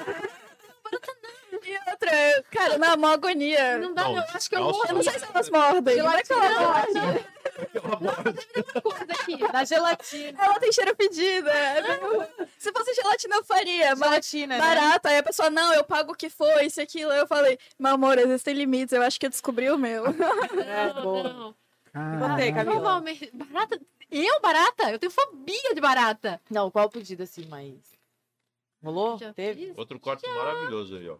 E 1.66 1.90
outra, 1.90 2.44
cara, 2.50 2.78
na 2.78 2.96
mó 2.96 3.08
agonia. 3.08 3.78
Não 3.78 3.94
dá, 3.94 4.04
Não. 4.04 4.16
Eu 4.16 4.22
acho 4.34 4.48
que 4.50 4.56
eu 4.56 4.60
descalço, 4.60 4.72
morro. 4.78 4.88
Eu 4.88 4.94
não 4.94 5.02
sei 5.02 5.18
se 5.18 5.24
elas 5.24 5.50
mordem. 5.50 5.94
É 5.94 5.98
ela 5.98 6.10
morde. 6.10 6.28
coisa 8.82 9.12
aqui. 9.12 9.36
Da 9.52 9.64
gelatina. 9.64 10.44
Ela 10.44 10.58
tem 10.60 10.72
cheiro 10.72 10.94
fedido. 10.96 11.48
é 11.48 11.82
meio- 11.82 12.26
Se 12.58 12.72
fosse 12.72 12.94
gelatina, 12.94 13.36
eu 13.36 13.44
faria. 13.44 13.96
Mas 13.96 14.08
Gelatina, 14.10 14.54
né? 14.56 14.60
barata. 14.60 15.08
Aí 15.08 15.18
a 15.18 15.22
pessoa, 15.22 15.50
não, 15.50 15.72
eu 15.74 15.84
pago 15.84 16.12
o 16.12 16.16
que 16.16 16.28
foi, 16.28 16.66
isso 16.66 16.80
e 16.80 16.82
aquilo. 16.82 17.10
Aí 17.10 17.18
eu 17.18 17.26
falei, 17.26 17.58
meu 17.78 17.92
amor, 17.94 18.18
existem 18.18 18.54
limites. 18.54 18.92
Eu 18.92 19.02
acho 19.02 19.18
que 19.18 19.26
eu 19.26 19.30
descobri 19.30 19.70
o 19.70 19.78
meu. 19.78 20.04
É, 20.06 20.92
Não, 20.94 21.02
boa. 21.02 21.22
não. 21.32 21.54
Camila? 21.92 22.64
Normalmente. 22.64 23.30
Barata? 23.32 23.80
Eu, 24.10 24.40
barata? 24.40 24.90
Eu 24.92 24.98
tenho 24.98 25.10
fobia 25.12 25.74
de 25.74 25.80
barata. 25.80 26.40
Não, 26.50 26.70
qual 26.70 26.86
o 26.86 26.90
pedido 26.90 27.22
assim, 27.22 27.46
mais? 27.46 27.74
Rolou? 28.82 29.16
Já 29.18 29.32
Teve? 29.32 29.68
fiz. 29.68 29.78
Outro 29.78 29.98
corte 29.98 30.28
maravilhoso 30.28 30.96
aí, 30.96 31.08
ó. 31.08 31.16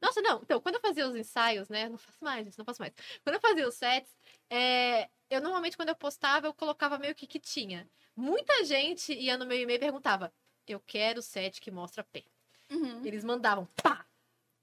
Nossa, 0.00 0.20
não. 0.22 0.40
Então, 0.42 0.60
quando 0.60 0.76
eu 0.76 0.80
fazia 0.80 1.06
os 1.06 1.14
ensaios, 1.14 1.68
né? 1.68 1.88
Não 1.88 1.98
faço 1.98 2.18
mais, 2.22 2.44
gente, 2.44 2.58
não 2.58 2.64
faço 2.64 2.80
mais. 2.80 2.92
Quando 3.22 3.34
eu 3.34 3.40
fazia 3.40 3.68
os 3.68 3.74
sets, 3.74 4.10
é, 4.48 5.08
eu 5.28 5.40
normalmente, 5.40 5.76
quando 5.76 5.90
eu 5.90 5.94
postava, 5.94 6.46
eu 6.46 6.54
colocava 6.54 6.98
meio 6.98 7.14
que 7.14 7.26
que 7.26 7.38
tinha. 7.38 7.88
Muita 8.16 8.64
gente 8.64 9.12
ia 9.12 9.36
no 9.36 9.46
meu 9.46 9.58
e-mail 9.58 9.76
e 9.76 9.80
perguntava: 9.80 10.32
Eu 10.66 10.80
quero 10.80 11.20
o 11.20 11.22
set 11.22 11.60
que 11.60 11.70
mostra 11.70 12.02
pé. 12.04 12.24
Uhum. 12.70 13.04
Eles 13.04 13.24
mandavam, 13.24 13.66
pá! 13.82 14.06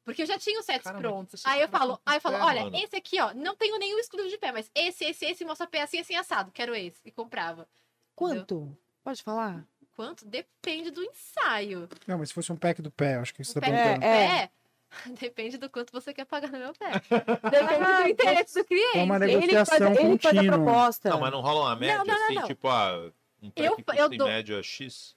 Porque 0.04 0.22
eu 0.22 0.26
já 0.26 0.40
tinha 0.40 0.58
os 0.58 0.66
sets 0.66 0.84
Cara, 0.84 0.96
mas 0.96 1.02
prontos. 1.02 1.46
Aí 1.46 1.62
eu 1.62 1.68
falo, 1.68 2.00
aí 2.06 2.16
eu 2.16 2.22
falo, 2.22 2.38
pé, 2.38 2.44
olha, 2.44 2.64
mano. 2.64 2.78
esse 2.78 2.96
aqui, 2.96 3.20
ó, 3.20 3.34
não 3.34 3.58
tenho 3.58 3.78
nenhum 3.78 4.00
exclusivo 4.00 4.30
de 4.30 4.38
pé, 4.38 4.54
mas 4.54 4.72
esse, 4.74 5.04
esse, 5.04 5.26
esse 5.26 5.44
mostra 5.44 5.68
pé 5.68 5.82
assim, 5.82 6.00
assim, 6.00 6.16
assado. 6.16 6.50
Quero 6.50 6.74
esse. 6.74 7.02
E 7.04 7.12
comprava. 7.12 7.68
Quanto? 8.16 8.76
Pode 9.04 9.22
falar? 9.22 9.68
Quanto? 9.98 10.26
Depende 10.26 10.92
do 10.92 11.04
ensaio. 11.04 11.90
Não, 12.08 12.18
mas 12.18 12.30
se 12.30 12.36
fosse 12.36 12.54
um 12.54 12.56
pack 12.56 12.82
do 12.82 12.90
pé, 12.90 13.16
acho 13.16 13.34
que 13.34 13.44
você 13.44 13.52
Um 13.52 13.54
tá 13.56 13.60
pé 13.60 13.68
perguntando. 13.68 14.00
do 14.00 14.06
É. 14.06 14.50
pé, 14.90 15.10
depende 15.20 15.58
do 15.58 15.70
quanto 15.70 15.92
você 15.92 16.14
quer 16.14 16.26
pagar 16.26 16.52
no 16.52 16.58
meu 16.60 16.74
pé. 16.74 16.92
Depende 17.50 18.04
do 18.04 18.10
interesse 18.10 18.54
do 18.60 18.66
cliente. 18.66 18.98
É 18.98 19.04
uma 19.04 19.16
Ele 19.18 19.26
que 19.48 19.66
faz, 19.66 19.80
negociação 19.80 19.88
ele 20.10 20.18
que 20.18 20.24
faz 20.24 20.38
a 20.38 20.40
contínua. 20.42 20.58
proposta. 20.58 21.10
Não, 21.10 21.20
mas 21.20 21.32
não 21.32 21.42
rola 21.42 21.62
uma 21.62 21.76
média, 21.76 21.98
não, 22.00 22.06
não, 22.06 22.24
assim, 22.26 22.34
não. 22.36 22.48
tipo, 22.48 22.68
ah, 22.68 23.12
um 23.42 23.50
pack 23.52 23.66
Eu- 23.68 23.76
custa 23.76 23.96
eu 23.96 24.14
em 24.14 24.18
dou- 24.18 24.28
média 24.28 24.62
X? 24.64 25.16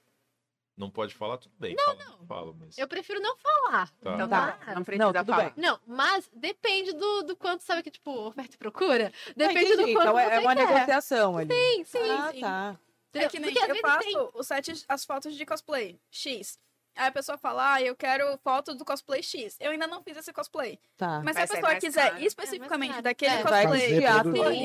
Não 0.77 0.89
pode 0.89 1.13
falar, 1.13 1.37
tudo 1.37 1.53
bem. 1.59 1.75
Não, 1.75 1.95
não. 1.95 2.25
Fala, 2.25 2.53
mas... 2.57 2.75
Eu 2.77 2.87
prefiro 2.87 3.19
não 3.19 3.35
falar. 3.37 3.91
Tá. 4.01 4.13
Então 4.15 4.27
Tá. 4.27 4.51
tá, 4.53 4.73
não 4.73 4.83
precisa 4.83 5.13
tudo 5.13 5.25
falar. 5.25 5.43
bem. 5.51 5.53
Não, 5.57 5.79
mas 5.85 6.29
depende 6.33 6.93
do, 6.93 7.23
do 7.23 7.35
quanto, 7.35 7.61
sabe 7.61 7.83
que, 7.83 7.91
tipo, 7.91 8.09
oferta 8.27 8.55
e 8.55 8.57
procura? 8.57 9.11
Ah, 9.27 9.33
Depende 9.35 9.75
do 9.75 9.81
entendi. 9.81 9.93
quanto 9.93 10.07
Então 10.07 10.19
é, 10.19 10.25
você 10.29 10.35
é 10.35 10.39
uma 10.39 10.55
quer. 10.55 10.65
negociação 10.67 11.37
ali. 11.37 11.53
Sim, 11.53 11.83
sim, 11.83 12.09
ah, 12.09 12.31
sim. 12.33 12.39
tá. 12.39 12.79
É 13.13 13.27
que 13.27 13.39
nem 13.39 13.53
Porque 13.53 13.71
eu 13.71 13.75
faço 13.81 13.99
tem- 14.07 14.29
o 14.33 14.43
set, 14.43 14.85
as 14.87 15.05
fotos 15.05 15.35
de 15.35 15.45
cosplay 15.45 15.99
X. 16.09 16.57
Aí 16.95 17.07
a 17.07 17.11
pessoa 17.11 17.37
fala, 17.37 17.75
ah, 17.75 17.81
eu 17.81 17.95
quero 17.95 18.37
foto 18.43 18.75
do 18.75 18.83
cosplay 18.83 19.23
X. 19.23 19.55
Eu 19.59 19.71
ainda 19.71 19.87
não 19.87 20.03
fiz 20.03 20.17
esse 20.17 20.31
cosplay. 20.33 20.77
Tá. 20.97 21.21
Mas 21.23 21.35
Vai 21.35 21.47
se 21.47 21.53
a 21.53 21.55
pessoa 21.55 21.75
quiser 21.79 22.11
caro. 22.11 22.23
especificamente 22.23 22.73
É 22.73 22.77
mais 22.77 22.91
caro. 22.91 23.03
daquele 23.03 23.33
É, 23.33 23.41
cosplay, 23.41 24.01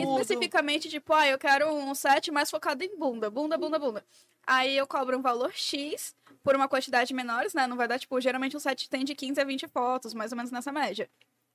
tudo. 0.02 0.20
especificamente, 0.20 0.88
tipo, 0.88 1.12
ah, 1.12 1.26
eu 1.28 1.38
quero 1.38 1.72
um 1.72 1.94
set 1.94 2.30
mais 2.30 2.50
focado 2.50 2.82
em 2.82 2.98
bunda, 2.98 3.30
bunda, 3.30 3.56
bunda, 3.56 3.78
bunda. 3.78 4.04
Aí 4.46 4.76
eu 4.76 4.86
cobro 4.86 5.18
um 5.18 5.22
valor 5.22 5.52
X 5.54 6.14
por 6.42 6.54
uma 6.54 6.68
quantidade 6.68 7.12
menores, 7.14 7.54
né? 7.54 7.66
Não 7.66 7.76
vai 7.76 7.88
dar, 7.88 7.98
tipo, 7.98 8.20
geralmente 8.20 8.56
um 8.56 8.60
set 8.60 8.88
tem 8.88 9.04
de 9.04 9.14
15 9.14 9.40
a 9.40 9.44
20 9.44 9.66
fotos, 9.68 10.12
mais 10.14 10.30
ou 10.32 10.36
menos 10.36 10.50
nessa 10.52 10.70
média. 10.72 11.08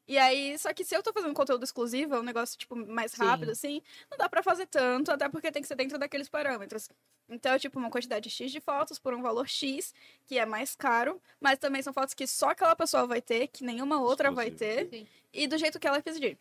E 0.08 0.18
aí, 0.18 0.58
só 0.58 0.74
que 0.74 0.84
se 0.84 0.96
eu 0.96 1.02
tô 1.02 1.14
fazendo 1.14 1.34
conteúdo 1.34 1.64
exclusivo, 1.64 2.16
é 2.16 2.20
um 2.20 2.24
negócio, 2.24 2.58
tipo, 2.58 2.76
mais 2.76 3.14
Sim. 3.14 3.24
rápido, 3.24 3.52
assim, 3.52 3.82
não 4.10 4.18
dá 4.18 4.28
pra 4.28 4.44
fazer 4.44 4.66
tanto, 4.66 5.12
até 5.12 5.30
porque 5.30 5.52
tem 5.52 5.62
que 5.62 5.68
ser 5.68 5.76
dentro 5.76 5.98
daqueles 5.98 6.28
parâmetros. 6.28 6.90
Então, 7.30 7.58
tipo, 7.58 7.80
uma 7.80 7.90
quantidade 7.90 8.30
X 8.30 8.52
de 8.52 8.60
fotos 8.60 9.00
por 9.00 9.14
um 9.14 9.22
valor 9.22 9.48
X, 9.48 9.94
que 10.26 10.38
é 10.38 10.46
mais 10.46 10.76
caro, 10.76 11.22
mas 11.40 11.58
também 11.60 11.82
são 11.82 11.94
fotos 11.94 12.14
que 12.14 12.28
só 12.28 12.50
aquela 12.50 12.76
pessoa 12.76 13.08
vai 13.08 13.22
ter, 13.22 13.48
que 13.48 13.64
nenhuma 13.64 14.02
outra 14.02 14.32
vai 14.32 14.52
ter, 14.52 14.90
Sim. 14.90 15.08
e 15.34 15.48
do 15.48 15.58
jeito 15.58 15.80
que 15.80 15.88
ela 15.88 16.02
pedir. 16.02 16.38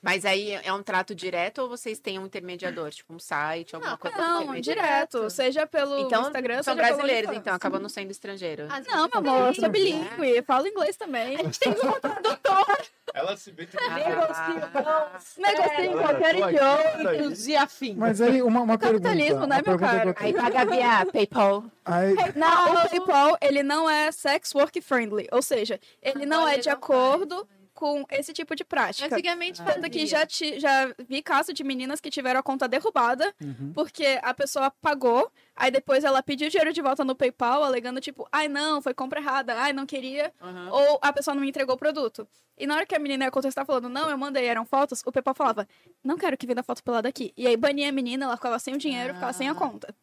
Mas 0.00 0.24
aí 0.24 0.52
é 0.52 0.72
um 0.72 0.82
trato 0.82 1.14
direto 1.14 1.58
ou 1.58 1.68
vocês 1.68 1.98
têm 1.98 2.20
um 2.20 2.26
intermediador, 2.26 2.90
tipo 2.90 3.12
um 3.12 3.18
site, 3.18 3.74
alguma 3.74 3.92
Não, 3.92 3.98
coisa 3.98 4.16
Não, 4.16 4.60
direto, 4.60 5.28
seja 5.28 5.66
pelo 5.66 5.98
Então, 5.98 6.22
Instagram, 6.22 6.62
são 6.62 6.74
seja 6.74 6.86
pelo 6.86 6.98
brasileiros, 6.98 7.36
então, 7.36 7.52
acabam 7.54 7.80
não 7.82 7.88
sendo 7.88 8.10
estrangeiro. 8.10 8.68
Às 8.70 8.86
Não, 8.86 9.08
meu 9.08 9.18
amor, 9.18 9.48
eu 9.48 9.54
sou 9.54 9.68
bilíngue, 9.68 10.42
falo 10.42 10.68
inglês 10.68 10.96
também. 10.96 11.34
A 11.36 11.42
gente 11.42 11.58
tem 11.58 11.72
um 11.72 12.00
tradutor. 12.00 12.86
Ela 13.18 13.36
se 13.36 13.50
vê 13.50 13.66
Ah, 13.76 15.18
Negocio 15.36 15.84
em 15.84 15.92
qualquer. 15.92 16.36
Outros 16.36 17.48
e 17.48 17.56
afins. 17.56 17.96
Mas 17.96 18.20
aí, 18.20 18.40
uma, 18.40 18.60
uma 18.60 18.78
pergunta. 18.78 19.08
Capitalismo, 19.08 19.44
né, 19.44 19.60
meu 19.66 19.74
eu 19.74 20.14
Aí 20.20 20.32
paga 20.32 20.64
via 20.64 21.04
PayPal. 21.06 21.64
Aí, 21.84 22.14
Não, 22.36 22.74
o 22.74 22.88
PayPal, 22.88 23.36
ele 23.40 23.64
não 23.64 23.90
é 23.90 24.12
sex 24.12 24.54
work 24.54 24.80
friendly, 24.80 25.26
ou 25.32 25.42
seja, 25.42 25.80
ele 26.00 26.24
não 26.26 26.46
é 26.46 26.54
ele 26.54 26.62
de 26.62 26.68
não 26.68 26.76
acordo 26.76 27.48
com 27.78 28.04
esse 28.10 28.32
tipo 28.32 28.56
de 28.56 28.64
prática. 28.64 29.14
Antigamente 29.14 29.58
Tanto 29.62 29.72
fazia. 29.74 29.88
que 29.90 30.04
já, 30.04 30.26
ti- 30.26 30.58
já 30.58 30.92
vi 31.08 31.22
caso 31.22 31.52
de 31.52 31.62
meninas 31.62 32.00
que 32.00 32.10
tiveram 32.10 32.40
a 32.40 32.42
conta 32.42 32.66
derrubada 32.66 33.32
Uhum. 33.40 33.72
porque 33.72 34.18
a 34.20 34.34
pessoa 34.34 34.68
pagou, 34.82 35.30
aí 35.54 35.70
depois 35.70 36.02
ela 36.02 36.20
pediu 36.20 36.48
dinheiro 36.48 36.72
de 36.72 36.82
volta 36.82 37.04
no 37.04 37.14
PayPal, 37.14 37.62
alegando 37.62 38.00
tipo, 38.00 38.26
ai 38.32 38.48
não, 38.48 38.82
foi 38.82 38.92
compra 38.92 39.20
errada, 39.20 39.54
ai 39.54 39.72
não 39.72 39.86
queria, 39.86 40.32
Uhum. 40.42 40.68
ou 40.72 40.98
a 41.00 41.12
pessoa 41.12 41.36
não 41.36 41.40
me 41.42 41.48
entregou 41.48 41.76
o 41.76 41.78
produto. 41.78 42.26
E 42.58 42.66
na 42.66 42.74
hora 42.74 42.84
que 42.84 42.96
a 42.96 42.98
menina 42.98 43.26
ia 43.26 43.30
contestar 43.30 43.64
falando, 43.64 43.88
não, 43.88 44.10
eu 44.10 44.18
mandei, 44.18 44.46
eram 44.46 44.64
fotos, 44.64 45.00
o 45.06 45.12
PayPal 45.12 45.34
falava, 45.36 45.68
não 46.02 46.18
quero 46.18 46.36
que 46.36 46.48
venda 46.48 46.64
foto 46.64 46.82
pelada 46.82 47.08
aqui. 47.08 47.32
E 47.36 47.46
aí 47.46 47.56
bania 47.56 47.88
a 47.88 47.92
menina, 47.92 48.24
ela 48.24 48.36
ficava 48.36 48.58
sem 48.58 48.74
o 48.74 48.78
dinheiro, 48.78 49.14
ficava 49.14 49.32
sem 49.32 49.48
a 49.48 49.54
conta. 49.54 49.94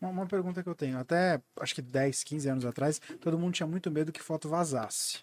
uma, 0.00 0.10
uma 0.10 0.26
pergunta 0.26 0.60
que 0.62 0.68
eu 0.68 0.74
tenho. 0.74 0.98
Até 0.98 1.40
acho 1.60 1.74
que 1.76 1.80
10, 1.82 2.24
15 2.24 2.48
anos 2.48 2.64
atrás, 2.64 3.00
todo 3.20 3.38
mundo 3.38 3.54
tinha 3.54 3.66
muito 3.68 3.88
medo 3.92 4.10
que 4.10 4.20
foto 4.20 4.48
vazasse. 4.48 5.18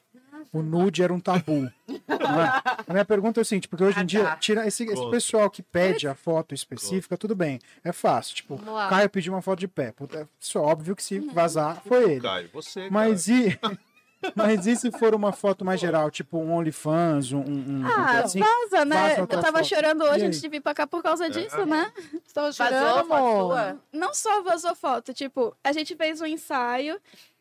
O 0.54 0.62
nude 0.62 1.04
era 1.04 1.14
um 1.14 1.20
tabu. 1.20 1.72
é? 1.90 2.84
A 2.88 2.94
minha 2.94 3.04
pergunta 3.06 3.40
é 3.40 3.44
o 3.44 3.46
seguinte, 3.46 3.68
porque 3.68 3.84
hoje 3.84 3.98
em 3.98 4.02
Ah, 4.02 4.06
dia, 4.06 4.24
tá. 4.24 4.36
tira 4.38 4.66
esse, 4.68 4.86
esse 4.86 5.10
pessoal 5.10 5.50
que 5.50 5.62
pede 5.62 6.08
a 6.08 6.16
foto 6.16 6.54
específica, 6.56 7.18
tudo 7.18 7.36
bem. 7.36 7.60
É 7.84 7.92
fácil. 7.92 8.36
Tipo. 8.36 8.58
Caio 8.90 9.10
pediu 9.10 9.34
uma 9.34 9.42
foto 9.42 9.60
de 9.60 9.68
pé. 9.68 9.94
Isso 10.40 10.58
é 10.58 10.62
óbvio 10.62 10.96
que 10.96 11.04
se 11.04 11.20
vazar, 11.20 11.82
foi 11.86 12.12
ele. 12.14 12.22
Caio, 12.22 12.50
você. 12.54 12.90
Mas 12.90 13.28
e. 13.28 13.60
Mas 14.36 14.66
e 14.66 14.76
se 14.76 14.90
for 14.92 15.14
uma 15.14 15.32
foto 15.32 15.64
mais 15.64 15.80
geral, 15.80 16.10
tipo 16.10 16.40
um 16.40 16.52
OnlyFans, 16.52 17.32
um. 17.34 17.40
um, 17.40 17.82
um 17.82 17.86
Ah, 17.86 18.22
assim? 18.22 18.40
vaza, 18.40 18.84
né? 18.84 19.10
vaza 19.10 19.20
Eu 19.22 19.28
tava 19.28 19.46
fotos. 19.52 19.68
chorando 19.68 20.04
hoje 20.06 20.26
antes 20.26 20.42
de 20.42 20.50
vir 20.50 20.60
pra 20.60 20.74
cá 20.74 20.88
por 20.88 21.04
causa 21.04 21.30
disso, 21.30 21.66
né? 21.68 21.92
Estou 22.26 22.46
Vazou 22.46 22.66
a 22.66 22.70
chorando, 22.70 23.08
foto 23.08 23.14
amor. 23.14 23.54
sua? 23.54 23.78
Não 23.94 24.14
só 24.16 24.42
vazou 24.42 24.74
foto, 24.76 25.14
tipo, 25.14 25.56
a 25.64 25.72
gente 25.72 25.96
fez 25.96 26.20
um 26.20 26.26
ensaio 26.26 27.00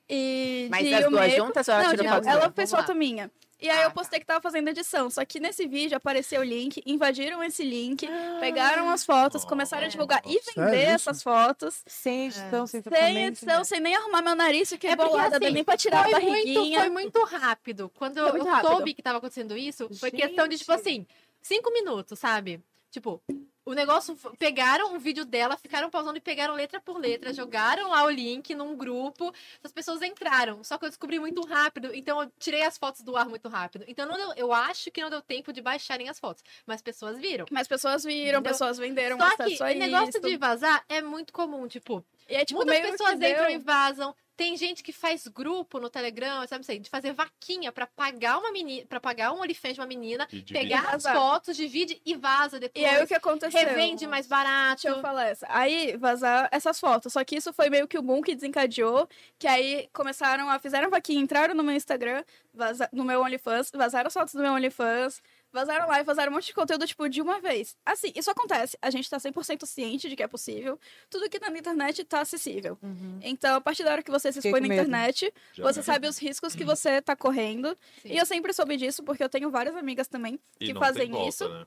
e. 0.09 0.69
Mas 0.71 0.85
de 0.87 0.95
as 0.95 1.09
duas 1.09 1.21
meio- 1.29 1.37
juntas 1.45 1.69
ou 1.69 1.75
ela 1.75 1.83
Não, 1.85 1.91
tirou 1.91 2.05
tipo, 2.05 2.15
foto 2.17 2.29
ela 2.29 2.51
fez 2.53 2.71
foto 2.71 2.95
minha. 2.95 3.31
E 3.59 3.71
aí 3.71 3.79
Ah, 3.79 3.83
eu 3.85 3.91
postei 3.91 4.21
que 4.21 4.27
tava 4.27 4.41
fazendo 4.43 4.69
edição. 4.69 5.09
Só 5.09 5.25
que 5.25 5.41
nesse 5.41 5.67
vídeo 5.67 5.97
apareceu 5.97 6.43
o 6.43 6.45
link, 6.45 6.83
invadiram 6.85 7.43
esse 7.43 7.65
link, 7.65 8.07
pegaram 8.39 8.91
as 8.91 9.03
fotos, 9.05 9.47
começaram 9.47 9.87
a 9.87 9.89
divulgar 9.89 10.21
e 10.27 10.39
vender 10.55 10.71
sério 10.77 10.91
essas 10.95 11.23
fotos. 11.23 11.83
Sem 11.87 12.27
edição, 12.27 12.67
sem 12.67 12.83
Sem 12.83 12.93
tratamento. 12.93 13.19
edição, 13.29 13.65
sem 13.65 13.81
nem 13.81 13.97
arrumar 13.97 14.21
meu 14.21 14.35
nariz, 14.35 14.69
fiquei 14.69 14.91
É 14.91 14.97
porque, 14.97 15.11
bolada, 15.11 15.39
assim, 15.39 15.51
nem 15.55 15.65
pra 15.65 15.75
tirar 15.77 16.01
a 16.01 16.11
foi 16.11 16.21
muito, 16.21 16.31
barriguinha. 16.31 16.81
foi 16.81 16.91
muito 16.91 17.25
rápido. 17.25 17.91
Quando 17.97 18.21
muito 18.21 18.37
eu 18.37 18.45
rápido. 18.45 18.69
soube 18.69 18.93
que 18.93 19.03
tava 19.03 19.19
acontecendo 19.19 19.57
isso, 19.57 19.89
foi 19.99 20.11
questão 20.11 20.47
de, 20.47 20.59
tipo 20.59 20.73
assim, 20.73 21.07
cinco 21.41 21.73
minutos, 21.73 22.19
sabe? 22.19 22.61
Tipo, 22.91 23.23
o 23.67 23.75
negócio. 23.75 24.17
Pegaram 24.39 24.95
um 24.95 24.99
vídeo 24.99 25.25
dela, 25.25 25.57
ficaram 25.57 25.91
pausando 25.91 26.17
e 26.17 26.21
pegaram 26.21 26.55
letra 26.55 26.81
por 26.81 26.97
letra, 26.99 27.35
jogaram 27.35 27.91
lá 27.91 28.05
o 28.05 28.09
link 28.11 28.55
num 28.55 28.77
grupo. 28.77 29.35
As 29.63 29.73
pessoas 29.73 30.01
entraram. 30.01 30.63
Só 30.65 30.79
que 30.79 30.85
eu 30.87 30.89
descobri 30.89 31.19
muito 31.19 31.45
rápido, 31.45 31.93
então 31.93 32.23
eu 32.23 32.31
tirei 32.39 32.63
as 32.63 32.79
fotos 32.79 33.03
do 33.03 33.17
ar 33.17 33.29
muito 33.29 33.49
rápido. 33.49 33.85
Então 33.89 34.07
não 34.07 34.17
deu- 34.17 34.33
eu 34.37 34.53
acho 34.53 34.91
que 34.91 35.03
não 35.03 35.11
deu 35.11 35.21
tempo 35.21 35.53
de 35.53 35.61
baixarem 35.61 36.09
as 36.09 36.19
fotos. 36.19 36.43
Mas 36.65 36.81
pessoas 36.81 37.19
viram. 37.19 37.45
Mas 37.51 37.67
pessoas 37.67 38.05
viram, 38.05 38.39
Entendeu? 38.39 38.43
pessoas 38.53 38.79
venderam 38.79 39.19
Só 39.19 39.37
que 39.37 39.43
a 39.63 39.67
o 39.67 39.75
negócio 39.75 40.09
isso. 40.11 40.21
de 40.21 40.37
vazar 40.37 40.85
é 40.89 41.03
muito 41.03 41.33
comum, 41.33 41.67
tipo, 41.67 42.05
E 42.29 42.35
é 42.35 42.45
tipo, 42.45 42.59
Muitas 42.65 42.91
pessoas 42.93 43.15
entram 43.15 43.51
e 43.51 43.59
vazam. 43.59 44.15
Tem 44.37 44.55
gente 44.55 44.83
que 44.83 44.93
faz 44.93 45.27
grupo 45.29 45.81
no 45.81 45.89
Telegram, 45.89 46.47
sabe 46.47 46.61
assim, 46.61 46.79
de 46.79 46.91
fazer 46.91 47.11
vaquinha 47.15 47.73
pra 47.73 47.87
pagar 47.87 48.37
uma 48.39 48.53
menina, 48.53 48.85
para 48.87 49.01
pagar 49.01 49.33
um 49.33 49.41
OnlyFans 49.41 49.73
de 49.77 49.81
uma 49.81 49.87
menina, 49.87 50.29
pegar 50.53 50.95
as 50.95 51.05
fotos, 51.15 51.57
divide 51.57 52.03
e 52.05 52.15
vaza 52.15 52.61
depois. 52.61 52.85
E 52.85 52.87
aí 52.87 53.03
o 53.03 53.07
que 53.07 53.15
aconteceu? 53.15 53.59
revende 53.59 54.07
mais 54.07 54.27
barato. 54.27 54.83
Deixa 54.83 54.89
eu 54.99 55.01
falar 55.01 55.25
essa. 55.29 55.47
Aí 55.49 55.97
vazar 55.97 56.51
essas 56.53 56.79
fotos. 56.79 57.15
Só 57.15 57.25
que 57.25 57.37
isso 57.37 57.51
foi 57.55 57.71
meio 57.71 57.89
que 57.89 57.97
o 57.97 58.03
boom 58.03 58.21
que 58.21 58.35
desencadeou. 58.35 59.09
Que 59.39 59.47
aí 59.49 59.89
começaram 59.95 60.51
a. 60.51 60.59
Fizeram 60.59 60.91
vaquinha, 60.91 61.19
entraram 61.23 61.55
no 61.55 61.63
meu 61.63 61.75
Instagram, 61.75 62.23
vaza- 62.53 62.91
no 62.93 63.05
meu 63.05 63.23
OnlyFans, 63.23 63.71
vazaram 63.75 64.09
as 64.09 64.13
fotos 64.13 64.35
do 64.35 64.43
meu 64.43 64.53
OnlyFans, 64.53 65.23
vazaram 65.53 65.89
lá 65.89 66.01
e 66.01 66.05
vazaram 66.05 66.31
um 66.31 66.35
monte 66.35 66.47
de 66.47 66.55
conteúdo, 66.55 66.87
tipo, 66.87 67.09
de 67.09 67.23
uma 67.23 67.41
vez. 67.41 67.77
Assim, 67.85 68.13
isso 68.15 68.31
acontece. 68.31 68.77
A 68.83 68.91
gente 68.91 69.09
tá 69.09 69.17
100% 69.19 69.65
ciente 69.67 70.09
de 70.09 70.17
que 70.17 70.23
é 70.23 70.27
possível. 70.29 70.79
Tudo 71.11 71.29
que 71.31 71.39
tá 71.41 71.49
na 71.51 71.59
internet 71.59 72.05
tá 72.05 72.21
acessível. 72.21 72.79
Uhum. 72.83 73.19
Então, 73.23 73.57
a 73.57 73.61
partir 73.61 73.85
da 73.85 73.93
hora 73.93 74.03
que 74.03 74.11
você 74.11 74.31
se 74.33 74.39
expõe 74.41 74.61
na 74.61 74.67
internet, 74.69 75.33
Já 75.55 75.63
você 75.63 75.81
é. 75.81 75.83
sabe 75.83 76.07
os 76.09 76.19
riscos 76.19 76.55
que 76.55 76.65
você 76.65 77.01
tá 77.01 77.17
correndo. 77.17 77.77
Sim. 78.03 78.09
E 78.13 78.19
eu 78.19 78.27
sempre 78.27 78.53
soube 78.53 78.77
disso, 78.77 79.03
porque 79.03 79.23
eu 79.25 79.29
tenho 79.29 79.51
várias 79.51 79.75
amigas 79.77 80.09
também 80.09 80.39
E 80.61 80.67
que 80.67 80.75
fazem 80.79 81.11
volta, 81.11 81.29
isso. 81.29 81.49
né? 81.49 81.67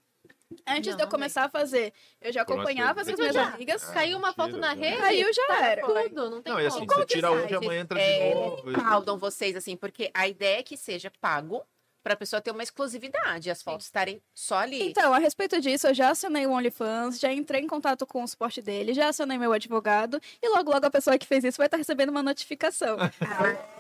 Antes 0.68 0.88
Não, 0.92 0.98
de 0.98 1.04
eu 1.04 1.06
não 1.06 1.12
começar 1.12 1.44
a 1.46 1.50
fazer, 1.50 1.94
eu 2.20 2.34
já 2.34 2.42
acompanhava 2.42 3.02
essas 3.02 3.12
Mas 3.12 3.20
minhas 3.20 3.36
já- 3.36 3.54
amigas. 3.54 3.88
Ah, 3.88 3.94
Caiu 3.94 4.18
uma 4.18 4.34
foto 4.34 4.58
na 4.58 4.74
rede. 4.74 4.98
Caiu, 4.98 5.32
já 5.32 5.46
tá 5.46 5.64
era. 5.68 5.82
Tudo, 5.86 6.30
não 6.32 6.42
tem 6.42 6.52
Não, 6.52 6.60
e 6.60 6.64
como. 6.64 6.76
assim, 6.78 6.86
Como 6.88 7.00
você 7.02 7.06
que 7.06 7.14
tira 7.14 7.32
hoje, 7.32 7.54
amanhã 7.56 7.82
entra 7.82 8.00
é, 8.02 8.30
de 8.30 8.36
novo. 8.36 8.64
Respaldam 8.72 9.18
vocês, 9.20 9.56
assim, 9.56 9.78
porque 9.78 10.10
a 10.12 10.28
ideia 10.28 10.58
é 10.60 10.64
que 10.64 10.76
seja 10.76 11.12
pago 11.22 11.64
pra 12.04 12.16
pessoa 12.16 12.42
ter 12.42 12.52
uma 12.52 12.64
exclusividade, 12.64 13.50
as 13.52 13.62
fotos 13.62 13.86
estarem 13.86 14.22
só 14.34 14.58
ali. 14.60 14.90
Então, 14.90 15.14
a 15.14 15.18
respeito 15.20 15.60
disso, 15.62 15.88
eu 15.88 15.94
já 15.94 16.10
acionei 16.12 16.46
o 16.46 16.52
OnlyFans, 16.52 17.20
já 17.20 17.32
entrei 17.32 17.62
em 17.62 17.68
contato 17.68 18.06
com 18.08 18.24
o 18.24 18.28
suporte 18.28 18.62
dele, 18.62 18.94
já 18.94 19.10
acionei 19.10 19.38
meu 19.38 19.52
advogado, 19.54 20.20
e 20.42 20.50
logo, 20.50 20.72
logo 20.72 20.86
a 20.86 20.92
pessoa 20.92 21.18
que 21.18 21.28
fez 21.28 21.44
isso 21.44 21.58
vai 21.58 21.68
estar 21.68 21.78
recebendo 21.78 22.10
uma 22.10 22.24
notificação. 22.24 22.98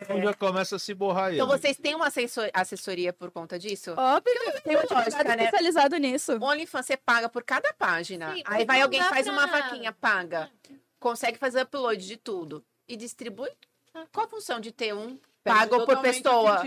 Então 0.00 0.20
já 0.20 0.34
começa 0.34 0.76
a 0.76 0.78
se 0.80 0.92
borrar 0.94 1.26
aí. 1.26 1.34
Então 1.36 1.46
vocês 1.46 1.76
têm 1.76 1.94
uma 1.94 2.08
assessor- 2.08 2.50
assessoria 2.52 3.12
por 3.12 3.30
conta 3.30 3.56
disso? 3.56 3.92
Óbvio, 3.96 4.34
tem 4.64 4.74
um 4.74 4.80
lógica, 4.80 4.98
advogado 4.98 5.36
né? 5.36 5.44
especializado 5.44 5.96
nisso. 5.96 6.32
O 6.38 6.44
OnlyFans 6.44 6.86
você 6.86 6.96
paga 6.96 7.28
por 7.28 7.44
cada 7.44 7.72
página. 7.74 8.34
Sim, 8.34 8.42
Aí 8.46 8.64
vai 8.64 8.80
alguém, 8.82 9.00
faz 9.04 9.28
uma 9.28 9.46
pra- 9.46 9.60
vaquinha, 9.60 9.92
paga. 9.92 10.50
Consegue 10.98 11.38
fazer 11.38 11.62
upload 11.62 12.04
de 12.04 12.16
tudo. 12.16 12.64
E 12.88 12.96
distribui. 12.96 13.50
Qual 14.12 14.26
a 14.26 14.28
função 14.28 14.58
de 14.58 14.72
ter 14.72 14.92
um 14.92 15.18
pago 15.44 15.84
por 15.84 16.00
pessoa? 16.00 16.62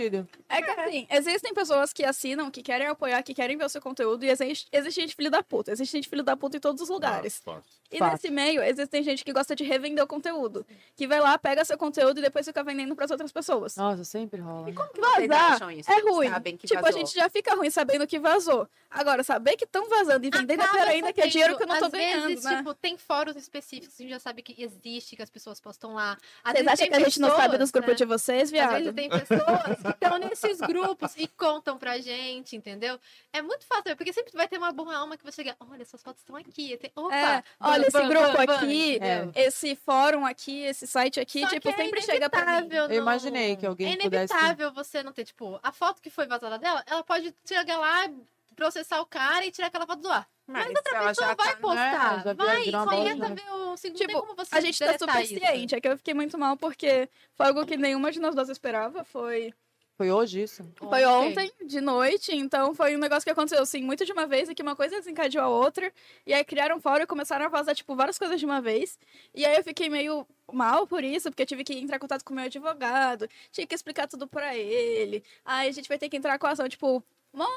É 0.49 0.61
que 0.61 0.71
assim, 0.71 1.07
existem 1.09 1.53
pessoas 1.53 1.93
que 1.93 2.03
assinam, 2.03 2.51
que 2.51 2.61
querem 2.61 2.87
apoiar, 2.87 3.21
que 3.23 3.33
querem 3.33 3.57
ver 3.57 3.65
o 3.65 3.69
seu 3.69 3.81
conteúdo, 3.81 4.23
e 4.23 4.29
existe, 4.29 4.67
existe 4.71 5.01
gente 5.01 5.15
filho 5.15 5.31
da 5.31 5.41
puta. 5.41 5.71
Existe 5.71 5.91
gente 5.91 6.09
filho 6.09 6.23
da 6.23 6.35
puta 6.35 6.57
em 6.57 6.59
todos 6.59 6.81
os 6.81 6.89
lugares. 6.89 7.41
Ah. 7.47 7.59
E 7.91 7.99
Fato. 7.99 8.11
nesse 8.11 8.29
meio, 8.31 8.63
existem 8.63 9.03
gente 9.03 9.23
que 9.23 9.31
gosta 9.31 9.55
de 9.55 9.63
revender 9.63 10.03
o 10.03 10.07
conteúdo. 10.07 10.65
Que 10.95 11.07
vai 11.07 11.19
lá, 11.19 11.37
pega 11.37 11.63
seu 11.63 11.77
conteúdo 11.77 12.19
e 12.19 12.21
depois 12.21 12.45
fica 12.45 12.63
vendendo 12.63 12.95
para 12.95 13.05
outras 13.09 13.31
pessoas. 13.31 13.75
Nossa, 13.75 14.03
sempre 14.03 14.41
rola. 14.41 14.71
Como 14.73 14.89
que 14.89 14.99
vocês 14.99 15.27
Vazar 15.27 15.53
acham 15.53 15.71
isso? 15.71 15.91
É 15.91 15.99
ruim. 16.01 16.29
Sabem 16.29 16.57
que 16.57 16.67
tipo, 16.67 16.81
vazou? 16.81 16.95
a 16.95 17.03
gente 17.03 17.13
já 17.13 17.29
fica 17.29 17.55
ruim 17.55 17.69
sabendo 17.69 18.07
que 18.07 18.19
vazou. 18.19 18.67
Agora, 18.89 19.23
saber 19.23 19.55
que 19.55 19.65
estão 19.65 19.87
vazando 19.87 20.25
e 20.25 20.29
vendendo 20.29 20.61
é 20.61 20.63
Acaba 20.63 20.77
pior 20.79 20.87
ainda, 20.87 21.13
que 21.13 21.21
é 21.21 21.27
dinheiro 21.27 21.57
que 21.57 21.63
eu 21.63 21.67
não 21.67 21.77
tô 21.77 21.85
Às 21.85 21.91
ganhando, 21.91 22.27
vezes, 22.27 22.43
né? 22.43 22.57
tipo, 22.57 22.73
tem 22.73 22.97
fóruns 22.97 23.35
específicos 23.35 23.95
que 23.95 24.03
a 24.03 24.05
gente 24.05 24.13
já 24.13 24.19
sabe 24.19 24.41
que 24.41 24.55
existe, 24.61 25.15
que 25.15 25.21
as 25.21 25.29
pessoas 25.29 25.59
postam 25.59 25.93
lá. 25.93 26.17
Às 26.43 26.53
Vocês 26.53 26.67
acham 26.67 26.87
que 26.87 26.95
a 26.95 26.99
gente 26.99 27.19
não 27.19 27.29
sabe 27.29 27.41
pessoas, 27.41 27.59
dos 27.59 27.71
grupos 27.71 27.91
né? 27.91 27.95
de 27.95 28.05
vocês, 28.05 28.51
viado? 28.51 28.64
Obrigada. 28.67 28.91
vezes 28.91 28.95
tem 28.95 29.09
pessoas 29.09 29.81
que 29.81 29.89
estão 29.89 30.17
nesses 30.17 30.57
grupos 30.59 31.13
e 31.17 31.27
contam 31.27 31.77
pra 31.77 31.97
gente, 31.99 32.55
entendeu? 32.55 32.99
É 33.33 33.41
muito 33.41 33.65
fácil, 33.65 33.95
porque 33.95 34.11
sempre 34.13 34.31
vai 34.33 34.47
ter 34.47 34.57
uma 34.57 34.71
boa 34.71 34.95
alma 34.95 35.17
que 35.17 35.23
vai 35.23 35.31
chegar, 35.31 35.55
olha, 35.59 35.81
essas 35.81 36.01
fotos 36.01 36.21
estão 36.21 36.35
aqui. 36.35 36.77
Tem... 36.77 36.91
Opa, 36.95 37.15
É, 37.15 37.43
olha, 37.59 37.81
ban, 37.81 37.87
esse 37.87 37.91
ban, 38.01 38.07
grupo 38.09 38.45
ban, 38.45 38.55
aqui, 38.55 38.95
entendeu? 38.95 39.31
esse 39.35 39.75
fórum 39.75 40.25
aqui, 40.25 40.61
esse 40.63 40.87
site 40.87 41.19
aqui, 41.19 41.41
Só 41.41 41.47
tipo, 41.49 41.69
é 41.69 41.73
sempre 41.73 42.01
chega 42.01 42.29
pra 42.29 42.45
mim. 42.45 42.51
inevitável 42.51 42.83
Eu 42.83 42.89
não- 42.89 42.95
imaginei 42.95 43.55
que 43.55 43.65
alguém 43.65 43.93
É 43.93 43.97
pudesse- 43.97 44.33
inevitável 44.33 44.71
você 44.73 45.03
não 45.03 45.11
ter, 45.13 45.25
tipo, 45.25 45.59
a 45.61 45.71
foto 45.71 46.01
que 46.01 46.09
foi 46.09 46.25
vazada 46.27 46.57
dela, 46.59 46.83
ela 46.87 47.03
pode 47.03 47.33
chegar 47.47 47.77
lá, 47.77 48.09
processar 48.55 49.01
o 49.01 49.05
cara 49.05 49.45
e 49.45 49.51
tirar 49.51 49.67
aquela 49.67 49.85
foto 49.85 50.01
do 50.01 50.09
ar. 50.09 50.27
Mas, 50.47 50.67
Mas 50.67 50.75
outra 50.75 50.97
ela 50.97 51.07
pessoa 51.09 51.27
já 51.27 51.35
vai 51.35 51.53
tá... 51.53 51.59
postar. 51.59 52.19
É, 52.19 52.23
já 52.71 52.85
vai, 52.85 53.15
né? 53.15 53.35
ver 53.35 53.51
o 53.51 53.77
segundo. 53.77 53.97
Tipo, 53.97 54.19
como 54.21 54.35
você 54.35 54.55
A 54.55 54.61
gente 54.61 54.77
tá 54.77 54.85
deletar 54.85 55.09
super 55.09 55.23
isso. 55.23 55.39
ciente. 55.39 55.75
É 55.75 55.81
que 55.81 55.87
eu 55.87 55.97
fiquei 55.97 56.13
muito 56.13 56.37
mal 56.37 56.55
porque 56.55 57.09
foi 57.33 57.47
algo 57.47 57.65
que 57.65 57.75
nenhuma 57.75 58.11
de 58.11 58.19
nós 58.19 58.35
duas 58.35 58.49
esperava. 58.49 59.03
Foi, 59.03 59.51
Foi 59.97 60.11
hoje 60.11 60.43
isso? 60.43 60.63
foi 60.77 61.03
ontem, 61.05 61.51
de 61.65 61.81
noite. 61.81 62.35
Então 62.35 62.75
foi 62.75 62.95
um 62.95 62.99
negócio 62.99 63.23
que 63.23 63.31
aconteceu 63.31 63.59
assim, 63.59 63.81
muito 63.81 64.05
de 64.05 64.11
uma 64.11 64.27
vez 64.27 64.47
e 64.47 64.53
que 64.53 64.61
uma 64.61 64.75
coisa 64.75 64.97
desencadeou 64.97 65.43
a 65.43 65.47
outra. 65.47 65.91
E 66.27 66.33
aí 66.33 66.43
criaram 66.45 66.77
um 66.77 66.79
fórum 66.79 67.03
e 67.03 67.07
começaram 67.07 67.45
a 67.45 67.49
vazar, 67.49 67.73
tipo, 67.73 67.95
várias 67.95 68.19
coisas 68.19 68.39
de 68.39 68.45
uma 68.45 68.61
vez. 68.61 68.99
E 69.33 69.43
aí 69.43 69.55
eu 69.57 69.63
fiquei 69.63 69.89
meio 69.89 70.27
mal 70.53 70.85
por 70.85 71.03
isso, 71.03 71.31
porque 71.31 71.41
eu 71.41 71.47
tive 71.47 71.63
que 71.63 71.73
entrar 71.73 71.95
em 71.95 71.99
contato 71.99 72.23
com 72.23 72.33
o 72.33 72.35
meu 72.35 72.45
advogado, 72.45 73.27
tinha 73.51 73.65
que 73.65 73.73
explicar 73.73 74.07
tudo 74.07 74.27
pra 74.27 74.55
ele. 74.55 75.23
Aí 75.43 75.69
a 75.69 75.71
gente 75.71 75.89
vai 75.89 75.97
ter 75.97 76.07
que 76.07 76.17
entrar 76.17 76.37
com 76.37 76.45
a 76.45 76.51
ação, 76.51 76.69
tipo, 76.69 77.03
mó 77.33 77.47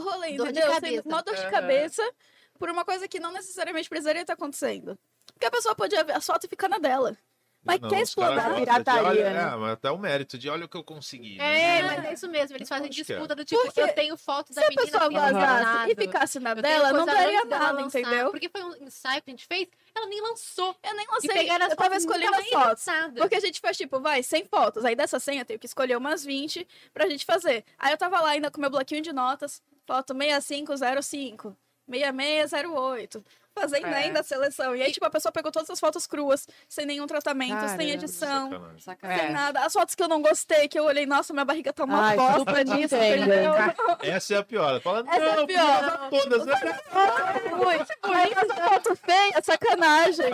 rolê, 0.00 0.36
Dor 0.36 0.46
de 0.52 0.58
entendeu? 0.58 0.72
cabeça. 0.72 1.02
Sem- 1.02 1.10
Mó 1.12 1.22
dor 1.22 1.34
de 1.36 1.50
cabeça 1.50 2.12
por 2.58 2.70
uma 2.70 2.84
coisa 2.84 3.06
que 3.08 3.20
não 3.20 3.32
necessariamente 3.32 3.88
precisaria 3.88 4.22
estar 4.22 4.34
acontecendo. 4.34 4.98
Porque 5.32 5.46
a 5.46 5.50
pessoa 5.50 5.74
podia 5.74 6.04
ver 6.04 6.12
a 6.14 6.20
foto 6.20 6.44
e 6.44 6.48
ficar 6.48 6.68
na 6.68 6.78
dela. 6.78 7.16
Mas 7.64 7.78
Não, 7.78 7.88
quer 7.90 8.00
explorar 8.00 8.54
de, 8.54 8.58
pirataria, 8.60 9.02
olha, 9.04 9.30
né? 9.30 9.40
É, 9.52 9.56
mas 9.56 9.72
até 9.74 9.88
o 9.88 9.96
mérito 9.96 10.36
de 10.36 10.50
olha 10.50 10.64
o 10.64 10.68
que 10.68 10.76
eu 10.76 10.82
consegui. 10.82 11.40
É, 11.40 11.80
né? 11.80 11.82
mas 11.82 12.04
é 12.06 12.12
isso 12.14 12.28
mesmo. 12.28 12.56
Eles 12.56 12.68
fazem 12.68 12.88
Acho 12.88 13.04
que 13.04 13.12
é. 13.12 13.14
disputa 13.14 13.36
do 13.36 13.44
tipo, 13.44 13.62
Porque 13.62 13.80
eu 13.80 13.94
tenho 13.94 14.16
foto 14.16 14.52
da 14.52 14.60
Se 14.60 14.66
a 14.66 14.68
menina 14.68 14.84
pessoa 14.84 15.04
assim, 15.04 15.14
vazasse 15.14 15.92
e 15.92 15.94
ficasse 15.94 16.40
na 16.40 16.50
Eu 16.50 16.54
tenho 16.56 16.62
dela, 16.64 16.92
não 16.92 17.06
daria 17.06 17.44
nada, 17.44 17.70
lançar, 17.80 18.00
entendeu? 18.00 18.30
Porque 18.32 18.48
foi 18.48 18.64
um 18.64 18.74
ensaio 18.84 19.22
que 19.22 19.30
a 19.30 19.32
gente 19.32 19.46
fez, 19.46 19.68
ela 19.94 20.06
nem 20.08 20.20
lançou. 20.20 20.76
Eu 20.82 20.96
nem 20.96 21.06
lancei, 21.06 21.30
pegaram 21.30 21.68
eu 21.68 21.76
tava 21.76 21.96
escolhendo 21.96 22.34
as 22.34 22.48
fotos. 22.48 22.66
lançadas. 22.86 23.14
Porque 23.14 23.36
a 23.36 23.40
gente 23.40 23.60
faz, 23.60 23.76
tipo, 23.76 24.00
vai, 24.00 24.24
100 24.24 24.44
fotos. 24.46 24.84
Aí 24.84 24.96
dessa 24.96 25.20
100 25.20 25.38
eu 25.38 25.44
tenho 25.44 25.60
que 25.60 25.66
escolher 25.66 25.96
umas 25.96 26.24
20 26.24 26.66
pra 26.92 27.08
gente 27.08 27.24
fazer. 27.24 27.64
Aí 27.78 27.92
eu 27.92 27.96
tava 27.96 28.20
lá 28.20 28.30
ainda 28.30 28.50
com 28.50 28.60
meu 28.60 28.70
bloquinho 28.70 29.02
de 29.02 29.12
notas, 29.12 29.62
foto 29.86 30.14
6505, 30.14 31.56
6608. 31.88 33.24
Fazendo 33.54 33.86
É. 33.86 33.94
ainda 33.94 34.20
a 34.20 34.22
seleção. 34.22 34.74
E 34.74 34.82
aí, 34.82 34.90
tipo, 34.92 35.04
a 35.04 35.10
pessoa 35.10 35.30
pegou 35.30 35.52
todas 35.52 35.68
as 35.68 35.78
fotos 35.78 36.06
cruas, 36.06 36.48
sem 36.68 36.86
nenhum 36.86 37.06
tratamento, 37.06 37.50
sem 37.50 37.58
Caramba. 37.68 37.82
edição, 37.84 38.50
Sacanagem. 38.50 38.80
Sacanagem. 38.80 39.24
sem 39.26 39.32
nada. 39.32 39.60
As 39.64 39.72
fotos 39.72 39.94
que 39.94 40.02
eu 40.02 40.08
não 40.08 40.22
gostei, 40.22 40.68
que 40.68 40.78
eu 40.78 40.84
olhei, 40.84 41.04
nossa, 41.06 41.32
minha 41.32 41.44
barriga 41.44 41.72
tá 41.72 41.84
uma 41.84 42.08
Ai, 42.08 42.16
bosta 42.16 42.60
entendo. 42.62 42.94
entendeu? 42.96 43.52
Essa 44.02 44.34
é 44.34 44.38
a 44.38 44.42
pior. 44.42 44.80
Fala, 44.80 45.04
Essa 45.06 45.16
é 45.24 45.30
a 45.32 45.36
não, 45.36 45.46
pior. 45.46 46.10
todas. 46.10 46.46
né? 46.46 46.52
Essa 48.36 48.54
foto 48.68 48.96
feia, 48.96 49.42
sacanagem. 49.42 50.32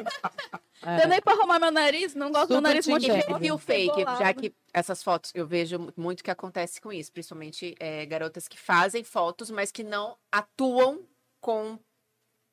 É. 0.82 0.96
Deu 0.98 1.08
nem 1.08 1.20
pra 1.20 1.32
arrumar 1.32 1.58
meu 1.58 1.72
nariz, 1.72 2.14
não 2.14 2.30
gosto 2.30 2.48
do 2.54 2.60
nariz 2.60 2.86
muito 2.86 3.04
E 3.06 3.22
Fiquei 3.22 3.58
fake, 3.58 4.04
já 4.18 4.32
que 4.32 4.54
essas 4.72 5.02
fotos 5.02 5.32
eu 5.34 5.44
vejo 5.46 5.92
muito 5.96 6.22
que 6.22 6.30
acontece 6.30 6.80
com 6.80 6.92
isso, 6.92 7.12
principalmente 7.12 7.74
é, 7.80 8.06
garotas 8.06 8.46
que 8.46 8.58
fazem 8.58 9.02
fotos, 9.02 9.50
mas 9.50 9.72
que 9.72 9.82
não 9.82 10.16
atuam 10.30 11.00
com, 11.40 11.78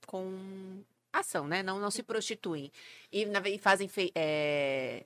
com 0.06 0.82
ação, 1.12 1.48
né? 1.48 1.64
Não, 1.64 1.80
não 1.80 1.90
se 1.92 2.04
prostituem. 2.04 2.72
E, 3.12 3.26
na 3.26 3.40
e 3.48 3.58
fazem 3.58 3.88
fei- 3.88 4.12
é, 4.16 5.04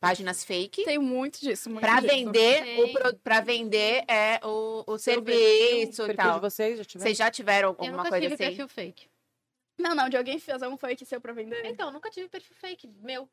páginas 0.00 0.44
fake 0.44 0.84
Tem 0.84 0.98
muito 0.98 1.40
disso, 1.40 1.70
muito 1.70 1.80
para 1.80 2.00
disso. 2.00 2.14
vender, 2.14 2.80
o 2.80 3.16
pra 3.18 3.40
vender 3.40 4.04
é, 4.08 4.40
o, 4.44 4.84
o 4.86 4.98
serviço 4.98 6.02
e 6.02 6.06
perfil 6.06 6.16
tal. 6.16 6.34
de 6.34 6.40
vocês 6.40 6.78
já 6.78 6.84
tiveram? 6.84 7.02
Vocês 7.06 7.16
já 7.18 7.30
tiveram 7.30 7.68
Eu 7.68 7.70
alguma 7.70 7.96
nunca 7.98 8.08
coisa 8.10 8.22
tive 8.22 8.34
assim? 8.34 8.44
perfil 8.44 8.68
fake. 8.68 9.08
Não, 9.76 9.92
não, 9.94 10.08
de 10.08 10.16
alguém 10.16 10.38
fazer 10.38 10.68
um 10.68 10.76
fake 10.76 11.04
seu 11.04 11.20
pra 11.20 11.32
vender. 11.32 11.64
Então, 11.66 11.90
nunca 11.90 12.08
tive 12.10 12.28
perfil 12.28 12.54
fake 12.56 12.88
meu. 13.02 13.28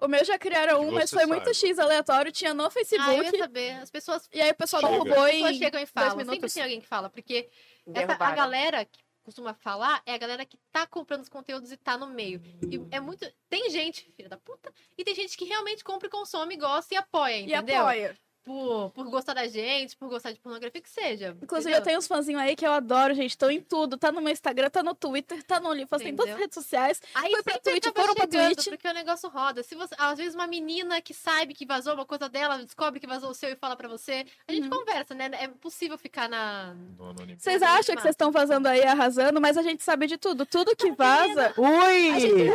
O 0.00 0.08
meu 0.08 0.24
já 0.24 0.38
criaram 0.38 0.82
um, 0.86 0.90
mas 0.92 1.10
foi 1.10 1.24
muito 1.26 1.44
saiba. 1.54 1.54
X 1.54 1.78
aleatório, 1.78 2.30
tinha 2.32 2.52
no 2.54 2.62
Ah, 2.62 2.66
eu 2.66 2.70
Facebook. 2.70 3.24
ia 3.36 3.38
saber. 3.38 3.70
As 3.72 3.90
pessoas, 3.90 4.28
e 4.32 4.40
aí 4.40 4.50
o 4.50 4.54
pessoal 4.54 4.82
derrubou 4.82 5.24
as 5.24 5.30
pessoas 5.32 5.56
chegam 5.56 5.80
e 5.82 5.86
falam. 5.86 6.24
Sempre 6.24 6.50
tem 6.50 6.62
alguém 6.62 6.80
que 6.80 6.86
fala, 6.86 7.08
porque 7.10 7.48
essa, 7.94 8.12
a 8.12 8.34
galera 8.34 8.84
que 8.84 9.00
costuma 9.22 9.54
falar 9.54 10.02
é 10.04 10.14
a 10.14 10.18
galera 10.18 10.44
que 10.44 10.58
tá 10.70 10.86
comprando 10.86 11.22
os 11.22 11.28
conteúdos 11.28 11.70
e 11.72 11.76
tá 11.76 11.96
no 11.96 12.08
meio. 12.08 12.40
E 12.70 12.80
é 12.94 13.00
muito. 13.00 13.24
Tem 13.48 13.70
gente, 13.70 14.10
filha 14.16 14.28
da 14.28 14.36
puta, 14.36 14.72
e 14.96 15.04
tem 15.04 15.14
gente 15.14 15.36
que 15.36 15.44
realmente 15.44 15.84
compra 15.84 16.08
e 16.08 16.10
consome, 16.10 16.56
gosta 16.56 16.94
e 16.94 16.96
apoia, 16.96 17.36
E 17.36 17.42
entendeu? 17.44 17.82
apoia. 17.82 18.16
Por, 18.44 18.90
por 18.90 19.08
gostar 19.08 19.34
da 19.34 19.46
gente, 19.46 19.96
por 19.96 20.08
gostar 20.08 20.32
de 20.32 20.40
pornografia, 20.40 20.80
que 20.80 20.90
seja. 20.90 21.36
Inclusive, 21.40 21.70
entendeu? 21.70 21.78
eu 21.78 21.82
tenho 21.84 21.98
uns 21.98 22.08
fãzinhos 22.08 22.40
aí 22.42 22.56
que 22.56 22.66
eu 22.66 22.72
adoro, 22.72 23.14
gente. 23.14 23.30
Estão 23.30 23.48
em 23.50 23.60
tudo. 23.60 23.96
Tá 23.96 24.10
no 24.10 24.20
meu 24.20 24.32
Instagram, 24.32 24.68
tá 24.68 24.82
no 24.82 24.96
Twitter, 24.96 25.42
tá 25.44 25.60
no 25.60 25.70
OnlyFans, 25.70 26.02
tem 26.02 26.16
todas 26.16 26.32
as 26.34 26.40
redes 26.40 26.54
sociais. 26.54 27.00
Aí 27.14 27.30
Foi 27.30 27.42
pra 27.44 27.58
Twitch, 27.60 27.84
foram 27.94 28.14
pra 28.16 28.26
Twitch. 28.26 28.68
Porque 28.68 28.88
o 28.88 28.92
negócio 28.94 29.28
roda. 29.28 29.62
Se 29.62 29.76
você, 29.76 29.94
às 29.96 30.18
vezes 30.18 30.34
uma 30.34 30.48
menina 30.48 31.00
que 31.00 31.14
sabe 31.14 31.54
que 31.54 31.64
vazou 31.64 31.94
uma 31.94 32.04
coisa 32.04 32.28
dela, 32.28 32.58
descobre 32.58 32.98
que 32.98 33.06
vazou 33.06 33.30
o 33.30 33.34
seu 33.34 33.50
e 33.50 33.56
fala 33.56 33.76
pra 33.76 33.86
você. 33.88 34.26
A 34.48 34.52
gente 34.52 34.64
Uhum. 34.64 34.70
conversa, 34.80 35.14
né? 35.14 35.30
É 35.34 35.46
possível 35.46 35.96
ficar 35.96 36.28
na. 36.28 36.74
Vocês 37.38 37.62
acham 37.62 37.94
que 37.94 38.02
vocês 38.02 38.12
estão 38.12 38.32
vazando 38.32 38.66
aí, 38.66 38.82
arrasando, 38.82 39.40
mas 39.40 39.56
a 39.56 39.62
gente 39.62 39.84
sabe 39.84 40.08
de 40.08 40.18
tudo. 40.18 40.44
Tudo 40.44 40.74
que 40.74 40.90
vaza. 40.92 41.54
Ui! 41.56 42.52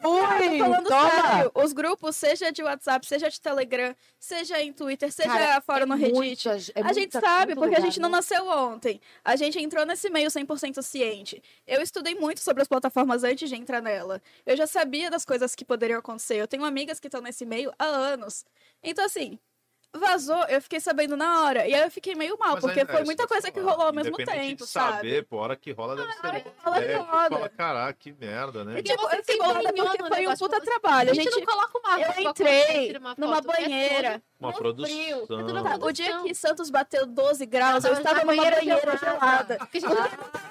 Tô 0.00 0.10
Ui! 0.14 0.58
falando 0.58 0.86
Toma! 0.88 1.10
sério, 1.10 1.50
os 1.54 1.72
grupos, 1.72 2.16
seja 2.16 2.50
de 2.52 2.62
WhatsApp, 2.62 3.06
seja 3.06 3.28
de 3.28 3.40
Telegram, 3.40 3.94
seja 4.18 4.60
em 4.62 4.72
Twitter, 4.72 5.10
seja 5.12 5.28
Cara, 5.28 5.60
fora 5.60 5.84
no 5.86 5.94
é 5.94 5.96
Reddit. 5.96 6.14
muita- 6.14 6.50
é 6.74 6.82
a 6.82 6.92
gente 6.92 7.12
muita- 7.14 7.20
sabe, 7.20 7.54
muito 7.54 7.58
porque 7.60 7.74
a 7.74 7.78
lugar, 7.78 7.80
gente 7.82 8.00
não 8.00 8.08
né? 8.08 8.16
nasceu 8.16 8.46
ontem. 8.48 9.00
A 9.24 9.36
gente 9.36 9.58
entrou 9.60 9.84
nesse 9.84 10.08
meio 10.10 10.30
100% 10.30 10.82
ciente. 10.82 11.42
Eu 11.66 11.80
estudei 11.82 12.14
muito 12.14 12.40
sobre 12.40 12.62
as 12.62 12.68
plataformas 12.68 13.24
antes 13.24 13.48
de 13.48 13.56
entrar 13.56 13.80
nela. 13.82 14.22
Eu 14.46 14.56
já 14.56 14.66
sabia 14.66 15.10
das 15.10 15.24
coisas 15.24 15.54
que 15.54 15.64
poderiam 15.64 15.98
acontecer. 15.98 16.36
Eu 16.36 16.48
tenho 16.48 16.64
amigas 16.64 17.00
que 17.00 17.08
estão 17.08 17.20
nesse 17.20 17.44
meio 17.44 17.72
há 17.78 17.84
anos. 17.84 18.44
Então, 18.82 19.04
assim, 19.04 19.38
vazou, 19.96 20.44
eu 20.48 20.60
fiquei 20.60 20.80
sabendo 20.80 21.16
na 21.16 21.42
hora. 21.44 21.66
E 21.66 21.74
aí 21.74 21.82
eu 21.82 21.90
fiquei 21.90 22.14
meio 22.14 22.38
mal, 22.38 22.52
Mas 22.54 22.60
porque 22.60 22.80
é 22.80 22.84
foi 22.86 22.96
isso 22.96 23.04
muita 23.06 23.26
coisa 23.26 23.50
que 23.50 23.60
rolou 23.60 23.86
ao 23.86 23.92
mesmo 23.92 24.16
tempo, 24.16 24.64
de 24.64 24.66
sabe? 24.66 24.96
saber, 24.96 25.26
pô, 25.26 25.36
hora 25.38 25.56
que 25.56 25.72
rola 25.72 25.96
deve 25.96 26.12
ser 26.12 26.26
hora 26.26 26.40
bom. 26.40 26.50
que 26.50 26.62
rola, 26.64 26.78
É, 26.84 26.96
rola. 26.96 27.28
fala, 27.30 27.48
caraca, 27.48 27.92
que 27.94 28.12
merda, 28.12 28.64
né? 28.64 28.78
E, 28.78 28.82
tipo, 28.82 29.00
você 29.02 29.16
eu 29.16 29.24
fiquei 29.24 29.38
bolada 29.38 29.62
porque 29.72 29.80
no 29.80 29.86
foi 29.88 30.06
um 30.06 30.10
negócio, 30.10 30.48
puta 30.48 30.60
trabalho. 30.60 31.08
A 31.08 31.12
A 31.12 31.14
gente, 31.14 31.30
não 31.30 31.44
coloca 31.46 31.78
uma 31.78 32.00
eu 32.00 32.30
entrei 32.30 32.96
uma 32.96 33.14
numa 33.16 33.38
é 33.38 33.40
banheira. 33.40 34.22
Uma 34.40 34.52
no 34.52 34.56
produção. 34.58 34.94
frio. 34.96 35.26
É 35.48 35.52
na 35.52 35.62
Tá, 35.62 35.76
O 35.84 35.92
dia 35.92 36.06
produção. 36.06 36.24
que 36.24 36.34
Santos 36.34 36.70
bateu 36.70 37.04
12 37.06 37.44
graus, 37.44 37.84
eu 37.84 37.90
Tava 37.90 38.00
estava 38.00 38.14
na 38.18 38.24
numa 38.24 38.36
banheira 38.36 38.56
banheira 38.56 38.96
gelada. 38.96 39.58
a 39.60 39.64
gente, 39.72 39.86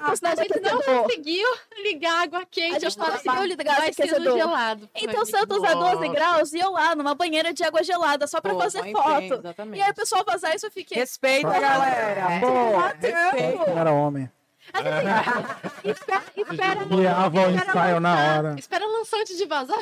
Nossa, 0.01 0.29
a 0.29 0.35
gente 0.35 0.59
não 0.59 0.81
conseguiu 0.81 1.47
ligar 1.83 2.23
água 2.23 2.45
quente. 2.51 2.75
A 2.75 2.79
gente 2.79 2.97
não 2.97 3.05
pra- 3.05 3.13
conseguiu 3.17 3.43
ligar 3.45 3.77
vai 3.77 3.89
esse 3.89 3.95
ser 3.95 4.07
no 4.07 4.11
aquecedor. 4.17 4.37
gelado. 4.37 4.89
Então 4.93 5.25
Santos 5.25 5.63
a 5.63 5.73
12 5.73 5.95
Nossa. 5.95 6.07
graus 6.09 6.53
e 6.53 6.59
eu 6.59 6.71
lá 6.71 6.95
numa 6.95 7.15
banheira 7.15 7.53
de 7.53 7.63
água 7.63 7.81
gelada 7.83 8.27
só 8.27 8.41
pra 8.41 8.53
Pô, 8.53 8.59
fazer 8.59 8.91
foto. 8.91 9.33
Exatamente. 9.35 9.79
E 9.79 9.81
aí 9.81 9.91
o 9.91 9.95
pessoal 9.95 10.23
vazar 10.25 10.53
isso 10.55 10.65
eu 10.65 10.71
fiquei. 10.71 10.97
Respeita, 10.97 11.47
É. 11.55 11.59
galera! 11.59 12.25
Pô, 12.41 12.77
respeita! 12.79 13.71
Era 13.71 13.91
homem. 13.93 14.29
Espera, 15.83 16.23
espera. 16.35 16.85
Guiava 16.85 17.47
o 17.47 17.51
ensaio 17.51 17.99
na 17.99 18.13
lançar. 18.13 18.37
hora. 18.37 18.55
Espera 18.59 18.85
lançar 18.85 19.17
antes 19.17 19.37
de 19.37 19.45
vazar. 19.45 19.77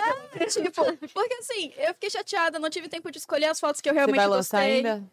Tipo, 0.49 1.09
porque 1.13 1.33
assim, 1.35 1.73
eu 1.77 1.93
fiquei 1.93 2.09
chateada, 2.09 2.59
não 2.59 2.69
tive 2.69 2.87
tempo 2.87 3.11
de 3.11 3.17
escolher 3.17 3.47
as 3.47 3.59
fotos 3.59 3.81
que 3.81 3.89
eu 3.89 3.93
Você 3.93 3.97
realmente 3.97 4.17
vai 4.17 4.27
lançar 4.27 4.57
gostei. 4.59 4.77
ainda? 4.77 5.03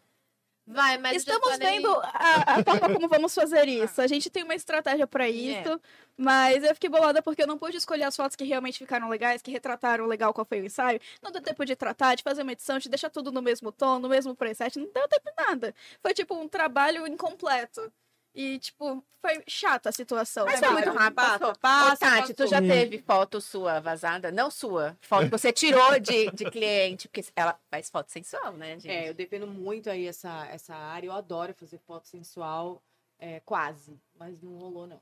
Vai, 0.65 0.97
mas 0.97 1.17
Estamos 1.17 1.57
vendo 1.57 1.89
a, 1.91 2.55
a 2.59 2.63
forma 2.63 2.89
como 2.89 3.09
vamos 3.09 3.35
fazer 3.35 3.67
isso. 3.67 4.01
A 4.01 4.07
gente 4.07 4.29
tem 4.29 4.43
uma 4.43 4.55
estratégia 4.55 5.05
pra 5.05 5.27
isso, 5.29 5.79
mas 6.15 6.63
eu 6.63 6.73
fiquei 6.73 6.89
bolada 6.89 7.21
porque 7.21 7.43
eu 7.43 7.47
não 7.47 7.57
pude 7.57 7.75
escolher 7.75 8.03
as 8.03 8.15
fotos 8.15 8.37
que 8.37 8.45
realmente 8.45 8.77
ficaram 8.79 9.09
legais, 9.09 9.41
que 9.41 9.51
retrataram 9.51 10.05
legal 10.05 10.33
qual 10.33 10.45
foi 10.45 10.61
o 10.61 10.65
ensaio. 10.65 11.01
Não 11.21 11.31
deu 11.31 11.41
tempo 11.41 11.65
de 11.65 11.75
tratar, 11.75 12.15
de 12.15 12.23
fazer 12.23 12.43
uma 12.43 12.53
edição, 12.53 12.79
de 12.79 12.87
deixar 12.87 13.09
tudo 13.09 13.29
no 13.29 13.41
mesmo 13.41 13.73
tom, 13.73 13.99
no 13.99 14.07
mesmo 14.07 14.33
preset. 14.35 14.79
Não 14.79 14.87
deu 14.93 15.05
tempo 15.09 15.29
de 15.29 15.43
nada. 15.45 15.75
Foi 16.01 16.13
tipo 16.13 16.33
um 16.33 16.47
trabalho 16.47 17.05
incompleto. 17.07 17.91
E, 18.33 18.57
tipo, 18.57 19.03
foi 19.21 19.43
chata 19.47 19.89
a 19.89 19.91
situação. 19.91 20.45
Mas 20.45 20.59
foi 20.59 20.69
muito 20.71 20.91
rápido. 20.91 21.57
Passa, 21.59 21.93
Ô, 21.93 21.97
Tati, 21.97 22.33
tu 22.33 22.47
já 22.47 22.59
teve 22.59 22.97
foto 22.97 23.39
sua 23.39 23.79
vazada? 23.79 24.31
Não 24.31 24.49
sua. 24.49 24.97
Foto 25.01 25.25
que 25.25 25.31
você 25.31 25.53
tirou 25.53 25.99
de, 25.99 26.31
de 26.31 26.49
cliente, 26.49 27.07
porque 27.07 27.23
ela 27.35 27.59
faz 27.69 27.89
foto 27.89 28.11
sensual, 28.11 28.53
né, 28.53 28.79
gente? 28.79 28.89
É, 28.89 29.09
eu 29.09 29.13
defendo 29.13 29.45
muito 29.45 29.89
aí 29.89 30.07
essa, 30.07 30.47
essa 30.47 30.73
área. 30.75 31.07
Eu 31.07 31.13
adoro 31.13 31.53
fazer 31.53 31.77
foto 31.77 32.07
sensual, 32.07 32.81
é, 33.19 33.39
quase. 33.41 33.99
Mas 34.15 34.41
não 34.41 34.57
rolou, 34.57 34.87
não. 34.87 35.01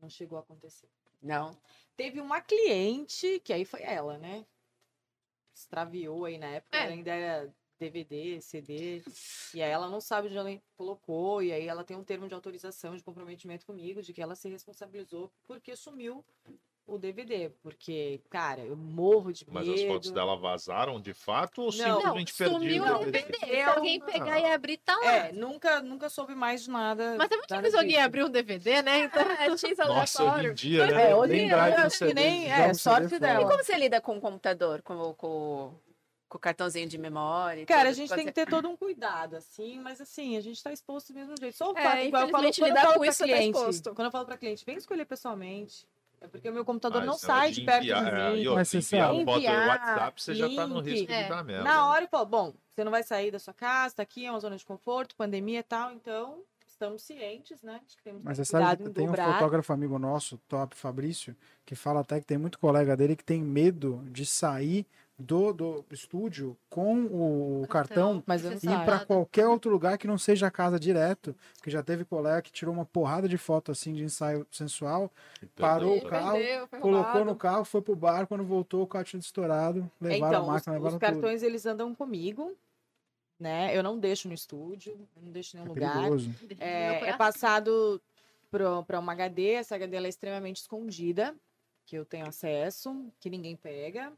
Não 0.00 0.08
chegou 0.08 0.38
a 0.38 0.40
acontecer. 0.40 0.88
Não. 1.22 1.56
Teve 1.94 2.20
uma 2.20 2.40
cliente, 2.40 3.40
que 3.44 3.52
aí 3.52 3.64
foi 3.64 3.82
ela, 3.82 4.16
né? 4.18 4.46
Extraviou 5.54 6.24
aí 6.24 6.36
na 6.38 6.46
época, 6.46 6.76
É. 6.76 6.82
ela 6.84 6.92
ainda 6.92 7.10
era 7.10 7.54
DVD, 7.78 8.40
CD. 8.40 9.02
E 9.54 9.62
aí 9.62 9.70
ela 9.70 9.88
não 9.88 10.00
sabe 10.00 10.28
onde 10.28 10.36
ela 10.36 10.58
colocou. 10.76 11.42
E 11.42 11.52
aí 11.52 11.66
ela 11.66 11.84
tem 11.84 11.96
um 11.96 12.04
termo 12.04 12.28
de 12.28 12.34
autorização 12.34 12.96
de 12.96 13.02
comprometimento 13.02 13.66
comigo, 13.66 14.02
de 14.02 14.12
que 14.12 14.22
ela 14.22 14.34
se 14.34 14.48
responsabilizou 14.48 15.30
porque 15.46 15.74
sumiu 15.76 16.24
o 16.88 16.98
DVD, 16.98 17.50
porque, 17.64 18.20
cara, 18.30 18.60
eu 18.60 18.76
morro 18.76 19.32
de 19.32 19.44
Mas 19.50 19.66
medo. 19.66 19.80
as 19.80 19.86
fotos 19.88 20.12
dela 20.12 20.36
vazaram 20.36 21.00
de 21.00 21.12
fato 21.12 21.62
ou 21.62 21.72
Não, 21.74 21.96
simplesmente 21.96 22.32
perdiam 22.32 22.60
Sumiu 22.60 22.84
o 22.84 22.98
DVD? 23.10 23.22
DVD. 23.32 23.46
Se 23.56 23.62
alguém 23.62 24.00
pegar 24.00 24.38
e 24.38 24.44
abrir, 24.44 24.76
tá 24.76 24.96
lá. 24.96 25.12
É, 25.16 25.32
nunca, 25.32 25.82
nunca 25.82 26.08
soube 26.08 26.36
mais 26.36 26.62
de 26.62 26.70
nada. 26.70 27.16
Mas 27.18 27.28
é 27.28 27.36
muito 27.36 27.52
difícil 27.56 27.78
alguém 27.80 28.00
abrir 28.00 28.22
um 28.24 28.30
DVD, 28.30 28.82
né? 28.82 28.98
Então, 29.00 29.20
É, 29.20 29.50
X 29.58 29.62
Nossa, 29.78 29.82
hoje 29.88 29.88
em 29.88 30.28
aleatório. 30.28 30.54
dia, 30.54 30.86
né? 30.86 31.10
É, 31.10 31.16
hoje 31.16 31.32
Nem 31.32 31.44
em 31.46 31.48
dia, 31.48 32.14
nem. 32.14 32.52
É, 32.52 32.72
sorte 32.72 33.08
CD 33.08 33.16
E 33.16 33.18
dela. 33.18 33.50
como 33.50 33.64
você 33.64 33.76
lida 33.76 34.00
com 34.00 34.16
o 34.18 34.20
computador, 34.20 34.80
com, 34.82 35.12
com, 35.14 35.74
com 36.36 36.38
o 36.38 36.40
cartãozinho 36.40 36.88
de 36.88 36.98
memória? 36.98 37.64
Cara, 37.66 37.80
tudo? 37.82 37.90
a 37.90 37.92
gente 37.94 38.14
tem 38.14 38.26
que 38.26 38.32
ter 38.32 38.46
todo 38.46 38.68
um 38.68 38.76
cuidado, 38.76 39.36
assim, 39.36 39.78
mas 39.80 40.00
assim, 40.00 40.36
a 40.36 40.40
gente 40.40 40.62
tá 40.62 40.72
exposto 40.72 41.12
do 41.12 41.18
mesmo 41.18 41.34
jeito. 41.38 41.56
Só 41.56 41.72
o 41.72 41.76
É, 41.78 41.82
fato, 41.82 41.98
igual 41.98 42.22
eu 42.22 42.28
falo, 42.28 42.42
quando 42.44 42.58
eu 42.58 42.66
lidar 42.68 42.80
falo 42.82 42.92
com 42.94 43.00
pra 43.00 43.08
isso 43.08 43.24
é 43.24 43.26
tá 43.26 43.32
cliente, 43.34 43.58
exposto. 43.58 43.94
quando 43.94 44.06
eu 44.06 44.10
falo 44.12 44.26
pra 44.26 44.36
cliente, 44.36 44.64
vem 44.64 44.76
escolher 44.76 45.04
pessoalmente. 45.06 45.86
É 46.20 46.26
porque 46.26 46.48
o 46.48 46.52
meu 46.52 46.64
computador 46.64 46.98
Ah, 47.02 47.04
não 47.06 47.12
negócio 47.12 47.26
sai 47.26 47.50
de 47.52 47.60
perto 47.62 47.82
enviar- 47.82 48.04
de 48.04 48.10
é, 48.10 48.30
mim. 48.30 48.36
e 48.40 48.48
outra, 48.48 48.60
Mas 48.60 48.68
você 48.68 48.78
enviar 48.78 49.12
no 49.12 49.20
Enviar, 49.20 49.68
WhatsApp, 49.68 50.22
você 50.22 50.34
já 50.34 50.48
tá 50.54 50.66
no 50.66 50.80
link. 50.80 50.90
risco 51.00 51.12
É. 51.12 51.22
de 51.24 51.28
dar 51.28 51.44
merda. 51.44 51.64
Na 51.64 51.88
hora, 51.90 52.04
eu 52.04 52.08
falo, 52.08 52.26
bom, 52.26 52.54
você 52.74 52.84
não 52.84 52.90
vai 52.90 53.02
sair 53.02 53.30
da 53.30 53.38
sua 53.38 53.52
casa, 53.54 53.96
tá 53.96 54.02
aqui, 54.02 54.24
é 54.24 54.30
uma 54.30 54.40
zona 54.40 54.56
de 54.56 54.64
conforto, 54.64 55.14
pandemia 55.14 55.60
e 55.60 55.62
tal, 55.62 55.92
então 55.92 56.42
estamos 56.66 57.02
cientes, 57.02 57.62
né? 57.62 57.80
de 57.86 57.96
que 57.96 58.02
temos 58.02 58.20
que 58.20 58.26
Mas 58.26 58.36
você 58.38 58.44
sabe 58.46 58.82
que 58.82 58.88
em 58.88 58.92
tem 58.92 59.04
um 59.04 59.06
dobrar. 59.08 59.32
fotógrafo 59.34 59.72
amigo 59.72 59.98
nosso, 59.98 60.38
top 60.48 60.74
Fabrício, 60.76 61.34
que 61.64 61.74
fala 61.74 62.00
até 62.00 62.18
que 62.20 62.26
tem 62.26 62.36
muito 62.38 62.58
colega 62.58 62.96
dele 62.96 63.14
que 63.16 63.24
tem 63.24 63.40
medo 63.42 64.02
de 64.10 64.24
sair 64.26 64.86
do, 65.18 65.52
do 65.52 65.84
estúdio 65.90 66.56
com 66.68 67.06
o 67.62 67.66
cartão 67.68 68.22
Mas 68.26 68.44
eu 68.44 68.50
não 68.50 68.58
e 68.62 68.66
ir 68.66 68.84
para 68.84 69.04
qualquer 69.04 69.48
outro 69.48 69.70
lugar 69.70 69.96
que 69.96 70.06
não 70.06 70.18
seja 70.18 70.46
a 70.46 70.50
casa 70.50 70.78
direto. 70.78 71.34
Porque 71.54 71.70
já 71.70 71.82
teve 71.82 72.04
colega 72.04 72.42
que 72.42 72.52
tirou 72.52 72.74
uma 72.74 72.84
porrada 72.84 73.26
de 73.28 73.38
foto 73.38 73.72
assim 73.72 73.94
de 73.94 74.04
ensaio 74.04 74.46
sensual, 74.50 75.10
parou 75.54 75.96
o 75.96 76.00
Perdão, 76.00 76.10
carro, 76.10 76.36
Perdeu, 76.36 76.68
colocou 76.80 77.24
no 77.24 77.34
carro, 77.34 77.64
foi 77.64 77.80
pro 77.80 77.96
bar, 77.96 78.26
quando 78.26 78.44
voltou 78.44 78.82
o 78.82 78.86
carro 78.86 79.04
tinha 79.04 79.20
estourado, 79.20 79.90
levaram 80.00 80.40
então, 80.40 80.50
a 80.50 80.52
máquina, 80.52 80.74
os, 80.74 80.78
os 80.78 80.84
levaram 80.84 80.90
tudo. 80.98 81.00
cartões 81.00 81.42
eles 81.42 81.64
andam 81.64 81.94
comigo, 81.94 82.54
né? 83.40 83.76
Eu 83.76 83.82
não 83.82 83.98
deixo 83.98 84.28
no 84.28 84.34
estúdio, 84.34 84.92
eu 85.16 85.22
não 85.22 85.32
deixo 85.32 85.56
em 85.56 85.60
nenhum 85.60 85.72
É 85.72 85.74
lugar. 85.74 85.96
perigoso. 85.98 86.30
É, 86.58 87.08
é 87.08 87.16
passado 87.16 88.00
para 88.50 89.00
uma 89.00 89.12
HD, 89.12 89.52
essa 89.52 89.74
HD 89.74 89.96
ela 89.96 90.06
é 90.06 90.08
extremamente 90.08 90.60
escondida, 90.60 91.34
que 91.86 91.96
eu 91.96 92.04
tenho 92.04 92.26
acesso, 92.26 93.06
que 93.20 93.30
ninguém 93.30 93.56
pega. 93.56 94.12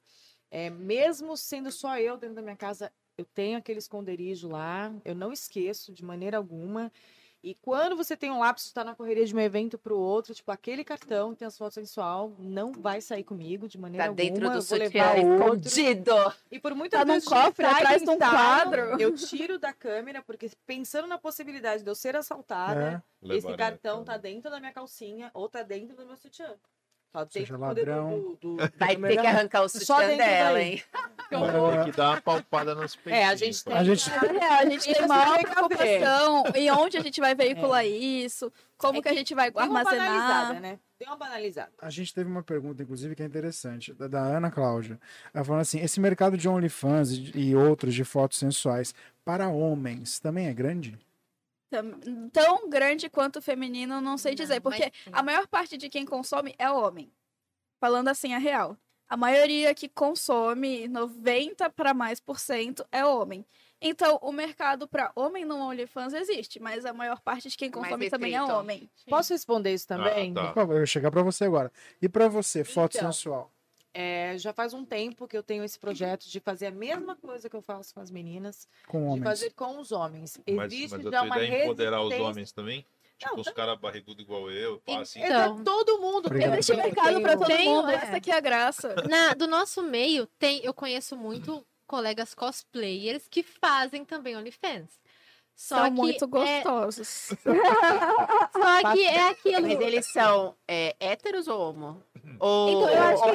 É, 0.50 0.70
mesmo 0.70 1.36
sendo 1.36 1.70
só 1.70 1.98
eu 1.98 2.16
dentro 2.16 2.36
da 2.36 2.42
minha 2.42 2.56
casa, 2.56 2.90
eu 3.16 3.24
tenho 3.24 3.58
aquele 3.58 3.78
esconderijo 3.78 4.48
lá, 4.48 4.92
eu 5.04 5.14
não 5.14 5.32
esqueço 5.32 5.92
de 5.92 6.04
maneira 6.04 6.36
alguma. 6.36 6.90
E 7.40 7.54
quando 7.54 7.94
você 7.96 8.16
tem 8.16 8.32
um 8.32 8.40
de 8.64 8.68
estar 8.68 8.82
na 8.84 8.96
correria 8.96 9.24
de 9.24 9.32
um 9.34 9.38
evento 9.38 9.78
para 9.78 9.94
o 9.94 9.98
outro, 9.98 10.34
tipo, 10.34 10.50
aquele 10.50 10.82
cartão 10.82 11.30
que 11.30 11.38
tem 11.38 11.46
as 11.46 11.56
fotos 11.56 11.74
sensual 11.74 12.34
não 12.36 12.72
vai 12.72 13.00
sair 13.00 13.22
comigo 13.22 13.68
de 13.68 13.78
maneira 13.78 14.08
Tá 14.08 14.12
dentro 14.12 14.46
alguma. 14.46 14.60
do 14.60 14.74
eu 14.74 14.80
vou 14.80 14.86
sutiã 14.86 15.16
escondido. 15.16 16.12
E 16.50 16.58
por 16.58 16.74
muitas 16.74 16.98
Tá 16.98 17.04
num 17.04 17.12
vezes 17.12 17.28
de 17.28 17.34
cofre, 17.34 17.64
atrás 17.64 18.02
de 18.02 18.10
um 18.10 18.18
quadro. 18.18 18.80
Eu 19.00 19.14
tiro 19.14 19.56
da 19.56 19.72
câmera, 19.72 20.20
porque 20.20 20.50
pensando 20.66 21.06
na 21.06 21.16
possibilidade 21.16 21.84
de 21.84 21.88
eu 21.88 21.94
ser 21.94 22.16
assaltada, 22.16 23.04
É, 23.22 23.36
esse 23.36 23.56
cartão 23.56 24.02
tá 24.04 24.16
dentro 24.16 24.50
da 24.50 24.58
minha 24.58 24.72
calcinha 24.72 25.30
ou 25.32 25.48
tá 25.48 25.62
dentro 25.62 25.96
do 25.96 26.04
meu 26.04 26.16
sutiã. 26.16 26.56
Seja 27.30 27.56
dentro 27.56 27.56
do- 27.56 27.60
ladrão. 27.60 28.10
do- 28.40 28.56
do- 28.56 28.56
Vai 28.78 28.96
ter 28.96 29.20
que 29.20 29.26
arrancar 29.26 29.62
o 29.62 29.68
Só 29.68 29.96
sutiã 29.96 30.16
dela, 30.16 30.52
daí. 30.58 30.72
hein? 30.72 30.82
Tem 31.30 31.84
que 31.84 31.92
dar 31.96 32.10
uma 32.12 32.20
palpada 32.22 32.74
nos 32.74 32.96
peitos. 32.96 33.20
É, 33.20 33.24
a 33.26 33.34
gente 33.34 33.62
tem. 33.62 33.74
A 33.74 33.84
gente- 33.84 34.08
É, 34.10 34.48
a 34.60 34.64
gente 34.64 34.84
tem 34.84 34.92
Isso 34.92 35.06
maior 35.08 35.36
tem 35.36 35.44
que 35.44 35.50
preocupação 35.52 36.44
em 36.54 36.70
onde 36.70 36.96
a 36.96 37.02
gente 37.02 37.20
vai 37.20 37.34
veicular 37.36 37.84
isso, 37.86 38.50
como 38.78 38.98
É 38.98 39.02
que 39.02 39.08
a 39.08 39.14
gente 39.14 39.34
vai 39.34 39.50
Deu 39.50 39.62
uma 39.64 39.84
banalizada, 39.84 40.14
armazenar. 40.14 40.62
né? 40.62 40.78
Deu 40.98 41.08
uma 41.08 41.16
banalizada. 41.16 41.70
A 41.82 41.90
gente 41.90 42.14
teve 42.14 42.30
uma 42.30 42.42
pergunta, 42.42 42.82
inclusive, 42.82 43.14
que 43.14 43.22
é 43.22 43.26
interessante, 43.26 43.92
da, 43.92 44.08
da 44.08 44.20
Ana 44.20 44.50
Cláudia. 44.50 44.98
Ela 45.34 45.44
falando 45.44 45.60
assim: 45.62 45.80
esse 45.80 46.00
mercado 46.00 46.36
de 46.38 46.48
OnlyFans 46.48 47.10
e, 47.10 47.32
e 47.34 47.54
outros 47.56 47.92
de 47.94 48.04
fotos 48.04 48.38
sensuais 48.38 48.94
para 49.22 49.48
homens 49.48 50.18
também 50.18 50.46
é 50.48 50.54
grande? 50.54 50.98
Tão 52.32 52.68
grande 52.68 53.08
quanto 53.08 53.36
o 53.38 53.42
feminino, 53.42 54.00
não 54.00 54.16
sei 54.16 54.34
dizer, 54.34 54.54
Não, 54.56 54.62
porque 54.62 54.84
mas 54.84 55.04
sim. 55.04 55.10
a 55.12 55.22
maior 55.22 55.46
parte 55.46 55.76
de 55.76 55.88
quem 55.88 56.04
consome 56.04 56.54
é 56.58 56.70
homem. 56.70 57.12
Falando 57.80 58.08
assim 58.08 58.34
a 58.34 58.38
real. 58.38 58.76
A 59.08 59.16
maioria 59.16 59.74
que 59.74 59.88
consome, 59.88 60.86
90 60.88 61.70
para 61.70 61.94
mais 61.94 62.20
por 62.20 62.38
cento, 62.38 62.84
é 62.92 63.04
homem. 63.04 63.46
Então, 63.80 64.18
o 64.20 64.32
mercado 64.32 64.88
para 64.88 65.12
homem 65.14 65.44
no 65.44 65.56
OnlyFans 65.56 66.12
existe, 66.12 66.60
mas 66.60 66.84
a 66.84 66.92
maior 66.92 67.20
parte 67.20 67.48
de 67.48 67.56
quem 67.56 67.70
consome 67.70 68.10
também 68.10 68.34
é 68.34 68.42
homem. 68.42 68.90
Posso 69.08 69.32
responder 69.32 69.72
isso 69.72 69.86
também? 69.86 70.34
tá. 70.34 70.48
Por 70.48 70.54
favor, 70.54 70.72
eu 70.74 70.78
vou 70.78 70.86
chegar 70.86 71.10
para 71.10 71.22
você 71.22 71.44
agora. 71.44 71.72
E 72.02 72.08
para 72.08 72.28
você, 72.28 72.64
foto 72.64 72.96
Então, 72.96 73.10
sensual? 73.12 73.52
É, 74.00 74.38
já 74.38 74.52
faz 74.52 74.72
um 74.72 74.84
tempo 74.84 75.26
que 75.26 75.36
eu 75.36 75.42
tenho 75.42 75.64
esse 75.64 75.76
projeto 75.76 76.28
de 76.28 76.38
fazer 76.38 76.66
a 76.66 76.70
mesma 76.70 77.16
coisa 77.16 77.50
que 77.50 77.56
eu 77.56 77.60
faço 77.60 77.92
com 77.92 77.98
as 78.00 78.12
meninas, 78.12 78.68
Com 78.86 79.16
de 79.16 79.20
fazer 79.22 79.50
com 79.54 79.80
os 79.80 79.90
homens. 79.90 80.38
Mas, 80.48 80.72
Existe 80.72 80.96
mas 80.98 81.06
a 81.06 81.10
já 81.10 81.22
uma 81.22 81.36
ideia 81.36 81.52
é 81.56 81.64
empoderar 81.64 81.98
os 82.02 82.04
resistência- 82.04 82.30
homens 82.30 82.52
também? 82.52 82.86
Tipo, 83.18 83.34
Não, 83.34 83.40
os 83.40 83.48
caras 83.48 83.76
barrigudos 83.80 84.22
igual 84.24 84.48
eu, 84.52 84.78
pá, 84.86 85.00
assim. 85.00 85.20
É 85.20 85.26
Então. 85.26 85.56
pra 85.56 85.64
todo 85.64 85.98
mundo. 85.98 86.26
Obrigado. 86.26 86.52
Existe 86.54 86.72
Tem- 86.74 86.82
mercado 86.84 87.18
um- 87.18 87.22
todo 87.24 87.46
Tem, 87.46 87.68
mundo, 87.68 87.90
é. 87.90 87.94
essa 87.96 88.20
que 88.20 88.30
é 88.30 88.36
a 88.36 88.40
graça. 88.40 88.94
Na, 89.10 89.34
do 89.34 89.48
nosso 89.48 89.82
meio, 89.82 90.28
tem, 90.38 90.60
eu 90.64 90.72
conheço 90.72 91.16
muito 91.16 91.66
colegas 91.84 92.32
cosplayers 92.34 93.26
que 93.28 93.42
fazem 93.42 94.04
também 94.04 94.36
OnlyFans. 94.36 95.00
Só 95.58 95.74
São 95.78 95.84
que 95.86 95.90
muito 95.90 96.24
é- 96.24 96.28
gostosos. 96.62 97.08
só 97.42 98.92
que 98.92 99.04
é 99.04 99.28
aquilo. 99.28 99.62
Mas 99.62 99.80
eles 99.80 100.06
são 100.06 100.54
é, 100.68 100.94
héteros 101.00 101.48
ou 101.48 101.60
homo? 101.60 102.00
Ou, 102.38 102.68
Então, 102.70 102.88
eu 102.88 103.02
acho 103.02 103.22
ou 103.24 103.34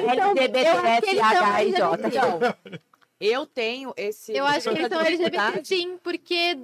eu 3.20 3.46
que 3.46 3.52
tenho 3.52 3.92
esse. 3.94 4.32
Eu 4.34 4.46
acho 4.46 4.70
que 4.70 4.78
eles 4.78 4.88
são 4.88 5.00
LGBT 5.02 5.64
sim, 5.64 5.98
porque 6.02 6.56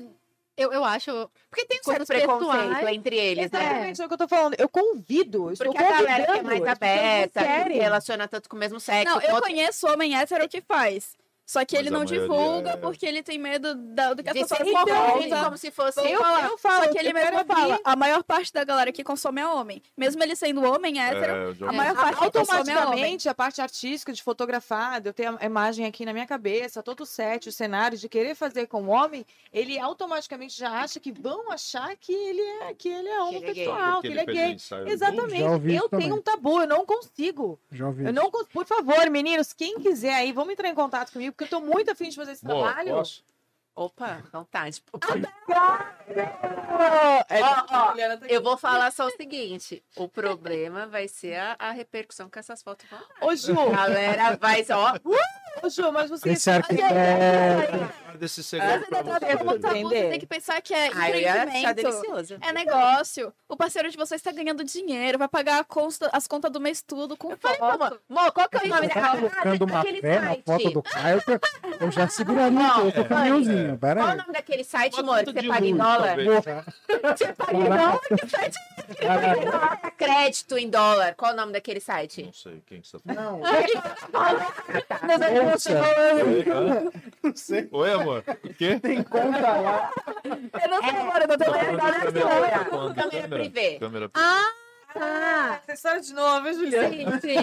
eu, 0.56 0.72
eu 0.72 0.82
acho. 0.82 1.30
Porque 1.50 1.66
tem 1.66 1.78
um 1.80 1.84
certo 1.84 2.06
preconceito 2.06 2.68
pessoais. 2.68 2.96
entre 2.96 3.16
eles, 3.18 3.50
né? 3.50 3.60
Exatamente 3.62 4.00
é 4.00 4.04
o 4.06 4.08
que 4.08 4.14
eu 4.14 4.18
tô 4.18 4.28
falando. 4.28 4.54
Eu 4.58 4.68
convido. 4.68 5.48
Eu 5.48 5.52
estou 5.52 5.66
Porque 5.72 5.84
a 5.84 5.90
galera 5.90 6.24
que 6.24 6.38
é 6.38 6.42
mais 6.42 6.66
aberta, 6.66 7.40
que 7.66 7.74
relaciona 7.74 8.26
tanto 8.26 8.48
com 8.48 8.56
o 8.56 8.58
mesmo 8.58 8.80
sexo. 8.80 9.12
Não, 9.14 9.20
eu 9.20 9.34
outro- 9.34 9.50
conheço 9.50 9.86
homem 9.86 10.16
hétero 10.16 10.48
que 10.48 10.62
faz. 10.62 11.18
Só 11.50 11.64
que 11.64 11.74
Mas 11.74 11.84
ele 11.84 11.90
não 11.90 12.04
divulga 12.04 12.70
é- 12.70 12.76
porque 12.76 13.04
ele 13.04 13.24
tem 13.24 13.36
medo 13.36 13.74
da- 13.74 14.14
do 14.14 14.22
que 14.22 14.28
as 14.30 14.34
pessoas 14.38 14.60
então, 14.60 14.84
comentam. 14.84 15.44
como 15.46 15.58
se 15.58 15.68
fosse... 15.72 15.98
Eu- 15.98 16.20
falar. 16.20 16.44
eu 16.46 16.56
falo, 16.56 16.84
Só 16.84 16.92
que 16.92 16.98
ele 17.00 17.08
eu 17.08 17.14
mesmo 17.14 17.44
fala, 17.44 17.80
a 17.82 17.96
maior 17.96 18.22
parte 18.22 18.52
da 18.52 18.62
galera 18.62 18.92
que 18.92 19.02
consome 19.02 19.40
é 19.40 19.46
homem. 19.48 19.82
Mesmo 19.96 20.22
ele 20.22 20.36
sendo 20.36 20.62
homem 20.62 21.02
hétero, 21.02 21.32
É, 21.32 21.44
eu 21.46 21.54
já 21.54 21.68
a 21.68 21.72
maior 21.72 21.96
parte 21.96 22.20
que 22.20 22.30
consome 22.30 22.38
é 22.46 22.60
homem. 22.60 22.70
Automaticamente, 22.76 23.28
a 23.28 23.34
parte 23.34 23.60
artística 23.60 24.12
de 24.12 24.22
fotografar, 24.22 25.00
de 25.00 25.08
eu 25.08 25.12
ter 25.12 25.26
a 25.26 25.44
imagem 25.44 25.86
aqui 25.86 26.04
na 26.04 26.12
minha 26.12 26.24
cabeça, 26.26 26.84
todo 26.84 27.00
o 27.00 27.06
set, 27.06 27.48
o 27.48 27.52
cenário, 27.52 27.98
de 27.98 28.08
querer 28.08 28.36
fazer 28.36 28.68
com 28.68 28.84
o 28.84 28.88
homem, 28.88 29.26
ele 29.52 29.76
automaticamente 29.76 30.56
já 30.56 30.70
acha 30.70 31.00
que 31.00 31.10
vão 31.10 31.50
achar 31.50 31.96
que 31.96 32.12
ele 32.12 32.40
é, 32.40 32.74
que 32.74 32.88
ele 32.88 33.08
é 33.08 33.28
ele 33.34 33.44
é 33.46 33.52
gay. 33.52 33.66
homossexual, 33.68 34.00
que 34.02 34.06
ele 34.06 34.20
é 34.20 34.24
gay. 34.24 34.54
do- 34.54 34.88
Exatamente. 34.88 35.74
Eu 35.74 35.88
tenho 35.88 36.14
um 36.14 36.22
tabu, 36.22 36.60
eu 36.60 36.66
não 36.68 36.86
consigo. 36.86 37.58
Já 37.72 37.86
ouvi. 37.88 38.04
Eu 38.04 38.12
não 38.12 38.30
Por 38.30 38.64
favor, 38.64 39.10
meninos, 39.10 39.52
quem 39.52 39.80
quiser 39.80 40.14
aí, 40.14 40.30
vamos 40.30 40.52
entrar 40.52 40.68
em 40.68 40.74
contato 40.76 41.12
comigo, 41.12 41.34
porque 41.40 41.54
eu 41.54 41.60
tô 41.60 41.64
muito 41.64 41.90
afim 41.90 42.10
de 42.10 42.16
fazer 42.16 42.32
esse 42.32 42.44
Amor, 42.44 42.64
trabalho. 42.64 42.90
posso? 42.90 43.24
Opa, 43.74 44.22
vontade. 44.32 44.82
É, 47.28 47.40
Ó, 47.42 47.46
ó, 47.46 47.62
tá. 47.62 47.94
Eu 48.28 48.42
vou 48.42 48.56
falar 48.56 48.90
só 48.90 49.06
o 49.06 49.10
seguinte: 49.10 49.82
o 49.96 50.08
problema 50.08 50.86
vai 50.86 51.06
ser 51.08 51.36
a, 51.36 51.56
a 51.58 51.70
repercussão 51.70 52.28
que 52.28 52.38
essas 52.38 52.62
fotos 52.62 52.86
vão 52.90 52.98
dar. 52.98 53.26
Ô, 53.26 53.34
Ju, 53.34 53.58
A 53.58 53.70
galera 53.70 54.36
vai 54.36 54.64
só. 54.64 54.94
ô, 55.62 55.68
Ju, 55.68 55.92
mas 55.92 56.10
você. 56.10 56.30
Esse 56.30 56.50
arquiteto. 56.50 56.92
Guarda 58.04 58.24
esse 58.24 58.40
Mas 58.40 58.46
segredo 58.46 58.86
tá 58.86 59.02
você. 59.02 60.08
tem 60.10 60.18
que 60.18 60.26
pensar 60.26 60.60
que 60.60 60.74
é 60.74 60.88
empreendimento. 60.88 62.38
É 62.42 62.52
negócio. 62.52 63.32
O 63.48 63.56
parceiro 63.56 63.90
de 63.90 63.96
vocês 63.96 64.20
está 64.20 64.32
ganhando 64.32 64.64
dinheiro, 64.64 65.18
vai 65.18 65.28
pagar 65.28 65.60
a 65.60 65.64
consta- 65.64 66.10
as 66.12 66.26
contas 66.26 66.50
do 66.50 66.60
mês 66.60 66.82
tudo 66.82 67.16
com 67.16 67.36
Falei, 67.36 67.58
foto. 67.58 67.74
amor, 67.82 68.00
amor, 68.10 68.32
qual 68.32 68.48
que 68.48 68.56
é 68.56 68.62
o 68.62 68.68
nome 68.68 68.88
da 68.88 68.94
tá 68.94 69.16
foto 70.44 70.70
do 70.70 70.82
Caio, 70.82 71.22
eu 71.80 71.90
já 71.90 72.08
seguraria 72.08 72.58
um 72.58 72.70
pouco 72.82 73.00
o 73.00 73.08
caminhãozinho. 73.08 73.59
Qual 73.78 73.90
é 73.90 73.94
o 73.94 74.02
aí. 74.04 74.16
nome 74.16 74.32
daquele 74.32 74.64
site, 74.64 74.98
amor, 75.00 75.18
que 75.24 75.32
você 75.32 75.42
paga 75.48 75.66
em 75.66 75.76
dólar? 75.76 76.16
talvez. 76.16 76.44
Você 77.18 77.32
paga 77.32 77.56
em 77.56 77.64
dólar? 77.64 78.00
Que 78.00 78.28
site? 78.28 78.56
Paga 79.06 79.90
Crédito 79.96 80.58
em 80.58 80.68
dólar. 80.70 81.14
Qual 81.14 81.30
é 81.30 81.34
o 81.34 81.36
nome 81.36 81.52
daquele 81.52 81.80
site? 81.80 82.24
Não 82.24 82.32
sei 82.32 82.60
quem 82.66 82.80
que 82.80 82.88
você 82.88 82.98
tá 82.98 83.14
falando. 83.14 83.40
Não, 83.40 83.42
não 87.22 87.36
sei. 87.36 87.68
Oi, 87.70 87.92
amor. 87.92 88.24
O 88.44 88.54
quê? 88.54 88.80
Tem 88.80 89.02
conta 89.02 89.38
lá. 89.38 89.92
Eu 90.24 90.68
não 90.68 90.80
sei 90.82 90.90
agora, 90.90 91.24
eu 91.24 91.28
tô 91.28 91.36
tendo 91.38 91.52
Câmera, 91.52 91.72
olhada 91.72 92.10
câmera? 92.10 92.64
Câmera 92.94 93.28
privê. 93.28 93.78
Câmera 93.78 94.08
privê. 94.08 94.26
Ah, 94.96 95.60
Acessório 95.62 96.00
de 96.02 96.12
novo, 96.12 96.48
hein, 96.48 96.54
Juliana? 96.54 97.20
sim, 97.20 97.20
sim. 97.20 97.36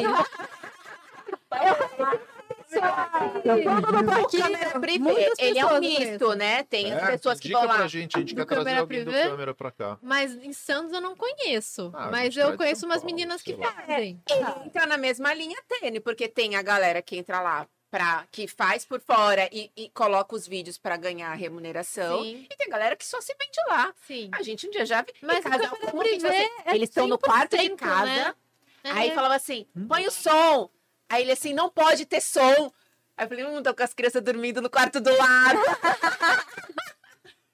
O 2.70 4.28
câmera 4.30 4.80
privê, 4.80 5.00
Muitas 5.00 5.40
ele 5.40 5.60
é 5.60 5.66
um 5.66 5.70
pessoas 5.70 5.80
misto, 5.82 6.36
né? 6.36 6.64
Tem 6.64 6.92
as 6.94 7.04
É, 7.04 7.12
pessoas 7.12 7.40
que 7.40 7.50
vão 7.52 7.66
lá. 7.66 7.76
pra 7.76 7.88
gente, 7.88 8.16
a 8.18 8.20
gente 8.20 8.36
quer 8.36 8.46
trazer 8.46 8.60
câmera 8.64 8.80
alguém 8.82 9.04
do 9.06 9.12
câmera 9.12 9.54
pra 9.54 9.72
cá. 9.72 9.98
Mas 10.02 10.34
em 10.36 10.54
Santos 10.54 10.92
eu 10.94 11.02
não 11.02 11.16
conheço. 11.16 11.92
Ah, 11.94 12.10
mas 12.12 12.34
gente 12.34 12.40
eu 12.40 12.58
conheço 12.58 12.86
umas 12.86 13.04
meninas 13.04 13.42
que 13.42 13.56
fazem. 13.56 14.22
Ele 14.30 14.46
entra 14.66 14.86
na 14.86 14.98
mesma 14.98 15.34
linha 15.34 15.58
tênis, 15.68 16.02
porque 16.02 16.28
tem 16.28 16.56
a 16.56 16.62
galera 16.62 17.02
que 17.02 17.18
entra 17.18 17.40
lá 17.42 17.68
pra, 17.90 18.26
que 18.32 18.48
faz 18.48 18.84
por 18.86 19.00
fora 19.00 19.50
e, 19.52 19.72
e 19.76 19.90
coloca 19.90 20.36
os 20.36 20.46
vídeos 20.48 20.78
pra 20.78 20.98
ganhar 20.98 21.34
remuneração. 21.34 22.22
Sim, 22.22 22.46
E 22.52 22.56
tem 22.56 22.68
galera 22.70 22.96
que 22.96 23.06
só 23.06 23.22
se 23.22 23.34
vende 23.34 23.60
lá. 23.70 23.94
sim. 24.06 24.30
A 24.34 24.44
gente 24.44 24.68
um 24.68 24.72
dia 24.72 24.86
já 24.86 25.02
viu. 25.02 25.14
Mas 25.22 25.44
como 25.44 26.04
que 26.04 26.10
privê 26.10 26.28
você- 26.28 26.50
é 26.66 26.76
Eles 26.76 26.90
estão 26.90 27.08
no 27.08 27.18
quarto 27.18 27.56
de 27.58 27.64
100%, 27.64 27.76
casa. 27.78 28.06
né? 28.06 28.36
Aí 28.84 29.10
É. 29.10 29.14
falava 29.16 29.36
assim: 29.36 29.66
põe 29.88 30.06
o 30.08 30.12
som. 30.12 30.70
Aí 31.10 31.22
ele 31.24 31.32
assim, 31.32 31.54
não 31.54 31.70
pode 31.70 32.06
ter 32.06 32.22
som. 32.22 32.72
Aí 33.16 33.26
eu 33.26 33.30
falei, 33.30 33.46
hum, 33.46 33.64
tô 33.64 33.74
com 33.74 33.84
as 33.84 33.94
crianças 33.94 34.22
dormindo 34.22 34.62
no 34.62 34.70
quarto 34.70 35.00
do 35.00 35.16
lado. 35.16 35.60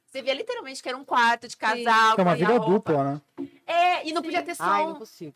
Você 0.06 0.22
via 0.22 0.34
literalmente 0.34 0.84
que 0.84 0.90
era 0.90 0.98
um 0.98 1.06
quarto 1.06 1.48
de 1.48 1.58
casal. 1.58 2.16
É 2.18 2.22
uma 2.22 2.36
vida 2.36 2.60
dupla, 2.60 3.04
né? 3.04 3.22
É, 3.66 4.08
e 4.08 4.14
não 4.14 4.22
podia 4.22 4.44
ter 4.44 4.56
som. 4.56 4.64
Ai, 4.64 4.86
não 4.86 4.96
consigo. 4.96 5.34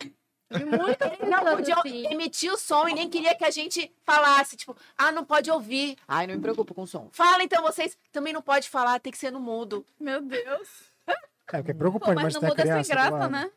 E 0.49 0.63
muitas 0.63 1.11
Não 1.27 1.57
podia 1.57 1.75
assim. 1.75 2.05
emitir 2.07 2.51
o 2.51 2.57
som 2.57 2.87
e 2.87 2.93
nem 2.93 3.09
queria 3.09 3.35
que 3.35 3.43
a 3.43 3.51
gente 3.51 3.91
falasse, 4.03 4.55
tipo, 4.55 4.75
ah, 4.97 5.11
não 5.11 5.25
pode 5.25 5.51
ouvir. 5.51 5.97
Ai, 6.07 6.27
não 6.27 6.35
me 6.35 6.41
preocupo 6.41 6.73
com 6.73 6.85
som. 6.85 7.09
Fala 7.11 7.43
então 7.43 7.61
vocês, 7.63 7.97
também 8.11 8.31
não 8.31 8.41
pode 8.41 8.69
falar, 8.69 8.99
tem 8.99 9.11
que 9.11 9.17
ser 9.17 9.31
no 9.31 9.39
mudo. 9.39 9.85
Meu 9.99 10.21
Deus. 10.21 10.69
É, 11.05 11.57
porque 11.57 11.71
é 11.71 11.73
Pô, 11.73 11.79
preocupante, 11.79 12.15
mas 12.15 12.23
mas 12.23 12.33
não 12.35 12.41
tem 12.41 12.49
a 12.49 12.75
muda 12.75 12.83
sem 12.83 12.95
graça, 12.95 13.29
né? 13.29 13.51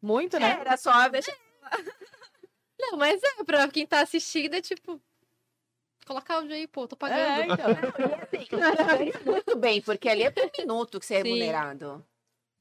Muito, 0.00 0.38
né? 0.38 0.58
Era 0.60 0.76
só 0.76 1.08
deixa 1.08 1.34
Não, 2.90 2.98
mas 2.98 3.22
é, 3.22 3.44
pra 3.44 3.66
quem 3.68 3.86
tá 3.86 4.00
assistindo, 4.00 4.54
é 4.54 4.60
tipo. 4.60 5.00
Coloca 6.06 6.34
áudio 6.34 6.54
aí, 6.54 6.66
pô, 6.66 6.86
tô 6.86 6.96
pagando. 6.96 7.40
É, 7.40 7.46
então. 7.46 7.70
muito 9.24 9.56
bem, 9.56 9.80
porque 9.80 10.08
ali 10.08 10.24
é 10.24 10.30
por 10.30 10.50
minuto 10.58 11.00
que 11.00 11.06
você 11.06 11.14
é 11.14 11.22
Sim. 11.22 11.24
remunerado. 11.24 12.04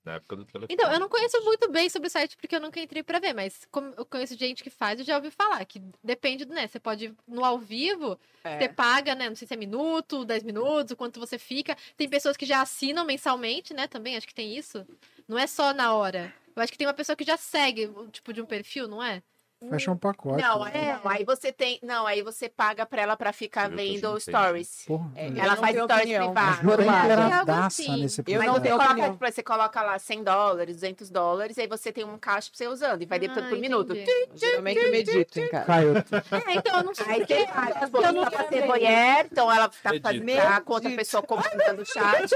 Na 0.05 0.15
época 0.15 0.35
do 0.35 0.45
telefone. 0.45 0.73
Então, 0.73 0.91
eu 0.91 0.99
não 0.99 1.07
conheço 1.07 1.41
muito 1.43 1.69
bem 1.69 1.89
sobre 1.89 2.07
o 2.07 2.11
site 2.11 2.35
porque 2.35 2.55
eu 2.55 2.59
nunca 2.59 2.79
entrei 2.79 3.03
pra 3.03 3.19
ver, 3.19 3.33
mas 3.33 3.65
como 3.71 3.93
eu 3.97 4.05
conheço 4.05 4.37
gente 4.37 4.63
que 4.63 4.69
faz, 4.69 4.99
eu 4.99 5.05
já 5.05 5.15
ouvi 5.15 5.31
falar 5.31 5.63
que 5.65 5.81
depende 6.03 6.43
do, 6.43 6.53
né? 6.53 6.67
Você 6.67 6.79
pode 6.79 7.05
ir 7.05 7.15
no 7.25 7.43
ao 7.43 7.57
vivo, 7.57 8.19
você 8.43 8.67
paga, 8.67 9.15
né? 9.15 9.29
Não 9.29 9.35
sei 9.35 9.47
se 9.47 9.53
é 9.53 9.57
minuto, 9.57 10.25
10 10.25 10.43
minutos, 10.43 10.91
o 10.91 10.97
quanto 10.97 11.19
você 11.19 11.37
fica. 11.37 11.77
Tem 11.95 12.09
pessoas 12.09 12.35
que 12.35 12.45
já 12.45 12.61
assinam 12.61 13.05
mensalmente, 13.05 13.73
né? 13.73 13.87
Também, 13.87 14.17
acho 14.17 14.27
que 14.27 14.35
tem 14.35 14.57
isso. 14.57 14.85
Não 15.27 15.37
é 15.37 15.47
só 15.47 15.73
na 15.73 15.93
hora. 15.93 16.33
Eu 16.53 16.61
acho 16.61 16.71
que 16.71 16.77
tem 16.77 16.87
uma 16.87 16.93
pessoa 16.93 17.15
que 17.15 17.23
já 17.23 17.37
segue 17.37 17.85
o 17.87 18.07
tipo 18.09 18.33
de 18.33 18.41
um 18.41 18.45
perfil, 18.45 18.87
não 18.87 19.01
é? 19.01 19.23
Fecha 19.69 19.91
um 19.91 19.97
pacote. 19.97 20.41
Não, 20.41 20.63
né? 20.65 20.71
aí, 20.73 20.87
não, 21.03 21.11
aí 21.11 21.23
você 21.25 21.51
tem. 21.51 21.79
Não, 21.81 22.05
aí 22.07 22.21
você 22.21 22.49
paga 22.49 22.85
pra 22.85 23.01
ela 23.01 23.15
pra 23.17 23.31
ficar 23.33 23.69
Eu 23.71 23.75
vendo 23.77 24.19
stories. 24.19 24.83
Porra. 24.85 25.11
É, 25.15 25.27
é. 25.27 25.39
Ela 25.39 25.55
faz 25.55 25.75
stories 25.75 26.13
privadas. 26.17 26.63
Nesse 27.99 28.23
eu 28.27 28.43
não 28.43 28.53
você 28.55 28.61
tenho 28.61 28.75
coloca, 28.75 28.91
opinião. 28.91 29.11
tipo, 29.13 29.31
você 29.31 29.43
coloca 29.43 29.81
lá 29.81 29.99
100 29.99 30.23
dólares, 30.23 30.75
200 30.75 31.09
dólares, 31.09 31.57
aí 31.57 31.67
você 31.67 31.91
tem 31.91 32.03
um 32.03 32.17
caixa 32.17 32.49
pra 32.49 32.57
você 32.57 32.67
usando 32.67 33.01
e 33.01 33.05
vai 33.05 33.19
debitando 33.19 33.47
Ah, 33.47 33.49
por 33.49 33.59
minuto. 33.59 33.93
Geralmente 34.35 34.79
eu 34.79 34.91
medito 34.91 35.39
em 35.39 35.49
casa. 35.49 35.65
Caio, 35.65 35.93
É, 36.47 36.53
então 36.55 36.77
eu 36.77 36.83
não 36.83 36.93
sei. 36.93 37.05
Aí 37.07 37.25
tipo, 37.25 37.97
eu 37.97 38.21
tá 38.21 38.31
pra 38.31 38.47
ser 38.49 38.65
mulher, 38.65 39.27
então 39.31 39.51
ela 39.51 39.69
tá 39.69 39.91
fazendo 40.01 40.63
com 40.65 40.73
outra 40.73 40.89
Medita. 40.89 40.95
pessoa 41.01 41.23
comandando 41.23 41.81
o 41.81 41.85
chat. 41.85 42.29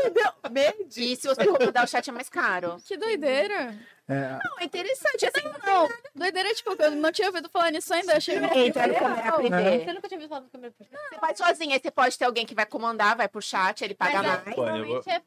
E 0.95 1.15
se 1.15 1.27
você 1.27 1.45
comandar 1.45 1.83
o 1.83 1.87
chat 1.87 2.09
é 2.09 2.13
mais 2.13 2.29
caro. 2.29 2.77
Que 2.85 2.97
doideira. 2.97 3.75
É, 4.09 4.29
Não, 4.43 4.59
é 4.59 4.63
interessante. 4.65 5.25
Assim, 5.25 5.47
Não, 5.65 5.89
doideira, 6.15 6.53
tipo, 6.53 6.75
eu 6.81 6.91
não 6.91 7.11
tinha 7.11 7.27
ouvido 7.27 7.49
falar 7.49 7.71
nisso 7.71 7.93
ainda. 7.93 8.15
Achei 8.17 8.35
câmera 8.35 9.31
privê. 9.33 9.79
Você 9.85 9.93
nunca 9.93 10.07
tinha 10.07 10.19
visto 10.19 10.29
falar 10.29 10.41
no 10.41 10.49
câmera 10.49 10.73
privê? 10.77 10.91
Você 11.09 11.19
faz 11.19 11.37
sozinha, 11.37 11.75
aí 11.75 11.81
você 11.81 11.91
pode 11.91 12.17
ter 12.17 12.25
alguém 12.25 12.45
que 12.45 12.55
vai 12.55 12.65
comandar, 12.65 13.15
vai 13.17 13.27
pro 13.27 13.41
chat, 13.41 13.83
ele 13.83 13.93
paga 13.93 14.21
Mas 14.23 14.25
é, 14.25 14.29
mais. 14.45 14.55
normalmente 14.57 15.09
é- 15.09 15.21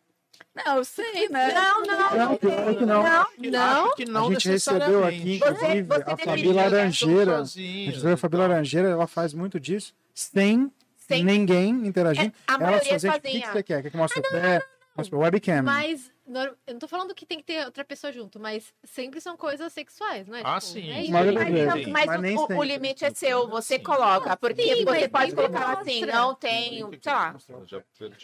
Não, 0.55 0.77
eu 0.79 0.85
sei, 0.85 1.29
né? 1.29 1.53
Não, 1.53 1.83
não, 1.83 2.17
Não, 2.17 2.37
pior 2.37 2.75
que 2.75 2.87
não. 2.87 3.03
Não? 3.03 3.85
Acho 3.87 3.95
que 3.97 4.05
não 4.07 4.27
a 4.29 4.33
gente 4.33 4.49
recebeu 4.49 5.05
aqui, 5.05 5.37
inclusive, 5.37 5.83
Você- 5.83 6.05
você 6.05 6.11
a 6.11 6.17
Fabi? 6.17 6.53
Laranjeira. 6.53 7.39
A 7.41 7.45
gente 7.45 7.91
recebeu 7.91 8.15
a 8.15 8.17
Fabi. 8.17 8.37
Laranjeira, 8.37 8.89
ela 8.89 9.07
faz 9.07 9.35
muito 9.35 9.61
disso, 9.61 9.95
sem, 10.15 10.73
Sem- 10.97 11.23
ninguém 11.25 11.71
interagindo. 11.87 12.33
É, 12.49 12.53
a 12.53 12.55
ela 12.55 12.77
é 12.77 12.81
sozinha, 12.81 13.13
o 13.17 13.21
que, 13.21 13.47
você 13.47 13.63
quer? 13.63 13.83
Quer 13.83 13.91
que 13.91 13.97
mostre 13.97 14.21
o 14.21 14.23
pé? 14.23 14.63
Mostre 14.97 15.15
o 15.15 15.19
webcam. 15.21 15.63
Mas 15.63 16.11
eu 16.33 16.57
não 16.75 16.79
tô 16.79 16.87
falando 16.87 17.15
que 17.15 17.27
tem 17.27 17.39
que 17.39 17.45
ter 17.45 17.65
outra 17.65 17.85
pessoa 17.85 18.13
junto, 18.13 18.39
mas 18.39 18.73
sempre 18.85 19.21
são 19.21 19.37
coisas 19.37 19.73
sexuais, 19.73 20.29
não 20.29 20.37
é? 20.37 20.43
Ah, 20.45 20.61
Tipo, 20.61 20.73
sim. 20.73 20.91
é. 20.91 21.11
Mas 21.11 21.11
Mas, 21.11 21.87
mas 21.89 22.07
Mas 22.07 22.19
o- 22.19 22.23
nem 22.23 22.37
o, 22.37 22.63
limite 22.63 23.05
é 23.05 23.11
seu, 23.11 23.49
você 23.49 23.77
Sim. 23.77 23.83
coloca. 23.83 24.37
Porque 24.37 24.63
Sim, 24.63 24.85
você 24.85 25.09
pode 25.09 25.35
colocar 25.35 25.73
assim, 25.81 26.01
mostra. 26.01 26.13
não 26.21 26.35
tenho, 26.35 26.91
sei 27.03 27.13
lá. 27.13 27.35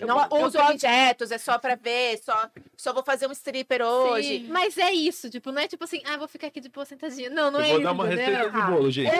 Não 0.06 0.28
uso 0.46 0.58
objetos, 0.60 1.30
é 1.32 1.38
só 1.38 1.58
pra 1.58 1.74
ver, 1.74 2.18
só, 2.18 2.48
só 2.76 2.92
vou 2.92 3.02
fazer 3.02 3.26
um 3.26 3.32
stripper 3.32 3.82
hoje. 3.82 4.40
Sim, 4.40 4.46
Mas 4.48 4.78
é 4.78 4.92
isso, 4.92 5.28
tipo, 5.30 5.50
não 5.50 5.62
é 5.62 5.68
tipo 5.68 5.82
assim, 5.84 6.00
ah, 6.06 6.16
vou 6.16 6.28
ficar 6.28 6.46
aqui 6.46 6.60
de 6.60 6.68
boa 6.68 6.84
sentadinha. 6.84 7.28
Não, 7.30 7.50
não 7.50 7.60
Eu 7.60 7.64
é 7.64 7.68
vou 7.68 7.76
isso. 7.76 7.84
dar 7.84 7.92
uma 7.92 8.06
entendeu? 8.06 8.34
receita 8.34 8.50
de 8.60 8.66
bolo, 8.70 8.90
gente. 8.90 9.10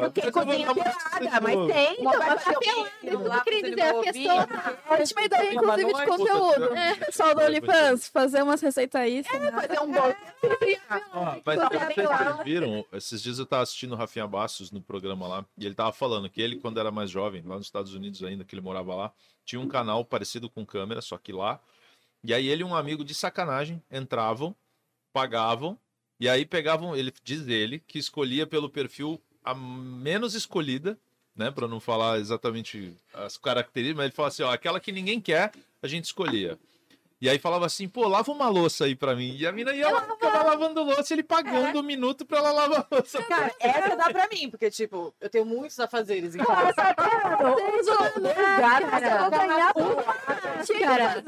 Porque 0.00 0.30
cozinha 0.32 0.74
pelada, 0.74 1.40
mas 1.40 1.72
tem. 1.72 1.96
Então, 2.00 2.12
Então, 2.12 2.18
mas 2.18 2.46
o 2.46 2.60
pelada, 2.60 3.36
eu 3.36 3.42
queria 3.42 3.62
dizer, 3.62 3.82
a 3.82 3.94
pessoa. 3.94 4.48
Ótima 4.90 5.22
ideia, 5.22 5.54
inclusive, 5.54 5.92
de 5.92 6.04
conteúdo. 6.06 6.59
É. 6.66 6.94
Pessoal 6.96 7.34
do 7.34 7.42
OnlyFans, 7.42 8.08
fazer 8.08 8.42
umas 8.42 8.60
receitas 8.60 9.00
aí. 9.00 9.22
lá. 9.22 9.52
Fazer 9.62 9.80
um 9.80 9.92
bolo. 9.92 10.14
Mas 11.44 11.58
vocês 11.58 12.44
viram, 12.44 12.84
esses 12.92 13.22
dias 13.22 13.38
eu 13.38 13.46
tava 13.46 13.62
assistindo 13.62 13.92
o 13.92 13.96
Rafinha 13.96 14.26
Bastos 14.26 14.70
no 14.70 14.80
programa 14.80 15.26
lá, 15.26 15.44
e 15.56 15.66
ele 15.66 15.74
tava 15.74 15.92
falando 15.92 16.28
que 16.28 16.40
ele, 16.40 16.56
quando 16.56 16.78
era 16.78 16.90
mais 16.90 17.10
jovem, 17.10 17.42
lá 17.42 17.56
nos 17.56 17.66
Estados 17.66 17.94
Unidos 17.94 18.22
ainda, 18.22 18.44
que 18.44 18.54
ele 18.54 18.62
morava 18.62 18.94
lá, 18.94 19.12
tinha 19.44 19.60
um 19.60 19.68
canal 19.68 20.04
parecido 20.04 20.48
com 20.48 20.64
câmera, 20.64 21.00
só 21.00 21.18
que 21.18 21.32
lá. 21.32 21.60
E 22.22 22.34
aí 22.34 22.48
ele 22.48 22.62
e 22.62 22.64
um 22.64 22.74
amigo 22.74 23.04
de 23.04 23.14
sacanagem 23.14 23.82
entravam, 23.90 24.54
pagavam, 25.12 25.78
e 26.18 26.28
aí 26.28 26.44
pegavam, 26.44 26.94
ele 26.94 27.12
diz 27.24 27.48
ele, 27.48 27.78
que 27.78 27.98
escolhia 27.98 28.46
pelo 28.46 28.68
perfil 28.68 29.20
a 29.42 29.54
menos 29.54 30.34
escolhida, 30.34 30.98
né, 31.40 31.50
para 31.50 31.66
não 31.66 31.80
falar 31.80 32.18
exatamente 32.18 32.94
as 33.14 33.38
características, 33.38 33.96
mas 33.96 34.04
ele 34.06 34.14
fala 34.14 34.28
assim, 34.28 34.42
ó, 34.42 34.52
aquela 34.52 34.78
que 34.78 34.92
ninguém 34.92 35.18
quer, 35.20 35.50
a 35.82 35.88
gente 35.88 36.04
escolhia. 36.04 36.58
E 37.22 37.28
aí 37.28 37.38
falava 37.38 37.66
assim, 37.66 37.86
pô, 37.86 38.08
lava 38.08 38.32
uma 38.32 38.48
louça 38.48 38.84
aí 38.86 38.94
pra 38.96 39.14
mim. 39.14 39.36
E 39.38 39.46
a 39.46 39.52
mina 39.52 39.74
ia 39.74 39.90
lá, 39.90 40.00
ficava 40.02 40.42
lavando 40.42 40.82
louça, 40.82 41.12
ele 41.12 41.22
pagando 41.22 41.78
um 41.78 41.82
minuto 41.82 42.24
pra 42.24 42.38
ela 42.38 42.50
lavar 42.50 42.80
a 42.90 42.94
louça. 42.94 43.22
Cara, 43.24 43.54
essa 43.60 43.94
dá 43.94 44.04
pra 44.10 44.26
mim, 44.28 44.48
porque, 44.48 44.70
tipo, 44.70 45.14
eu 45.20 45.28
tenho 45.28 45.44
muitos 45.44 45.78
afazeres 45.78 46.34
em 46.34 46.38
casa. 46.38 46.72
Cara, 50.80 51.22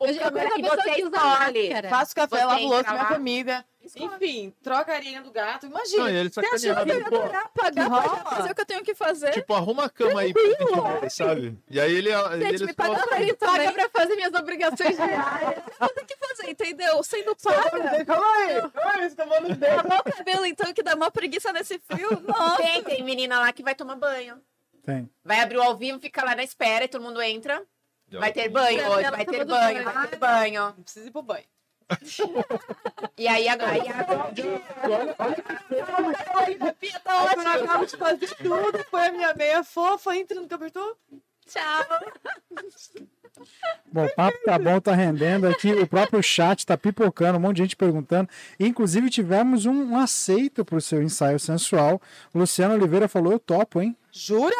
Eu 0.00 0.14
já 0.14 0.22
câmera 0.22 0.50
conheço 0.50 0.54
que 0.54 0.66
a 0.66 0.70
pessoa 0.70 0.82
você 0.82 0.90
que 0.94 1.04
usa 1.04 1.16
escolhe. 1.16 1.68
máscara. 1.68 1.88
Faço 1.88 2.14
café, 2.14 2.36
Você 2.38 2.44
lavo 2.44 2.66
louça, 2.68 2.78
entra 2.94 3.18
minha 3.18 3.44
lá. 3.44 3.64
Comida. 3.92 4.16
Enfim, 4.16 4.54
troca 4.62 4.92
a 4.92 4.94
areia 4.96 5.20
do 5.22 5.30
gato. 5.30 5.66
Imagina. 5.66 6.02
Não, 6.02 6.08
ele 6.08 6.28
você 6.30 6.40
acha 6.40 6.58
sacaneava, 6.58 7.04
que 7.04 7.10
pô, 7.10 7.20
Pagar 7.54 7.88
pra 7.88 8.30
fazer 8.36 8.50
o 8.50 8.54
que 8.54 8.60
eu 8.60 8.66
tenho 8.66 8.82
que 8.84 8.94
fazer. 8.94 9.30
tipo, 9.32 9.54
arruma 9.54 9.84
a 9.84 9.90
cama 9.90 10.20
aí 10.20 10.32
pra 10.32 10.42
gente 10.42 11.00
ver, 11.00 11.10
sabe? 11.10 11.58
E 11.70 11.80
aí 11.80 11.94
ele... 11.94 12.10
Gente, 12.10 12.54
ele 12.54 12.66
me 12.66 12.72
pagar 12.74 13.06
pra 13.06 13.16
paga 13.16 13.34
também. 13.34 13.72
pra 13.72 13.88
fazer 13.90 14.14
minhas 14.16 14.34
obrigações 14.34 14.96
diárias. 14.96 15.64
Tem 15.94 16.04
que 16.06 16.16
fazer, 16.16 16.50
entendeu? 16.50 17.02
Sendo 17.02 17.36
paga. 17.36 18.04
Calma 18.04 18.26
aí, 18.26 18.60
calma 18.70 18.92
aí, 18.94 19.06
escovando 19.06 19.50
os 19.50 19.56
dedos. 19.56 19.76
Lavar 19.76 20.00
o 20.00 20.12
cabelo, 20.12 20.46
então, 20.46 20.72
que 20.72 20.82
dá 20.82 20.94
uma 20.94 21.10
preguiça 21.10 21.52
nesse 21.52 21.78
frio. 21.78 22.10
Nossa. 22.26 22.56
Tem, 22.62 22.82
tem 22.82 23.02
menina 23.02 23.38
lá 23.40 23.52
que 23.52 23.62
vai 23.62 23.74
tomar 23.74 23.96
banho. 23.96 24.40
Tem. 24.84 25.08
Vai 25.24 25.40
abrir 25.40 25.58
o 25.58 25.62
ao 25.62 25.76
vivo, 25.76 25.98
fica 25.98 26.22
lá 26.24 26.34
na 26.34 26.42
espera 26.44 26.84
e 26.84 26.88
todo 26.88 27.02
mundo 27.02 27.20
entra. 27.22 27.62
Vai 28.12 28.32
ter 28.32 28.48
banho 28.48 28.86
hoje, 28.90 29.10
vai 29.10 29.24
ter 29.24 29.44
tomando 29.44 29.48
banho, 29.48 29.84
banho. 29.84 29.94
vai 29.94 30.08
ter 30.08 30.16
banho. 30.16 30.62
Não 30.76 30.82
precisa 30.82 31.08
ir 31.08 31.10
pro 31.10 31.22
banho. 31.22 31.44
E 33.16 33.28
aí 33.28 33.48
agora. 33.48 33.72
Aí, 33.72 33.82
Aí, 36.38 36.58
quando 37.34 37.46
eu 37.46 37.64
acabo 37.64 37.86
de 37.86 37.96
fazer 37.96 38.34
tudo, 38.36 38.84
foi 38.90 39.06
a 39.06 39.12
minha 39.12 39.34
meia 39.34 39.62
fofa, 39.62 40.16
entra 40.16 40.40
no 40.40 40.48
cobertor. 40.48 40.96
Bom, 43.92 44.06
o 44.06 44.14
papo 44.14 44.38
tá 44.44 44.58
bom, 44.58 44.80
tá 44.80 44.94
rendendo 44.94 45.46
aqui. 45.46 45.72
O 45.72 45.86
próprio 45.86 46.22
chat 46.22 46.64
tá 46.64 46.76
pipocando, 46.76 47.38
um 47.38 47.40
monte 47.40 47.56
de 47.56 47.62
gente 47.62 47.76
perguntando. 47.76 48.28
Inclusive, 48.58 49.10
tivemos 49.10 49.66
um, 49.66 49.92
um 49.92 49.98
aceito 49.98 50.64
pro 50.64 50.80
seu 50.80 51.02
ensaio 51.02 51.38
sensual. 51.38 52.00
O 52.32 52.38
Luciano 52.38 52.74
Oliveira 52.74 53.08
falou: 53.08 53.32
Eu 53.32 53.38
topo, 53.38 53.80
hein? 53.80 53.96
Jura? 54.16 54.54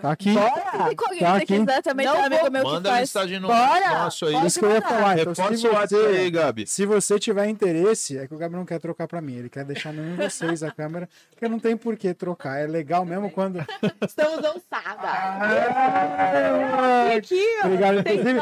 Tá 0.00 0.12
aqui. 0.12 0.32
Se 0.32 0.38
alguém 0.38 1.18
Tá 1.18 1.34
aqui. 1.36 1.44
quiser 1.46 1.82
também, 1.82 2.06
tem 2.10 2.16
um 2.18 2.24
amigo 2.24 2.50
meu 2.50 2.64
que 2.64 2.70
Manda 2.70 2.88
faz. 2.88 3.00
mensagem 3.00 3.38
no 3.38 3.48
Bora! 3.48 3.90
nosso 3.98 4.24
aí. 4.24 4.32
Pode 4.32 4.46
Isso 4.46 4.58
que 4.58 4.64
eu 4.64 4.70
ia 4.70 4.80
falar. 4.80 5.18
Então, 5.18 5.34
se 5.34 5.68
o 5.68 5.72
WhatsApp 5.74 6.06
aí, 6.06 6.30
Gabi. 6.30 6.66
se 6.66 6.86
você 6.86 7.18
tiver 7.18 7.46
interesse, 7.48 8.16
é 8.16 8.26
que 8.26 8.34
o 8.34 8.38
Gabi 8.38 8.56
não 8.56 8.64
quer 8.64 8.80
trocar 8.80 9.06
pra 9.06 9.20
mim. 9.20 9.36
Ele 9.36 9.50
quer 9.50 9.66
deixar 9.66 9.92
de 9.92 10.00
vocês 10.16 10.62
a 10.62 10.70
câmera, 10.70 11.06
porque 11.30 11.46
não 11.46 11.58
tem 11.58 11.76
por 11.76 11.94
que 11.96 12.14
trocar. 12.14 12.58
É 12.58 12.66
legal 12.66 13.04
mesmo 13.04 13.30
quando. 13.30 13.62
Estamos 14.08 14.40
dançadas. 14.40 15.04
Ah, 15.04 17.08
E 17.12 17.16
aqui, 17.18 17.44
ó. 17.62 17.66
Obrigado. 17.66 18.02
Tem 18.02 18.14
Inclusive, 18.16 18.40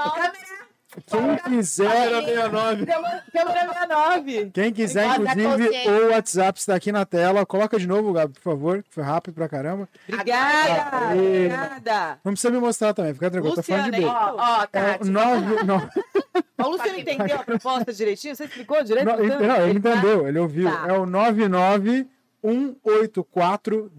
Quem 1.07 1.37
quiser, 1.57 2.07
Era 2.07 2.23
69. 2.23 2.87
Câmera 2.87 3.25
69. 3.33 4.51
quem 4.53 4.73
quiser, 4.73 5.07
Guarda 5.07 5.31
a 5.31 5.35
inclusive, 5.35 5.89
o 5.89 6.11
WhatsApp 6.11 6.59
está 6.59 6.75
aqui 6.75 6.91
na 6.93 7.05
tela. 7.05 7.45
Coloca 7.47 7.79
de 7.79 7.87
novo, 7.87 8.13
Gabi, 8.13 8.35
por 8.35 8.43
favor, 8.43 8.85
foi 8.91 9.03
rápido 9.03 9.35
pra 9.35 9.49
caramba. 9.49 9.89
Obrigada. 10.09 11.09
Aê. 11.09 11.47
Obrigada. 11.47 12.19
Não 12.25 12.33
precisa 12.33 12.51
me 12.53 12.59
mostrar 12.59 12.93
também, 12.95 13.13
fica 13.15 13.31
tranquilo, 13.31 13.53
eu 13.53 13.57
tô 13.57 13.63
falando 13.63 13.93
de 13.93 14.01
Luciana? 14.01 14.33
Ó, 14.33 14.37
ó, 14.39 14.63
É 14.63 14.67
Tati. 14.93 15.09
o 15.09 15.13
9, 15.13 15.63
não, 15.65 15.91
O 16.59 16.69
Luciano 16.71 16.99
entendeu 16.99 17.37
a 17.37 17.45
proposta 17.45 17.93
direitinho? 17.93 18.35
Você 18.37 18.45
explicou 18.45 18.83
direito? 18.85 19.07
não, 19.07 19.17
Luciano? 19.17 19.47
não, 19.47 19.67
ele 19.69 19.81
tá- 19.81 19.91
entendeu, 19.91 20.29
ele 20.29 20.39
ouviu. 20.39 20.71
Tá. 20.71 20.87
É 20.89 20.93
o 20.93 21.07
99184 21.07 23.91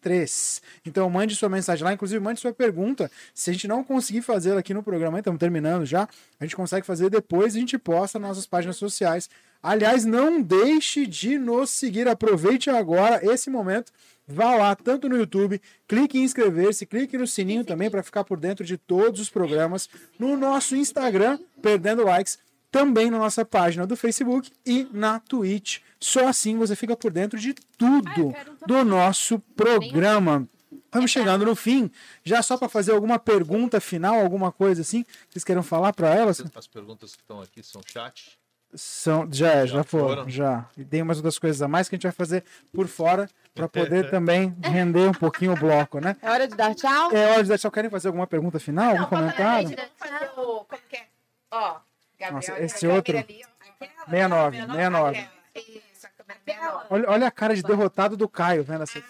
1073. 0.00 0.62
Então 0.86 1.08
mande 1.08 1.36
sua 1.36 1.48
mensagem 1.48 1.84
lá, 1.84 1.92
inclusive 1.92 2.22
mande 2.22 2.40
sua 2.40 2.52
pergunta. 2.52 3.10
Se 3.34 3.50
a 3.50 3.52
gente 3.52 3.68
não 3.68 3.84
conseguir 3.84 4.22
fazê-la 4.22 4.60
aqui 4.60 4.74
no 4.74 4.82
programa, 4.82 5.18
estamos 5.18 5.38
terminando 5.38 5.84
já, 5.84 6.08
a 6.38 6.44
gente 6.44 6.56
consegue 6.56 6.86
fazer 6.86 7.10
depois 7.10 7.54
e 7.54 7.58
a 7.58 7.60
gente 7.60 7.78
posta 7.78 8.18
nas 8.18 8.30
nossas 8.30 8.46
páginas 8.46 8.76
sociais. 8.76 9.28
Aliás, 9.62 10.04
não 10.04 10.40
deixe 10.40 11.06
de 11.06 11.38
nos 11.38 11.70
seguir, 11.70 12.08
aproveite 12.08 12.70
agora 12.70 13.20
esse 13.22 13.50
momento. 13.50 13.92
Vá 14.26 14.54
lá, 14.54 14.76
tanto 14.76 15.08
no 15.08 15.16
YouTube, 15.16 15.60
clique 15.88 16.16
em 16.16 16.22
inscrever-se, 16.22 16.86
clique 16.86 17.18
no 17.18 17.26
sininho 17.26 17.64
também 17.64 17.90
para 17.90 18.02
ficar 18.02 18.22
por 18.22 18.38
dentro 18.38 18.64
de 18.64 18.78
todos 18.78 19.20
os 19.20 19.28
programas. 19.28 19.88
No 20.18 20.36
nosso 20.36 20.76
Instagram, 20.76 21.38
Perdendo 21.60 22.04
Likes, 22.04 22.38
também 22.70 23.10
na 23.10 23.18
nossa 23.18 23.44
página 23.44 23.86
do 23.86 23.96
Facebook 23.96 24.50
e 24.64 24.88
na 24.92 25.18
Twitch. 25.20 25.78
Só 25.98 26.28
assim 26.28 26.56
você 26.56 26.74
fica 26.76 26.96
por 26.96 27.10
dentro 27.12 27.38
de 27.38 27.54
tudo 27.76 28.32
do 28.66 28.84
nosso 28.84 29.38
programa. 29.56 30.46
Vamos 30.92 31.10
chegando 31.10 31.44
no 31.44 31.54
fim, 31.54 31.90
já 32.24 32.42
só 32.42 32.56
para 32.56 32.68
fazer 32.68 32.92
alguma 32.92 33.18
pergunta 33.18 33.80
final, 33.80 34.18
alguma 34.20 34.50
coisa 34.50 34.82
assim, 34.82 35.04
vocês 35.28 35.44
queiram 35.44 35.62
falar 35.62 35.92
para 35.92 36.12
elas? 36.12 36.42
As 36.54 36.66
perguntas 36.66 37.14
que 37.14 37.22
estão 37.22 37.40
aqui 37.40 37.62
são 37.62 37.80
chat. 37.86 38.38
São, 38.74 39.28
já, 39.30 39.48
é, 39.52 39.66
já, 39.66 39.78
Já 39.78 39.84
foram, 39.84 40.08
foram? 40.08 40.28
já. 40.30 40.64
E 40.76 40.84
tem 40.84 41.02
umas 41.02 41.16
outras 41.18 41.38
coisas 41.38 41.60
a 41.60 41.66
mais 41.68 41.88
que 41.88 41.94
a 41.94 41.96
gente 41.96 42.04
vai 42.04 42.12
fazer 42.12 42.44
por 42.72 42.86
fora 42.86 43.28
para 43.52 43.68
poder 43.68 44.10
também 44.10 44.54
render 44.62 45.08
um 45.08 45.12
pouquinho 45.12 45.52
o 45.52 45.56
bloco, 45.56 45.98
né? 46.00 46.16
É 46.22 46.30
hora 46.30 46.46
de 46.46 46.54
dar 46.56 46.72
tchau? 46.76 47.10
É 47.12 47.32
hora 47.32 47.42
de 47.42 47.48
deixar. 47.48 47.68
Querem 47.70 47.90
fazer 47.90 48.08
alguma 48.08 48.28
pergunta 48.28 48.60
final, 48.60 48.90
algum 48.90 49.00
Não, 49.02 49.08
vamos 49.10 49.32
comentário? 49.34 49.70
fazer, 49.70 49.76
vamos 49.98 50.18
fazer 50.20 50.30
o. 50.40 50.64
Como 50.64 50.82
que 50.88 50.96
é? 50.96 51.06
Ó, 51.50 51.76
Gabriel. 52.20 52.34
Nossa, 52.34 52.60
esse 52.62 52.86
outro. 52.86 53.16
ali. 53.16 53.42
Aquela, 53.80 54.04
69, 54.04 54.58
ó, 54.58 54.66
69. 54.66 55.18
aquela. 55.18 55.32
Isso, 55.56 56.06
a 56.06 56.10
câmera 56.10 56.40
69. 56.44 56.86
Olha, 56.90 57.10
olha 57.10 57.26
a 57.26 57.30
cara 57.30 57.56
de 57.56 57.62
derrotado 57.62 58.16
do 58.16 58.28
Caio 58.28 58.62
vendo 58.62 58.82
essa. 58.82 59.02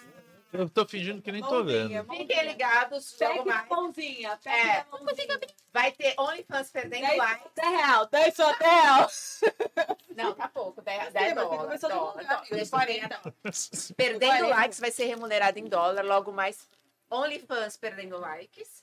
Eu 0.53 0.69
tô 0.69 0.85
fingindo 0.85 1.21
que 1.21 1.31
nem 1.31 1.41
tô 1.41 1.63
vendo. 1.63 2.03
Fiquem 2.09 2.45
ligados, 2.45 3.17
logo 3.21 3.45
mais. 3.45 3.69
mãozinha. 3.69 4.37
É, 4.45 4.83
vai 5.71 5.93
ter 5.93 6.13
OnlyFans 6.19 6.69
perdendo 6.71 7.15
like. 7.15 7.47
Até 7.47 7.69
real, 7.69 8.09
10 8.09 8.35
só 8.35 8.51
até 8.51 8.81
real. 8.81 9.07
Não, 10.15 10.33
tá 10.33 10.49
pouco, 10.49 10.81
10, 10.81 11.05
Sim, 11.05 11.11
10 11.13 11.33
mas 11.35 11.49
tem 11.49 11.59
que 11.59 11.87
dólares. 11.87 13.93
Perdendo 13.95 14.39
40. 14.39 14.47
likes 14.47 14.79
vai 14.79 14.91
ser 14.91 15.05
remunerado 15.05 15.57
em 15.57 15.65
dólar, 15.65 16.03
logo 16.03 16.33
mais 16.33 16.67
OnlyFans 17.09 17.77
perdendo 17.77 18.17
likes. 18.17 18.80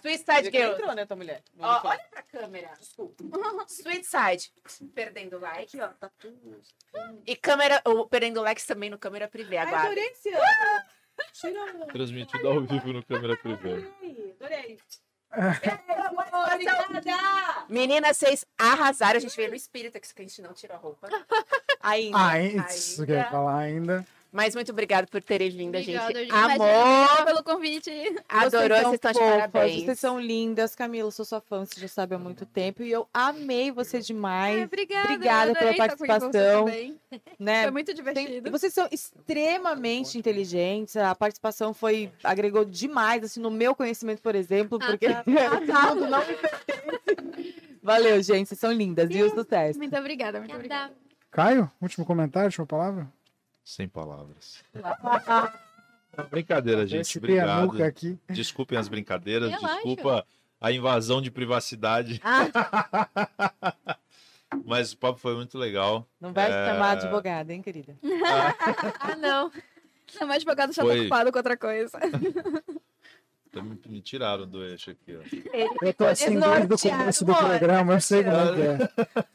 Sweet 0.00 0.18
Side 0.18 0.50
Girls. 0.50 0.80
entrou, 0.80 0.94
né, 0.94 1.04
tua 1.06 1.16
mulher? 1.16 1.42
Ó, 1.58 1.88
olha 1.88 2.04
pra 2.10 2.22
câmera, 2.22 2.70
desculpa. 2.78 3.22
Sweet 3.68 4.06
Side 4.06 4.52
perdendo 4.94 5.38
like, 5.40 5.80
ó, 5.80 5.88
tá 5.88 6.10
tudo. 6.18 6.60
E 7.26 7.34
câmera, 7.34 7.82
o 7.84 8.06
perdendo 8.06 8.40
likes 8.40 8.64
também 8.66 8.88
no 8.88 8.98
câmera 8.98 9.26
privê, 9.28 9.56
Ai, 9.58 9.66
aguarda. 9.66 9.86
adorei 9.88 10.06
esse 10.08 10.28
ano. 10.30 10.42
Tira 11.32 11.64
um. 11.64 11.86
Transmitido 11.88 12.48
ao 12.48 12.60
vivo 12.60 12.92
no 12.92 13.04
câmera 13.04 13.36
privê. 13.36 13.88
Adorei. 14.40 14.78
Obrigada! 16.52 17.66
Meninas, 17.68 18.16
vocês 18.16 18.46
arrasaram. 18.56 19.18
A 19.18 19.20
gente 19.20 19.36
veio 19.36 19.50
no 19.50 19.54
espírito, 19.56 20.00
que 20.00 20.06
a 20.16 20.22
gente 20.22 20.40
não 20.40 20.52
tirou 20.52 20.76
a 20.76 20.80
roupa. 20.80 21.08
Ainda. 21.82 22.18
Ah, 22.18 22.38
isso 22.68 23.04
que 23.04 23.12
eu 23.12 23.16
ia 23.16 23.30
falar 23.30 23.58
ainda. 23.58 24.06
Mas 24.30 24.54
muito 24.54 24.70
obrigado 24.72 25.08
por 25.08 25.22
terem 25.22 25.48
vindo, 25.50 25.74
a 25.74 25.78
Obrigada, 25.80 26.06
gente. 26.12 26.18
gente. 26.30 26.32
Amor! 26.32 26.66
Obrigada 26.66 27.24
pelo 27.24 27.42
convite. 27.42 27.90
Adorou, 28.28 28.78
vocês 28.78 28.94
estão 28.94 29.12
de 29.12 29.18
fofas, 29.18 29.32
parabéns. 29.50 29.84
Vocês 29.84 29.98
são 29.98 30.20
lindas. 30.20 30.74
Camila, 30.74 31.10
sou 31.10 31.24
sua 31.24 31.40
fã, 31.40 31.64
você 31.64 31.80
já 31.80 31.88
sabe 31.88 32.14
há 32.14 32.18
muito 32.18 32.44
tempo. 32.44 32.82
E 32.82 32.90
eu 32.92 33.08
amei 33.12 33.70
você 33.72 34.00
demais, 34.00 34.58
Ai, 34.58 34.64
obrigada. 34.64 35.12
obrigada 35.14 35.50
eu 35.50 35.54
pela 35.54 35.70
adorei 35.70 35.86
estar 35.86 35.88
com 35.88 35.96
você 35.96 36.06
participação. 36.06 36.64
também. 36.66 37.00
né? 37.38 37.62
Foi 37.62 37.70
muito 37.70 37.86
Tem- 37.86 37.94
divertido. 37.94 38.48
e 38.48 38.50
vocês 38.50 38.74
são 38.74 38.86
extremamente 38.92 40.18
inteligentes. 40.18 40.94
A 40.96 41.14
participação 41.14 41.72
foi 41.72 42.12
agregou 42.22 42.64
demais 42.66 43.24
assim 43.24 43.40
no 43.40 43.50
meu 43.50 43.74
conhecimento, 43.74 44.20
por 44.20 44.34
exemplo, 44.34 44.78
Ah, 44.82 44.86
porque 44.88 45.08
tá. 45.08 45.24
tudo 45.88 46.06
não 46.06 46.18
me 46.26 46.34
pertence. 46.34 47.54
Valeu, 47.82 48.22
gente. 48.22 48.48
Vocês 48.48 48.60
são 48.60 48.72
lindas, 48.72 49.08
viu? 49.08 49.30
Sucesso. 49.30 49.78
Muito 49.78 49.96
obrigada, 49.96 50.38
muito 50.38 50.54
obrigada. 50.54 50.92
Caio, 51.30 51.70
último 51.80 52.04
comentário, 52.04 52.46
última 52.48 52.66
palavra? 52.66 53.10
Sem 53.68 53.86
palavras. 53.86 54.64
Brincadeira, 56.30 56.86
gente. 56.86 57.18
Obrigado. 57.18 57.84
aqui. 57.84 58.18
Desculpem 58.30 58.78
as 58.78 58.88
brincadeiras, 58.88 59.50
Relaxa. 59.50 59.74
desculpa 59.74 60.26
a 60.58 60.72
invasão 60.72 61.20
de 61.20 61.30
privacidade. 61.30 62.18
Mas 64.64 64.92
o 64.92 64.96
papo 64.96 65.18
foi 65.18 65.34
muito 65.36 65.58
legal. 65.58 66.08
Não 66.18 66.32
vai 66.32 66.50
É. 66.50 66.72
chamar 66.72 66.92
advogada, 66.92 67.52
hein, 67.52 67.60
querida? 67.60 67.94
Ah, 68.24 69.14
não. 69.20 69.52
Não, 70.18 70.26
mas 70.26 70.36
advogado 70.36 70.72
já 70.72 70.80
tá 70.82 70.88
Foi. 70.88 71.00
ocupado 71.00 71.30
com 71.30 71.38
outra 71.38 71.56
coisa. 71.58 71.98
Me, 73.54 73.78
me 73.86 74.00
tiraram 74.00 74.46
do 74.48 74.64
eixo 74.64 74.92
aqui, 74.92 75.14
ó. 75.14 75.20
Eu 75.84 75.92
tô 75.92 76.06
assim 76.06 76.40
desde 76.40 76.74
o 76.74 76.78
começo 76.90 77.22
do 77.26 77.34
programa, 77.34 77.92
eu 77.92 78.00
sei 78.00 78.24
como 78.24 78.36
é 78.38 78.54
que 78.54 78.62
é. 78.62 78.78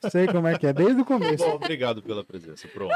Sei 0.10 0.26
como 0.28 0.48
é 0.48 0.58
que 0.58 0.66
é, 0.68 0.74
desde 0.74 1.00
o 1.02 1.06
começo. 1.06 1.46
Bom, 1.46 1.54
obrigado 1.56 2.02
pela 2.02 2.24
presença. 2.24 2.68
Pronto. 2.68 2.92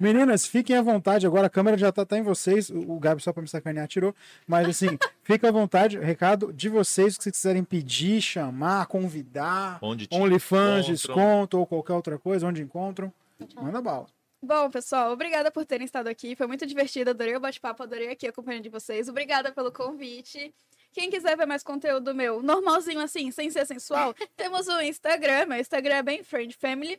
Meninas, 0.00 0.46
fiquem 0.46 0.74
à 0.74 0.80
vontade 0.80 1.26
agora, 1.26 1.46
a 1.46 1.50
câmera 1.50 1.76
já 1.76 1.92
tá, 1.92 2.06
tá 2.06 2.16
em 2.16 2.22
vocês. 2.22 2.70
O 2.70 2.98
Gabi, 2.98 3.22
só 3.22 3.34
pra 3.34 3.42
me 3.42 3.48
sacanear, 3.48 3.86
tirou. 3.86 4.14
Mas 4.46 4.66
assim, 4.66 4.98
fica 5.22 5.48
à 5.48 5.52
vontade. 5.52 5.98
Recado 5.98 6.54
de 6.54 6.70
vocês, 6.70 7.14
o 7.14 7.18
que 7.18 7.24
vocês 7.24 7.36
quiserem 7.36 7.62
pedir, 7.62 8.22
chamar, 8.22 8.86
convidar. 8.86 9.78
Onde 9.82 10.06
te 10.06 10.16
OnlyFans, 10.16 10.86
desconto 10.86 11.58
ou 11.58 11.66
qualquer 11.66 11.92
outra 11.92 12.18
coisa, 12.18 12.46
onde 12.46 12.62
encontram. 12.62 13.12
Manda 13.60 13.82
bala. 13.82 14.06
Bom, 14.42 14.70
pessoal, 14.70 15.12
obrigada 15.12 15.50
por 15.50 15.66
terem 15.66 15.84
estado 15.84 16.06
aqui. 16.06 16.34
Foi 16.34 16.46
muito 16.46 16.64
divertido, 16.64 17.10
adorei 17.10 17.36
o 17.36 17.40
bate-papo, 17.40 17.82
adorei 17.82 18.08
aqui 18.08 18.26
a 18.26 18.32
companhia 18.32 18.62
de 18.62 18.70
vocês. 18.70 19.06
Obrigada 19.06 19.52
pelo 19.52 19.70
convite. 19.70 20.54
Quem 20.94 21.10
quiser 21.10 21.36
ver 21.36 21.46
mais 21.46 21.62
conteúdo 21.62 22.14
meu, 22.14 22.42
normalzinho 22.42 23.00
assim, 23.00 23.30
sem 23.30 23.50
ser 23.50 23.66
sensual, 23.66 24.14
temos 24.38 24.66
o 24.66 24.80
Instagram. 24.80 25.44
Meu 25.44 25.58
Instagram 25.58 25.96
é 25.96 26.02
bem 26.02 26.24
Friend 26.24 26.56
Family. 26.56 26.98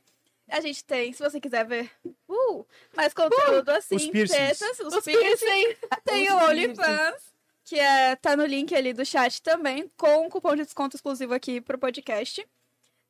A 0.50 0.60
gente 0.60 0.84
tem, 0.84 1.14
se 1.14 1.24
você 1.24 1.40
quiser 1.40 1.66
ver 1.66 1.90
uh, 2.06 2.68
mais 2.96 3.14
conteúdo 3.14 3.70
assim, 3.70 3.96
os 3.96 4.08
piercings. 4.08 4.60
tetas, 4.60 4.80
os, 4.80 5.04
piercing, 5.04 5.78
tem 6.04 6.30
o 6.30 6.38
OnlyFans, 6.38 7.24
que 7.64 7.80
é, 7.80 8.16
tá 8.18 8.36
no 8.36 8.46
link 8.46 8.76
ali 8.76 8.92
do 8.92 9.06
chat 9.06 9.42
também, 9.42 9.90
com 9.96 10.26
um 10.26 10.30
cupom 10.30 10.56
de 10.56 10.66
desconto 10.66 10.96
exclusivo 10.96 11.34
aqui 11.34 11.62
pro 11.62 11.78
podcast. 11.78 12.46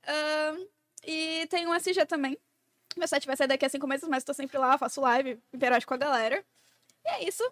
Ahn, 0.06 0.66
e 1.06 1.48
tem 1.50 1.68
um 1.68 1.74
SG 1.74 2.06
também. 2.06 2.38
Meu 2.96 3.08
site 3.08 3.26
vai 3.26 3.38
sair 3.38 3.48
daqui 3.48 3.66
a 3.66 3.70
cinco 3.70 3.88
meses, 3.88 4.08
mas 4.08 4.24
tô 4.24 4.34
sempre 4.34 4.58
lá, 4.58 4.78
faço 4.78 5.02
live, 5.02 5.40
interajo 5.54 5.88
com 5.88 5.94
a 5.94 5.98
galera. 5.98 6.44
E 7.06 7.10
é 7.10 7.28
isso. 7.28 7.44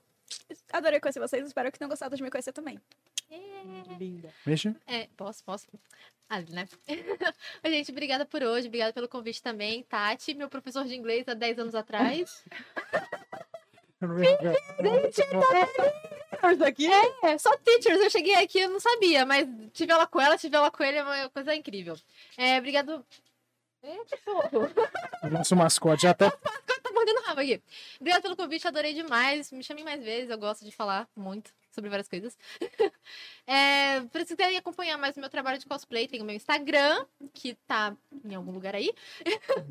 Adorei 0.72 1.00
conhecer 1.00 1.20
vocês, 1.20 1.46
espero 1.46 1.72
que 1.72 1.80
tenham 1.80 1.90
gostado 1.90 2.16
de 2.16 2.22
me 2.22 2.30
conhecer 2.30 2.52
também. 2.52 2.80
Linda. 4.00 4.34
Mexa. 4.46 4.76
É, 4.88 5.08
posso, 5.16 5.44
posso. 5.44 5.68
Ah, 6.30 6.42
né? 6.42 6.68
Oi, 7.64 7.72
gente, 7.72 7.92
obrigada 7.92 8.26
por 8.26 8.44
hoje, 8.44 8.68
obrigada 8.68 8.94
pelo 8.94 9.08
convite 9.08 9.42
também. 9.42 9.84
Tati, 9.84 10.34
meu 10.34 10.50
professor 10.50 10.86
de 10.86 10.96
inglês 10.96 11.28
há 11.28 11.34
10 11.34 11.60
anos 11.60 11.76
atrás. 11.76 12.44
Isso 16.54 16.64
aqui 16.64 16.88
É, 17.24 17.38
só 17.38 17.56
teachers, 17.58 18.02
eu 18.02 18.10
cheguei 18.10 18.36
aqui, 18.36 18.60
eu 18.60 18.70
não 18.70 18.80
sabia, 18.80 19.26
mas 19.26 19.46
tive 19.74 19.92
aula 19.92 20.08
com 20.08 20.22
ela, 20.22 20.38
tive 20.38 20.56
aula 20.56 20.72
com 20.72 20.84
ele, 20.84 20.98
é 20.98 21.04
uma 21.04 21.30
coisa 21.30 21.54
incrível. 21.54 21.98
É, 22.38 22.58
obrigado. 22.58 23.06
Eita. 23.84 24.18
Nosso 25.30 25.56
mascote 25.56 26.04
já 26.04 26.12
até 26.12 26.30
tá 26.30 26.92
mordendo 26.94 27.22
rabo 27.24 27.42
aqui. 27.42 27.62
Obrigada 28.00 28.22
pelo 28.22 28.38
convite, 28.38 28.68
adorei 28.68 28.94
demais. 28.94 29.52
Me 29.52 29.64
chamem 29.64 29.84
mais 29.84 30.02
vezes, 30.02 30.30
eu 30.30 30.38
gosto 30.38 30.64
de 30.64 30.72
falar 30.72 31.08
muito 31.16 31.52
sobre 31.80 31.90
várias 31.90 32.08
coisas. 32.08 32.38
é, 33.48 34.02
pra 34.12 34.26
se 34.26 34.36
quiserem 34.36 34.58
acompanhar 34.58 34.98
mais 34.98 35.16
o 35.16 35.20
meu 35.20 35.30
trabalho 35.30 35.58
de 35.58 35.66
cosplay, 35.66 36.08
tem 36.08 36.22
o 36.22 36.26
meu 36.26 36.36
Instagram, 36.36 37.06
que 37.34 37.56
tá 37.68 37.96
em 38.26 38.36
algum 38.36 38.52
lugar 38.52 38.76
aí. 38.76 38.94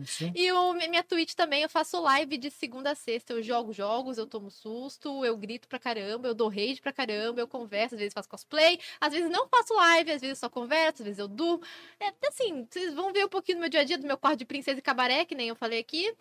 Sim. 0.05 0.33
E 0.39 0.53
o, 0.53 0.73
minha 0.73 1.03
Twitch 1.03 1.35
também, 1.35 1.63
eu 1.63 1.69
faço 1.69 2.01
live 2.01 2.39
de 2.39 2.51
segunda 2.51 2.93
a 2.93 2.95
sexta. 2.95 3.33
Eu 3.33 3.43
jogo 3.43 3.73
jogos, 3.73 4.19
eu 4.19 4.27
tomo 4.27 4.51
susto, 4.51 5.25
eu 5.25 5.37
grito 5.37 5.67
pra 5.67 5.79
caramba, 5.79 6.29
eu 6.29 6.35
dou 6.35 6.49
rage 6.49 6.81
pra 6.81 6.93
caramba, 6.93 7.41
eu 7.41 7.49
converso, 7.49 7.95
às 7.95 7.99
vezes 7.99 8.15
faço 8.15 8.29
cosplay, 8.29 8.79
às 9.01 9.13
vezes 9.13 9.29
não 9.31 9.49
faço 9.49 9.75
live, 9.75 10.13
às 10.13 10.21
vezes 10.21 10.39
só 10.39 10.49
converso, 10.49 11.03
às 11.03 11.07
vezes 11.07 11.19
eu 11.19 11.29
durmo. 11.29 11.63
É 11.99 12.13
assim, 12.29 12.67
vocês 12.71 12.95
vão 12.95 13.13
ver 13.13 13.25
um 13.25 13.29
pouquinho 13.29 13.59
do 13.59 13.61
meu 13.61 13.69
dia 13.69 13.81
a 13.81 13.85
dia, 13.85 13.99
do 13.99 14.07
meu 14.07 14.17
quarto 14.17 14.39
de 14.39 14.45
princesa 14.45 14.79
e 14.79 14.83
cabaré, 14.83 15.25
que 15.25 15.35
nem 15.35 15.49
eu 15.49 15.57
falei 15.57 15.81
aqui. 15.81 16.15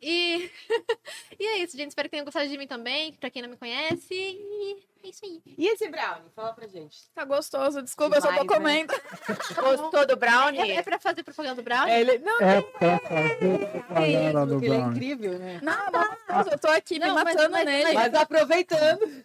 E, 0.00 0.50
e 1.38 1.46
é 1.46 1.58
isso, 1.58 1.76
gente. 1.76 1.90
Espero 1.90 2.08
que 2.08 2.12
tenham 2.12 2.24
gostado 2.24 2.48
de 2.48 2.56
mim 2.56 2.66
também, 2.66 3.12
pra 3.14 3.30
quem 3.30 3.42
não 3.42 3.50
me 3.50 3.56
conhece. 3.56 4.14
E 4.14 4.89
É 5.02 5.08
isso 5.08 5.24
aí. 5.24 5.40
E 5.56 5.66
esse 5.68 5.88
brownie? 5.88 6.30
Fala 6.36 6.52
pra 6.52 6.66
gente. 6.66 6.98
Tá 7.14 7.24
gostoso, 7.24 7.80
desculpa, 7.82 8.16
eu 8.16 8.20
só 8.20 8.28
tô 8.28 8.42
Demais, 8.42 8.50
né? 8.50 8.56
comendo. 8.56 8.92
Gostou 9.80 10.06
do 10.06 10.16
brownie? 10.16 10.60
É, 10.60 10.76
é 10.76 10.82
pra 10.82 10.98
fazer 10.98 11.22
propaganda 11.22 11.54
do 11.56 11.62
Brown? 11.62 11.86
É, 11.88 12.00
ele... 12.00 12.18
Não, 12.18 12.40
É 12.40 12.60
pra 12.60 12.98
fazer 12.98 13.54
é 13.54 13.66
propaganda 13.66 14.46
do 14.46 14.52
porque 14.52 14.66
ele 14.66 14.74
é 14.74 14.78
Brownie. 14.78 14.96
incrível, 14.96 15.38
né? 15.38 15.60
Não, 15.62 15.90
mas 16.28 16.46
eu 16.48 16.58
tô 16.58 16.68
aqui 16.68 16.98
Não, 16.98 17.08
me 17.16 17.24
matando 17.24 17.50
mas- 17.50 17.64
nele. 17.64 17.92
Mas 17.94 18.14
aproveitando. 18.14 19.24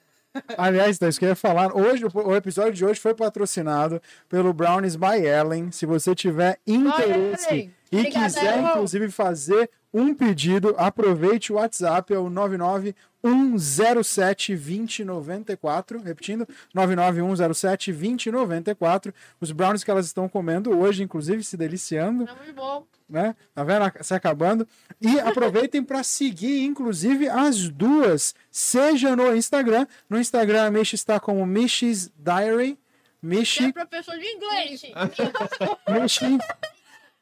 Aliás, 0.57 0.97
então, 0.97 1.07
isso 1.07 1.17
que 1.19 1.25
eu 1.25 1.29
ia 1.29 1.35
falar. 1.35 1.75
Hoje, 1.75 2.03
o 2.05 2.35
episódio 2.35 2.73
de 2.73 2.85
hoje 2.85 2.99
foi 2.99 3.13
patrocinado 3.13 4.01
pelo 4.27 4.51
Brownies 4.53 4.95
by 4.97 5.25
Ellen. 5.25 5.71
Se 5.71 5.85
você 5.85 6.13
tiver 6.13 6.59
interesse 6.67 7.71
e 7.91 7.97
Obrigada, 7.99 8.25
quiser, 8.25 8.53
Ellen. 8.57 8.69
inclusive, 8.71 9.11
fazer 9.11 9.69
um 9.93 10.13
pedido, 10.13 10.75
aproveite 10.77 11.53
o 11.53 11.55
WhatsApp, 11.55 12.13
é 12.13 12.17
o 12.19 12.29
991072094. 13.25 16.01
Repetindo, 16.03 16.47
991072094. 16.75 19.13
Os 19.39 19.51
brownies 19.51 19.83
que 19.83 19.91
elas 19.91 20.05
estão 20.05 20.27
comendo 20.29 20.77
hoje, 20.77 21.01
inclusive, 21.03 21.43
se 21.43 21.57
deliciando 21.57 22.27
É 22.29 22.33
muito 22.33 22.53
bom. 22.53 22.85
né? 23.09 23.35
Tá 23.53 23.63
vendo? 23.63 23.91
Se 24.01 24.13
acabando. 24.13 24.67
E 25.01 25.19
aproveitem 25.19 25.83
para 25.83 26.03
seguir, 26.03 26.63
inclusive, 26.63 27.27
as 27.29 27.69
duas, 27.69 28.33
seja 28.51 29.15
no 29.15 29.35
Instagram. 29.35 29.87
No 30.09 30.19
Instagram, 30.19 30.65
a 30.65 30.71
Michi 30.71 30.95
está 30.95 31.19
como 31.19 31.45
Michi's 31.45 32.11
Diary. 32.17 32.71
É 32.71 32.77
Michi, 33.27 33.73
professor 33.73 34.15
de 34.19 34.25
inglês. 34.27 34.83
Michi, 35.89 36.37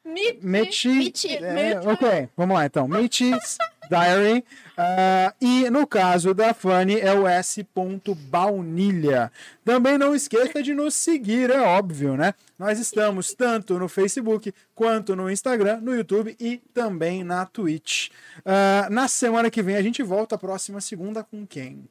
Michi. 0.05 0.89
Michi, 0.89 1.37
É, 1.37 1.79
ok, 1.79 2.29
vamos 2.35 2.55
lá 2.55 2.65
então. 2.65 2.87
Michi's 2.87 3.57
Diary. 3.89 4.43
Ah, 4.77 5.33
e 5.39 5.69
no 5.69 5.87
caso 5.87 6.33
da 6.33 6.53
Fanny 6.53 6.99
é 6.99 7.13
o 7.13 7.27
S.baunilha. 7.27 9.31
Também 9.63 9.97
não 9.97 10.13
esqueça 10.15 10.61
de 10.61 10.73
nos 10.73 10.95
seguir, 10.95 11.49
é 11.49 11.61
óbvio, 11.61 12.17
né? 12.17 12.33
Nós 12.59 12.79
estamos 12.79 13.33
tanto 13.33 13.77
no 13.79 13.87
Facebook 13.87 14.53
quanto 14.75 15.15
no 15.15 15.29
Instagram, 15.29 15.79
no 15.81 15.95
YouTube 15.95 16.35
e 16.39 16.57
também 16.73 17.23
na 17.23 17.45
Twitch. 17.45 18.09
Ah, 18.45 18.87
na 18.91 19.07
semana 19.07 19.49
que 19.49 19.61
vem 19.61 19.75
a 19.75 19.81
gente 19.81 20.03
volta, 20.03 20.37
próxima 20.37 20.81
segunda, 20.81 21.23
com 21.23 21.45
quem? 21.45 21.87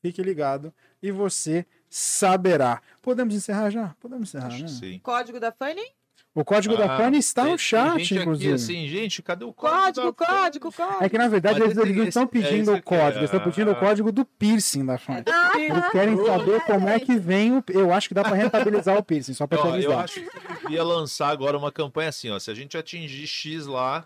Fique 0.00 0.22
ligado 0.22 0.72
e 1.02 1.10
você 1.10 1.64
saberá. 1.88 2.80
Podemos 3.00 3.34
encerrar 3.34 3.70
já? 3.70 3.94
Podemos 4.00 4.28
encerrar, 4.28 4.48
Acho 4.48 4.62
né? 4.62 4.68
sim. 4.68 5.00
Código 5.02 5.40
da 5.40 5.52
Fanny? 5.52 5.82
O 6.34 6.44
código 6.46 6.78
da 6.78 6.94
Ah, 6.94 6.96
Fanny 6.96 7.18
está 7.18 7.42
tem- 7.42 7.52
no 7.52 7.58
chat, 7.58 7.94
tem 7.96 8.04
gente 8.04 8.20
inclusive. 8.20 8.54
Aqui, 8.54 8.54
assim, 8.54 8.88
gente, 8.88 9.22
cadê 9.22 9.44
o 9.44 9.52
código? 9.52 9.82
Código, 9.82 10.06
da- 10.18 10.26
código, 10.26 10.72
código. 10.72 11.04
É 11.04 11.08
que 11.10 11.18
na 11.18 11.28
verdade 11.28 11.60
Mas 11.60 11.64
eles, 11.72 11.76
esse- 11.78 11.86
eles 11.88 11.96
não 11.98 12.08
estão 12.08 12.22
é 12.22 12.26
pedindo 12.26 12.62
isso 12.62 12.74
o 12.74 12.82
código, 12.82 13.18
eles 13.18 13.22
estão 13.24 13.40
pedindo 13.40 13.68
o 13.68 13.72
ah. 13.72 13.74
código 13.74 14.10
do 14.10 14.24
piercing 14.24 14.86
da 14.86 14.96
Fanny. 14.96 15.24
Ah, 15.30 15.52
Eles 15.60 15.90
querem 15.90 16.16
saber 16.24 16.60
como 16.62 16.88
é 16.88 16.98
que 16.98 17.16
vem 17.18 17.58
o. 17.58 17.64
Eu 17.68 17.92
acho 17.92 18.08
que 18.08 18.14
dá 18.14 18.22
para 18.24 18.34
rentabilizar 18.34 18.96
o 18.96 19.02
piercing, 19.02 19.34
só 19.34 19.46
para 19.46 19.60
Ó, 19.62 19.76
eu 19.76 19.98
acho 19.98 20.20
que 20.22 20.30
devia 20.62 20.82
lançar 20.82 21.28
agora 21.28 21.58
uma 21.58 21.70
campanha 21.70 22.08
assim, 22.08 22.30
ó. 22.30 22.38
Se 22.38 22.50
a 22.50 22.54
gente 22.54 22.78
atingir 22.78 23.26
X 23.26 23.66
lá, 23.66 24.02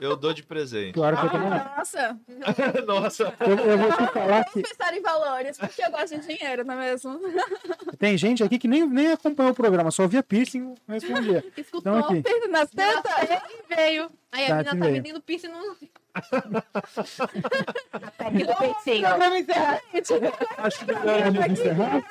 eu 0.00 0.16
dou 0.16 0.32
de 0.32 0.42
presente. 0.42 0.94
Claro 0.94 1.16
que 1.18 1.26
eu 1.26 1.30
também. 1.30 1.50
Nossa, 1.50 2.18
Nossa. 2.86 3.34
Eu, 3.40 3.56
eu 3.56 3.78
vou 3.78 3.90
te 3.92 4.12
falar 4.12 4.44
que 4.44 4.62
pensar 4.62 4.94
em 4.96 5.00
valores, 5.02 5.58
porque 5.58 5.82
eu 5.84 5.90
gosto 5.90 6.18
de 6.18 6.26
dinheiro, 6.36 6.64
não 6.64 6.74
é 6.74 6.90
mesmo? 6.90 7.18
tem 7.98 8.16
gente 8.16 8.42
aqui 8.42 8.58
que 8.58 8.68
nem, 8.68 8.86
nem 8.86 9.12
acompanhou 9.12 9.52
o 9.52 9.54
programa, 9.54 9.90
só 9.90 10.06
via 10.06 10.22
piercing 10.22 10.74
e 10.88 10.92
respondia. 10.92 11.44
Escutou, 11.56 11.98
Então 11.98 12.18
aqui. 12.18 12.48
Nas 12.48 12.70
tetas. 12.70 13.12
e 13.50 13.74
veio. 13.74 14.10
Aí 14.32 14.44
a 14.44 14.48
Tá, 14.48 14.54
menina 14.56 14.64
tá 14.64 14.74
veio. 14.76 14.92
vendendo 15.02 15.20
piercing 15.22 15.48
no... 15.48 15.76
Aqui 18.18 18.44
do 18.44 18.56
peitinho. 18.56 19.08
Vamos 19.08 19.40
encerrar. 19.40 19.80
Acho 20.58 20.84
que 20.84 20.92
vamos 20.92 21.46
encerrar. 21.50 22.02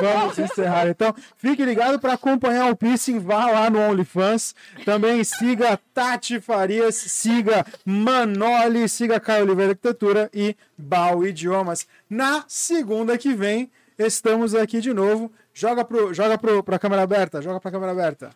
Vamos 0.00 0.38
encerrar. 0.38 0.88
Então, 0.88 1.14
fique 1.36 1.64
ligado 1.64 1.98
para 1.98 2.14
acompanhar 2.14 2.70
o 2.70 2.76
piercing. 2.76 3.18
Vá 3.18 3.50
lá 3.50 3.70
no 3.70 3.80
OnlyFans. 3.80 4.54
Também 4.84 5.22
siga 5.24 5.78
Tati 5.94 6.40
Farias, 6.40 6.94
siga 6.94 7.66
Manoli, 7.84 8.88
siga 8.88 9.20
Caio 9.20 9.44
Oliveira 9.44 9.72
Arquitetura 9.72 10.30
e 10.32 10.56
Bau 10.76 11.24
Idiomas. 11.24 11.86
Na 12.08 12.44
segunda 12.46 13.18
que 13.18 13.34
vem, 13.34 13.70
estamos 13.98 14.54
aqui 14.54 14.80
de 14.80 14.92
novo. 14.92 15.32
Joga 15.52 15.84
pro, 15.84 16.14
joga 16.14 16.38
pro, 16.38 16.62
pra 16.62 16.78
câmera 16.78 17.02
aberta. 17.02 17.42
Joga 17.42 17.60
pra 17.60 17.70
câmera 17.70 17.92
aberta. 17.92 18.30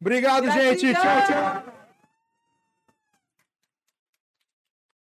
Obrigado, 0.00 0.50
gente. 0.50 0.92
Tchau, 0.92 1.26
tchau. 1.26 1.79